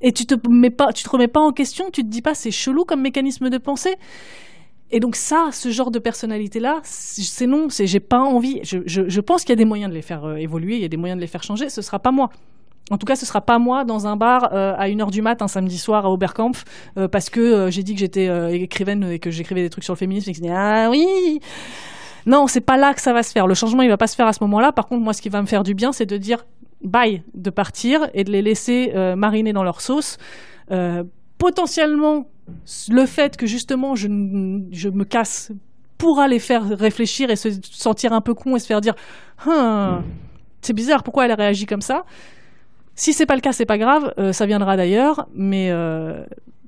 Et 0.01 0.11
tu 0.11 0.25
te 0.25 0.35
mets 0.49 0.69
pas, 0.69 0.91
tu 0.91 1.05
te 1.05 1.09
remets 1.09 1.29
pas 1.29 1.39
en 1.39 1.53
question, 1.53 1.91
tu 1.93 2.01
te 2.03 2.09
dis 2.09 2.21
pas 2.21 2.33
c'est 2.33 2.51
chelou 2.51 2.83
comme 2.83 3.01
mécanisme 3.01 3.49
de 3.49 3.57
pensée. 3.57 3.95
Et 4.89 4.99
donc 4.99 5.15
ça, 5.15 5.49
ce 5.51 5.69
genre 5.69 5.91
de 5.91 5.99
personnalité-là, 5.99 6.79
c'est 6.83 7.47
non, 7.47 7.69
c'est 7.69 7.87
j'ai 7.87 7.99
pas 7.99 8.19
envie. 8.19 8.61
Je, 8.63 8.79
je, 8.85 9.09
je 9.09 9.21
pense 9.21 9.41
qu'il 9.41 9.49
y 9.49 9.53
a 9.53 9.57
des 9.57 9.65
moyens 9.65 9.89
de 9.89 9.95
les 9.95 10.01
faire 10.01 10.23
euh, 10.23 10.35
évoluer, 10.35 10.75
il 10.75 10.81
y 10.81 10.85
a 10.85 10.87
des 10.87 10.97
moyens 10.97 11.17
de 11.17 11.21
les 11.21 11.27
faire 11.27 11.43
changer. 11.43 11.69
Ce 11.69 11.81
sera 11.81 11.99
pas 11.99 12.11
moi. 12.11 12.29
En 12.89 12.97
tout 12.97 13.05
cas, 13.05 13.17
ce 13.17 13.25
sera 13.25 13.41
pas 13.41 13.59
moi 13.59 13.83
dans 13.83 14.07
un 14.07 14.15
bar 14.15 14.53
euh, 14.53 14.73
à 14.77 14.87
1h 14.87 15.11
du 15.11 15.21
mat 15.21 15.41
un 15.41 15.49
samedi 15.49 15.77
soir 15.77 16.05
à 16.05 16.11
Oberkampf 16.11 16.63
euh, 16.97 17.09
parce 17.09 17.29
que 17.29 17.69
j'ai 17.69 17.83
dit 17.83 17.95
que 17.95 17.99
j'étais 17.99 18.29
écrivaine 18.55 19.03
et 19.03 19.19
que 19.19 19.29
j'écrivais 19.29 19.61
des 19.61 19.69
trucs 19.69 19.83
sur 19.83 19.93
le 19.93 19.97
féminisme 19.97 20.29
et 20.29 20.33
que 20.33 20.39
ah 20.49 20.89
oui. 20.89 21.41
Non, 22.25 22.47
c'est 22.47 22.61
pas 22.61 22.77
là 22.77 22.93
que 22.93 23.01
ça 23.01 23.11
va 23.11 23.23
se 23.23 23.33
faire. 23.33 23.45
Le 23.45 23.55
changement, 23.55 23.81
il 23.81 23.89
va 23.89 23.97
pas 23.97 24.07
se 24.07 24.15
faire 24.15 24.27
à 24.27 24.33
ce 24.33 24.41
moment-là. 24.43 24.71
Par 24.71 24.87
contre, 24.87 25.03
moi, 25.03 25.11
ce 25.11 25.21
qui 25.21 25.29
va 25.29 25.41
me 25.41 25.47
faire 25.47 25.63
du 25.63 25.73
bien, 25.73 25.91
c'est 25.91 26.05
de 26.05 26.17
dire 26.17 26.45
bye, 26.81 27.23
de 27.33 27.49
partir 27.49 28.07
et 28.13 28.23
de 28.23 28.31
les 28.31 28.41
laisser 28.41 28.93
mariner 29.17 29.51
dans 29.51 29.63
leur 29.63 29.81
sauce. 29.81 30.17
potentiellement 31.37 32.27
le 32.89 33.05
fait 33.05 33.37
que 33.37 33.45
justement 33.45 33.95
je, 33.95 34.07
me 34.07 35.03
casse 35.03 35.51
pourra 35.97 36.27
les 36.27 36.39
faire 36.39 36.67
réfléchir 36.67 37.29
et 37.29 37.35
se 37.35 37.49
sentir 37.63 38.13
un 38.13 38.21
peu 38.21 38.33
con 38.33 38.55
et 38.55 38.59
se 38.59 38.67
faire 38.67 38.81
dire 38.81 38.95
hein, 39.45 40.03
c'est 40.61 40.73
bizarre 40.73 41.03
pourquoi 41.03 41.25
elle 41.25 41.31
a 41.31 41.35
réagi 41.35 41.65
comme 41.65 41.81
ça? 41.81 42.05
Si 42.95 43.13
c'est 43.13 43.25
pas 43.25 43.35
le 43.35 43.41
cas 43.41 43.51
c'est 43.51 43.65
pas 43.65 43.77
grave 43.77 44.13
euh, 44.17 44.31
ça 44.33 44.45
viendra 44.45 44.77
d'ailleurs 44.77 45.27
mais 45.33 45.69
euh, 45.71 46.23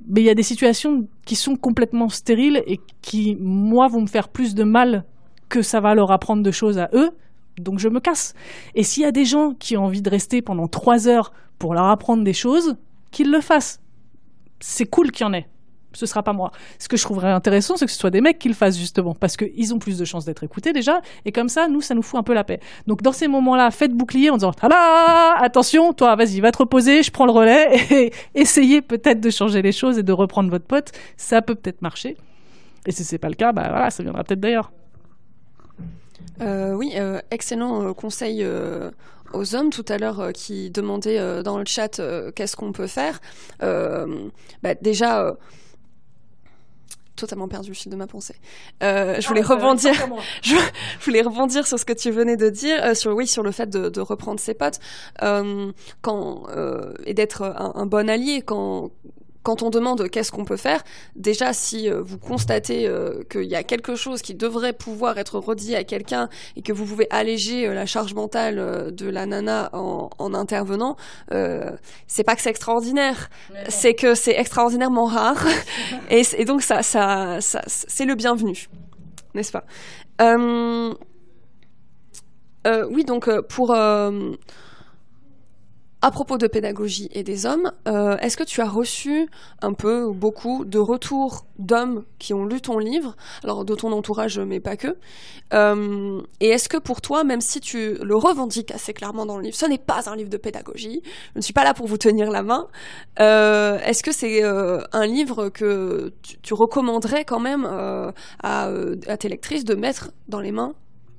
mais 0.08 0.22
il 0.22 0.26
y 0.26 0.30
a 0.30 0.36
des 0.36 0.44
situations 0.44 1.08
qui 1.26 1.36
sont 1.36 1.56
complètement 1.56 2.10
stériles 2.10 2.64
et 2.66 2.80
qui 3.02 3.38
moi 3.40 3.88
vont 3.88 4.02
me 4.02 4.08
faire 4.08 4.30
plus 4.30 4.56
de 4.56 4.64
mal 4.64 5.06
que 5.48 5.62
ça 5.62 5.80
va 5.80 5.96
leur 5.96 6.12
apprendre 6.12 6.44
de 6.44 6.52
choses 6.52 6.78
à 6.80 6.90
eux 6.94 7.12
donc 7.60 7.80
je 7.80 7.90
me 7.90 8.00
casse. 8.00 8.34
Et 8.74 8.84
s'il 8.84 9.04
y 9.04 9.06
a 9.06 9.12
des 9.12 9.26
gens 9.26 9.54
qui 9.54 9.78
ont 9.78 9.86
envie 9.86 10.02
de 10.02 10.10
rester 10.10 10.42
pendant 10.42 10.68
trois 10.68 11.08
heures 11.08 11.34
pour 11.60 11.74
leur 11.74 11.86
apprendre 11.86 12.24
des 12.24 12.34
choses 12.34 12.78
qu'ils 13.12 13.32
le 13.32 13.42
fassent. 13.42 13.82
C'est 14.62 14.86
cool 14.86 15.12
qu'il 15.12 15.26
y 15.26 15.30
en 15.30 15.34
ait 15.34 15.48
ce 16.00 16.06
sera 16.06 16.24
pas 16.24 16.34
moi. 16.34 16.52
Ce 16.78 16.88
que 16.88 16.98
je 16.98 17.04
trouverais 17.04 17.32
intéressant, 17.32 17.78
c'est 17.78 17.86
que 17.86 17.92
ce 17.92 17.98
soit 17.98 18.10
des 18.10 18.22
mecs 18.22 18.40
qui 18.40 18.48
le 18.48 18.54
fassent 18.54 18.78
justement, 18.78 19.14
parce 19.14 19.38
qu'ils 19.38 19.74
ont 19.74 19.80
plus 19.80 19.98
de 19.98 20.06
chances 20.06 20.26
d'être 20.26 20.44
écoutés 20.44 20.74
déjà, 20.74 21.02
et 21.26 21.32
comme 21.32 21.50
ça, 21.50 21.68
nous, 21.68 21.82
ça 21.82 21.94
nous 21.94 22.02
fout 22.02 22.20
un 22.20 22.24
peu 22.24 22.34
la 22.34 22.44
paix. 22.44 22.60
Donc 22.88 23.02
dans 23.02 23.12
ces 23.12 23.28
moments-là, 23.28 23.72
faites 23.72 23.94
bouclier 23.94 24.30
en 24.30 24.38
disant 24.38 24.54
Tada 24.54 25.36
Attention, 25.40 25.94
toi, 25.94 26.16
vas-y, 26.16 26.40
va 26.40 26.52
te 26.52 26.58
reposer, 26.58 27.04
je 27.04 27.12
prends 27.12 27.26
le 27.26 27.32
relais, 27.32 27.78
et 27.92 28.14
essayez 28.36 28.82
peut-être 28.82 29.20
de 29.20 29.30
changer 29.30 29.62
les 29.62 29.72
choses 29.72 29.98
et 29.98 30.04
de 30.04 30.14
reprendre 30.14 30.50
votre 30.50 30.66
pote. 30.66 30.92
Ça 31.18 31.42
peut 31.42 31.56
peut-être 31.56 31.82
marcher. 31.82 32.18
Et 32.86 32.92
si 32.92 33.04
c'est 33.04 33.18
pas 33.18 33.30
le 33.30 33.36
cas, 33.36 33.52
bah 33.52 33.68
voilà, 33.70 33.90
ça 33.90 34.04
viendra 34.04 34.24
peut-être 34.24 34.40
d'ailleurs. 34.40 34.72
Euh, 36.42 36.74
oui, 36.74 36.94
euh, 36.96 37.20
excellent 37.32 37.84
euh, 37.84 37.94
conseil 37.94 38.46
aux 39.34 39.56
hommes 39.56 39.70
tout 39.70 39.86
à 39.90 39.98
l'heure 39.98 40.32
qui 40.34 40.70
demandaient 40.72 41.44
dans 41.44 41.58
le 41.58 41.66
chat 41.66 42.02
qu'est-ce 42.36 42.56
qu'on 42.56 42.72
peut 42.72 42.88
faire. 42.88 43.20
Bah, 43.60 44.74
déjà 44.82 45.36
totalement 47.20 47.48
perdu 47.48 47.70
le 47.70 47.76
fil 47.76 47.92
de 47.92 47.96
ma 47.98 48.08
pensée. 48.08 48.36
Euh, 48.84 49.20
je 49.20 49.28
voulais 49.28 49.42
rebondir. 49.42 49.94
je, 50.42 50.56
voulais 51.02 51.22
rebondir 51.22 51.68
sur 51.68 51.78
ce 51.78 51.86
que 51.86 51.94
tu 51.94 52.12
venais 52.12 52.38
de 52.38 52.50
dire, 52.50 52.84
euh, 52.84 52.94
sur 52.94 53.14
oui, 53.16 53.28
sur 53.28 53.44
le 53.44 53.52
fait 53.52 53.70
de, 53.70 53.90
de 53.90 54.02
reprendre 54.02 54.40
ses 54.40 54.54
potes, 54.54 54.80
euh, 55.22 55.72
quand 56.02 56.48
et 57.06 57.14
d'être 57.14 57.44
un, 57.44 57.86
bon 57.86 58.10
allié 58.10 58.42
quand 58.42 58.92
quand 59.44 59.64
on 59.64 59.70
demande 59.70 60.10
qu'est-ce 60.10 60.32
qu'on 60.32 60.46
peut 60.46 60.58
faire, 60.58 60.84
déjà 61.16 61.54
si 61.54 61.90
euh, 61.90 62.02
vous 62.02 62.18
constatez 62.18 62.88
euh, 62.88 63.24
qu'il 63.30 63.46
y 63.46 63.56
a 63.56 63.64
quelque 63.64 63.96
chose 63.96 64.22
qui 64.22 64.36
devrait 64.36 64.74
pouvoir 64.74 65.18
être 65.18 65.40
redit 65.40 65.76
à 65.76 65.84
quelqu'un 65.84 66.30
et 66.56 66.62
que 66.62 66.74
vous 66.74 66.86
pouvez 66.86 67.08
alléger 67.10 67.68
euh, 67.68 67.74
la 67.74 67.86
charge 67.86 68.14
mentale 68.14 68.94
de 68.94 69.10
la 69.10 69.26
nana 69.26 69.70
en, 69.74 70.10
en 70.18 70.34
intervenant, 70.34 70.96
c'est 72.08 72.24
pas 72.24 72.36
que 72.36 72.42
c'est 72.42 72.50
extraordinaire, 72.50 73.30
c'est 73.68 73.94
que 73.94 74.16
c'est 74.16 74.38
extraordinairement 74.38 75.06
rare. 75.06 75.46
Et, 76.10 76.24
et, 76.38 76.46
donc 76.46 76.62
ça, 76.62 76.82
ça, 76.84 77.40
ça 77.42 77.62
c'est 77.66 78.06
le 78.06 78.16
bienvenu, 78.16 78.68
n'est-ce 79.34 79.52
pas? 79.52 79.66
Oui, 82.90 83.06
donc 83.06 83.30
pour 83.48 83.76
à 86.02 86.12
propos 86.12 86.38
de 86.38 86.48
pédagogie 86.48 87.10
et 87.12 87.24
des 87.24 87.46
hommes, 87.46 87.72
euh, 87.88 88.16
est-ce 88.18 88.38
que 88.38 88.44
tu 88.44 88.62
as 88.62 88.70
reçu 88.70 89.28
un 89.62 89.74
peu 89.74 90.04
ou 90.04 90.14
beaucoup 90.14 90.64
de 90.64 90.78
retours 90.80 91.46
d'hommes 91.58 92.06
qui 92.20 92.34
ont 92.34 92.46
lu 92.46 92.62
ton 92.62 92.80
livre, 92.80 93.18
alors 93.44 93.66
de 93.66 93.76
ton 93.76 93.92
entourage, 93.92 94.40
mais 94.40 94.62
pas 94.62 94.78
que. 94.78 94.96
Euh, 95.54 96.22
Et 96.40 96.48
est-ce 96.50 96.70
que 96.70 96.78
pour 96.78 97.02
toi, 97.02 97.26
même 97.26 97.42
si 97.42 97.60
tu 97.60 97.96
le 97.96 98.16
revendiques 98.16 98.72
assez 98.72 98.94
clairement 98.94 99.26
dans 99.26 99.36
le 99.36 99.44
livre, 99.44 99.58
ce 99.58 99.66
n'est 99.66 99.78
pas 99.78 100.10
un 100.10 100.16
livre 100.16 100.30
de 100.30 100.38
pédagogie, 100.38 101.02
je 101.34 101.40
ne 101.40 101.42
suis 101.42 101.54
pas 101.54 101.66
là 101.66 101.74
pour 101.74 101.88
vous 101.88 101.98
tenir 101.98 102.32
la 102.32 102.44
main, 102.44 102.68
euh, 103.20 103.78
est-ce 103.80 104.02
que 104.02 104.14
c'est 104.14 104.42
un 104.44 105.06
livre 105.06 105.50
que 105.50 106.14
tu, 106.42 106.54
recommanderais 106.54 107.26
quand 107.26 107.40
même 107.40 107.66
à, 107.66 108.14
à 108.44 109.18
tes 109.18 109.28
lectrices 109.28 109.66
de 109.66 109.76
mettre 109.76 110.12
dans 110.30 110.40
les 110.40 110.52
mains 110.54 110.74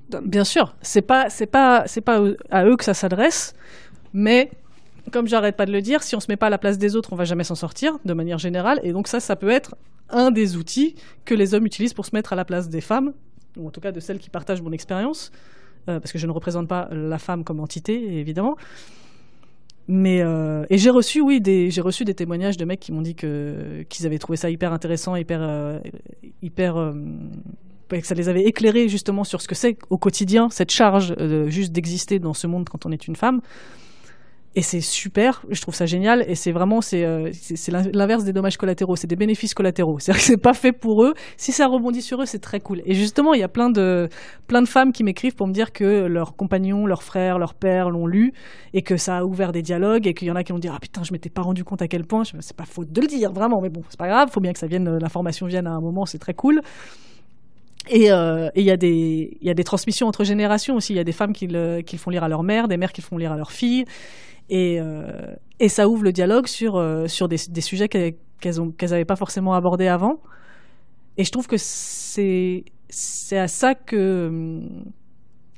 d'hommes? 0.09 0.27
Bien 0.27 0.45
sûr, 0.45 0.75
c'est 0.81 1.03
pas 1.03 1.29
c'est 1.29 1.47
pas 1.47 1.85
c'est 1.87 2.01
pas 2.01 2.23
à 2.51 2.65
eux 2.65 2.77
que 2.77 2.85
ça 2.85 2.95
s'adresse, 2.95 3.55
mais 4.13 4.51
comme 5.13 5.27
j'arrête 5.27 5.57
pas 5.57 5.67
de 5.67 5.73
le 5.73 5.83
dire, 5.83 6.03
si 6.03 6.15
on 6.17 6.21
se 6.21 6.27
met 6.29 6.37
pas 6.37 6.47
à 6.47 6.51
la 6.51 6.59
place 6.59 6.79
des 6.79 6.97
autres, 6.97 7.13
on 7.13 7.17
va 7.17 7.25
jamais 7.25 7.45
s'en 7.45 7.55
sortir, 7.55 7.99
de 8.05 8.13
manière 8.13 8.39
générale. 8.39 8.81
Et 8.83 8.93
donc 8.93 9.09
ça, 9.09 9.21
ça 9.21 9.37
peut 9.37 9.51
être 9.51 9.77
un 10.11 10.31
des 10.31 10.57
outils 10.57 10.95
que 11.25 11.35
les 11.35 11.55
hommes 11.55 11.67
utilisent 11.67 11.95
pour 11.95 12.07
se 12.07 12.15
mettre 12.15 12.33
à 12.33 12.37
la 12.37 12.45
place 12.45 12.69
des 12.69 12.81
femmes, 12.81 13.13
ou 13.57 13.67
en 13.67 13.71
tout 13.71 13.81
cas 13.81 13.93
de 13.93 14.01
celles 14.01 14.19
qui 14.19 14.31
partagent 14.31 14.63
mon 14.63 14.73
expérience, 14.73 15.31
euh, 15.89 16.01
parce 16.01 16.13
que 16.13 16.19
je 16.19 16.27
ne 16.27 16.33
représente 16.33 16.69
pas 16.69 16.89
la 16.93 17.19
femme 17.19 17.45
comme 17.45 17.61
entité, 17.61 18.19
évidemment. 18.19 18.57
Mais 19.89 20.21
euh, 20.21 20.65
et 20.71 20.79
j'ai 20.79 20.91
reçu, 20.91 21.21
oui, 21.21 21.41
des 21.41 21.71
j'ai 21.71 21.81
reçu 21.81 22.05
des 22.05 22.15
témoignages 22.15 22.57
de 22.57 22.65
mecs 22.65 22.79
qui 22.79 22.93
m'ont 22.93 23.03
dit 23.03 23.17
que 23.17 23.85
qu'ils 23.89 24.07
avaient 24.07 24.19
trouvé 24.19 24.37
ça 24.37 24.49
hyper 24.49 24.73
intéressant, 24.73 25.17
hyper 25.17 25.41
euh, 25.43 25.79
hyper 26.43 26.95
que 27.89 28.07
ça 28.07 28.15
les 28.15 28.29
avait 28.29 28.45
éclairés 28.45 28.89
justement 28.89 29.25
sur 29.25 29.41
ce 29.41 29.49
que 29.49 29.57
c'est 29.57 29.77
au 29.89 29.99
quotidien 29.99 30.49
cette 30.49 30.71
charge 30.71 31.13
juste 31.49 31.73
d'exister 31.73 32.21
dans 32.21 32.35
ce 32.35 32.47
monde 32.47 32.69
quand 32.69 32.87
on 32.87 32.93
est 32.93 33.09
une 33.09 33.17
femme 33.17 33.41
et 34.57 34.63
c'est 34.63 34.81
super, 34.81 35.45
je 35.49 35.61
trouve 35.61 35.75
ça 35.77 35.87
génial. 35.87 36.25
Et 36.27 36.35
c'est 36.35 36.51
vraiment, 36.51 36.81
c'est, 36.81 37.05
euh, 37.05 37.31
l'inverse 37.93 38.25
des 38.25 38.33
dommages 38.33 38.57
collatéraux, 38.57 38.97
c'est 38.97 39.07
des 39.07 39.17
bénéfices 39.17 39.55
collatéraux. 39.55 39.99
C'est-à-dire 40.01 40.21
que 40.21 40.27
c'est 40.27 40.37
pas 40.37 40.55
fait 40.55 40.73
pour 40.73 41.05
eux. 41.05 41.15
Si 41.37 41.53
ça 41.53 41.69
rebondit 41.69 42.03
sur 42.03 42.21
eux, 42.21 42.27
c'est 42.27 42.41
très 42.41 42.59
cool. 42.59 42.83
Et 42.85 42.95
justement, 42.95 43.33
il 43.33 43.41
y 43.41 43.45
a 43.45 43.49
plein 43.49 43.71
de, 43.71 44.09
plein 44.49 44.61
de 44.61 44.69
femmes 44.69 44.93
qui 44.93 45.05
m'écrivent 45.05 45.37
pour 45.37 45.47
me 45.47 45.53
dire 45.53 45.73
que 45.73 46.07
leurs 46.07 46.35
compagnons, 46.35 46.85
leurs 46.87 47.05
frères, 47.05 47.39
leurs 47.39 47.55
pères 47.55 47.91
l'ont 47.91 48.09
lu 48.09 48.33
et 48.75 48.83
que 48.83 48.97
ça 48.97 49.19
a 49.19 49.25
ouvert 49.25 49.53
des 49.53 49.63
dialogues 49.63 50.09
et 50.09 50.15
qu'il 50.15 50.27
y 50.27 50.31
en 50.33 50.37
a 50.37 50.43
qui 50.43 50.51
vont 50.53 50.59
dire 50.59 50.73
ah 50.75 50.81
putain, 50.81 51.05
je 51.05 51.13
m'étais 51.13 51.31
pas 51.31 51.43
rendu 51.43 51.63
compte 51.63 51.83
à 51.83 51.87
quel 51.87 52.05
point. 52.05 52.25
C'est 52.25 52.57
pas 52.57 52.65
faute 52.65 52.91
de 52.91 53.01
le 53.01 53.07
dire, 53.07 53.33
vraiment. 53.33 53.61
Mais 53.61 53.71
bon, 53.71 53.83
c'est 53.89 53.99
pas 53.99 54.09
grave. 54.09 54.31
Faut 54.33 54.41
bien 54.41 54.53
que 54.53 54.59
ça 54.59 54.67
vienne, 54.67 54.99
l'information 54.99 55.47
vienne 55.47 55.69
à 55.69 55.73
un 55.73 55.81
moment. 55.81 56.07
C'est 56.07 56.19
très 56.19 56.35
cool. 56.35 56.61
Et 57.89 58.13
euh, 58.13 58.51
il 58.55 58.63
y, 58.63 58.71
a 58.71 58.77
des, 58.77 59.39
y 59.41 59.51
a 59.51 59.55
des 59.55 59.65
transmissions 59.65 60.07
entre 60.07 60.25
générations 60.25 60.77
aussi. 60.77 60.93
Il 60.93 60.97
y 60.97 61.01
a 61.01 61.05
des 61.05 61.13
femmes 61.13 61.33
qui 61.33 61.47
le, 61.47 61.81
qui 61.81 61.97
le 61.97 62.01
font 62.01 62.11
lire 62.11 62.25
à 62.25 62.29
leur 62.29 62.43
mère, 62.43 62.69
des 62.69 62.77
mères 62.77 62.93
qui 62.93 63.01
le 63.01 63.07
font 63.07 63.17
lire 63.17 63.33
à 63.33 63.37
leurs 63.37 63.53
filles. 63.53 63.85
Et, 64.51 64.79
euh, 64.81 65.35
et 65.61 65.69
ça 65.69 65.89
ouvre 65.89 66.05
le 66.05 66.13
dialogue 66.13 66.47
sur, 66.47 66.77
euh, 66.77 67.07
sur 67.07 67.29
des, 67.29 67.37
des 67.49 67.61
sujets 67.61 67.89
qu'elles 67.89 68.15
n'avaient 68.43 69.05
pas 69.05 69.17
forcément 69.17 69.55
abordés 69.55 69.89
avant. 69.89 70.21
Et 71.17 71.25
je 71.25 71.31
trouve 71.31 71.47
que 71.47 71.57
c'est 71.57 72.65
à 73.33 73.49
ça 73.49 73.75
que 73.75 74.29
hum, 74.29 74.85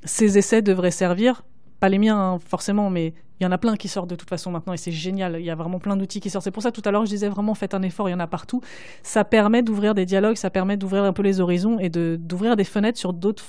ces 0.05 0.39
essais 0.39 0.63
devraient 0.63 0.91
servir. 0.91 1.45
Pas 1.81 1.89
les 1.89 1.99
miens, 1.99 2.19
hein, 2.19 2.39
forcément, 2.39 2.91
mais 2.91 3.15
il 3.43 3.45
y 3.45 3.49
en 3.49 3.53
a 3.53 3.59
plein 3.59 3.77
qui 3.77 3.89
sortent 3.89 4.09
de 4.09 4.15
toute 4.15 4.29
façon 4.29 4.53
maintenant 4.53 4.73
et 4.73 4.77
c'est 4.77 4.93
génial. 4.93 5.37
Il 5.41 5.45
y 5.45 5.51
a 5.51 5.57
vraiment 5.57 5.81
plein 5.81 5.97
d'outils 5.97 6.21
qui 6.21 6.31
sortent. 6.31 6.45
C'est 6.45 6.53
pour 6.53 6.63
ça 6.63 6.71
tout 6.71 6.83
à 6.85 6.93
l'heure 6.93 7.05
je 7.05 7.11
disais 7.11 7.29
vraiment 7.29 7.55
faites 7.55 7.75
un 7.75 7.83
effort, 7.83 8.09
il 8.09 8.13
y 8.13 8.15
en 8.15 8.21
a 8.21 8.29
partout. 8.29 8.61
Ça 9.03 9.25
permet 9.25 9.63
d'ouvrir 9.63 9.95
des 9.95 10.07
dialogues, 10.07 10.37
ça 10.37 10.49
permet 10.49 10.77
d'ouvrir 10.77 11.03
un 11.03 11.13
peu 11.13 11.23
les 11.23 11.41
horizons 11.41 11.81
et 11.81 11.89
d'ouvrir 11.89 12.55
des 12.55 12.63
fenêtres 12.63 13.01
sur 13.01 13.13
d'autres 13.13 13.45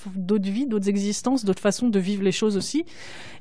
vies, 0.49 0.65
d'autres 0.65 0.89
existences, 0.89 1.45
d'autres 1.45 1.61
façons 1.61 1.89
de 1.89 1.99
vivre 1.99 2.23
les 2.23 2.31
choses 2.31 2.57
aussi. 2.57 2.85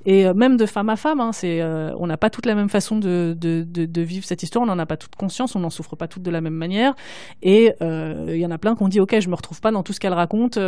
Et 0.05 0.27
euh, 0.27 0.35
même 0.35 0.57
de 0.57 0.66
femme 0.66 0.89
à 0.89 0.97
femme, 0.97 1.20
hein, 1.20 1.31
euh, 1.45 1.95
on 1.99 2.07
n'a 2.07 2.16
pas 2.16 2.29
toute 2.29 2.47
la 2.47 2.55
même 2.55 2.69
façon 2.69 2.99
de, 2.99 3.37
de, 3.39 3.65
de, 3.65 4.03
vivre 4.03 4.24
cette 4.24 4.43
histoire, 4.43 4.65
on 4.65 4.66
n'en 4.66 4.79
a 4.79 4.87
pas 4.87 4.97
toute 4.97 5.15
conscience, 5.15 5.55
on 5.55 5.61
n'en 5.61 5.70
souffre 5.70 5.97
pas 5.97 6.09
toutes 6.09 6.23
de 6.23 6.31
la 6.31 6.41
même 6.41 6.55
manière. 6.55 6.95
Et 7.43 7.73
euh, 7.83 8.27
il 8.29 8.39
y 8.39 8.47
en 8.47 8.51
a 8.51 8.59
plein 8.59 8.74
qui 8.74 8.83
ont 8.83 8.89
dit 8.89 9.01
ok, 9.01 9.20
je 9.20 9.29
me 9.29 9.35
retrouve 9.35 9.61
pas 9.61 9.70
dans 9.70 9.83
tout 9.83 9.93
ce 9.93 10.01
qu'elle 10.01 10.12
raconte, 10.12 10.59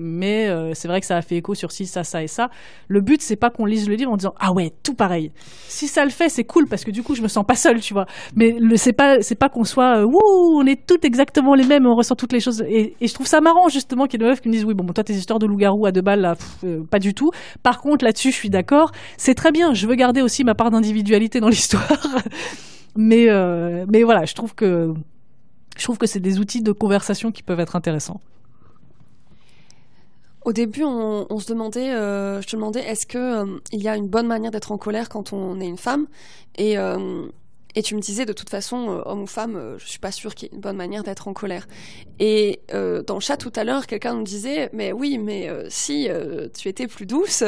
mais 0.00 0.48
c'est 0.74 0.88
vrai 0.88 1.00
que 1.00 1.06
ça 1.06 1.16
a 1.16 1.22
fait 1.22 1.36
écho 1.36 1.54
sur 1.54 1.72
ci, 1.72 1.86
ça, 1.86 2.04
ça 2.04 2.22
et 2.22 2.28
ça. 2.28 2.50
Le 2.88 3.00
but 3.00 3.20
c'est 3.20 3.36
pas 3.36 3.50
qu'on 3.50 3.66
lise 3.66 3.88
le 3.88 3.96
livre 3.96 4.12
en 4.12 4.16
disant 4.16 4.34
ah 4.38 4.52
ouais, 4.52 4.72
tout 4.82 4.94
pareil. 4.94 5.25
Si 5.68 5.88
ça 5.88 6.04
le 6.04 6.10
fait, 6.10 6.28
c'est 6.28 6.44
cool 6.44 6.66
parce 6.66 6.84
que 6.84 6.90
du 6.90 7.02
coup, 7.02 7.14
je 7.14 7.22
me 7.22 7.28
sens 7.28 7.44
pas 7.44 7.54
seule, 7.54 7.80
tu 7.80 7.92
vois. 7.92 8.06
Mais 8.34 8.56
c'est 8.76 8.92
pas, 8.92 9.22
c'est 9.22 9.34
pas 9.34 9.48
qu'on 9.48 9.64
soit, 9.64 9.98
euh, 9.98 10.04
wouh, 10.04 10.20
on 10.60 10.66
est 10.66 10.86
toutes 10.86 11.04
exactement 11.04 11.54
les 11.54 11.64
mêmes, 11.64 11.86
on 11.86 11.94
ressent 11.94 12.14
toutes 12.14 12.32
les 12.32 12.40
choses. 12.40 12.62
Et, 12.68 12.94
je 13.00 13.14
trouve 13.14 13.26
ça 13.26 13.40
marrant 13.40 13.68
justement 13.68 14.06
qu'il 14.06 14.20
y 14.20 14.22
ait 14.22 14.26
des 14.26 14.30
meufs 14.30 14.40
qui 14.40 14.48
me 14.48 14.52
disent, 14.52 14.64
oui, 14.64 14.74
bon, 14.74 14.86
toi, 14.92 15.04
tes 15.04 15.14
histoires 15.14 15.38
de 15.38 15.46
loup-garou 15.46 15.86
à 15.86 15.92
deux 15.92 16.00
balles, 16.00 16.20
là, 16.20 16.34
euh, 16.64 16.82
pas 16.84 16.98
du 16.98 17.14
tout. 17.14 17.30
Par 17.62 17.80
contre, 17.80 18.04
là-dessus, 18.04 18.30
je 18.30 18.36
suis 18.36 18.50
d'accord. 18.50 18.92
C'est 19.16 19.34
très 19.34 19.52
bien. 19.52 19.74
Je 19.74 19.86
veux 19.86 19.94
garder 19.94 20.22
aussi 20.22 20.44
ma 20.44 20.54
part 20.54 20.70
d'individualité 20.70 21.40
dans 21.40 21.48
l'histoire. 21.50 22.06
mais, 22.96 23.26
euh, 23.28 23.84
mais 23.88 24.02
voilà, 24.02 24.24
je 24.24 24.34
trouve 24.34 24.54
que, 24.54 24.94
je 25.76 25.84
trouve 25.84 25.98
que 25.98 26.06
c'est 26.06 26.20
des 26.20 26.38
outils 26.38 26.62
de 26.62 26.72
conversation 26.72 27.32
qui 27.32 27.42
peuvent 27.42 27.60
être 27.60 27.76
intéressants. 27.76 28.20
Au 30.46 30.52
début, 30.52 30.84
on, 30.84 31.40
se 31.40 31.48
demandait, 31.48 31.90
euh, 31.90 32.40
je 32.40 32.46
te 32.46 32.54
demandais, 32.54 32.78
est-ce 32.78 33.04
que 33.04 33.18
euh, 33.18 33.58
il 33.72 33.82
y 33.82 33.88
a 33.88 33.96
une 33.96 34.06
bonne 34.06 34.28
manière 34.28 34.52
d'être 34.52 34.70
en 34.70 34.78
colère 34.78 35.08
quand 35.08 35.32
on 35.32 35.58
est 35.58 35.66
une 35.66 35.76
femme? 35.76 36.06
Et 36.54 36.78
euh, 36.78 37.26
tu 37.82 37.96
me 37.96 38.00
disais 38.00 38.26
de 38.26 38.32
toute 38.32 38.48
façon, 38.48 39.02
homme 39.06 39.22
ou 39.22 39.26
femme, 39.26 39.74
je 39.78 39.84
suis 39.84 39.98
pas 39.98 40.12
sûre 40.12 40.36
qu'il 40.36 40.46
y 40.46 40.52
ait 40.52 40.54
une 40.54 40.60
bonne 40.60 40.76
manière 40.76 41.02
d'être 41.02 41.26
en 41.26 41.32
colère. 41.32 41.66
Et 42.20 42.60
dans 42.70 43.14
le 43.14 43.20
chat 43.20 43.36
tout 43.36 43.52
à 43.56 43.64
l'heure, 43.64 43.88
quelqu'un 43.88 44.14
nous 44.14 44.22
disait, 44.22 44.70
mais 44.72 44.92
oui, 44.92 45.18
mais 45.18 45.50
si 45.68 46.08
tu 46.56 46.68
étais 46.68 46.86
plus 46.86 47.06
douce, 47.06 47.42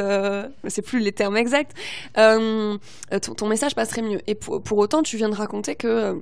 c'est 0.67 0.83
plus 0.83 0.99
les 0.99 1.13
termes 1.13 1.37
exacts, 1.37 1.75
ton, 2.15 3.47
message 3.47 3.75
passerait 3.77 4.03
mieux. 4.03 4.21
Et 4.27 4.35
pour, 4.35 4.61
pour, 4.61 4.77
autant, 4.77 5.03
tu 5.03 5.17
viens 5.17 5.31
de 5.31 5.37
raconter 5.37 5.77
que 5.77 6.21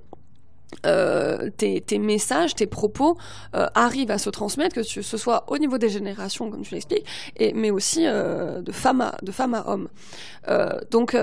euh, 0.84 1.48
tes, 1.56 1.98
messages, 1.98 2.54
tes 2.54 2.66
propos 2.66 3.16
euh, 3.54 3.66
arrivent 3.74 4.10
à 4.10 4.18
se 4.18 4.30
transmettre, 4.30 4.74
que 4.74 4.82
ce 4.82 5.16
soit 5.16 5.44
au 5.48 5.58
niveau 5.58 5.78
des 5.78 5.88
générations, 5.88 6.50
comme 6.50 6.62
tu 6.62 6.74
l'expliques, 6.74 7.06
et, 7.36 7.52
mais 7.54 7.70
aussi 7.70 8.06
euh, 8.06 8.62
de, 8.62 8.72
femme 8.72 9.00
à, 9.00 9.16
de 9.22 9.32
femme 9.32 9.54
à 9.54 9.68
homme. 9.68 9.88
donc, 10.90 11.16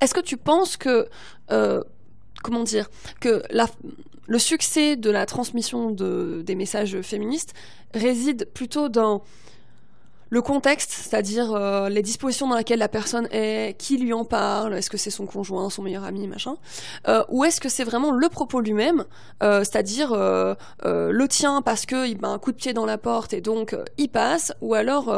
est-ce 0.00 0.14
que 0.14 0.20
tu 0.20 0.36
penses 0.36 0.76
que, 0.76 1.08
comment 2.42 2.64
dire, 2.64 2.90
que 3.20 3.42
le 4.26 4.38
succès 4.38 4.96
de 4.96 5.10
la 5.10 5.26
transmission 5.26 5.90
de, 5.90 6.42
des 6.44 6.54
messages 6.54 7.00
féministes 7.02 7.54
réside 7.94 8.48
plutôt 8.52 8.88
dans 8.88 9.22
le 10.30 10.42
contexte, 10.42 10.90
c'est-à-dire 10.90 11.54
euh, 11.54 11.88
les 11.88 12.02
dispositions 12.02 12.48
dans 12.48 12.56
lesquelles 12.56 12.78
la 12.78 12.88
personne 12.88 13.28
est, 13.30 13.76
qui 13.78 13.98
lui 13.98 14.12
en 14.12 14.24
parle, 14.24 14.74
est-ce 14.74 14.90
que 14.90 14.96
c'est 14.96 15.10
son 15.10 15.26
conjoint, 15.26 15.70
son 15.70 15.82
meilleur 15.82 16.04
ami, 16.04 16.26
machin, 16.26 16.56
euh, 17.08 17.22
ou 17.28 17.44
est-ce 17.44 17.60
que 17.60 17.68
c'est 17.68 17.84
vraiment 17.84 18.10
le 18.10 18.28
propos 18.28 18.60
lui-même, 18.60 19.04
euh, 19.42 19.60
c'est-à-dire 19.60 20.14
le 20.14 21.26
tien 21.28 21.62
parce 21.62 21.86
que 21.86 22.06
il 22.08 22.18
un 22.24 22.38
coup 22.38 22.52
de 22.52 22.56
pied 22.56 22.72
dans 22.72 22.86
la 22.86 22.96
porte 22.96 23.34
et 23.34 23.42
donc 23.42 23.76
il 23.98 24.08
passe, 24.08 24.52
ou 24.62 24.72
alors, 24.74 25.14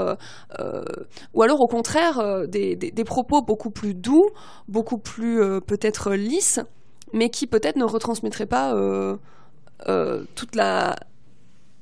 ou 1.35 1.43
alors 1.43 1.61
au 1.61 1.69
contraire 1.69 2.49
des, 2.49 2.75
des, 2.75 3.05
propos 3.05 3.43
beaucoup 3.43 3.71
plus 3.71 3.95
doux, 3.95 4.29
beaucoup 4.67 4.99
plus 4.99 5.61
peut-être 5.61 6.13
lisses, 6.13 6.61
mais 7.13 7.31
qui 7.31 7.47
peut-être 7.47 7.77
ne 7.77 7.85
retransmettraient 7.85 8.47
pas 8.47 8.75
toute 10.35 10.57
la 10.57 10.97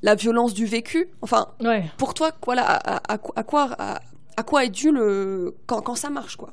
la 0.05 0.15
violence 0.15 0.53
du 0.53 0.67
vécu. 0.67 1.09
Enfin, 1.23 1.49
pour 1.97 2.13
toi, 2.13 2.31
voilà, 2.45 2.79
à, 3.09 3.19
quoi, 3.19 3.71
à, 3.79 4.43
quoi 4.43 4.65
est 4.65 4.69
dû 4.69 4.93
le 4.93 5.57
quand, 5.67 5.81
quand 5.81 5.95
ça 5.95 6.11
marche, 6.11 6.37
quoi? 6.37 6.53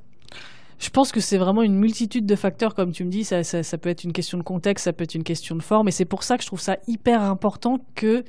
Je 0.80 0.90
pense 0.90 1.12
que 1.12 1.20
c'est 1.20 1.38
vraiment 1.38 1.62
une 1.62 1.76
multitude 1.76 2.26
de 2.26 2.36
facteurs, 2.36 2.74
comme 2.74 2.94
tu 2.94 3.04
me 3.04 3.12
dis. 3.12 3.26
Ça, 3.26 3.44
ça, 3.44 3.78
peut 3.78 3.90
être 3.90 4.06
une 4.06 4.14
question 4.14 4.38
de 4.38 4.44
contexte, 4.44 4.86
ça 4.86 4.94
peut 4.94 5.04
être 5.04 5.16
une 5.16 5.26
question 5.26 5.56
de 5.56 5.62
forme. 5.62 5.90
Et 5.90 5.92
c'est 5.92 6.06
pour 6.06 6.24
ça 6.24 6.38
que 6.38 6.44
je 6.44 6.48
trouve 6.48 6.62
ça 6.62 6.78
hyper 6.88 7.22
important 7.22 7.78
que 7.94 8.24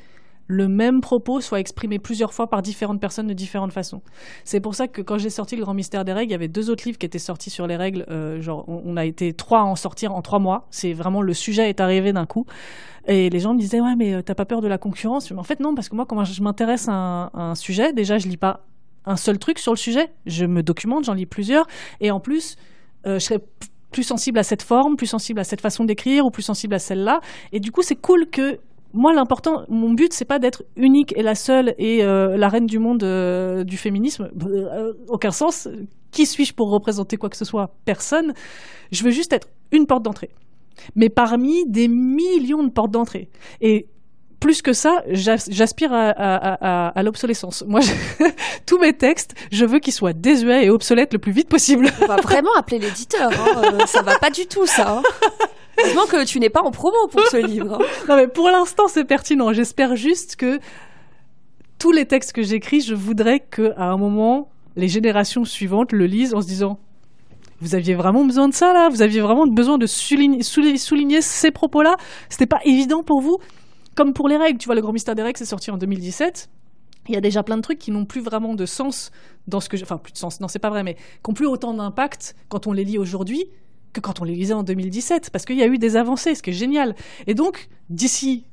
le 0.46 0.68
même 0.68 1.00
propos 1.00 1.40
soit 1.40 1.60
exprimé 1.60 1.98
plusieurs 1.98 2.32
fois 2.32 2.48
par 2.48 2.62
différentes 2.62 3.00
personnes 3.00 3.26
de 3.26 3.32
différentes 3.32 3.72
façons. 3.72 4.02
C'est 4.44 4.60
pour 4.60 4.74
ça 4.74 4.88
que 4.88 5.00
quand 5.00 5.18
j'ai 5.18 5.30
sorti 5.30 5.56
Le 5.56 5.62
Grand 5.62 5.74
Mystère 5.74 6.04
des 6.04 6.12
Règles, 6.12 6.30
il 6.30 6.32
y 6.32 6.34
avait 6.34 6.48
deux 6.48 6.70
autres 6.70 6.84
livres 6.84 6.98
qui 6.98 7.06
étaient 7.06 7.18
sortis 7.18 7.50
sur 7.50 7.66
les 7.66 7.76
règles. 7.76 8.04
Euh, 8.10 8.40
genre, 8.40 8.64
on, 8.68 8.96
a 8.96 9.04
été 9.04 9.32
trois 9.32 9.60
à 9.60 9.64
en 9.64 9.76
sortir 9.76 10.14
en 10.14 10.22
trois 10.22 10.38
mois. 10.38 10.66
C'est 10.70 10.92
vraiment 10.92 11.22
le 11.22 11.34
sujet 11.34 11.68
est 11.68 11.80
arrivé 11.80 12.12
d'un 12.12 12.26
coup. 12.26 12.46
Et 13.06 13.30
les 13.30 13.40
gens 13.40 13.54
me 13.54 13.58
disaient 13.58 13.80
ouais 13.80 13.96
mais 13.96 14.14
euh, 14.14 14.22
t'as 14.22 14.34
pas 14.34 14.44
peur 14.44 14.60
de 14.60 14.68
la 14.68 14.78
concurrence? 14.78 15.32
En 15.32 15.42
fait 15.42 15.58
non 15.58 15.74
parce 15.74 15.88
que 15.88 15.96
moi 15.96 16.06
quand 16.06 16.22
je 16.24 16.42
m'intéresse 16.42 16.86
à, 16.88 17.30
un 17.34 17.54
sujet, 17.54 17.92
déjà 17.92 18.18
je 18.18 18.28
lis 18.28 18.36
pas 18.36 18.64
un 19.06 19.16
seul 19.16 19.38
truc 19.38 19.58
sur 19.58 19.72
le 19.72 19.78
sujet. 19.78 20.12
Je 20.26 20.44
me 20.44 20.62
documente, 20.62 21.04
j'en 21.04 21.14
lis 21.14 21.26
plusieurs. 21.26 21.66
Et 22.00 22.10
en 22.10 22.20
plus, 22.20 22.56
euh, 23.06 23.18
je 23.18 23.24
serais 23.24 23.40
plus 23.90 24.04
sensible 24.04 24.38
à 24.38 24.42
cette 24.42 24.62
forme, 24.62 24.96
plus 24.96 25.06
sensible 25.06 25.40
à 25.40 25.44
cette 25.44 25.60
façon 25.60 25.84
d'écrire 25.84 26.24
ou 26.26 26.30
plus 26.30 26.42
sensible 26.42 26.74
à 26.74 26.78
celle-là. 26.78 27.20
Et 27.52 27.60
du 27.60 27.72
coup, 27.72 27.82
c'est 27.82 27.96
cool 27.96 28.28
que 28.30 28.58
moi, 28.94 29.12
l'important, 29.12 29.64
mon 29.68 29.92
but, 29.92 30.12
c'est 30.12 30.24
pas 30.24 30.38
d'être 30.38 30.64
unique 30.76 31.14
et 31.16 31.22
la 31.22 31.34
seule 31.34 31.74
et 31.78 32.04
euh, 32.04 32.36
la 32.36 32.48
reine 32.48 32.66
du 32.66 32.78
monde 32.78 33.02
euh, 33.02 33.64
du 33.64 33.76
féminisme. 33.76 34.30
Euh, 34.46 34.92
aucun 35.08 35.30
sens. 35.30 35.68
Qui 36.10 36.26
suis-je 36.26 36.52
pour 36.52 36.70
représenter 36.70 37.16
quoi 37.16 37.30
que 37.30 37.36
ce 37.36 37.44
soit? 37.44 37.74
Personne. 37.84 38.34
Je 38.90 39.02
veux 39.02 39.10
juste 39.10 39.32
être 39.32 39.48
une 39.70 39.86
porte 39.86 40.02
d'entrée. 40.02 40.30
Mais 40.94 41.08
parmi 41.08 41.64
des 41.66 41.88
millions 41.88 42.62
de 42.62 42.70
portes 42.70 42.90
d'entrée. 42.90 43.30
Et 43.62 43.86
plus 44.40 44.60
que 44.60 44.72
ça, 44.72 45.02
j'aspire 45.08 45.92
à, 45.92 47.02
l'obsolescence. 47.02 47.64
Moi, 47.66 47.80
tous 48.66 48.78
mes 48.78 48.92
textes, 48.92 49.34
je 49.52 49.64
veux 49.64 49.78
qu'ils 49.78 49.92
soient 49.92 50.12
désuets 50.12 50.66
et 50.66 50.70
obsolètes 50.70 51.12
le 51.12 51.18
plus 51.18 51.32
vite 51.32 51.48
possible. 51.48 51.86
On 52.02 52.06
va 52.06 52.16
vraiment 52.16 52.50
appeler 52.58 52.80
l'éditeur. 52.80 53.30
Hein. 53.30 53.86
ça 53.86 54.02
va 54.02 54.18
pas 54.18 54.30
du 54.30 54.46
tout, 54.46 54.66
ça. 54.66 54.98
Hein. 54.98 55.02
Heureusement 55.78 56.06
que 56.06 56.24
tu 56.24 56.38
n'es 56.40 56.50
pas 56.50 56.62
en 56.62 56.70
promo 56.70 57.08
pour 57.10 57.22
ce 57.26 57.38
livre. 57.38 57.74
Hein. 57.80 57.84
Non, 58.08 58.16
mais 58.16 58.28
pour 58.28 58.48
l'instant, 58.48 58.88
c'est 58.88 59.04
pertinent. 59.04 59.52
J'espère 59.52 59.96
juste 59.96 60.36
que 60.36 60.58
tous 61.78 61.92
les 61.92 62.06
textes 62.06 62.32
que 62.32 62.42
j'écris, 62.42 62.80
je 62.80 62.94
voudrais 62.94 63.40
qu'à 63.40 63.72
un 63.76 63.96
moment, 63.96 64.50
les 64.76 64.88
générations 64.88 65.44
suivantes 65.44 65.92
le 65.92 66.06
lisent 66.06 66.34
en 66.34 66.40
se 66.40 66.46
disant 66.46 66.78
vous 67.60 67.76
aviez 67.76 67.94
vraiment 67.94 68.24
besoin 68.24 68.48
de 68.48 68.54
ça 68.54 68.72
là? 68.72 68.88
Vous 68.88 69.02
aviez 69.02 69.20
vraiment 69.20 69.46
besoin 69.46 69.78
de 69.78 69.86
souligner, 69.86 70.42
souligner 70.42 71.20
ces 71.20 71.52
propos-là? 71.52 71.96
C'était 72.28 72.46
pas 72.46 72.58
évident 72.64 73.04
pour 73.04 73.20
vous? 73.20 73.38
Comme 73.94 74.14
pour 74.14 74.26
les 74.26 74.36
règles, 74.36 74.58
tu 74.58 74.66
vois, 74.66 74.74
le 74.74 74.80
grand 74.80 74.92
mystère 74.92 75.14
des 75.14 75.22
règles, 75.22 75.38
c'est 75.38 75.44
sorti 75.44 75.70
en 75.70 75.76
2017. 75.76 76.50
Il 77.08 77.14
y 77.14 77.16
a 77.16 77.20
déjà 77.20 77.44
plein 77.44 77.56
de 77.56 77.62
trucs 77.62 77.78
qui 77.78 77.92
n'ont 77.92 78.04
plus 78.04 78.20
vraiment 78.20 78.54
de 78.54 78.66
sens 78.66 79.12
dans 79.46 79.60
ce 79.60 79.68
que 79.68 79.76
je... 79.76 79.84
Enfin, 79.84 79.96
plus 79.98 80.12
de 80.12 80.18
sens, 80.18 80.40
non, 80.40 80.48
c'est 80.48 80.58
pas 80.58 80.70
vrai, 80.70 80.82
mais 80.82 80.94
qui 80.94 81.30
n'ont 81.30 81.34
plus 81.34 81.46
autant 81.46 81.72
d'impact 81.72 82.34
quand 82.48 82.66
on 82.66 82.72
les 82.72 82.84
lit 82.84 82.98
aujourd'hui 82.98 83.46
que 83.92 84.00
quand 84.00 84.20
on 84.20 84.24
les 84.24 84.34
lisait 84.34 84.54
en 84.54 84.62
2017, 84.62 85.30
parce 85.30 85.44
qu'il 85.44 85.56
y 85.56 85.62
a 85.62 85.66
eu 85.66 85.78
des 85.78 85.96
avancées, 85.96 86.34
ce 86.34 86.42
qui 86.42 86.50
est 86.50 86.54
génial. 86.54 86.94
Et 87.26 87.34
donc, 87.34 87.68
d'ici 87.90 88.44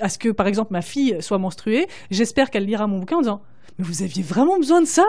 à 0.00 0.08
ce 0.08 0.18
que, 0.18 0.28
par 0.28 0.46
exemple, 0.46 0.72
ma 0.72 0.82
fille 0.82 1.16
soit 1.20 1.38
menstruée, 1.38 1.86
j'espère 2.10 2.50
qu'elle 2.50 2.66
lira 2.66 2.86
mon 2.86 2.98
bouquin 2.98 3.16
en 3.16 3.20
disant 3.20 3.42
Mais 3.78 3.84
vous 3.84 4.02
aviez 4.02 4.22
vraiment 4.22 4.58
besoin 4.58 4.80
de 4.80 4.86
ça 4.86 5.06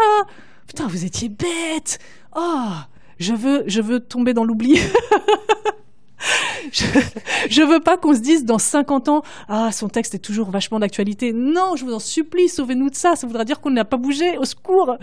Putain, 0.68 0.88
vous 0.88 1.06
étiez 1.06 1.30
bête 1.30 2.00
Oh 2.36 2.70
Je 3.18 3.34
veux, 3.34 3.64
je 3.68 3.82
veux 3.82 4.00
tomber 4.00 4.34
dans 4.34 4.44
l'oubli. 4.44 4.78
je, 6.72 6.86
je 7.50 7.62
veux 7.62 7.80
pas 7.80 7.98
qu'on 7.98 8.14
se 8.14 8.20
dise 8.20 8.46
dans 8.46 8.60
50 8.60 9.10
ans 9.10 9.24
Ah, 9.48 9.72
son 9.72 9.90
texte 9.90 10.16
est 10.16 10.20
toujours 10.20 10.52
vachement 10.52 10.80
d'actualité. 10.80 11.34
Non, 11.34 11.76
je 11.76 11.84
vous 11.84 11.94
en 11.94 12.00
supplie, 12.00 12.48
sauvez-nous 12.48 12.90
de 12.90 12.96
ça. 12.96 13.16
Ça 13.16 13.28
voudra 13.28 13.46
dire 13.46 13.60
qu'on 13.60 13.72
n'a 13.72 13.86
pas 13.86 13.98
bougé. 13.98 14.38
Au 14.38 14.46
secours 14.46 14.98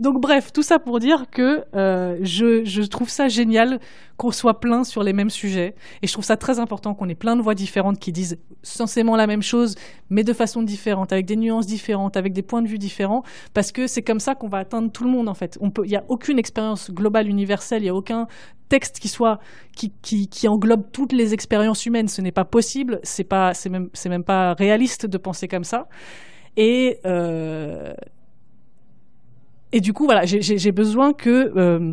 donc 0.00 0.20
bref, 0.20 0.52
tout 0.52 0.62
ça 0.62 0.78
pour 0.78 0.98
dire 1.00 1.26
que 1.30 1.64
euh, 1.74 2.18
je, 2.22 2.64
je, 2.64 2.82
trouve 2.82 3.08
ça 3.08 3.28
génial 3.28 3.80
qu'on 4.16 4.30
soit 4.30 4.60
plein 4.60 4.84
sur 4.84 5.02
les 5.02 5.12
mêmes 5.12 5.30
sujets. 5.30 5.74
Et 6.02 6.06
je 6.06 6.12
trouve 6.12 6.24
ça 6.24 6.36
très 6.36 6.58
important 6.58 6.94
qu'on 6.94 7.08
ait 7.08 7.14
plein 7.14 7.36
de 7.36 7.42
voix 7.42 7.54
différentes 7.54 7.98
qui 7.98 8.12
disent 8.12 8.38
censément 8.62 9.16
la 9.16 9.26
même 9.26 9.42
chose, 9.42 9.74
mais 10.10 10.24
de 10.24 10.32
façon 10.32 10.62
différente, 10.62 11.12
avec 11.12 11.26
des 11.26 11.36
nuances 11.36 11.66
différentes, 11.66 12.16
avec 12.16 12.32
des 12.32 12.42
points 12.42 12.62
de 12.62 12.68
vue 12.68 12.78
différents, 12.78 13.22
parce 13.54 13.72
que 13.72 13.86
c'est 13.86 14.02
comme 14.02 14.20
ça 14.20 14.34
qu'on 14.34 14.48
va 14.48 14.58
atteindre 14.58 14.90
tout 14.90 15.04
le 15.04 15.10
monde 15.10 15.28
en 15.28 15.34
fait. 15.34 15.58
Il 15.60 15.88
n'y 15.88 15.96
a 15.96 16.04
aucune 16.08 16.38
expérience 16.38 16.90
globale 16.90 17.28
universelle, 17.28 17.82
il 17.82 17.86
n'y 17.86 17.90
a 17.90 17.94
aucun 17.94 18.26
texte 18.68 18.98
qui 18.98 19.08
soit 19.08 19.38
qui, 19.76 19.92
qui, 20.02 20.28
qui, 20.28 20.48
englobe 20.48 20.90
toutes 20.92 21.12
les 21.12 21.34
expériences 21.34 21.86
humaines. 21.86 22.08
Ce 22.08 22.20
n'est 22.20 22.32
pas 22.32 22.44
possible, 22.44 23.00
c'est 23.02 23.24
pas 23.24 23.54
c'est 23.54 23.68
même 23.68 23.88
c'est 23.92 24.08
même 24.08 24.24
pas 24.24 24.54
réaliste 24.54 25.06
de 25.06 25.18
penser 25.18 25.48
comme 25.48 25.64
ça. 25.64 25.88
Et 26.56 26.98
euh, 27.04 27.94
et 29.72 29.80
du 29.80 29.92
coup, 29.92 30.04
voilà, 30.04 30.24
j'ai 30.24 30.72
besoin 30.72 31.12
que. 31.12 31.52
Euh, 31.56 31.92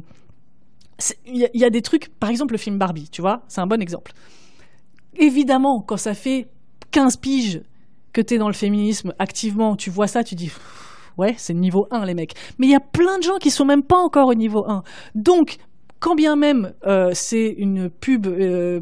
il 1.25 1.49
y, 1.53 1.65
a 1.65 1.69
des 1.69 1.81
trucs, 1.81 2.09
par 2.19 2.29
exemple 2.29 2.53
le 2.53 2.57
film 2.57 2.77
Barbie, 2.77 3.09
tu 3.09 3.21
vois, 3.21 3.41
c'est 3.47 3.59
un 3.59 3.67
bon 3.67 3.81
exemple. 3.81 4.13
Évidemment, 5.17 5.81
quand 5.81 5.97
ça 5.97 6.13
fait 6.13 6.47
15 6.91 7.17
piges 7.17 7.61
que 8.13 8.21
tu 8.21 8.35
es 8.35 8.37
dans 8.37 8.47
le 8.47 8.53
féminisme 8.53 9.13
activement, 9.19 9.75
tu 9.75 9.89
vois 9.89 10.07
ça, 10.07 10.23
tu 10.23 10.35
dis 10.35 10.51
ouais, 11.17 11.33
c'est 11.37 11.53
niveau 11.53 11.87
1 11.91 12.05
les 12.05 12.13
mecs. 12.13 12.35
Mais 12.57 12.67
il 12.67 12.69
y 12.69 12.75
a 12.75 12.79
plein 12.79 13.17
de 13.17 13.23
gens 13.23 13.37
qui 13.37 13.49
sont 13.49 13.65
même 13.65 13.83
pas 13.83 13.97
encore 13.97 14.27
au 14.27 14.35
niveau 14.35 14.65
1. 14.69 14.83
Donc 15.15 15.57
quand 15.99 16.15
bien 16.15 16.35
même 16.35 16.73
euh, 16.85 17.11
c'est 17.13 17.49
une 17.57 17.89
pub 17.89 18.27
euh, 18.27 18.81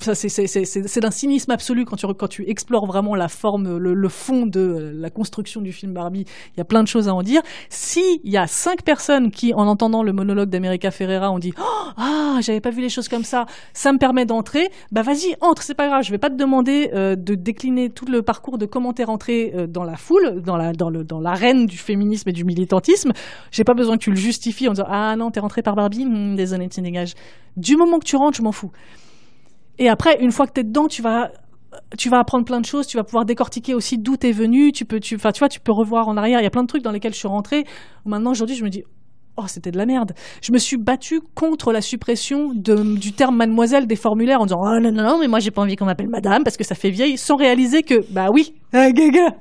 c'est 0.00 1.00
d'un 1.00 1.10
cynisme 1.10 1.50
absolu 1.50 1.84
quand 1.84 1.96
tu, 1.96 2.06
quand 2.14 2.28
tu 2.28 2.48
explores 2.48 2.86
vraiment 2.86 3.14
la 3.14 3.28
forme, 3.28 3.76
le, 3.76 4.08
fond 4.08 4.46
de 4.46 4.92
la 4.94 5.10
construction 5.10 5.60
du 5.60 5.72
film 5.72 5.92
Barbie. 5.92 6.24
Il 6.54 6.58
y 6.58 6.60
a 6.60 6.64
plein 6.64 6.82
de 6.82 6.88
choses 6.88 7.08
à 7.08 7.14
en 7.14 7.22
dire. 7.22 7.42
S'il 7.68 8.20
y 8.24 8.36
a 8.36 8.46
cinq 8.46 8.82
personnes 8.82 9.30
qui, 9.30 9.54
en 9.54 9.66
entendant 9.66 10.02
le 10.02 10.12
monologue 10.12 10.48
d'America 10.48 10.90
Ferreira, 10.90 11.30
ont 11.30 11.38
dit 11.38 11.52
oh, 11.58 11.90
Ah, 11.96 12.38
j'avais 12.40 12.60
pas 12.60 12.70
vu 12.70 12.82
les 12.82 12.88
choses 12.88 13.08
comme 13.08 13.24
ça, 13.24 13.46
ça 13.72 13.92
me 13.92 13.98
permet 13.98 14.26
d'entrer, 14.26 14.70
bah 14.92 15.02
vas-y, 15.02 15.36
entre, 15.40 15.62
c'est 15.62 15.74
pas 15.74 15.86
grave, 15.86 16.02
je 16.02 16.10
vais 16.10 16.18
pas 16.18 16.30
te 16.30 16.36
demander 16.36 16.90
euh, 16.94 17.16
de 17.16 17.34
décliner 17.34 17.90
tout 17.90 18.06
le 18.06 18.22
parcours 18.22 18.58
de 18.58 18.66
comment 18.66 18.92
t'es 18.92 19.04
rentré 19.04 19.52
euh, 19.54 19.66
dans 19.66 19.84
la 19.84 19.96
foule, 19.96 20.42
dans 20.42 20.56
la 20.56 20.72
dans 20.72 20.90
le 20.90 21.04
dans 21.04 21.20
l'arène 21.20 21.66
du 21.66 21.78
féminisme 21.78 22.28
et 22.28 22.32
du 22.32 22.44
militantisme. 22.44 23.12
J'ai 23.50 23.64
pas 23.64 23.74
besoin 23.74 23.96
que 23.96 24.02
tu 24.02 24.10
le 24.10 24.16
justifies 24.16 24.68
en 24.68 24.72
disant 24.72 24.86
Ah 24.88 25.16
non, 25.16 25.30
t'es 25.30 25.40
rentré 25.40 25.62
par 25.62 25.76
Barbie, 25.76 26.04
hmm, 26.04 26.36
désolé, 26.36 26.68
tu 26.68 26.80
dégages. 26.80 27.14
Du 27.56 27.76
moment 27.76 27.98
que 27.98 28.04
tu 28.04 28.16
rentres, 28.16 28.36
je 28.36 28.42
m'en 28.42 28.52
fous. 28.52 28.72
Et 29.78 29.88
après, 29.88 30.20
une 30.20 30.32
fois 30.32 30.46
que 30.46 30.52
tu 30.52 30.60
es 30.60 30.64
dedans, 30.64 30.88
tu 30.88 31.02
vas 31.02 31.30
tu 31.98 32.08
vas 32.08 32.20
apprendre 32.20 32.44
plein 32.44 32.60
de 32.60 32.66
choses, 32.66 32.86
tu 32.86 32.96
vas 32.96 33.02
pouvoir 33.02 33.24
décortiquer 33.24 33.74
aussi 33.74 33.98
d'où 33.98 34.16
tu 34.16 34.28
es 34.28 34.32
venu, 34.32 34.70
tu 34.70 34.84
peux 34.84 35.00
tu 35.00 35.16
tu 35.16 35.38
vois, 35.38 35.48
tu 35.48 35.60
peux 35.60 35.72
revoir 35.72 36.06
en 36.06 36.16
arrière, 36.16 36.40
il 36.40 36.44
y 36.44 36.46
a 36.46 36.50
plein 36.50 36.62
de 36.62 36.68
trucs 36.68 36.82
dans 36.82 36.92
lesquels 36.92 37.12
je 37.12 37.18
suis 37.18 37.28
rentrée. 37.28 37.64
Maintenant 38.04 38.30
aujourd'hui, 38.30 38.54
je 38.54 38.64
me 38.64 38.70
dis 38.70 38.84
oh, 39.36 39.44
c'était 39.46 39.70
de 39.70 39.78
la 39.78 39.86
merde. 39.86 40.12
Je 40.42 40.52
me 40.52 40.58
suis 40.58 40.76
battue 40.76 41.20
contre 41.34 41.72
la 41.72 41.80
suppression 41.80 42.52
du 42.54 43.12
terme 43.12 43.36
mademoiselle 43.36 43.86
des 43.86 43.96
formulaires 43.96 44.40
en 44.40 44.46
disant 44.46 44.62
oh 44.62 44.80
non 44.80 44.92
non 44.92 45.02
non, 45.02 45.18
mais 45.18 45.28
moi 45.28 45.40
j'ai 45.40 45.50
pas 45.50 45.62
envie 45.62 45.76
qu'on 45.76 45.86
m'appelle 45.86 46.08
madame 46.08 46.44
parce 46.44 46.56
que 46.56 46.64
ça 46.64 46.74
fait 46.74 46.90
vieille 46.90 47.16
sans 47.18 47.36
réaliser 47.36 47.82
que 47.82 48.04
bah 48.10 48.30
oui, 48.30 48.54
ah, 48.74 48.88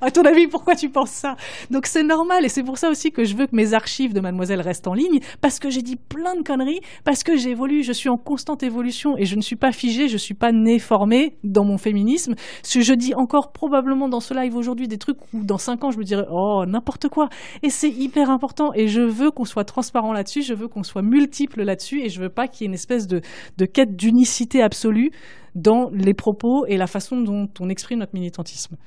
à 0.02 0.12
ton 0.12 0.24
avis, 0.24 0.48
pourquoi 0.48 0.76
tu 0.76 0.90
penses 0.90 1.10
ça? 1.10 1.36
Donc 1.72 1.88
c'est 1.88 2.04
normal 2.04 2.46
et 2.46 2.50
c'est 2.50 2.64
pour 2.64 2.78
ça 2.78 2.90
aussi 2.90 3.12
que 3.12 3.24
je 3.24 3.36
veux 3.36 3.48
que 3.48 3.56
mes 3.56 3.74
archives 3.74 4.14
de 4.14 4.20
Mademoiselle 4.20 4.62
restent 4.62 4.88
en 4.88 4.94
ligne 4.94 5.20
parce 5.42 5.58
que 5.60 5.70
j'ai 5.70 5.82
dit 5.82 5.96
plein 5.96 6.36
de 6.36 6.44
conneries, 6.44 6.82
parce 7.04 7.24
que 7.24 7.36
j'évolue, 7.36 7.84
je 7.84 7.94
suis 7.94 8.10
en 8.10 8.18
constante 8.18 8.62
évolution 8.62 9.18
et 9.18 9.26
je 9.26 9.36
ne 9.36 9.42
suis 9.42 9.56
pas 9.56 9.72
figée, 9.72 10.08
je 10.08 10.18
suis 10.18 10.36
pas 10.36 10.52
née 10.52 10.78
formée 10.78 11.36
dans 11.44 11.66
mon 11.66 11.78
féminisme. 11.80 12.36
Je 12.64 12.94
dis 12.94 13.16
encore 13.16 13.52
probablement 13.52 14.08
dans 14.08 14.20
ce 14.20 14.34
live 14.34 14.56
aujourd'hui 14.56 14.88
des 14.88 14.98
trucs 15.00 15.18
où 15.34 15.44
dans 15.44 15.58
cinq 15.58 15.84
ans 15.84 15.92
je 15.92 15.98
me 15.98 16.04
dirais 16.04 16.26
oh 16.32 16.64
n'importe 16.68 17.08
quoi 17.08 17.30
et 17.64 17.70
c'est 17.70 17.90
hyper 17.90 18.30
important 18.30 18.72
et 18.76 18.88
je 18.88 19.02
veux 19.02 19.32
qu'on 19.32 19.46
soit 19.46 19.66
transparent 19.66 19.83
là-dessus, 20.14 20.44
je 20.44 20.54
veux 20.54 20.68
qu'on 20.68 20.84
soit 20.84 21.02
multiple 21.02 21.64
là-dessus 21.64 22.02
et 22.02 22.10
je 22.10 22.22
veux 22.22 22.30
pas 22.30 22.48
qu'il 22.48 22.62
y 22.62 22.66
ait 22.66 22.70
une 22.70 22.74
espèce 22.74 23.08
de, 23.08 23.22
de 23.58 23.66
quête 23.66 23.96
d'unicité 23.96 24.62
absolue 24.62 25.12
dans 25.56 25.90
les 25.92 26.14
propos 26.14 26.66
et 26.66 26.78
la 26.78 26.88
façon 26.88 27.22
dont 27.22 27.50
on 27.60 27.70
exprime 27.70 28.00
notre 28.00 28.14
militantisme 28.14 28.78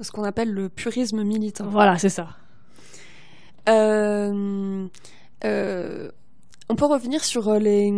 ce 0.00 0.10
qu'on 0.10 0.24
appelle 0.24 0.52
le 0.52 0.68
purisme 0.68 1.22
militant. 1.22 1.68
Voilà, 1.68 1.98
c'est 1.98 2.08
ça. 2.08 2.28
Euh, 3.68 4.86
euh, 5.44 6.10
on 6.68 6.74
peut 6.74 6.84
revenir 6.84 7.24
sur 7.24 7.48
euh, 7.48 7.58
les, 7.58 7.92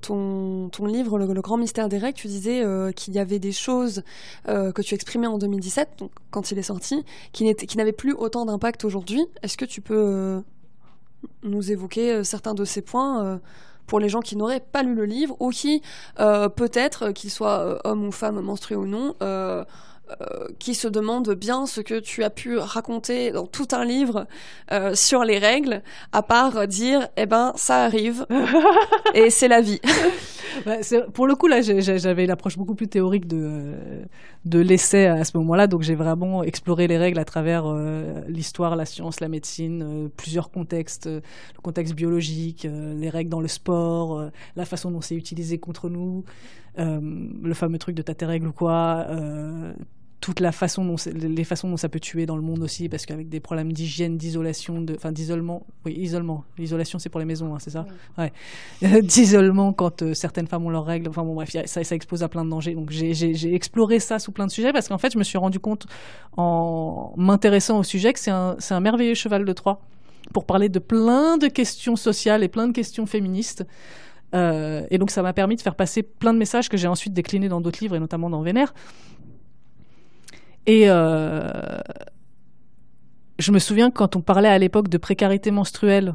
ton, 0.00 0.68
ton 0.70 0.86
livre, 0.86 1.18
le, 1.18 1.40
Grand 1.40 1.56
Mystère 1.56 1.88
des 1.88 1.98
règles. 1.98 2.18
Tu 2.18 2.28
disais 2.28 2.64
qu'il 2.94 3.14
y 3.14 3.18
avait 3.18 3.38
des 3.38 3.52
choses 3.52 4.02
que 4.46 4.82
tu 4.82 4.94
exprimais 4.94 5.26
en 5.26 5.38
2017, 5.38 5.90
donc, 5.98 6.10
quand 6.30 6.50
il 6.50 6.58
est 6.58 6.62
sorti, 6.62 7.04
qui, 7.32 7.54
qui 7.54 7.76
n'avaient 7.76 7.92
plus 7.92 8.12
autant 8.12 8.44
d'impact 8.44 8.84
aujourd'hui. 8.84 9.24
Est-ce 9.42 9.56
que 9.56 9.64
tu 9.64 9.80
peux 9.80 10.42
nous 11.42 11.72
évoquer 11.72 12.24
certains 12.24 12.54
de 12.54 12.64
ces 12.64 12.82
points 12.82 13.40
pour 13.86 14.00
les 14.00 14.08
gens 14.08 14.20
qui 14.20 14.36
n'auraient 14.36 14.60
pas 14.60 14.82
lu 14.82 14.94
le 14.94 15.04
livre 15.04 15.36
ou 15.40 15.50
qui, 15.50 15.82
peut-être, 16.16 17.10
qu'ils 17.10 17.30
soient 17.30 17.80
hommes 17.84 18.06
ou 18.06 18.12
femmes, 18.12 18.40
menstrués 18.40 18.76
ou 18.76 18.86
non, 18.86 19.14
euh, 20.10 20.48
qui 20.58 20.74
se 20.74 20.88
demande 20.88 21.30
bien 21.30 21.64
ce 21.64 21.80
que 21.80 21.98
tu 21.98 22.24
as 22.24 22.30
pu 22.30 22.58
raconter 22.58 23.30
dans 23.30 23.46
tout 23.46 23.68
un 23.70 23.84
livre 23.84 24.26
euh, 24.72 24.96
sur 24.96 25.24
les 25.24 25.38
règles, 25.38 25.80
à 26.10 26.22
part 26.22 26.66
dire, 26.66 27.08
eh 27.16 27.24
ben, 27.24 27.52
ça 27.54 27.84
arrive, 27.84 28.26
et 29.14 29.30
c'est 29.30 29.46
la 29.46 29.60
vie. 29.60 29.80
pour 31.14 31.26
le 31.28 31.36
coup, 31.36 31.46
là, 31.46 31.60
j'avais 31.62 32.26
l'approche 32.26 32.58
beaucoup 32.58 32.74
plus 32.74 32.88
théorique 32.88 33.26
de, 33.26 33.74
de 34.44 34.58
l'essai 34.58 35.06
à 35.06 35.24
ce 35.24 35.36
moment-là, 35.38 35.68
donc 35.68 35.82
j'ai 35.82 35.94
vraiment 35.94 36.42
exploré 36.42 36.88
les 36.88 36.98
règles 36.98 37.20
à 37.20 37.24
travers 37.24 37.64
euh, 37.66 38.22
l'histoire, 38.26 38.74
la 38.74 38.86
science, 38.86 39.20
la 39.20 39.28
médecine, 39.28 40.10
plusieurs 40.16 40.50
contextes, 40.50 41.06
le 41.06 41.60
contexte 41.62 41.94
biologique, 41.94 42.66
les 42.68 43.08
règles 43.08 43.30
dans 43.30 43.40
le 43.40 43.48
sport, 43.48 44.30
la 44.56 44.64
façon 44.64 44.90
dont 44.90 45.00
c'est 45.00 45.16
utilisé 45.16 45.58
contre 45.58 45.88
nous. 45.88 46.24
Le 46.76 47.54
fameux 47.54 47.78
truc 47.78 47.94
de 47.94 48.02
ta 48.02 48.26
règles 48.26 48.48
ou 48.48 48.52
quoi, 48.52 49.06
toute 50.22 50.38
la 50.38 50.52
façon 50.52 50.84
dont 50.84 50.96
les 51.12 51.44
façons 51.44 51.68
dont 51.68 51.76
ça 51.76 51.88
peut 51.88 52.00
tuer 52.00 52.26
dans 52.26 52.36
le 52.36 52.42
monde 52.42 52.62
aussi 52.62 52.88
parce 52.88 53.04
qu'avec 53.06 53.28
des 53.28 53.40
problèmes 53.40 53.72
d'hygiène 53.72 54.16
d'isolation 54.16 54.80
de 54.80 54.94
enfin 54.94 55.10
d'isolement 55.10 55.66
oui 55.84 55.94
isolement. 55.98 56.44
L'isolation 56.56 57.00
c'est 57.00 57.08
pour 57.08 57.18
les 57.18 57.26
maisons 57.26 57.52
hein, 57.54 57.58
c'est 57.58 57.70
ça? 57.70 57.84
Ouais, 58.16 58.32
d'isolement 59.02 59.72
quand 59.72 60.02
euh, 60.02 60.14
certaines 60.14 60.46
femmes 60.46 60.64
ont 60.64 60.70
leurs 60.70 60.84
règles. 60.84 61.08
Enfin 61.08 61.24
bon 61.24 61.34
bref 61.34 61.50
ça, 61.66 61.84
ça 61.84 61.94
expose 61.94 62.22
à 62.22 62.28
plein 62.28 62.44
de 62.44 62.50
dangers. 62.50 62.74
Donc 62.74 62.90
j'ai 62.90 63.54
exploré 63.54 63.98
ça 63.98 64.20
sous 64.20 64.30
plein 64.30 64.46
de 64.46 64.52
sujets 64.52 64.72
parce 64.72 64.86
qu'en 64.88 64.98
fait 64.98 65.12
je 65.12 65.18
me 65.18 65.24
suis 65.24 65.38
rendu 65.38 65.58
compte 65.58 65.86
en 66.36 67.12
m'intéressant 67.16 67.80
au 67.80 67.82
sujet 67.82 68.12
que 68.12 68.20
c'est 68.20 68.30
un, 68.30 68.56
un 68.70 68.80
merveilleux 68.80 69.14
cheval 69.14 69.44
de 69.44 69.52
Troie 69.52 69.80
pour 70.32 70.44
parler 70.44 70.68
de 70.68 70.78
plein 70.78 71.36
de 71.36 71.48
questions 71.48 71.96
sociales 71.96 72.44
et 72.44 72.48
plein 72.48 72.68
de 72.68 72.72
questions 72.72 73.06
féministes 73.06 73.66
Euh, 74.34 74.86
et 74.90 74.98
donc 74.98 75.10
ça 75.10 75.22
m'a 75.22 75.32
permis 75.32 75.56
de 75.56 75.60
faire 75.60 75.74
passer 75.74 76.02
plein 76.02 76.32
de 76.32 76.38
messages 76.38 76.68
que 76.68 76.76
j'ai 76.76 76.88
ensuite 76.88 77.12
déclinés 77.12 77.48
dans 77.48 77.60
d'autres 77.60 77.80
livres 77.80 77.96
et 77.96 78.00
notamment 78.00 78.30
dans 78.30 78.42
Vénère. 78.42 78.72
Et 80.66 80.84
euh, 80.86 81.50
je 83.38 83.52
me 83.52 83.58
souviens 83.58 83.90
que 83.90 83.96
quand 83.96 84.16
on 84.16 84.20
parlait 84.20 84.48
à 84.48 84.58
l'époque 84.58 84.88
de 84.88 84.98
précarité 84.98 85.50
menstruelle 85.50 86.14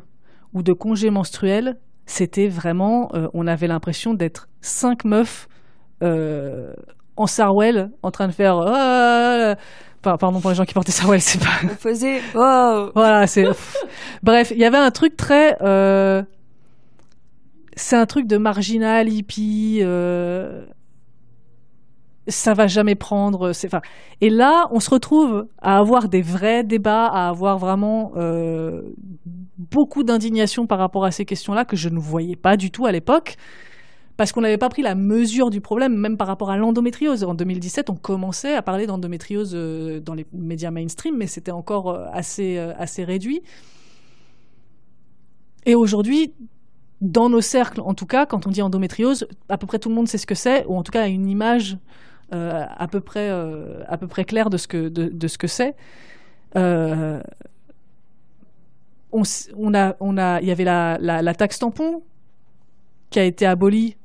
ou 0.54 0.64
de 0.64 0.74
congé 0.74 1.10
menstruel, 1.10 1.78
c'était 2.06 2.48
vraiment, 2.48 3.10
euh, 3.14 3.28
on 3.34 3.46
avait 3.48 3.68
l'impression 3.68 4.14
d'être 4.14 4.48
cinq 4.62 5.04
meufs 5.04 5.48
en 6.00 7.26
Sarwell 7.28 7.92
en 8.04 8.12
train 8.12 8.28
de 8.28 8.32
faire. 8.32 8.58
pardon 10.02 10.40
pour 10.40 10.52
les 10.52 10.56
gens 10.56 10.66
qui 10.66 10.74
portaient 10.74 10.92
Sarwell, 10.92 11.22
c'est 11.22 11.40
pas. 11.40 11.58
On 11.64 11.70
faisait. 11.70 12.22
Oh. 12.36 12.92
Voilà, 12.96 13.28
c'est. 13.28 13.46
Bref, 14.24 14.52
il 14.52 14.60
y 14.60 14.66
avait 14.66 14.78
un 14.78 14.92
truc 14.92 15.18
très 15.18 15.58
c'est 17.78 17.96
un 17.96 18.08
truc 18.08 18.28
de 18.28 18.38
marginal, 18.38 19.08
hippie. 19.08 19.80
Euh, 19.82 20.66
ça 22.28 22.54
va 22.54 22.68
jamais 22.68 22.96
prendre. 22.96 23.52
Enfin, 23.52 23.82
et 24.20 24.30
là, 24.30 24.68
on 24.72 24.80
se 24.80 24.90
retrouve 24.90 25.48
à 25.62 25.78
avoir 25.78 26.10
des 26.10 26.24
vrais 26.24 26.64
débats, 26.64 27.06
à 27.06 27.30
avoir 27.30 27.60
vraiment 27.60 28.14
euh, 28.18 28.82
beaucoup 29.58 30.04
d'indignation 30.04 30.66
par 30.66 30.80
rapport 30.80 31.06
à 31.06 31.12
ces 31.12 31.24
questions-là 31.24 31.66
que 31.66 31.76
je 31.76 31.90
ne 31.90 32.00
voyais 32.00 32.36
pas 32.36 32.58
du 32.58 32.72
tout 32.72 32.88
à 32.88 32.92
l'époque. 32.92 33.38
Parce 34.18 34.32
qu'on 34.32 34.42
n'avait 34.42 34.58
pas 34.58 34.70
pris 34.70 34.82
la 34.82 34.96
mesure 34.96 35.52
du 35.52 35.62
problème, 35.62 35.96
même 35.96 36.18
par 36.18 36.26
rapport 36.26 36.50
à 36.50 36.58
l'endométriose. 36.58 37.24
En 37.24 37.36
2017, 37.36 37.92
on 37.92 37.96
commençait 37.96 38.56
à 38.56 38.64
parler 38.64 38.88
d'endométriose 38.88 39.52
euh, 39.54 40.00
dans 40.00 40.16
les 40.16 40.26
médias 40.34 40.72
mainstream, 40.72 41.16
mais 41.16 41.28
c'était 41.28 41.52
encore 41.52 41.92
assez, 42.12 42.58
assez 42.58 43.04
réduit. 43.04 43.44
Et 45.68 45.76
aujourd'hui, 45.76 46.34
dans 47.02 47.30
nos 47.30 47.42
cercles, 47.42 47.82
en 47.82 47.94
tout 47.94 48.06
cas, 48.06 48.26
quand 48.26 48.48
on 48.48 48.50
dit 48.50 48.62
endométriose, 48.62 49.28
à 49.50 49.58
peu 49.58 49.68
près 49.68 49.80
tout 49.80 49.90
le 49.90 49.96
monde 49.96 50.08
sait 50.08 50.18
ce 50.18 50.26
que 50.26 50.36
c'est, 50.36 50.66
ou 50.66 50.76
en 50.76 50.84
tout 50.84 50.92
cas 50.92 51.04
a 51.04 51.08
une 51.08 51.30
image 51.30 51.78
euh, 52.34 52.66
à, 52.76 52.88
peu 52.88 53.00
près, 53.00 53.30
euh, 53.30 53.84
à 53.88 53.98
peu 53.98 54.08
près 54.08 54.26
claire 54.26 54.50
de 54.50 54.58
ce 54.58 54.68
que, 54.68 54.90
de, 54.90 55.28
ce 55.28 55.38
que 55.38 55.48
c'est. 55.48 55.76
Euh, 56.56 57.22
on, 59.12 59.24
a, 59.74 59.96
on 60.00 60.18
a, 60.18 60.42
il 60.42 60.48
y 60.48 60.52
avait 60.52 60.64
la, 60.64 60.98
la, 61.00 61.34
taxe 61.34 61.60
tampon 61.60 62.04
qui 63.10 63.20
a 63.20 63.24
été 63.24 63.46
abolie 63.46 63.96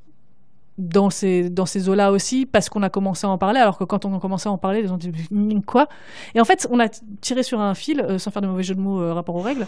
dans 0.78 1.10
ces, 1.10 1.51
dans 1.51 1.66
ces 1.66 1.89
eaux-là 1.89 2.12
aussi, 2.12 2.47
parce 2.47 2.69
qu'on 2.69 2.82
a 2.82 2.90
commencé 2.90 3.27
à 3.27 3.31
en 3.31 3.39
parler, 3.39 3.59
alors 3.59 3.78
que 3.78 3.85
quand 3.85 4.05
on 4.05 4.16
a 4.16 4.20
commencé 4.20 4.48
à 4.48 4.52
en 4.52 4.59
parler, 4.59 4.82
les 4.82 4.89
gens 4.89 4.98
disaient 4.98 5.12
quoi? 5.66 5.89
Et 6.35 6.40
en 6.40 6.44
fait, 6.44 6.69
on 6.70 6.78
a 6.78 6.89
tiré 7.20 7.43
sur 7.43 7.60
un 7.60 7.74
fil, 7.74 8.05
sans 8.19 8.31
faire 8.31 8.43
de 8.43 8.47
mauvais 8.47 8.62
jeu 8.62 8.74
de 8.74 8.81
mots 8.81 9.14
rapport 9.14 9.35
aux 9.35 9.43
règles, 9.43 9.66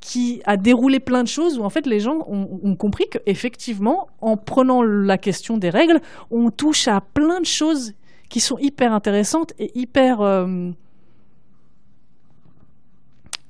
qui 0.00 0.42
a 0.44 0.56
déroulé 0.56 1.00
plein 1.00 1.22
de 1.22 1.28
choses 1.28 1.58
où 1.58 1.64
en 1.64 1.70
fait 1.70 1.86
les 1.86 2.00
gens 2.00 2.18
ont, 2.26 2.76
compris 2.76 3.06
qu'effectivement, 3.10 4.08
en 4.20 4.36
prenant 4.36 4.82
la 4.82 5.18
question 5.18 5.56
des 5.56 5.70
règles, 5.70 6.00
on 6.30 6.50
touche 6.50 6.88
à 6.88 7.00
plein 7.00 7.40
de 7.40 7.46
choses 7.46 7.94
qui 8.28 8.40
sont 8.40 8.58
hyper 8.58 8.92
intéressantes 8.92 9.52
et 9.58 9.70
hyper 9.78 10.20
euh, 10.20 10.70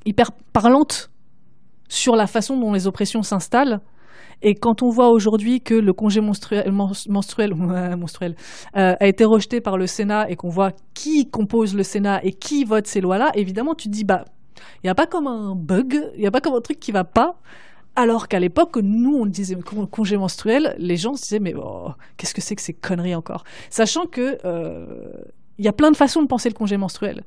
hyper 0.04 0.32
parlantes 0.52 1.10
sur 1.88 2.16
la 2.16 2.26
façon 2.26 2.58
dont 2.58 2.72
les 2.72 2.86
oppressions 2.86 3.22
s'installent. 3.22 3.80
Et 4.42 4.54
quand 4.54 4.82
on 4.82 4.90
voit 4.90 5.08
aujourd'hui 5.08 5.60
que 5.60 5.74
le 5.74 5.92
congé 5.92 6.20
menstruel, 6.20 6.70
menstruel, 6.70 7.54
menstruel 7.96 8.36
euh, 8.76 8.94
a 8.98 9.06
été 9.06 9.24
rejeté 9.24 9.60
par 9.60 9.78
le 9.78 9.86
Sénat 9.86 10.28
et 10.30 10.36
qu'on 10.36 10.50
voit 10.50 10.72
qui 10.92 11.30
compose 11.30 11.74
le 11.74 11.82
Sénat 11.82 12.22
et 12.24 12.32
qui 12.32 12.64
vote 12.64 12.86
ces 12.86 13.00
lois-là, 13.00 13.30
évidemment, 13.34 13.74
tu 13.74 13.88
te 13.88 13.92
dis, 13.92 14.04
bah, 14.04 14.24
il 14.82 14.86
n'y 14.86 14.90
a 14.90 14.94
pas 14.94 15.06
comme 15.06 15.26
un 15.26 15.54
bug, 15.54 16.10
il 16.14 16.20
n'y 16.20 16.26
a 16.26 16.30
pas 16.30 16.40
comme 16.40 16.54
un 16.54 16.60
truc 16.60 16.80
qui 16.80 16.92
va 16.92 17.04
pas. 17.04 17.36
Alors 17.96 18.26
qu'à 18.26 18.40
l'époque, 18.40 18.76
nous, 18.76 19.16
on 19.16 19.26
disait 19.26 19.56
congé 19.90 20.16
menstruel, 20.16 20.74
les 20.78 20.96
gens 20.96 21.14
se 21.14 21.22
disaient, 21.22 21.38
mais 21.38 21.54
oh, 21.56 21.90
qu'est-ce 22.16 22.34
que 22.34 22.40
c'est 22.40 22.56
que 22.56 22.62
ces 22.62 22.74
conneries 22.74 23.14
encore? 23.14 23.44
Sachant 23.70 24.06
que 24.06 24.38
euh, 24.44 25.12
y 25.58 25.68
a 25.68 25.72
plein 25.72 25.92
de 25.92 25.96
façons 25.96 26.22
de 26.22 26.26
penser 26.26 26.48
le 26.48 26.54
congé 26.54 26.76
menstruel. 26.76 27.22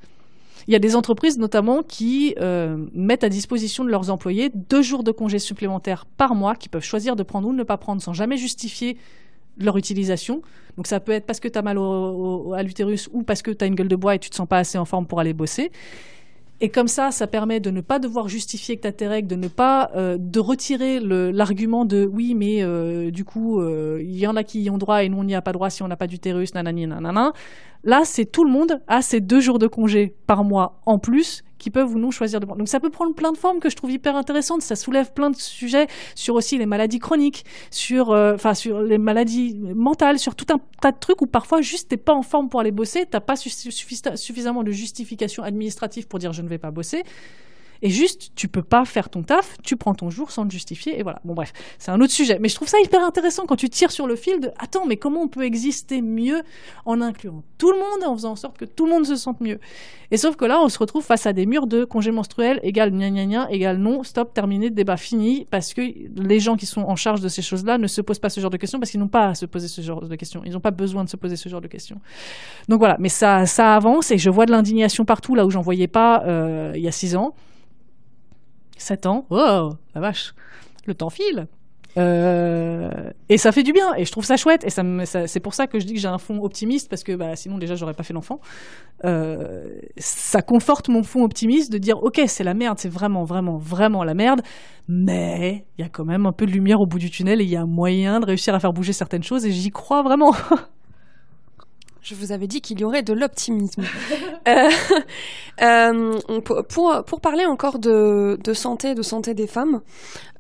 Il 0.68 0.74
y 0.74 0.76
a 0.76 0.80
des 0.80 0.98
entreprises 0.98 1.38
notamment 1.38 1.82
qui 1.84 2.36
euh, 2.40 2.86
mettent 2.94 3.24
à 3.24 3.30
disposition 3.30 3.86
de 3.86 3.90
leurs 3.90 4.10
employés 4.10 4.52
deux 4.54 4.82
jours 4.82 5.04
de 5.04 5.12
congé 5.12 5.40
supplémentaires 5.40 6.06
par 6.06 6.36
mois 6.36 6.56
qui 6.56 6.68
peuvent 6.68 6.84
choisir 6.84 7.16
de 7.16 7.24
prendre 7.24 7.48
ou 7.48 7.54
de 7.54 7.58
ne 7.58 7.64
pas 7.64 7.78
prendre 7.78 8.02
sans 8.02 8.12
jamais 8.12 8.36
justifier 8.36 8.98
leur 9.58 9.78
utilisation. 9.78 10.42
Donc 10.76 10.88
ça 10.88 11.00
peut 11.00 11.14
être 11.14 11.26
parce 11.26 11.40
que 11.40 11.48
tu 11.48 11.58
as 11.58 11.62
mal 11.62 11.78
à 11.78 12.64
l'utérus 12.64 13.10
ou 13.14 13.24
parce 13.24 13.42
que 13.42 13.52
tu 13.52 13.64
as 13.64 13.68
une 13.68 13.76
gueule 13.76 13.88
de 13.88 13.96
bois 13.96 14.16
et 14.16 14.20
tu 14.20 14.30
te 14.30 14.36
sens 14.36 14.48
pas 14.48 14.58
assez 14.58 14.78
en 14.78 14.86
forme 14.86 15.08
pour 15.08 15.22
aller 15.22 15.34
bosser. 15.34 15.72
Et 16.60 16.70
comme 16.70 16.88
ça, 16.88 17.12
ça 17.12 17.28
permet 17.28 17.60
de 17.60 17.70
ne 17.70 17.82
pas 17.82 18.00
devoir 18.00 18.28
justifier 18.28 18.78
que 18.78 18.82
tu 18.82 18.88
as 18.88 18.92
tes 18.92 19.08
règles, 19.08 19.28
de 19.28 19.36
ne 19.36 19.48
pas 19.48 19.92
euh, 19.96 20.18
de 20.20 20.40
retirer 20.40 21.00
l'argument 21.00 21.86
de 21.86 22.10
oui, 22.12 22.34
mais 22.34 22.64
euh, 22.64 23.12
du 23.12 23.26
coup, 23.26 23.62
euh, 23.62 24.00
il 24.02 24.18
y 24.18 24.26
en 24.26 24.36
a 24.36 24.44
qui 24.44 24.64
y 24.64 24.70
ont 24.72 24.80
droit 24.80 25.04
et 25.04 25.10
nous 25.10 25.20
on 25.20 25.24
n'y 25.24 25.36
a 25.36 25.42
pas 25.44 25.52
droit 25.52 25.70
si 25.70 25.84
on 25.84 25.88
n'a 25.88 25.98
pas 25.98 26.08
d'utérus, 26.08 26.56
nanani, 26.56 26.88
nanana. 26.88 27.34
Là, 27.84 28.02
c'est 28.06 28.26
tout 28.26 28.44
le 28.44 28.50
monde 28.50 28.82
a 28.88 29.04
ces 29.04 29.22
deux 29.22 29.40
jours 29.40 29.60
de 29.60 29.68
congé 29.68 30.16
par 30.26 30.44
mois 30.44 30.82
en 30.88 30.98
plus 30.98 31.44
qui 31.58 31.70
peuvent 31.70 31.94
ou 31.94 32.00
non 32.00 32.12
choisir 32.12 32.40
de 32.40 32.46
prendre. 32.46 32.60
Donc 32.60 32.68
ça 32.68 32.80
peut 32.80 32.90
prendre 32.90 33.14
plein 33.14 33.32
de 33.32 33.38
formes 33.38 33.60
que 33.60 33.70
je 33.70 33.76
trouve 33.76 33.92
hyper 33.92 34.16
intéressantes. 34.16 34.62
Ça 34.62 34.76
soulève 34.76 35.14
plein 35.14 35.30
de 35.30 35.36
sujets 35.36 35.88
sur 36.16 36.36
aussi 36.36 36.58
les 36.58 36.66
maladies 36.66 37.00
chroniques, 37.00 37.46
sur, 37.72 38.12
euh, 38.12 38.36
enfin 38.36 38.54
sur 38.54 38.82
les 38.82 38.98
maladies 38.98 39.56
mentales, 39.76 40.20
sur 40.20 40.36
tout 40.36 40.48
un 40.54 40.60
tas 40.82 40.92
de 40.92 41.00
trucs 41.00 41.22
où 41.22 41.28
parfois 41.28 41.62
juste 41.62 41.90
t'es 41.90 41.98
pas 41.98 42.14
en 42.14 42.24
forme 42.24 42.50
pour 42.50 42.60
aller 42.60 42.72
bosser, 42.72 43.06
t'as 43.10 43.20
pas 43.20 43.36
suffisamment 43.36 44.64
de 44.64 44.72
justification 44.72 45.44
administrative 45.44 46.08
pour 46.08 46.20
dire 46.20 46.34
je 46.34 46.42
ne 46.42 46.48
vais 46.48 46.58
pas 46.58 46.72
bosser. 46.72 47.04
Et 47.82 47.90
juste, 47.90 48.32
tu 48.36 48.48
peux 48.48 48.64
pas 48.64 48.86
faire 48.86 49.10
ton 49.10 49.24
taf, 49.24 49.58
tu 49.64 49.76
prends 49.76 49.94
ton 49.94 50.10
jour 50.10 50.32
sans 50.32 50.44
le 50.44 50.50
justifier, 50.50 51.00
et 51.00 51.04
voilà. 51.04 51.22
Bon, 51.24 51.34
bref, 51.34 51.54
c'est 51.78 51.92
un 51.92 52.00
autre 52.02 52.14
sujet. 52.14 52.38
Mais 52.40 52.50
je 52.50 52.56
trouve 52.56 52.68
ça 52.68 52.80
hyper 52.84 53.04
intéressant 53.04 53.46
quand 53.46 53.56
tu 53.56 53.70
tires 53.70 53.92
sur 53.92 54.08
le 54.08 54.16
fil 54.16 54.40
de 54.40 54.52
Attends, 54.60 54.86
mais 54.86 54.98
comment 54.98 55.22
on 55.22 55.28
peut 55.28 55.44
exister 55.44 56.02
mieux 56.02 56.42
en 56.86 57.02
incluant 57.02 57.44
tout 57.58 57.72
le 57.72 57.78
monde 57.78 58.04
et 58.04 58.06
en 58.06 58.16
faisant 58.16 58.32
en 58.32 58.36
sorte 58.36 58.58
que 58.58 58.66
tout 58.66 58.86
le 58.86 58.92
monde 58.92 59.06
se 59.06 59.16
sente 59.16 59.42
mieux? 59.42 59.60
Et 60.10 60.18
sauf 60.18 60.36
que 60.36 60.46
là, 60.46 60.62
on 60.62 60.70
se 60.70 60.80
retrouve 60.80 61.04
face 61.04 61.26
à 61.26 61.34
des 61.34 61.46
murs 61.46 61.68
de 61.68 61.84
congé 61.84 62.12
menstruel 62.12 62.60
égale 62.64 62.92
gna 62.92 63.10
gna 63.10 63.26
gna 63.26 63.52
égale 63.52 63.78
non, 63.78 64.04
stop, 64.04 64.34
terminé, 64.34 64.70
débat 64.70 64.98
fini, 64.98 65.46
parce 65.50 65.74
que 65.74 65.82
les 65.82 66.40
gens 66.40 66.56
qui 66.56 66.66
sont 66.66 66.82
en 66.82 66.96
charge 66.96 67.22
de 67.22 67.28
ces 67.28 67.42
choses-là 67.42 67.78
ne 67.78 67.88
se 67.88 68.02
posent 68.02 68.20
pas 68.20 68.30
ce 68.30 68.40
genre 68.40 68.50
de 68.50 68.58
questions 68.58 68.80
parce 68.80 68.92
qu'ils 68.92 69.00
n'ont 69.00 69.08
pas 69.08 69.30
à 69.30 69.36
se 69.36 69.46
poser 69.46 69.68
ce 69.68 69.82
genre 69.82 70.02
de 70.02 70.16
questions. 70.16 70.42
Ils 70.46 70.54
n'ont 70.54 70.60
pas 70.60 70.72
besoin 70.72 71.04
de 71.04 71.10
se 71.10 71.18
poser 71.18 71.36
ce 71.36 71.50
genre 71.50 71.62
de 71.62 71.68
questions. 71.68 72.00
Donc 72.70 72.80
voilà, 72.80 72.98
mais 73.00 73.10
ça, 73.10 73.44
avance 73.76 74.12
et 74.12 74.18
je 74.18 74.30
vois 74.30 74.46
de 74.46 74.52
l'indignation 74.52 75.06
partout 75.06 75.36
là 75.36 75.46
où 75.46 75.52
j'en 75.52 75.62
voyais 75.62 75.88
pas 75.88 76.24
euh, 76.26 76.72
il 76.76 76.82
y 76.82 76.88
a 76.88 76.92
six 76.92 77.16
ans. 77.16 77.36
7 78.78 79.06
ans, 79.06 79.26
oh, 79.30 79.72
la 79.96 80.02
vache, 80.02 80.34
le 80.86 80.94
temps 80.94 81.10
file. 81.10 81.48
Euh, 81.98 83.10
et 83.28 83.38
ça 83.38 83.52
fait 83.52 83.64
du 83.64 83.74
bien, 83.74 83.96
et 83.96 84.06
je 84.06 84.12
trouve 84.12 84.26
ça 84.26 84.38
chouette, 84.38 84.64
et 84.64 84.70
ça, 84.70 84.84
c'est 85.26 85.40
pour 85.40 85.56
ça 85.56 85.66
que 85.66 85.80
je 85.80 85.86
dis 85.86 85.94
que 85.94 86.00
j'ai 86.00 86.08
un 86.08 86.20
fond 86.20 86.44
optimiste, 86.44 86.90
parce 86.90 87.04
que 87.04 87.14
bah, 87.14 87.36
sinon 87.36 87.58
déjà 87.58 87.76
j'aurais 87.76 87.96
pas 87.96 88.04
fait 88.04 88.14
l'enfant. 88.14 88.40
Euh, 89.04 89.80
ça 89.98 90.42
conforte 90.42 90.90
mon 90.90 91.02
fond 91.02 91.24
optimiste 91.24 91.72
de 91.72 91.78
dire 91.78 92.02
ok 92.04 92.22
c'est 92.28 92.44
la 92.44 92.54
merde, 92.54 92.78
c'est 92.80 92.90
vraiment 92.90 93.24
vraiment 93.24 93.58
vraiment 93.58 94.04
la 94.04 94.14
merde, 94.14 94.42
mais 94.88 95.66
il 95.78 95.82
y 95.82 95.86
a 95.86 95.90
quand 95.90 96.06
même 96.06 96.26
un 96.26 96.34
peu 96.34 96.46
de 96.46 96.52
lumière 96.52 96.82
au 96.82 96.86
bout 96.86 97.00
du 97.00 97.10
tunnel 97.10 97.42
et 97.42 97.44
il 97.44 97.50
y 97.50 97.58
a 97.58 97.66
moyen 97.66 98.20
de 98.20 98.26
réussir 98.26 98.54
à 98.54 98.60
faire 98.60 98.74
bouger 98.74 98.94
certaines 98.94 99.24
choses, 99.24 99.46
et 99.46 99.52
j'y 99.52 99.72
crois 99.72 100.04
vraiment. 100.04 100.36
Je 102.02 102.16
vous 102.16 102.32
avais 102.32 102.48
dit 102.48 102.62
qu'il 102.62 102.80
y 102.80 102.84
aurait 102.84 103.04
de 103.04 103.14
l'optimisme. 103.14 103.84
Euh, 104.48 104.70
euh, 105.62 106.42
pour, 106.42 107.04
pour 107.04 107.20
parler 107.20 107.46
encore 107.46 107.80
de, 107.80 108.40
de, 108.42 108.54
santé, 108.54 108.96
de 108.96 109.02
santé 109.02 109.34
des 109.34 109.48
femmes, 109.48 109.82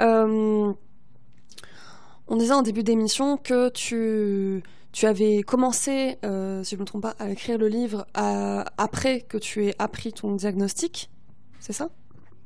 euh, 0.01 0.71
on 2.29 2.35
disait 2.38 2.53
en 2.53 2.61
début 2.61 2.84
d'émission 2.84 3.35
que 3.35 3.67
tu, 3.67 4.63
tu 4.94 5.05
avais 5.05 5.44
commencé, 5.44 6.19
si 6.21 6.71
je 6.71 6.76
ne 6.76 6.79
me 6.79 6.86
trompe 6.86 7.02
pas, 7.02 7.15
à 7.19 7.29
écrire 7.29 7.57
le 7.57 7.68
livre 7.68 8.07
après 8.13 9.21
que 9.21 9.37
tu 9.37 9.65
aies 9.65 9.76
appris 9.77 10.13
ton 10.13 10.36
diagnostic. 10.36 11.10
C'est 11.60 11.73
ça? 11.73 11.89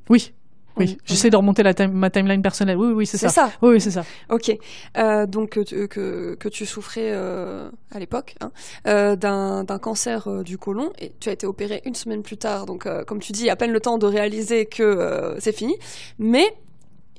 Oui. 0.08 0.34
Oui, 0.76 0.98
j'essaie 1.04 1.30
de 1.30 1.36
remonter 1.36 1.62
la 1.62 1.72
ma 1.88 2.10
timeline 2.10 2.42
personnelle. 2.42 2.76
Oui, 2.76 2.92
oui, 2.92 3.06
c'est 3.06 3.18
ça. 3.18 3.28
ça. 3.28 3.52
Oui, 3.62 3.70
oui 3.70 3.80
c'est 3.80 3.90
ça. 3.90 4.04
Ok. 4.30 4.56
Euh, 4.96 5.26
donc 5.26 5.50
que, 5.50 5.86
que, 5.86 6.34
que, 6.34 6.48
tu 6.48 6.66
souffrais 6.66 7.10
euh, 7.12 7.68
à 7.90 7.98
l'époque 7.98 8.34
hein, 8.40 8.52
euh, 8.86 9.16
d'un 9.16 9.78
cancer 9.78 10.42
du 10.42 10.58
côlon 10.58 10.92
et 10.98 11.12
tu 11.20 11.28
as 11.28 11.32
été 11.32 11.46
opéré 11.46 11.82
une 11.84 11.94
semaine 11.94 12.22
plus 12.22 12.36
tard. 12.36 12.66
Donc, 12.66 12.88
comme 13.06 13.20
tu 13.20 13.32
dis, 13.32 13.50
à 13.50 13.56
peine 13.56 13.72
le 13.72 13.80
temps 13.80 13.98
de 13.98 14.06
réaliser 14.06 14.66
que 14.66 15.36
c'est 15.38 15.54
fini. 15.54 15.76
Mais 16.18 16.54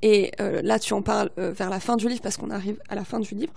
et 0.02 0.32
là, 0.40 0.80
tu 0.80 0.94
en 0.94 1.02
parles 1.02 1.30
vers 1.38 1.70
la 1.70 1.80
fin 1.80 1.96
du 1.96 2.08
livre 2.08 2.22
parce 2.22 2.38
qu'on 2.38 2.50
arrive 2.50 2.78
à 2.90 2.96
la 2.96 3.04
fin 3.04 3.20
du 3.20 3.36
livre. 3.36 3.54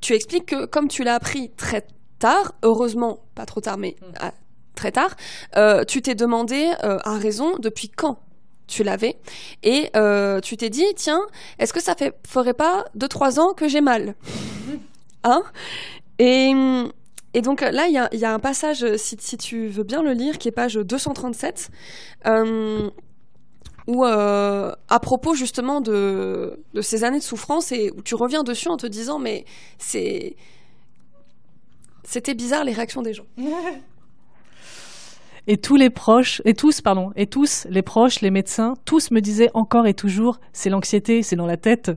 tu 0.00 0.12
expliques 0.14 0.46
que 0.46 0.66
comme 0.66 0.88
tu 0.88 1.04
l'as 1.04 1.14
appris 1.14 1.50
très 1.56 1.86
tard, 2.18 2.54
heureusement 2.62 3.24
pas 3.34 3.46
trop 3.46 3.60
tard, 3.60 3.78
mais 3.78 3.96
mm 4.00 4.45
très 4.76 4.92
tard, 4.92 5.16
euh, 5.56 5.82
tu 5.84 6.02
t'es 6.02 6.14
demandé 6.14 6.70
euh, 6.84 6.98
à 7.02 7.18
raison 7.18 7.56
depuis 7.58 7.88
quand 7.88 8.20
tu 8.68 8.84
l'avais 8.84 9.16
et 9.62 9.90
euh, 9.96 10.40
tu 10.40 10.56
t'es 10.56 10.70
dit 10.70 10.84
tiens 10.96 11.22
est-ce 11.58 11.72
que 11.72 11.82
ça 11.82 11.94
fait 11.94 12.14
ferait 12.26 12.54
pas 12.54 12.84
deux 12.94 13.08
trois 13.08 13.40
ans 13.40 13.52
que 13.54 13.68
j'ai 13.68 13.80
mal 13.80 14.14
hein 15.24 15.42
et 16.18 16.52
et 17.34 17.42
donc 17.42 17.60
là, 17.60 17.86
il 17.86 17.92
y 17.92 18.24
a, 18.24 18.32
un 18.32 18.38
passage, 18.38 18.96
si, 18.96 19.18
si, 19.20 19.36
tu 19.36 19.68
veux 19.68 19.82
bien 19.82 20.02
le 20.02 20.12
lire, 20.12 20.38
qui 20.38 20.48
est 20.48 20.52
page 20.52 20.76
237, 20.76 21.68
où 23.86 24.04
à 24.04 25.00
propos 25.02 25.34
justement 25.34 25.82
de, 25.82 26.58
de 26.72 26.80
ces 26.80 27.04
années 27.04 27.18
de 27.18 27.22
souffrance 27.22 27.72
et 27.72 27.90
où 27.90 28.00
tu 28.00 28.14
reviens 28.14 28.42
dessus 28.42 28.68
en 28.68 28.78
te 28.78 28.86
disant 28.86 29.18
mais 29.18 29.44
c'est 29.76 30.34
c'était 32.04 32.34
bizarre 32.34 32.64
les 32.64 32.72
réactions 32.72 33.02
des 33.02 33.12
gens. 33.12 33.26
Et 35.48 35.58
tous 35.58 35.76
les 35.76 35.90
proches, 35.90 36.42
et 36.44 36.54
tous, 36.54 36.80
pardon, 36.80 37.12
et 37.14 37.28
tous, 37.28 37.68
les 37.70 37.82
proches, 37.82 38.20
les 38.20 38.32
médecins, 38.32 38.74
tous 38.84 39.12
me 39.12 39.20
disaient 39.20 39.50
encore 39.54 39.86
et 39.86 39.94
toujours, 39.94 40.40
c'est 40.52 40.70
l'anxiété, 40.70 41.22
c'est 41.22 41.36
dans 41.36 41.46
la 41.46 41.56
tête. 41.56 41.92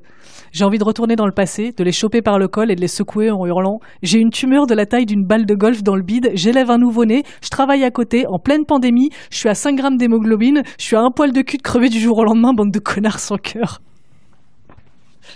J'ai 0.51 0.65
envie 0.65 0.77
de 0.77 0.83
retourner 0.83 1.15
dans 1.15 1.25
le 1.25 1.31
passé, 1.31 1.73
de 1.75 1.83
les 1.83 1.91
choper 1.91 2.21
par 2.21 2.37
le 2.37 2.47
col 2.47 2.69
et 2.69 2.75
de 2.75 2.81
les 2.81 2.87
secouer 2.87 3.31
en 3.31 3.43
hurlant. 3.47 3.79
J'ai 4.03 4.19
une 4.19 4.29
tumeur 4.29 4.67
de 4.67 4.75
la 4.75 4.85
taille 4.85 5.07
d'une 5.07 5.25
balle 5.25 5.47
de 5.47 5.55
golf 5.55 5.81
dans 5.81 5.95
le 5.95 6.03
bide, 6.03 6.29
j'élève 6.35 6.69
un 6.69 6.77
nouveau-né, 6.77 7.23
je 7.41 7.49
travaille 7.49 7.83
à 7.83 7.89
côté, 7.89 8.27
en 8.27 8.37
pleine 8.37 8.65
pandémie, 8.65 9.09
je 9.31 9.37
suis 9.37 9.49
à 9.49 9.55
5 9.55 9.75
grammes 9.75 9.97
d'hémoglobine, 9.97 10.61
je 10.77 10.83
suis 10.83 10.95
à 10.95 11.01
un 11.01 11.09
poil 11.09 11.31
de 11.31 11.41
cul 11.41 11.57
de 11.57 11.63
crever 11.63 11.89
du 11.89 11.99
jour 11.99 12.19
au 12.19 12.25
lendemain, 12.25 12.53
bande 12.53 12.71
de 12.71 12.79
connards 12.79 13.19
sans 13.19 13.37
cœur. 13.37 13.81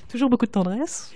Toujours 0.07 0.29
beaucoup 0.29 0.45
de 0.45 0.51
tendresse. 0.51 1.11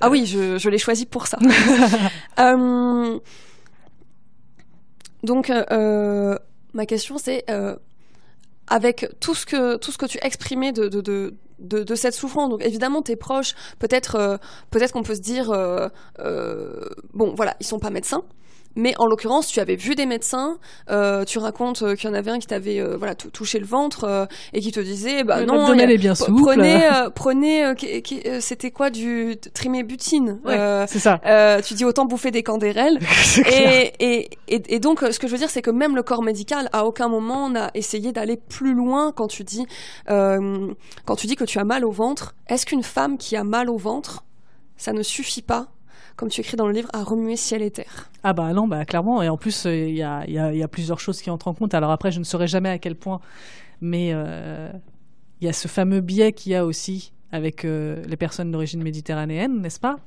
Ah 0.00 0.10
oui, 0.10 0.26
je, 0.26 0.58
je 0.58 0.68
l'ai 0.68 0.78
choisi 0.78 1.06
pour 1.06 1.28
ça. 1.28 1.38
euh, 2.40 3.18
donc, 5.22 5.50
euh, 5.50 5.64
euh, 5.70 6.38
ma 6.72 6.86
question, 6.86 7.18
c'est 7.18 7.44
euh, 7.50 7.76
avec 8.66 9.08
tout 9.20 9.34
ce 9.34 9.46
que 9.46 9.76
tout 9.76 9.92
ce 9.92 9.98
que 9.98 10.06
tu 10.06 10.18
exprimais 10.22 10.72
de 10.72 10.88
de, 10.88 11.94
cette 11.94 12.14
souffrance. 12.14 12.48
Donc 12.48 12.64
évidemment 12.64 13.02
tes 13.02 13.16
proches, 13.16 13.54
peut-être 13.78 14.38
peut-être 14.70 14.92
qu'on 14.92 15.02
peut 15.02 15.14
se 15.14 15.20
dire 15.20 15.48
bon 17.12 17.34
voilà 17.34 17.56
ils 17.60 17.66
sont 17.66 17.78
pas 17.78 17.90
médecins, 17.90 18.24
mais 18.76 18.94
en 18.98 19.06
l'occurrence, 19.06 19.48
tu 19.48 19.58
avais 19.60 19.76
vu 19.76 19.94
des 19.94 20.06
médecins, 20.06 20.58
euh, 20.90 21.24
tu 21.24 21.38
racontes 21.38 21.82
euh, 21.82 21.94
qu'il 21.96 22.08
y 22.08 22.12
en 22.12 22.14
avait 22.14 22.30
un 22.30 22.38
qui 22.38 22.46
t'avait 22.46 22.78
euh, 22.80 22.96
voilà 22.96 23.14
touché 23.14 23.58
le 23.58 23.66
ventre 23.66 24.28
et 24.52 24.60
qui 24.60 24.70
te 24.72 24.80
disait 24.80 25.24
bah 25.24 25.40
Le 25.40 25.46
non, 25.46 25.66
a- 25.66 25.76
est 25.76 25.98
bien 25.98 26.14
souple. 26.14 26.40
prenez 26.42 26.88
prenez 27.14 27.74
c'était 28.40 28.70
quoi 28.70 28.90
du 28.90 29.36
trimébutine. 29.54 30.40
Ouais, 30.44 30.84
c'est 30.88 30.98
ça. 30.98 31.20
tu 31.64 31.74
dis 31.74 31.84
autant 31.84 32.04
bouffer 32.04 32.30
des 32.30 32.42
candérelles. 32.42 32.98
Et, 33.46 33.92
et, 34.00 34.30
et, 34.48 34.74
et 34.74 34.78
donc, 34.80 35.00
ce 35.00 35.18
que 35.18 35.26
je 35.26 35.32
veux 35.32 35.38
dire, 35.38 35.50
c'est 35.50 35.62
que 35.62 35.70
même 35.70 35.94
le 35.96 36.02
corps 36.02 36.22
médical, 36.22 36.68
à 36.72 36.84
aucun 36.84 37.08
moment, 37.08 37.48
n'a 37.48 37.70
essayé 37.74 38.12
d'aller 38.12 38.36
plus 38.36 38.74
loin 38.74 39.12
quand 39.12 39.28
tu 39.28 39.44
dis, 39.44 39.66
quand 40.06 41.16
tu 41.16 41.26
dis 41.26 41.36
que 41.36 41.44
tu 41.44 41.58
as 41.58 41.64
mal 41.64 41.84
au 41.84 41.90
ventre. 41.90 42.34
Est-ce 42.48 42.66
qu'une 42.66 42.82
femme 42.82 43.18
qui 43.18 43.36
a 43.36 43.44
mal 43.44 43.70
au 43.70 43.76
ventre, 43.76 44.24
ça 44.76 44.92
ne 44.92 45.02
suffit 45.02 45.42
pas, 45.42 45.68
comme 46.20 46.28
tu 46.28 46.42
écris 46.42 46.58
dans 46.58 46.66
le 46.66 46.74
livre, 46.74 46.90
à 46.92 47.02
remuer 47.02 47.34
ciel 47.34 47.62
et 47.62 47.70
terre 47.70 48.10
Ah 48.22 48.34
bah 48.34 48.52
non, 48.52 48.68
bah 48.68 48.84
clairement. 48.84 49.22
Et 49.22 49.30
en 49.30 49.38
plus, 49.38 49.64
euh, 49.64 49.88
il 49.88 49.94
y, 49.94 50.02
a, 50.02 50.68
plusieurs 50.68 51.00
choses 51.00 51.22
qui 51.22 51.30
entrent 51.30 51.48
en 51.48 51.54
compte. 51.54 51.72
Alors 51.72 51.90
après, 51.90 52.12
je 52.12 52.18
ne 52.18 52.24
saurais 52.24 52.46
jamais 52.46 52.68
à 52.68 52.78
quel 52.78 52.94
point, 52.94 53.22
mais 53.80 54.10
euh, 54.12 54.70
il 55.40 55.46
y 55.46 55.48
a 55.48 55.54
ce 55.54 55.66
fameux 55.66 56.02
biais 56.02 56.32
qu'il 56.34 56.52
y 56.52 56.54
a 56.54 56.66
aussi 56.66 57.14
avec 57.32 57.64
euh, 57.64 58.04
les 58.04 58.18
personnes 58.18 58.50
d'origine 58.50 58.82
méditerranéenne, 58.82 59.62
n'est-ce 59.62 59.80
pas? 59.80 59.98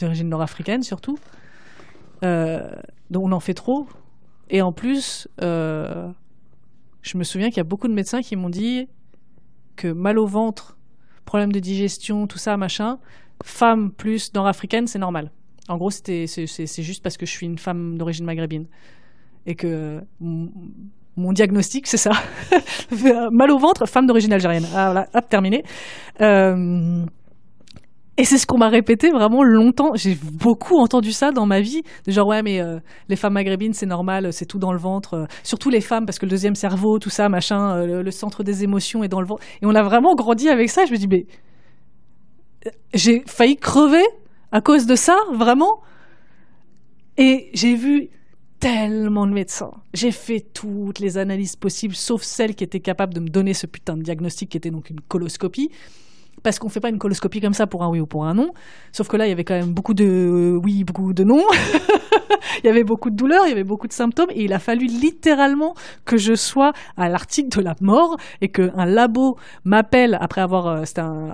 D'origine 0.00 0.30
nord-africaine 0.30 0.82
surtout. 0.82 1.18
Donc 2.22 3.22
on 3.22 3.32
en 3.32 3.40
fait 3.40 3.52
trop. 3.52 3.86
Et 4.48 4.62
en 4.62 4.72
plus, 4.72 5.28
je 5.38 6.08
me 7.18 7.24
souviens 7.24 7.48
qu'il 7.48 7.58
y 7.58 7.60
a 7.60 7.64
beaucoup 7.64 7.88
de 7.88 7.92
médecins 7.92 8.22
qui 8.22 8.34
m'ont 8.34 8.48
dit 8.48 8.88
que 9.76 9.88
mal 9.88 10.18
au 10.18 10.26
ventre, 10.26 10.78
problème 11.26 11.52
de 11.52 11.60
digestion, 11.60 12.26
tout 12.26 12.38
ça, 12.38 12.56
machin, 12.56 12.98
femme 13.42 13.90
plus 13.92 14.32
nord-africaine, 14.34 14.86
c'est 14.86 14.98
normal. 14.98 15.30
En 15.68 15.76
gros, 15.76 15.90
c'est, 15.90 16.26
juste 16.78 17.02
parce 17.02 17.16
que 17.16 17.26
je 17.26 17.30
suis 17.30 17.46
une 17.46 17.58
femme 17.58 17.96
d'origine 17.96 18.24
maghrébine. 18.24 18.66
Et 19.46 19.54
que 19.54 20.00
mon, 20.20 21.32
diagnostic, 21.32 21.86
c'est 21.86 21.96
ça. 21.96 22.12
Mal 23.30 23.50
au 23.50 23.58
ventre, 23.58 23.86
femme 23.86 24.06
d'origine 24.06 24.32
algérienne. 24.32 24.66
Ah, 24.74 24.92
voilà, 24.92 25.08
hop, 25.14 25.28
terminé. 25.28 25.62
Euh, 26.20 27.04
et 28.18 28.24
c'est 28.24 28.38
ce 28.38 28.46
qu'on 28.46 28.58
m'a 28.58 28.68
répété 28.68 29.10
vraiment 29.10 29.42
longtemps. 29.42 29.94
J'ai 29.94 30.16
beaucoup 30.20 30.78
entendu 30.78 31.12
ça 31.12 31.32
dans 31.32 31.46
ma 31.46 31.60
vie. 31.60 31.82
Genre, 32.06 32.26
ouais, 32.26 32.42
mais 32.42 32.60
euh, 32.60 32.78
les 33.08 33.16
femmes 33.16 33.32
maghrébines, 33.32 33.72
c'est 33.72 33.86
normal, 33.86 34.32
c'est 34.32 34.46
tout 34.46 34.58
dans 34.58 34.72
le 34.72 34.78
ventre. 34.78 35.14
euh, 35.14 35.26
surtout 35.42 35.70
les 35.70 35.80
femmes, 35.80 36.06
parce 36.06 36.18
que 36.18 36.26
le 36.26 36.30
deuxième 36.30 36.54
cerveau, 36.54 36.98
tout 36.98 37.10
ça, 37.10 37.28
machin, 37.28 37.84
le, 37.84 38.02
le 38.02 38.10
centre 38.10 38.42
des 38.42 38.64
émotions 38.64 39.02
est 39.02 39.08
dans 39.08 39.20
le 39.20 39.26
ventre. 39.26 39.42
Et 39.62 39.66
on 39.66 39.74
a 39.74 39.82
vraiment 39.82 40.14
grandi 40.14 40.48
avec 40.48 40.70
ça. 40.70 40.84
Je 40.84 40.92
me 40.92 40.98
dis, 40.98 41.08
mais 41.08 41.26
j'ai 42.94 43.22
failli 43.26 43.56
crever 43.56 44.04
à 44.50 44.60
cause 44.60 44.86
de 44.86 44.94
ça, 44.94 45.16
vraiment. 45.32 45.80
Et 47.16 47.50
j'ai 47.54 47.74
vu 47.74 48.10
tellement 48.60 49.26
de 49.26 49.32
médecins. 49.32 49.72
J'ai 49.92 50.12
fait 50.12 50.40
toutes 50.40 51.00
les 51.00 51.18
analyses 51.18 51.56
possibles, 51.56 51.94
sauf 51.94 52.22
celle 52.22 52.54
qui 52.54 52.62
était 52.62 52.80
capable 52.80 53.12
de 53.12 53.20
me 53.20 53.28
donner 53.28 53.54
ce 53.54 53.66
putain 53.66 53.96
de 53.96 54.02
diagnostic 54.02 54.50
qui 54.50 54.56
était 54.56 54.70
donc 54.70 54.90
une 54.90 55.00
coloscopie. 55.00 55.70
Parce 56.42 56.58
qu'on 56.58 56.68
fait 56.68 56.80
pas 56.80 56.88
une 56.88 56.98
coloscopie 56.98 57.40
comme 57.40 57.54
ça 57.54 57.66
pour 57.66 57.82
un 57.84 57.88
oui 57.88 58.00
ou 58.00 58.06
pour 58.06 58.24
un 58.26 58.34
non. 58.34 58.50
Sauf 58.92 59.08
que 59.08 59.16
là, 59.16 59.26
il 59.26 59.30
y 59.30 59.32
avait 59.32 59.44
quand 59.44 59.54
même 59.54 59.72
beaucoup 59.72 59.94
de 59.94 60.04
euh, 60.04 60.60
oui, 60.62 60.84
beaucoup 60.84 61.12
de 61.12 61.22
non. 61.24 61.42
il 62.62 62.66
y 62.66 62.68
avait 62.68 62.84
beaucoup 62.84 63.10
de 63.10 63.16
douleurs, 63.16 63.44
il 63.46 63.50
y 63.50 63.52
avait 63.52 63.64
beaucoup 63.64 63.86
de 63.86 63.92
symptômes. 63.92 64.30
Et 64.30 64.44
il 64.44 64.52
a 64.52 64.58
fallu 64.58 64.86
littéralement 64.86 65.74
que 66.04 66.16
je 66.16 66.34
sois 66.34 66.72
à 66.96 67.08
l'article 67.08 67.56
de 67.56 67.62
la 67.62 67.74
mort 67.80 68.16
et 68.40 68.48
qu'un 68.48 68.86
labo 68.86 69.36
m'appelle 69.64 70.18
après 70.20 70.40
avoir. 70.40 70.66
euh, 70.66 70.84
C'était 70.84 71.00
un, 71.02 71.32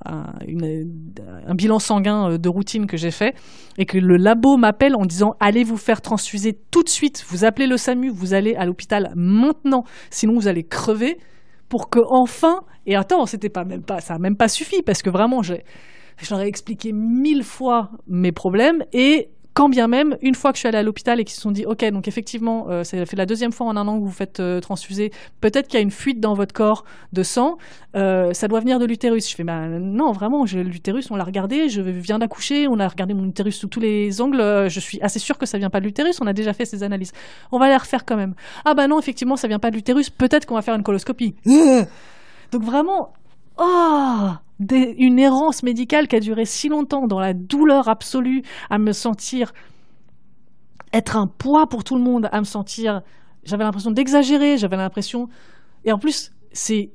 un 1.47 1.55
bilan 1.55 1.79
sanguin 1.79 2.33
euh, 2.33 2.39
de 2.39 2.49
routine 2.49 2.87
que 2.87 2.97
j'ai 2.97 3.11
fait. 3.11 3.35
Et 3.79 3.87
que 3.87 3.99
le 3.99 4.17
labo 4.17 4.57
m'appelle 4.57 4.95
en 4.97 5.07
disant 5.07 5.37
Allez 5.41 5.65
vous 5.65 5.77
faire 5.77 6.01
transfuser 6.03 6.59
tout 6.71 6.83
de 6.83 6.89
suite. 6.89 7.25
Vous 7.29 7.45
appelez 7.45 7.67
le 7.67 7.77
SAMU, 7.77 8.11
vous 8.11 8.35
allez 8.35 8.55
à 8.57 8.65
l'hôpital 8.67 9.13
maintenant. 9.15 9.85
Sinon, 10.11 10.35
vous 10.35 10.49
allez 10.49 10.65
crever 10.65 11.19
pour 11.69 11.91
que 11.91 12.01
enfin 12.09 12.63
et 12.87 12.97
attends 12.97 13.27
c'était 13.27 13.49
pas 13.49 13.65
même 13.65 13.83
pas 13.83 14.01
ça 14.01 14.15
a 14.15 14.19
même 14.19 14.37
pas 14.37 14.49
suffi 14.49 14.83
parce 14.83 15.03
que 15.03 15.11
vraiment 15.11 15.43
j'ai 15.43 15.65
je 16.19 16.35
ai 16.35 16.47
expliqué 16.47 16.93
mille 16.93 17.45
fois 17.45 17.91
mes 18.07 18.33
problèmes 18.33 18.85
et 18.93 19.31
quand 19.59 19.69
bien 19.69 19.89
même, 19.89 20.17
une 20.23 20.37
fois 20.37 20.53
que 20.53 20.57
je 20.57 20.61
suis 20.61 20.69
allée 20.69 20.79
à 20.79 20.85
l'hôpital 20.85 21.19
et 21.19 21.25
qu'ils 21.25 21.35
se 21.35 21.41
sont 21.41 21.51
dit, 21.51 21.67
ok, 21.67 21.85
donc 21.87 22.07
effectivement, 22.07 22.67
euh, 22.69 22.85
ça 22.85 23.05
fait 23.05 23.17
la 23.17 23.27
deuxième 23.27 23.51
fois 23.51 23.67
en 23.67 23.77
un 23.77 23.89
an 23.89 23.99
que 23.99 24.05
vous 24.05 24.13
faites 24.13 24.39
euh, 24.39 24.61
transfuser, 24.61 25.11
peut-être 25.41 25.67
qu'il 25.67 25.79
y 25.79 25.81
a 25.81 25.83
une 25.83 25.91
fuite 25.91 26.21
dans 26.21 26.35
votre 26.35 26.55
corps 26.55 26.85
de 27.13 27.25
sang, 27.25 27.59
euh, 27.97 28.33
ça 28.35 28.47
doit 28.47 28.61
venir 28.61 28.79
de 28.79 28.85
l'utérus. 28.85 29.29
Je 29.29 29.35
fais, 29.35 29.43
bah 29.43 29.67
non, 29.67 30.13
vraiment, 30.13 30.45
l'utérus, 30.45 31.11
on 31.11 31.17
l'a 31.17 31.25
regardé, 31.25 31.69
je 31.69 31.81
viens 31.81 32.21
d'accoucher, 32.21 32.69
on 32.69 32.79
a 32.79 32.87
regardé 32.87 33.15
mon 33.15 33.25
utérus 33.25 33.57
sous 33.57 33.67
tous 33.67 33.81
les 33.81 34.21
angles, 34.21 34.69
je 34.69 34.79
suis 34.79 35.01
assez 35.01 35.19
sûre 35.19 35.39
que 35.39 35.45
ça 35.45 35.59
vient 35.59 35.71
pas 35.71 35.81
de 35.81 35.87
l'utérus, 35.87 36.21
on 36.21 36.29
a 36.29 36.33
déjà 36.33 36.53
fait 36.53 36.65
ces 36.65 36.85
analyses. 36.85 37.11
On 37.51 37.59
va 37.59 37.67
les 37.67 37.77
refaire 37.77 38.05
quand 38.05 38.17
même. 38.17 38.35
Ah 38.65 38.75
bah 38.75 38.87
non, 38.87 39.01
effectivement, 39.01 39.35
ça 39.35 39.49
vient 39.49 39.59
pas 39.59 39.73
de 39.73 39.75
l'utérus, 39.75 40.09
peut-être 40.09 40.47
qu'on 40.47 40.55
va 40.55 40.63
faire 40.63 40.77
une 40.77 40.85
coloscopie. 40.85 41.35
Donc 42.53 42.63
vraiment, 42.63 43.13
oh, 43.57 44.29
une 44.61 45.19
errance 45.19 45.63
médicale 45.63 46.09
qui 46.09 46.17
a 46.17 46.21
duré 46.21 46.45
si 46.45 46.69
longtemps 46.69 47.07
dans 47.07 47.21
la 47.21 47.35
douleur 47.35 47.89
absolue, 47.89 48.43
à 48.71 48.79
me 48.79 48.93
sentir 48.93 49.53
être 50.93 51.17
un 51.17 51.27
poids 51.27 51.69
pour 51.69 51.85
tout 51.85 51.97
le 51.97 52.03
monde, 52.03 52.29
à 52.33 52.41
me 52.41 52.45
sentir, 52.45 53.03
j'avais 53.45 53.65
l'impression 53.65 53.91
d'exagérer, 53.91 54.57
j'avais 54.59 54.77
l'impression, 54.77 55.29
et 55.85 55.93
en 55.93 55.99
plus, 55.99 56.33
c'est 56.53 56.91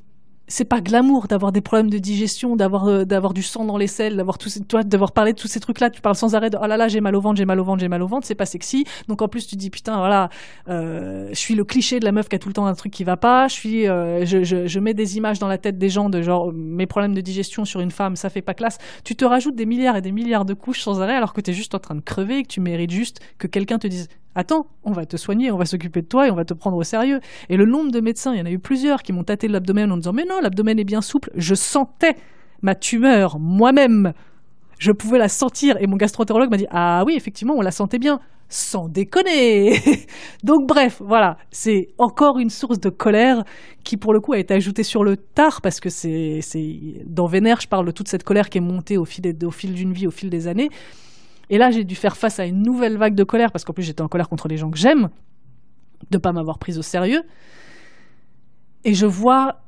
c'est 0.53 0.65
pas 0.65 0.81
glamour 0.81 1.27
d'avoir 1.27 1.51
des 1.51 1.61
problèmes 1.61 1.89
de 1.89 1.97
digestion, 1.97 2.55
d'avoir 2.55 2.85
euh, 2.87 3.05
du 3.33 3.41
sang 3.41 3.65
dans 3.65 3.75
les 3.75 3.87
selles, 3.87 4.15
d'avoir 4.15 4.37
tout, 4.37 4.49
d'avoir 4.85 5.11
parlé 5.11 5.33
de 5.33 5.39
tous 5.39 5.47
ces 5.47 5.59
trucs-là. 5.59 5.89
Tu 5.89 5.99
parles 5.99 6.15
sans 6.15 6.35
arrêt 6.35 6.51
de 6.51 6.59
oh 6.61 6.67
là 6.67 6.77
là, 6.77 6.87
j'ai 6.87 7.01
mal 7.01 7.15
au 7.15 7.21
ventre, 7.21 7.37
j'ai 7.37 7.45
mal 7.45 7.59
au 7.59 7.63
ventre, 7.63 7.79
j'ai 7.79 7.87
mal 7.87 8.03
au 8.03 8.07
ventre. 8.07 8.27
C'est 8.27 8.35
pas 8.35 8.45
sexy. 8.45 8.85
Donc 9.07 9.23
en 9.23 9.27
plus 9.27 9.47
tu 9.47 9.55
dis 9.55 9.71
putain 9.71 9.97
voilà, 9.97 10.29
euh, 10.69 11.29
je 11.29 11.39
suis 11.39 11.55
le 11.55 11.63
cliché 11.63 11.99
de 11.99 12.05
la 12.05 12.11
meuf 12.11 12.29
qui 12.29 12.35
a 12.35 12.39
tout 12.39 12.49
le 12.49 12.53
temps 12.53 12.67
un 12.67 12.75
truc 12.75 12.93
qui 12.93 13.03
va 13.03 13.17
pas. 13.17 13.47
Je 13.47 13.53
suis, 13.53 13.87
euh, 13.87 14.25
je 14.25 14.79
mets 14.79 14.93
des 14.93 15.17
images 15.17 15.39
dans 15.39 15.47
la 15.47 15.57
tête 15.57 15.79
des 15.79 15.89
gens 15.89 16.11
de 16.11 16.21
genre 16.21 16.53
mes 16.53 16.85
problèmes 16.85 17.15
de 17.15 17.21
digestion 17.21 17.65
sur 17.65 17.79
une 17.79 17.89
femme, 17.89 18.15
ça 18.15 18.29
fait 18.29 18.43
pas 18.43 18.53
classe. 18.53 18.77
Tu 19.03 19.15
te 19.15 19.25
rajoutes 19.25 19.55
des 19.55 19.65
milliards 19.65 19.97
et 19.97 20.01
des 20.01 20.11
milliards 20.11 20.45
de 20.45 20.53
couches 20.53 20.81
sans 20.81 21.01
arrêt 21.01 21.15
alors 21.15 21.33
que 21.33 21.41
t'es 21.41 21.53
juste 21.53 21.73
en 21.73 21.79
train 21.79 21.95
de 21.95 22.01
crever 22.01 22.37
et 22.37 22.43
que 22.43 22.49
tu 22.49 22.61
mérites 22.61 22.91
juste 22.91 23.21
que 23.39 23.47
quelqu'un 23.47 23.79
te 23.79 23.87
dise 23.87 24.07
Attends, 24.35 24.65
on 24.83 24.91
va 24.91 25.05
te 25.05 25.15
soigner, 25.15 25.51
on 25.51 25.57
va 25.57 25.65
s'occuper 25.65 26.01
de 26.01 26.07
toi 26.07 26.27
et 26.27 26.31
on 26.31 26.35
va 26.35 26.45
te 26.45 26.53
prendre 26.53 26.77
au 26.77 26.83
sérieux. 26.83 27.19
Et 27.49 27.57
le 27.57 27.65
nombre 27.65 27.91
de 27.91 27.99
médecins, 27.99 28.33
il 28.33 28.39
y 28.39 28.41
en 28.41 28.45
a 28.45 28.51
eu 28.51 28.59
plusieurs 28.59 29.03
qui 29.03 29.13
m'ont 29.13 29.23
tâté 29.23 29.47
l'abdomen 29.47 29.91
en 29.91 29.97
disant 29.97 30.13
Mais 30.13 30.25
non, 30.25 30.39
l'abdomen 30.41 30.79
est 30.79 30.83
bien 30.83 31.01
souple. 31.01 31.31
Je 31.35 31.53
sentais 31.53 32.15
ma 32.61 32.73
tumeur 32.73 33.39
moi-même. 33.39 34.13
Je 34.79 34.91
pouvais 34.91 35.19
la 35.19 35.29
sentir. 35.29 35.77
Et 35.79 35.87
mon 35.87 35.97
gastroentérologue 35.97 36.49
m'a 36.49 36.57
dit 36.57 36.67
Ah 36.71 37.03
oui, 37.05 37.13
effectivement, 37.15 37.53
on 37.55 37.61
la 37.61 37.71
sentait 37.71 37.99
bien. 37.99 38.19
Sans 38.49 38.87
déconner 38.87 39.79
Donc, 40.43 40.67
bref, 40.67 41.01
voilà. 41.03 41.37
C'est 41.51 41.89
encore 41.97 42.39
une 42.39 42.49
source 42.49 42.79
de 42.79 42.89
colère 42.89 43.43
qui, 43.83 43.97
pour 43.97 44.13
le 44.13 44.19
coup, 44.19 44.33
a 44.33 44.39
été 44.39 44.53
ajoutée 44.53 44.83
sur 44.83 45.03
le 45.03 45.15
tard 45.15 45.61
parce 45.61 45.79
que 45.79 45.89
c'est. 45.89 46.41
Dans 47.05 47.27
Vénère, 47.27 47.61
je 47.61 47.67
parle 47.67 47.85
de 47.85 47.91
toute 47.91 48.07
cette 48.07 48.23
colère 48.23 48.49
qui 48.49 48.57
est 48.57 48.61
montée 48.61 48.97
au 48.97 49.05
fil, 49.05 49.35
au 49.43 49.51
fil 49.51 49.73
d'une 49.73 49.93
vie, 49.93 50.07
au 50.07 50.11
fil 50.11 50.29
des 50.29 50.47
années. 50.47 50.69
Et 51.49 51.57
là, 51.57 51.71
j'ai 51.71 51.83
dû 51.83 51.95
faire 51.95 52.17
face 52.17 52.39
à 52.39 52.45
une 52.45 52.61
nouvelle 52.61 52.97
vague 52.97 53.15
de 53.15 53.23
colère 53.23 53.51
parce 53.51 53.63
qu'en 53.63 53.73
plus, 53.73 53.83
j'étais 53.83 54.01
en 54.01 54.07
colère 54.07 54.29
contre 54.29 54.47
les 54.47 54.57
gens 54.57 54.69
que 54.69 54.77
j'aime, 54.77 55.09
de 56.11 56.17
pas 56.17 56.31
m'avoir 56.31 56.59
prise 56.59 56.77
au 56.77 56.81
sérieux. 56.81 57.23
Et 58.85 58.93
je 58.93 59.05
vois 59.05 59.63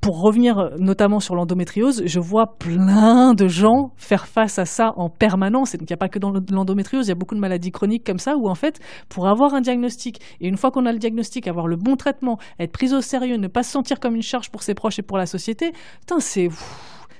pour 0.00 0.22
revenir 0.22 0.70
notamment 0.78 1.20
sur 1.20 1.34
l'endométriose, 1.34 2.02
je 2.06 2.20
vois 2.20 2.56
plein 2.58 3.34
de 3.34 3.48
gens 3.48 3.92
faire 3.96 4.26
face 4.26 4.58
à 4.58 4.64
ça 4.64 4.92
en 4.96 5.10
permanence. 5.10 5.74
Et 5.74 5.78
donc, 5.78 5.90
il 5.90 5.92
n'y 5.92 5.94
a 5.94 5.98
pas 5.98 6.08
que 6.08 6.18
dans 6.18 6.32
l'endométriose, 6.32 7.06
il 7.06 7.10
y 7.10 7.12
a 7.12 7.14
beaucoup 7.14 7.34
de 7.34 7.40
maladies 7.40 7.70
chroniques 7.70 8.04
comme 8.04 8.18
ça 8.18 8.36
où, 8.36 8.48
en 8.48 8.54
fait, 8.54 8.80
pour 9.10 9.28
avoir 9.28 9.54
un 9.54 9.60
diagnostic, 9.60 10.20
et 10.40 10.48
une 10.48 10.56
fois 10.56 10.70
qu'on 10.70 10.86
a 10.86 10.92
le 10.92 10.98
diagnostic, 10.98 11.46
avoir 11.46 11.66
le 11.66 11.76
bon 11.76 11.96
traitement, 11.96 12.38
être 12.58 12.72
pris 12.72 12.94
au 12.94 13.02
sérieux, 13.02 13.36
ne 13.36 13.48
pas 13.48 13.62
se 13.62 13.72
sentir 13.72 14.00
comme 14.00 14.14
une 14.14 14.22
charge 14.22 14.50
pour 14.50 14.62
ses 14.62 14.74
proches 14.74 14.98
et 14.98 15.02
pour 15.02 15.18
la 15.18 15.26
société, 15.26 15.72
putain, 16.00 16.20
c'est, 16.20 16.48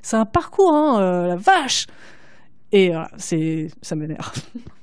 c'est 0.00 0.16
un 0.16 0.24
parcours, 0.24 0.72
hein, 0.72 1.00
euh, 1.00 1.26
la 1.28 1.36
vache! 1.36 1.86
Et 2.72 2.92
c'est, 3.16 3.68
ça 3.82 3.96
m'énerve. 3.96 4.32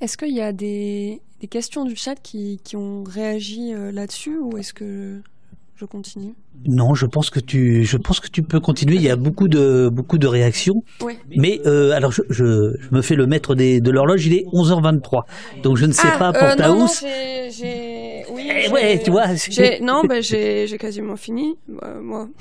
Est-ce 0.00 0.16
qu'il 0.16 0.34
y 0.34 0.40
a 0.40 0.52
des, 0.52 1.20
des, 1.40 1.48
questions 1.48 1.84
du 1.84 1.96
chat 1.96 2.14
qui, 2.14 2.60
qui 2.62 2.76
ont 2.76 3.02
réagi 3.02 3.74
euh, 3.74 3.90
là-dessus 3.90 4.38
ou 4.38 4.56
est-ce 4.56 4.72
que 4.72 5.20
je 5.74 5.84
continue? 5.84 6.34
Non, 6.66 6.94
je 6.94 7.06
pense 7.06 7.30
que 7.30 7.40
tu, 7.40 7.82
je 7.84 7.96
pense 7.96 8.20
que 8.20 8.28
tu 8.28 8.42
peux 8.42 8.60
continuer. 8.60 8.94
Il 8.94 9.02
y 9.02 9.10
a 9.10 9.16
beaucoup 9.16 9.48
de, 9.48 9.88
beaucoup 9.92 10.18
de 10.18 10.28
réactions. 10.28 10.82
Mais 11.36 11.60
euh, 11.66 11.90
alors, 11.90 12.12
je, 12.12 12.22
je, 12.30 12.76
me 12.92 13.02
fais 13.02 13.16
le 13.16 13.26
maître 13.26 13.56
des, 13.56 13.80
de 13.80 13.90
l'horloge. 13.90 14.24
Il 14.26 14.34
est 14.34 14.44
11h23. 14.52 15.22
Donc, 15.64 15.76
je 15.76 15.86
ne 15.86 15.92
sais 15.92 16.08
ah, 16.12 16.18
pas 16.18 16.32
pour 16.32 16.44
euh, 16.44 16.54
ta 16.54 16.68
non, 16.68 16.84
housse. 16.84 17.00
j'ai, 17.00 18.24
oui, 18.30 18.50
eh 18.66 18.70
ouais, 18.70 19.02
tu 19.02 19.10
vois. 19.10 19.26
Non, 19.80 20.02
ben 20.04 20.22
j'ai, 20.22 20.68
j'ai 20.68 20.78
quasiment 20.78 21.16
fini. 21.16 21.56
moi. 22.02 22.28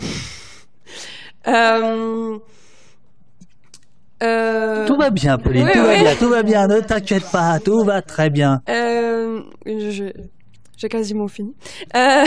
euh. 4.24 4.86
Tout 4.88 4.96
va 4.96 5.10
bien, 5.10 5.38
Pauline, 5.38 5.70
tout 5.72 5.82
va 5.84 5.96
bien, 5.96 6.16
tout 6.16 6.30
va 6.30 6.44
bien, 6.44 6.68
ne 6.68 6.80
t'inquiète 6.80 7.30
pas, 7.32 7.60
tout 7.60 7.84
va 7.84 8.02
très 8.02 8.30
bien. 8.30 8.62
Euh, 8.70 9.42
J'ai 9.66 10.90
quasiment 10.90 11.28
fini. 11.28 11.54
Euh, 11.96 12.24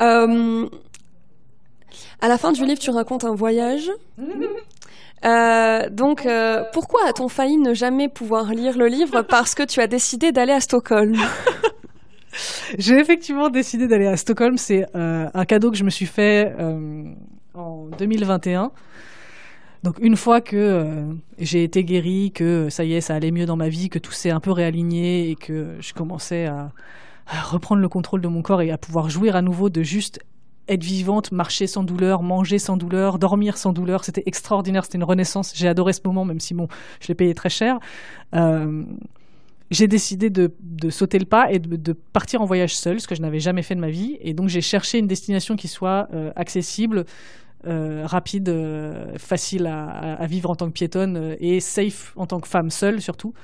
euh, 0.00 0.68
à 2.20 2.28
la 2.28 2.38
fin 2.38 2.52
du 2.52 2.64
livre, 2.64 2.78
tu 2.78 2.90
racontes 2.90 3.24
un 3.24 3.34
voyage. 3.34 3.90
Euh, 5.24 5.88
donc, 5.90 6.26
euh, 6.26 6.62
pourquoi 6.72 7.00
a-t-on 7.08 7.28
failli 7.28 7.56
ne 7.56 7.74
jamais 7.74 8.08
pouvoir 8.08 8.52
lire 8.52 8.78
le 8.78 8.86
livre 8.86 9.22
Parce 9.22 9.54
que 9.54 9.64
tu 9.64 9.80
as 9.80 9.88
décidé 9.88 10.30
d'aller 10.30 10.52
à 10.52 10.60
Stockholm? 10.60 11.16
J'ai 12.78 12.98
effectivement 12.98 13.48
décidé 13.48 13.88
d'aller 13.88 14.06
à 14.06 14.16
Stockholm. 14.16 14.56
C'est 14.56 14.84
un 14.94 15.44
cadeau 15.44 15.72
que 15.72 15.76
je 15.76 15.84
me 15.84 15.90
suis 15.90 16.06
fait 16.06 16.54
en 17.54 17.86
2021. 17.98 18.70
Donc 19.82 19.98
une 20.00 20.16
fois 20.16 20.40
que 20.40 20.56
euh, 20.56 21.04
j'ai 21.38 21.62
été 21.62 21.84
guérie, 21.84 22.32
que 22.32 22.68
ça 22.68 22.84
y 22.84 22.94
est, 22.94 23.00
ça 23.00 23.14
allait 23.14 23.30
mieux 23.30 23.46
dans 23.46 23.56
ma 23.56 23.68
vie, 23.68 23.88
que 23.88 23.98
tout 23.98 24.12
s'est 24.12 24.30
un 24.30 24.40
peu 24.40 24.50
réaligné 24.50 25.30
et 25.30 25.36
que 25.36 25.76
je 25.80 25.92
commençais 25.92 26.46
à, 26.46 26.72
reprendre 27.26 27.82
le 27.82 27.88
contrôle 27.90 28.22
de 28.22 28.28
mon 28.28 28.40
corps 28.40 28.62
et 28.62 28.70
à 28.70 28.78
pouvoir 28.78 29.10
jouir 29.10 29.36
à 29.36 29.42
nouveau 29.42 29.68
de 29.68 29.82
juste 29.82 30.18
être 30.66 30.82
vivante, 30.82 31.30
marcher 31.30 31.66
sans 31.66 31.82
douleur, 31.82 32.22
manger 32.22 32.58
sans 32.58 32.78
douleur, 32.78 33.18
dormir 33.18 33.58
sans 33.58 33.72
douleur, 33.72 34.04
c'était 34.04 34.22
extraordinaire, 34.26 34.84
c'était 34.84 34.98
une 34.98 35.04
renaissance. 35.04 35.52
J'ai 35.54 35.68
adoré 35.68 35.92
ce 35.92 36.00
moment, 36.04 36.24
même 36.24 36.40
si 36.40 36.54
je 37.00 37.08
l'ai 37.08 37.14
payé 37.14 37.34
très 37.34 37.50
cher. 37.50 37.78
Euh, 38.34 38.82
j'ai 39.70 39.86
décidé 39.86 40.30
de, 40.30 40.50
sauter 40.90 41.18
le 41.18 41.26
pas 41.26 41.52
et 41.52 41.58
de, 41.58 41.92
partir 41.92 42.40
en 42.40 42.46
voyage 42.46 42.74
seul, 42.74 43.00
ce 43.00 43.06
que 43.06 43.14
je 43.14 43.20
n'avais 43.20 43.40
jamais 43.40 43.62
fait 43.62 43.74
de 43.74 43.80
ma 43.80 43.90
vie. 43.90 44.16
Et 44.20 44.32
donc 44.32 44.48
j'ai 44.48 44.62
cherché 44.62 44.98
une 44.98 45.06
destination 45.06 45.56
qui 45.56 45.68
soit 45.68 46.08
euh, 46.14 46.32
accessible, 46.36 47.04
euh, 47.66 48.06
rapide, 48.06 48.48
euh, 48.48 49.18
facile 49.18 49.66
à, 49.66 50.24
vivre 50.26 50.48
en 50.50 50.54
tant 50.54 50.66
que 50.66 50.72
piétonne 50.72 51.16
euh, 51.16 51.36
et 51.40 51.58
safe 51.58 52.12
en 52.16 52.26
tant 52.26 52.38
que 52.38 52.46
femme 52.46 52.70
seule 52.70 53.00
surtout. 53.00 53.34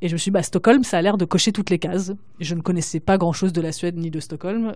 Et 0.00 0.08
je 0.08 0.12
me 0.12 0.18
suis 0.18 0.30
dit, 0.30 0.34
bah, 0.34 0.44
Stockholm, 0.44 0.84
ça 0.84 0.98
a 0.98 1.02
l'air 1.02 1.16
de 1.16 1.24
cocher 1.24 1.50
toutes 1.50 1.70
les 1.70 1.80
cases. 1.80 2.12
Je 2.38 2.54
ne 2.54 2.60
connaissais 2.60 3.00
pas 3.00 3.18
grand-chose 3.18 3.52
de 3.52 3.60
la 3.60 3.72
Suède 3.72 3.96
ni 3.96 4.12
de 4.12 4.20
Stockholm. 4.20 4.72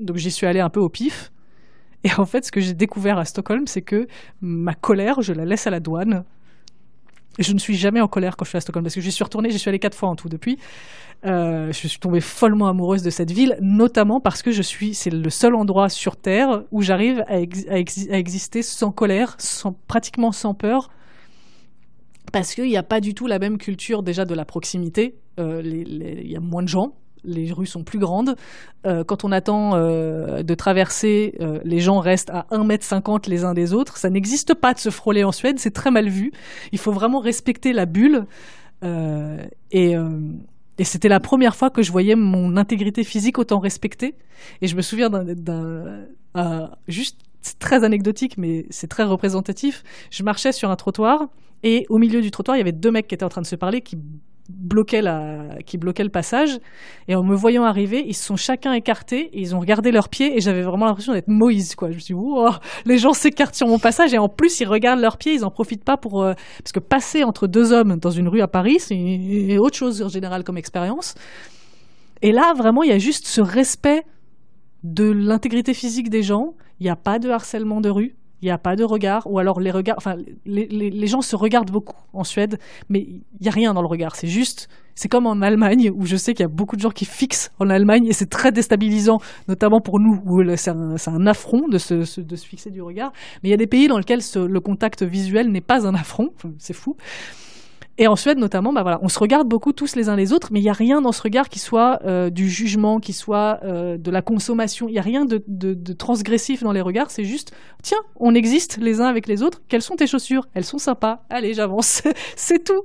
donc 0.00 0.16
j'y 0.16 0.32
suis 0.32 0.48
allée 0.48 0.58
un 0.58 0.70
peu 0.70 0.80
au 0.80 0.88
pif. 0.88 1.30
Et 2.02 2.10
en 2.18 2.24
fait, 2.26 2.44
ce 2.44 2.50
que 2.50 2.60
j'ai 2.60 2.74
découvert 2.74 3.18
à 3.18 3.24
Stockholm, 3.24 3.68
c'est 3.68 3.82
que 3.82 4.08
ma 4.40 4.74
colère, 4.74 5.22
je 5.22 5.32
la 5.32 5.44
laisse 5.44 5.68
à 5.68 5.70
la 5.70 5.78
douane. 5.78 6.24
Je 7.38 7.52
ne 7.52 7.58
suis 7.58 7.76
jamais 7.76 8.00
en 8.00 8.08
colère 8.08 8.36
quand 8.36 8.44
je 8.44 8.50
suis 8.50 8.58
à 8.58 8.60
Stockholm 8.60 8.84
parce 8.84 8.96
que 8.96 9.00
j'y 9.00 9.12
suis 9.12 9.22
retournée, 9.22 9.50
j'y 9.50 9.58
suis 9.58 9.68
allée 9.68 9.78
quatre 9.78 9.96
fois 9.96 10.08
en 10.08 10.16
tout 10.16 10.28
depuis. 10.28 10.58
Euh, 11.26 11.70
je 11.70 11.86
suis 11.86 11.98
tombée 11.98 12.22
follement 12.22 12.68
amoureuse 12.68 13.02
de 13.02 13.10
cette 13.10 13.30
ville, 13.30 13.58
notamment 13.60 14.20
parce 14.20 14.42
que 14.42 14.52
je 14.52 14.62
suis, 14.62 14.94
c'est 14.94 15.10
le 15.10 15.30
seul 15.30 15.54
endroit 15.54 15.90
sur 15.90 16.16
Terre 16.16 16.62
où 16.70 16.80
j'arrive 16.80 17.24
à, 17.28 17.38
exister 17.38 18.62
sans 18.62 18.90
colère, 18.90 19.34
sans, 19.38 19.72
pratiquement 19.86 20.32
sans 20.32 20.54
peur, 20.54 20.88
parce 22.32 22.54
qu'il 22.54 22.68
n'y 22.68 22.76
a 22.76 22.82
pas 22.82 23.00
du 23.00 23.14
tout 23.14 23.26
la 23.26 23.38
même 23.38 23.58
culture 23.58 24.02
déjà 24.02 24.24
de 24.24 24.34
la 24.34 24.46
proximité. 24.46 25.16
Euh, 25.38 25.60
il 25.62 26.30
y 26.30 26.36
a 26.36 26.40
moins 26.40 26.62
de 26.62 26.68
gens, 26.68 26.94
les 27.22 27.52
rues 27.52 27.66
sont 27.66 27.84
plus 27.84 27.98
grandes. 27.98 28.34
Euh, 28.86 29.04
quand 29.04 29.22
on 29.22 29.30
attend 29.30 29.72
de 29.76 30.54
traverser, 30.54 31.38
les 31.64 31.80
gens 31.80 31.98
restent 31.98 32.30
à 32.30 32.46
1m50 32.50 33.28
les 33.28 33.44
uns 33.44 33.52
des 33.52 33.74
autres. 33.74 33.98
Ça 33.98 34.08
n'existe 34.08 34.54
pas 34.54 34.72
de 34.72 34.78
se 34.78 34.88
frôler 34.88 35.22
en 35.22 35.32
Suède, 35.32 35.58
c'est 35.58 35.74
très 35.74 35.90
mal 35.90 36.08
vu. 36.08 36.32
Il 36.72 36.78
faut 36.78 36.92
vraiment 36.92 37.20
respecter 37.20 37.74
la 37.74 37.84
bulle. 37.84 38.24
et, 38.82 39.96
et 40.80 40.84
c'était 40.84 41.10
la 41.10 41.20
première 41.20 41.56
fois 41.56 41.68
que 41.68 41.82
je 41.82 41.92
voyais 41.92 42.16
mon 42.16 42.56
intégrité 42.56 43.04
physique 43.04 43.38
autant 43.38 43.58
respectée. 43.58 44.14
Et 44.62 44.66
je 44.66 44.74
me 44.76 44.80
souviens 44.80 45.10
d'un... 45.10 46.06
juste 46.88 47.20
très 47.58 47.84
anecdotique, 47.84 48.38
mais 48.38 48.64
c'est 48.70 48.86
très 48.86 49.04
représentatif. 49.04 49.84
Je 50.10 50.22
marchais 50.22 50.52
sur 50.52 50.70
un 50.70 50.76
trottoir 50.76 51.28
et 51.62 51.84
au 51.90 51.98
milieu 51.98 52.22
du 52.22 52.30
trottoir, 52.30 52.56
il 52.56 52.60
y 52.60 52.62
avait 52.62 52.72
deux 52.72 52.90
mecs 52.90 53.08
qui 53.08 53.14
étaient 53.14 53.26
en 53.26 53.28
train 53.28 53.42
de 53.42 53.46
se 53.46 53.56
parler, 53.56 53.82
bloquait 54.50 55.02
qui 55.66 55.78
bloquait 55.78 56.04
le 56.04 56.10
passage. 56.10 56.58
Et 57.08 57.14
en 57.14 57.22
me 57.22 57.34
voyant 57.34 57.64
arriver, 57.64 58.04
ils 58.06 58.14
se 58.14 58.24
sont 58.24 58.36
chacun 58.36 58.72
écartés 58.72 59.30
ils 59.32 59.54
ont 59.54 59.60
regardé 59.60 59.90
leurs 59.90 60.08
pieds 60.08 60.36
et 60.36 60.40
j'avais 60.40 60.62
vraiment 60.62 60.86
l'impression 60.86 61.12
d'être 61.12 61.28
Moïse, 61.28 61.74
quoi. 61.74 61.90
Je 61.90 61.96
me 61.96 62.00
suis 62.00 62.14
dit, 62.14 62.20
les 62.84 62.98
gens 62.98 63.12
s'écartent 63.12 63.54
sur 63.54 63.66
mon 63.66 63.78
passage 63.78 64.14
et 64.14 64.18
en 64.18 64.28
plus 64.28 64.60
ils 64.60 64.66
regardent 64.66 65.00
leurs 65.00 65.16
pieds, 65.16 65.34
ils 65.34 65.44
en 65.44 65.50
profitent 65.50 65.84
pas 65.84 65.96
pour, 65.96 66.22
euh, 66.22 66.34
parce 66.62 66.72
que 66.72 66.80
passer 66.80 67.24
entre 67.24 67.46
deux 67.46 67.72
hommes 67.72 67.96
dans 67.96 68.10
une 68.10 68.28
rue 68.28 68.40
à 68.40 68.48
Paris, 68.48 68.78
c'est 68.78 69.58
autre 69.58 69.76
chose 69.76 70.02
en 70.02 70.08
général 70.08 70.44
comme 70.44 70.58
expérience. 70.58 71.14
Et 72.22 72.32
là, 72.32 72.52
vraiment, 72.54 72.82
il 72.82 72.90
y 72.90 72.92
a 72.92 72.98
juste 72.98 73.26
ce 73.26 73.40
respect 73.40 74.02
de 74.82 75.10
l'intégrité 75.10 75.74
physique 75.74 76.10
des 76.10 76.22
gens. 76.22 76.54
Il 76.78 76.84
n'y 76.84 76.90
a 76.90 76.96
pas 76.96 77.18
de 77.18 77.30
harcèlement 77.30 77.80
de 77.80 77.88
rue. 77.88 78.14
Il 78.42 78.46
n'y 78.46 78.50
a 78.50 78.58
pas 78.58 78.76
de 78.76 78.84
regard, 78.84 79.30
ou 79.30 79.38
alors 79.38 79.60
les 79.60 79.70
regards. 79.70 79.96
Enfin, 79.98 80.16
les, 80.46 81.06
gens 81.06 81.20
se 81.20 81.36
regardent 81.36 81.70
beaucoup 81.70 81.96
en 82.12 82.24
Suède, 82.24 82.58
mais 82.88 83.00
il 83.00 83.22
n'y 83.40 83.48
a 83.48 83.50
rien 83.50 83.74
dans 83.74 83.82
le 83.82 83.88
regard. 83.88 84.16
C'est 84.16 84.28
juste. 84.28 84.68
C'est 84.94 85.08
comme 85.08 85.26
en 85.26 85.40
Allemagne, 85.40 85.90
où 85.94 86.04
je 86.04 86.16
sais 86.16 86.34
qu'il 86.34 86.42
y 86.42 86.44
a 86.44 86.48
beaucoup 86.48 86.76
de 86.76 86.80
gens 86.82 86.90
qui 86.90 87.06
fixent 87.06 87.52
en 87.58 87.70
Allemagne, 87.70 88.06
et 88.06 88.12
c'est 88.12 88.28
très 88.28 88.52
déstabilisant, 88.52 89.20
notamment 89.48 89.80
pour 89.80 89.98
nous, 89.98 90.20
où 90.26 90.42
c'est 90.56 90.70
un, 90.70 91.26
affront 91.26 91.68
de 91.68 91.78
se 91.78 92.04
fixer 92.46 92.70
du 92.70 92.82
regard. 92.82 93.12
Mais 93.42 93.48
il 93.48 93.52
y 93.52 93.54
a 93.54 93.58
des 93.58 93.66
pays 93.66 93.88
dans 93.88 93.98
lesquels 93.98 94.20
le 94.34 94.60
contact 94.60 95.02
visuel 95.02 95.50
n'est 95.50 95.60
pas 95.60 95.86
un 95.86 95.94
affront. 95.94 96.30
c'est 96.58 96.74
fou. 96.74 96.96
Et 97.98 98.06
en 98.06 98.16
Suède, 98.16 98.38
notamment, 98.38 98.72
bah 98.72 98.82
voilà, 98.82 98.98
on 99.02 99.08
se 99.08 99.18
regarde 99.18 99.46
beaucoup 99.46 99.72
tous 99.72 99.94
les 99.94 100.08
uns 100.08 100.16
les 100.16 100.32
autres, 100.32 100.48
mais 100.52 100.60
il 100.60 100.62
n'y 100.62 100.70
a 100.70 100.74
rien 100.74 101.02
dans 101.02 101.12
ce 101.12 101.20
regard 101.20 101.48
qui 101.48 101.58
soit 101.58 102.00
euh, 102.04 102.30
du 102.30 102.48
jugement, 102.48 102.98
qui 102.98 103.12
soit 103.12 103.60
euh, 103.62 103.98
de 103.98 104.10
la 104.10 104.22
consommation. 104.22 104.88
Il 104.88 104.92
n'y 104.92 104.98
a 104.98 105.02
rien 105.02 105.26
de, 105.26 105.92
transgressif 105.92 106.62
dans 106.62 106.72
les 106.72 106.80
regards. 106.80 107.10
C'est 107.10 107.24
juste, 107.24 107.52
tiens, 107.82 107.98
on 108.16 108.34
existe 108.34 108.78
les 108.78 109.00
uns 109.00 109.06
avec 109.06 109.26
les 109.26 109.42
autres. 109.42 109.60
Quelles 109.68 109.82
sont 109.82 109.96
tes 109.96 110.06
chaussures? 110.06 110.48
Elles 110.54 110.64
sont 110.64 110.78
sympas. 110.78 111.24
Allez, 111.28 111.52
j'avance. 111.52 112.02
C'est 112.36 112.64
tout. 112.64 112.82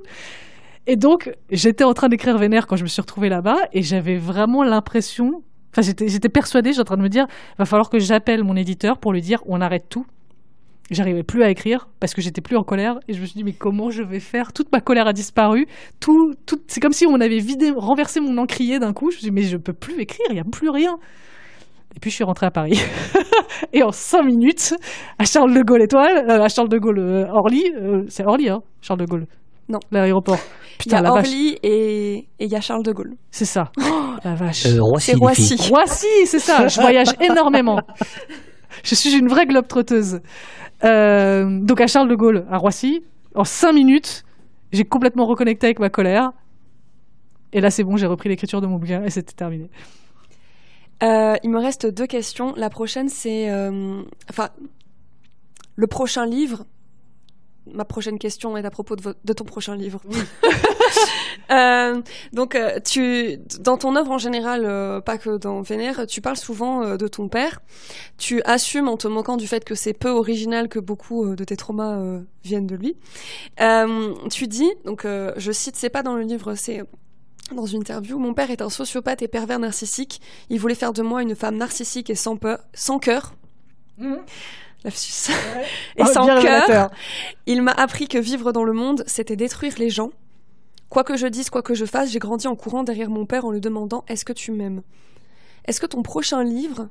Et 0.86 0.96
donc, 0.96 1.32
j'étais 1.50 1.84
en 1.84 1.94
train 1.94 2.08
d'écrire 2.08 2.36
Vénère 2.36 2.66
quand 2.66 2.76
je 2.76 2.82
me 2.82 2.88
suis 2.88 3.00
retrouvée 3.00 3.28
là-bas, 3.28 3.58
et 3.72 3.82
j'avais 3.82 4.16
vraiment 4.16 4.62
l'impression 4.62 5.42
Enfin, 5.76 5.92
j'étais 6.06 6.30
persuadée, 6.30 6.70
j'étais 6.70 6.80
en 6.80 6.84
train 6.84 6.96
de 6.96 7.02
me 7.02 7.10
dire, 7.10 7.26
va 7.58 7.66
falloir 7.66 7.90
que 7.90 7.98
j'appelle 7.98 8.42
mon 8.44 8.56
éditeur 8.56 8.96
pour 8.96 9.12
lui 9.12 9.20
dire, 9.20 9.42
on 9.44 9.60
arrête 9.60 9.90
tout 9.90 10.06
J'arrivais 10.90 11.24
plus 11.24 11.42
à 11.42 11.50
écrire 11.50 11.88
parce 11.98 12.14
que 12.14 12.22
j'étais 12.22 12.40
plus 12.40 12.56
en 12.56 12.62
colère 12.62 13.00
et 13.08 13.12
je 13.12 13.20
me 13.20 13.26
suis 13.26 13.34
dit 13.34 13.42
mais 13.42 13.52
comment 13.52 13.90
je 13.90 14.02
vais 14.02 14.20
faire? 14.20 14.52
Toute 14.52 14.70
ma 14.70 14.80
colère 14.80 15.08
a 15.08 15.12
disparu. 15.12 15.66
Tout, 15.98 16.34
tout, 16.46 16.60
c'est 16.68 16.80
comme 16.80 16.92
si 16.92 17.06
on 17.06 17.20
avait 17.20 17.38
vidé, 17.38 17.72
renversé 17.76 18.20
mon 18.20 18.38
encrier 18.38 18.78
d'un 18.78 18.92
coup. 18.92 19.10
Je 19.10 19.16
me 19.16 19.20
suis 19.20 19.30
dit 19.30 19.34
mais 19.34 19.42
je 19.42 19.56
peux 19.56 19.72
plus 19.72 20.00
écrire, 20.00 20.26
il 20.30 20.34
n'y 20.34 20.40
a 20.40 20.44
plus 20.44 20.70
rien. 20.70 20.98
Et 21.96 21.98
puis 21.98 22.10
je 22.10 22.16
suis 22.16 22.24
rentrée 22.24 22.46
à 22.46 22.50
Paris. 22.50 22.78
et 23.72 23.82
en 23.82 23.90
cinq 23.90 24.22
minutes, 24.22 24.74
à 25.18 25.24
Charles 25.24 25.54
de 25.54 25.62
Gaulle 25.62 25.82
Étoile, 25.82 26.26
euh, 26.28 26.42
à 26.42 26.48
Charles 26.48 26.68
de 26.68 26.78
Gaulle 26.78 26.98
euh, 26.98 27.26
Orly, 27.32 27.64
euh, 27.74 28.04
c'est 28.08 28.24
Orly 28.24 28.48
hein, 28.48 28.62
Charles 28.82 29.00
de 29.00 29.06
Gaulle. 29.06 29.26
Non. 29.68 29.80
L'aéroport. 29.90 30.38
Putain, 30.78 30.98
il 30.98 31.02
y 31.02 31.06
a 31.06 31.10
Orly 31.10 31.58
et 31.62 32.28
il 32.38 32.48
y 32.48 32.54
a 32.54 32.60
Charles 32.60 32.84
de 32.84 32.92
Gaulle. 32.92 33.14
C'est 33.30 33.46
ça. 33.46 33.72
Oh, 33.80 34.14
la 34.22 34.34
vache. 34.34 34.66
Roissy. 34.78 35.10
C'est 35.10 35.16
Roissy. 35.16 35.56
Roissy, 35.68 36.26
c'est 36.26 36.38
ça. 36.38 36.68
Je 36.68 36.80
voyage 36.80 37.08
énormément. 37.20 37.80
Je 38.84 38.94
suis 38.94 39.16
une 39.16 39.28
vraie 39.28 39.46
globe 39.46 39.66
trotteuse. 39.66 40.20
Euh, 40.84 41.60
donc 41.60 41.80
à 41.80 41.86
Charles 41.86 42.08
de 42.08 42.14
Gaulle, 42.14 42.46
à 42.50 42.58
Roissy, 42.58 43.02
en 43.34 43.44
cinq 43.44 43.72
minutes, 43.72 44.24
j'ai 44.72 44.84
complètement 44.84 45.26
reconnecté 45.26 45.66
avec 45.66 45.78
ma 45.78 45.90
colère. 45.90 46.32
Et 47.52 47.60
là, 47.60 47.70
c'est 47.70 47.84
bon, 47.84 47.96
j'ai 47.96 48.06
repris 48.06 48.28
l'écriture 48.28 48.60
de 48.60 48.66
mon 48.66 48.76
bouquin 48.76 49.04
et 49.04 49.10
c'était 49.10 49.32
terminé. 49.32 49.70
Euh, 51.02 51.36
il 51.42 51.50
me 51.50 51.58
reste 51.58 51.86
deux 51.86 52.06
questions. 52.06 52.54
La 52.56 52.70
prochaine, 52.70 53.08
c'est. 53.08 53.50
Euh, 53.50 54.02
enfin, 54.30 54.50
le 55.76 55.86
prochain 55.86 56.26
livre. 56.26 56.64
Ma 57.72 57.84
prochaine 57.84 58.18
question 58.18 58.56
est 58.56 58.64
à 58.64 58.70
propos 58.70 58.94
de, 58.94 59.32
ton 59.32 59.44
prochain 59.44 59.74
livre. 59.74 60.00
Euh, 61.50 62.00
donc, 62.32 62.54
euh, 62.54 62.80
tu, 62.84 63.38
dans 63.60 63.76
ton 63.76 63.96
œuvre 63.96 64.10
en 64.10 64.18
général, 64.18 64.64
euh, 64.64 65.00
pas 65.00 65.18
que 65.18 65.36
dans 65.36 65.62
Vénère, 65.62 66.06
tu 66.06 66.20
parles 66.20 66.36
souvent 66.36 66.82
euh, 66.82 66.96
de 66.96 67.08
ton 67.08 67.28
père. 67.28 67.60
Tu 68.18 68.42
assumes 68.42 68.88
en 68.88 68.96
te 68.96 69.08
moquant 69.08 69.36
du 69.36 69.46
fait 69.46 69.64
que 69.64 69.74
c'est 69.74 69.92
peu 69.92 70.10
original 70.10 70.68
que 70.68 70.78
beaucoup 70.78 71.34
de 71.34 71.44
tes 71.44 71.56
traumas 71.56 72.20
viennent 72.44 72.66
de 72.66 72.76
lui. 72.76 72.96
Euh, 73.60 74.14
tu 74.30 74.46
dis, 74.46 74.70
donc, 74.84 75.04
je 75.04 75.52
cite, 75.52 75.76
c'est 75.76 75.90
pas 75.90 76.02
dans 76.02 76.14
le 76.16 76.22
livre, 76.22 76.54
c'est 76.54 76.82
dans 77.54 77.66
une 77.66 77.80
interview, 77.80 78.18
mon 78.18 78.34
père 78.34 78.50
est 78.50 78.60
un 78.60 78.70
sociopathe 78.70 79.22
et 79.22 79.28
pervers 79.28 79.60
narcissique. 79.60 80.20
Il 80.50 80.58
voulait 80.58 80.74
faire 80.74 80.92
de 80.92 81.02
moi 81.02 81.22
une 81.22 81.36
femme 81.36 81.56
narcissique 81.56 82.10
et 82.10 82.16
sans 82.16 82.36
peur, 82.36 82.58
sans 82.74 82.98
cœur. 82.98 83.34
Lapsus. 84.84 85.30
et 85.96 86.02
Oh, 86.02 86.06
sans 86.06 86.26
cœur. 86.26 86.90
Il 87.46 87.62
m'a 87.62 87.72
appris 87.72 88.08
que 88.08 88.18
vivre 88.18 88.52
dans 88.52 88.64
le 88.64 88.72
monde, 88.72 89.04
c'était 89.06 89.36
détruire 89.36 89.74
les 89.78 89.90
gens. 89.90 90.10
Quoi 90.88 91.04
que 91.04 91.16
je 91.16 91.26
dise, 91.26 91.50
quoi 91.50 91.62
que 91.62 91.74
je 91.74 91.84
fasse, 91.84 92.10
j'ai 92.10 92.18
grandi 92.18 92.46
en 92.46 92.54
courant 92.54 92.84
derrière 92.84 93.10
mon 93.10 93.26
père 93.26 93.44
en 93.44 93.50
lui 93.50 93.60
demandant 93.60 94.04
Est-ce 94.08 94.24
que 94.24 94.32
tu 94.32 94.52
m'aimes? 94.52 94.82
Est-ce 95.64 95.80
que 95.80 95.86
ton 95.86 96.02
prochain 96.02 96.44
livre 96.44 96.88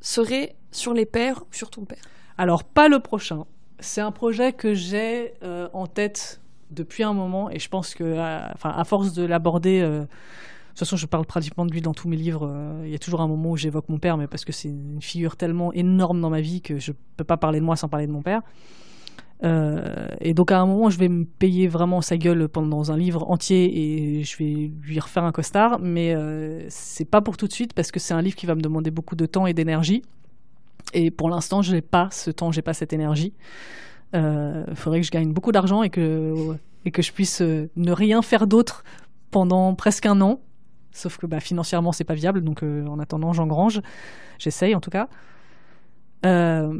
serait 0.00 0.56
sur 0.72 0.92
les 0.92 1.06
pères 1.06 1.42
ou 1.42 1.54
sur 1.54 1.70
ton 1.70 1.84
père? 1.84 2.02
Alors, 2.36 2.64
pas 2.64 2.88
le 2.88 2.98
prochain. 2.98 3.44
C'est 3.78 4.00
un 4.00 4.10
projet 4.10 4.52
que 4.52 4.74
j'ai 4.74 5.34
euh, 5.42 5.68
en 5.72 5.86
tête 5.86 6.40
depuis 6.70 7.04
un 7.04 7.12
moment 7.12 7.48
et 7.50 7.60
je 7.60 7.68
pense 7.68 7.94
que, 7.94 8.02
euh, 8.02 8.40
à 8.64 8.84
force 8.84 9.12
de 9.12 9.24
l'aborder, 9.24 9.80
euh, 9.80 10.00
de 10.00 10.06
toute 10.70 10.78
façon, 10.80 10.96
je 10.96 11.06
parle 11.06 11.26
pratiquement 11.26 11.64
de 11.64 11.70
lui 11.70 11.80
dans 11.80 11.94
tous 11.94 12.08
mes 12.08 12.16
livres. 12.16 12.52
Il 12.82 12.90
y 12.90 12.94
a 12.96 12.98
toujours 12.98 13.20
un 13.20 13.28
moment 13.28 13.50
où 13.50 13.56
j'évoque 13.56 13.88
mon 13.88 13.98
père, 13.98 14.16
mais 14.16 14.26
parce 14.26 14.44
que 14.44 14.50
c'est 14.50 14.68
une 14.68 15.00
figure 15.00 15.36
tellement 15.36 15.72
énorme 15.72 16.20
dans 16.20 16.30
ma 16.30 16.40
vie 16.40 16.60
que 16.60 16.78
je 16.78 16.90
peux 17.16 17.22
pas 17.22 17.36
parler 17.36 17.60
de 17.60 17.64
moi 17.64 17.76
sans 17.76 17.88
parler 17.88 18.08
de 18.08 18.12
mon 18.12 18.22
père. 18.22 18.42
Euh, 19.42 20.06
et 20.20 20.32
donc 20.32 20.52
à 20.52 20.60
un 20.60 20.66
moment, 20.66 20.90
je 20.90 20.98
vais 20.98 21.08
me 21.08 21.24
payer 21.24 21.66
vraiment 21.66 22.00
sa 22.00 22.16
gueule 22.16 22.48
pendant 22.48 22.90
un 22.90 22.96
livre 22.96 23.30
entier 23.30 24.18
et 24.18 24.22
je 24.24 24.36
vais 24.38 24.70
lui 24.82 25.00
refaire 25.00 25.24
un 25.24 25.32
costard, 25.32 25.78
mais 25.80 26.14
euh, 26.14 26.64
c'est 26.68 27.04
pas 27.04 27.20
pour 27.20 27.36
tout 27.36 27.46
de 27.46 27.52
suite 27.52 27.72
parce 27.74 27.90
que 27.90 28.00
c'est 28.00 28.14
un 28.14 28.22
livre 28.22 28.36
qui 28.36 28.46
va 28.46 28.54
me 28.54 28.62
demander 28.62 28.90
beaucoup 28.90 29.16
de 29.16 29.26
temps 29.26 29.46
et 29.46 29.52
d'énergie. 29.52 30.02
Et 30.92 31.10
pour 31.10 31.28
l'instant, 31.28 31.62
je 31.62 31.72
n'ai 31.72 31.82
pas 31.82 32.08
ce 32.12 32.30
temps, 32.30 32.52
j'ai 32.52 32.62
pas 32.62 32.74
cette 32.74 32.92
énergie. 32.92 33.32
Il 34.12 34.76
faudrait 34.76 35.00
que 35.00 35.06
je 35.06 35.10
gagne 35.10 35.32
beaucoup 35.32 35.50
d'argent 35.50 35.82
et 35.82 35.90
que, 35.90 36.56
et 36.84 36.90
que 36.90 37.02
je 37.02 37.12
puisse 37.12 37.40
euh, 37.40 37.70
ne 37.76 37.92
rien 37.92 38.22
faire 38.22 38.46
d'autre 38.46 38.84
pendant 39.30 39.74
presque 39.74 40.06
un 40.06 40.20
an. 40.20 40.40
Sauf 40.92 41.18
que 41.18 41.26
bah, 41.26 41.40
financièrement, 41.40 41.92
c'est 41.92 42.04
pas 42.04 42.14
viable. 42.14 42.42
Donc 42.42 42.62
euh, 42.62 42.86
en 42.86 42.98
attendant, 42.98 43.32
j'engrange. 43.32 43.80
J'essaye 44.38 44.74
en 44.74 44.80
tout 44.80 44.90
cas. 44.90 45.08
Euh, 46.24 46.72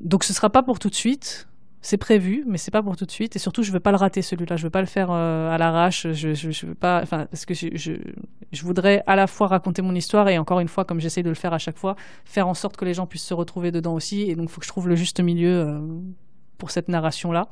donc 0.00 0.24
ce 0.24 0.32
sera 0.32 0.50
pas 0.50 0.62
pour 0.62 0.78
tout 0.78 0.90
de 0.90 0.94
suite. 0.94 1.48
C'est 1.84 1.98
prévu, 1.98 2.44
mais 2.46 2.56
c'est 2.56 2.70
pas 2.70 2.82
pour 2.82 2.96
tout 2.96 3.04
de 3.04 3.10
suite. 3.10 3.36
Et 3.36 3.38
surtout, 3.38 3.62
je 3.62 3.70
veux 3.70 3.78
pas 3.78 3.90
le 3.90 3.98
rater 3.98 4.22
celui-là. 4.22 4.56
Je 4.56 4.62
veux 4.62 4.70
pas 4.70 4.80
le 4.80 4.86
faire 4.86 5.08
euh, 5.10 5.50
à 5.50 5.58
l'arrache. 5.58 6.06
Je, 6.12 6.66
veux 6.66 6.74
pas, 6.74 7.02
enfin, 7.02 7.26
parce 7.26 7.44
que 7.44 7.52
je, 7.52 8.62
voudrais 8.62 9.02
à 9.06 9.16
la 9.16 9.26
fois 9.26 9.48
raconter 9.48 9.82
mon 9.82 9.94
histoire 9.94 10.30
et 10.30 10.38
encore 10.38 10.60
une 10.60 10.68
fois, 10.68 10.86
comme 10.86 10.98
j'essaye 10.98 11.22
de 11.22 11.28
le 11.28 11.34
faire 11.34 11.52
à 11.52 11.58
chaque 11.58 11.76
fois, 11.76 11.94
faire 12.24 12.48
en 12.48 12.54
sorte 12.54 12.78
que 12.78 12.86
les 12.86 12.94
gens 12.94 13.06
puissent 13.06 13.26
se 13.26 13.34
retrouver 13.34 13.70
dedans 13.70 13.92
aussi. 13.92 14.22
Et 14.22 14.34
donc, 14.34 14.48
faut 14.48 14.60
que 14.60 14.64
je 14.64 14.70
trouve 14.70 14.88
le 14.88 14.96
juste 14.96 15.20
milieu 15.20 15.60
euh, 15.60 15.78
pour 16.56 16.70
cette 16.70 16.88
narration-là. 16.88 17.50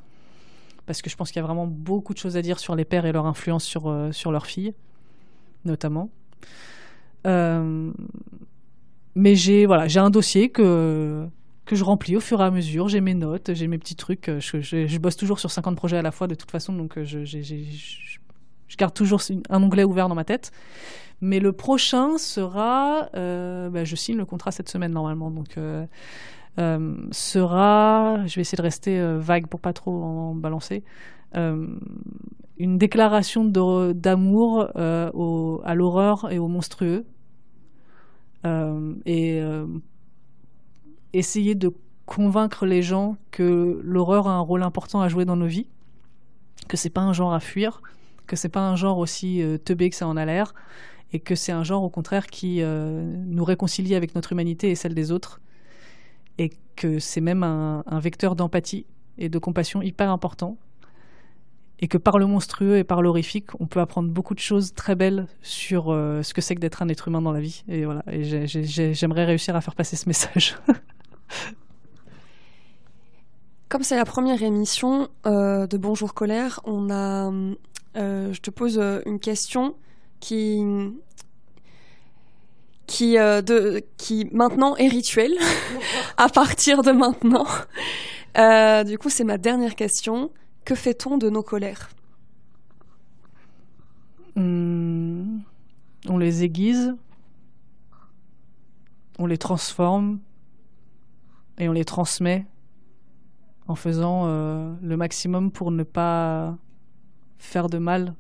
Parce 0.87 1.03
que 1.03 1.11
je 1.11 1.17
pense 1.17 1.31
qu'il 1.31 1.37
y 1.37 1.45
a 1.45 1.47
vraiment 1.47 1.67
beaucoup 1.67 2.15
de 2.15 2.19
choses 2.19 2.39
à 2.39 2.41
dire 2.41 2.59
sur 2.59 2.75
les 2.75 2.87
pères 2.87 3.05
et 3.05 3.13
leur 3.13 3.27
influence 3.27 3.65
sur, 3.65 3.91
euh, 3.91 4.13
sur 4.13 4.33
leurs 4.33 4.47
filles, 4.47 4.73
notamment. 5.67 6.09
Mais 9.15 9.35
j'ai 9.35 9.67
voilà, 9.67 9.89
j'ai 9.89 10.01
un 10.01 10.09
dossier 10.09 10.49
que, 10.49 11.29
que 11.65 11.77
je 11.77 11.85
remplis 11.85 12.17
au 12.17 12.21
fur 12.21 12.41
et 12.41 12.45
à 12.45 12.51
mesure. 12.51 12.89
J'ai 12.89 13.01
mes 13.01 13.15
notes, 13.15 13.53
j'ai 13.55 13.69
mes 13.69 13.79
petits 13.79 13.97
trucs. 13.97 14.29
euh, 14.29 14.41
Je, 14.41 14.99
bosse 14.99 15.17
toujours 15.17 15.39
sur 15.39 15.51
50 15.51 15.77
projets 15.77 15.97
à 15.99 16.03
la 16.03 16.11
fois 16.11 16.27
de 16.27 16.35
toute 16.35 16.51
façon, 16.51 16.73
donc 16.73 16.99
euh, 16.99 17.05
je, 17.05 18.77
garde 18.79 18.95
toujours 18.95 19.21
un 19.49 19.63
onglet 19.63 19.85
ouvert 19.85 20.09
dans 20.09 20.15
ma 20.15 20.25
tête. 20.25 20.51
Mais 21.21 21.39
le 21.39 21.53
prochain 21.53 22.19
sera, 22.19 23.09
euh, 23.15 23.71
bah, 23.71 23.85
je 23.85 23.95
signe 23.95 24.17
le 24.17 24.25
contrat 24.25 24.51
cette 24.51 24.69
semaine 24.69 24.93
normalement, 24.93 25.31
donc 25.31 25.57
sera, 27.13 28.27
je 28.27 28.35
vais 28.35 28.41
essayer 28.41 28.57
de 28.57 28.63
rester 28.63 29.17
vague 29.19 29.47
pour 29.47 29.61
pas 29.61 29.73
trop 29.73 30.03
en 30.03 30.35
balancer, 30.35 30.83
une 31.35 32.79
déclaration 32.79 33.45
d'amour 33.45 34.69
à 34.75 35.75
l'horreur 35.75 36.33
et 36.33 36.41
au 36.41 36.49
monstrueux. 36.49 37.05
Et 38.45 39.41
essayer 41.13 41.55
de 41.55 41.73
convaincre 42.07 42.67
les 42.67 42.83
gens 42.83 43.17
que 43.31 43.81
l'horreur 43.83 44.29
a 44.29 44.33
un 44.33 44.41
rôle 44.41 44.63
important 44.63 45.01
à 45.01 45.09
jouer 45.09 45.25
dans 45.25 45.37
nos 45.37 45.47
vies, 45.47 45.67
que 46.69 46.77
c'est 46.77 46.91
pas 46.91 47.01
un 47.01 47.13
genre 47.13 47.33
à 47.33 47.41
fuir, 47.41 47.81
que 48.27 48.37
c'est 48.37 48.49
pas 48.49 48.61
un 48.61 48.77
genre 48.77 48.99
aussi 48.99 49.43
euh, 49.43 49.59
teubé 49.59 49.91
que 49.91 49.97
ça 49.97 50.07
en 50.07 50.17
a 50.17 50.25
l'air, 50.25 50.55
et 51.13 51.21
que 51.21 51.35
c'est 51.35 51.53
un 51.53 51.65
genre 51.65 51.83
au 51.83 51.91
contraire 51.91 52.27
qui 52.27 52.63
euh, 52.63 53.03
nous 53.27 53.45
réconcilie 53.45 53.95
avec 53.95 54.15
notre 54.15 54.33
humanité 54.33 54.71
et 54.71 54.75
celle 54.75 54.95
des 54.95 55.13
autres, 55.13 55.41
et 56.39 56.51
que 56.77 56.99
c'est 56.99 57.21
même 57.21 57.43
un, 57.43 58.01
vecteur 58.01 58.35
d'empathie 58.35 58.87
et 59.19 59.29
de 59.29 59.39
compassion 59.39 59.83
hyper 59.83 60.11
important, 60.11 60.57
et 61.79 61.89
que 61.89 61.99
par 61.99 62.19
le 62.19 62.27
monstrueux 62.27 62.79
et 62.79 62.85
par 62.85 63.03
l'horrifique, 63.03 63.49
on 63.59 63.67
peut 63.67 63.81
apprendre 63.81 64.09
beaucoup 64.09 64.35
de 64.35 64.41
choses 64.41 64.73
très 64.73 64.95
belles 64.95 65.27
sur 65.43 65.91
euh, 65.91 66.23
ce 66.23 66.33
que 66.33 66.41
c'est 66.41 66.55
que 66.55 66.61
d'être 66.61 66.81
un 66.81 66.89
être 66.89 67.09
humain 67.09 67.21
dans 67.21 67.33
la 67.33 67.41
vie. 67.41 67.65
Et 67.69 67.85
voilà, 67.85 68.05
j'aimerais 68.07 69.25
réussir 69.25 69.57
à 69.57 69.61
faire 69.61 69.75
passer 69.75 69.97
ce 69.97 70.09
message. 70.09 70.57
Comme 73.73 73.85
c'est 73.85 73.97
la 73.97 74.05
première 74.05 74.43
émission 74.43 75.09
euh, 75.25 75.67
de 75.67 75.79
Bonjour 75.79 76.13
Colère, 76.13 76.61
on 76.65 76.91
a, 76.91 77.33
euh, 77.97 78.31
je 78.31 78.39
te 78.43 78.51
pose 78.51 78.79
euh, 78.79 79.01
une 79.07 79.19
question 79.19 79.77
qui, 80.21 80.63
qui, 82.87 83.15
de, 83.15 83.83
qui 83.97 84.29
maintenant 84.31 84.77
est 84.77 84.89
rituelle 84.89 85.33
à 86.19 86.29
partir 86.29 86.83
de 86.83 86.93
maintenant. 86.93 87.47
Du 88.85 88.99
coup, 88.99 89.09
c'est 89.09 89.25
ma 89.25 89.39
dernière 89.39 89.75
question. 89.75 90.31
Que 90.67 90.75
fait-on 90.75 91.17
de 91.17 91.31
nos 91.31 91.43
colères? 91.43 91.89
Hmm, 94.37 95.39
on 96.11 96.19
les 96.19 96.45
aiguise, 96.45 96.95
on 99.19 99.25
les 99.25 99.39
transforme 99.39 100.21
et 101.59 101.69
on 101.69 101.73
les 101.73 101.85
transmet 101.85 102.47
en 103.69 103.75
faisant 103.75 104.25
euh, 104.27 104.75
le 104.83 104.97
maximum 104.97 105.51
pour 105.51 105.71
ne 105.71 105.83
pas 105.83 106.57
faire 107.39 107.69
de 107.69 107.79
mal 107.79 108.15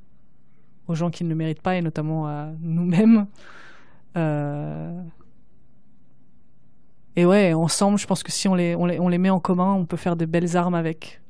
aux 0.88 0.94
gens 0.94 1.10
qui 1.10 1.24
ne 1.24 1.28
le 1.28 1.34
méritent 1.34 1.62
pas 1.62 1.76
et 1.76 1.82
notamment 1.82 2.26
à 2.26 2.50
nous-mêmes. 2.60 3.26
Euh, 4.16 5.02
Et 7.16 7.24
ouais, 7.26 7.52
ensemble, 7.52 7.98
je 7.98 8.06
pense 8.06 8.22
que 8.22 8.32
si 8.32 8.48
on 8.48 8.54
les, 8.54 8.74
on 8.74 8.86
les, 8.86 8.98
on 8.98 9.08
les 9.08 9.18
met 9.18 9.30
en 9.30 9.40
commun, 9.40 9.72
on 9.74 9.84
peut 9.86 9.96
faire 9.96 10.16
de 10.16 10.24
belles 10.24 10.56
armes 10.56 10.74
avec. 10.74 11.20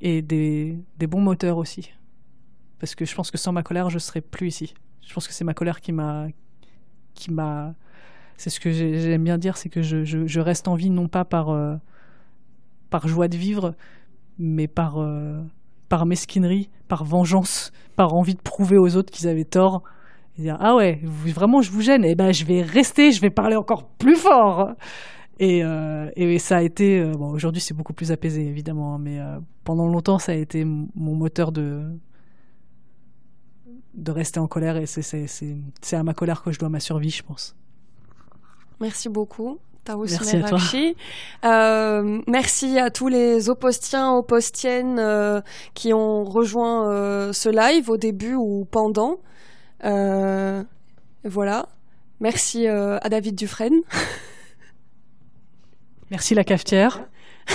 Et 0.00 0.22
des, 0.22 0.78
des 0.98 1.06
bons 1.06 1.22
moteurs 1.22 1.56
aussi 1.56 1.92
parce 2.78 2.94
que 2.94 3.04
je 3.04 3.14
pense 3.14 3.30
que 3.30 3.38
sans 3.38 3.52
ma 3.52 3.62
colère, 3.62 3.90
je 3.90 3.98
serais 3.98 4.20
plus 4.20 4.48
ici. 4.48 4.74
Je 5.00 5.12
pense 5.14 5.26
que 5.26 5.32
c'est 5.32 5.44
ma 5.44 5.54
colère 5.54 5.80
qui 5.80 5.92
m'a, 5.92 6.26
qui 7.14 7.32
m'a, 7.32 7.74
c'est 8.36 8.50
ce 8.50 8.60
que 8.60 8.70
j'ai- 8.70 8.98
j'aime 9.00 9.24
bien 9.24 9.38
dire, 9.38 9.56
c'est 9.56 9.68
que 9.68 9.82
je, 9.82 10.40
reste 10.40 10.68
en 10.68 10.74
vie 10.74 10.90
non 10.90 11.08
pas 11.08 11.24
par, 11.24 11.50
euh, 11.50 11.76
par 12.90 13.08
joie 13.08 13.28
de 13.28 13.36
vivre, 13.36 13.74
mais 14.38 14.68
par, 14.68 14.98
euh, 14.98 15.40
par 15.88 16.06
mesquinerie, 16.06 16.68
par 16.88 17.04
vengeance, 17.04 17.72
par 17.96 18.14
envie 18.14 18.34
de 18.34 18.40
prouver 18.40 18.78
aux 18.78 18.96
autres 18.96 19.10
qu'ils 19.12 19.28
avaient 19.28 19.44
tort. 19.44 19.82
Et 20.38 20.42
dire 20.42 20.56
ah 20.60 20.76
ouais, 20.76 21.00
vraiment 21.04 21.62
je 21.62 21.70
vous 21.70 21.80
gêne, 21.80 22.04
et 22.04 22.14
ben 22.14 22.32
je 22.32 22.44
vais 22.44 22.62
rester, 22.62 23.12
je 23.12 23.20
vais 23.20 23.30
parler 23.30 23.56
encore 23.56 23.88
plus 23.88 24.16
fort. 24.16 24.72
Et, 25.38 25.62
euh, 25.64 26.10
et 26.16 26.38
ça 26.38 26.58
a 26.58 26.62
été, 26.62 27.02
bon 27.12 27.30
aujourd'hui 27.30 27.60
c'est 27.60 27.74
beaucoup 27.74 27.92
plus 27.92 28.12
apaisé 28.12 28.46
évidemment, 28.46 28.94
hein, 28.94 28.98
mais 28.98 29.18
pendant 29.64 29.86
longtemps 29.86 30.18
ça 30.18 30.32
a 30.32 30.34
été 30.34 30.64
mon 30.64 31.14
moteur 31.14 31.52
de 31.52 31.82
de 33.94 34.12
rester 34.12 34.38
en 34.40 34.46
colère 34.46 34.76
et 34.76 34.86
c'est 34.86 35.26
à 35.92 36.02
ma 36.02 36.14
colère 36.14 36.42
que 36.42 36.52
je 36.52 36.58
dois 36.58 36.68
ma 36.68 36.80
survie, 36.80 37.10
je 37.10 37.22
pense. 37.22 37.56
Merci 38.80 39.08
beaucoup. 39.08 39.58
Merci 40.18 40.36
à 40.36 40.40
toi. 40.48 40.58
Euh, 41.44 42.18
merci 42.26 42.78
à 42.78 42.90
tous 42.90 43.08
les 43.08 43.48
opostiens, 43.50 44.12
opostiennes 44.14 44.98
euh, 44.98 45.40
qui 45.74 45.92
ont 45.94 46.24
rejoint 46.24 46.90
euh, 46.92 47.32
ce 47.32 47.48
live 47.48 47.88
au 47.88 47.96
début 47.96 48.34
ou 48.34 48.66
pendant. 48.70 49.16
Euh, 49.84 50.62
voilà. 51.24 51.66
Merci 52.20 52.66
euh, 52.66 52.98
à 53.00 53.08
David 53.08 53.36
Dufresne. 53.36 53.80
Merci 56.10 56.34
la 56.34 56.44
cafetière. 56.44 57.04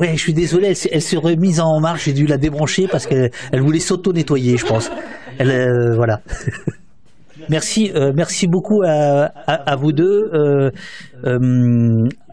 Ouais, 0.00 0.12
je 0.16 0.18
suis 0.18 0.32
désolé, 0.32 0.68
elle, 0.68 0.76
s'est- 0.76 0.88
elle 0.92 1.02
s'est 1.02 1.18
remise 1.18 1.60
en 1.60 1.78
marche, 1.78 2.04
j'ai 2.04 2.14
dû 2.14 2.26
la 2.26 2.38
débrancher 2.38 2.88
parce 2.88 3.06
qu'elle 3.06 3.30
elle 3.52 3.60
voulait 3.60 3.80
s'auto-nettoyer, 3.80 4.56
je 4.56 4.64
pense. 4.64 4.90
Elle, 5.36 5.50
euh, 5.50 5.94
voilà. 5.94 6.22
merci, 7.48 7.90
euh, 7.94 8.12
merci 8.14 8.46
beaucoup 8.46 8.82
à, 8.84 9.30
à, 9.46 9.72
à 9.72 9.76
vous 9.76 9.92
deux. 9.92 10.30
Euh, 10.32 10.70
euh, 11.24 11.38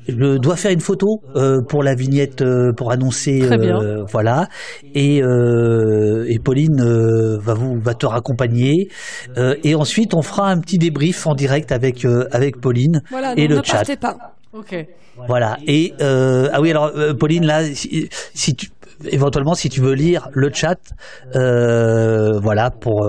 je 0.08 0.38
dois 0.40 0.56
faire 0.56 0.72
une 0.72 0.80
photo 0.82 1.22
euh, 1.36 1.60
pour 1.68 1.84
la 1.84 1.94
vignette 1.94 2.42
euh, 2.42 2.72
pour 2.76 2.92
annoncer 2.92 3.40
Très 3.40 3.58
bien. 3.60 3.80
euh, 3.80 4.04
voilà 4.12 4.48
et 4.96 5.22
euh, 5.22 6.26
et 6.28 6.40
Pauline 6.40 6.82
euh, 6.82 7.38
va 7.40 7.54
vous 7.54 7.80
va 7.80 7.94
te 7.94 8.08
raccompagner 8.08 8.88
Euh, 9.38 9.54
et 9.64 9.76
ensuite 9.76 10.16
on 10.16 10.24
fera 10.24 10.50
un 10.50 10.60
petit 10.60 10.80
débrief 10.80 11.28
en 11.28 11.36
direct 11.36 11.72
avec 11.72 12.04
euh, 12.04 12.26
avec 12.32 12.60
Pauline 12.60 13.02
Voilà, 13.12 13.34
et 13.38 13.48
non, 13.48 13.56
le 13.56 13.58
ne 13.60 13.64
chat. 13.64 13.74
partez 13.78 13.96
pas. 13.98 14.18
Ok. 14.54 14.76
Voilà. 15.28 15.58
Et 15.68 15.94
euh, 16.02 16.50
ah 16.52 16.62
oui, 16.62 16.72
alors 16.72 16.92
euh, 16.96 17.14
Pauline, 17.14 17.46
là, 17.46 17.64
si, 17.64 18.10
si 18.34 18.56
tu 18.56 18.70
éventuellement 19.10 19.54
si 19.54 19.70
tu 19.70 19.82
veux 19.82 19.94
lire 19.94 20.30
le 20.34 20.50
chat, 20.52 20.80
euh, 21.36 22.40
voilà 22.42 22.72
pour. 22.72 23.06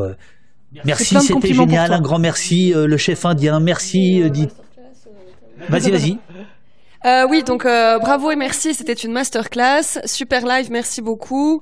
Euh, 0.77 0.81
merci, 0.85 1.21
c'était 1.21 1.53
génial, 1.55 1.93
un 1.93 2.01
grand 2.01 2.19
merci, 2.19 2.73
euh, 2.75 2.87
le 2.87 2.97
chef 2.97 3.25
indien, 3.25 3.61
merci. 3.61 4.23
euh, 4.23 4.29
dit. 4.29 4.49
Vas-y, 5.69 5.91
vas-y. 5.91 6.19
Euh, 7.05 7.27
oui, 7.29 7.43
donc 7.43 7.67
euh, 7.67 7.99
bravo 7.99 8.31
et 8.31 8.37
merci, 8.37 8.75
c'était 8.75 8.93
une 8.93 9.13
masterclass, 9.13 10.01
super 10.05 10.47
live, 10.47 10.71
merci 10.71 11.03
beaucoup. 11.03 11.61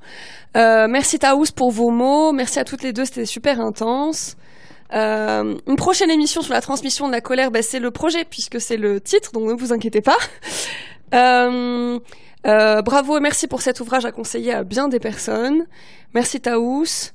Euh, 0.56 0.86
merci 0.88 1.18
Taous 1.18 1.46
pour 1.54 1.70
vos 1.70 1.90
mots, 1.90 2.32
merci 2.32 2.58
à 2.58 2.64
toutes 2.64 2.82
les 2.82 2.92
deux, 2.92 3.04
c'était 3.04 3.24
super 3.24 3.60
intense. 3.60 4.36
Euh, 4.92 5.54
une 5.66 5.76
prochaine 5.76 6.10
émission 6.10 6.42
sur 6.42 6.52
la 6.52 6.60
transmission 6.60 7.06
de 7.06 7.12
la 7.12 7.20
colère, 7.20 7.50
ben, 7.50 7.62
c'est 7.62 7.78
le 7.78 7.90
projet 7.90 8.24
puisque 8.28 8.60
c'est 8.60 8.76
le 8.76 9.00
titre, 9.00 9.32
donc 9.32 9.44
ne 9.44 9.54
vous 9.54 9.72
inquiétez 9.72 10.00
pas. 10.00 10.18
Euh, 11.12 11.98
euh, 12.46 12.82
bravo 12.82 13.18
et 13.18 13.20
merci 13.20 13.48
pour 13.48 13.62
cet 13.62 13.80
ouvrage 13.80 14.04
à 14.04 14.12
conseiller 14.12 14.52
à 14.52 14.62
bien 14.62 14.86
des 14.86 15.00
personnes. 15.00 15.64
Merci 16.14 16.40
Taous. 16.40 17.10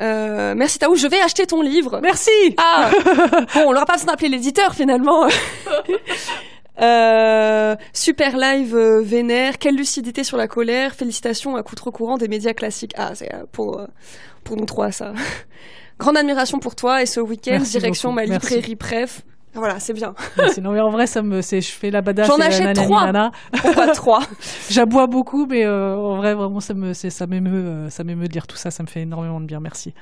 Euh, 0.00 0.54
merci 0.56 0.78
Taous, 0.78 0.96
je 0.96 1.06
vais 1.06 1.20
acheter 1.20 1.46
ton 1.46 1.60
livre. 1.62 2.00
Merci. 2.02 2.30
Ah 2.56 2.90
Bon, 3.54 3.64
on 3.66 3.72
n'aura 3.72 3.86
pas 3.86 3.94
besoin 3.94 4.12
d'appeler 4.12 4.28
l'éditeur 4.28 4.74
finalement. 4.74 5.26
Euh, 6.80 7.76
super 7.92 8.38
live 8.38 8.74
euh, 8.74 9.02
vénère, 9.02 9.58
quelle 9.58 9.76
lucidité 9.76 10.24
sur 10.24 10.38
la 10.38 10.48
colère, 10.48 10.94
félicitations 10.94 11.56
à 11.56 11.62
contre-courant 11.62 12.16
des 12.16 12.28
médias 12.28 12.54
classiques. 12.54 12.94
Ah, 12.96 13.14
c'est 13.14 13.34
euh, 13.34 13.44
pour, 13.52 13.80
euh, 13.80 13.86
pour 14.44 14.56
nous 14.56 14.64
trois 14.64 14.90
ça. 14.90 15.12
Grande 15.98 16.16
admiration 16.16 16.58
pour 16.58 16.74
toi 16.76 17.02
et 17.02 17.06
ce 17.06 17.20
week-end, 17.20 17.58
direction 17.58 18.14
beaucoup, 18.14 18.26
ma 18.26 18.34
librairie 18.34 18.76
Pref. 18.76 19.20
Voilà, 19.54 19.80
c'est 19.80 19.92
bien. 19.92 20.14
Merci. 20.36 20.60
Non 20.60 20.72
mais 20.72 20.80
en 20.80 20.90
vrai, 20.90 21.06
ça 21.06 21.22
me, 21.22 21.42
c'est, 21.42 21.60
je 21.60 21.72
fais 21.72 21.90
la 21.90 22.02
badass. 22.02 22.28
J'en 22.28 22.38
achète 22.38 22.76
trois. 22.76 23.10
Pourquoi 23.52 23.88
trois? 23.94 24.20
J'aboie 24.70 25.06
beaucoup, 25.06 25.46
mais 25.46 25.64
euh, 25.64 25.96
en 25.96 26.16
vrai, 26.16 26.34
vraiment, 26.34 26.60
ça 26.60 26.74
me, 26.74 26.92
c'est, 26.92 27.10
ça 27.10 27.26
m'émeut, 27.26 27.52
euh, 27.52 27.90
ça 27.90 28.04
m'émeut 28.04 28.28
de 28.28 28.32
lire 28.32 28.46
tout 28.46 28.56
ça. 28.56 28.70
Ça 28.70 28.82
me 28.82 28.88
fait 28.88 29.02
énormément 29.02 29.40
de 29.40 29.46
bien. 29.46 29.60
Merci. 29.60 29.92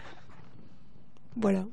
Voilà. 1.36 1.64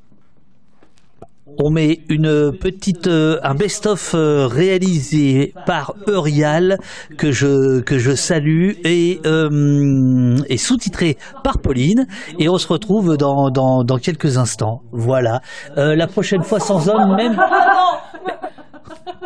On 1.58 1.70
met 1.70 2.02
une 2.10 2.52
petite 2.52 3.08
euh, 3.08 3.40
un 3.44 3.56
best-of 3.56 4.12
euh, 4.14 4.46
réalisé 4.48 5.54
par 5.66 5.94
Eurial 6.08 6.78
que 7.18 7.32
je 7.32 7.80
que 7.80 7.98
je 7.98 8.14
salue 8.14 8.72
et 8.84 9.22
euh, 9.26 10.36
et 10.50 10.58
sous-titré 10.58 11.18
par 11.44 11.60
Pauline 11.60 12.08
et 12.40 12.50
on 12.50 12.58
se 12.58 12.68
retrouve 12.68 13.16
dans 13.16 13.50
dans 13.52 13.84
dans 13.86 13.98
quelques 13.98 14.38
instants. 14.38 14.82
Voilà. 14.92 15.42
Euh, 15.78 15.96
la 15.96 16.08
prochaine 16.08 16.44
fois 16.44 16.60
sans 16.60 16.90
homme 16.90 17.16
même. 17.16 17.38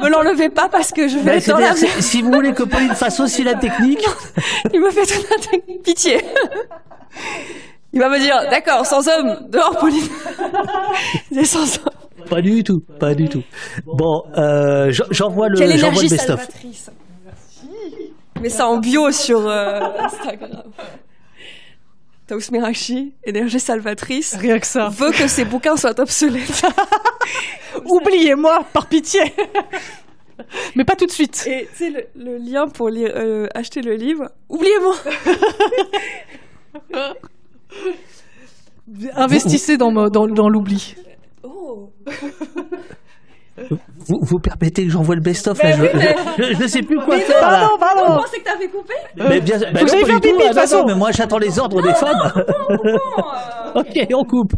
Me 0.02 0.08
l'enlevez 0.10 0.50
pas 0.50 0.70
parce 0.70 0.92
que 0.92 1.08
je 1.08 1.18
vais 1.18 1.40
Ben, 1.40 1.42
dans 1.48 1.58
la 1.58 1.74
c'est- 1.74 2.02
si 2.02 2.22
vous 2.22 2.32
voulez 2.32 2.54
que 2.54 2.64
Pauline 2.64 2.94
fasse 2.94 3.20
aussi 3.20 3.44
la 3.44 3.56
technique, 3.56 4.06
Il 4.74 4.80
me 4.82 4.90
fait 4.92 5.06
toute 5.06 5.30
la 5.30 5.38
technique. 5.52 5.84
Pitié. 5.84 6.22
Il 7.92 8.00
va 8.00 8.08
me 8.10 8.20
dire, 8.20 8.36
d'accord, 8.52 8.86
sans 8.86 9.08
homme, 9.10 9.48
dehors, 9.50 9.76
Pauline. 9.80 10.06
C'est 11.34 11.44
sans 11.46 11.78
homme. 11.80 11.94
Pas 12.30 12.42
du 12.42 12.64
tout, 12.64 12.82
pas 13.00 13.14
du 13.16 13.30
tout. 13.30 13.44
Bon, 13.86 14.24
euh, 14.38 14.92
j'en- 14.92 15.06
j'envoie 15.12 15.50
le 15.50 15.58
Quelle 15.58 15.72
j'envoie 15.78 16.04
énergie 16.04 16.06
le 16.06 16.10
best-of. 16.18 16.40
salvatrice. 16.40 16.90
Mets 18.42 18.50
ça 18.50 18.68
en 18.68 18.78
bio 18.78 19.12
sur 19.12 19.46
euh, 19.48 19.80
Instagram. 20.00 20.64
Taous 22.28 22.40
Mirachi, 22.52 23.14
énergie 23.24 23.60
salvatrice, 23.60 24.36
Rien 24.36 24.60
que 24.60 24.68
ça. 24.68 24.88
veut 24.90 25.12
que 25.12 25.28
ses 25.28 25.46
bouquins 25.46 25.76
soient 25.76 26.00
obsolètes. 26.00 26.64
Oubliez-moi, 27.86 28.64
par 28.72 28.88
pitié. 28.88 29.22
mais 30.76 30.86
pas 30.86 30.96
tout 30.96 31.06
de 31.08 31.12
suite. 31.12 31.44
Et 31.48 31.68
tu 31.76 31.78
sais, 31.78 31.90
le, 31.90 32.06
le 32.24 32.38
lien 32.38 32.68
pour 32.68 32.90
lire, 32.90 33.12
euh, 33.16 33.48
acheter 33.56 33.82
le 33.82 33.96
livre, 33.96 34.30
oubliez-moi. 34.48 34.96
Investissez 39.16 39.78
dans, 39.78 39.92
mo- 39.92 40.10
dans, 40.10 40.28
dans 40.28 40.50
l'oubli. 40.50 40.96
Oh. 41.70 41.92
Vous, 44.08 44.20
vous 44.22 44.40
permettez 44.40 44.86
que 44.86 44.90
j'envoie 44.90 45.16
le 45.16 45.22
best-of 45.22 45.62
Mais 45.62 45.76
là, 45.76 46.16
je, 46.38 46.44
mais- 46.44 46.56
ne 46.60 46.68
sais 46.68 46.82
plus 46.82 46.98
quoi 46.98 47.18
faire 47.20 47.42
là. 47.42 47.68
Pardon, 47.78 47.78
pardon. 47.78 48.14
Vous 48.14 48.22
pensez 48.22 48.40
que 48.40 48.46
t'avais 48.46 48.68
coupé 48.70 48.94
Mais 49.18 49.42
bien, 49.42 49.58
bah 49.60 49.82
non, 49.82 49.88
faire 49.88 50.06
pipi, 50.22 50.32
de 50.32 50.38
Ah, 50.42 50.48
toute 50.48 50.54
façon. 50.56 50.86
mais 50.86 50.96
moi 50.96 51.12
j'attends 51.12 51.40
les 51.40 51.60
ordres 51.60 51.82
des 51.82 51.94
femmes. 51.94 52.32
ok, 53.76 54.08
on 54.14 54.24
coupe. 54.24 54.54